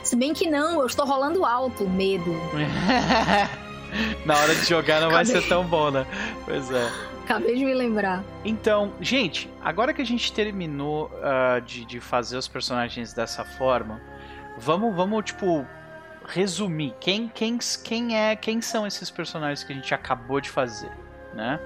Se 0.04 0.16
bem 0.16 0.34
que 0.34 0.50
não, 0.50 0.82
eu 0.82 0.88
estou 0.88 1.06
rolando 1.06 1.46
alto, 1.46 1.88
medo. 1.88 2.32
Na 4.26 4.38
hora 4.38 4.56
de 4.56 4.66
jogar 4.66 5.02
não 5.02 5.10
vai 5.10 5.24
Acabei. 5.24 5.42
ser 5.42 5.48
tão 5.50 5.66
bom, 5.66 5.92
né? 5.92 6.06
Pois 6.46 6.72
é. 6.72 6.92
Acabei 7.24 7.56
de 7.56 7.66
me 7.66 7.74
lembrar. 7.74 8.24
Então, 8.44 8.94
gente, 9.00 9.50
agora 9.62 9.94
que 9.94 10.02
a 10.02 10.06
gente 10.06 10.34
terminou 10.34 11.12
ah, 11.22 11.60
de, 11.60 11.86
de 11.86 12.00
fazer 12.00 12.38
os 12.38 12.48
personagens 12.48 13.14
dessa 13.14 13.46
forma, 13.46 14.02
vamos, 14.58 14.96
vamos 14.96 15.24
tipo, 15.24 15.66
resumir 16.26 16.96
quem, 17.00 17.28
quem, 17.28 17.58
quem 17.84 18.18
é, 18.18 18.36
quem 18.36 18.62
são 18.62 18.88
esses 18.88 19.12
personagens 19.12 19.64
que 19.64 19.72
a 19.72 19.76
gente 19.76 19.94
acabou 19.94 20.42
de 20.42 20.50
fazer, 20.50 20.92
né? 21.34 21.60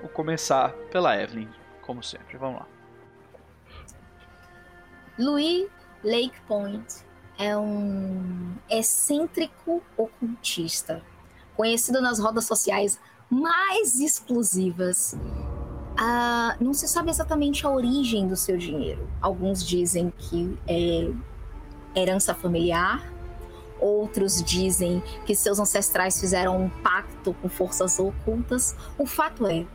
Vou 0.00 0.08
começar 0.08 0.70
pela 0.90 1.20
Evelyn, 1.20 1.48
como 1.82 2.02
sempre. 2.02 2.36
Vamos 2.38 2.60
lá. 2.60 2.66
Louis 5.20 5.68
Lake 6.02 6.40
Point 6.48 7.04
é 7.38 7.54
um 7.54 8.54
excêntrico 8.70 9.82
ocultista, 9.94 11.02
conhecido 11.54 12.00
nas 12.00 12.18
rodas 12.18 12.46
sociais 12.46 12.98
mais 13.28 14.00
exclusivas. 14.00 15.14
Ah, 15.94 16.56
não 16.58 16.72
se 16.72 16.88
sabe 16.88 17.10
exatamente 17.10 17.66
a 17.66 17.70
origem 17.70 18.26
do 18.26 18.34
seu 18.34 18.56
dinheiro. 18.56 19.06
Alguns 19.20 19.62
dizem 19.62 20.10
que 20.16 20.58
é 20.66 21.12
herança 21.94 22.34
familiar, 22.34 23.06
outros 23.78 24.42
dizem 24.42 25.02
que 25.26 25.36
seus 25.36 25.58
ancestrais 25.58 26.18
fizeram 26.18 26.64
um 26.64 26.70
pacto 26.70 27.34
com 27.42 27.48
forças 27.50 27.98
ocultas. 27.98 28.74
O 28.96 29.04
fato 29.04 29.46
é, 29.46 29.66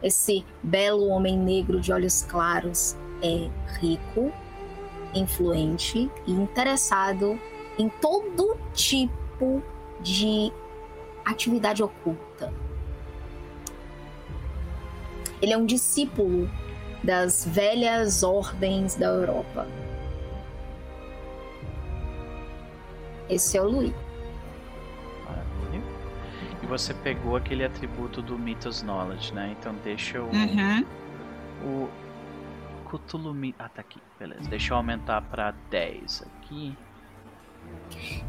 esse 0.00 0.46
belo 0.62 1.08
homem 1.08 1.36
negro 1.36 1.80
de 1.80 1.92
olhos 1.92 2.22
claros 2.22 2.96
é 3.20 3.50
rico, 3.80 4.32
influente 5.14 6.10
e 6.26 6.32
interessado 6.32 7.38
em 7.78 7.88
todo 7.88 8.56
tipo 8.72 9.62
de 10.00 10.52
atividade 11.24 11.82
oculta. 11.82 12.52
Ele 15.40 15.52
é 15.52 15.56
um 15.56 15.66
discípulo 15.66 16.48
das 17.02 17.44
velhas 17.44 18.22
ordens 18.22 18.94
da 18.94 19.06
Europa. 19.06 19.66
Esse 23.28 23.56
é 23.56 23.62
o 23.62 23.68
Louis. 23.68 23.92
Maravilha. 25.24 25.82
E 26.62 26.66
você 26.66 26.94
pegou 26.94 27.36
aquele 27.36 27.64
atributo 27.64 28.22
do 28.22 28.38
Mythos 28.38 28.82
Knowledge, 28.82 29.32
né? 29.34 29.56
Então 29.58 29.74
deixa 29.82 30.18
eu. 30.18 30.26
Uhum. 30.26 30.84
O 31.64 31.88
Cthulhu 32.98 33.32
Mi- 33.34 33.54
Ah, 33.58 33.68
tá 33.68 33.80
aqui. 33.80 34.00
Beleza. 34.18 34.48
Deixa 34.48 34.72
eu 34.72 34.76
aumentar 34.76 35.20
pra 35.22 35.52
10 35.70 36.22
aqui. 36.22 36.76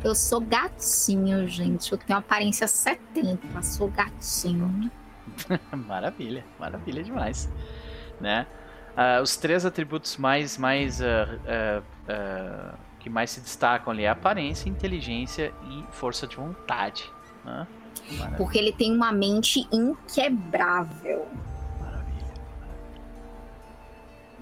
Eu 0.03 0.13
sou 0.15 0.39
gatinho, 0.41 1.47
gente. 1.47 1.91
Eu 1.91 1.97
tenho 1.97 2.19
aparência 2.19 2.67
70. 2.67 3.61
Sou 3.61 3.89
gatinho. 3.89 4.91
maravilha, 5.87 6.45
maravilha 6.59 7.03
demais, 7.03 7.49
né? 8.19 8.45
Ah, 8.95 9.19
os 9.21 9.35
três 9.37 9.65
atributos 9.65 10.17
mais, 10.17 10.57
mais 10.57 11.01
ah, 11.01 11.81
ah, 12.07 12.73
que 12.99 13.09
mais 13.09 13.31
se 13.31 13.41
destacam 13.41 13.91
ali 13.91 14.03
é 14.03 14.09
aparência, 14.09 14.69
inteligência 14.69 15.51
e 15.67 15.83
força 15.91 16.27
de 16.27 16.35
vontade, 16.35 17.09
né? 17.43 17.65
Porque 18.37 18.57
ele 18.57 18.71
tem 18.73 18.93
uma 18.93 19.11
mente 19.11 19.67
inquebrável. 19.71 21.27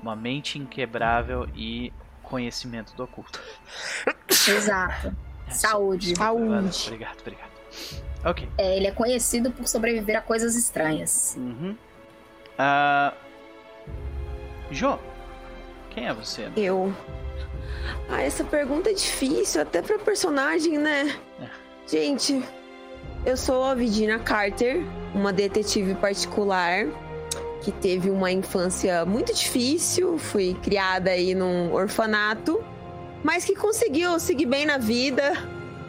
Uma 0.01 0.15
mente 0.15 0.57
inquebrável 0.57 1.47
e 1.55 1.93
conhecimento 2.23 2.95
do 2.95 3.03
oculto. 3.03 3.39
Exato. 4.29 5.15
Saúde. 5.49 6.13
Obrigado, 6.13 6.85
obrigado. 6.87 7.17
obrigado. 7.19 7.51
Ok. 8.23 8.47
É, 8.57 8.77
ele 8.77 8.87
é 8.87 8.91
conhecido 8.91 9.51
por 9.51 9.67
sobreviver 9.67 10.17
a 10.17 10.21
coisas 10.21 10.55
estranhas. 10.55 11.35
Uhum. 11.37 11.75
Ah, 12.57 13.13
Jo, 14.71 14.97
quem 15.89 16.07
é 16.07 16.13
você? 16.13 16.49
Eu. 16.55 16.93
Ah, 18.09 18.21
essa 18.21 18.43
pergunta 18.43 18.89
é 18.89 18.93
difícil, 18.93 19.61
até 19.61 19.81
pra 19.81 19.99
personagem, 19.99 20.77
né? 20.77 21.17
É. 21.41 21.47
Gente, 21.87 22.41
eu 23.25 23.35
sou 23.35 23.63
a 23.65 23.73
Vidina 23.73 24.19
Carter, 24.19 24.83
uma 25.13 25.33
detetive 25.33 25.95
particular 25.95 26.85
que 27.61 27.71
teve 27.71 28.09
uma 28.09 28.31
infância 28.31 29.05
muito 29.05 29.33
difícil, 29.33 30.17
fui 30.17 30.55
criada 30.63 31.11
aí 31.11 31.35
num 31.35 31.71
orfanato, 31.73 32.61
mas 33.23 33.45
que 33.45 33.55
conseguiu 33.55 34.19
seguir 34.19 34.47
bem 34.47 34.65
na 34.65 34.77
vida 34.77 35.33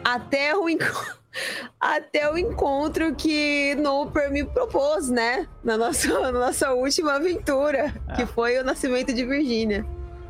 até 0.03 0.55
o 0.55 0.69
encontro. 0.69 1.23
Até 1.81 2.31
o 2.31 2.37
encontro 2.37 3.15
que 3.15 3.73
Noper 3.79 4.29
me 4.31 4.45
propôs, 4.45 5.09
né? 5.09 5.47
Na 5.63 5.75
nossa, 5.75 6.07
na 6.21 6.31
nossa 6.31 6.71
última 6.73 7.13
aventura, 7.15 7.91
Ah. 8.07 8.13
que 8.13 8.27
foi 8.27 8.59
o 8.59 8.63
nascimento 8.63 9.11
de 9.11 9.25
Virgínia. 9.25 9.83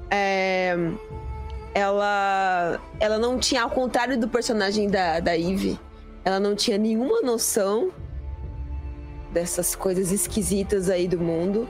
É, 0.09 0.77
ela, 1.75 2.79
ela 3.01 3.17
não 3.17 3.37
tinha, 3.37 3.63
ao 3.63 3.69
contrário 3.69 4.17
do 4.17 4.29
personagem 4.29 4.89
da, 4.89 5.19
da 5.19 5.37
Eve, 5.37 5.77
ela 6.23 6.39
não 6.39 6.55
tinha 6.55 6.77
nenhuma 6.77 7.21
noção 7.21 7.91
dessas 9.33 9.75
coisas 9.75 10.11
esquisitas 10.11 10.89
aí 10.89 11.07
do 11.07 11.19
mundo, 11.19 11.67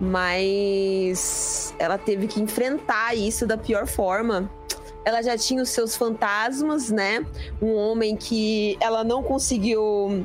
mas 0.00 1.74
ela 1.78 1.98
teve 1.98 2.26
que 2.26 2.40
enfrentar 2.40 3.14
isso 3.14 3.46
da 3.46 3.56
pior 3.56 3.86
forma. 3.86 4.50
Ela 5.04 5.22
já 5.22 5.36
tinha 5.36 5.62
os 5.62 5.68
seus 5.68 5.94
fantasmas, 5.94 6.90
né? 6.90 7.24
Um 7.60 7.74
homem 7.74 8.16
que 8.16 8.76
ela 8.80 9.04
não 9.04 9.22
conseguiu. 9.22 10.24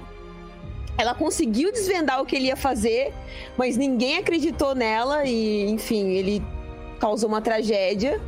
Ela 0.97 1.13
conseguiu 1.13 1.71
desvendar 1.71 2.21
o 2.21 2.25
que 2.25 2.35
ele 2.35 2.47
ia 2.47 2.55
fazer, 2.55 3.13
mas 3.55 3.77
ninguém 3.77 4.17
acreditou 4.17 4.73
nela 4.73 5.25
e, 5.25 5.69
enfim, 5.69 6.09
ele 6.11 6.43
causou 6.99 7.29
uma 7.29 7.41
tragédia. 7.41 8.19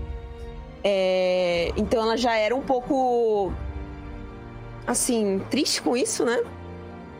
É, 0.83 1.71
Então 1.75 2.01
ela 2.01 2.17
já 2.17 2.35
era 2.35 2.55
um 2.55 2.61
pouco. 2.61 3.51
Assim, 4.85 5.39
triste 5.49 5.81
com 5.81 5.95
isso, 5.95 6.25
né? 6.25 6.43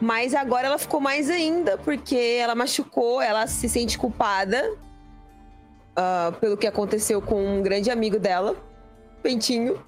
Mas 0.02 0.34
agora 0.34 0.68
ela 0.68 0.78
ficou 0.78 1.00
mais 1.02 1.30
ainda, 1.30 1.78
porque 1.78 2.16
ela 2.42 2.56
machucou, 2.56 3.22
ela 3.22 3.48
se 3.48 3.68
sente 3.68 3.98
culpada 3.98 4.74
ah, 5.96 6.32
pelo 6.40 6.56
que 6.56 6.66
aconteceu 6.66 7.22
com 7.22 7.46
um 7.46 7.62
grande 7.62 7.92
amigo 7.92 8.18
dela, 8.18 8.56
Pentinho. 9.22 9.84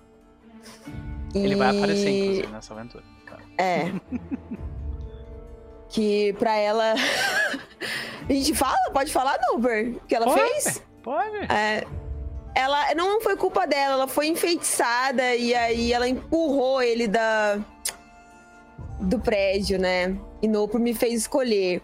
Ele 1.34 1.56
vai 1.56 1.70
aparecer, 1.78 2.10
E- 2.10 2.20
inclusive, 2.24 2.48
nessa 2.48 2.74
aventura. 2.74 3.04
Tá. 3.26 3.38
É. 3.58 3.94
que 5.90 6.34
pra 6.34 6.56
ela. 6.56 6.94
A 8.30 8.34
gente 8.34 8.54
fala? 8.54 8.78
Pode 8.94 9.12
falar, 9.12 9.38
não, 9.42 9.60
Ber? 9.60 9.96
O 9.96 10.00
que 10.08 10.16
ela 10.16 10.26
Pode. 10.26 10.40
fez? 10.40 10.82
Pode. 11.02 11.38
É, 11.52 11.86
ela 12.56 12.94
não 12.96 13.22
foi 13.22 13.36
culpa 13.36 13.66
dela, 13.66 13.94
ela 13.94 14.08
foi 14.08 14.28
enfeitiçada 14.28 15.36
e 15.36 15.54
aí 15.56 15.92
ela 15.92 16.08
empurrou 16.08 16.82
ele 16.82 17.08
da 17.08 17.60
do 19.02 19.20
prédio, 19.20 19.80
né? 19.80 20.16
E 20.42 20.48
Nopo 20.48 20.78
me 20.80 20.94
fez 20.94 21.14
escolher. 21.22 21.82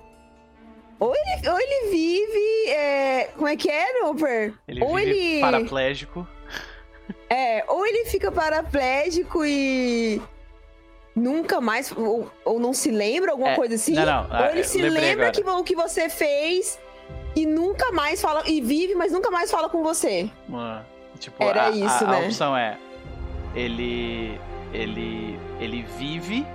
Ou 1.00 1.14
ele, 1.16 1.50
ou 1.50 1.60
ele 1.60 1.90
vive. 1.92 2.70
é, 2.70 3.30
como 3.36 3.48
é 3.48 3.56
que 3.56 3.70
é, 3.70 4.02
Noper? 4.02 4.54
Ele 4.68 4.84
ou 4.84 4.96
vive 4.96 5.10
ele. 5.12 5.42
paraplégico. 5.42 6.28
É, 7.30 7.64
ou 7.68 7.86
ele 7.86 8.06
fica 8.06 8.32
paraplégico 8.32 9.44
e 9.46 10.22
nunca 11.16 11.60
mais, 11.62 11.92
ou, 11.96 12.32
ou 12.46 12.60
não 12.60 12.74
se 12.74 12.90
lembra, 12.92 13.32
alguma 13.32 13.52
É, 13.52 13.56
coisa 13.56 13.76
assim. 13.76 13.94
não, 13.94 14.06
não, 14.06 14.22
ou 14.24 14.28
ah, 14.46 14.52
ele 14.52 14.64
se 14.64 14.82
lembrei 14.82 15.10
lembra 15.10 15.28
agora. 15.28 15.44
que 15.44 15.50
o 15.50 15.64
que 15.64 15.76
você 15.76 16.10
fez 16.10 16.80
e 17.36 17.46
nunca 17.46 17.92
mais 17.92 18.22
fala, 18.22 18.44
e 18.48 18.62
vive, 18.62 18.96
mas 18.96 19.12
nunca 19.12 19.30
mais 19.30 19.52
fala 19.52 19.70
com 19.70 19.84
você. 19.84 20.30
Uma- 20.48 20.86
tipo, 21.20 21.44
Era 21.44 21.68
a, 21.68 21.70
isso, 21.72 22.04
a, 22.06 22.08
a 22.08 22.12
né? 22.20 22.26
opção 22.26 22.56
é 22.58 22.78
ele 23.56 24.40
ele 24.74 25.40
ele 25.60 25.84
vive, 25.98 26.46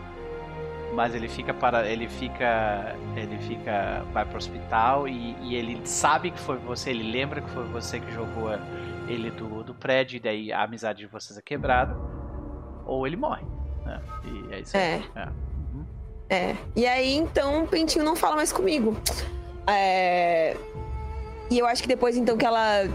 mas 0.93 1.15
ele 1.15 1.29
fica 1.29 1.55
para 1.55 1.89
ele 1.89 2.09
fica 2.09 2.95
ele 3.17 3.39
fica 3.39 4.05
vai 4.12 4.25
pro 4.25 4.37
hospital 4.37 5.09
e, 5.09 5.37
e 5.41 5.57
ele 5.57 5.81
sabe 5.85 6.31
que 6.31 6.39
foi 6.39 6.59
você, 6.59 6.91
ele 6.91 7.11
lembra 7.11 7.41
que 7.41 7.51
foi 7.51 7.65
você 7.65 7.99
que 7.99 8.12
jogou 8.12 8.51
ele 9.09 9.31
do, 9.31 9.62
do 9.62 9.75
prédio 9.75 10.17
e 10.17 10.21
daí 10.21 10.53
a 10.53 10.62
amizade 10.62 11.01
de 11.01 11.07
vocês 11.07 11.39
é 11.39 11.43
quebrada, 11.43 11.97
ou 12.87 13.07
ele 13.07 13.17
morre, 13.17 13.45
né? 13.85 14.01
E 14.25 14.55
é 14.55 14.61
isso 14.61 14.77
aí. 14.77 14.83
É. 14.83 15.03
É. 15.15 15.27
Uhum. 15.27 15.85
É. 16.29 16.57
E 16.75 16.87
aí, 16.87 17.15
então, 17.17 17.65
o 17.65 17.67
Pentinho 17.67 18.05
não 18.05 18.17
fala 18.17 18.37
mais 18.37 18.53
comigo. 18.53 18.97
É... 19.67 20.57
E 21.51 21.59
eu 21.59 21.67
acho 21.67 21.83
que 21.83 21.89
depois, 21.89 22.17
então, 22.17 22.37
que 22.37 22.47
ela. 22.47 22.89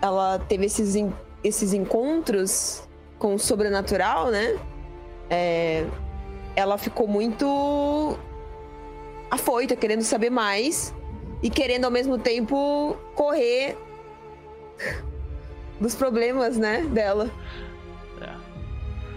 Ela 0.00 0.38
teve 0.40 0.66
esses, 0.66 0.96
esses 1.44 1.72
encontros 1.72 2.88
com 3.18 3.34
o 3.34 3.38
sobrenatural, 3.38 4.30
né? 4.30 4.58
É, 5.30 5.86
Ela 6.54 6.76
ficou 6.78 7.08
muito 7.08 8.18
afoita, 9.30 9.74
querendo 9.74 10.02
saber 10.02 10.30
mais. 10.30 10.94
E 11.42 11.50
querendo, 11.50 11.84
ao 11.84 11.90
mesmo 11.90 12.18
tempo, 12.18 12.96
correr 13.14 13.76
dos 15.80 15.94
problemas, 15.94 16.56
né? 16.56 16.82
Dela. 16.82 17.30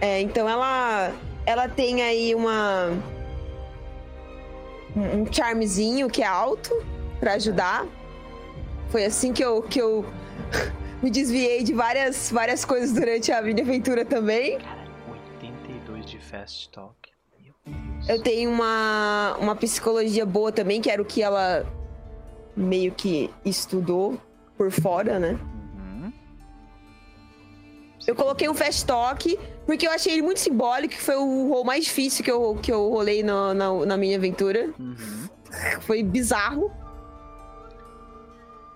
É, 0.00 0.20
então 0.20 0.48
ela 0.48 1.12
ela 1.44 1.68
tem 1.68 2.02
aí 2.02 2.34
uma 2.34 2.90
um 4.94 5.30
charmezinho 5.30 6.08
que 6.08 6.22
é 6.22 6.26
alto 6.26 6.70
pra 7.18 7.34
ajudar. 7.34 7.86
Foi 8.88 9.04
assim 9.04 9.32
que 9.32 9.42
eu 9.42 9.62
que 9.62 9.80
eu 9.80 10.04
me 11.02 11.10
desviei 11.10 11.62
de 11.62 11.72
várias 11.72 12.30
várias 12.30 12.64
coisas 12.64 12.92
durante 12.92 13.32
a 13.32 13.40
minha 13.40 13.62
aventura 13.62 14.04
também. 14.04 14.58
Caralho, 14.58 14.90
82 15.42 16.06
de 16.06 16.18
fast 16.18 16.68
talk. 16.70 16.95
Eu 18.08 18.22
tenho 18.22 18.50
uma 18.50 19.36
uma 19.40 19.56
psicologia 19.56 20.24
boa 20.24 20.52
também, 20.52 20.80
que 20.80 20.90
era 20.90 21.02
o 21.02 21.04
que 21.04 21.22
ela 21.22 21.66
meio 22.56 22.92
que 22.92 23.30
estudou 23.44 24.20
por 24.56 24.70
fora, 24.70 25.18
né? 25.18 25.38
Uhum. 25.74 26.12
Eu 28.06 28.14
coloquei 28.14 28.48
um 28.48 28.54
fast 28.54 28.86
talk 28.86 29.38
porque 29.66 29.86
eu 29.86 29.90
achei 29.90 30.12
ele 30.12 30.22
muito 30.22 30.38
simbólico, 30.38 30.94
que 30.94 31.02
foi 31.02 31.16
o 31.16 31.48
rol 31.48 31.64
mais 31.64 31.84
difícil 31.84 32.24
que 32.24 32.30
eu, 32.30 32.56
que 32.62 32.72
eu 32.72 32.88
rolei 32.88 33.22
na, 33.22 33.52
na, 33.52 33.72
na 33.84 33.96
minha 33.96 34.16
aventura. 34.16 34.72
Uhum. 34.78 35.28
Foi 35.80 36.02
bizarro. 36.02 36.70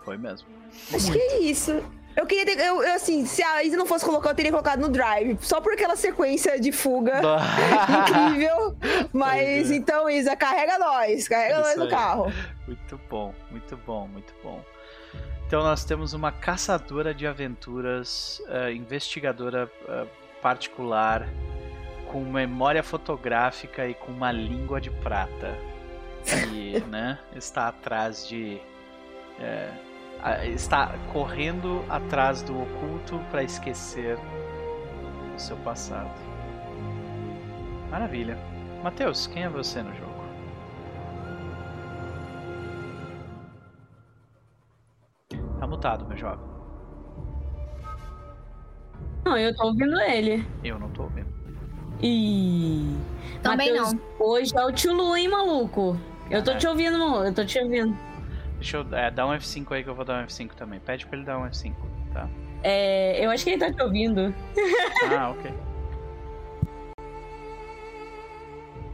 Foi 0.05 0.17
mesmo. 0.17 0.49
Acho 0.93 1.13
que 1.13 1.19
é 1.19 1.41
isso. 1.41 1.83
Eu 2.21 2.27
queria 2.27 2.45
ter. 2.45 2.59
Eu, 2.59 2.83
eu, 2.83 2.95
assim, 2.95 3.25
se 3.25 3.43
a 3.43 3.65
Isa 3.65 3.77
não 3.77 3.87
fosse 3.87 4.05
colocar, 4.05 4.31
eu 4.31 4.35
teria 4.35 4.51
colocado 4.51 4.79
no 4.81 4.89
drive. 4.91 5.39
Só 5.41 5.61
por 5.61 5.73
aquela 5.73 5.97
sequência 5.97 6.61
de 6.61 6.71
fuga 6.71 7.21
incrível. 7.89 8.77
Mas 9.13 9.71
é. 9.71 9.75
então, 9.75 10.09
Isa, 10.09 10.37
carrega 10.37 10.79
nós. 10.79 11.27
Carrega 11.27 11.55
Isso 11.55 11.61
nós 11.69 11.77
no 11.77 11.85
aí. 11.85 11.91
carro. 11.91 12.33
Muito 12.67 13.01
bom, 13.09 13.35
muito 13.51 13.77
bom, 13.79 14.07
muito 14.07 14.35
bom. 14.43 14.63
Então 15.47 15.63
nós 15.63 15.85
temos 15.85 16.13
uma 16.13 16.31
caçadora 16.31 17.13
de 17.13 17.27
aventuras, 17.27 18.41
eh, 18.49 18.73
investigadora 18.73 19.69
eh, 19.89 20.07
particular, 20.41 21.27
com 22.13 22.21
memória 22.25 22.83
fotográfica 22.85 23.89
e 23.89 23.95
com 23.95 24.13
uma 24.13 24.31
língua 24.31 24.81
de 24.81 24.91
prata. 24.91 25.57
E, 26.53 26.79
né, 26.89 27.19
está 27.35 27.67
atrás 27.69 28.29
de. 28.29 28.61
a- 29.41 29.90
está 30.45 30.95
correndo 31.13 31.85
atrás 31.89 32.43
do 32.43 32.63
oculto 32.63 33.19
para 33.31 33.43
esquecer 33.43 34.19
o 35.35 35.39
seu 35.39 35.57
passado. 35.59 36.11
Maravilha. 37.91 38.39
Matheus, 38.83 39.27
quem 39.27 39.45
é 39.45 39.49
você 39.49 39.83
no 39.83 39.95
jogo? 39.95 40.11
Tá 45.59 45.67
mutado, 45.67 46.07
meu 46.07 46.17
jovem. 46.17 46.45
Não, 49.25 49.37
eu 49.37 49.55
tô 49.55 49.67
ouvindo 49.67 50.01
ele. 50.01 50.47
Eu 50.65 50.79
não 50.79 50.89
tô 50.91 51.03
ouvindo. 51.03 51.29
Ih. 52.03 52.97
Também 53.43 53.71
Matheus, 53.73 53.93
não. 53.93 54.01
Hoje 54.19 54.57
é 54.57 54.65
o 54.65 54.73
tio 54.73 54.95
Lu, 54.95 55.15
hein, 55.15 55.29
maluco? 55.29 55.99
Eu 56.31 56.43
tô 56.43 56.57
te 56.57 56.67
ouvindo, 56.67 56.99
maluco. 56.99 57.25
Eu 57.25 57.35
tô 57.35 57.45
te 57.45 57.59
ouvindo. 57.59 58.10
Deixa 58.61 58.77
eu 58.77 58.87
é, 58.95 59.11
dar 59.11 59.27
um 59.27 59.31
F5 59.31 59.73
aí 59.73 59.83
que 59.83 59.89
eu 59.89 59.95
vou 59.95 60.05
dar 60.05 60.23
um 60.23 60.27
F5 60.27 60.51
também. 60.53 60.79
Pede 60.81 61.07
pra 61.07 61.17
ele 61.17 61.25
dar 61.25 61.39
um 61.39 61.47
F5, 61.47 61.73
tá? 62.13 62.29
É, 62.63 63.25
eu 63.25 63.31
acho 63.31 63.43
que 63.43 63.51
ele 63.51 63.59
tá 63.59 63.73
te 63.73 63.83
ouvindo. 63.83 64.35
Ah, 65.19 65.31
ok. 65.31 65.51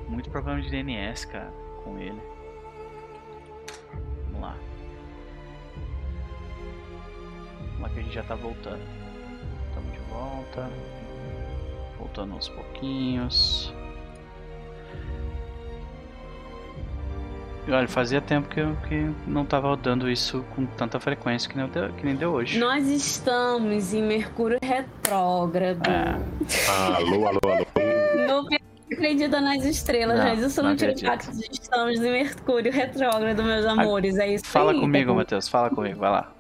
Muito 0.09 0.31
problema 0.31 0.63
de 0.63 0.71
DNS, 0.71 1.27
cara, 1.27 1.53
com 1.83 1.99
ele. 1.99 2.23
Vamos 4.27 4.41
lá. 4.41 4.57
Vamos 7.59 7.81
lá 7.81 7.89
que 7.89 7.99
a 7.99 8.03
gente 8.05 8.15
já 8.15 8.23
tá 8.23 8.37
voltando. 8.37 8.83
Estamos 9.69 9.93
de 9.93 9.99
volta. 10.09 10.71
Voltando 11.99 12.35
aos 12.35 12.49
pouquinhos. 12.49 13.75
Olha, 17.69 17.89
fazia 17.89 18.21
tempo 18.21 18.49
que 18.49 18.61
eu 18.61 18.77
que 18.89 19.11
não 19.27 19.45
tava 19.45 19.77
dando 19.77 20.09
isso 20.09 20.45
com 20.55 20.65
tanta 20.67 21.01
frequência 21.01 21.51
que 21.51 21.57
nem 21.57 21.67
deu, 21.69 21.93
que 21.95 22.05
nem 22.07 22.15
deu 22.15 22.31
hoje. 22.33 22.59
Nós 22.61 22.87
estamos 22.89 23.93
em 23.93 24.03
Mercúrio 24.03 24.59
retrógrado. 24.63 25.89
É. 25.89 26.17
Alô, 26.97 27.27
alô, 27.27 27.41
alô. 27.45 27.67
Não 28.27 28.47
acredita 28.93 29.41
nas 29.41 29.65
estrelas, 29.65 30.17
Não, 30.19 30.25
mas 30.27 30.39
isso 30.41 30.63
não 30.63 30.71
não 30.71 30.77
tira 30.77 30.93
o 30.93 30.99
fato 31.01 31.33
de 31.37 31.45
estamos 31.51 31.97
em 31.99 32.11
Mercúrio 32.13 32.73
retrógrado, 32.73 33.43
meus 33.43 33.67
amores. 33.67 34.17
É 34.17 34.33
isso 34.35 34.45
Fala 34.47 34.71
aí. 34.73 34.81
comigo, 34.81 35.11
tá 35.11 35.17
Matheus, 35.17 35.49
fala 35.49 35.71
comigo, 35.71 35.99
vai 35.99 36.11
lá. 36.11 36.33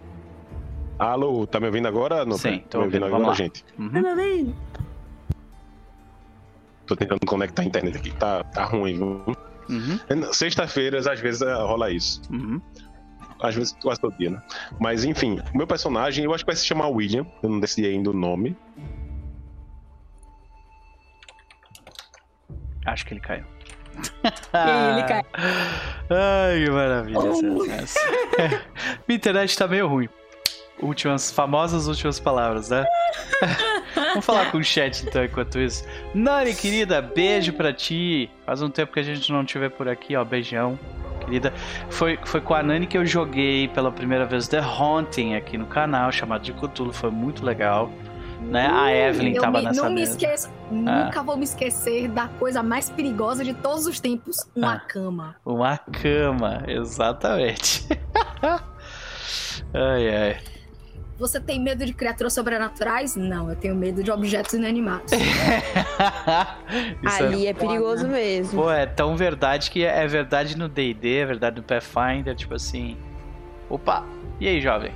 Alô, 0.98 1.44
tá 1.46 1.58
me 1.58 1.66
ouvindo 1.66 1.88
agora? 1.88 2.24
Não, 2.24 2.38
Sim, 2.38 2.60
tô 2.60 2.68
tá 2.68 2.78
me 2.78 2.84
ouvindo 2.84 3.02
ouvindo, 3.02 3.14
agora, 3.16 3.28
lá. 3.30 3.34
gente? 3.34 3.64
Uhum. 3.78 3.90
Tá 3.90 4.00
me 4.00 4.08
ouvindo? 4.10 4.56
Tô 6.86 6.94
tentando 6.96 7.20
conectar 7.26 7.62
a 7.62 7.64
internet 7.64 7.96
aqui, 7.96 8.10
tá, 8.14 8.44
tá 8.44 8.64
ruim. 8.64 8.94
viu? 8.96 9.36
Uhum. 9.68 10.32
Sexta-feiras, 10.32 11.06
às 11.06 11.20
vezes, 11.20 11.42
eh, 11.42 11.52
rola 11.54 11.90
isso. 11.90 12.22
Uhum. 12.30 12.60
Às 13.40 13.54
vezes, 13.54 13.76
quase 13.82 14.00
todo 14.00 14.16
dia, 14.16 14.30
né? 14.30 14.42
Mas, 14.80 15.04
enfim, 15.04 15.40
o 15.52 15.58
meu 15.58 15.66
personagem, 15.66 16.24
eu 16.24 16.32
acho 16.34 16.44
que 16.44 16.48
vai 16.50 16.56
se 16.56 16.64
chamar 16.64 16.88
William. 16.88 17.26
Eu 17.42 17.50
não 17.50 17.60
decidi 17.60 17.86
ainda 17.86 18.10
o 18.10 18.14
nome. 18.14 18.56
Acho 22.86 23.04
que 23.06 23.14
ele 23.14 23.20
caiu. 23.20 23.44
ele 24.24 25.02
caiu. 25.08 25.24
Ai, 26.10 26.64
que 26.64 26.70
maravilha 26.70 27.18
Oh. 27.18 27.64
essa, 27.64 27.98
essa. 27.98 28.00
Minha 29.08 29.16
internet 29.16 29.56
tá 29.58 29.66
meio 29.66 29.88
ruim. 29.88 30.08
Últimas, 30.82 31.30
famosas 31.32 31.86
últimas 31.88 32.20
palavras, 32.20 32.68
né? 32.68 32.84
Vamos 33.94 34.24
falar 34.26 34.50
com 34.52 34.58
o 34.58 34.64
chat 34.64 35.06
então 35.06 35.24
enquanto 35.24 35.58
isso. 35.58 35.84
Nani, 36.14 36.54
querida, 36.54 37.00
beijo 37.00 37.52
pra 37.54 37.72
ti. 37.72 38.30
Faz 38.44 38.60
um 38.60 38.68
tempo 38.68 38.92
que 38.92 39.00
a 39.00 39.02
gente 39.02 39.32
não 39.32 39.44
te 39.44 39.58
vê 39.58 39.70
por 39.70 39.88
aqui, 39.88 40.14
ó. 40.16 40.22
Beijão, 40.24 40.78
querida. 41.24 41.52
Foi, 41.88 42.18
foi 42.24 42.40
com 42.42 42.52
a 42.54 42.62
Nani 42.62 42.86
que 42.86 42.96
eu 42.98 43.06
joguei 43.06 43.68
pela 43.68 43.90
primeira 43.90 44.26
vez 44.26 44.48
The 44.48 44.58
Haunting 44.58 45.34
aqui 45.34 45.56
no 45.56 45.66
canal, 45.66 46.12
chamado 46.12 46.42
de 46.42 46.52
Cthulhu. 46.52 46.92
Foi 46.92 47.10
muito 47.10 47.44
legal. 47.44 47.90
Né? 48.42 48.68
A 48.70 48.92
Evelyn 48.94 49.34
tava 49.34 49.58
me- 49.58 49.64
nessa 49.64 49.82
não 49.82 49.88
me 49.88 49.94
mesa. 50.00 50.12
esqueço, 50.12 50.50
nunca 50.70 51.22
vou 51.22 51.36
me 51.38 51.44
esquecer 51.44 52.06
da 52.08 52.28
coisa 52.28 52.62
mais 52.62 52.90
perigosa 52.90 53.42
de 53.42 53.54
todos 53.54 53.86
os 53.86 53.98
tempos, 53.98 54.36
uma 54.54 54.74
Ah. 54.74 54.80
cama. 54.80 55.36
Uma 55.44 55.78
cama, 55.78 56.62
exatamente. 56.68 57.88
ai, 59.74 60.08
ai. 60.14 60.36
Você 61.18 61.40
tem 61.40 61.58
medo 61.58 61.86
de 61.86 61.94
criaturas 61.94 62.34
sobrenaturais? 62.34 63.16
Não, 63.16 63.48
eu 63.48 63.56
tenho 63.56 63.74
medo 63.74 64.02
de 64.02 64.10
objetos 64.10 64.52
inanimados. 64.52 65.12
Isso 67.02 67.24
Ali 67.24 67.46
é 67.46 67.54
perigoso 67.54 68.06
mesmo. 68.06 68.62
Pô, 68.62 68.70
é 68.70 68.84
tão 68.84 69.16
verdade 69.16 69.70
que 69.70 69.82
é 69.82 70.06
verdade 70.06 70.58
no 70.58 70.68
D&D, 70.68 71.18
é 71.18 71.26
verdade 71.26 71.56
no 71.56 71.62
Pathfinder, 71.62 72.34
tipo 72.34 72.54
assim... 72.54 72.98
Opa, 73.70 74.04
e 74.38 74.46
aí, 74.46 74.60
jovem? 74.60 74.92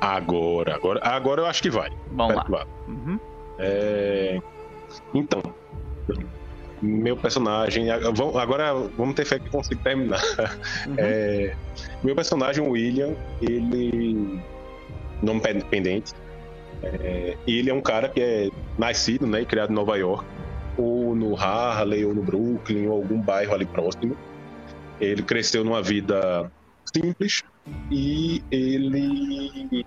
Agora, 0.00 0.76
agora, 0.76 1.00
agora 1.02 1.40
eu 1.42 1.46
acho 1.46 1.60
que 1.60 1.70
vai. 1.70 1.90
Vamos 2.12 2.36
lá. 2.36 2.46
Vai. 2.48 2.64
Uhum. 2.88 3.18
É, 3.58 4.40
Então, 5.12 5.42
meu 6.82 7.16
personagem. 7.16 7.90
ag- 7.90 8.04
Agora 8.40 8.72
vamos 8.96 9.14
ter 9.14 9.24
fé 9.24 9.38
que 9.38 9.50
consigo 9.50 9.80
terminar. 9.82 10.20
Uhum. 10.86 10.94
É, 10.98 11.54
Meu 12.02 12.14
personagem, 12.14 12.64
o 12.64 12.70
William, 12.70 13.14
ele. 13.42 14.40
Nome 15.22 15.40
pen- 15.40 15.60
pendente. 15.60 16.12
É, 16.82 17.36
Ele 17.46 17.68
é 17.68 17.74
um 17.74 17.82
cara 17.82 18.08
que 18.08 18.20
é 18.20 18.48
nascido 18.78 19.26
né, 19.26 19.42
e 19.42 19.44
criado 19.46 19.70
em 19.70 19.74
Nova 19.74 19.96
York, 19.98 20.24
ou 20.78 21.14
no 21.14 21.36
Harley, 21.36 22.04
ou 22.06 22.14
no 22.14 22.22
Brooklyn, 22.22 22.86
ou 22.86 22.94
algum 22.94 23.20
bairro 23.20 23.54
ali 23.54 23.66
próximo. 23.66 24.16
Ele 24.98 25.22
cresceu 25.22 25.62
numa 25.62 25.82
vida 25.82 26.50
simples 26.94 27.42
e 27.90 28.42
ele 28.50 29.84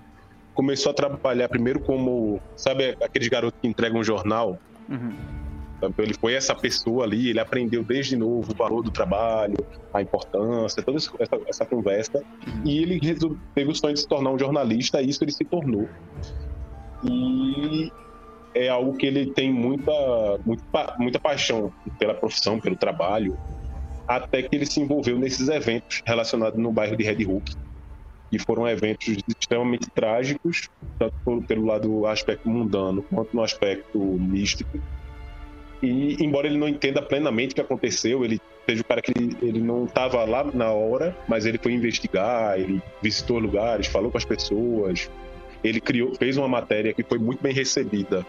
começou 0.54 0.92
a 0.92 0.94
trabalhar 0.96 1.50
primeiro 1.50 1.80
como, 1.80 2.40
sabe, 2.56 2.96
aqueles 3.02 3.28
garotos 3.28 3.60
que 3.60 3.68
entregam 3.68 4.00
um 4.00 4.04
jornal? 4.04 4.60
Uhum. 4.88 5.12
Então, 5.90 6.06
Ele 6.06 6.14
foi 6.20 6.34
essa 6.34 6.56
pessoa 6.56 7.04
ali, 7.06 7.30
ele 7.30 7.40
aprendeu 7.40 7.84
desde 7.84 8.16
novo 8.16 8.52
o 8.52 8.56
valor 8.56 8.82
do 8.84 8.92
trabalho, 8.92 9.56
a 9.94 10.02
importância, 10.02 10.84
toda 10.84 10.98
essa, 10.98 11.12
essa 11.48 11.66
conversa. 11.66 12.24
E 12.66 12.78
ele 12.80 13.00
teve 13.00 13.72
o 13.72 13.76
sonho 13.76 13.94
de 13.94 14.02
se 14.02 14.08
tornar 14.08 14.32
um 14.32 14.40
jornalista, 14.40 15.02
e 15.02 15.10
isso 15.10 15.24
ele 15.24 15.32
se 15.32 15.46
tornou. 15.46 15.88
E 17.04 17.92
é 18.56 18.70
algo 18.70 18.96
que 18.98 19.06
ele 19.06 19.32
tem 19.34 19.52
muita, 19.52 19.92
muito 20.46 20.64
pa- 20.72 20.96
muita 21.00 21.20
paixão 21.20 21.72
pela 21.98 22.14
profissão, 22.14 22.60
pelo 22.60 22.78
trabalho, 22.78 23.38
até 24.08 24.44
que 24.44 24.56
ele 24.56 24.66
se 24.66 24.80
envolveu 24.80 25.18
nesses 25.18 25.48
eventos 25.50 26.02
relacionados 26.06 26.60
no 26.60 26.72
bairro 26.72 26.96
de 26.96 27.04
Red 27.04 27.26
Hook, 27.26 27.52
que 28.32 28.40
foram 28.40 28.68
eventos 28.68 29.16
extremamente 29.28 29.88
trágicos, 29.94 30.68
tanto 31.00 31.14
por- 31.26 31.46
pelo 31.46 31.66
lado 31.66 32.06
aspecto 32.06 32.48
mundano 32.50 33.04
quanto 33.04 33.34
no 33.34 33.44
aspecto 33.44 34.00
místico. 34.20 34.80
E 35.84 36.16
embora 36.24 36.48
ele 36.48 36.58
não 36.58 36.70
entenda 36.70 37.02
plenamente 37.02 37.52
o 37.52 37.56
que 37.56 37.62
aconteceu, 37.62 38.24
ele 38.24 38.40
seja 38.66 38.82
o 38.82 38.86
cara 38.86 39.02
que 39.02 39.12
ele, 39.42 39.60
não 39.60 39.84
estava 39.84 40.24
lá 40.24 40.46
na 40.54 40.72
hora, 40.72 41.14
mas 41.28 41.46
ele 41.46 41.58
foi 41.58 41.74
investigar, 41.74 42.58
ele 42.58 42.82
visitou 43.02 43.38
lugares, 43.38 43.88
falou 43.88 44.10
com 44.10 44.18
as 44.18 44.24
pessoas, 44.24 45.12
ele 45.62 45.82
criou, 45.82 46.16
fez 46.16 46.38
uma 46.38 46.48
matéria 46.48 46.94
que 46.94 47.04
foi 47.04 47.20
muito 47.20 47.44
bem 47.44 47.54
recebida 47.54 48.26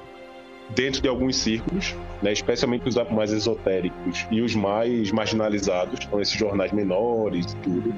dentro 0.74 1.00
de 1.00 1.08
alguns 1.08 1.36
círculos, 1.36 1.94
né, 2.20 2.33
especialmente 2.33 2.89
os 2.89 2.97
mais 3.12 3.33
esotéricos 3.33 4.26
e 4.33 4.41
os 4.41 4.57
mais 4.57 5.12
marginalizados, 5.12 6.00
então 6.05 6.20
esses 6.20 6.36
jornais 6.36 6.73
menores 6.73 7.52
e 7.52 7.57
tudo, 7.58 7.94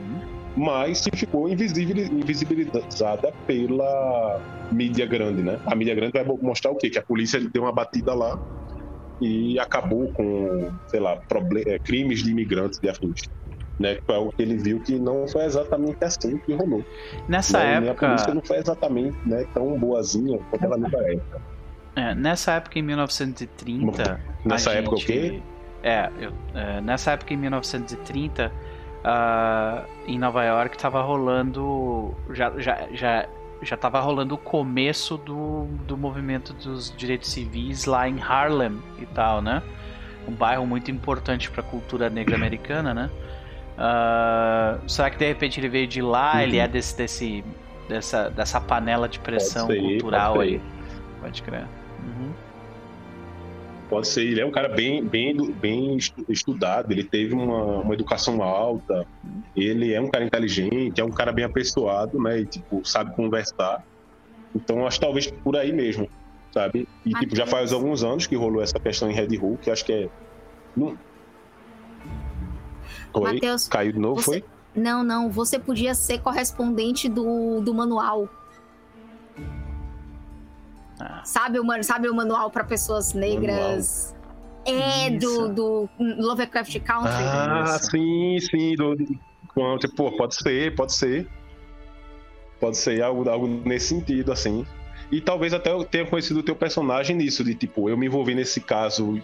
mas 0.55 1.09
ficou 1.15 1.49
invisibilizada 1.49 3.33
pela 3.47 4.43
mídia 4.71 5.07
grande, 5.07 5.43
né? 5.43 5.59
A 5.65 5.75
mídia 5.75 5.95
grande 5.95 6.13
vai 6.13 6.25
mostrar 6.25 6.73
o 6.73 6.77
quê? 6.77 6.91
Que 6.91 6.99
a 6.99 7.03
polícia 7.03 7.39
deu 7.39 7.63
uma 7.63 7.73
batida 7.73 8.15
lá 8.15 8.39
e 9.21 9.59
acabou 9.59 10.13
com, 10.13 10.71
sei 10.89 11.01
lá, 11.01 11.19
eh, 11.67 11.79
crimes 11.79 12.23
de 12.23 12.31
imigrantes 12.31 12.79
e 12.83 12.89
afins. 12.89 13.21
Né, 13.79 13.97
que 13.97 14.01
foi 14.07 14.15
algo 14.17 14.33
que 14.35 14.43
ele 14.43 14.57
viu 14.57 14.81
que 14.81 14.99
não 14.99 15.29
foi 15.29 15.45
exatamente 15.45 15.99
assim 16.03 16.39
que 16.39 16.55
rolou. 16.55 16.83
Nessa 17.29 17.59
né? 17.59 17.65
E 17.65 17.89
A 17.89 17.91
época... 17.91 18.09
polícia 18.09 18.35
não 18.35 18.43
foi 18.43 18.57
exatamente 18.57 19.19
né, 19.27 19.45
tão 19.53 19.79
boazinha 19.79 20.39
quanto 20.51 20.65
ela 20.65 20.79
nunca 20.79 20.97
é. 20.99 21.19
É, 21.97 22.15
nessa 22.15 22.53
época, 22.53 22.79
em 22.79 22.83
1930. 22.83 24.19
Nessa 24.47 24.73
época 24.73 24.97
gente- 24.97 25.05
o 25.05 25.07
quê? 25.07 25.43
É, 25.83 26.11
eu- 26.19 26.33
é, 26.55 26.81
nessa 26.81 27.13
época, 27.13 27.35
em 27.35 27.37
1930, 27.37 28.51
ah, 29.05 29.85
em 30.07 30.19
Nova 30.19 30.43
York, 30.45 30.77
tava 30.79 31.03
rolando. 31.03 32.15
Já, 32.33 32.53
já, 32.59 32.89
já, 32.93 33.29
já 33.63 33.77
tava 33.77 34.01
rolando 34.01 34.35
o 34.35 34.39
começo 34.39 35.17
do, 35.17 35.67
do 35.87 35.97
movimento 35.97 36.53
dos 36.53 36.95
direitos 36.97 37.31
civis 37.31 37.85
lá 37.87 38.09
em 38.09 38.21
Harlem 38.21 38.83
e 38.99 39.07
tal, 39.07 39.41
né? 39.41 39.63
Um 40.29 40.33
bairro 40.33 40.67
muito 40.67 40.91
importante 40.91 41.51
para 41.51 41.61
a 41.61 41.65
cultura 41.65 42.11
negra 42.11 42.37
americana, 42.37 42.93
né? 42.93 43.11
Ah, 43.79 44.79
será 44.87 45.11
que 45.11 45.19
de 45.19 45.27
repente 45.27 45.61
ele 45.61 45.69
veio 45.69 45.87
de 45.87 46.01
lá? 46.01 46.35
Uhum. 46.35 46.41
Ele 46.41 46.59
é 46.59 46.69
desse, 46.69 46.97
desse, 46.97 47.45
dessa, 47.89 48.31
dessa 48.31 48.61
panela 48.61 49.09
de 49.09 49.19
pressão 49.19 49.67
ser, 49.67 49.81
cultural 49.81 50.35
pode 50.35 50.49
aí? 50.49 50.61
Pode 51.21 51.43
crer. 51.43 51.67
Uhum. 52.05 52.33
Pode 53.89 54.09
ser, 54.09 54.23
ele 54.27 54.41
é 54.41 54.45
um 54.47 54.51
cara 54.51 54.69
bem, 54.69 55.05
bem, 55.05 55.37
bem 55.53 55.97
estu- 55.97 56.25
estudado, 56.29 56.91
ele 56.91 57.05
teve 57.05 57.35
uma, 57.35 57.83
uma 57.83 57.95
educação 57.95 58.43
alta, 58.43 59.07
ele 59.55 59.93
é 59.93 60.01
um 60.01 60.11
cara 60.11 60.25
inteligente, 60.25 61.01
é 61.01 61.05
um 61.05 61.11
cara 61.11 61.33
bem 61.33 61.45
apessoado, 61.45 62.21
né? 62.21 62.41
E, 62.41 62.47
tipo, 62.47 62.83
sabe 62.85 63.15
conversar. 63.15 63.85
Então, 64.55 64.85
acho 64.87 64.99
que 64.99 65.07
talvez 65.07 65.27
por 65.31 65.57
aí 65.57 65.73
mesmo, 65.73 66.09
sabe? 66.53 66.89
E, 67.05 67.11
tipo, 67.15 67.37
já 67.37 67.47
faz 67.47 67.73
alguns 67.73 68.03
anos 68.03 68.27
que 68.27 68.35
rolou 68.35 68.61
essa 68.61 68.79
questão 68.81 69.09
em 69.09 69.15
Red 69.15 69.37
Hook, 69.39 69.63
que 69.63 69.71
acho 69.71 69.85
que 69.85 69.93
é... 69.93 70.09
Não... 70.77 70.99
Oi? 73.15 73.35
Matheus, 73.35 73.69
Caiu 73.69 73.93
de 73.93 73.99
novo, 73.99 74.17
você- 74.21 74.41
foi? 74.41 74.45
Não, 74.75 75.03
não, 75.03 75.31
você 75.31 75.59
podia 75.59 75.95
ser 75.95 76.19
correspondente 76.19 77.09
do, 77.09 77.61
do 77.63 77.73
manual. 77.73 78.29
Ah. 81.01 81.23
Sabe 81.25 81.59
o, 81.61 81.65
man- 81.65 81.83
sabe 81.83 82.09
o 82.09 82.15
manual 82.15 82.51
para 82.51 82.65
pessoas 82.65 83.13
negras? 83.13 84.15
É, 84.65 85.11
Isso. 85.11 85.49
do, 85.49 85.49
do 85.49 85.89
Lovecraft 85.99 86.81
Country. 86.81 87.11
Ah, 87.13 87.65
Isso. 87.79 87.91
sim, 87.91 88.39
sim. 88.41 88.75
Do, 88.75 88.97
tipo, 89.79 89.95
pô, 89.95 90.11
pode 90.17 90.35
ser, 90.35 90.75
pode 90.75 90.93
ser. 90.93 91.29
Pode 92.59 92.77
ser 92.77 93.03
algo, 93.03 93.29
algo 93.29 93.47
nesse 93.47 93.89
sentido, 93.89 94.33
assim. 94.33 94.67
E 95.13 95.21
talvez 95.21 95.53
até 95.55 95.71
eu 95.71 95.85
tenha 95.85 96.05
conhecido 96.07 96.41
o 96.41 96.43
teu 96.43 96.57
personagem 96.57 97.15
nisso, 97.15 97.45
de 97.45 97.55
tipo, 97.55 97.89
eu 97.89 97.97
me 97.97 98.07
envolvi 98.07 98.35
nesse 98.35 98.61
caso 98.61 99.21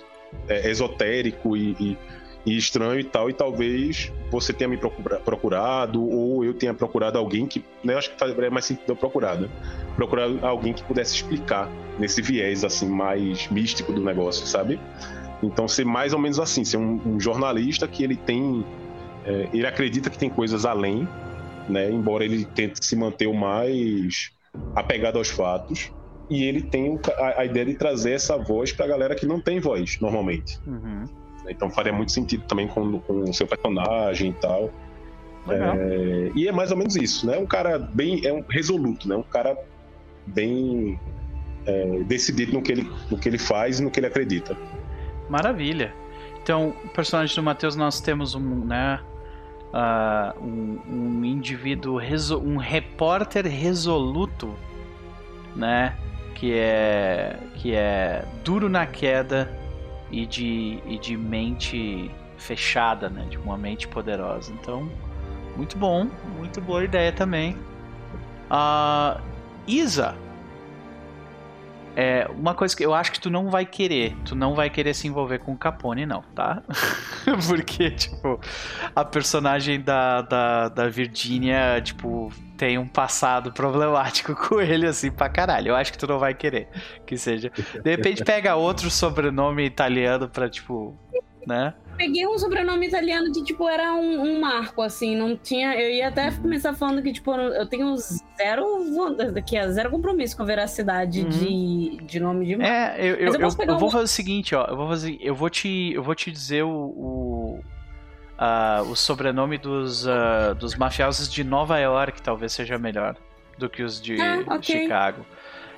é, 0.48 0.70
esotérico 0.70 1.56
e, 1.56 1.72
e- 1.80 1.98
e 2.44 2.56
estranho 2.56 2.98
e 2.98 3.04
tal, 3.04 3.30
e 3.30 3.32
talvez 3.32 4.12
você 4.30 4.52
tenha 4.52 4.68
me 4.68 4.76
procura- 4.76 5.20
procurado, 5.20 6.02
ou 6.02 6.44
eu 6.44 6.54
tenha 6.54 6.74
procurado 6.74 7.18
alguém 7.18 7.46
que. 7.46 7.64
Né, 7.84 7.94
acho 7.94 8.10
que 8.10 8.18
faria 8.18 8.50
mais 8.50 8.64
sentido 8.64 8.90
eu 8.90 8.96
procurar, 8.96 9.36
né? 9.40 9.48
Procurar 9.96 10.28
alguém 10.42 10.72
que 10.72 10.82
pudesse 10.82 11.14
explicar 11.14 11.70
nesse 11.98 12.20
viés, 12.20 12.64
assim, 12.64 12.88
mais 12.88 13.48
místico 13.48 13.92
do 13.92 14.02
negócio, 14.02 14.46
sabe? 14.46 14.80
Então, 15.42 15.68
ser 15.68 15.84
mais 15.84 16.12
ou 16.12 16.18
menos 16.18 16.38
assim, 16.38 16.64
ser 16.64 16.76
um, 16.76 17.00
um 17.06 17.20
jornalista 17.20 17.86
que 17.86 18.02
ele 18.02 18.16
tem. 18.16 18.64
É, 19.24 19.48
ele 19.52 19.66
acredita 19.66 20.10
que 20.10 20.18
tem 20.18 20.28
coisas 20.30 20.64
além, 20.64 21.06
né? 21.68 21.90
Embora 21.90 22.24
ele 22.24 22.44
tente 22.44 22.84
se 22.84 22.96
manter 22.96 23.26
o 23.26 23.34
mais 23.34 24.32
apegado 24.74 25.18
aos 25.18 25.28
fatos. 25.28 25.92
E 26.30 26.44
ele 26.44 26.62
tem 26.62 26.98
a, 27.18 27.42
a 27.42 27.44
ideia 27.44 27.66
de 27.66 27.74
trazer 27.74 28.12
essa 28.12 28.38
voz 28.38 28.72
pra 28.72 28.86
galera 28.86 29.14
que 29.14 29.26
não 29.26 29.40
tem 29.40 29.60
voz, 29.60 29.98
normalmente. 30.00 30.58
Uhum. 30.66 31.04
Então 31.48 31.70
faria 31.70 31.92
muito 31.92 32.12
sentido 32.12 32.44
também 32.46 32.68
com, 32.68 33.00
com 33.00 33.20
o 33.20 33.34
seu 33.34 33.46
personagem 33.46 34.30
e 34.30 34.34
tal. 34.34 34.70
É, 35.48 36.30
e 36.34 36.46
é 36.46 36.52
mais 36.52 36.70
ou 36.70 36.76
menos 36.76 36.94
isso, 36.94 37.26
né? 37.26 37.36
Um 37.38 37.46
cara 37.46 37.78
bem. 37.78 38.24
É 38.24 38.32
um 38.32 38.42
resoluto, 38.48 39.08
né? 39.08 39.16
Um 39.16 39.22
cara 39.24 39.56
bem 40.26 40.98
é, 41.66 42.00
decidido 42.04 42.52
no 42.52 42.62
que, 42.62 42.72
ele, 42.72 42.90
no 43.10 43.18
que 43.18 43.28
ele 43.28 43.38
faz 43.38 43.80
e 43.80 43.82
no 43.82 43.90
que 43.90 43.98
ele 43.98 44.06
acredita. 44.06 44.56
Maravilha. 45.28 45.92
Então, 46.42 46.74
o 46.84 46.88
personagem 46.88 47.34
do 47.34 47.42
Matheus, 47.42 47.76
nós 47.76 48.00
temos 48.00 48.34
um, 48.34 48.64
né? 48.64 49.00
ah, 49.72 50.34
um, 50.40 50.78
um 50.88 51.24
indivíduo, 51.24 51.96
reso- 51.96 52.38
um 52.40 52.56
repórter 52.56 53.46
resoluto, 53.46 54.54
né? 55.56 55.96
Que 56.34 56.52
é, 56.54 57.38
que 57.56 57.74
é 57.74 58.24
duro 58.44 58.68
na 58.68 58.86
queda 58.86 59.56
e 60.12 60.26
de, 60.26 60.80
e 60.86 60.98
de 60.98 61.16
mente 61.16 62.10
fechada, 62.36 63.08
né? 63.08 63.26
De 63.28 63.38
uma 63.38 63.56
mente 63.56 63.88
poderosa. 63.88 64.52
Então, 64.52 64.88
muito 65.56 65.76
bom, 65.76 66.08
muito 66.36 66.60
boa 66.60 66.84
ideia 66.84 67.10
também. 67.10 67.56
Ah, 68.50 69.20
Isa, 69.66 70.14
é 71.96 72.28
uma 72.36 72.54
coisa 72.54 72.76
que 72.76 72.84
eu 72.84 72.94
acho 72.94 73.12
que 73.12 73.20
tu 73.20 73.30
não 73.30 73.50
vai 73.50 73.66
querer. 73.66 74.16
Tu 74.24 74.34
não 74.34 74.54
vai 74.54 74.70
querer 74.70 74.94
se 74.94 75.06
envolver 75.06 75.38
com 75.38 75.52
o 75.52 75.56
Capone, 75.56 76.06
não, 76.06 76.22
tá? 76.34 76.62
Porque, 77.48 77.90
tipo, 77.90 78.40
a 78.94 79.04
personagem 79.04 79.80
da, 79.80 80.22
da, 80.22 80.68
da 80.68 80.88
Virginia, 80.88 81.80
tipo, 81.82 82.32
tem 82.56 82.78
um 82.78 82.86
passado 82.86 83.52
problemático 83.52 84.34
com 84.48 84.60
ele, 84.60 84.86
assim, 84.86 85.10
pra 85.10 85.28
caralho. 85.28 85.68
Eu 85.68 85.76
acho 85.76 85.92
que 85.92 85.98
tu 85.98 86.06
não 86.06 86.18
vai 86.18 86.34
querer 86.34 86.68
que 87.06 87.16
seja. 87.16 87.50
De 87.82 87.90
repente 87.90 88.24
pega 88.24 88.56
outro 88.56 88.90
sobrenome 88.90 89.64
italiano 89.64 90.28
pra, 90.28 90.48
tipo, 90.48 90.96
né? 91.46 91.74
Peguei 91.96 92.26
um 92.26 92.38
sobrenome 92.38 92.86
italiano 92.86 93.30
que, 93.32 93.44
tipo, 93.44 93.68
era 93.68 93.92
um, 93.92 94.22
um 94.22 94.40
marco, 94.40 94.80
assim, 94.82 95.14
não 95.14 95.36
tinha. 95.36 95.74
Eu 95.74 95.90
ia 95.90 96.08
até 96.08 96.30
começar 96.30 96.72
falando 96.74 97.02
que, 97.02 97.12
tipo, 97.12 97.32
eu 97.34 97.66
tenho 97.66 97.94
zero. 97.96 98.64
Que 99.46 99.56
é 99.56 99.68
zero 99.70 99.90
compromisso 99.90 100.36
com 100.36 100.42
a 100.42 100.46
veracidade 100.46 101.20
Uhum. 101.22 101.28
de, 101.28 101.96
de 102.04 102.18
nome 102.20 102.46
de 102.46 102.56
marco. 102.56 102.72
É, 102.72 102.96
eu, 102.98 103.14
eu, 103.16 103.24
Mas 103.40 103.54
eu 103.56 103.64
eu, 103.66 103.72
eu 103.74 103.78
vou 103.78 103.88
um- 103.88 103.92
fazer 103.92 104.04
o 104.04 104.08
seguinte, 104.08 104.54
ó. 104.54 104.64
Eu 104.64 104.76
vou 104.76 104.88
fazer. 104.88 105.18
Eu 105.20 105.34
vou 105.34 105.50
te. 105.50 105.92
Eu 105.94 106.02
vou 106.02 106.14
te 106.14 106.30
dizer 106.32 106.62
o. 106.64 106.70
o, 106.70 107.60
o 108.90 108.96
sobrenome 108.96 109.58
dos, 109.58 110.08
ah, 110.08 110.54
dos 110.54 110.74
mafiosos 110.74 111.30
de 111.30 111.44
Nova 111.44 111.78
York 111.78 112.20
talvez 112.22 112.52
seja 112.52 112.78
melhor 112.78 113.16
do 113.58 113.68
que 113.68 113.82
os 113.82 114.00
de 114.00 114.20
Ah, 114.20 114.42
ok. 114.48 114.62
Chicago. 114.82 115.24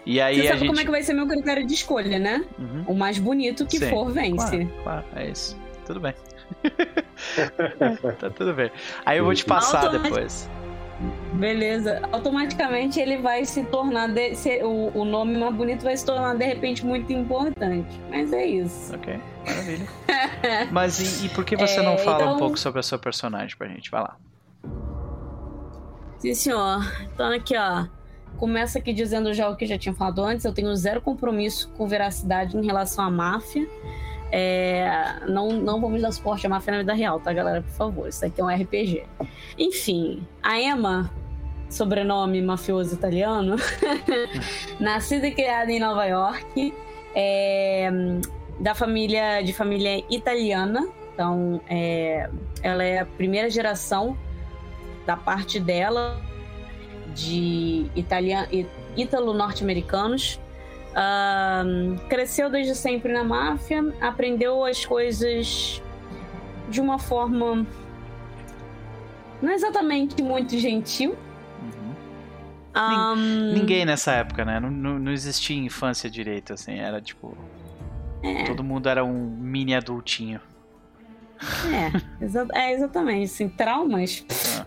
E 0.06 0.20
aí 0.20 0.36
Você 0.36 0.40
a 0.42 0.44
sabe 0.48 0.58
gente. 0.60 0.68
como 0.68 0.80
é 0.80 0.84
que 0.84 0.90
vai 0.90 1.02
ser 1.02 1.14
meu 1.14 1.26
critério 1.26 1.66
de 1.66 1.74
escolha, 1.74 2.18
né? 2.18 2.44
Uhum. 2.58 2.84
O 2.88 2.94
mais 2.94 3.18
bonito 3.18 3.64
que 3.66 3.78
Sim, 3.78 3.88
for 3.90 4.10
vence. 4.10 4.36
Claro, 4.66 4.82
claro, 4.82 5.04
é 5.16 5.30
isso. 5.30 5.56
Tudo 5.86 6.00
bem. 6.00 6.14
tá 8.20 8.30
tudo 8.30 8.52
bem. 8.54 8.70
Aí 9.04 9.18
eu 9.18 9.24
vou 9.24 9.34
te 9.34 9.44
passar 9.44 9.84
Automatic- 9.84 10.10
depois. 10.12 10.50
Beleza. 11.34 12.02
Automaticamente 12.12 13.00
ele 13.00 13.16
vai 13.18 13.44
se 13.44 13.64
tornar. 13.64 14.08
de- 14.08 14.34
se- 14.36 14.62
o, 14.62 14.92
o 14.94 15.04
nome 15.04 15.36
mais 15.36 15.54
bonito 15.54 15.82
vai 15.82 15.96
se 15.96 16.04
tornar, 16.06 16.34
de 16.36 16.44
repente, 16.44 16.84
muito 16.86 17.12
importante. 17.12 17.88
Mas 18.10 18.32
é 18.32 18.46
isso. 18.46 18.94
Ok, 18.94 19.18
maravilha. 19.46 19.86
Mas 20.70 21.22
e, 21.22 21.26
e 21.26 21.28
por 21.30 21.44
que 21.44 21.56
você 21.56 21.82
não 21.82 21.94
É, 21.94 21.98
fala 21.98 22.18
um 22.24 22.26
então- 22.26 22.38
pouco 22.38 22.58
sobre 22.58 22.80
a 22.80 22.82
sua 22.82 22.98
personagem 22.98 23.56
pra 23.56 23.66
gente? 23.68 23.90
Vai 23.90 24.02
lá. 24.02 24.16
Sim, 26.18 26.34
senhor. 26.34 26.80
Então 27.12 27.30
aqui, 27.32 27.54
ó. 27.56 27.86
Começa 28.38 28.78
aqui 28.78 28.92
dizendo 28.92 29.32
já 29.32 29.48
o 29.48 29.56
que 29.56 29.66
já 29.66 29.78
tinha 29.78 29.94
falado 29.94 30.22
antes. 30.22 30.44
Eu 30.44 30.52
tenho 30.52 30.74
zero 30.74 31.00
compromisso 31.00 31.70
com 31.76 31.86
veracidade 31.86 32.56
em 32.56 32.64
relação 32.64 33.04
à 33.04 33.10
máfia. 33.10 33.66
É, 34.32 35.20
não, 35.28 35.52
não 35.52 35.80
vamos 35.80 36.02
dar 36.02 36.10
suporte 36.10 36.46
à 36.46 36.50
máfia 36.50 36.72
na 36.72 36.78
vida 36.78 36.94
real, 36.94 37.20
tá, 37.20 37.32
galera? 37.32 37.62
Por 37.62 37.70
favor. 37.70 38.08
Isso 38.08 38.24
aqui 38.24 38.40
é 38.40 38.44
um 38.44 38.48
RPG. 38.48 39.04
Enfim, 39.56 40.26
a 40.42 40.60
Emma, 40.60 41.10
sobrenome 41.70 42.42
mafioso 42.42 42.94
italiano, 42.94 43.56
nascida 44.80 45.28
e 45.28 45.30
criada 45.30 45.70
em 45.70 45.78
Nova 45.78 46.04
York, 46.04 46.74
é, 47.14 47.88
da 48.58 48.74
família 48.74 49.40
de 49.42 49.52
família 49.52 50.04
italiana. 50.10 50.88
Então, 51.12 51.60
é, 51.68 52.28
ela 52.60 52.82
é 52.82 52.98
a 52.98 53.06
primeira 53.06 53.48
geração 53.48 54.18
da 55.06 55.16
parte 55.16 55.60
dela 55.60 56.20
de 57.14 57.86
ítalo-norte-americanos. 58.96 60.40
Ahn, 60.96 61.96
cresceu 62.08 62.48
desde 62.48 62.74
sempre 62.74 63.12
na 63.12 63.24
máfia, 63.24 63.82
aprendeu 64.00 64.64
as 64.64 64.84
coisas 64.86 65.82
de 66.68 66.80
uma 66.80 66.98
forma 66.98 67.66
não 69.42 69.52
exatamente 69.52 70.22
muito 70.22 70.56
gentil. 70.58 71.16
Uhum. 71.60 71.94
Ahn, 72.74 73.52
Ninguém 73.54 73.84
nessa 73.84 74.12
época, 74.12 74.44
né? 74.44 74.60
Não, 74.60 74.70
não, 74.70 75.12
existia 75.12 75.56
infância 75.56 76.08
direito, 76.08 76.52
assim. 76.52 76.78
Era 76.78 77.00
tipo. 77.00 77.36
Todo 78.46 78.64
mundo 78.64 78.88
era 78.88 79.04
um 79.04 79.12
mini 79.12 79.74
adultinho. 79.74 80.40
É, 82.20 82.24
exa- 82.24 82.46
é 82.54 82.72
exatamente. 82.72 83.24
Assim, 83.24 83.48
traumas. 83.48 84.24
Ah. 84.58 84.64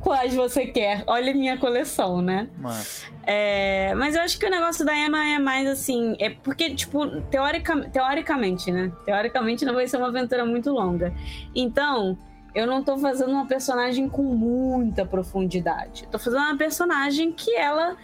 Quais 0.00 0.34
você 0.34 0.66
quer? 0.66 1.02
Olha 1.06 1.32
a 1.32 1.34
minha 1.34 1.58
coleção, 1.58 2.22
né? 2.22 2.48
Mas. 2.58 3.06
É, 3.24 3.94
mas 3.96 4.14
eu 4.14 4.22
acho 4.22 4.38
que 4.38 4.46
o 4.46 4.50
negócio 4.50 4.84
da 4.84 4.94
Emma 4.94 5.24
é 5.24 5.38
mais 5.38 5.68
assim. 5.68 6.16
É 6.18 6.30
porque, 6.30 6.74
tipo, 6.74 7.20
teorica, 7.22 7.88
teoricamente, 7.90 8.70
né? 8.70 8.92
Teoricamente 9.04 9.64
não 9.64 9.74
vai 9.74 9.86
ser 9.86 9.96
uma 9.96 10.08
aventura 10.08 10.44
muito 10.44 10.70
longa. 10.70 11.12
Então, 11.54 12.16
eu 12.54 12.66
não 12.66 12.82
tô 12.82 12.96
fazendo 12.96 13.32
uma 13.32 13.46
personagem 13.46 14.08
com 14.08 14.22
muita 14.22 15.04
profundidade. 15.04 16.04
Eu 16.04 16.10
tô 16.10 16.18
fazendo 16.18 16.42
uma 16.42 16.56
personagem 16.56 17.32
que 17.32 17.54
ela. 17.54 17.96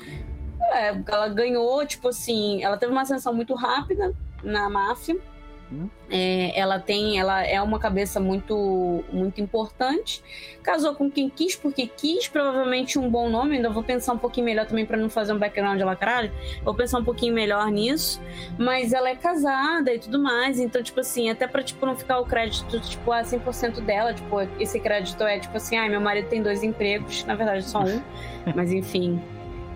é, 0.72 1.00
ela 1.06 1.28
ganhou, 1.28 1.86
tipo 1.86 2.08
assim. 2.08 2.62
Ela 2.62 2.76
teve 2.76 2.92
uma 2.92 3.02
ascensão 3.02 3.32
muito 3.32 3.54
rápida 3.54 4.12
na 4.42 4.68
máfia. 4.68 5.16
É, 6.10 6.58
ela 6.58 6.78
tem, 6.78 7.18
ela 7.18 7.42
é 7.42 7.60
uma 7.62 7.78
cabeça 7.78 8.20
muito, 8.20 9.02
muito 9.12 9.40
importante. 9.40 10.22
Casou 10.62 10.94
com 10.94 11.10
quem 11.10 11.28
quis, 11.28 11.56
porque 11.56 11.86
quis, 11.86 12.28
provavelmente 12.28 12.98
um 12.98 13.08
bom 13.08 13.30
nome. 13.30 13.56
Ainda 13.56 13.70
vou 13.70 13.82
pensar 13.82 14.12
um 14.12 14.18
pouquinho 14.18 14.44
melhor 14.44 14.66
também 14.66 14.84
para 14.84 14.96
não 14.96 15.08
fazer 15.08 15.32
um 15.32 15.38
background 15.38 15.80
lá, 15.80 15.96
caralho. 15.96 16.30
Vou 16.62 16.74
pensar 16.74 16.98
um 16.98 17.04
pouquinho 17.04 17.34
melhor 17.34 17.70
nisso. 17.70 18.20
Mas 18.58 18.92
ela 18.92 19.08
é 19.08 19.16
casada 19.16 19.92
e 19.92 19.98
tudo 19.98 20.18
mais. 20.18 20.60
Então, 20.60 20.82
tipo 20.82 21.00
assim, 21.00 21.30
até 21.30 21.46
pra 21.46 21.62
tipo, 21.62 21.84
não 21.86 21.96
ficar 21.96 22.18
o 22.18 22.26
crédito, 22.26 22.78
tipo, 22.80 23.10
a 23.10 23.22
100% 23.22 23.80
dela. 23.80 24.12
Tipo, 24.12 24.40
esse 24.58 24.78
crédito 24.78 25.22
é 25.24 25.38
tipo 25.38 25.56
assim, 25.56 25.76
ai, 25.76 25.88
meu 25.88 26.00
marido 26.00 26.28
tem 26.28 26.42
dois 26.42 26.62
empregos. 26.62 27.24
Na 27.24 27.34
verdade, 27.34 27.64
só 27.64 27.80
um. 27.80 28.02
Mas 28.54 28.72
enfim. 28.72 29.20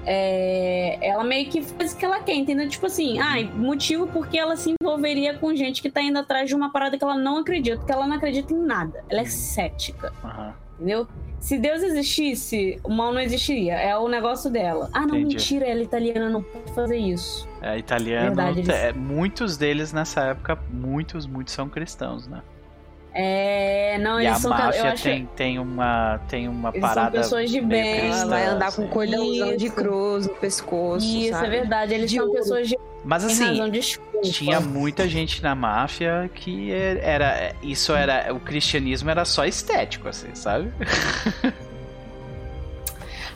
É, 0.08 0.98
ela 1.02 1.24
meio 1.24 1.50
que 1.50 1.60
faz 1.62 1.92
o 1.92 1.96
que 1.96 2.04
ela 2.04 2.20
quer, 2.20 2.34
entendeu? 2.34 2.68
Tipo 2.68 2.86
assim, 2.86 3.18
ai, 3.18 3.44
motivo 3.56 4.06
porque 4.06 4.38
ela 4.38 4.56
se 4.56 4.72
envolveria 4.80 5.34
com 5.36 5.54
gente 5.54 5.82
que 5.82 5.90
tá 5.90 6.00
indo 6.00 6.18
atrás 6.18 6.48
de 6.48 6.54
uma 6.54 6.70
parada 6.70 6.96
que 6.96 7.02
ela 7.04 7.16
não 7.16 7.38
acredita, 7.38 7.76
porque 7.78 7.92
ela 7.92 8.06
não 8.06 8.16
acredita 8.16 8.54
em 8.54 8.58
nada. 8.58 9.04
Ela 9.08 9.22
é 9.22 9.24
cética. 9.26 10.12
Aham. 10.24 10.54
Entendeu? 10.76 11.08
Se 11.40 11.58
Deus 11.58 11.82
existisse, 11.82 12.78
o 12.84 12.90
mal 12.90 13.12
não 13.12 13.20
existiria. 13.20 13.74
É 13.74 13.96
o 13.96 14.08
negócio 14.08 14.50
dela. 14.50 14.88
Ah, 14.92 15.00
não, 15.00 15.16
Entendi. 15.16 15.34
mentira, 15.36 15.66
ela 15.66 15.80
é 15.80 15.82
italiana, 15.82 16.28
não 16.30 16.42
pode 16.42 16.72
fazer 16.74 16.96
isso. 16.98 17.48
É 17.62 17.78
italiano. 17.78 18.26
Verdade, 18.26 18.60
eles- 18.60 18.68
é, 18.68 18.92
muitos 18.92 19.56
deles 19.56 19.92
nessa 19.92 20.22
época, 20.26 20.58
muitos, 20.72 21.26
muitos 21.26 21.52
são 21.54 21.68
cristãos, 21.68 22.26
né? 22.26 22.42
É. 23.18 23.96
Não, 23.98 24.20
e 24.20 24.26
eles 24.26 24.36
a 24.36 24.40
são. 24.40 24.50
ca- 24.50 24.58
Eu 24.58 24.64
máfia 24.66 24.92
acho 24.92 25.02
tem, 25.02 25.26
tem 25.34 25.58
uma, 25.58 26.20
tem 26.28 26.48
uma 26.48 26.68
eles 26.68 26.80
são 26.80 26.88
parada. 26.88 27.18
pessoas 27.18 27.50
de 27.50 27.60
bem. 27.62 28.00
cristã, 28.00 28.20
Ela 28.22 28.26
vai 28.26 28.46
andar 28.46 28.72
com 28.72 28.82
assim. 28.82 28.90
cordãozão 28.92 29.56
de 29.56 29.70
cruz 29.70 30.26
no 30.26 30.34
pescoço. 30.34 31.06
Isso, 31.06 31.30
sabe? 31.30 31.46
é 31.46 31.50
verdade. 31.50 31.94
Eles 31.94 32.10
De 32.10 32.16
são 32.16 32.26
ouro. 32.26 32.38
pessoas 32.38 32.68
de 32.68 32.78
Mas 33.04 33.24
assim, 33.24 33.70
tinha 34.32 34.60
muita 34.60 35.08
gente 35.08 35.42
na 35.42 35.54
máfia 35.54 36.30
que 36.34 36.70
era. 36.72 37.54
Isso 37.62 37.94
era. 37.94 38.34
O 38.34 38.38
cristianismo 38.40 39.08
era 39.08 39.24
só 39.24 39.46
estético, 39.46 40.08
assim, 40.08 40.34
sabe? 40.34 40.70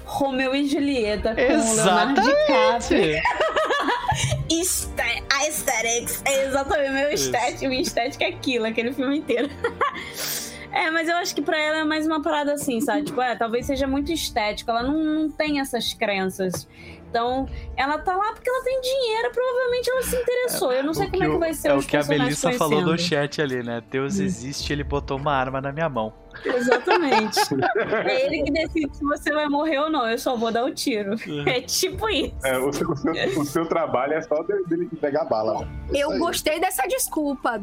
Romeu 0.05 0.55
e 0.55 0.67
Julieta 0.68 1.34
com 1.34 1.41
o 1.41 1.75
Leonardo 1.76 2.20
DiCaprio. 2.20 3.23
Exatamente! 4.50 5.09
Aesthetics. 5.47 6.23
É 6.25 6.47
exatamente 6.47 6.93
meu 6.93 7.12
Isso. 7.12 7.25
estética. 7.25 7.69
Minha 7.69 7.83
estética 7.83 8.25
é 8.25 8.28
aquilo, 8.28 8.67
aquele 8.67 8.93
filme 8.93 9.19
inteiro. 9.19 9.49
É, 10.73 10.89
mas 10.89 11.09
eu 11.09 11.17
acho 11.17 11.35
que 11.35 11.43
pra 11.43 11.60
ela 11.60 11.78
é 11.78 11.85
mais 11.85 12.07
uma 12.07 12.23
parada 12.23 12.52
assim, 12.52 12.81
sabe? 12.81 13.02
Tipo, 13.02 13.20
é, 13.20 13.35
talvez 13.35 13.67
seja 13.67 13.89
muito 13.89 14.12
estético. 14.12 14.70
Ela 14.70 14.85
não, 14.85 15.02
não 15.02 15.28
tem 15.28 15.59
essas 15.59 15.93
crenças. 15.93 16.69
Então, 17.10 17.48
ela 17.76 17.98
tá 17.98 18.14
lá 18.16 18.32
porque 18.32 18.48
ela 18.48 18.62
tem 18.62 18.80
dinheiro, 18.80 19.32
provavelmente 19.32 19.90
ela 19.90 20.02
se 20.02 20.14
interessou. 20.16 20.72
Eu 20.72 20.84
não 20.84 20.94
sei 20.94 21.08
O 21.08 21.10
como 21.10 21.22
é 21.24 21.26
que 21.26 21.32
o- 21.34 21.39
vai 21.40 21.52
ser 21.52 21.68
É 21.68 21.74
os 21.74 21.84
o 21.84 21.89
que 21.89 21.97
a 21.97 22.05
Melissa 22.05 22.52
falou 22.52 22.80
no 22.82 22.97
chat 22.97 23.42
ali, 23.42 23.62
né? 23.64 23.82
Deus 23.90 24.18
existe, 24.20 24.72
ele 24.72 24.84
botou 24.84 25.16
uma 25.18 25.32
arma 25.34 25.60
na 25.60 25.72
minha 25.72 25.89
mão. 25.89 26.12
Exatamente. 26.44 27.40
é 28.06 28.26
ele 28.26 28.44
que 28.44 28.52
decide 28.52 28.97
se 28.97 29.02
você 29.05 29.32
vai 29.32 29.48
morrer 29.48 29.78
ou 29.78 29.90
não. 29.90 30.08
Eu 30.08 30.16
só 30.18 30.36
vou 30.36 30.52
dar 30.52 30.64
o 30.64 30.72
tiro. 30.72 31.14
É 31.47 31.60
tipo 31.60 32.08
isso. 32.08 32.34
É, 32.44 32.56
o, 32.58 32.72
seu, 32.72 32.89
o 32.89 32.97
seu- 32.97 33.40
o 33.40 33.44
seu 33.44 33.66
trabalho 33.66 34.14
é 34.14 34.22
só 34.22 34.40
de- 34.44 34.62
dele 34.68 34.89
pegar 35.00 35.24
bala. 35.24 35.66
É 35.92 35.98
Eu 35.98 36.12
aí. 36.12 36.18
gostei 36.20 36.60
dessa 36.60 36.86
desculpa. 36.86 37.60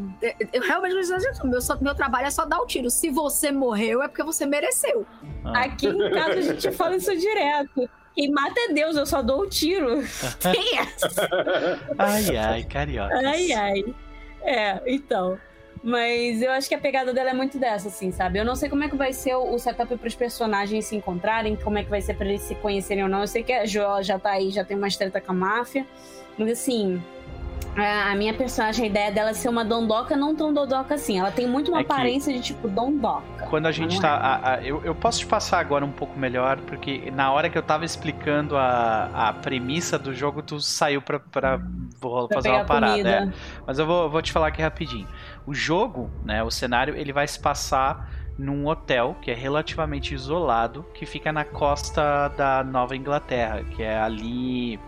Eu 0.51 0.61
realmente 0.61 0.93
gostei 0.95 1.16
dessa 1.16 1.30
desculpa. 1.30 1.48
Meu, 1.48 1.61
só- 1.61 1.77
meu 1.80 1.95
trabalho 1.95 2.27
é 2.27 2.32
só 2.32 2.45
dar 2.45 2.59
o 2.59 2.66
tiro. 2.66 2.90
Se 2.90 3.09
você 3.09 3.51
morreu, 3.51 4.03
é 4.03 4.09
porque 4.09 4.24
você 4.24 4.45
mereceu. 4.45 5.06
Ah. 5.45 5.61
Aqui 5.61 5.88
em 5.88 6.11
casa 6.11 6.32
a 6.38 6.42
gente 6.42 6.72
fala 6.74 6.98
isso 6.98 7.16
direto. 7.16 7.90
Quem 8.18 8.32
mata 8.32 8.60
é 8.60 8.74
Deus, 8.74 8.98
eu 8.98 9.06
só 9.06 9.22
dou 9.22 9.42
o 9.42 9.48
tiro. 9.48 10.04
Tem 10.42 10.80
essa. 10.80 11.30
Ai, 12.00 12.36
ai, 12.36 12.64
carioca. 12.64 13.16
Ai, 13.16 13.52
ai. 13.54 13.86
É, 14.42 14.82
então. 14.88 15.38
Mas 15.84 16.42
eu 16.42 16.52
acho 16.52 16.68
que 16.68 16.74
a 16.74 16.80
pegada 16.80 17.14
dela 17.14 17.30
é 17.30 17.34
muito 17.34 17.60
dessa, 17.60 17.90
assim, 17.90 18.12
sabe? 18.12 18.40
Eu 18.40 18.44
não 18.44 18.56
sei 18.56 18.70
como 18.70 18.84
é 18.84 18.90
que 18.90 18.96
vai 18.96 19.14
ser 19.14 19.36
o 19.36 19.56
setup 19.60 19.96
para 19.96 20.08
os 20.08 20.16
personagens 20.16 20.86
se 20.86 20.96
encontrarem, 20.96 21.56
como 21.56 21.78
é 21.78 21.84
que 21.84 21.92
vai 21.92 22.02
ser 22.02 22.16
para 22.16 22.28
eles 22.28 22.42
se 22.42 22.56
conhecerem 22.56 23.04
ou 23.04 23.10
não. 23.10 23.22
Eu 23.22 23.28
sei 23.28 23.44
que 23.44 23.54
a 23.54 23.68
Jo 23.68 24.02
já 24.02 24.18
tá 24.18 24.32
aí, 24.32 24.50
já 24.50 24.66
tem 24.66 24.76
uma 24.76 24.90
treta 24.90 25.22
com 25.22 25.34
a 25.34 25.36
máfia. 25.36 25.86
Mas 26.40 26.54
assim, 26.54 27.00
a 27.84 28.16
minha 28.16 28.34
personagem, 28.34 28.86
a 28.86 28.88
ideia 28.88 29.12
dela 29.12 29.30
é 29.30 29.34
ser 29.34 29.50
uma 29.50 29.64
dondoca, 29.64 30.16
não 30.18 30.36
tão 30.36 30.52
dondoca 30.54 30.96
assim. 30.96 31.20
Ela 31.20 31.32
tem 31.32 31.48
muito 31.48 31.70
uma 31.70 31.80
É 31.80 31.82
aparência 31.82 32.34
de 32.34 32.42
tipo 32.42 32.68
dondoca. 32.68 33.46
Quando 33.50 33.68
a 33.68 33.72
gente 33.72 34.02
tá. 34.02 34.08
é. 34.08 34.12
a- 34.12 34.54
a- 34.56 34.62
eu, 34.64 34.84
eu 34.84 34.96
posso 34.96 35.20
te 35.20 35.28
passar 35.28 35.60
agora 35.60 35.86
um 35.86 35.92
pouco 35.92 36.18
melhor, 36.18 36.58
porque 36.62 37.12
na 37.12 37.32
hora 37.32 37.50
que 37.50 37.58
eu 37.58 37.62
tava 37.64 37.86
explicando 37.86 38.58
a, 38.58 39.30
a 39.30 39.34
premissa 39.34 39.98
do 40.00 40.14
jogo, 40.14 40.42
tu 40.42 40.60
saiu 40.60 41.02
pra, 41.02 41.20
pra 41.20 41.60
Pra 42.00 42.28
fazer 42.36 42.50
uma 42.50 42.66
parada. 42.66 43.10
é. 43.10 43.30
Mas 43.66 43.80
eu 43.80 43.86
vou, 43.86 44.10
vou 44.10 44.22
te 44.22 44.32
falar 44.32 44.48
aqui 44.48 44.62
rapidinho. 44.62 45.08
O 45.46 45.54
jogo, 45.54 46.10
né, 46.24 46.44
o 46.44 46.52
cenário, 46.52 46.96
ele 46.96 47.12
vai 47.14 47.28
se 47.28 47.40
passar 47.40 48.10
num 48.38 48.68
hotel 48.68 49.16
que 49.22 49.32
é 49.32 49.34
relativamente 49.34 50.14
isolado, 50.14 50.86
que 50.94 51.06
fica 51.08 51.32
na 51.34 51.44
costa 51.44 52.28
da 52.38 52.64
Nova 52.64 52.96
Inglaterra, 52.96 53.64
que 53.64 53.82
é 53.82 54.00
ali 54.00 54.80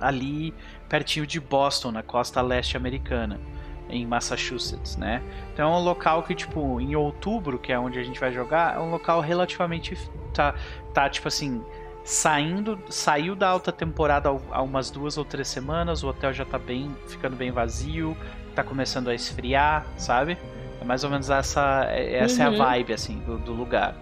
ali 0.00 0.52
pertinho 0.88 1.26
de 1.26 1.40
Boston, 1.40 1.90
na 1.92 2.02
costa 2.02 2.40
leste 2.42 2.76
americana, 2.76 3.40
em 3.88 4.06
Massachusetts, 4.06 4.96
né? 4.96 5.22
Então 5.52 5.72
é 5.72 5.76
um 5.76 5.82
local 5.82 6.22
que 6.22 6.34
tipo 6.34 6.80
em 6.80 6.94
outubro, 6.96 7.58
que 7.58 7.72
é 7.72 7.78
onde 7.78 7.98
a 7.98 8.02
gente 8.02 8.18
vai 8.20 8.32
jogar, 8.32 8.76
é 8.76 8.78
um 8.78 8.90
local 8.90 9.20
relativamente 9.20 9.96
tá 10.32 10.54
tá 10.92 11.08
tipo 11.08 11.28
assim, 11.28 11.62
saindo, 12.02 12.78
saiu 12.88 13.34
da 13.36 13.48
alta 13.48 13.70
temporada 13.72 14.28
há- 14.50 14.62
umas 14.62 14.90
duas 14.90 15.16
ou 15.18 15.24
três 15.24 15.48
semanas, 15.48 16.02
o 16.02 16.08
hotel 16.08 16.32
já 16.32 16.44
tá 16.44 16.58
bem, 16.58 16.94
ficando 17.08 17.36
bem 17.36 17.50
vazio, 17.50 18.16
tá 18.54 18.62
começando 18.62 19.08
a 19.08 19.14
esfriar, 19.14 19.86
sabe? 19.96 20.38
É 20.80 20.84
mais 20.84 21.02
ou 21.04 21.10
menos 21.10 21.30
essa, 21.30 21.84
essa 21.90 22.42
é 22.42 22.48
Uhum. 22.48 22.54
a 22.62 22.64
vibe 22.66 22.92
assim 22.92 23.18
do, 23.20 23.38
do 23.38 23.52
lugar. 23.52 23.96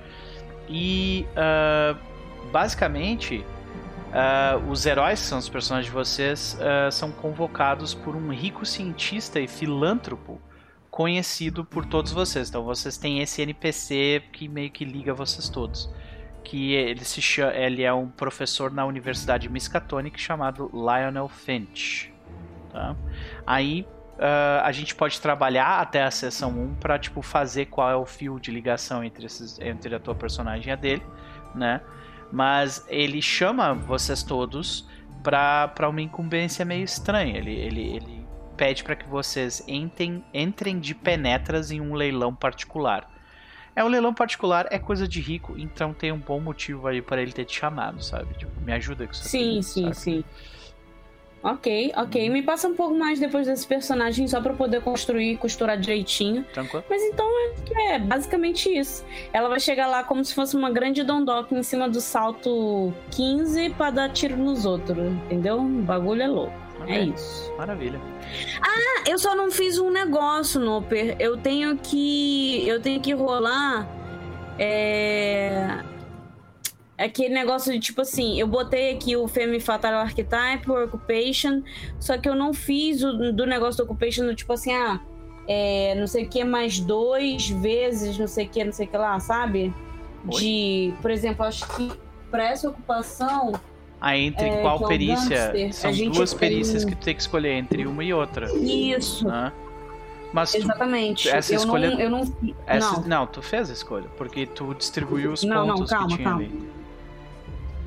E 0.68 1.26
ah, 1.36 1.96
basicamente 2.52 3.44
ah, 4.12 4.60
os 4.68 4.84
heróis, 4.84 5.20
que 5.20 5.26
são 5.26 5.38
os 5.38 5.48
personagens 5.48 5.86
de 5.86 5.92
vocês, 5.92 6.58
ah, 6.60 6.90
são 6.90 7.10
convocados 7.10 7.94
por 7.94 8.14
um 8.14 8.30
rico 8.30 8.66
cientista 8.66 9.40
e 9.40 9.48
filântropo 9.48 10.40
conhecido 10.90 11.64
por 11.64 11.86
todos 11.86 12.12
vocês. 12.12 12.50
Então 12.50 12.62
vocês 12.62 12.98
têm 12.98 13.20
esse 13.20 13.40
NPC 13.40 14.22
que 14.32 14.46
meio 14.48 14.70
que 14.70 14.84
liga 14.84 15.14
vocês 15.14 15.48
todos. 15.48 15.90
Que 16.44 16.74
ele 16.74 17.04
se 17.04 17.22
chama, 17.22 17.54
ele 17.54 17.82
é 17.82 17.92
um 17.92 18.08
professor 18.08 18.70
na 18.70 18.84
Universidade 18.84 19.48
Miskatonic 19.48 20.20
chamado 20.20 20.70
Lionel 20.72 21.28
Finch. 21.28 22.12
Tá? 22.70 22.94
Aí 23.46 23.86
ah, 24.18 24.62
a 24.64 24.70
gente 24.72 24.94
pode 24.94 25.20
trabalhar 25.20 25.80
até 25.80 26.02
a 26.02 26.10
sessão 26.10 26.50
1 26.50 26.74
para 26.74 26.98
tipo 26.98 27.22
fazer 27.22 27.66
qual 27.66 27.90
é 27.90 27.96
o 27.96 28.04
fio 28.04 28.38
de 28.38 28.50
ligação 28.50 29.02
entre, 29.02 29.24
esses, 29.24 29.58
entre 29.58 29.94
a 29.94 29.98
tua 29.98 30.14
personagem 30.14 30.68
e 30.68 30.72
a 30.72 30.76
dele, 30.76 31.02
né? 31.54 31.80
Mas 32.32 32.84
ele 32.88 33.20
chama 33.20 33.74
vocês 33.74 34.22
todos 34.22 34.88
pra, 35.22 35.68
pra 35.68 35.88
uma 35.88 36.00
incumbência 36.00 36.64
meio 36.64 36.84
estranha. 36.84 37.36
Ele, 37.36 37.52
ele, 37.52 37.80
ele 37.96 38.26
pede 38.56 38.82
para 38.82 38.96
que 38.96 39.06
vocês 39.06 39.62
entrem, 39.68 40.24
entrem 40.32 40.80
de 40.80 40.94
penetras 40.94 41.70
em 41.70 41.80
um 41.80 41.94
leilão 41.94 42.34
particular. 42.34 43.08
É 43.74 43.84
um 43.84 43.88
leilão 43.88 44.12
particular, 44.12 44.66
é 44.70 44.78
coisa 44.78 45.08
de 45.08 45.20
rico, 45.20 45.54
então 45.58 45.94
tem 45.94 46.12
um 46.12 46.18
bom 46.18 46.40
motivo 46.40 46.86
aí 46.86 47.00
para 47.00 47.22
ele 47.22 47.32
ter 47.32 47.44
te 47.46 47.58
chamado, 47.58 48.02
sabe? 48.02 48.34
Tipo, 48.34 48.60
me 48.60 48.72
ajuda 48.72 49.06
com 49.06 49.12
isso 49.12 49.24
Sim, 49.28 49.58
aqui, 49.58 49.62
sim, 49.62 49.84
saca? 49.84 49.94
sim. 49.94 50.24
Ok, 51.42 51.92
ok. 51.96 52.30
Me 52.30 52.42
passa 52.42 52.68
um 52.68 52.74
pouco 52.74 52.94
mais 52.94 53.18
depois 53.18 53.46
desse 53.46 53.66
personagem 53.66 54.28
só 54.28 54.40
pra 54.40 54.52
poder 54.54 54.80
construir 54.80 55.32
e 55.32 55.36
costurar 55.36 55.76
direitinho. 55.78 56.44
Tranquilo? 56.52 56.84
Mas 56.88 57.02
então 57.02 57.26
é, 57.76 57.94
é 57.94 57.98
basicamente 57.98 58.68
isso. 58.68 59.04
Ela 59.32 59.48
vai 59.48 59.58
chegar 59.58 59.88
lá 59.88 60.04
como 60.04 60.24
se 60.24 60.34
fosse 60.34 60.56
uma 60.56 60.70
grande 60.70 61.02
dondoca 61.02 61.54
em 61.54 61.62
cima 61.62 61.88
do 61.88 62.00
salto 62.00 62.94
15 63.10 63.70
pra 63.70 63.90
dar 63.90 64.10
tiro 64.10 64.36
nos 64.36 64.64
outros, 64.64 64.98
entendeu? 65.24 65.58
O 65.58 65.64
bagulho 65.82 66.22
é 66.22 66.28
louco. 66.28 66.62
Ok, 66.80 66.94
É 66.94 67.00
isso. 67.02 67.52
Maravilha. 67.56 68.00
Ah, 68.60 69.04
eu 69.08 69.18
só 69.18 69.34
não 69.34 69.50
fiz 69.50 69.78
um 69.78 69.90
negócio, 69.90 70.60
Noper. 70.60 71.16
Eu 71.18 71.36
tenho 71.36 71.76
que. 71.76 72.66
Eu 72.66 72.80
tenho 72.80 73.00
que 73.00 73.12
rolar. 73.12 73.88
É. 74.58 75.78
Aquele 76.98 77.30
negócio 77.34 77.72
de 77.72 77.80
tipo 77.80 78.02
assim, 78.02 78.38
eu 78.38 78.46
botei 78.46 78.92
aqui 78.94 79.16
o 79.16 79.26
Femme 79.26 79.58
Fatal 79.58 79.94
Archetype, 79.94 80.70
o 80.70 80.84
Occupation, 80.84 81.62
só 81.98 82.18
que 82.18 82.28
eu 82.28 82.34
não 82.34 82.52
fiz 82.52 83.02
o 83.02 83.32
do 83.32 83.46
negócio 83.46 83.78
do 83.84 83.90
Occupation 83.90 84.24
do 84.26 84.34
tipo 84.34 84.52
assim, 84.52 84.72
ah, 84.72 85.00
é, 85.48 85.94
não 85.98 86.06
sei 86.06 86.24
o 86.24 86.28
que, 86.28 86.44
mais 86.44 86.78
dois 86.78 87.48
vezes, 87.48 88.16
não 88.18 88.28
sei 88.28 88.46
o 88.46 88.48
que, 88.48 88.62
não 88.64 88.72
sei 88.72 88.86
o 88.86 88.88
que 88.90 88.96
lá, 88.96 89.18
sabe? 89.18 89.72
Oi? 90.32 90.40
De, 90.40 90.94
por 91.02 91.10
exemplo, 91.10 91.44
acho 91.44 91.66
que 91.76 91.90
pra 92.30 92.44
essa 92.50 92.68
ocupação, 92.68 93.52
Aí 94.00 94.24
entre 94.26 94.48
É, 94.48 94.60
qual 94.62 94.84
é 94.84 94.88
perícia? 94.88 95.52
gangster. 95.52 95.72
São 95.72 96.10
duas 96.10 96.34
perícias 96.34 96.84
que 96.84 96.92
tu 96.96 97.04
tem 97.04 97.14
que 97.14 97.20
escolher 97.22 97.52
entre 97.52 97.86
uma 97.86 98.02
e 98.02 98.12
outra. 98.12 98.50
isso, 98.52 99.26
Né? 99.28 99.52
Mas 100.32 100.50
tu, 100.50 100.56
exatamente. 100.58 101.28
essa 101.28 101.52
eu 101.52 101.58
escolha- 101.58 101.90
não, 101.90 102.00
eu 102.00 102.10
não, 102.10 102.20
essa, 102.66 103.00
não. 103.02 103.06
não. 103.20 103.26
tu 103.28 103.40
fez 103.42 103.70
a 103.70 103.72
escolha, 103.72 104.08
porque 104.16 104.44
tu 104.46 104.74
distribuiu 104.74 105.32
os 105.32 105.44
Não, 105.44 105.64
não, 105.66 105.74
pontos 105.76 105.90
calma, 105.90 106.08
que 106.08 106.14
tinha 106.16 106.28
calma. 106.30 106.42
ali. 106.44 106.70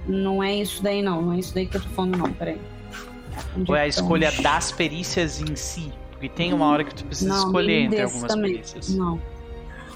Não 0.07 0.43
é 0.43 0.55
isso 0.55 0.81
daí, 0.83 1.01
não. 1.01 1.21
Não 1.21 1.33
é 1.33 1.39
isso 1.39 1.53
daí 1.53 1.65
que 1.67 1.77
eu 1.77 1.81
tô 1.81 1.89
falando, 1.89 2.17
não. 2.17 2.31
Peraí. 2.33 2.59
Onde 3.57 3.69
Ou 3.71 3.75
é 3.75 3.81
a 3.81 3.87
escolha 3.87 4.31
das 4.41 4.71
perícias 4.71 5.41
em 5.41 5.55
si? 5.55 5.91
Porque 6.11 6.29
tem 6.29 6.53
uma 6.53 6.67
hora 6.67 6.83
que 6.83 6.95
tu 6.95 7.03
precisa 7.05 7.29
Não, 7.29 7.45
escolher 7.47 7.81
entre 7.81 8.01
algumas 8.01 8.31
também. 8.33 8.53
perícias. 8.53 8.89
Não. 8.95 9.19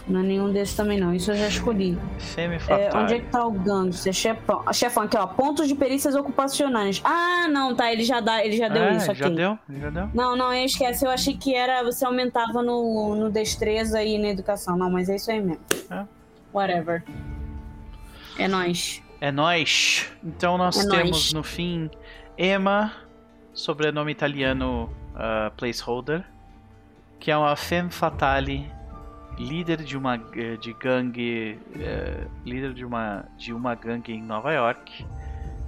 Não 0.07 0.21
é 0.21 0.23
nenhum 0.23 0.51
desses 0.51 0.75
também, 0.75 0.99
não. 0.99 1.13
Isso 1.13 1.31
eu 1.31 1.35
já 1.35 1.47
escolhi. 1.47 1.95
É, 2.67 2.89
onde 2.97 3.13
é 3.13 3.19
que 3.19 3.27
tá 3.27 3.45
o 3.45 3.51
gangster? 3.51 4.11
Chefão. 4.11 4.63
Ah, 4.65 4.73
Chefão, 4.73 5.03
aqui, 5.03 5.15
ó. 5.15 5.27
Pontos 5.27 5.67
de 5.67 5.75
perícias 5.75 6.15
ocupacionais. 6.15 6.99
Ah, 7.03 7.47
não, 7.47 7.75
tá. 7.75 7.93
Ele 7.93 8.03
já, 8.03 8.19
dá, 8.19 8.43
ele 8.43 8.57
já 8.57 8.67
deu 8.69 8.83
Ah, 8.85 8.91
isso 8.93 9.11
aqui. 9.11 9.19
já 9.19 9.29
deu? 9.29 9.59
Já 9.69 9.89
deu? 9.91 10.09
Não, 10.13 10.35
não, 10.35 10.51
eu 10.51 10.65
esquece. 10.65 11.05
Eu 11.05 11.11
achei 11.11 11.38
que 11.38 11.53
era. 11.53 11.83
Você 11.83 12.03
aumentava 12.05 12.63
no, 12.63 13.15
no 13.15 13.29
destreza 13.29 14.01
e 14.03 14.17
na 14.17 14.29
educação. 14.29 14.75
Não, 14.75 14.89
mas 14.89 15.09
é 15.09 15.15
isso 15.15 15.29
aí 15.29 15.41
mesmo. 15.41 15.61
É. 15.91 16.03
Whatever. 16.51 17.03
É 18.39 18.47
nóis. 18.47 19.03
É 19.22 19.31
nós. 19.31 20.11
Então 20.23 20.57
nós 20.57 20.77
É 20.77 20.89
temos 20.89 21.11
nóis. 21.11 21.33
no 21.33 21.43
fim 21.43 21.89
Emma, 22.38 22.93
sobrenome 23.53 24.11
italiano 24.11 24.89
ah, 25.15 25.51
placeholder, 25.57 26.23
que 27.19 27.30
é 27.30 27.38
uma 27.38 27.56
femme 27.56 27.91
fatale, 27.91 28.72
líder 29.38 29.83
de 29.83 29.98
uma 29.98 30.17
de 30.17 30.73
gangue, 30.73 31.59
eh, 31.75 32.27
líder 32.45 32.73
de 32.73 32.85
uma 32.85 33.25
de 33.38 33.53
uma 33.53 33.75
gangue 33.75 34.14
em 34.14 34.22
Nova 34.22 34.53
York, 34.53 35.06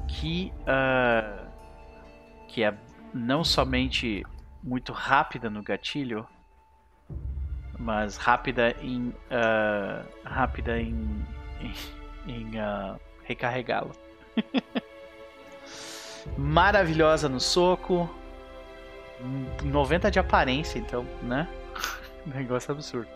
que 0.07 0.53
ah, 0.65 1.45
que 2.47 2.63
é 2.63 2.73
não 3.13 3.43
somente 3.43 4.25
muito 4.63 4.93
rápida 4.93 5.49
no 5.49 5.61
gatilho, 5.61 6.25
mas 7.79 8.15
rápida 8.17 8.75
em 8.81 9.13
ah, 9.29 10.03
rápida 10.23 10.79
em, 10.79 11.25
em, 11.59 11.73
em, 12.27 12.51
recarregá-lo. 13.31 13.91
Maravilhosa 16.37 17.27
no 17.27 17.39
soco. 17.39 18.09
90 19.63 20.09
de 20.09 20.19
aparência, 20.19 20.79
então, 20.79 21.05
né? 21.21 21.47
Negócio 22.25 22.71
absurdo. 22.71 23.07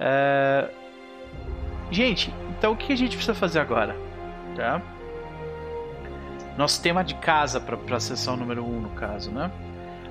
É, 0.00 0.70
Gente, 1.92 2.32
então 2.56 2.72
o 2.72 2.76
que 2.76 2.90
a 2.90 2.96
gente 2.96 3.16
precisa 3.16 3.34
fazer 3.34 3.60
agora? 3.60 3.94
Tá? 4.56 4.80
Nosso 6.56 6.82
tema 6.82 7.04
de 7.04 7.14
casa 7.16 7.60
para 7.60 7.76
a 7.94 8.00
sessão 8.00 8.34
número 8.34 8.64
1, 8.64 8.66
um, 8.66 8.80
no 8.80 8.90
caso, 8.90 9.30
né? 9.30 9.52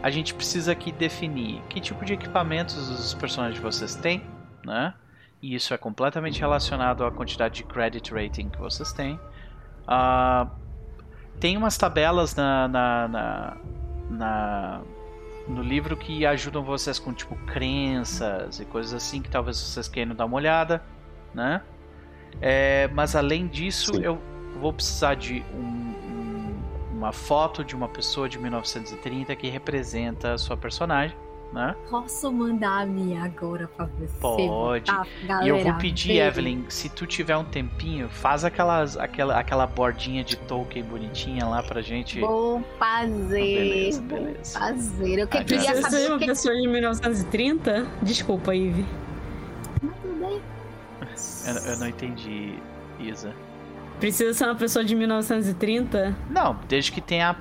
A 0.03 0.11
gente 0.11 0.35
precisa 0.35 0.71
aqui 0.71 0.91
definir 0.91 1.59
que 1.69 1.81
tipo 1.81 2.05
de 2.05 2.13
equipamentos 2.13 2.77
os 2.77 3.15
personagens 3.15 3.55
de 3.55 3.61
vocês 3.61 3.95
têm, 3.95 4.21
né? 4.63 4.93
E 5.41 5.55
isso 5.55 5.73
é 5.73 5.77
completamente 5.77 6.39
relacionado 6.39 7.03
à 7.03 7.11
quantidade 7.11 7.55
de 7.55 7.63
credit 7.63 8.13
rating 8.13 8.49
que 8.49 8.59
vocês 8.59 8.93
têm. 8.93 9.19
Uh, 9.87 10.49
tem 11.39 11.57
umas 11.57 11.77
tabelas 11.77 12.35
na, 12.35 12.67
na, 12.67 13.07
na, 13.07 13.57
na, 14.09 14.81
no 15.47 15.63
livro 15.63 15.97
que 15.97 16.25
ajudam 16.25 16.63
vocês 16.63 16.99
com 16.99 17.11
tipo 17.11 17.35
crenças 17.47 18.59
e 18.59 18.65
coisas 18.65 18.93
assim 18.93 19.21
que 19.21 19.29
talvez 19.29 19.57
vocês 19.57 19.87
queiram 19.87 20.13
dar 20.13 20.25
uma 20.25 20.37
olhada, 20.37 20.83
né? 21.33 21.63
É, 22.39 22.87
mas 22.93 23.15
além 23.15 23.47
disso, 23.47 23.95
Sim. 23.95 24.03
eu 24.03 24.21
vou 24.59 24.71
precisar 24.71 25.15
de 25.15 25.43
um, 25.53 25.57
um, 25.57 26.63
uma 26.93 27.11
foto 27.11 27.63
de 27.63 27.75
uma 27.75 27.89
pessoa 27.89 28.29
de 28.29 28.37
1930 28.37 29.35
que 29.35 29.49
representa 29.49 30.33
a 30.33 30.37
sua 30.37 30.55
personagem 30.55 31.17
né? 31.51 31.75
Posso 31.89 32.31
mandar 32.31 32.81
a 32.81 32.85
minha 32.85 33.23
agora 33.23 33.67
pra 33.67 33.85
você? 33.85 34.19
Pode. 34.19 34.85
Tá, 34.85 35.05
galera, 35.23 35.45
e 35.45 35.49
eu 35.49 35.59
vou 35.59 35.73
pedir, 35.75 36.17
Evelyn, 36.17 36.63
se 36.69 36.89
tu 36.89 37.05
tiver 37.05 37.35
um 37.35 37.43
tempinho, 37.43 38.09
faz 38.09 38.45
aquelas, 38.45 38.97
aquela, 38.97 39.37
aquela 39.37 39.67
bordinha 39.67 40.23
de 40.23 40.37
Tolkien 40.37 40.83
bonitinha 40.83 41.45
lá 41.45 41.61
pra 41.61 41.81
gente. 41.81 42.19
Vou 42.19 42.63
fazer. 42.79 43.55
Beleza, 43.55 44.01
beleza. 44.01 44.59
Vou 44.59 44.69
fazer. 44.69 45.19
Eu 45.19 45.27
que 45.27 45.43
queria 45.43 45.75
saber. 45.75 45.81
Você 45.81 46.05
é 46.05 46.09
uma 46.09 46.19
que... 46.19 46.25
pessoa 46.25 46.55
de 46.55 46.67
1930? 46.67 47.87
Desculpa, 48.01 48.55
Ivy. 48.55 48.85
Tudo 49.79 50.19
bem. 50.19 50.41
Eu, 51.47 51.71
eu 51.71 51.79
não 51.79 51.87
entendi, 51.87 52.55
Isa. 52.99 53.33
Precisa 54.01 54.33
ser 54.33 54.45
uma 54.45 54.55
pessoa 54.55 54.83
de 54.83 54.95
1930? 54.95 56.17
Não, 56.27 56.59
desde 56.67 56.91
que 56.91 56.99
tenha, 56.99 57.35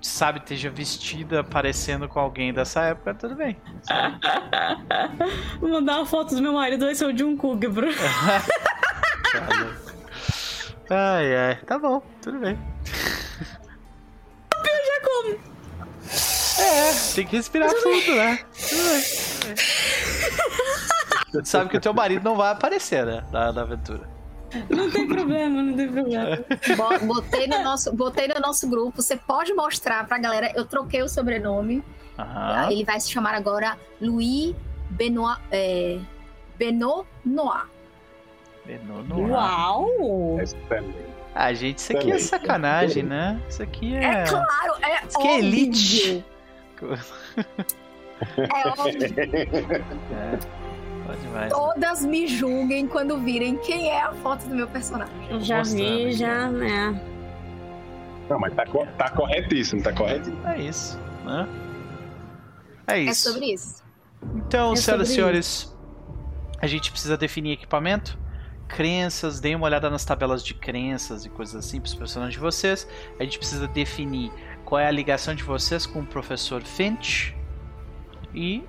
sabe, 0.00 0.38
esteja 0.38 0.70
vestida 0.70 1.44
parecendo 1.44 2.08
com 2.08 2.18
alguém 2.18 2.50
dessa 2.50 2.80
época, 2.80 3.12
tudo 3.12 3.34
bem. 3.34 3.58
Vou 5.60 5.68
mandar 5.68 5.96
uma 5.96 6.06
foto 6.06 6.34
do 6.34 6.40
meu 6.40 6.54
marido, 6.54 6.86
vai 6.86 6.94
ser 6.94 7.04
o 7.04 7.12
John 7.12 7.36
Cougar. 7.36 7.70
ai, 10.88 11.36
ai, 11.36 11.56
tá 11.66 11.78
bom, 11.78 12.00
tudo 12.22 12.38
bem. 12.38 12.58
Já 14.64 15.00
como? 15.04 15.38
É, 16.58 17.14
tem 17.14 17.26
que 17.26 17.36
respirar 17.36 17.70
fundo, 17.70 18.14
né? 18.14 18.38
Tudo 18.66 18.82
bem. 18.88 19.04
Tudo 21.26 21.34
bem. 21.34 21.44
sabe 21.44 21.68
que 21.68 21.76
o 21.76 21.80
teu 21.80 21.92
marido 21.92 22.24
não 22.24 22.34
vai 22.34 22.50
aparecer, 22.50 23.04
né? 23.04 23.22
Na, 23.30 23.52
na 23.52 23.60
aventura. 23.60 24.16
Não 24.70 24.90
tem 24.90 25.06
problema, 25.06 25.62
não 25.62 25.76
tem 25.76 25.88
problema. 25.88 26.44
Botei 27.04 27.46
no 27.46 27.62
nosso, 27.62 27.94
botei 27.94 28.28
no 28.28 28.40
nosso 28.40 28.68
grupo. 28.68 29.02
Você 29.02 29.16
pode 29.16 29.52
mostrar 29.52 30.06
pra 30.06 30.18
galera. 30.18 30.52
Eu 30.54 30.64
troquei 30.64 31.02
o 31.02 31.08
sobrenome. 31.08 31.82
Uhum. 32.18 32.70
Ele 32.70 32.84
vai 32.84 32.98
se 32.98 33.10
chamar 33.10 33.34
agora 33.34 33.78
Louis 34.00 34.54
Benoit, 34.90 35.38
é, 35.50 35.98
Benoit 36.56 37.06
Noir. 37.24 37.66
Benoit 38.64 39.08
Noir. 39.08 39.30
Uau! 39.30 40.38
Ah, 41.34 41.52
gente, 41.52 41.78
isso 41.78 41.96
aqui 41.96 42.10
é 42.10 42.18
sacanagem, 42.18 43.02
né? 43.02 43.40
Isso 43.48 43.62
aqui 43.62 43.94
é. 43.94 44.04
É 44.04 44.24
claro, 44.24 44.74
é 44.82 45.06
Isso 45.06 45.18
aqui 45.18 45.28
é 45.28 45.38
elite. 45.38 46.24
É 48.36 48.68
óbvio. 48.68 48.98
É. 50.10 50.67
Demais, 51.16 51.52
Todas 51.52 52.02
né? 52.02 52.10
me 52.10 52.26
julguem 52.26 52.86
quando 52.86 53.18
virem 53.18 53.56
quem 53.58 53.88
é 53.88 54.02
a 54.02 54.12
foto 54.12 54.46
do 54.46 54.54
meu 54.54 54.68
personagem. 54.68 55.14
Eu 55.30 55.40
já 55.40 55.62
vi, 55.62 56.12
já, 56.12 56.48
né? 56.48 57.00
Não, 58.28 58.38
mas 58.38 58.54
tá, 58.54 58.64
tá 58.96 59.10
corretíssimo, 59.10 59.82
tá 59.82 59.92
corretíssimo. 59.92 60.46
É 60.46 60.60
isso, 60.60 60.98
né? 61.24 61.48
É 62.86 63.00
isso. 63.00 63.28
É 63.28 63.32
sobre 63.32 63.52
isso. 63.52 63.84
Então, 64.34 64.72
é 64.72 64.76
senhoras 64.76 65.08
e 65.08 65.14
senhores, 65.14 65.78
a 66.60 66.66
gente 66.66 66.90
precisa 66.90 67.16
definir 67.16 67.52
equipamento, 67.52 68.18
crenças, 68.66 69.40
deem 69.40 69.54
uma 69.54 69.66
olhada 69.66 69.88
nas 69.88 70.04
tabelas 70.04 70.44
de 70.44 70.54
crenças 70.54 71.24
e 71.24 71.28
coisas 71.28 71.54
assim 71.56 71.80
para 71.80 71.88
os 71.88 71.94
personagens 71.94 72.34
de 72.34 72.40
vocês. 72.40 72.86
A 73.18 73.24
gente 73.24 73.38
precisa 73.38 73.66
definir 73.66 74.30
qual 74.64 74.78
é 74.78 74.86
a 74.86 74.90
ligação 74.90 75.34
de 75.34 75.42
vocês 75.42 75.86
com 75.86 76.00
o 76.00 76.06
professor 76.06 76.62
Finch 76.62 77.34
e 78.34 78.62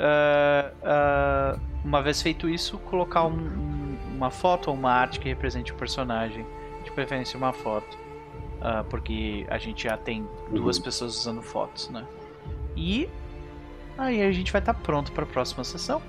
uh, 0.00 1.56
uh, 1.56 1.60
uma 1.84 2.02
vez 2.02 2.20
feito 2.22 2.48
isso, 2.48 2.78
colocar 2.78 3.24
um, 3.24 3.36
um, 3.36 3.98
uma 4.16 4.30
foto 4.30 4.68
ou 4.68 4.74
uma 4.74 4.90
arte 4.90 5.20
que 5.20 5.28
represente 5.28 5.72
o 5.72 5.74
personagem, 5.76 6.46
de 6.84 6.90
preferência 6.90 7.36
uma 7.36 7.52
foto, 7.52 7.98
uh, 8.58 8.84
porque 8.88 9.46
a 9.48 9.58
gente 9.58 9.84
já 9.84 9.96
tem 9.96 10.26
duas 10.50 10.78
uhum. 10.78 10.84
pessoas 10.84 11.16
usando 11.16 11.42
fotos, 11.42 11.88
né? 11.90 12.06
E 12.76 13.08
aí 13.98 14.22
a 14.22 14.32
gente 14.32 14.50
vai 14.50 14.60
estar 14.60 14.74
tá 14.74 14.80
pronto 14.80 15.12
para 15.12 15.24
a 15.24 15.26
próxima 15.26 15.62
sessão. 15.64 16.02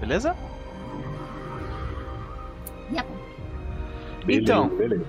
Beleza? 0.00 0.36
Yep. 2.92 3.08
Então, 4.28 4.68
beleza. 4.68 5.06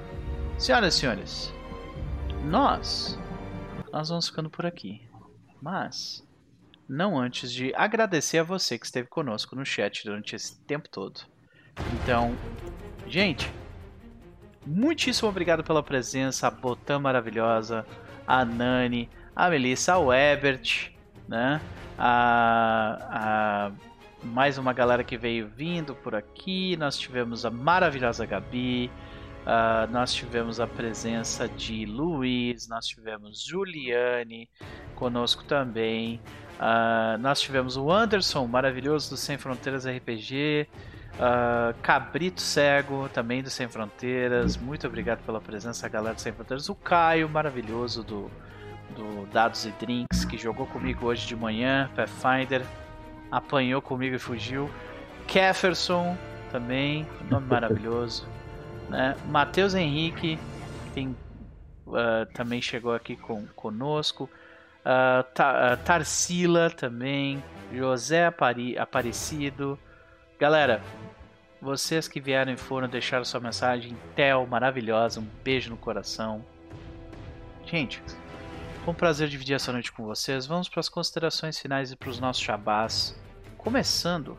senhoras 0.57 0.95
e 0.95 0.99
senhores, 0.99 1.53
nós 2.45 3.19
nós 3.91 4.09
vamos 4.09 4.27
ficando 4.27 4.49
por 4.49 4.65
aqui. 4.65 5.01
Mas 5.61 6.26
não 6.87 7.17
antes 7.19 7.51
de 7.51 7.73
agradecer 7.75 8.39
a 8.39 8.43
você 8.43 8.77
que 8.77 8.85
esteve 8.85 9.07
conosco 9.07 9.55
no 9.55 9.65
chat 9.65 10.05
durante 10.05 10.35
esse 10.35 10.59
tempo 10.65 10.87
todo. 10.89 11.21
Então, 11.93 12.35
gente, 13.07 13.51
muitíssimo 14.65 15.29
obrigado 15.29 15.63
pela 15.63 15.83
presença, 15.83 16.47
a 16.47 16.51
Botã 16.51 16.99
maravilhosa, 16.99 17.85
a 18.25 18.43
Nani, 18.43 19.09
a 19.35 19.49
Melissa, 19.49 19.95
a 19.95 20.17
Ebert, 20.17 20.91
né? 21.27 21.61
A, 21.97 23.71
a 23.71 23.71
mais 24.23 24.57
uma 24.57 24.73
galera 24.73 25.03
que 25.03 25.17
veio 25.17 25.47
vindo 25.47 25.95
por 25.95 26.15
aqui. 26.15 26.75
Nós 26.77 26.97
tivemos 26.97 27.45
a 27.45 27.51
maravilhosa 27.51 28.25
Gabi, 28.25 28.91
uh, 29.43 29.91
nós 29.91 30.13
tivemos 30.13 30.59
a 30.59 30.67
presença 30.67 31.47
de 31.47 31.85
Luiz, 31.85 32.67
nós 32.67 32.85
tivemos 32.87 33.43
Juliane 33.43 34.49
conosco 34.95 35.43
também. 35.43 36.19
Uh, 36.57 37.17
nós 37.19 37.39
tivemos 37.39 37.77
o 37.77 37.91
Anderson, 37.91 38.47
maravilhoso 38.47 39.11
do 39.11 39.17
Sem 39.17 39.37
Fronteiras 39.37 39.85
RPG. 39.85 40.67
Uh, 40.71 41.19
ah, 41.19 41.73
Cabrito 41.81 42.41
Cego, 42.41 43.09
também 43.09 43.41
do 43.41 43.49
Sem 43.49 43.67
Fronteiras. 43.67 44.57
Muito 44.57 44.85
obrigado 44.87 45.23
pela 45.25 45.39
presença, 45.39 45.87
galera 45.87 46.15
do 46.15 46.21
Sem 46.21 46.33
Fronteiras. 46.33 46.67
O 46.69 46.75
Caio, 46.75 47.29
maravilhoso 47.29 48.03
do, 48.03 48.29
do 48.95 49.27
Dados 49.31 49.65
e 49.65 49.71
Drinks, 49.71 50.25
que 50.25 50.37
jogou 50.37 50.65
comigo 50.67 51.05
hoje 51.05 51.27
de 51.27 51.35
manhã, 51.35 51.89
Pathfinder. 51.95 52.63
Apanhou 53.31 53.81
comigo 53.81 54.15
e 54.15 54.19
fugiu. 54.19 54.69
Kefferson, 55.27 56.17
também, 56.51 57.05
nome 57.29 57.45
maravilhoso. 57.49 58.27
Né? 58.89 59.15
Matheus 59.27 59.75
Henrique, 59.75 60.39
tem, 60.93 61.15
uh, 61.85 62.25
também 62.33 62.61
chegou 62.61 62.93
aqui 62.93 63.15
com, 63.15 63.45
conosco. 63.55 64.29
Uh, 64.87 65.21
Ta 65.33 65.73
uh, 65.73 65.77
Tarsila 65.83 66.69
também, 66.69 67.43
José 67.73 68.27
Apari 68.27 68.77
Aparecido. 68.77 69.77
Galera, 70.39 70.81
vocês 71.61 72.07
que 72.07 72.21
vieram 72.21 72.53
e 72.53 72.57
foram 72.57 72.87
deixar 72.87 73.25
sua 73.25 73.41
mensagem, 73.41 73.97
Tel, 74.15 74.47
maravilhosa, 74.47 75.19
um 75.19 75.27
beijo 75.43 75.69
no 75.69 75.75
coração. 75.75 76.41
Gente, 77.65 78.01
foi 78.85 78.93
um 78.93 78.95
prazer 78.95 79.27
dividir 79.27 79.55
essa 79.55 79.73
noite 79.73 79.91
com 79.91 80.05
vocês. 80.05 80.45
Vamos 80.45 80.69
para 80.69 80.79
as 80.79 80.87
considerações 80.87 81.59
finais 81.59 81.91
e 81.91 81.95
para 81.97 82.09
os 82.09 82.21
nossos 82.21 82.41
chabás. 82.41 83.19
Começando 83.57 84.37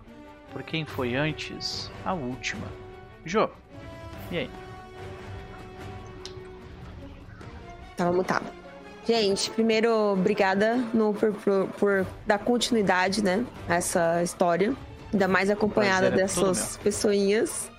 por 0.51 0.63
quem 0.63 0.87
foi 0.87 1.15
antes 1.15 1.91
a 2.07 2.15
última. 2.15 2.67
Jô, 3.27 3.51
e 4.31 4.39
aí? 4.39 4.51
Tá, 7.95 8.07
vamos 8.07 8.27
tá. 8.27 8.41
Gente, 9.09 9.51
primeiro, 9.51 9.91
obrigada 10.13 10.77
no, 10.93 11.15
por, 11.15 11.33
por, 11.33 11.67
por, 11.79 12.07
dar 12.27 12.39
continuidade, 12.39 13.25
né, 13.25 13.43
a 13.67 13.77
essa 13.77 14.23
história. 14.23 14.75
Ainda 15.11 15.27
mais 15.27 15.49
acompanhada 15.49 16.09
é 16.09 16.11
dessas 16.11 16.77
pessoinhas. 16.77 17.71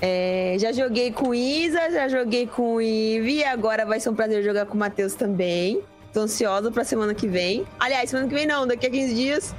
É, 0.00 0.54
já 0.60 0.70
joguei 0.70 1.10
com 1.10 1.34
Isa, 1.34 1.90
já 1.90 2.06
joguei 2.06 2.46
com 2.46 2.80
Ivy, 2.80 3.42
agora 3.42 3.84
vai 3.84 3.98
ser 3.98 4.10
um 4.10 4.14
prazer 4.14 4.44
jogar 4.44 4.66
com 4.66 4.74
o 4.74 4.76
Matheus 4.76 5.14
também. 5.14 5.82
Tô 6.12 6.20
ansiosa 6.20 6.70
pra 6.70 6.84
semana 6.84 7.14
que 7.14 7.26
vem. 7.26 7.66
Aliás, 7.80 8.10
semana 8.10 8.28
que 8.28 8.34
vem 8.34 8.46
não, 8.46 8.64
daqui 8.64 8.86
a 8.86 8.90
15 8.90 9.12
dias. 9.12 9.56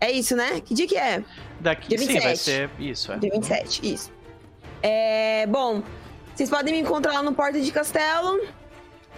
É 0.00 0.10
isso, 0.10 0.34
né? 0.34 0.60
Que 0.60 0.74
dia 0.74 0.88
que 0.88 0.96
é? 0.96 1.22
Daqui 1.60 1.90
dia 1.90 1.98
27. 1.98 2.20
sim, 2.20 2.26
vai 2.26 2.36
ser 2.36 2.70
isso, 2.80 3.12
é. 3.12 3.18
Dia 3.18 3.30
27, 3.30 3.94
isso. 3.94 4.12
É, 4.82 5.46
bom, 5.46 5.80
vocês 6.34 6.50
podem 6.50 6.74
me 6.74 6.80
encontrar 6.80 7.12
lá 7.12 7.22
no 7.22 7.32
Porta 7.32 7.60
de 7.60 7.70
Castelo. 7.70 8.40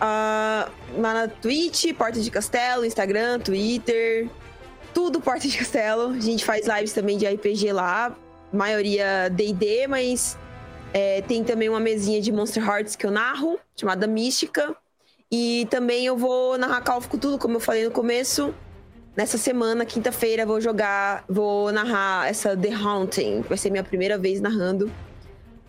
Uh, 0.00 0.70
lá 0.98 1.14
na 1.14 1.28
Twitch, 1.28 1.92
Porta 1.94 2.20
de 2.20 2.30
Castelo, 2.30 2.86
Instagram, 2.86 3.38
Twitter, 3.40 4.28
tudo 4.94 5.20
Porta 5.20 5.46
de 5.46 5.56
Castelo. 5.56 6.10
A 6.12 6.20
gente 6.20 6.44
faz 6.44 6.66
lives 6.66 6.92
também 6.92 7.18
de 7.18 7.26
RPG 7.26 7.72
lá, 7.72 8.16
maioria 8.52 9.28
D&D, 9.28 9.86
mas 9.86 10.38
é, 10.92 11.22
tem 11.22 11.44
também 11.44 11.68
uma 11.68 11.80
mesinha 11.80 12.20
de 12.20 12.32
Monster 12.32 12.66
Hearts 12.66 12.96
que 12.96 13.04
eu 13.04 13.10
narro, 13.10 13.58
chamada 13.76 14.06
Mística. 14.06 14.74
E 15.30 15.66
também 15.70 16.06
eu 16.06 16.16
vou 16.16 16.58
narrar 16.58 16.80
Call 16.80 16.98
of 16.98 17.08
Cthulhu, 17.08 17.38
como 17.38 17.56
eu 17.56 17.60
falei 17.60 17.84
no 17.84 17.90
começo. 17.90 18.52
nessa 19.16 19.38
semana, 19.38 19.84
quinta-feira, 19.84 20.46
vou 20.46 20.60
jogar, 20.60 21.24
vou 21.28 21.70
narrar 21.70 22.28
essa 22.28 22.56
The 22.56 22.72
Haunting. 22.72 23.42
Vai 23.42 23.58
ser 23.58 23.70
minha 23.70 23.84
primeira 23.84 24.16
vez 24.18 24.40
narrando 24.40 24.90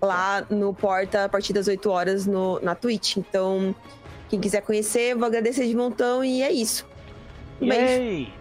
lá 0.01 0.43
no 0.50 0.74
Porta 0.74 1.26
a 1.26 1.30
partir 1.30 1.53
das 1.53 1.68
8 1.68 1.90
horas 1.90 2.26
no, 2.26 2.60
na 2.61 2.74
Twitch. 2.74 3.18
Então, 3.18 3.76
quem 4.32 4.40
quiser 4.40 4.61
conhecer, 4.61 5.14
vou 5.14 5.26
agradecer 5.26 5.68
de 5.68 5.76
montão 5.76 6.24
e 6.24 6.42
é 6.42 6.50
isso. 6.50 6.88
Um 7.61 7.68
beijo. 7.68 8.32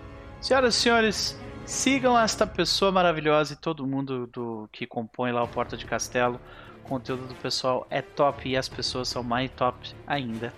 Senhoras 0.41 0.77
e 0.77 0.79
senhores, 0.79 1.41
sigam 1.67 2.17
esta 2.17 2.47
pessoa 2.47 2.93
maravilhosa 2.93 3.55
e 3.55 3.57
todo 3.57 3.85
mundo 3.85 4.29
do 4.29 4.69
que 4.71 4.87
compõe 4.87 5.33
lá 5.33 5.43
o 5.43 5.49
Porta 5.49 5.77
de 5.77 5.85
Castelo. 5.85 6.41
O 6.85 6.89
conteúdo 6.89 7.27
do 7.27 7.35
pessoal 7.35 7.89
é 7.91 8.01
top 8.01 8.49
e 8.49 8.57
as 8.57 8.69
pessoas 8.69 9.09
são 9.09 9.25
mais 9.25 9.51
top 9.51 9.93
ainda. 10.07 10.55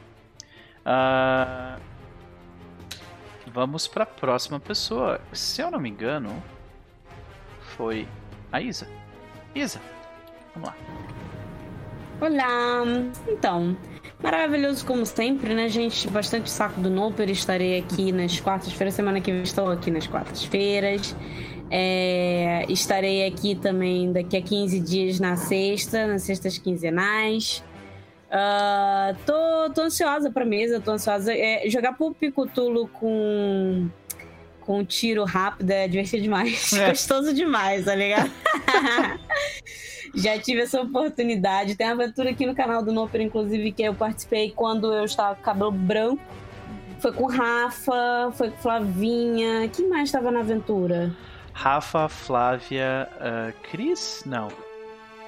Ah, 0.85 1.79
vamos 3.47 3.89
para 3.89 4.05
a 4.05 4.07
próxima 4.07 4.61
pessoa. 4.61 5.19
Se 5.33 5.63
eu 5.63 5.71
não 5.71 5.81
me 5.81 5.89
engano, 5.89 6.43
foi 7.75 8.07
a 8.53 8.61
Isa. 8.61 8.87
Isa, 9.55 9.81
vamos 10.55 10.69
lá. 10.69 10.77
Olá! 12.21 12.85
Então, 13.27 13.77
maravilhoso 14.23 14.85
como 14.87 15.05
sempre, 15.05 15.55
né, 15.55 15.69
gente? 15.69 16.09
Bastante 16.09 16.51
saco 16.51 16.81
do 16.81 16.89
Noper. 16.91 17.29
Estarei 17.31 17.79
aqui 17.79 18.13
nas 18.13 18.39
quartas-feiras. 18.41 18.95
Semana 18.95 19.21
que 19.21 19.33
vem 19.33 19.43
estou 19.43 19.71
aqui 19.71 19.91
nas 19.91 20.07
quartas-feiras. 20.07 21.15
É, 21.71 22.67
estarei 22.69 23.27
aqui 23.27 23.55
também 23.55 24.13
daqui 24.13 24.37
a 24.37 24.43
15 24.43 24.79
dias 24.81 25.19
na 25.19 25.37
sexta, 25.37 26.07
nas 26.07 26.23
sextas 26.23 26.59
quinzenais. 26.59 27.65
Ah, 28.31 29.15
tô, 29.27 29.71
tô 29.75 29.83
ansiosa 29.83 30.31
pra 30.31 30.45
mesa, 30.45 30.81
tô 30.81 30.93
ansiosa. 30.93 31.35
É, 31.35 31.69
jogar 31.69 31.93
pro 31.93 32.15
Picutulo 32.15 32.89
com, 32.89 33.89
com 34.61 34.85
tiro 34.85 35.25
rápido 35.25 35.71
é 35.71 35.87
divertido 35.87 36.23
demais. 36.23 36.73
É. 36.73 36.89
Gostoso 36.93 37.35
demais, 37.35 37.85
tá 37.85 37.95
ligado? 37.95 38.31
Já 40.15 40.39
tive 40.39 40.61
essa 40.61 40.81
oportunidade. 40.81 41.75
Tem 41.75 41.87
uma 41.87 42.05
aventura 42.05 42.31
aqui 42.31 42.45
no 42.45 42.55
canal 42.55 42.83
do 42.83 42.93
Noper, 42.93 43.21
inclusive, 43.21 43.73
que 43.73 43.83
eu 43.83 43.95
participei 43.95 44.51
quando 44.51 44.93
eu 44.93 45.05
estava 45.05 45.35
com 45.35 45.43
cabelo 45.43 45.73
branco. 45.73 46.23
Foi 46.99 47.13
com 47.13 47.27
Rafa, 47.27 48.31
foi 48.33 48.51
com 48.51 48.57
Flavinha. 48.59 49.69
Quem 49.69 49.89
mais 49.89 50.09
estava 50.09 50.31
na 50.31 50.41
aventura? 50.41 51.13
Rafa, 51.53 52.09
Flávia, 52.09 53.09
ah, 53.21 53.53
Cris? 53.71 54.23
Não. 54.25 54.49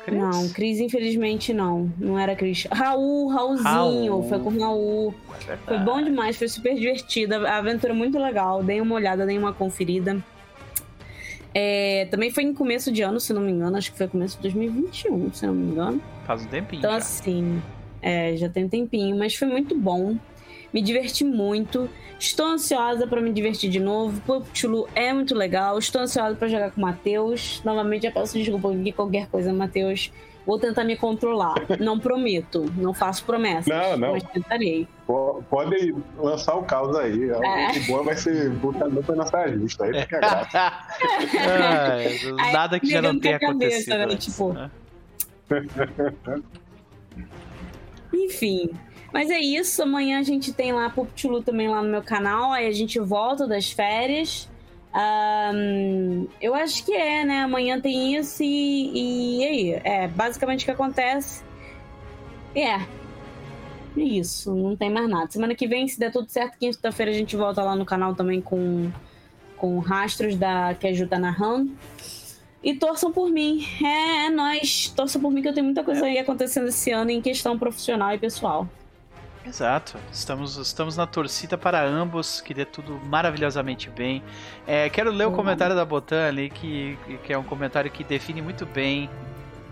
Cris? 0.04 0.18
Não, 0.18 0.48
Cris, 0.50 0.80
infelizmente, 0.80 1.52
não. 1.52 1.90
Não 1.98 2.18
era 2.18 2.36
Cris. 2.36 2.66
Raul, 2.70 3.28
Raulzinho. 3.28 4.12
Raul. 4.12 4.28
Foi 4.28 4.38
com 4.38 4.58
Raul. 4.58 5.14
É 5.48 5.56
Foi 5.56 5.78
bom 5.78 6.02
demais, 6.02 6.36
foi 6.36 6.46
super 6.46 6.74
divertida. 6.74 7.48
A 7.48 7.56
aventura 7.56 7.94
muito 7.94 8.18
legal. 8.18 8.62
Dei 8.62 8.80
uma 8.80 8.94
olhada, 8.94 9.24
dei 9.26 9.38
uma 9.38 9.52
conferida. 9.52 10.22
É, 11.54 12.06
também 12.10 12.30
foi 12.32 12.42
em 12.42 12.52
começo 12.52 12.90
de 12.90 13.02
ano, 13.02 13.20
se 13.20 13.32
não 13.32 13.40
me 13.40 13.52
engano. 13.52 13.76
Acho 13.76 13.92
que 13.92 13.98
foi 13.98 14.08
começo 14.08 14.36
de 14.36 14.42
2021, 14.42 15.32
se 15.32 15.46
não 15.46 15.54
me 15.54 15.70
engano. 15.72 16.02
Faz 16.26 16.42
um 16.44 16.48
tempinho 16.48 16.80
Então, 16.80 16.90
já. 16.90 16.96
assim, 16.96 17.62
é, 18.02 18.36
já 18.36 18.48
tem 18.48 18.64
um 18.64 18.68
tempinho, 18.68 19.16
mas 19.16 19.34
foi 19.36 19.46
muito 19.48 19.76
bom. 19.78 20.16
Me 20.72 20.82
diverti 20.82 21.22
muito. 21.24 21.88
Estou 22.18 22.46
ansiosa 22.46 23.06
pra 23.06 23.20
me 23.20 23.32
divertir 23.32 23.70
de 23.70 23.78
novo. 23.78 24.20
Pop 24.22 24.44
Chulu 24.52 24.88
é 24.94 25.12
muito 25.12 25.32
legal. 25.34 25.78
Estou 25.78 26.00
ansiosa 26.02 26.34
pra 26.34 26.48
jogar 26.48 26.72
com 26.72 26.80
o 26.80 26.84
Matheus. 26.84 27.62
Novamente, 27.64 28.02
já 28.02 28.10
peço 28.10 28.36
desculpa 28.36 28.72
aqui 28.72 28.90
qualquer 28.90 29.28
coisa, 29.28 29.52
Matheus. 29.52 30.10
Vou 30.46 30.58
tentar 30.58 30.84
me 30.84 30.94
controlar. 30.96 31.54
Não 31.80 31.98
prometo, 31.98 32.70
não 32.76 32.92
faço 32.92 33.24
promessas. 33.24 33.66
Não, 33.66 33.96
não. 33.96 34.12
Mas 34.12 34.22
tentarei. 34.24 34.86
Po- 35.06 35.42
Pode 35.48 35.94
lançar 36.18 36.54
o 36.56 36.62
caos 36.64 36.94
aí. 36.96 37.30
É. 37.30 37.78
O 37.78 37.86
bom 37.86 38.04
vai 38.04 38.14
ser 38.16 38.50
botar 38.50 38.88
dupla 38.88 39.16
na 39.16 39.26
saia 39.26 39.56
justa. 39.58 39.84
Aí 39.84 40.02
fica 40.02 40.18
graça. 40.18 40.58
Ai, 40.58 42.06
Aí, 42.40 42.52
nada 42.52 42.78
que 42.78 42.86
já 42.90 43.00
não 43.00 43.18
tenha 43.18 43.38
cabeça, 43.38 43.94
acontecido. 43.94 44.06
né? 44.06 44.16
Tipo, 44.16 44.52
né? 44.52 44.70
Enfim. 48.12 48.70
Mas 49.12 49.30
é 49.30 49.38
isso. 49.38 49.82
Amanhã 49.82 50.18
a 50.18 50.22
gente 50.22 50.52
tem 50.52 50.72
lá 50.72 50.90
Pop 50.90 51.08
Chulu 51.16 51.42
também 51.42 51.68
lá 51.68 51.82
no 51.82 51.88
meu 51.88 52.02
canal. 52.02 52.52
Aí 52.52 52.66
a 52.66 52.72
gente 52.72 52.98
volta 52.98 53.46
das 53.46 53.70
férias. 53.70 54.48
Ahn, 54.94 56.28
eu 56.40 56.54
acho 56.54 56.84
que 56.84 56.92
é, 56.92 57.24
né? 57.24 57.40
Amanhã 57.40 57.80
tem 57.80 58.16
isso 58.16 58.44
e, 58.44 59.40
e 59.40 59.44
aí? 59.44 59.80
É 59.82 60.06
basicamente 60.06 60.62
o 60.62 60.64
que 60.66 60.70
acontece. 60.70 61.42
É. 62.54 62.76
É 63.96 64.00
isso. 64.00 64.54
Não 64.54 64.76
tem 64.76 64.90
mais 64.90 65.08
nada. 65.08 65.28
Semana 65.30 65.54
que 65.54 65.66
vem, 65.66 65.88
se 65.88 65.98
der 65.98 66.12
tudo 66.12 66.28
certo, 66.30 66.56
quinta-feira 66.58 67.10
a 67.10 67.14
gente 67.14 67.34
volta 67.36 67.60
lá 67.62 67.74
no 67.74 67.84
canal 67.84 68.14
também 68.14 68.40
com, 68.40 68.90
com 69.56 69.80
rastros 69.80 70.36
da 70.36 70.74
que 70.74 70.86
a 70.86 70.92
Ju 70.92 71.08
tá 71.08 71.18
narrando. 71.18 71.76
E 72.62 72.74
torçam 72.74 73.12
por 73.12 73.28
mim. 73.30 73.66
É, 73.84 74.26
é 74.26 74.30
nóis. 74.30 74.92
Torçam 74.94 75.20
por 75.20 75.32
mim 75.32 75.42
que 75.42 75.48
eu 75.48 75.54
tenho 75.54 75.64
muita 75.64 75.82
coisa 75.82 76.06
aí 76.06 76.18
acontecendo 76.18 76.68
esse 76.68 76.92
ano 76.92 77.10
em 77.10 77.20
questão 77.20 77.58
profissional 77.58 78.14
e 78.14 78.18
pessoal. 78.18 78.68
Exato. 79.46 79.98
Estamos, 80.10 80.56
estamos 80.56 80.96
na 80.96 81.06
torcida 81.06 81.58
para 81.58 81.82
ambos, 81.82 82.40
que 82.40 82.54
dê 82.54 82.64
tudo 82.64 82.98
maravilhosamente 83.04 83.90
bem. 83.90 84.22
É, 84.66 84.88
quero 84.88 85.10
ler 85.10 85.26
o 85.26 85.28
Uhum. 85.30 85.36
comentário 85.36 85.76
da 85.76 85.84
Botan 85.84 86.26
ali, 86.26 86.48
que, 86.48 86.98
que 87.24 87.32
é 87.32 87.38
um 87.38 87.42
comentário 87.44 87.90
que 87.90 88.02
define 88.02 88.40
muito 88.40 88.64
bem 88.64 89.08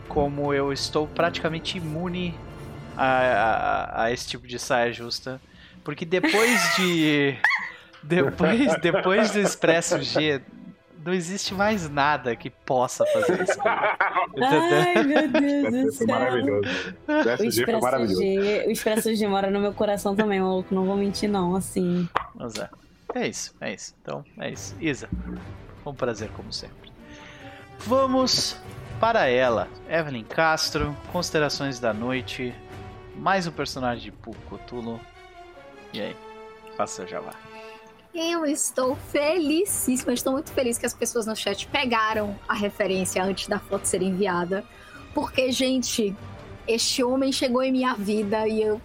como 0.09 0.53
eu 0.53 0.73
estou 0.73 1.09
praticamente 1.09 1.79
imune 1.79 2.35
a, 2.97 3.07
a, 3.07 4.03
a 4.05 4.13
esse 4.13 4.29
tipo 4.29 4.47
de 4.47 4.59
saia 4.59 4.93
justa. 4.93 5.41
Porque 5.83 6.05
depois 6.05 6.61
de. 6.77 7.37
Depois, 8.05 8.75
depois 8.81 9.31
do 9.31 9.39
Expresso 9.39 10.03
G, 10.03 10.43
não 11.05 11.13
existe 11.13 11.55
mais 11.55 11.89
nada 11.89 12.35
que 12.37 12.49
possa 12.51 13.05
fazer 13.07 13.43
isso. 13.43 13.59
Ai, 13.65 15.03
meu 15.03 15.29
Deus 15.29 15.65
do 15.65 15.83
Foi 15.83 15.93
céu. 15.93 16.07
maravilhoso. 16.07 16.69
O 17.09 17.13
O 17.13 17.19
SG 17.21 17.37
foi 17.37 17.47
Expresso, 17.49 17.81
maravilhoso. 17.81 18.23
G, 18.23 18.65
o 18.67 18.71
Expresso 18.71 19.15
G 19.15 19.27
mora 19.29 19.51
no 19.51 19.61
meu 19.61 19.73
coração 19.73 20.15
também, 20.17 20.41
maluco. 20.41 20.75
Não 20.75 20.85
vou 20.85 20.97
mentir, 20.97 21.29
não. 21.29 21.55
Assim. 21.57 22.09
Mas 22.35 22.55
é. 22.59 22.69
É 23.15 23.29
isso, 23.29 23.55
é 23.61 23.75
isso. 23.75 23.95
Então, 24.01 24.25
é 24.39 24.51
isso. 24.51 24.75
Isa, 24.81 25.09
foi 25.83 25.93
um 25.93 25.97
prazer 25.97 26.31
como 26.31 26.53
sempre. 26.53 26.91
Vamos 27.81 28.57
para 29.01 29.27
ela. 29.29 29.69
Evelyn 29.89 30.25
Castro, 30.25 30.97
Considerações 31.13 31.79
da 31.79 31.93
Noite, 31.93 32.55
mais 33.17 33.47
um 33.47 33.51
personagem 33.53 34.05
de 34.05 34.13
Puco 34.13 34.57
Cthulhu. 34.59 34.99
E 35.93 36.01
aí? 36.01 36.17
Faça 36.77 36.97
seu 36.97 37.09
jabá. 37.09 37.35
Eu 38.15 38.45
estou 38.45 38.95
felicíssima, 38.95 40.13
estou 40.13 40.35
muito 40.35 40.53
feliz 40.53 40.77
que 40.77 40.85
as 40.85 40.93
pessoas 40.93 41.25
no 41.25 41.35
chat 41.35 41.67
pegaram 41.69 42.39
a 42.47 42.53
referência 42.53 43.25
antes 43.25 43.49
da 43.49 43.59
foto 43.59 43.87
ser 43.87 44.03
enviada. 44.03 44.63
Porque, 45.15 45.51
gente, 45.51 46.15
este 46.69 47.03
homem 47.03 47.33
chegou 47.33 47.63
em 47.63 47.73
minha 47.73 47.95
vida 47.95 48.47
e 48.47 48.63
eu 48.63 48.79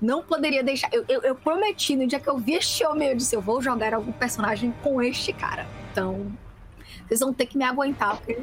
não 0.00 0.20
poderia 0.20 0.64
deixar. 0.64 0.90
Eu, 0.92 1.04
eu, 1.08 1.22
eu 1.22 1.34
prometi, 1.36 1.94
no 1.94 2.08
dia 2.08 2.18
que 2.18 2.28
eu 2.28 2.38
vi 2.38 2.54
este 2.54 2.84
homem, 2.84 3.10
eu 3.10 3.16
disse: 3.16 3.36
eu 3.36 3.40
vou 3.40 3.62
jogar 3.62 3.94
algum 3.94 4.10
personagem 4.10 4.74
com 4.82 5.00
este 5.00 5.32
cara. 5.32 5.64
Então, 5.92 6.32
vocês 7.06 7.20
vão 7.20 7.32
ter 7.32 7.46
que 7.46 7.56
me 7.56 7.64
aguentar, 7.64 8.16
porque 8.16 8.42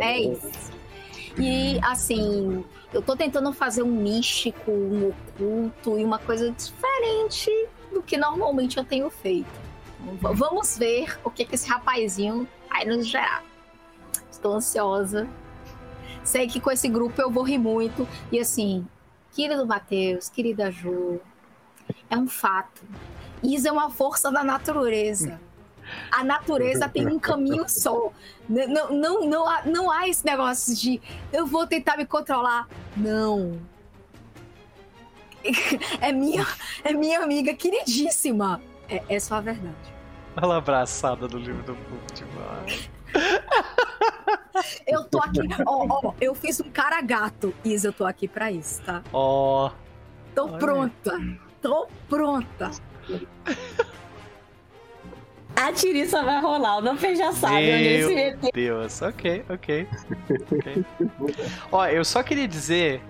é 0.00 0.18
isso. 0.18 0.72
E, 1.38 1.78
assim, 1.82 2.64
eu 2.90 3.02
tô 3.02 3.14
tentando 3.14 3.52
fazer 3.52 3.82
um 3.82 3.92
místico, 3.92 4.70
um 4.70 5.10
oculto 5.10 5.98
e 5.98 6.04
uma 6.04 6.18
coisa 6.18 6.50
diferente 6.50 7.50
do 7.96 8.02
que 8.02 8.16
normalmente 8.16 8.76
eu 8.76 8.84
tenho 8.84 9.08
feito. 9.10 9.48
Vamos 10.20 10.76
ver 10.76 11.18
o 11.24 11.30
que, 11.30 11.44
que 11.44 11.54
esse 11.54 11.68
rapazinho 11.68 12.46
vai 12.68 12.84
nos 12.84 13.06
gerar. 13.06 13.42
Estou 14.30 14.52
ansiosa. 14.54 15.26
Sei 16.22 16.46
que 16.46 16.60
com 16.60 16.70
esse 16.70 16.88
grupo 16.88 17.20
eu 17.20 17.30
vou 17.30 17.42
rir 17.42 17.58
muito. 17.58 18.06
E 18.30 18.38
assim, 18.38 18.86
querido 19.32 19.66
Matheus, 19.66 20.28
querida 20.28 20.70
Ju, 20.70 21.20
é 22.10 22.16
um 22.16 22.28
fato. 22.28 22.82
Isso 23.42 23.66
é 23.66 23.72
uma 23.72 23.90
força 23.90 24.30
da 24.30 24.44
natureza. 24.44 25.40
A 26.10 26.22
natureza 26.24 26.88
tem 26.88 27.06
um 27.06 27.18
caminho 27.18 27.64
só. 27.68 28.10
N- 28.48 28.66
Não, 28.66 28.92
não, 28.92 29.24
não, 29.26 29.48
há, 29.48 29.62
não 29.64 29.90
há 29.90 30.08
esse 30.08 30.24
negócio 30.24 30.74
de 30.74 31.00
eu 31.32 31.46
vou 31.46 31.66
tentar 31.66 31.96
me 31.96 32.04
controlar. 32.04 32.68
Não. 32.96 33.58
É 36.00 36.12
minha, 36.12 36.46
é 36.84 36.92
minha 36.92 37.20
amiga 37.20 37.54
queridíssima. 37.54 38.60
É, 38.88 39.02
é 39.08 39.20
só 39.20 39.36
a 39.36 39.40
verdade. 39.40 39.74
Ela 40.40 40.56
abraçada 40.58 41.26
no 41.26 41.38
livro 41.38 41.62
do 41.62 41.76
demais. 42.14 42.90
Eu 44.86 45.04
tô 45.04 45.18
aqui, 45.18 45.40
ó, 45.66 45.86
ó, 45.88 46.12
eu 46.20 46.34
fiz 46.34 46.60
um 46.60 46.70
cara 46.70 47.00
gato. 47.00 47.54
Isa, 47.64 47.88
eu 47.88 47.92
tô 47.92 48.04
aqui 48.04 48.26
pra 48.28 48.50
isso, 48.50 48.82
tá? 48.82 49.02
Ó, 49.12 49.70
Tô 50.34 50.44
Olha. 50.44 50.58
pronta. 50.58 51.18
Tô 51.62 51.88
pronta. 52.08 52.70
A 55.54 55.72
tiriça 55.72 56.22
vai 56.22 56.40
rolar. 56.40 56.76
O 56.76 56.80
Nofer 56.82 57.16
já 57.16 57.32
sabe 57.32 57.54
onde 57.56 57.64
ele 57.72 58.02
se 58.02 58.14
meu 58.14 58.16
meter. 58.16 58.50
Deus. 58.52 59.00
Ok, 59.02 59.44
ok. 59.48 59.88
ok. 60.52 60.84
Ó, 61.72 61.86
eu 61.86 62.04
só 62.04 62.22
queria 62.22 62.46
dizer 62.46 63.00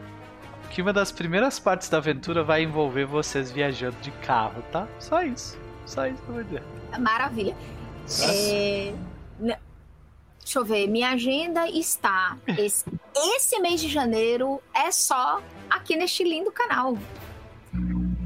que 0.77 0.83
uma 0.83 0.93
das 0.93 1.11
primeiras 1.11 1.59
partes 1.59 1.89
da 1.89 1.97
aventura 1.97 2.45
vai 2.45 2.63
envolver 2.63 3.07
vocês 3.07 3.51
viajando 3.51 3.97
de 4.03 4.11
carro, 4.11 4.63
tá? 4.71 4.87
Só 4.99 5.23
isso. 5.23 5.59
Só 5.87 6.07
isso 6.07 6.23
que 6.23 6.29
eu 6.29 6.35
vou 6.35 6.45
dizer. 6.45 6.63
Maravilha. 7.01 7.57
É, 8.23 8.93
Deixa 9.41 10.59
eu 10.59 10.65
ver, 10.67 10.87
minha 10.87 11.13
agenda 11.13 11.67
está. 11.67 12.37
Esse, 12.59 12.85
esse 13.17 13.59
mês 13.59 13.81
de 13.81 13.89
janeiro 13.89 14.61
é 14.75 14.93
só 14.93 15.41
aqui 15.71 15.97
neste 15.97 16.23
lindo 16.23 16.53
canal. 16.53 16.99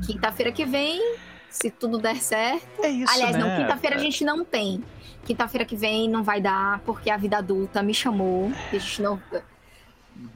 Quinta-feira 0.05 0.51
que 0.51 0.65
vem, 0.65 1.01
se 1.49 1.71
tudo 1.71 1.99
der 1.99 2.17
certo. 2.17 2.85
É 2.85 2.91
isso, 2.91 3.13
Aliás, 3.13 3.37
né? 3.37 3.39
não, 3.39 3.63
quinta-feira 3.63 3.95
a 3.95 4.01
gente 4.01 4.25
não 4.25 4.45
tem. 4.45 4.83
Quinta-feira 5.25 5.65
que 5.65 5.77
vem 5.77 6.09
não 6.09 6.25
vai 6.25 6.41
dar, 6.41 6.81
porque 6.81 7.11
a 7.11 7.17
vida 7.17 7.39
adulta 7.39 7.81
me 7.81 7.95
chamou. 7.95 8.51
A 8.73 8.73
gente 8.73 9.03
não. 9.03 9.23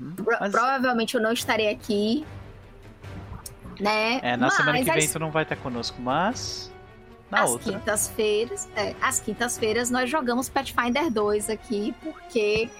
Uhum. 0.01 0.15
pro- 0.17 0.37
Mas- 0.41 0.51
Provavelmente 0.53 1.15
eu 1.15 1.21
não 1.23 1.33
estarei 1.33 1.69
aqui. 1.69 2.25
Né? 3.81 4.21
É, 4.23 4.37
na 4.37 4.51
semana 4.51 4.79
que 4.79 4.85
Mas 4.85 4.95
vem 4.95 5.05
as- 5.05 5.13
tu 5.13 5.19
não 5.19 5.31
vai 5.31 5.43
estar 5.43 5.57
conosco, 5.57 6.01
mas. 6.01 6.71
Na 7.31 7.43
As 7.43 7.51
outra. 7.51 7.73
quintas-feiras, 7.73 8.69
é, 8.77 8.95
às 9.01 9.19
quintas-feiras 9.19 9.91
nós 9.91 10.09
jogamos 10.09 10.49
Pathfinder 10.49 11.11
2 11.11 11.51
aqui 11.51 11.93
porque 12.03 12.71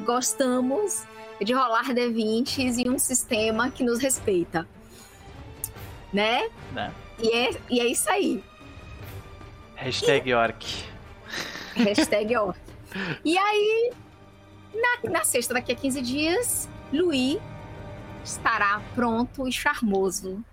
gostamos 0.00 1.04
de 1.42 1.54
rolar 1.54 1.84
D20s 1.94 2.76
e 2.84 2.90
um 2.90 2.98
sistema 2.98 3.70
que 3.70 3.82
nos 3.82 3.98
respeita. 4.00 4.68
Né? 6.12 6.50
Né? 6.72 6.92
E, 7.18 7.32
é, 7.32 7.50
e 7.70 7.80
é 7.80 7.86
isso 7.86 8.10
aí. 8.10 8.44
Hashtag 9.76 10.34
Orc. 10.34 10.84
Hashtag 11.74 12.36
orc. 12.36 12.58
E 13.24 13.38
aí, 13.38 13.90
na, 14.74 15.10
na 15.10 15.24
sexta, 15.24 15.54
daqui 15.54 15.72
a 15.72 15.74
15 15.74 16.02
dias, 16.02 16.68
Luí 16.92 17.40
estará 18.24 18.80
pronto 18.94 19.48
e 19.48 19.52
charmoso 19.52 20.44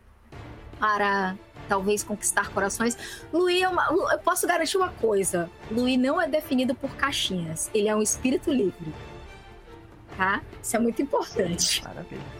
para 0.80 1.35
talvez 1.67 2.03
conquistar 2.03 2.49
corações. 2.49 2.98
Luí 3.31 3.61
é 3.61 3.69
uma. 3.69 3.88
Eu 4.11 4.19
posso 4.19 4.48
garantir 4.48 4.77
uma 4.77 4.89
coisa: 4.89 5.49
Luí 5.72 5.98
não 5.98 6.19
é 6.19 6.27
definido 6.27 6.73
por 6.73 6.95
caixinhas. 6.95 7.69
Ele 7.73 7.88
é 7.88 7.95
um 7.95 8.01
espírito 8.01 8.51
livre. 8.51 8.93
Tá? 10.17 10.41
Isso 10.61 10.75
é 10.75 10.80
muito 10.80 11.01
importante. 11.01 11.83
Maravilha. 11.83 12.39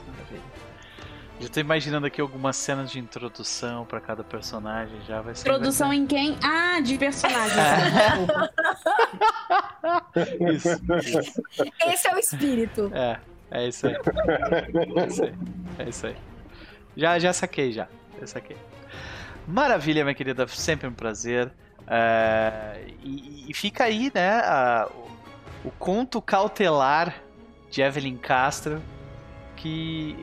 Já 1.40 1.48
tô 1.48 1.60
imaginando 1.62 2.06
aqui 2.06 2.20
algumas 2.20 2.58
cenas 2.58 2.92
de 2.92 3.00
introdução 3.00 3.86
pra 3.86 4.02
cada 4.02 4.26
personagem. 4.26 5.00
Já 5.08 5.22
vai 5.22 5.34
ser. 5.34 5.48
Introdução 5.48 5.94
em 5.94 6.06
quem? 6.06 6.38
Ah, 6.44 6.82
de 6.82 6.98
personagem. 6.98 7.58
Isso. 10.54 10.70
Esse 11.88 12.08
é 12.10 12.16
o 12.16 12.20
espírito. 12.20 12.92
É, 12.94 13.20
é 13.52 13.68
isso 13.68 13.88
aí. 13.88 13.94
É 13.96 15.08
isso 15.08 15.24
aí. 15.24 15.34
É 15.80 15.90
isso 15.90 16.08
aí. 16.08 16.16
Já, 16.98 17.20
já 17.20 17.34
saquei, 17.34 17.72
já. 17.72 17.88
Já 18.20 18.28
saquei. 18.28 18.58
Maravilha, 19.48 20.04
minha 20.04 20.14
querida. 20.16 20.48
Sempre 20.48 20.88
um 20.88 20.94
prazer. 20.94 21.52
É, 21.88 22.84
e, 23.04 23.50
e 23.50 23.54
fica 23.54 23.86
aí, 23.86 24.12
né? 24.14 24.40
a- 24.42 24.88
o, 25.64 25.70
o 25.70 25.72
conto 25.72 26.22
cautelar 26.22 27.16
de 27.72 27.82
Evelyn 27.82 28.18
Castro. 28.18 28.82
Que 29.56 30.16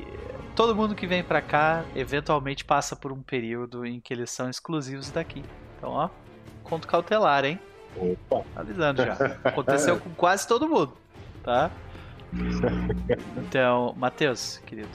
todo 0.56 0.74
mundo 0.74 0.94
que 0.94 1.06
vem 1.06 1.22
pra 1.22 1.42
cá 1.42 1.84
eventualmente 1.94 2.64
passa 2.64 2.96
por 2.96 3.12
um 3.12 3.20
período 3.20 3.84
em 3.84 4.00
que 4.00 4.12
eles 4.12 4.30
são 4.30 4.48
exclusivos 4.48 5.10
daqui. 5.10 5.44
Então, 5.76 5.90
ó, 5.90 6.08
conto 6.64 6.88
cautelar, 6.88 7.44
hein? 7.44 7.60
Opa. 7.94 8.42
Avisando 8.56 9.04
já. 9.04 9.12
Aconteceu 9.44 10.00
com 10.00 10.10
quase 10.10 10.48
todo 10.48 10.66
mundo, 10.68 10.94
tá? 11.44 11.70
Então, 13.36 13.94
Matheus, 13.96 14.60
querido, 14.66 14.88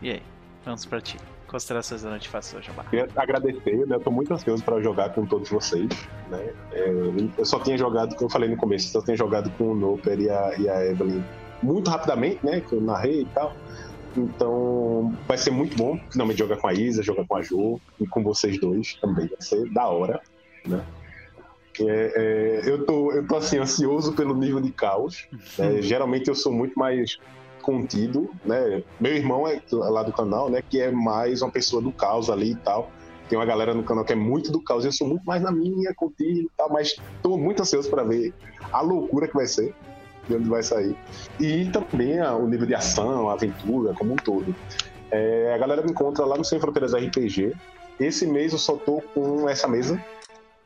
e 0.00 0.10
aí? 0.10 0.22
Vamos 0.64 0.86
pra 0.86 1.00
ti. 1.00 1.16
Considerações 1.48 2.02
da 2.02 2.10
noite 2.10 2.28
faço 2.28 2.56
hoje. 2.56 2.70
Queria 2.90 3.08
agradecer, 3.16 3.86
né? 3.86 3.96
Eu 3.96 4.00
tô 4.00 4.10
muito 4.10 4.32
ansioso 4.32 4.62
para 4.62 4.80
jogar 4.80 5.10
com 5.10 5.26
todos 5.26 5.48
vocês, 5.48 5.88
né? 6.30 6.52
É, 6.72 6.88
eu 7.36 7.44
só 7.44 7.58
tinha 7.60 7.76
jogado, 7.76 8.14
como 8.14 8.26
eu 8.26 8.30
falei 8.30 8.48
no 8.48 8.56
começo, 8.56 8.88
só 8.88 9.02
tinha 9.02 9.16
jogado 9.16 9.50
com 9.58 9.72
o 9.72 9.74
Noper 9.74 10.18
e 10.18 10.30
a, 10.30 10.58
e 10.58 10.68
a 10.68 10.84
Evelyn 10.84 11.22
muito 11.62 11.90
rapidamente, 11.90 12.44
né? 12.44 12.60
Que 12.60 12.72
eu 12.72 12.80
narrei 12.80 13.22
e 13.22 13.26
tal. 13.26 13.54
Então, 14.16 15.14
vai 15.26 15.36
ser 15.36 15.50
muito 15.50 15.76
bom 15.76 15.98
finalmente 16.10 16.38
jogar 16.38 16.56
com 16.56 16.68
a 16.68 16.72
Isa, 16.72 17.02
jogar 17.02 17.26
com 17.26 17.36
a 17.36 17.42
Jo 17.42 17.80
e 18.00 18.06
com 18.06 18.22
vocês 18.22 18.58
dois 18.60 18.94
também. 19.00 19.26
Vai 19.26 19.40
ser 19.40 19.68
da 19.70 19.86
hora, 19.88 20.20
né? 20.66 20.84
É, 21.78 22.62
é, 22.64 22.70
eu, 22.70 22.86
tô, 22.86 23.12
eu 23.12 23.26
tô 23.26 23.36
assim, 23.36 23.58
ansioso 23.58 24.14
pelo 24.14 24.34
nível 24.34 24.60
de 24.60 24.72
caos. 24.72 25.28
né? 25.58 25.82
Geralmente 25.82 26.28
eu 26.28 26.34
sou 26.34 26.52
muito 26.52 26.78
mais 26.78 27.18
contido, 27.60 28.30
né? 28.44 28.82
Meu 28.98 29.12
irmão 29.12 29.46
é 29.46 29.60
lá 29.72 30.02
do 30.02 30.12
canal, 30.12 30.48
né? 30.48 30.62
Que 30.62 30.80
é 30.80 30.90
mais 30.90 31.42
uma 31.42 31.50
pessoa 31.50 31.82
do 31.82 31.92
caos 31.92 32.30
ali 32.30 32.52
e 32.52 32.56
tal. 32.56 32.90
Tem 33.28 33.36
uma 33.36 33.44
galera 33.44 33.74
no 33.74 33.82
canal 33.82 34.04
que 34.04 34.12
é 34.12 34.16
muito 34.16 34.52
do 34.52 34.62
caos. 34.62 34.84
Eu 34.84 34.92
sou 34.92 35.08
muito 35.08 35.24
mais 35.24 35.42
na 35.42 35.50
minha, 35.50 35.92
contido 35.94 36.42
e 36.42 36.50
tal. 36.56 36.70
Mas 36.70 36.96
tô 37.22 37.36
muito 37.36 37.60
ansioso 37.60 37.90
para 37.90 38.04
ver 38.04 38.32
a 38.72 38.80
loucura 38.80 39.26
que 39.26 39.34
vai 39.34 39.46
ser, 39.46 39.74
de 40.28 40.34
onde 40.34 40.48
vai 40.48 40.62
sair. 40.62 40.96
E 41.40 41.66
também 41.66 42.20
o 42.20 42.46
nível 42.46 42.66
de 42.66 42.74
ação, 42.74 43.28
a 43.28 43.34
aventura, 43.34 43.94
como 43.94 44.12
um 44.12 44.16
todo. 44.16 44.54
É, 45.10 45.52
a 45.54 45.58
galera 45.58 45.82
me 45.82 45.90
encontra 45.90 46.24
lá 46.24 46.36
no 46.36 46.44
Sem 46.44 46.58
Fronteiras 46.60 46.94
RPG. 46.94 47.54
Esse 47.98 48.26
mês 48.26 48.52
eu 48.52 48.58
só 48.58 48.76
tô 48.76 49.00
com 49.14 49.48
essa 49.48 49.68
mesa. 49.68 50.02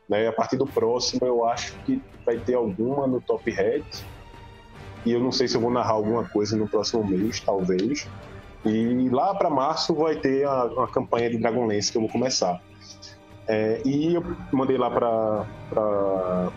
Né? 0.09 0.27
A 0.27 0.33
partir 0.33 0.57
do 0.57 0.65
próximo 0.65 1.25
eu 1.25 1.47
acho 1.47 1.73
que 1.85 2.01
vai 2.25 2.37
ter 2.37 2.55
alguma 2.55 3.07
no 3.07 3.21
Top 3.21 3.49
Head. 3.49 3.85
E 5.05 5.11
eu 5.11 5.19
não 5.19 5.31
sei 5.31 5.47
se 5.47 5.55
eu 5.55 5.61
vou 5.61 5.71
narrar 5.71 5.93
alguma 5.93 6.23
coisa 6.25 6.55
no 6.55 6.67
próximo 6.67 7.03
mês, 7.03 7.39
talvez. 7.39 8.07
E 8.65 9.09
lá 9.09 9.33
para 9.33 9.49
março 9.49 9.95
vai 9.95 10.15
ter 10.15 10.45
a, 10.45 10.65
uma 10.65 10.87
campanha 10.87 11.29
de 11.29 11.37
Dragonlance 11.37 11.91
que 11.91 11.97
eu 11.97 12.01
vou 12.01 12.09
começar. 12.09 12.61
É, 13.53 13.81
e 13.85 14.15
eu 14.15 14.23
mandei 14.53 14.77
lá 14.77 14.89
para 14.89 15.45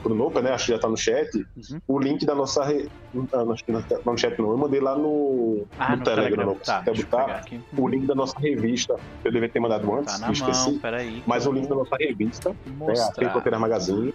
o 0.05 0.09
Nopa, 0.15 0.41
né? 0.41 0.53
Acho 0.53 0.67
que 0.67 0.73
já 0.73 0.79
tá 0.79 0.89
no 0.89 0.97
chat. 0.97 1.29
Uhum. 1.37 1.81
O 1.89 1.99
link 1.99 2.25
da 2.25 2.37
nossa. 2.37 2.63
Re... 2.63 2.89
Não, 3.13 3.27
tá, 3.27 3.43
acho 3.53 3.65
que 3.65 3.73
não 3.73 3.83
tá 3.83 3.97
no 4.07 4.17
chat, 4.17 4.39
não. 4.41 4.53
Eu 4.53 4.57
mandei 4.59 4.81
lá 4.81 4.97
no, 4.97 5.67
Ah, 5.77 5.97
no, 5.97 6.05
Telegram. 6.05 6.47
Não, 6.47 6.55
Tá, 6.55 6.83
botar 6.83 7.45
o 7.77 7.89
link 7.89 8.07
da 8.07 8.15
nossa 8.15 8.39
revista. 8.39 8.95
Eu 9.25 9.33
devia 9.33 9.49
ter 9.49 9.59
mandado 9.59 9.93
antes, 9.93 10.15
Tá 10.15 10.21
na 10.21 10.29
eu 10.29 10.33
esqueci. 10.33 10.71
mão, 10.71 10.79
peraí. 10.79 11.23
Mas 11.27 11.47
o 11.47 11.53
link 11.53 11.67
da 11.69 11.75
nossa 11.75 11.97
revista, 11.99 12.51
né, 12.67 12.95
a 13.27 13.31
Fronteira 13.33 13.59
Magazine. 13.59 14.15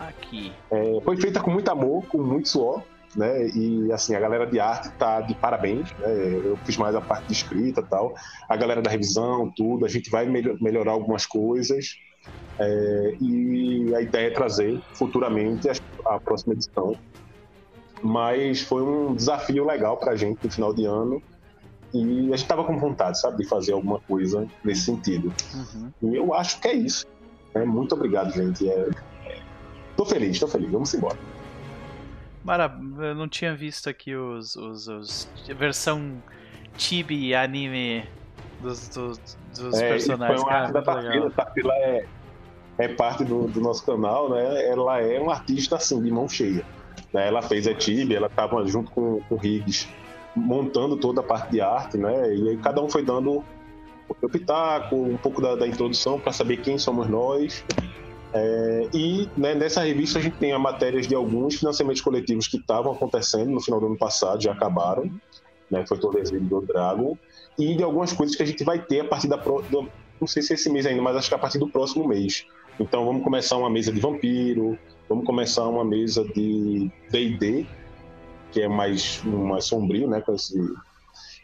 aqui. 0.00 0.50
É, 0.70 1.00
foi 1.04 1.16
feita 1.18 1.40
com 1.40 1.50
muito 1.50 1.70
amor, 1.70 2.06
com 2.06 2.18
muito 2.18 2.48
suor, 2.48 2.82
né? 3.14 3.46
E 3.48 3.92
assim, 3.92 4.14
a 4.14 4.20
galera 4.20 4.46
de 4.46 4.58
arte 4.58 4.88
tá 4.98 5.20
de 5.20 5.34
parabéns, 5.34 5.92
né? 5.98 6.40
Eu 6.44 6.56
fiz 6.64 6.76
mais 6.76 6.94
a 6.96 7.00
parte 7.00 7.26
de 7.26 7.32
escrita 7.34 7.80
e 7.80 7.84
tal. 7.84 8.14
A 8.48 8.56
galera 8.56 8.80
da 8.82 8.90
revisão, 8.90 9.52
tudo, 9.54 9.84
a 9.84 9.88
gente 9.88 10.10
vai 10.10 10.26
melho- 10.26 10.56
melhorar 10.60 10.92
algumas 10.92 11.26
coisas. 11.26 11.96
É, 12.58 13.16
e 13.20 13.94
a 13.94 14.00
ideia 14.00 14.28
é 14.28 14.30
trazer 14.30 14.80
futuramente 14.92 15.68
a, 15.68 15.74
a 16.06 16.20
próxima 16.20 16.54
edição. 16.54 16.96
Mas 18.02 18.60
foi 18.60 18.82
um 18.82 19.14
desafio 19.14 19.64
legal 19.64 19.96
pra 19.96 20.14
gente 20.14 20.38
no 20.44 20.50
final 20.50 20.74
de 20.74 20.84
ano. 20.84 21.22
E 21.92 22.32
a 22.32 22.36
gente 22.36 22.48
tava 22.48 22.64
com 22.64 22.76
vontade, 22.78 23.20
sabe, 23.20 23.38
de 23.38 23.48
fazer 23.48 23.72
alguma 23.72 24.00
coisa 24.00 24.46
nesse 24.64 24.82
sentido. 24.82 25.32
Uhum. 25.54 25.92
E 26.12 26.16
eu 26.16 26.34
acho 26.34 26.60
que 26.60 26.68
é 26.68 26.74
isso. 26.74 27.06
né? 27.54 27.64
Muito 27.64 27.94
obrigado, 27.94 28.32
gente. 28.32 28.68
É, 28.68 28.90
é... 29.24 29.38
Tô 29.96 30.04
feliz, 30.04 30.38
tô 30.38 30.48
feliz. 30.48 30.70
Vamos 30.70 30.92
embora. 30.92 31.16
Mara, 32.42 32.78
eu 32.98 33.14
não 33.14 33.28
tinha 33.28 33.54
visto 33.54 33.88
aqui 33.88 34.14
os, 34.14 34.54
os, 34.56 34.88
os 34.88 35.28
versão 35.56 36.22
chibi 36.76 37.34
anime 37.34 38.04
dos, 38.60 38.88
dos, 38.88 39.18
dos 39.56 39.74
É, 39.80 39.88
personagens. 39.90 40.40
Foi 40.40 40.50
uma 40.50 40.58
arte 40.58 40.72
da. 40.72 40.82
Tarsila. 40.82 41.30
Tarsila 41.30 41.74
é, 41.74 42.06
é 42.78 42.88
parte 42.88 43.24
do, 43.24 43.46
do 43.48 43.60
nosso 43.60 43.84
canal, 43.84 44.30
né? 44.30 44.68
Ela 44.68 45.00
é 45.00 45.20
uma 45.20 45.32
artista 45.32 45.76
assim, 45.76 46.02
de 46.02 46.10
mão 46.10 46.28
cheia. 46.28 46.64
né? 47.12 47.28
Ela 47.28 47.42
fez 47.42 47.66
a 47.66 47.74
Tibia, 47.74 48.16
ela 48.16 48.26
estava 48.26 48.66
junto 48.66 48.90
com, 48.90 49.20
com 49.28 49.34
o 49.34 49.38
Riggs 49.38 49.88
montando 50.36 50.96
toda 50.96 51.20
a 51.20 51.24
parte 51.24 51.50
de 51.52 51.60
arte, 51.60 51.96
né? 51.96 52.34
E 52.34 52.48
aí 52.50 52.56
cada 52.56 52.82
um 52.82 52.88
foi 52.88 53.04
dando 53.04 53.44
o 54.08 54.14
seu 54.18 54.28
pitaco, 54.28 54.96
um 54.96 55.16
pouco 55.16 55.40
da, 55.40 55.54
da 55.54 55.66
introdução 55.66 56.18
para 56.18 56.32
saber 56.32 56.56
quem 56.58 56.76
somos 56.76 57.08
nós. 57.08 57.64
É, 58.32 58.88
e 58.92 59.28
né, 59.36 59.54
nessa 59.54 59.82
revista 59.82 60.18
a 60.18 60.22
gente 60.22 60.36
tem 60.38 60.52
as 60.52 60.60
matérias 60.60 61.06
de 61.06 61.14
alguns 61.14 61.54
financiamentos 61.54 62.02
coletivos 62.02 62.48
que 62.48 62.56
estavam 62.56 62.90
acontecendo 62.92 63.48
no 63.52 63.60
final 63.60 63.78
do 63.78 63.86
ano 63.86 63.96
passado, 63.96 64.42
já 64.42 64.50
acabaram, 64.50 65.08
né? 65.70 65.84
Foi 65.86 65.96
todo 65.98 66.18
esse 66.18 66.36
do 66.36 66.60
Dragon 66.62 67.16
e 67.58 67.74
de 67.76 67.82
algumas 67.82 68.12
coisas 68.12 68.34
que 68.36 68.42
a 68.42 68.46
gente 68.46 68.64
vai 68.64 68.78
ter 68.78 69.00
a 69.00 69.04
partir 69.04 69.28
da 69.28 69.38
pro- 69.38 69.64
não 70.20 70.26
sei 70.26 70.42
se 70.42 70.52
é 70.52 70.54
esse 70.54 70.70
mês 70.70 70.86
ainda, 70.86 71.02
mas 71.02 71.16
acho 71.16 71.28
que 71.28 71.34
a 71.34 71.38
partir 71.38 71.58
do 71.58 71.68
próximo 71.68 72.06
mês. 72.06 72.46
Então 72.78 73.04
vamos 73.04 73.22
começar 73.22 73.56
uma 73.56 73.70
mesa 73.70 73.92
de 73.92 74.00
vampiro, 74.00 74.78
vamos 75.08 75.24
começar 75.24 75.66
uma 75.68 75.84
mesa 75.84 76.24
de 76.24 76.90
D&D, 77.10 77.66
que 78.52 78.60
é 78.60 78.68
mais 78.68 79.22
mais 79.24 79.64
sombrio, 79.64 80.08
né, 80.08 80.20
com 80.20 80.34
esse 80.34 80.58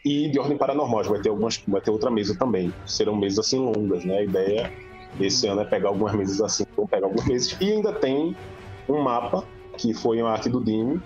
e 0.03 0.29
de 0.29 0.39
ordem 0.39 0.57
paranormal, 0.57 1.03
vai 1.03 1.21
ter 1.21 1.29
algumas 1.29 1.57
vai 1.67 1.79
ter 1.79 1.91
outra 1.91 2.09
mesa 2.09 2.35
também. 2.35 2.73
Serão 2.85 3.15
mesas 3.15 3.45
assim 3.45 3.59
longas, 3.59 4.03
né? 4.03 4.17
A 4.17 4.23
ideia 4.23 4.73
esse 5.19 5.45
ano 5.47 5.61
é 5.61 5.65
pegar 5.65 5.89
algumas 5.89 6.13
mesas 6.15 6.41
assim, 6.41 6.65
vamos 6.75 6.89
pegar 6.89 7.05
algumas 7.05 7.27
mesas 7.27 7.55
e 7.61 7.71
ainda 7.71 7.93
tem 7.93 8.35
um 8.89 9.01
mapa 9.01 9.43
que 9.77 9.93
foi 9.93 10.21
uma 10.21 10.31
arte 10.31 10.49
do 10.49 10.63
Dini, 10.63 10.99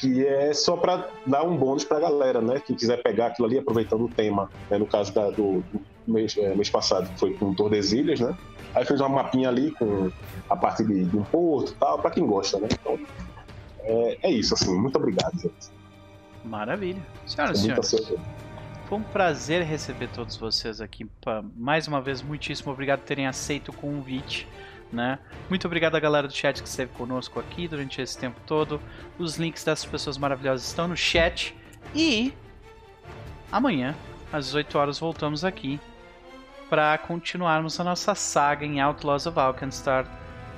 que 0.00 0.26
é 0.26 0.54
só 0.54 0.78
para 0.78 1.10
dar 1.26 1.42
um 1.42 1.54
bônus 1.56 1.84
para 1.84 1.98
a 1.98 2.00
galera, 2.00 2.40
né? 2.40 2.58
Quem 2.58 2.74
quiser 2.74 3.02
pegar 3.02 3.26
aquilo 3.26 3.46
ali, 3.46 3.58
aproveitando 3.58 4.04
o 4.04 4.08
tema, 4.08 4.50
né? 4.70 4.78
no 4.78 4.86
caso 4.86 5.12
da- 5.12 5.30
do, 5.30 5.62
mês, 6.06 6.34
é, 6.38 6.54
mês 6.54 6.70
passado, 6.70 7.06
que 7.10 7.18
foi 7.20 7.34
com 7.34 7.52
Tordesilhas, 7.52 8.18
né? 8.18 8.34
Aí 8.74 8.84
fez 8.86 8.98
uma 9.00 9.10
mapinha 9.10 9.48
ali 9.50 9.72
com 9.72 10.10
a 10.48 10.56
parte 10.56 10.82
de, 10.84 11.04
de 11.04 11.16
um 11.18 11.22
porto 11.22 11.72
e 11.72 11.74
tal, 11.74 11.98
pra 11.98 12.10
quem 12.10 12.26
gosta, 12.26 12.58
né? 12.58 12.68
Então, 12.72 12.98
é, 13.82 14.18
é 14.22 14.30
isso, 14.30 14.54
assim. 14.54 14.74
Muito 14.74 14.96
obrigado, 14.96 15.38
gente. 15.38 15.68
Maravilha. 16.44 17.02
Senhoras 17.26 17.58
e 17.58 17.62
senhores, 17.62 18.12
foi 18.86 18.98
um 18.98 19.02
prazer 19.02 19.62
receber 19.62 20.08
todos 20.08 20.36
vocês 20.36 20.80
aqui. 20.80 21.06
Mais 21.54 21.86
uma 21.86 22.00
vez, 22.00 22.22
muitíssimo 22.22 22.72
obrigado 22.72 23.00
por 23.00 23.06
terem 23.06 23.26
aceito 23.26 23.68
o 23.68 23.72
convite. 23.72 24.48
Né? 24.92 25.18
Muito 25.48 25.66
obrigado 25.66 25.94
à 25.94 26.00
galera 26.00 26.26
do 26.26 26.34
chat 26.34 26.60
que 26.60 26.68
esteve 26.68 26.92
conosco 26.92 27.38
aqui 27.38 27.68
durante 27.68 28.02
esse 28.02 28.18
tempo 28.18 28.40
todo. 28.46 28.80
Os 29.18 29.36
links 29.36 29.62
dessas 29.62 29.86
pessoas 29.86 30.18
maravilhosas 30.18 30.66
estão 30.66 30.88
no 30.88 30.96
chat. 30.96 31.54
E 31.94 32.32
amanhã, 33.52 33.94
às 34.32 34.46
18 34.46 34.78
horas, 34.78 34.98
voltamos 34.98 35.44
aqui 35.44 35.80
para 36.68 36.96
continuarmos 36.98 37.78
a 37.80 37.84
nossa 37.84 38.14
saga 38.14 38.64
em 38.64 38.80
Outlaws 38.80 39.26
of 39.26 39.38
Alkenstar, 39.38 40.06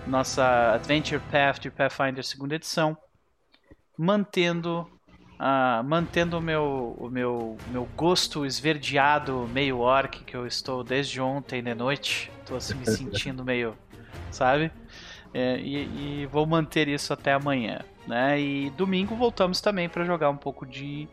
nossa 0.06 0.72
Adventure 0.74 1.20
Path 1.30 1.60
de 1.60 1.70
Pathfinder 1.70 2.24
segunda 2.24 2.54
edição, 2.54 2.96
mantendo 3.96 4.86
ah, 5.44 5.82
mantendo 5.84 6.38
o 6.38 6.40
meu, 6.40 6.94
o 6.96 7.10
meu, 7.10 7.56
meu 7.66 7.88
gosto 7.96 8.46
esverdeado 8.46 9.48
meio 9.52 9.80
orc 9.80 10.22
que 10.22 10.36
eu 10.36 10.46
estou 10.46 10.84
desde 10.84 11.20
ontem 11.20 11.60
de 11.60 11.74
noite. 11.74 12.30
Estou 12.40 12.56
assim, 12.56 12.74
me 12.74 12.86
sentindo 12.86 13.44
meio, 13.44 13.76
sabe? 14.32 14.70
É, 15.34 15.58
e, 15.58 16.22
e 16.22 16.26
vou 16.26 16.46
manter 16.46 16.88
isso 16.88 17.12
até 17.12 17.32
amanhã. 17.32 17.80
Né? 18.06 18.40
E 18.40 18.70
domingo 18.70 19.14
voltamos 19.14 19.60
também 19.60 19.88
para 19.88 20.04
jogar 20.04 20.30
um 20.30 20.36
pouco 20.36 20.66
de 20.66 21.08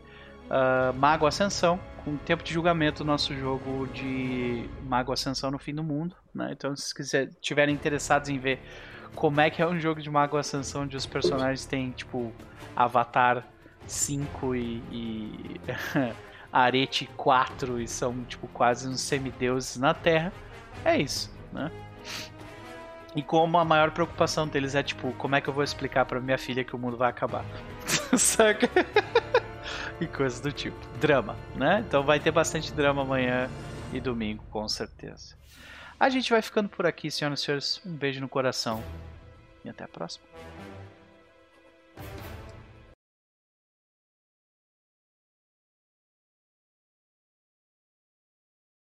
ah, 0.50 0.92
Mago 0.96 1.26
Ascensão, 1.26 1.78
com 2.04 2.16
tempo 2.16 2.42
de 2.42 2.52
julgamento 2.52 3.04
nosso 3.04 3.32
jogo 3.34 3.86
de 3.94 4.68
Mago 4.82 5.12
Ascensão 5.12 5.50
no 5.50 5.58
fim 5.58 5.72
do 5.72 5.84
mundo. 5.84 6.16
Né? 6.34 6.50
Então, 6.50 6.74
se 6.74 6.92
vocês 6.92 7.30
estiverem 7.30 7.72
interessados 7.72 8.28
em 8.28 8.38
ver 8.38 8.60
como 9.14 9.40
é 9.40 9.48
que 9.48 9.62
é 9.62 9.66
um 9.66 9.78
jogo 9.78 10.02
de 10.02 10.10
Mago 10.10 10.36
Ascensão 10.36 10.82
onde 10.82 10.96
os 10.96 11.06
personagens 11.06 11.64
têm, 11.64 11.92
tipo, 11.92 12.32
Avatar 12.74 13.46
5 13.86 14.54
e, 14.56 14.82
e 14.90 15.60
Arete 16.52 17.08
4 17.16 17.80
e 17.80 17.86
são, 17.86 18.24
tipo, 18.24 18.48
quase 18.48 18.88
uns 18.88 19.00
semideuses 19.00 19.76
na 19.76 19.94
Terra, 19.94 20.32
é 20.84 21.00
isso, 21.00 21.32
né? 21.52 21.70
E 23.14 23.22
como 23.22 23.58
a 23.58 23.64
maior 23.64 23.90
preocupação 23.90 24.46
deles 24.46 24.74
é, 24.74 24.82
tipo, 24.82 25.12
como 25.14 25.34
é 25.34 25.40
que 25.40 25.48
eu 25.48 25.54
vou 25.54 25.64
explicar 25.64 26.04
pra 26.04 26.20
minha 26.20 26.38
filha 26.38 26.62
que 26.62 26.76
o 26.76 26.78
mundo 26.78 26.96
vai 26.96 27.10
acabar? 27.10 27.44
Saca? 28.16 28.68
e 30.00 30.06
coisas 30.06 30.40
do 30.40 30.52
tipo. 30.52 30.76
Drama, 30.98 31.36
né? 31.56 31.84
Então 31.86 32.02
vai 32.02 32.20
ter 32.20 32.30
bastante 32.30 32.72
drama 32.72 33.02
amanhã 33.02 33.50
e 33.92 34.00
domingo, 34.00 34.44
com 34.50 34.68
certeza. 34.68 35.34
A 35.98 36.08
gente 36.08 36.30
vai 36.30 36.40
ficando 36.40 36.68
por 36.68 36.86
aqui, 36.86 37.10
senhoras 37.10 37.40
e 37.40 37.44
senhores. 37.44 37.80
Um 37.84 37.94
beijo 37.94 38.20
no 38.20 38.28
coração 38.28 38.82
e 39.64 39.68
até 39.68 39.84
a 39.84 39.88
próxima. 39.88 40.24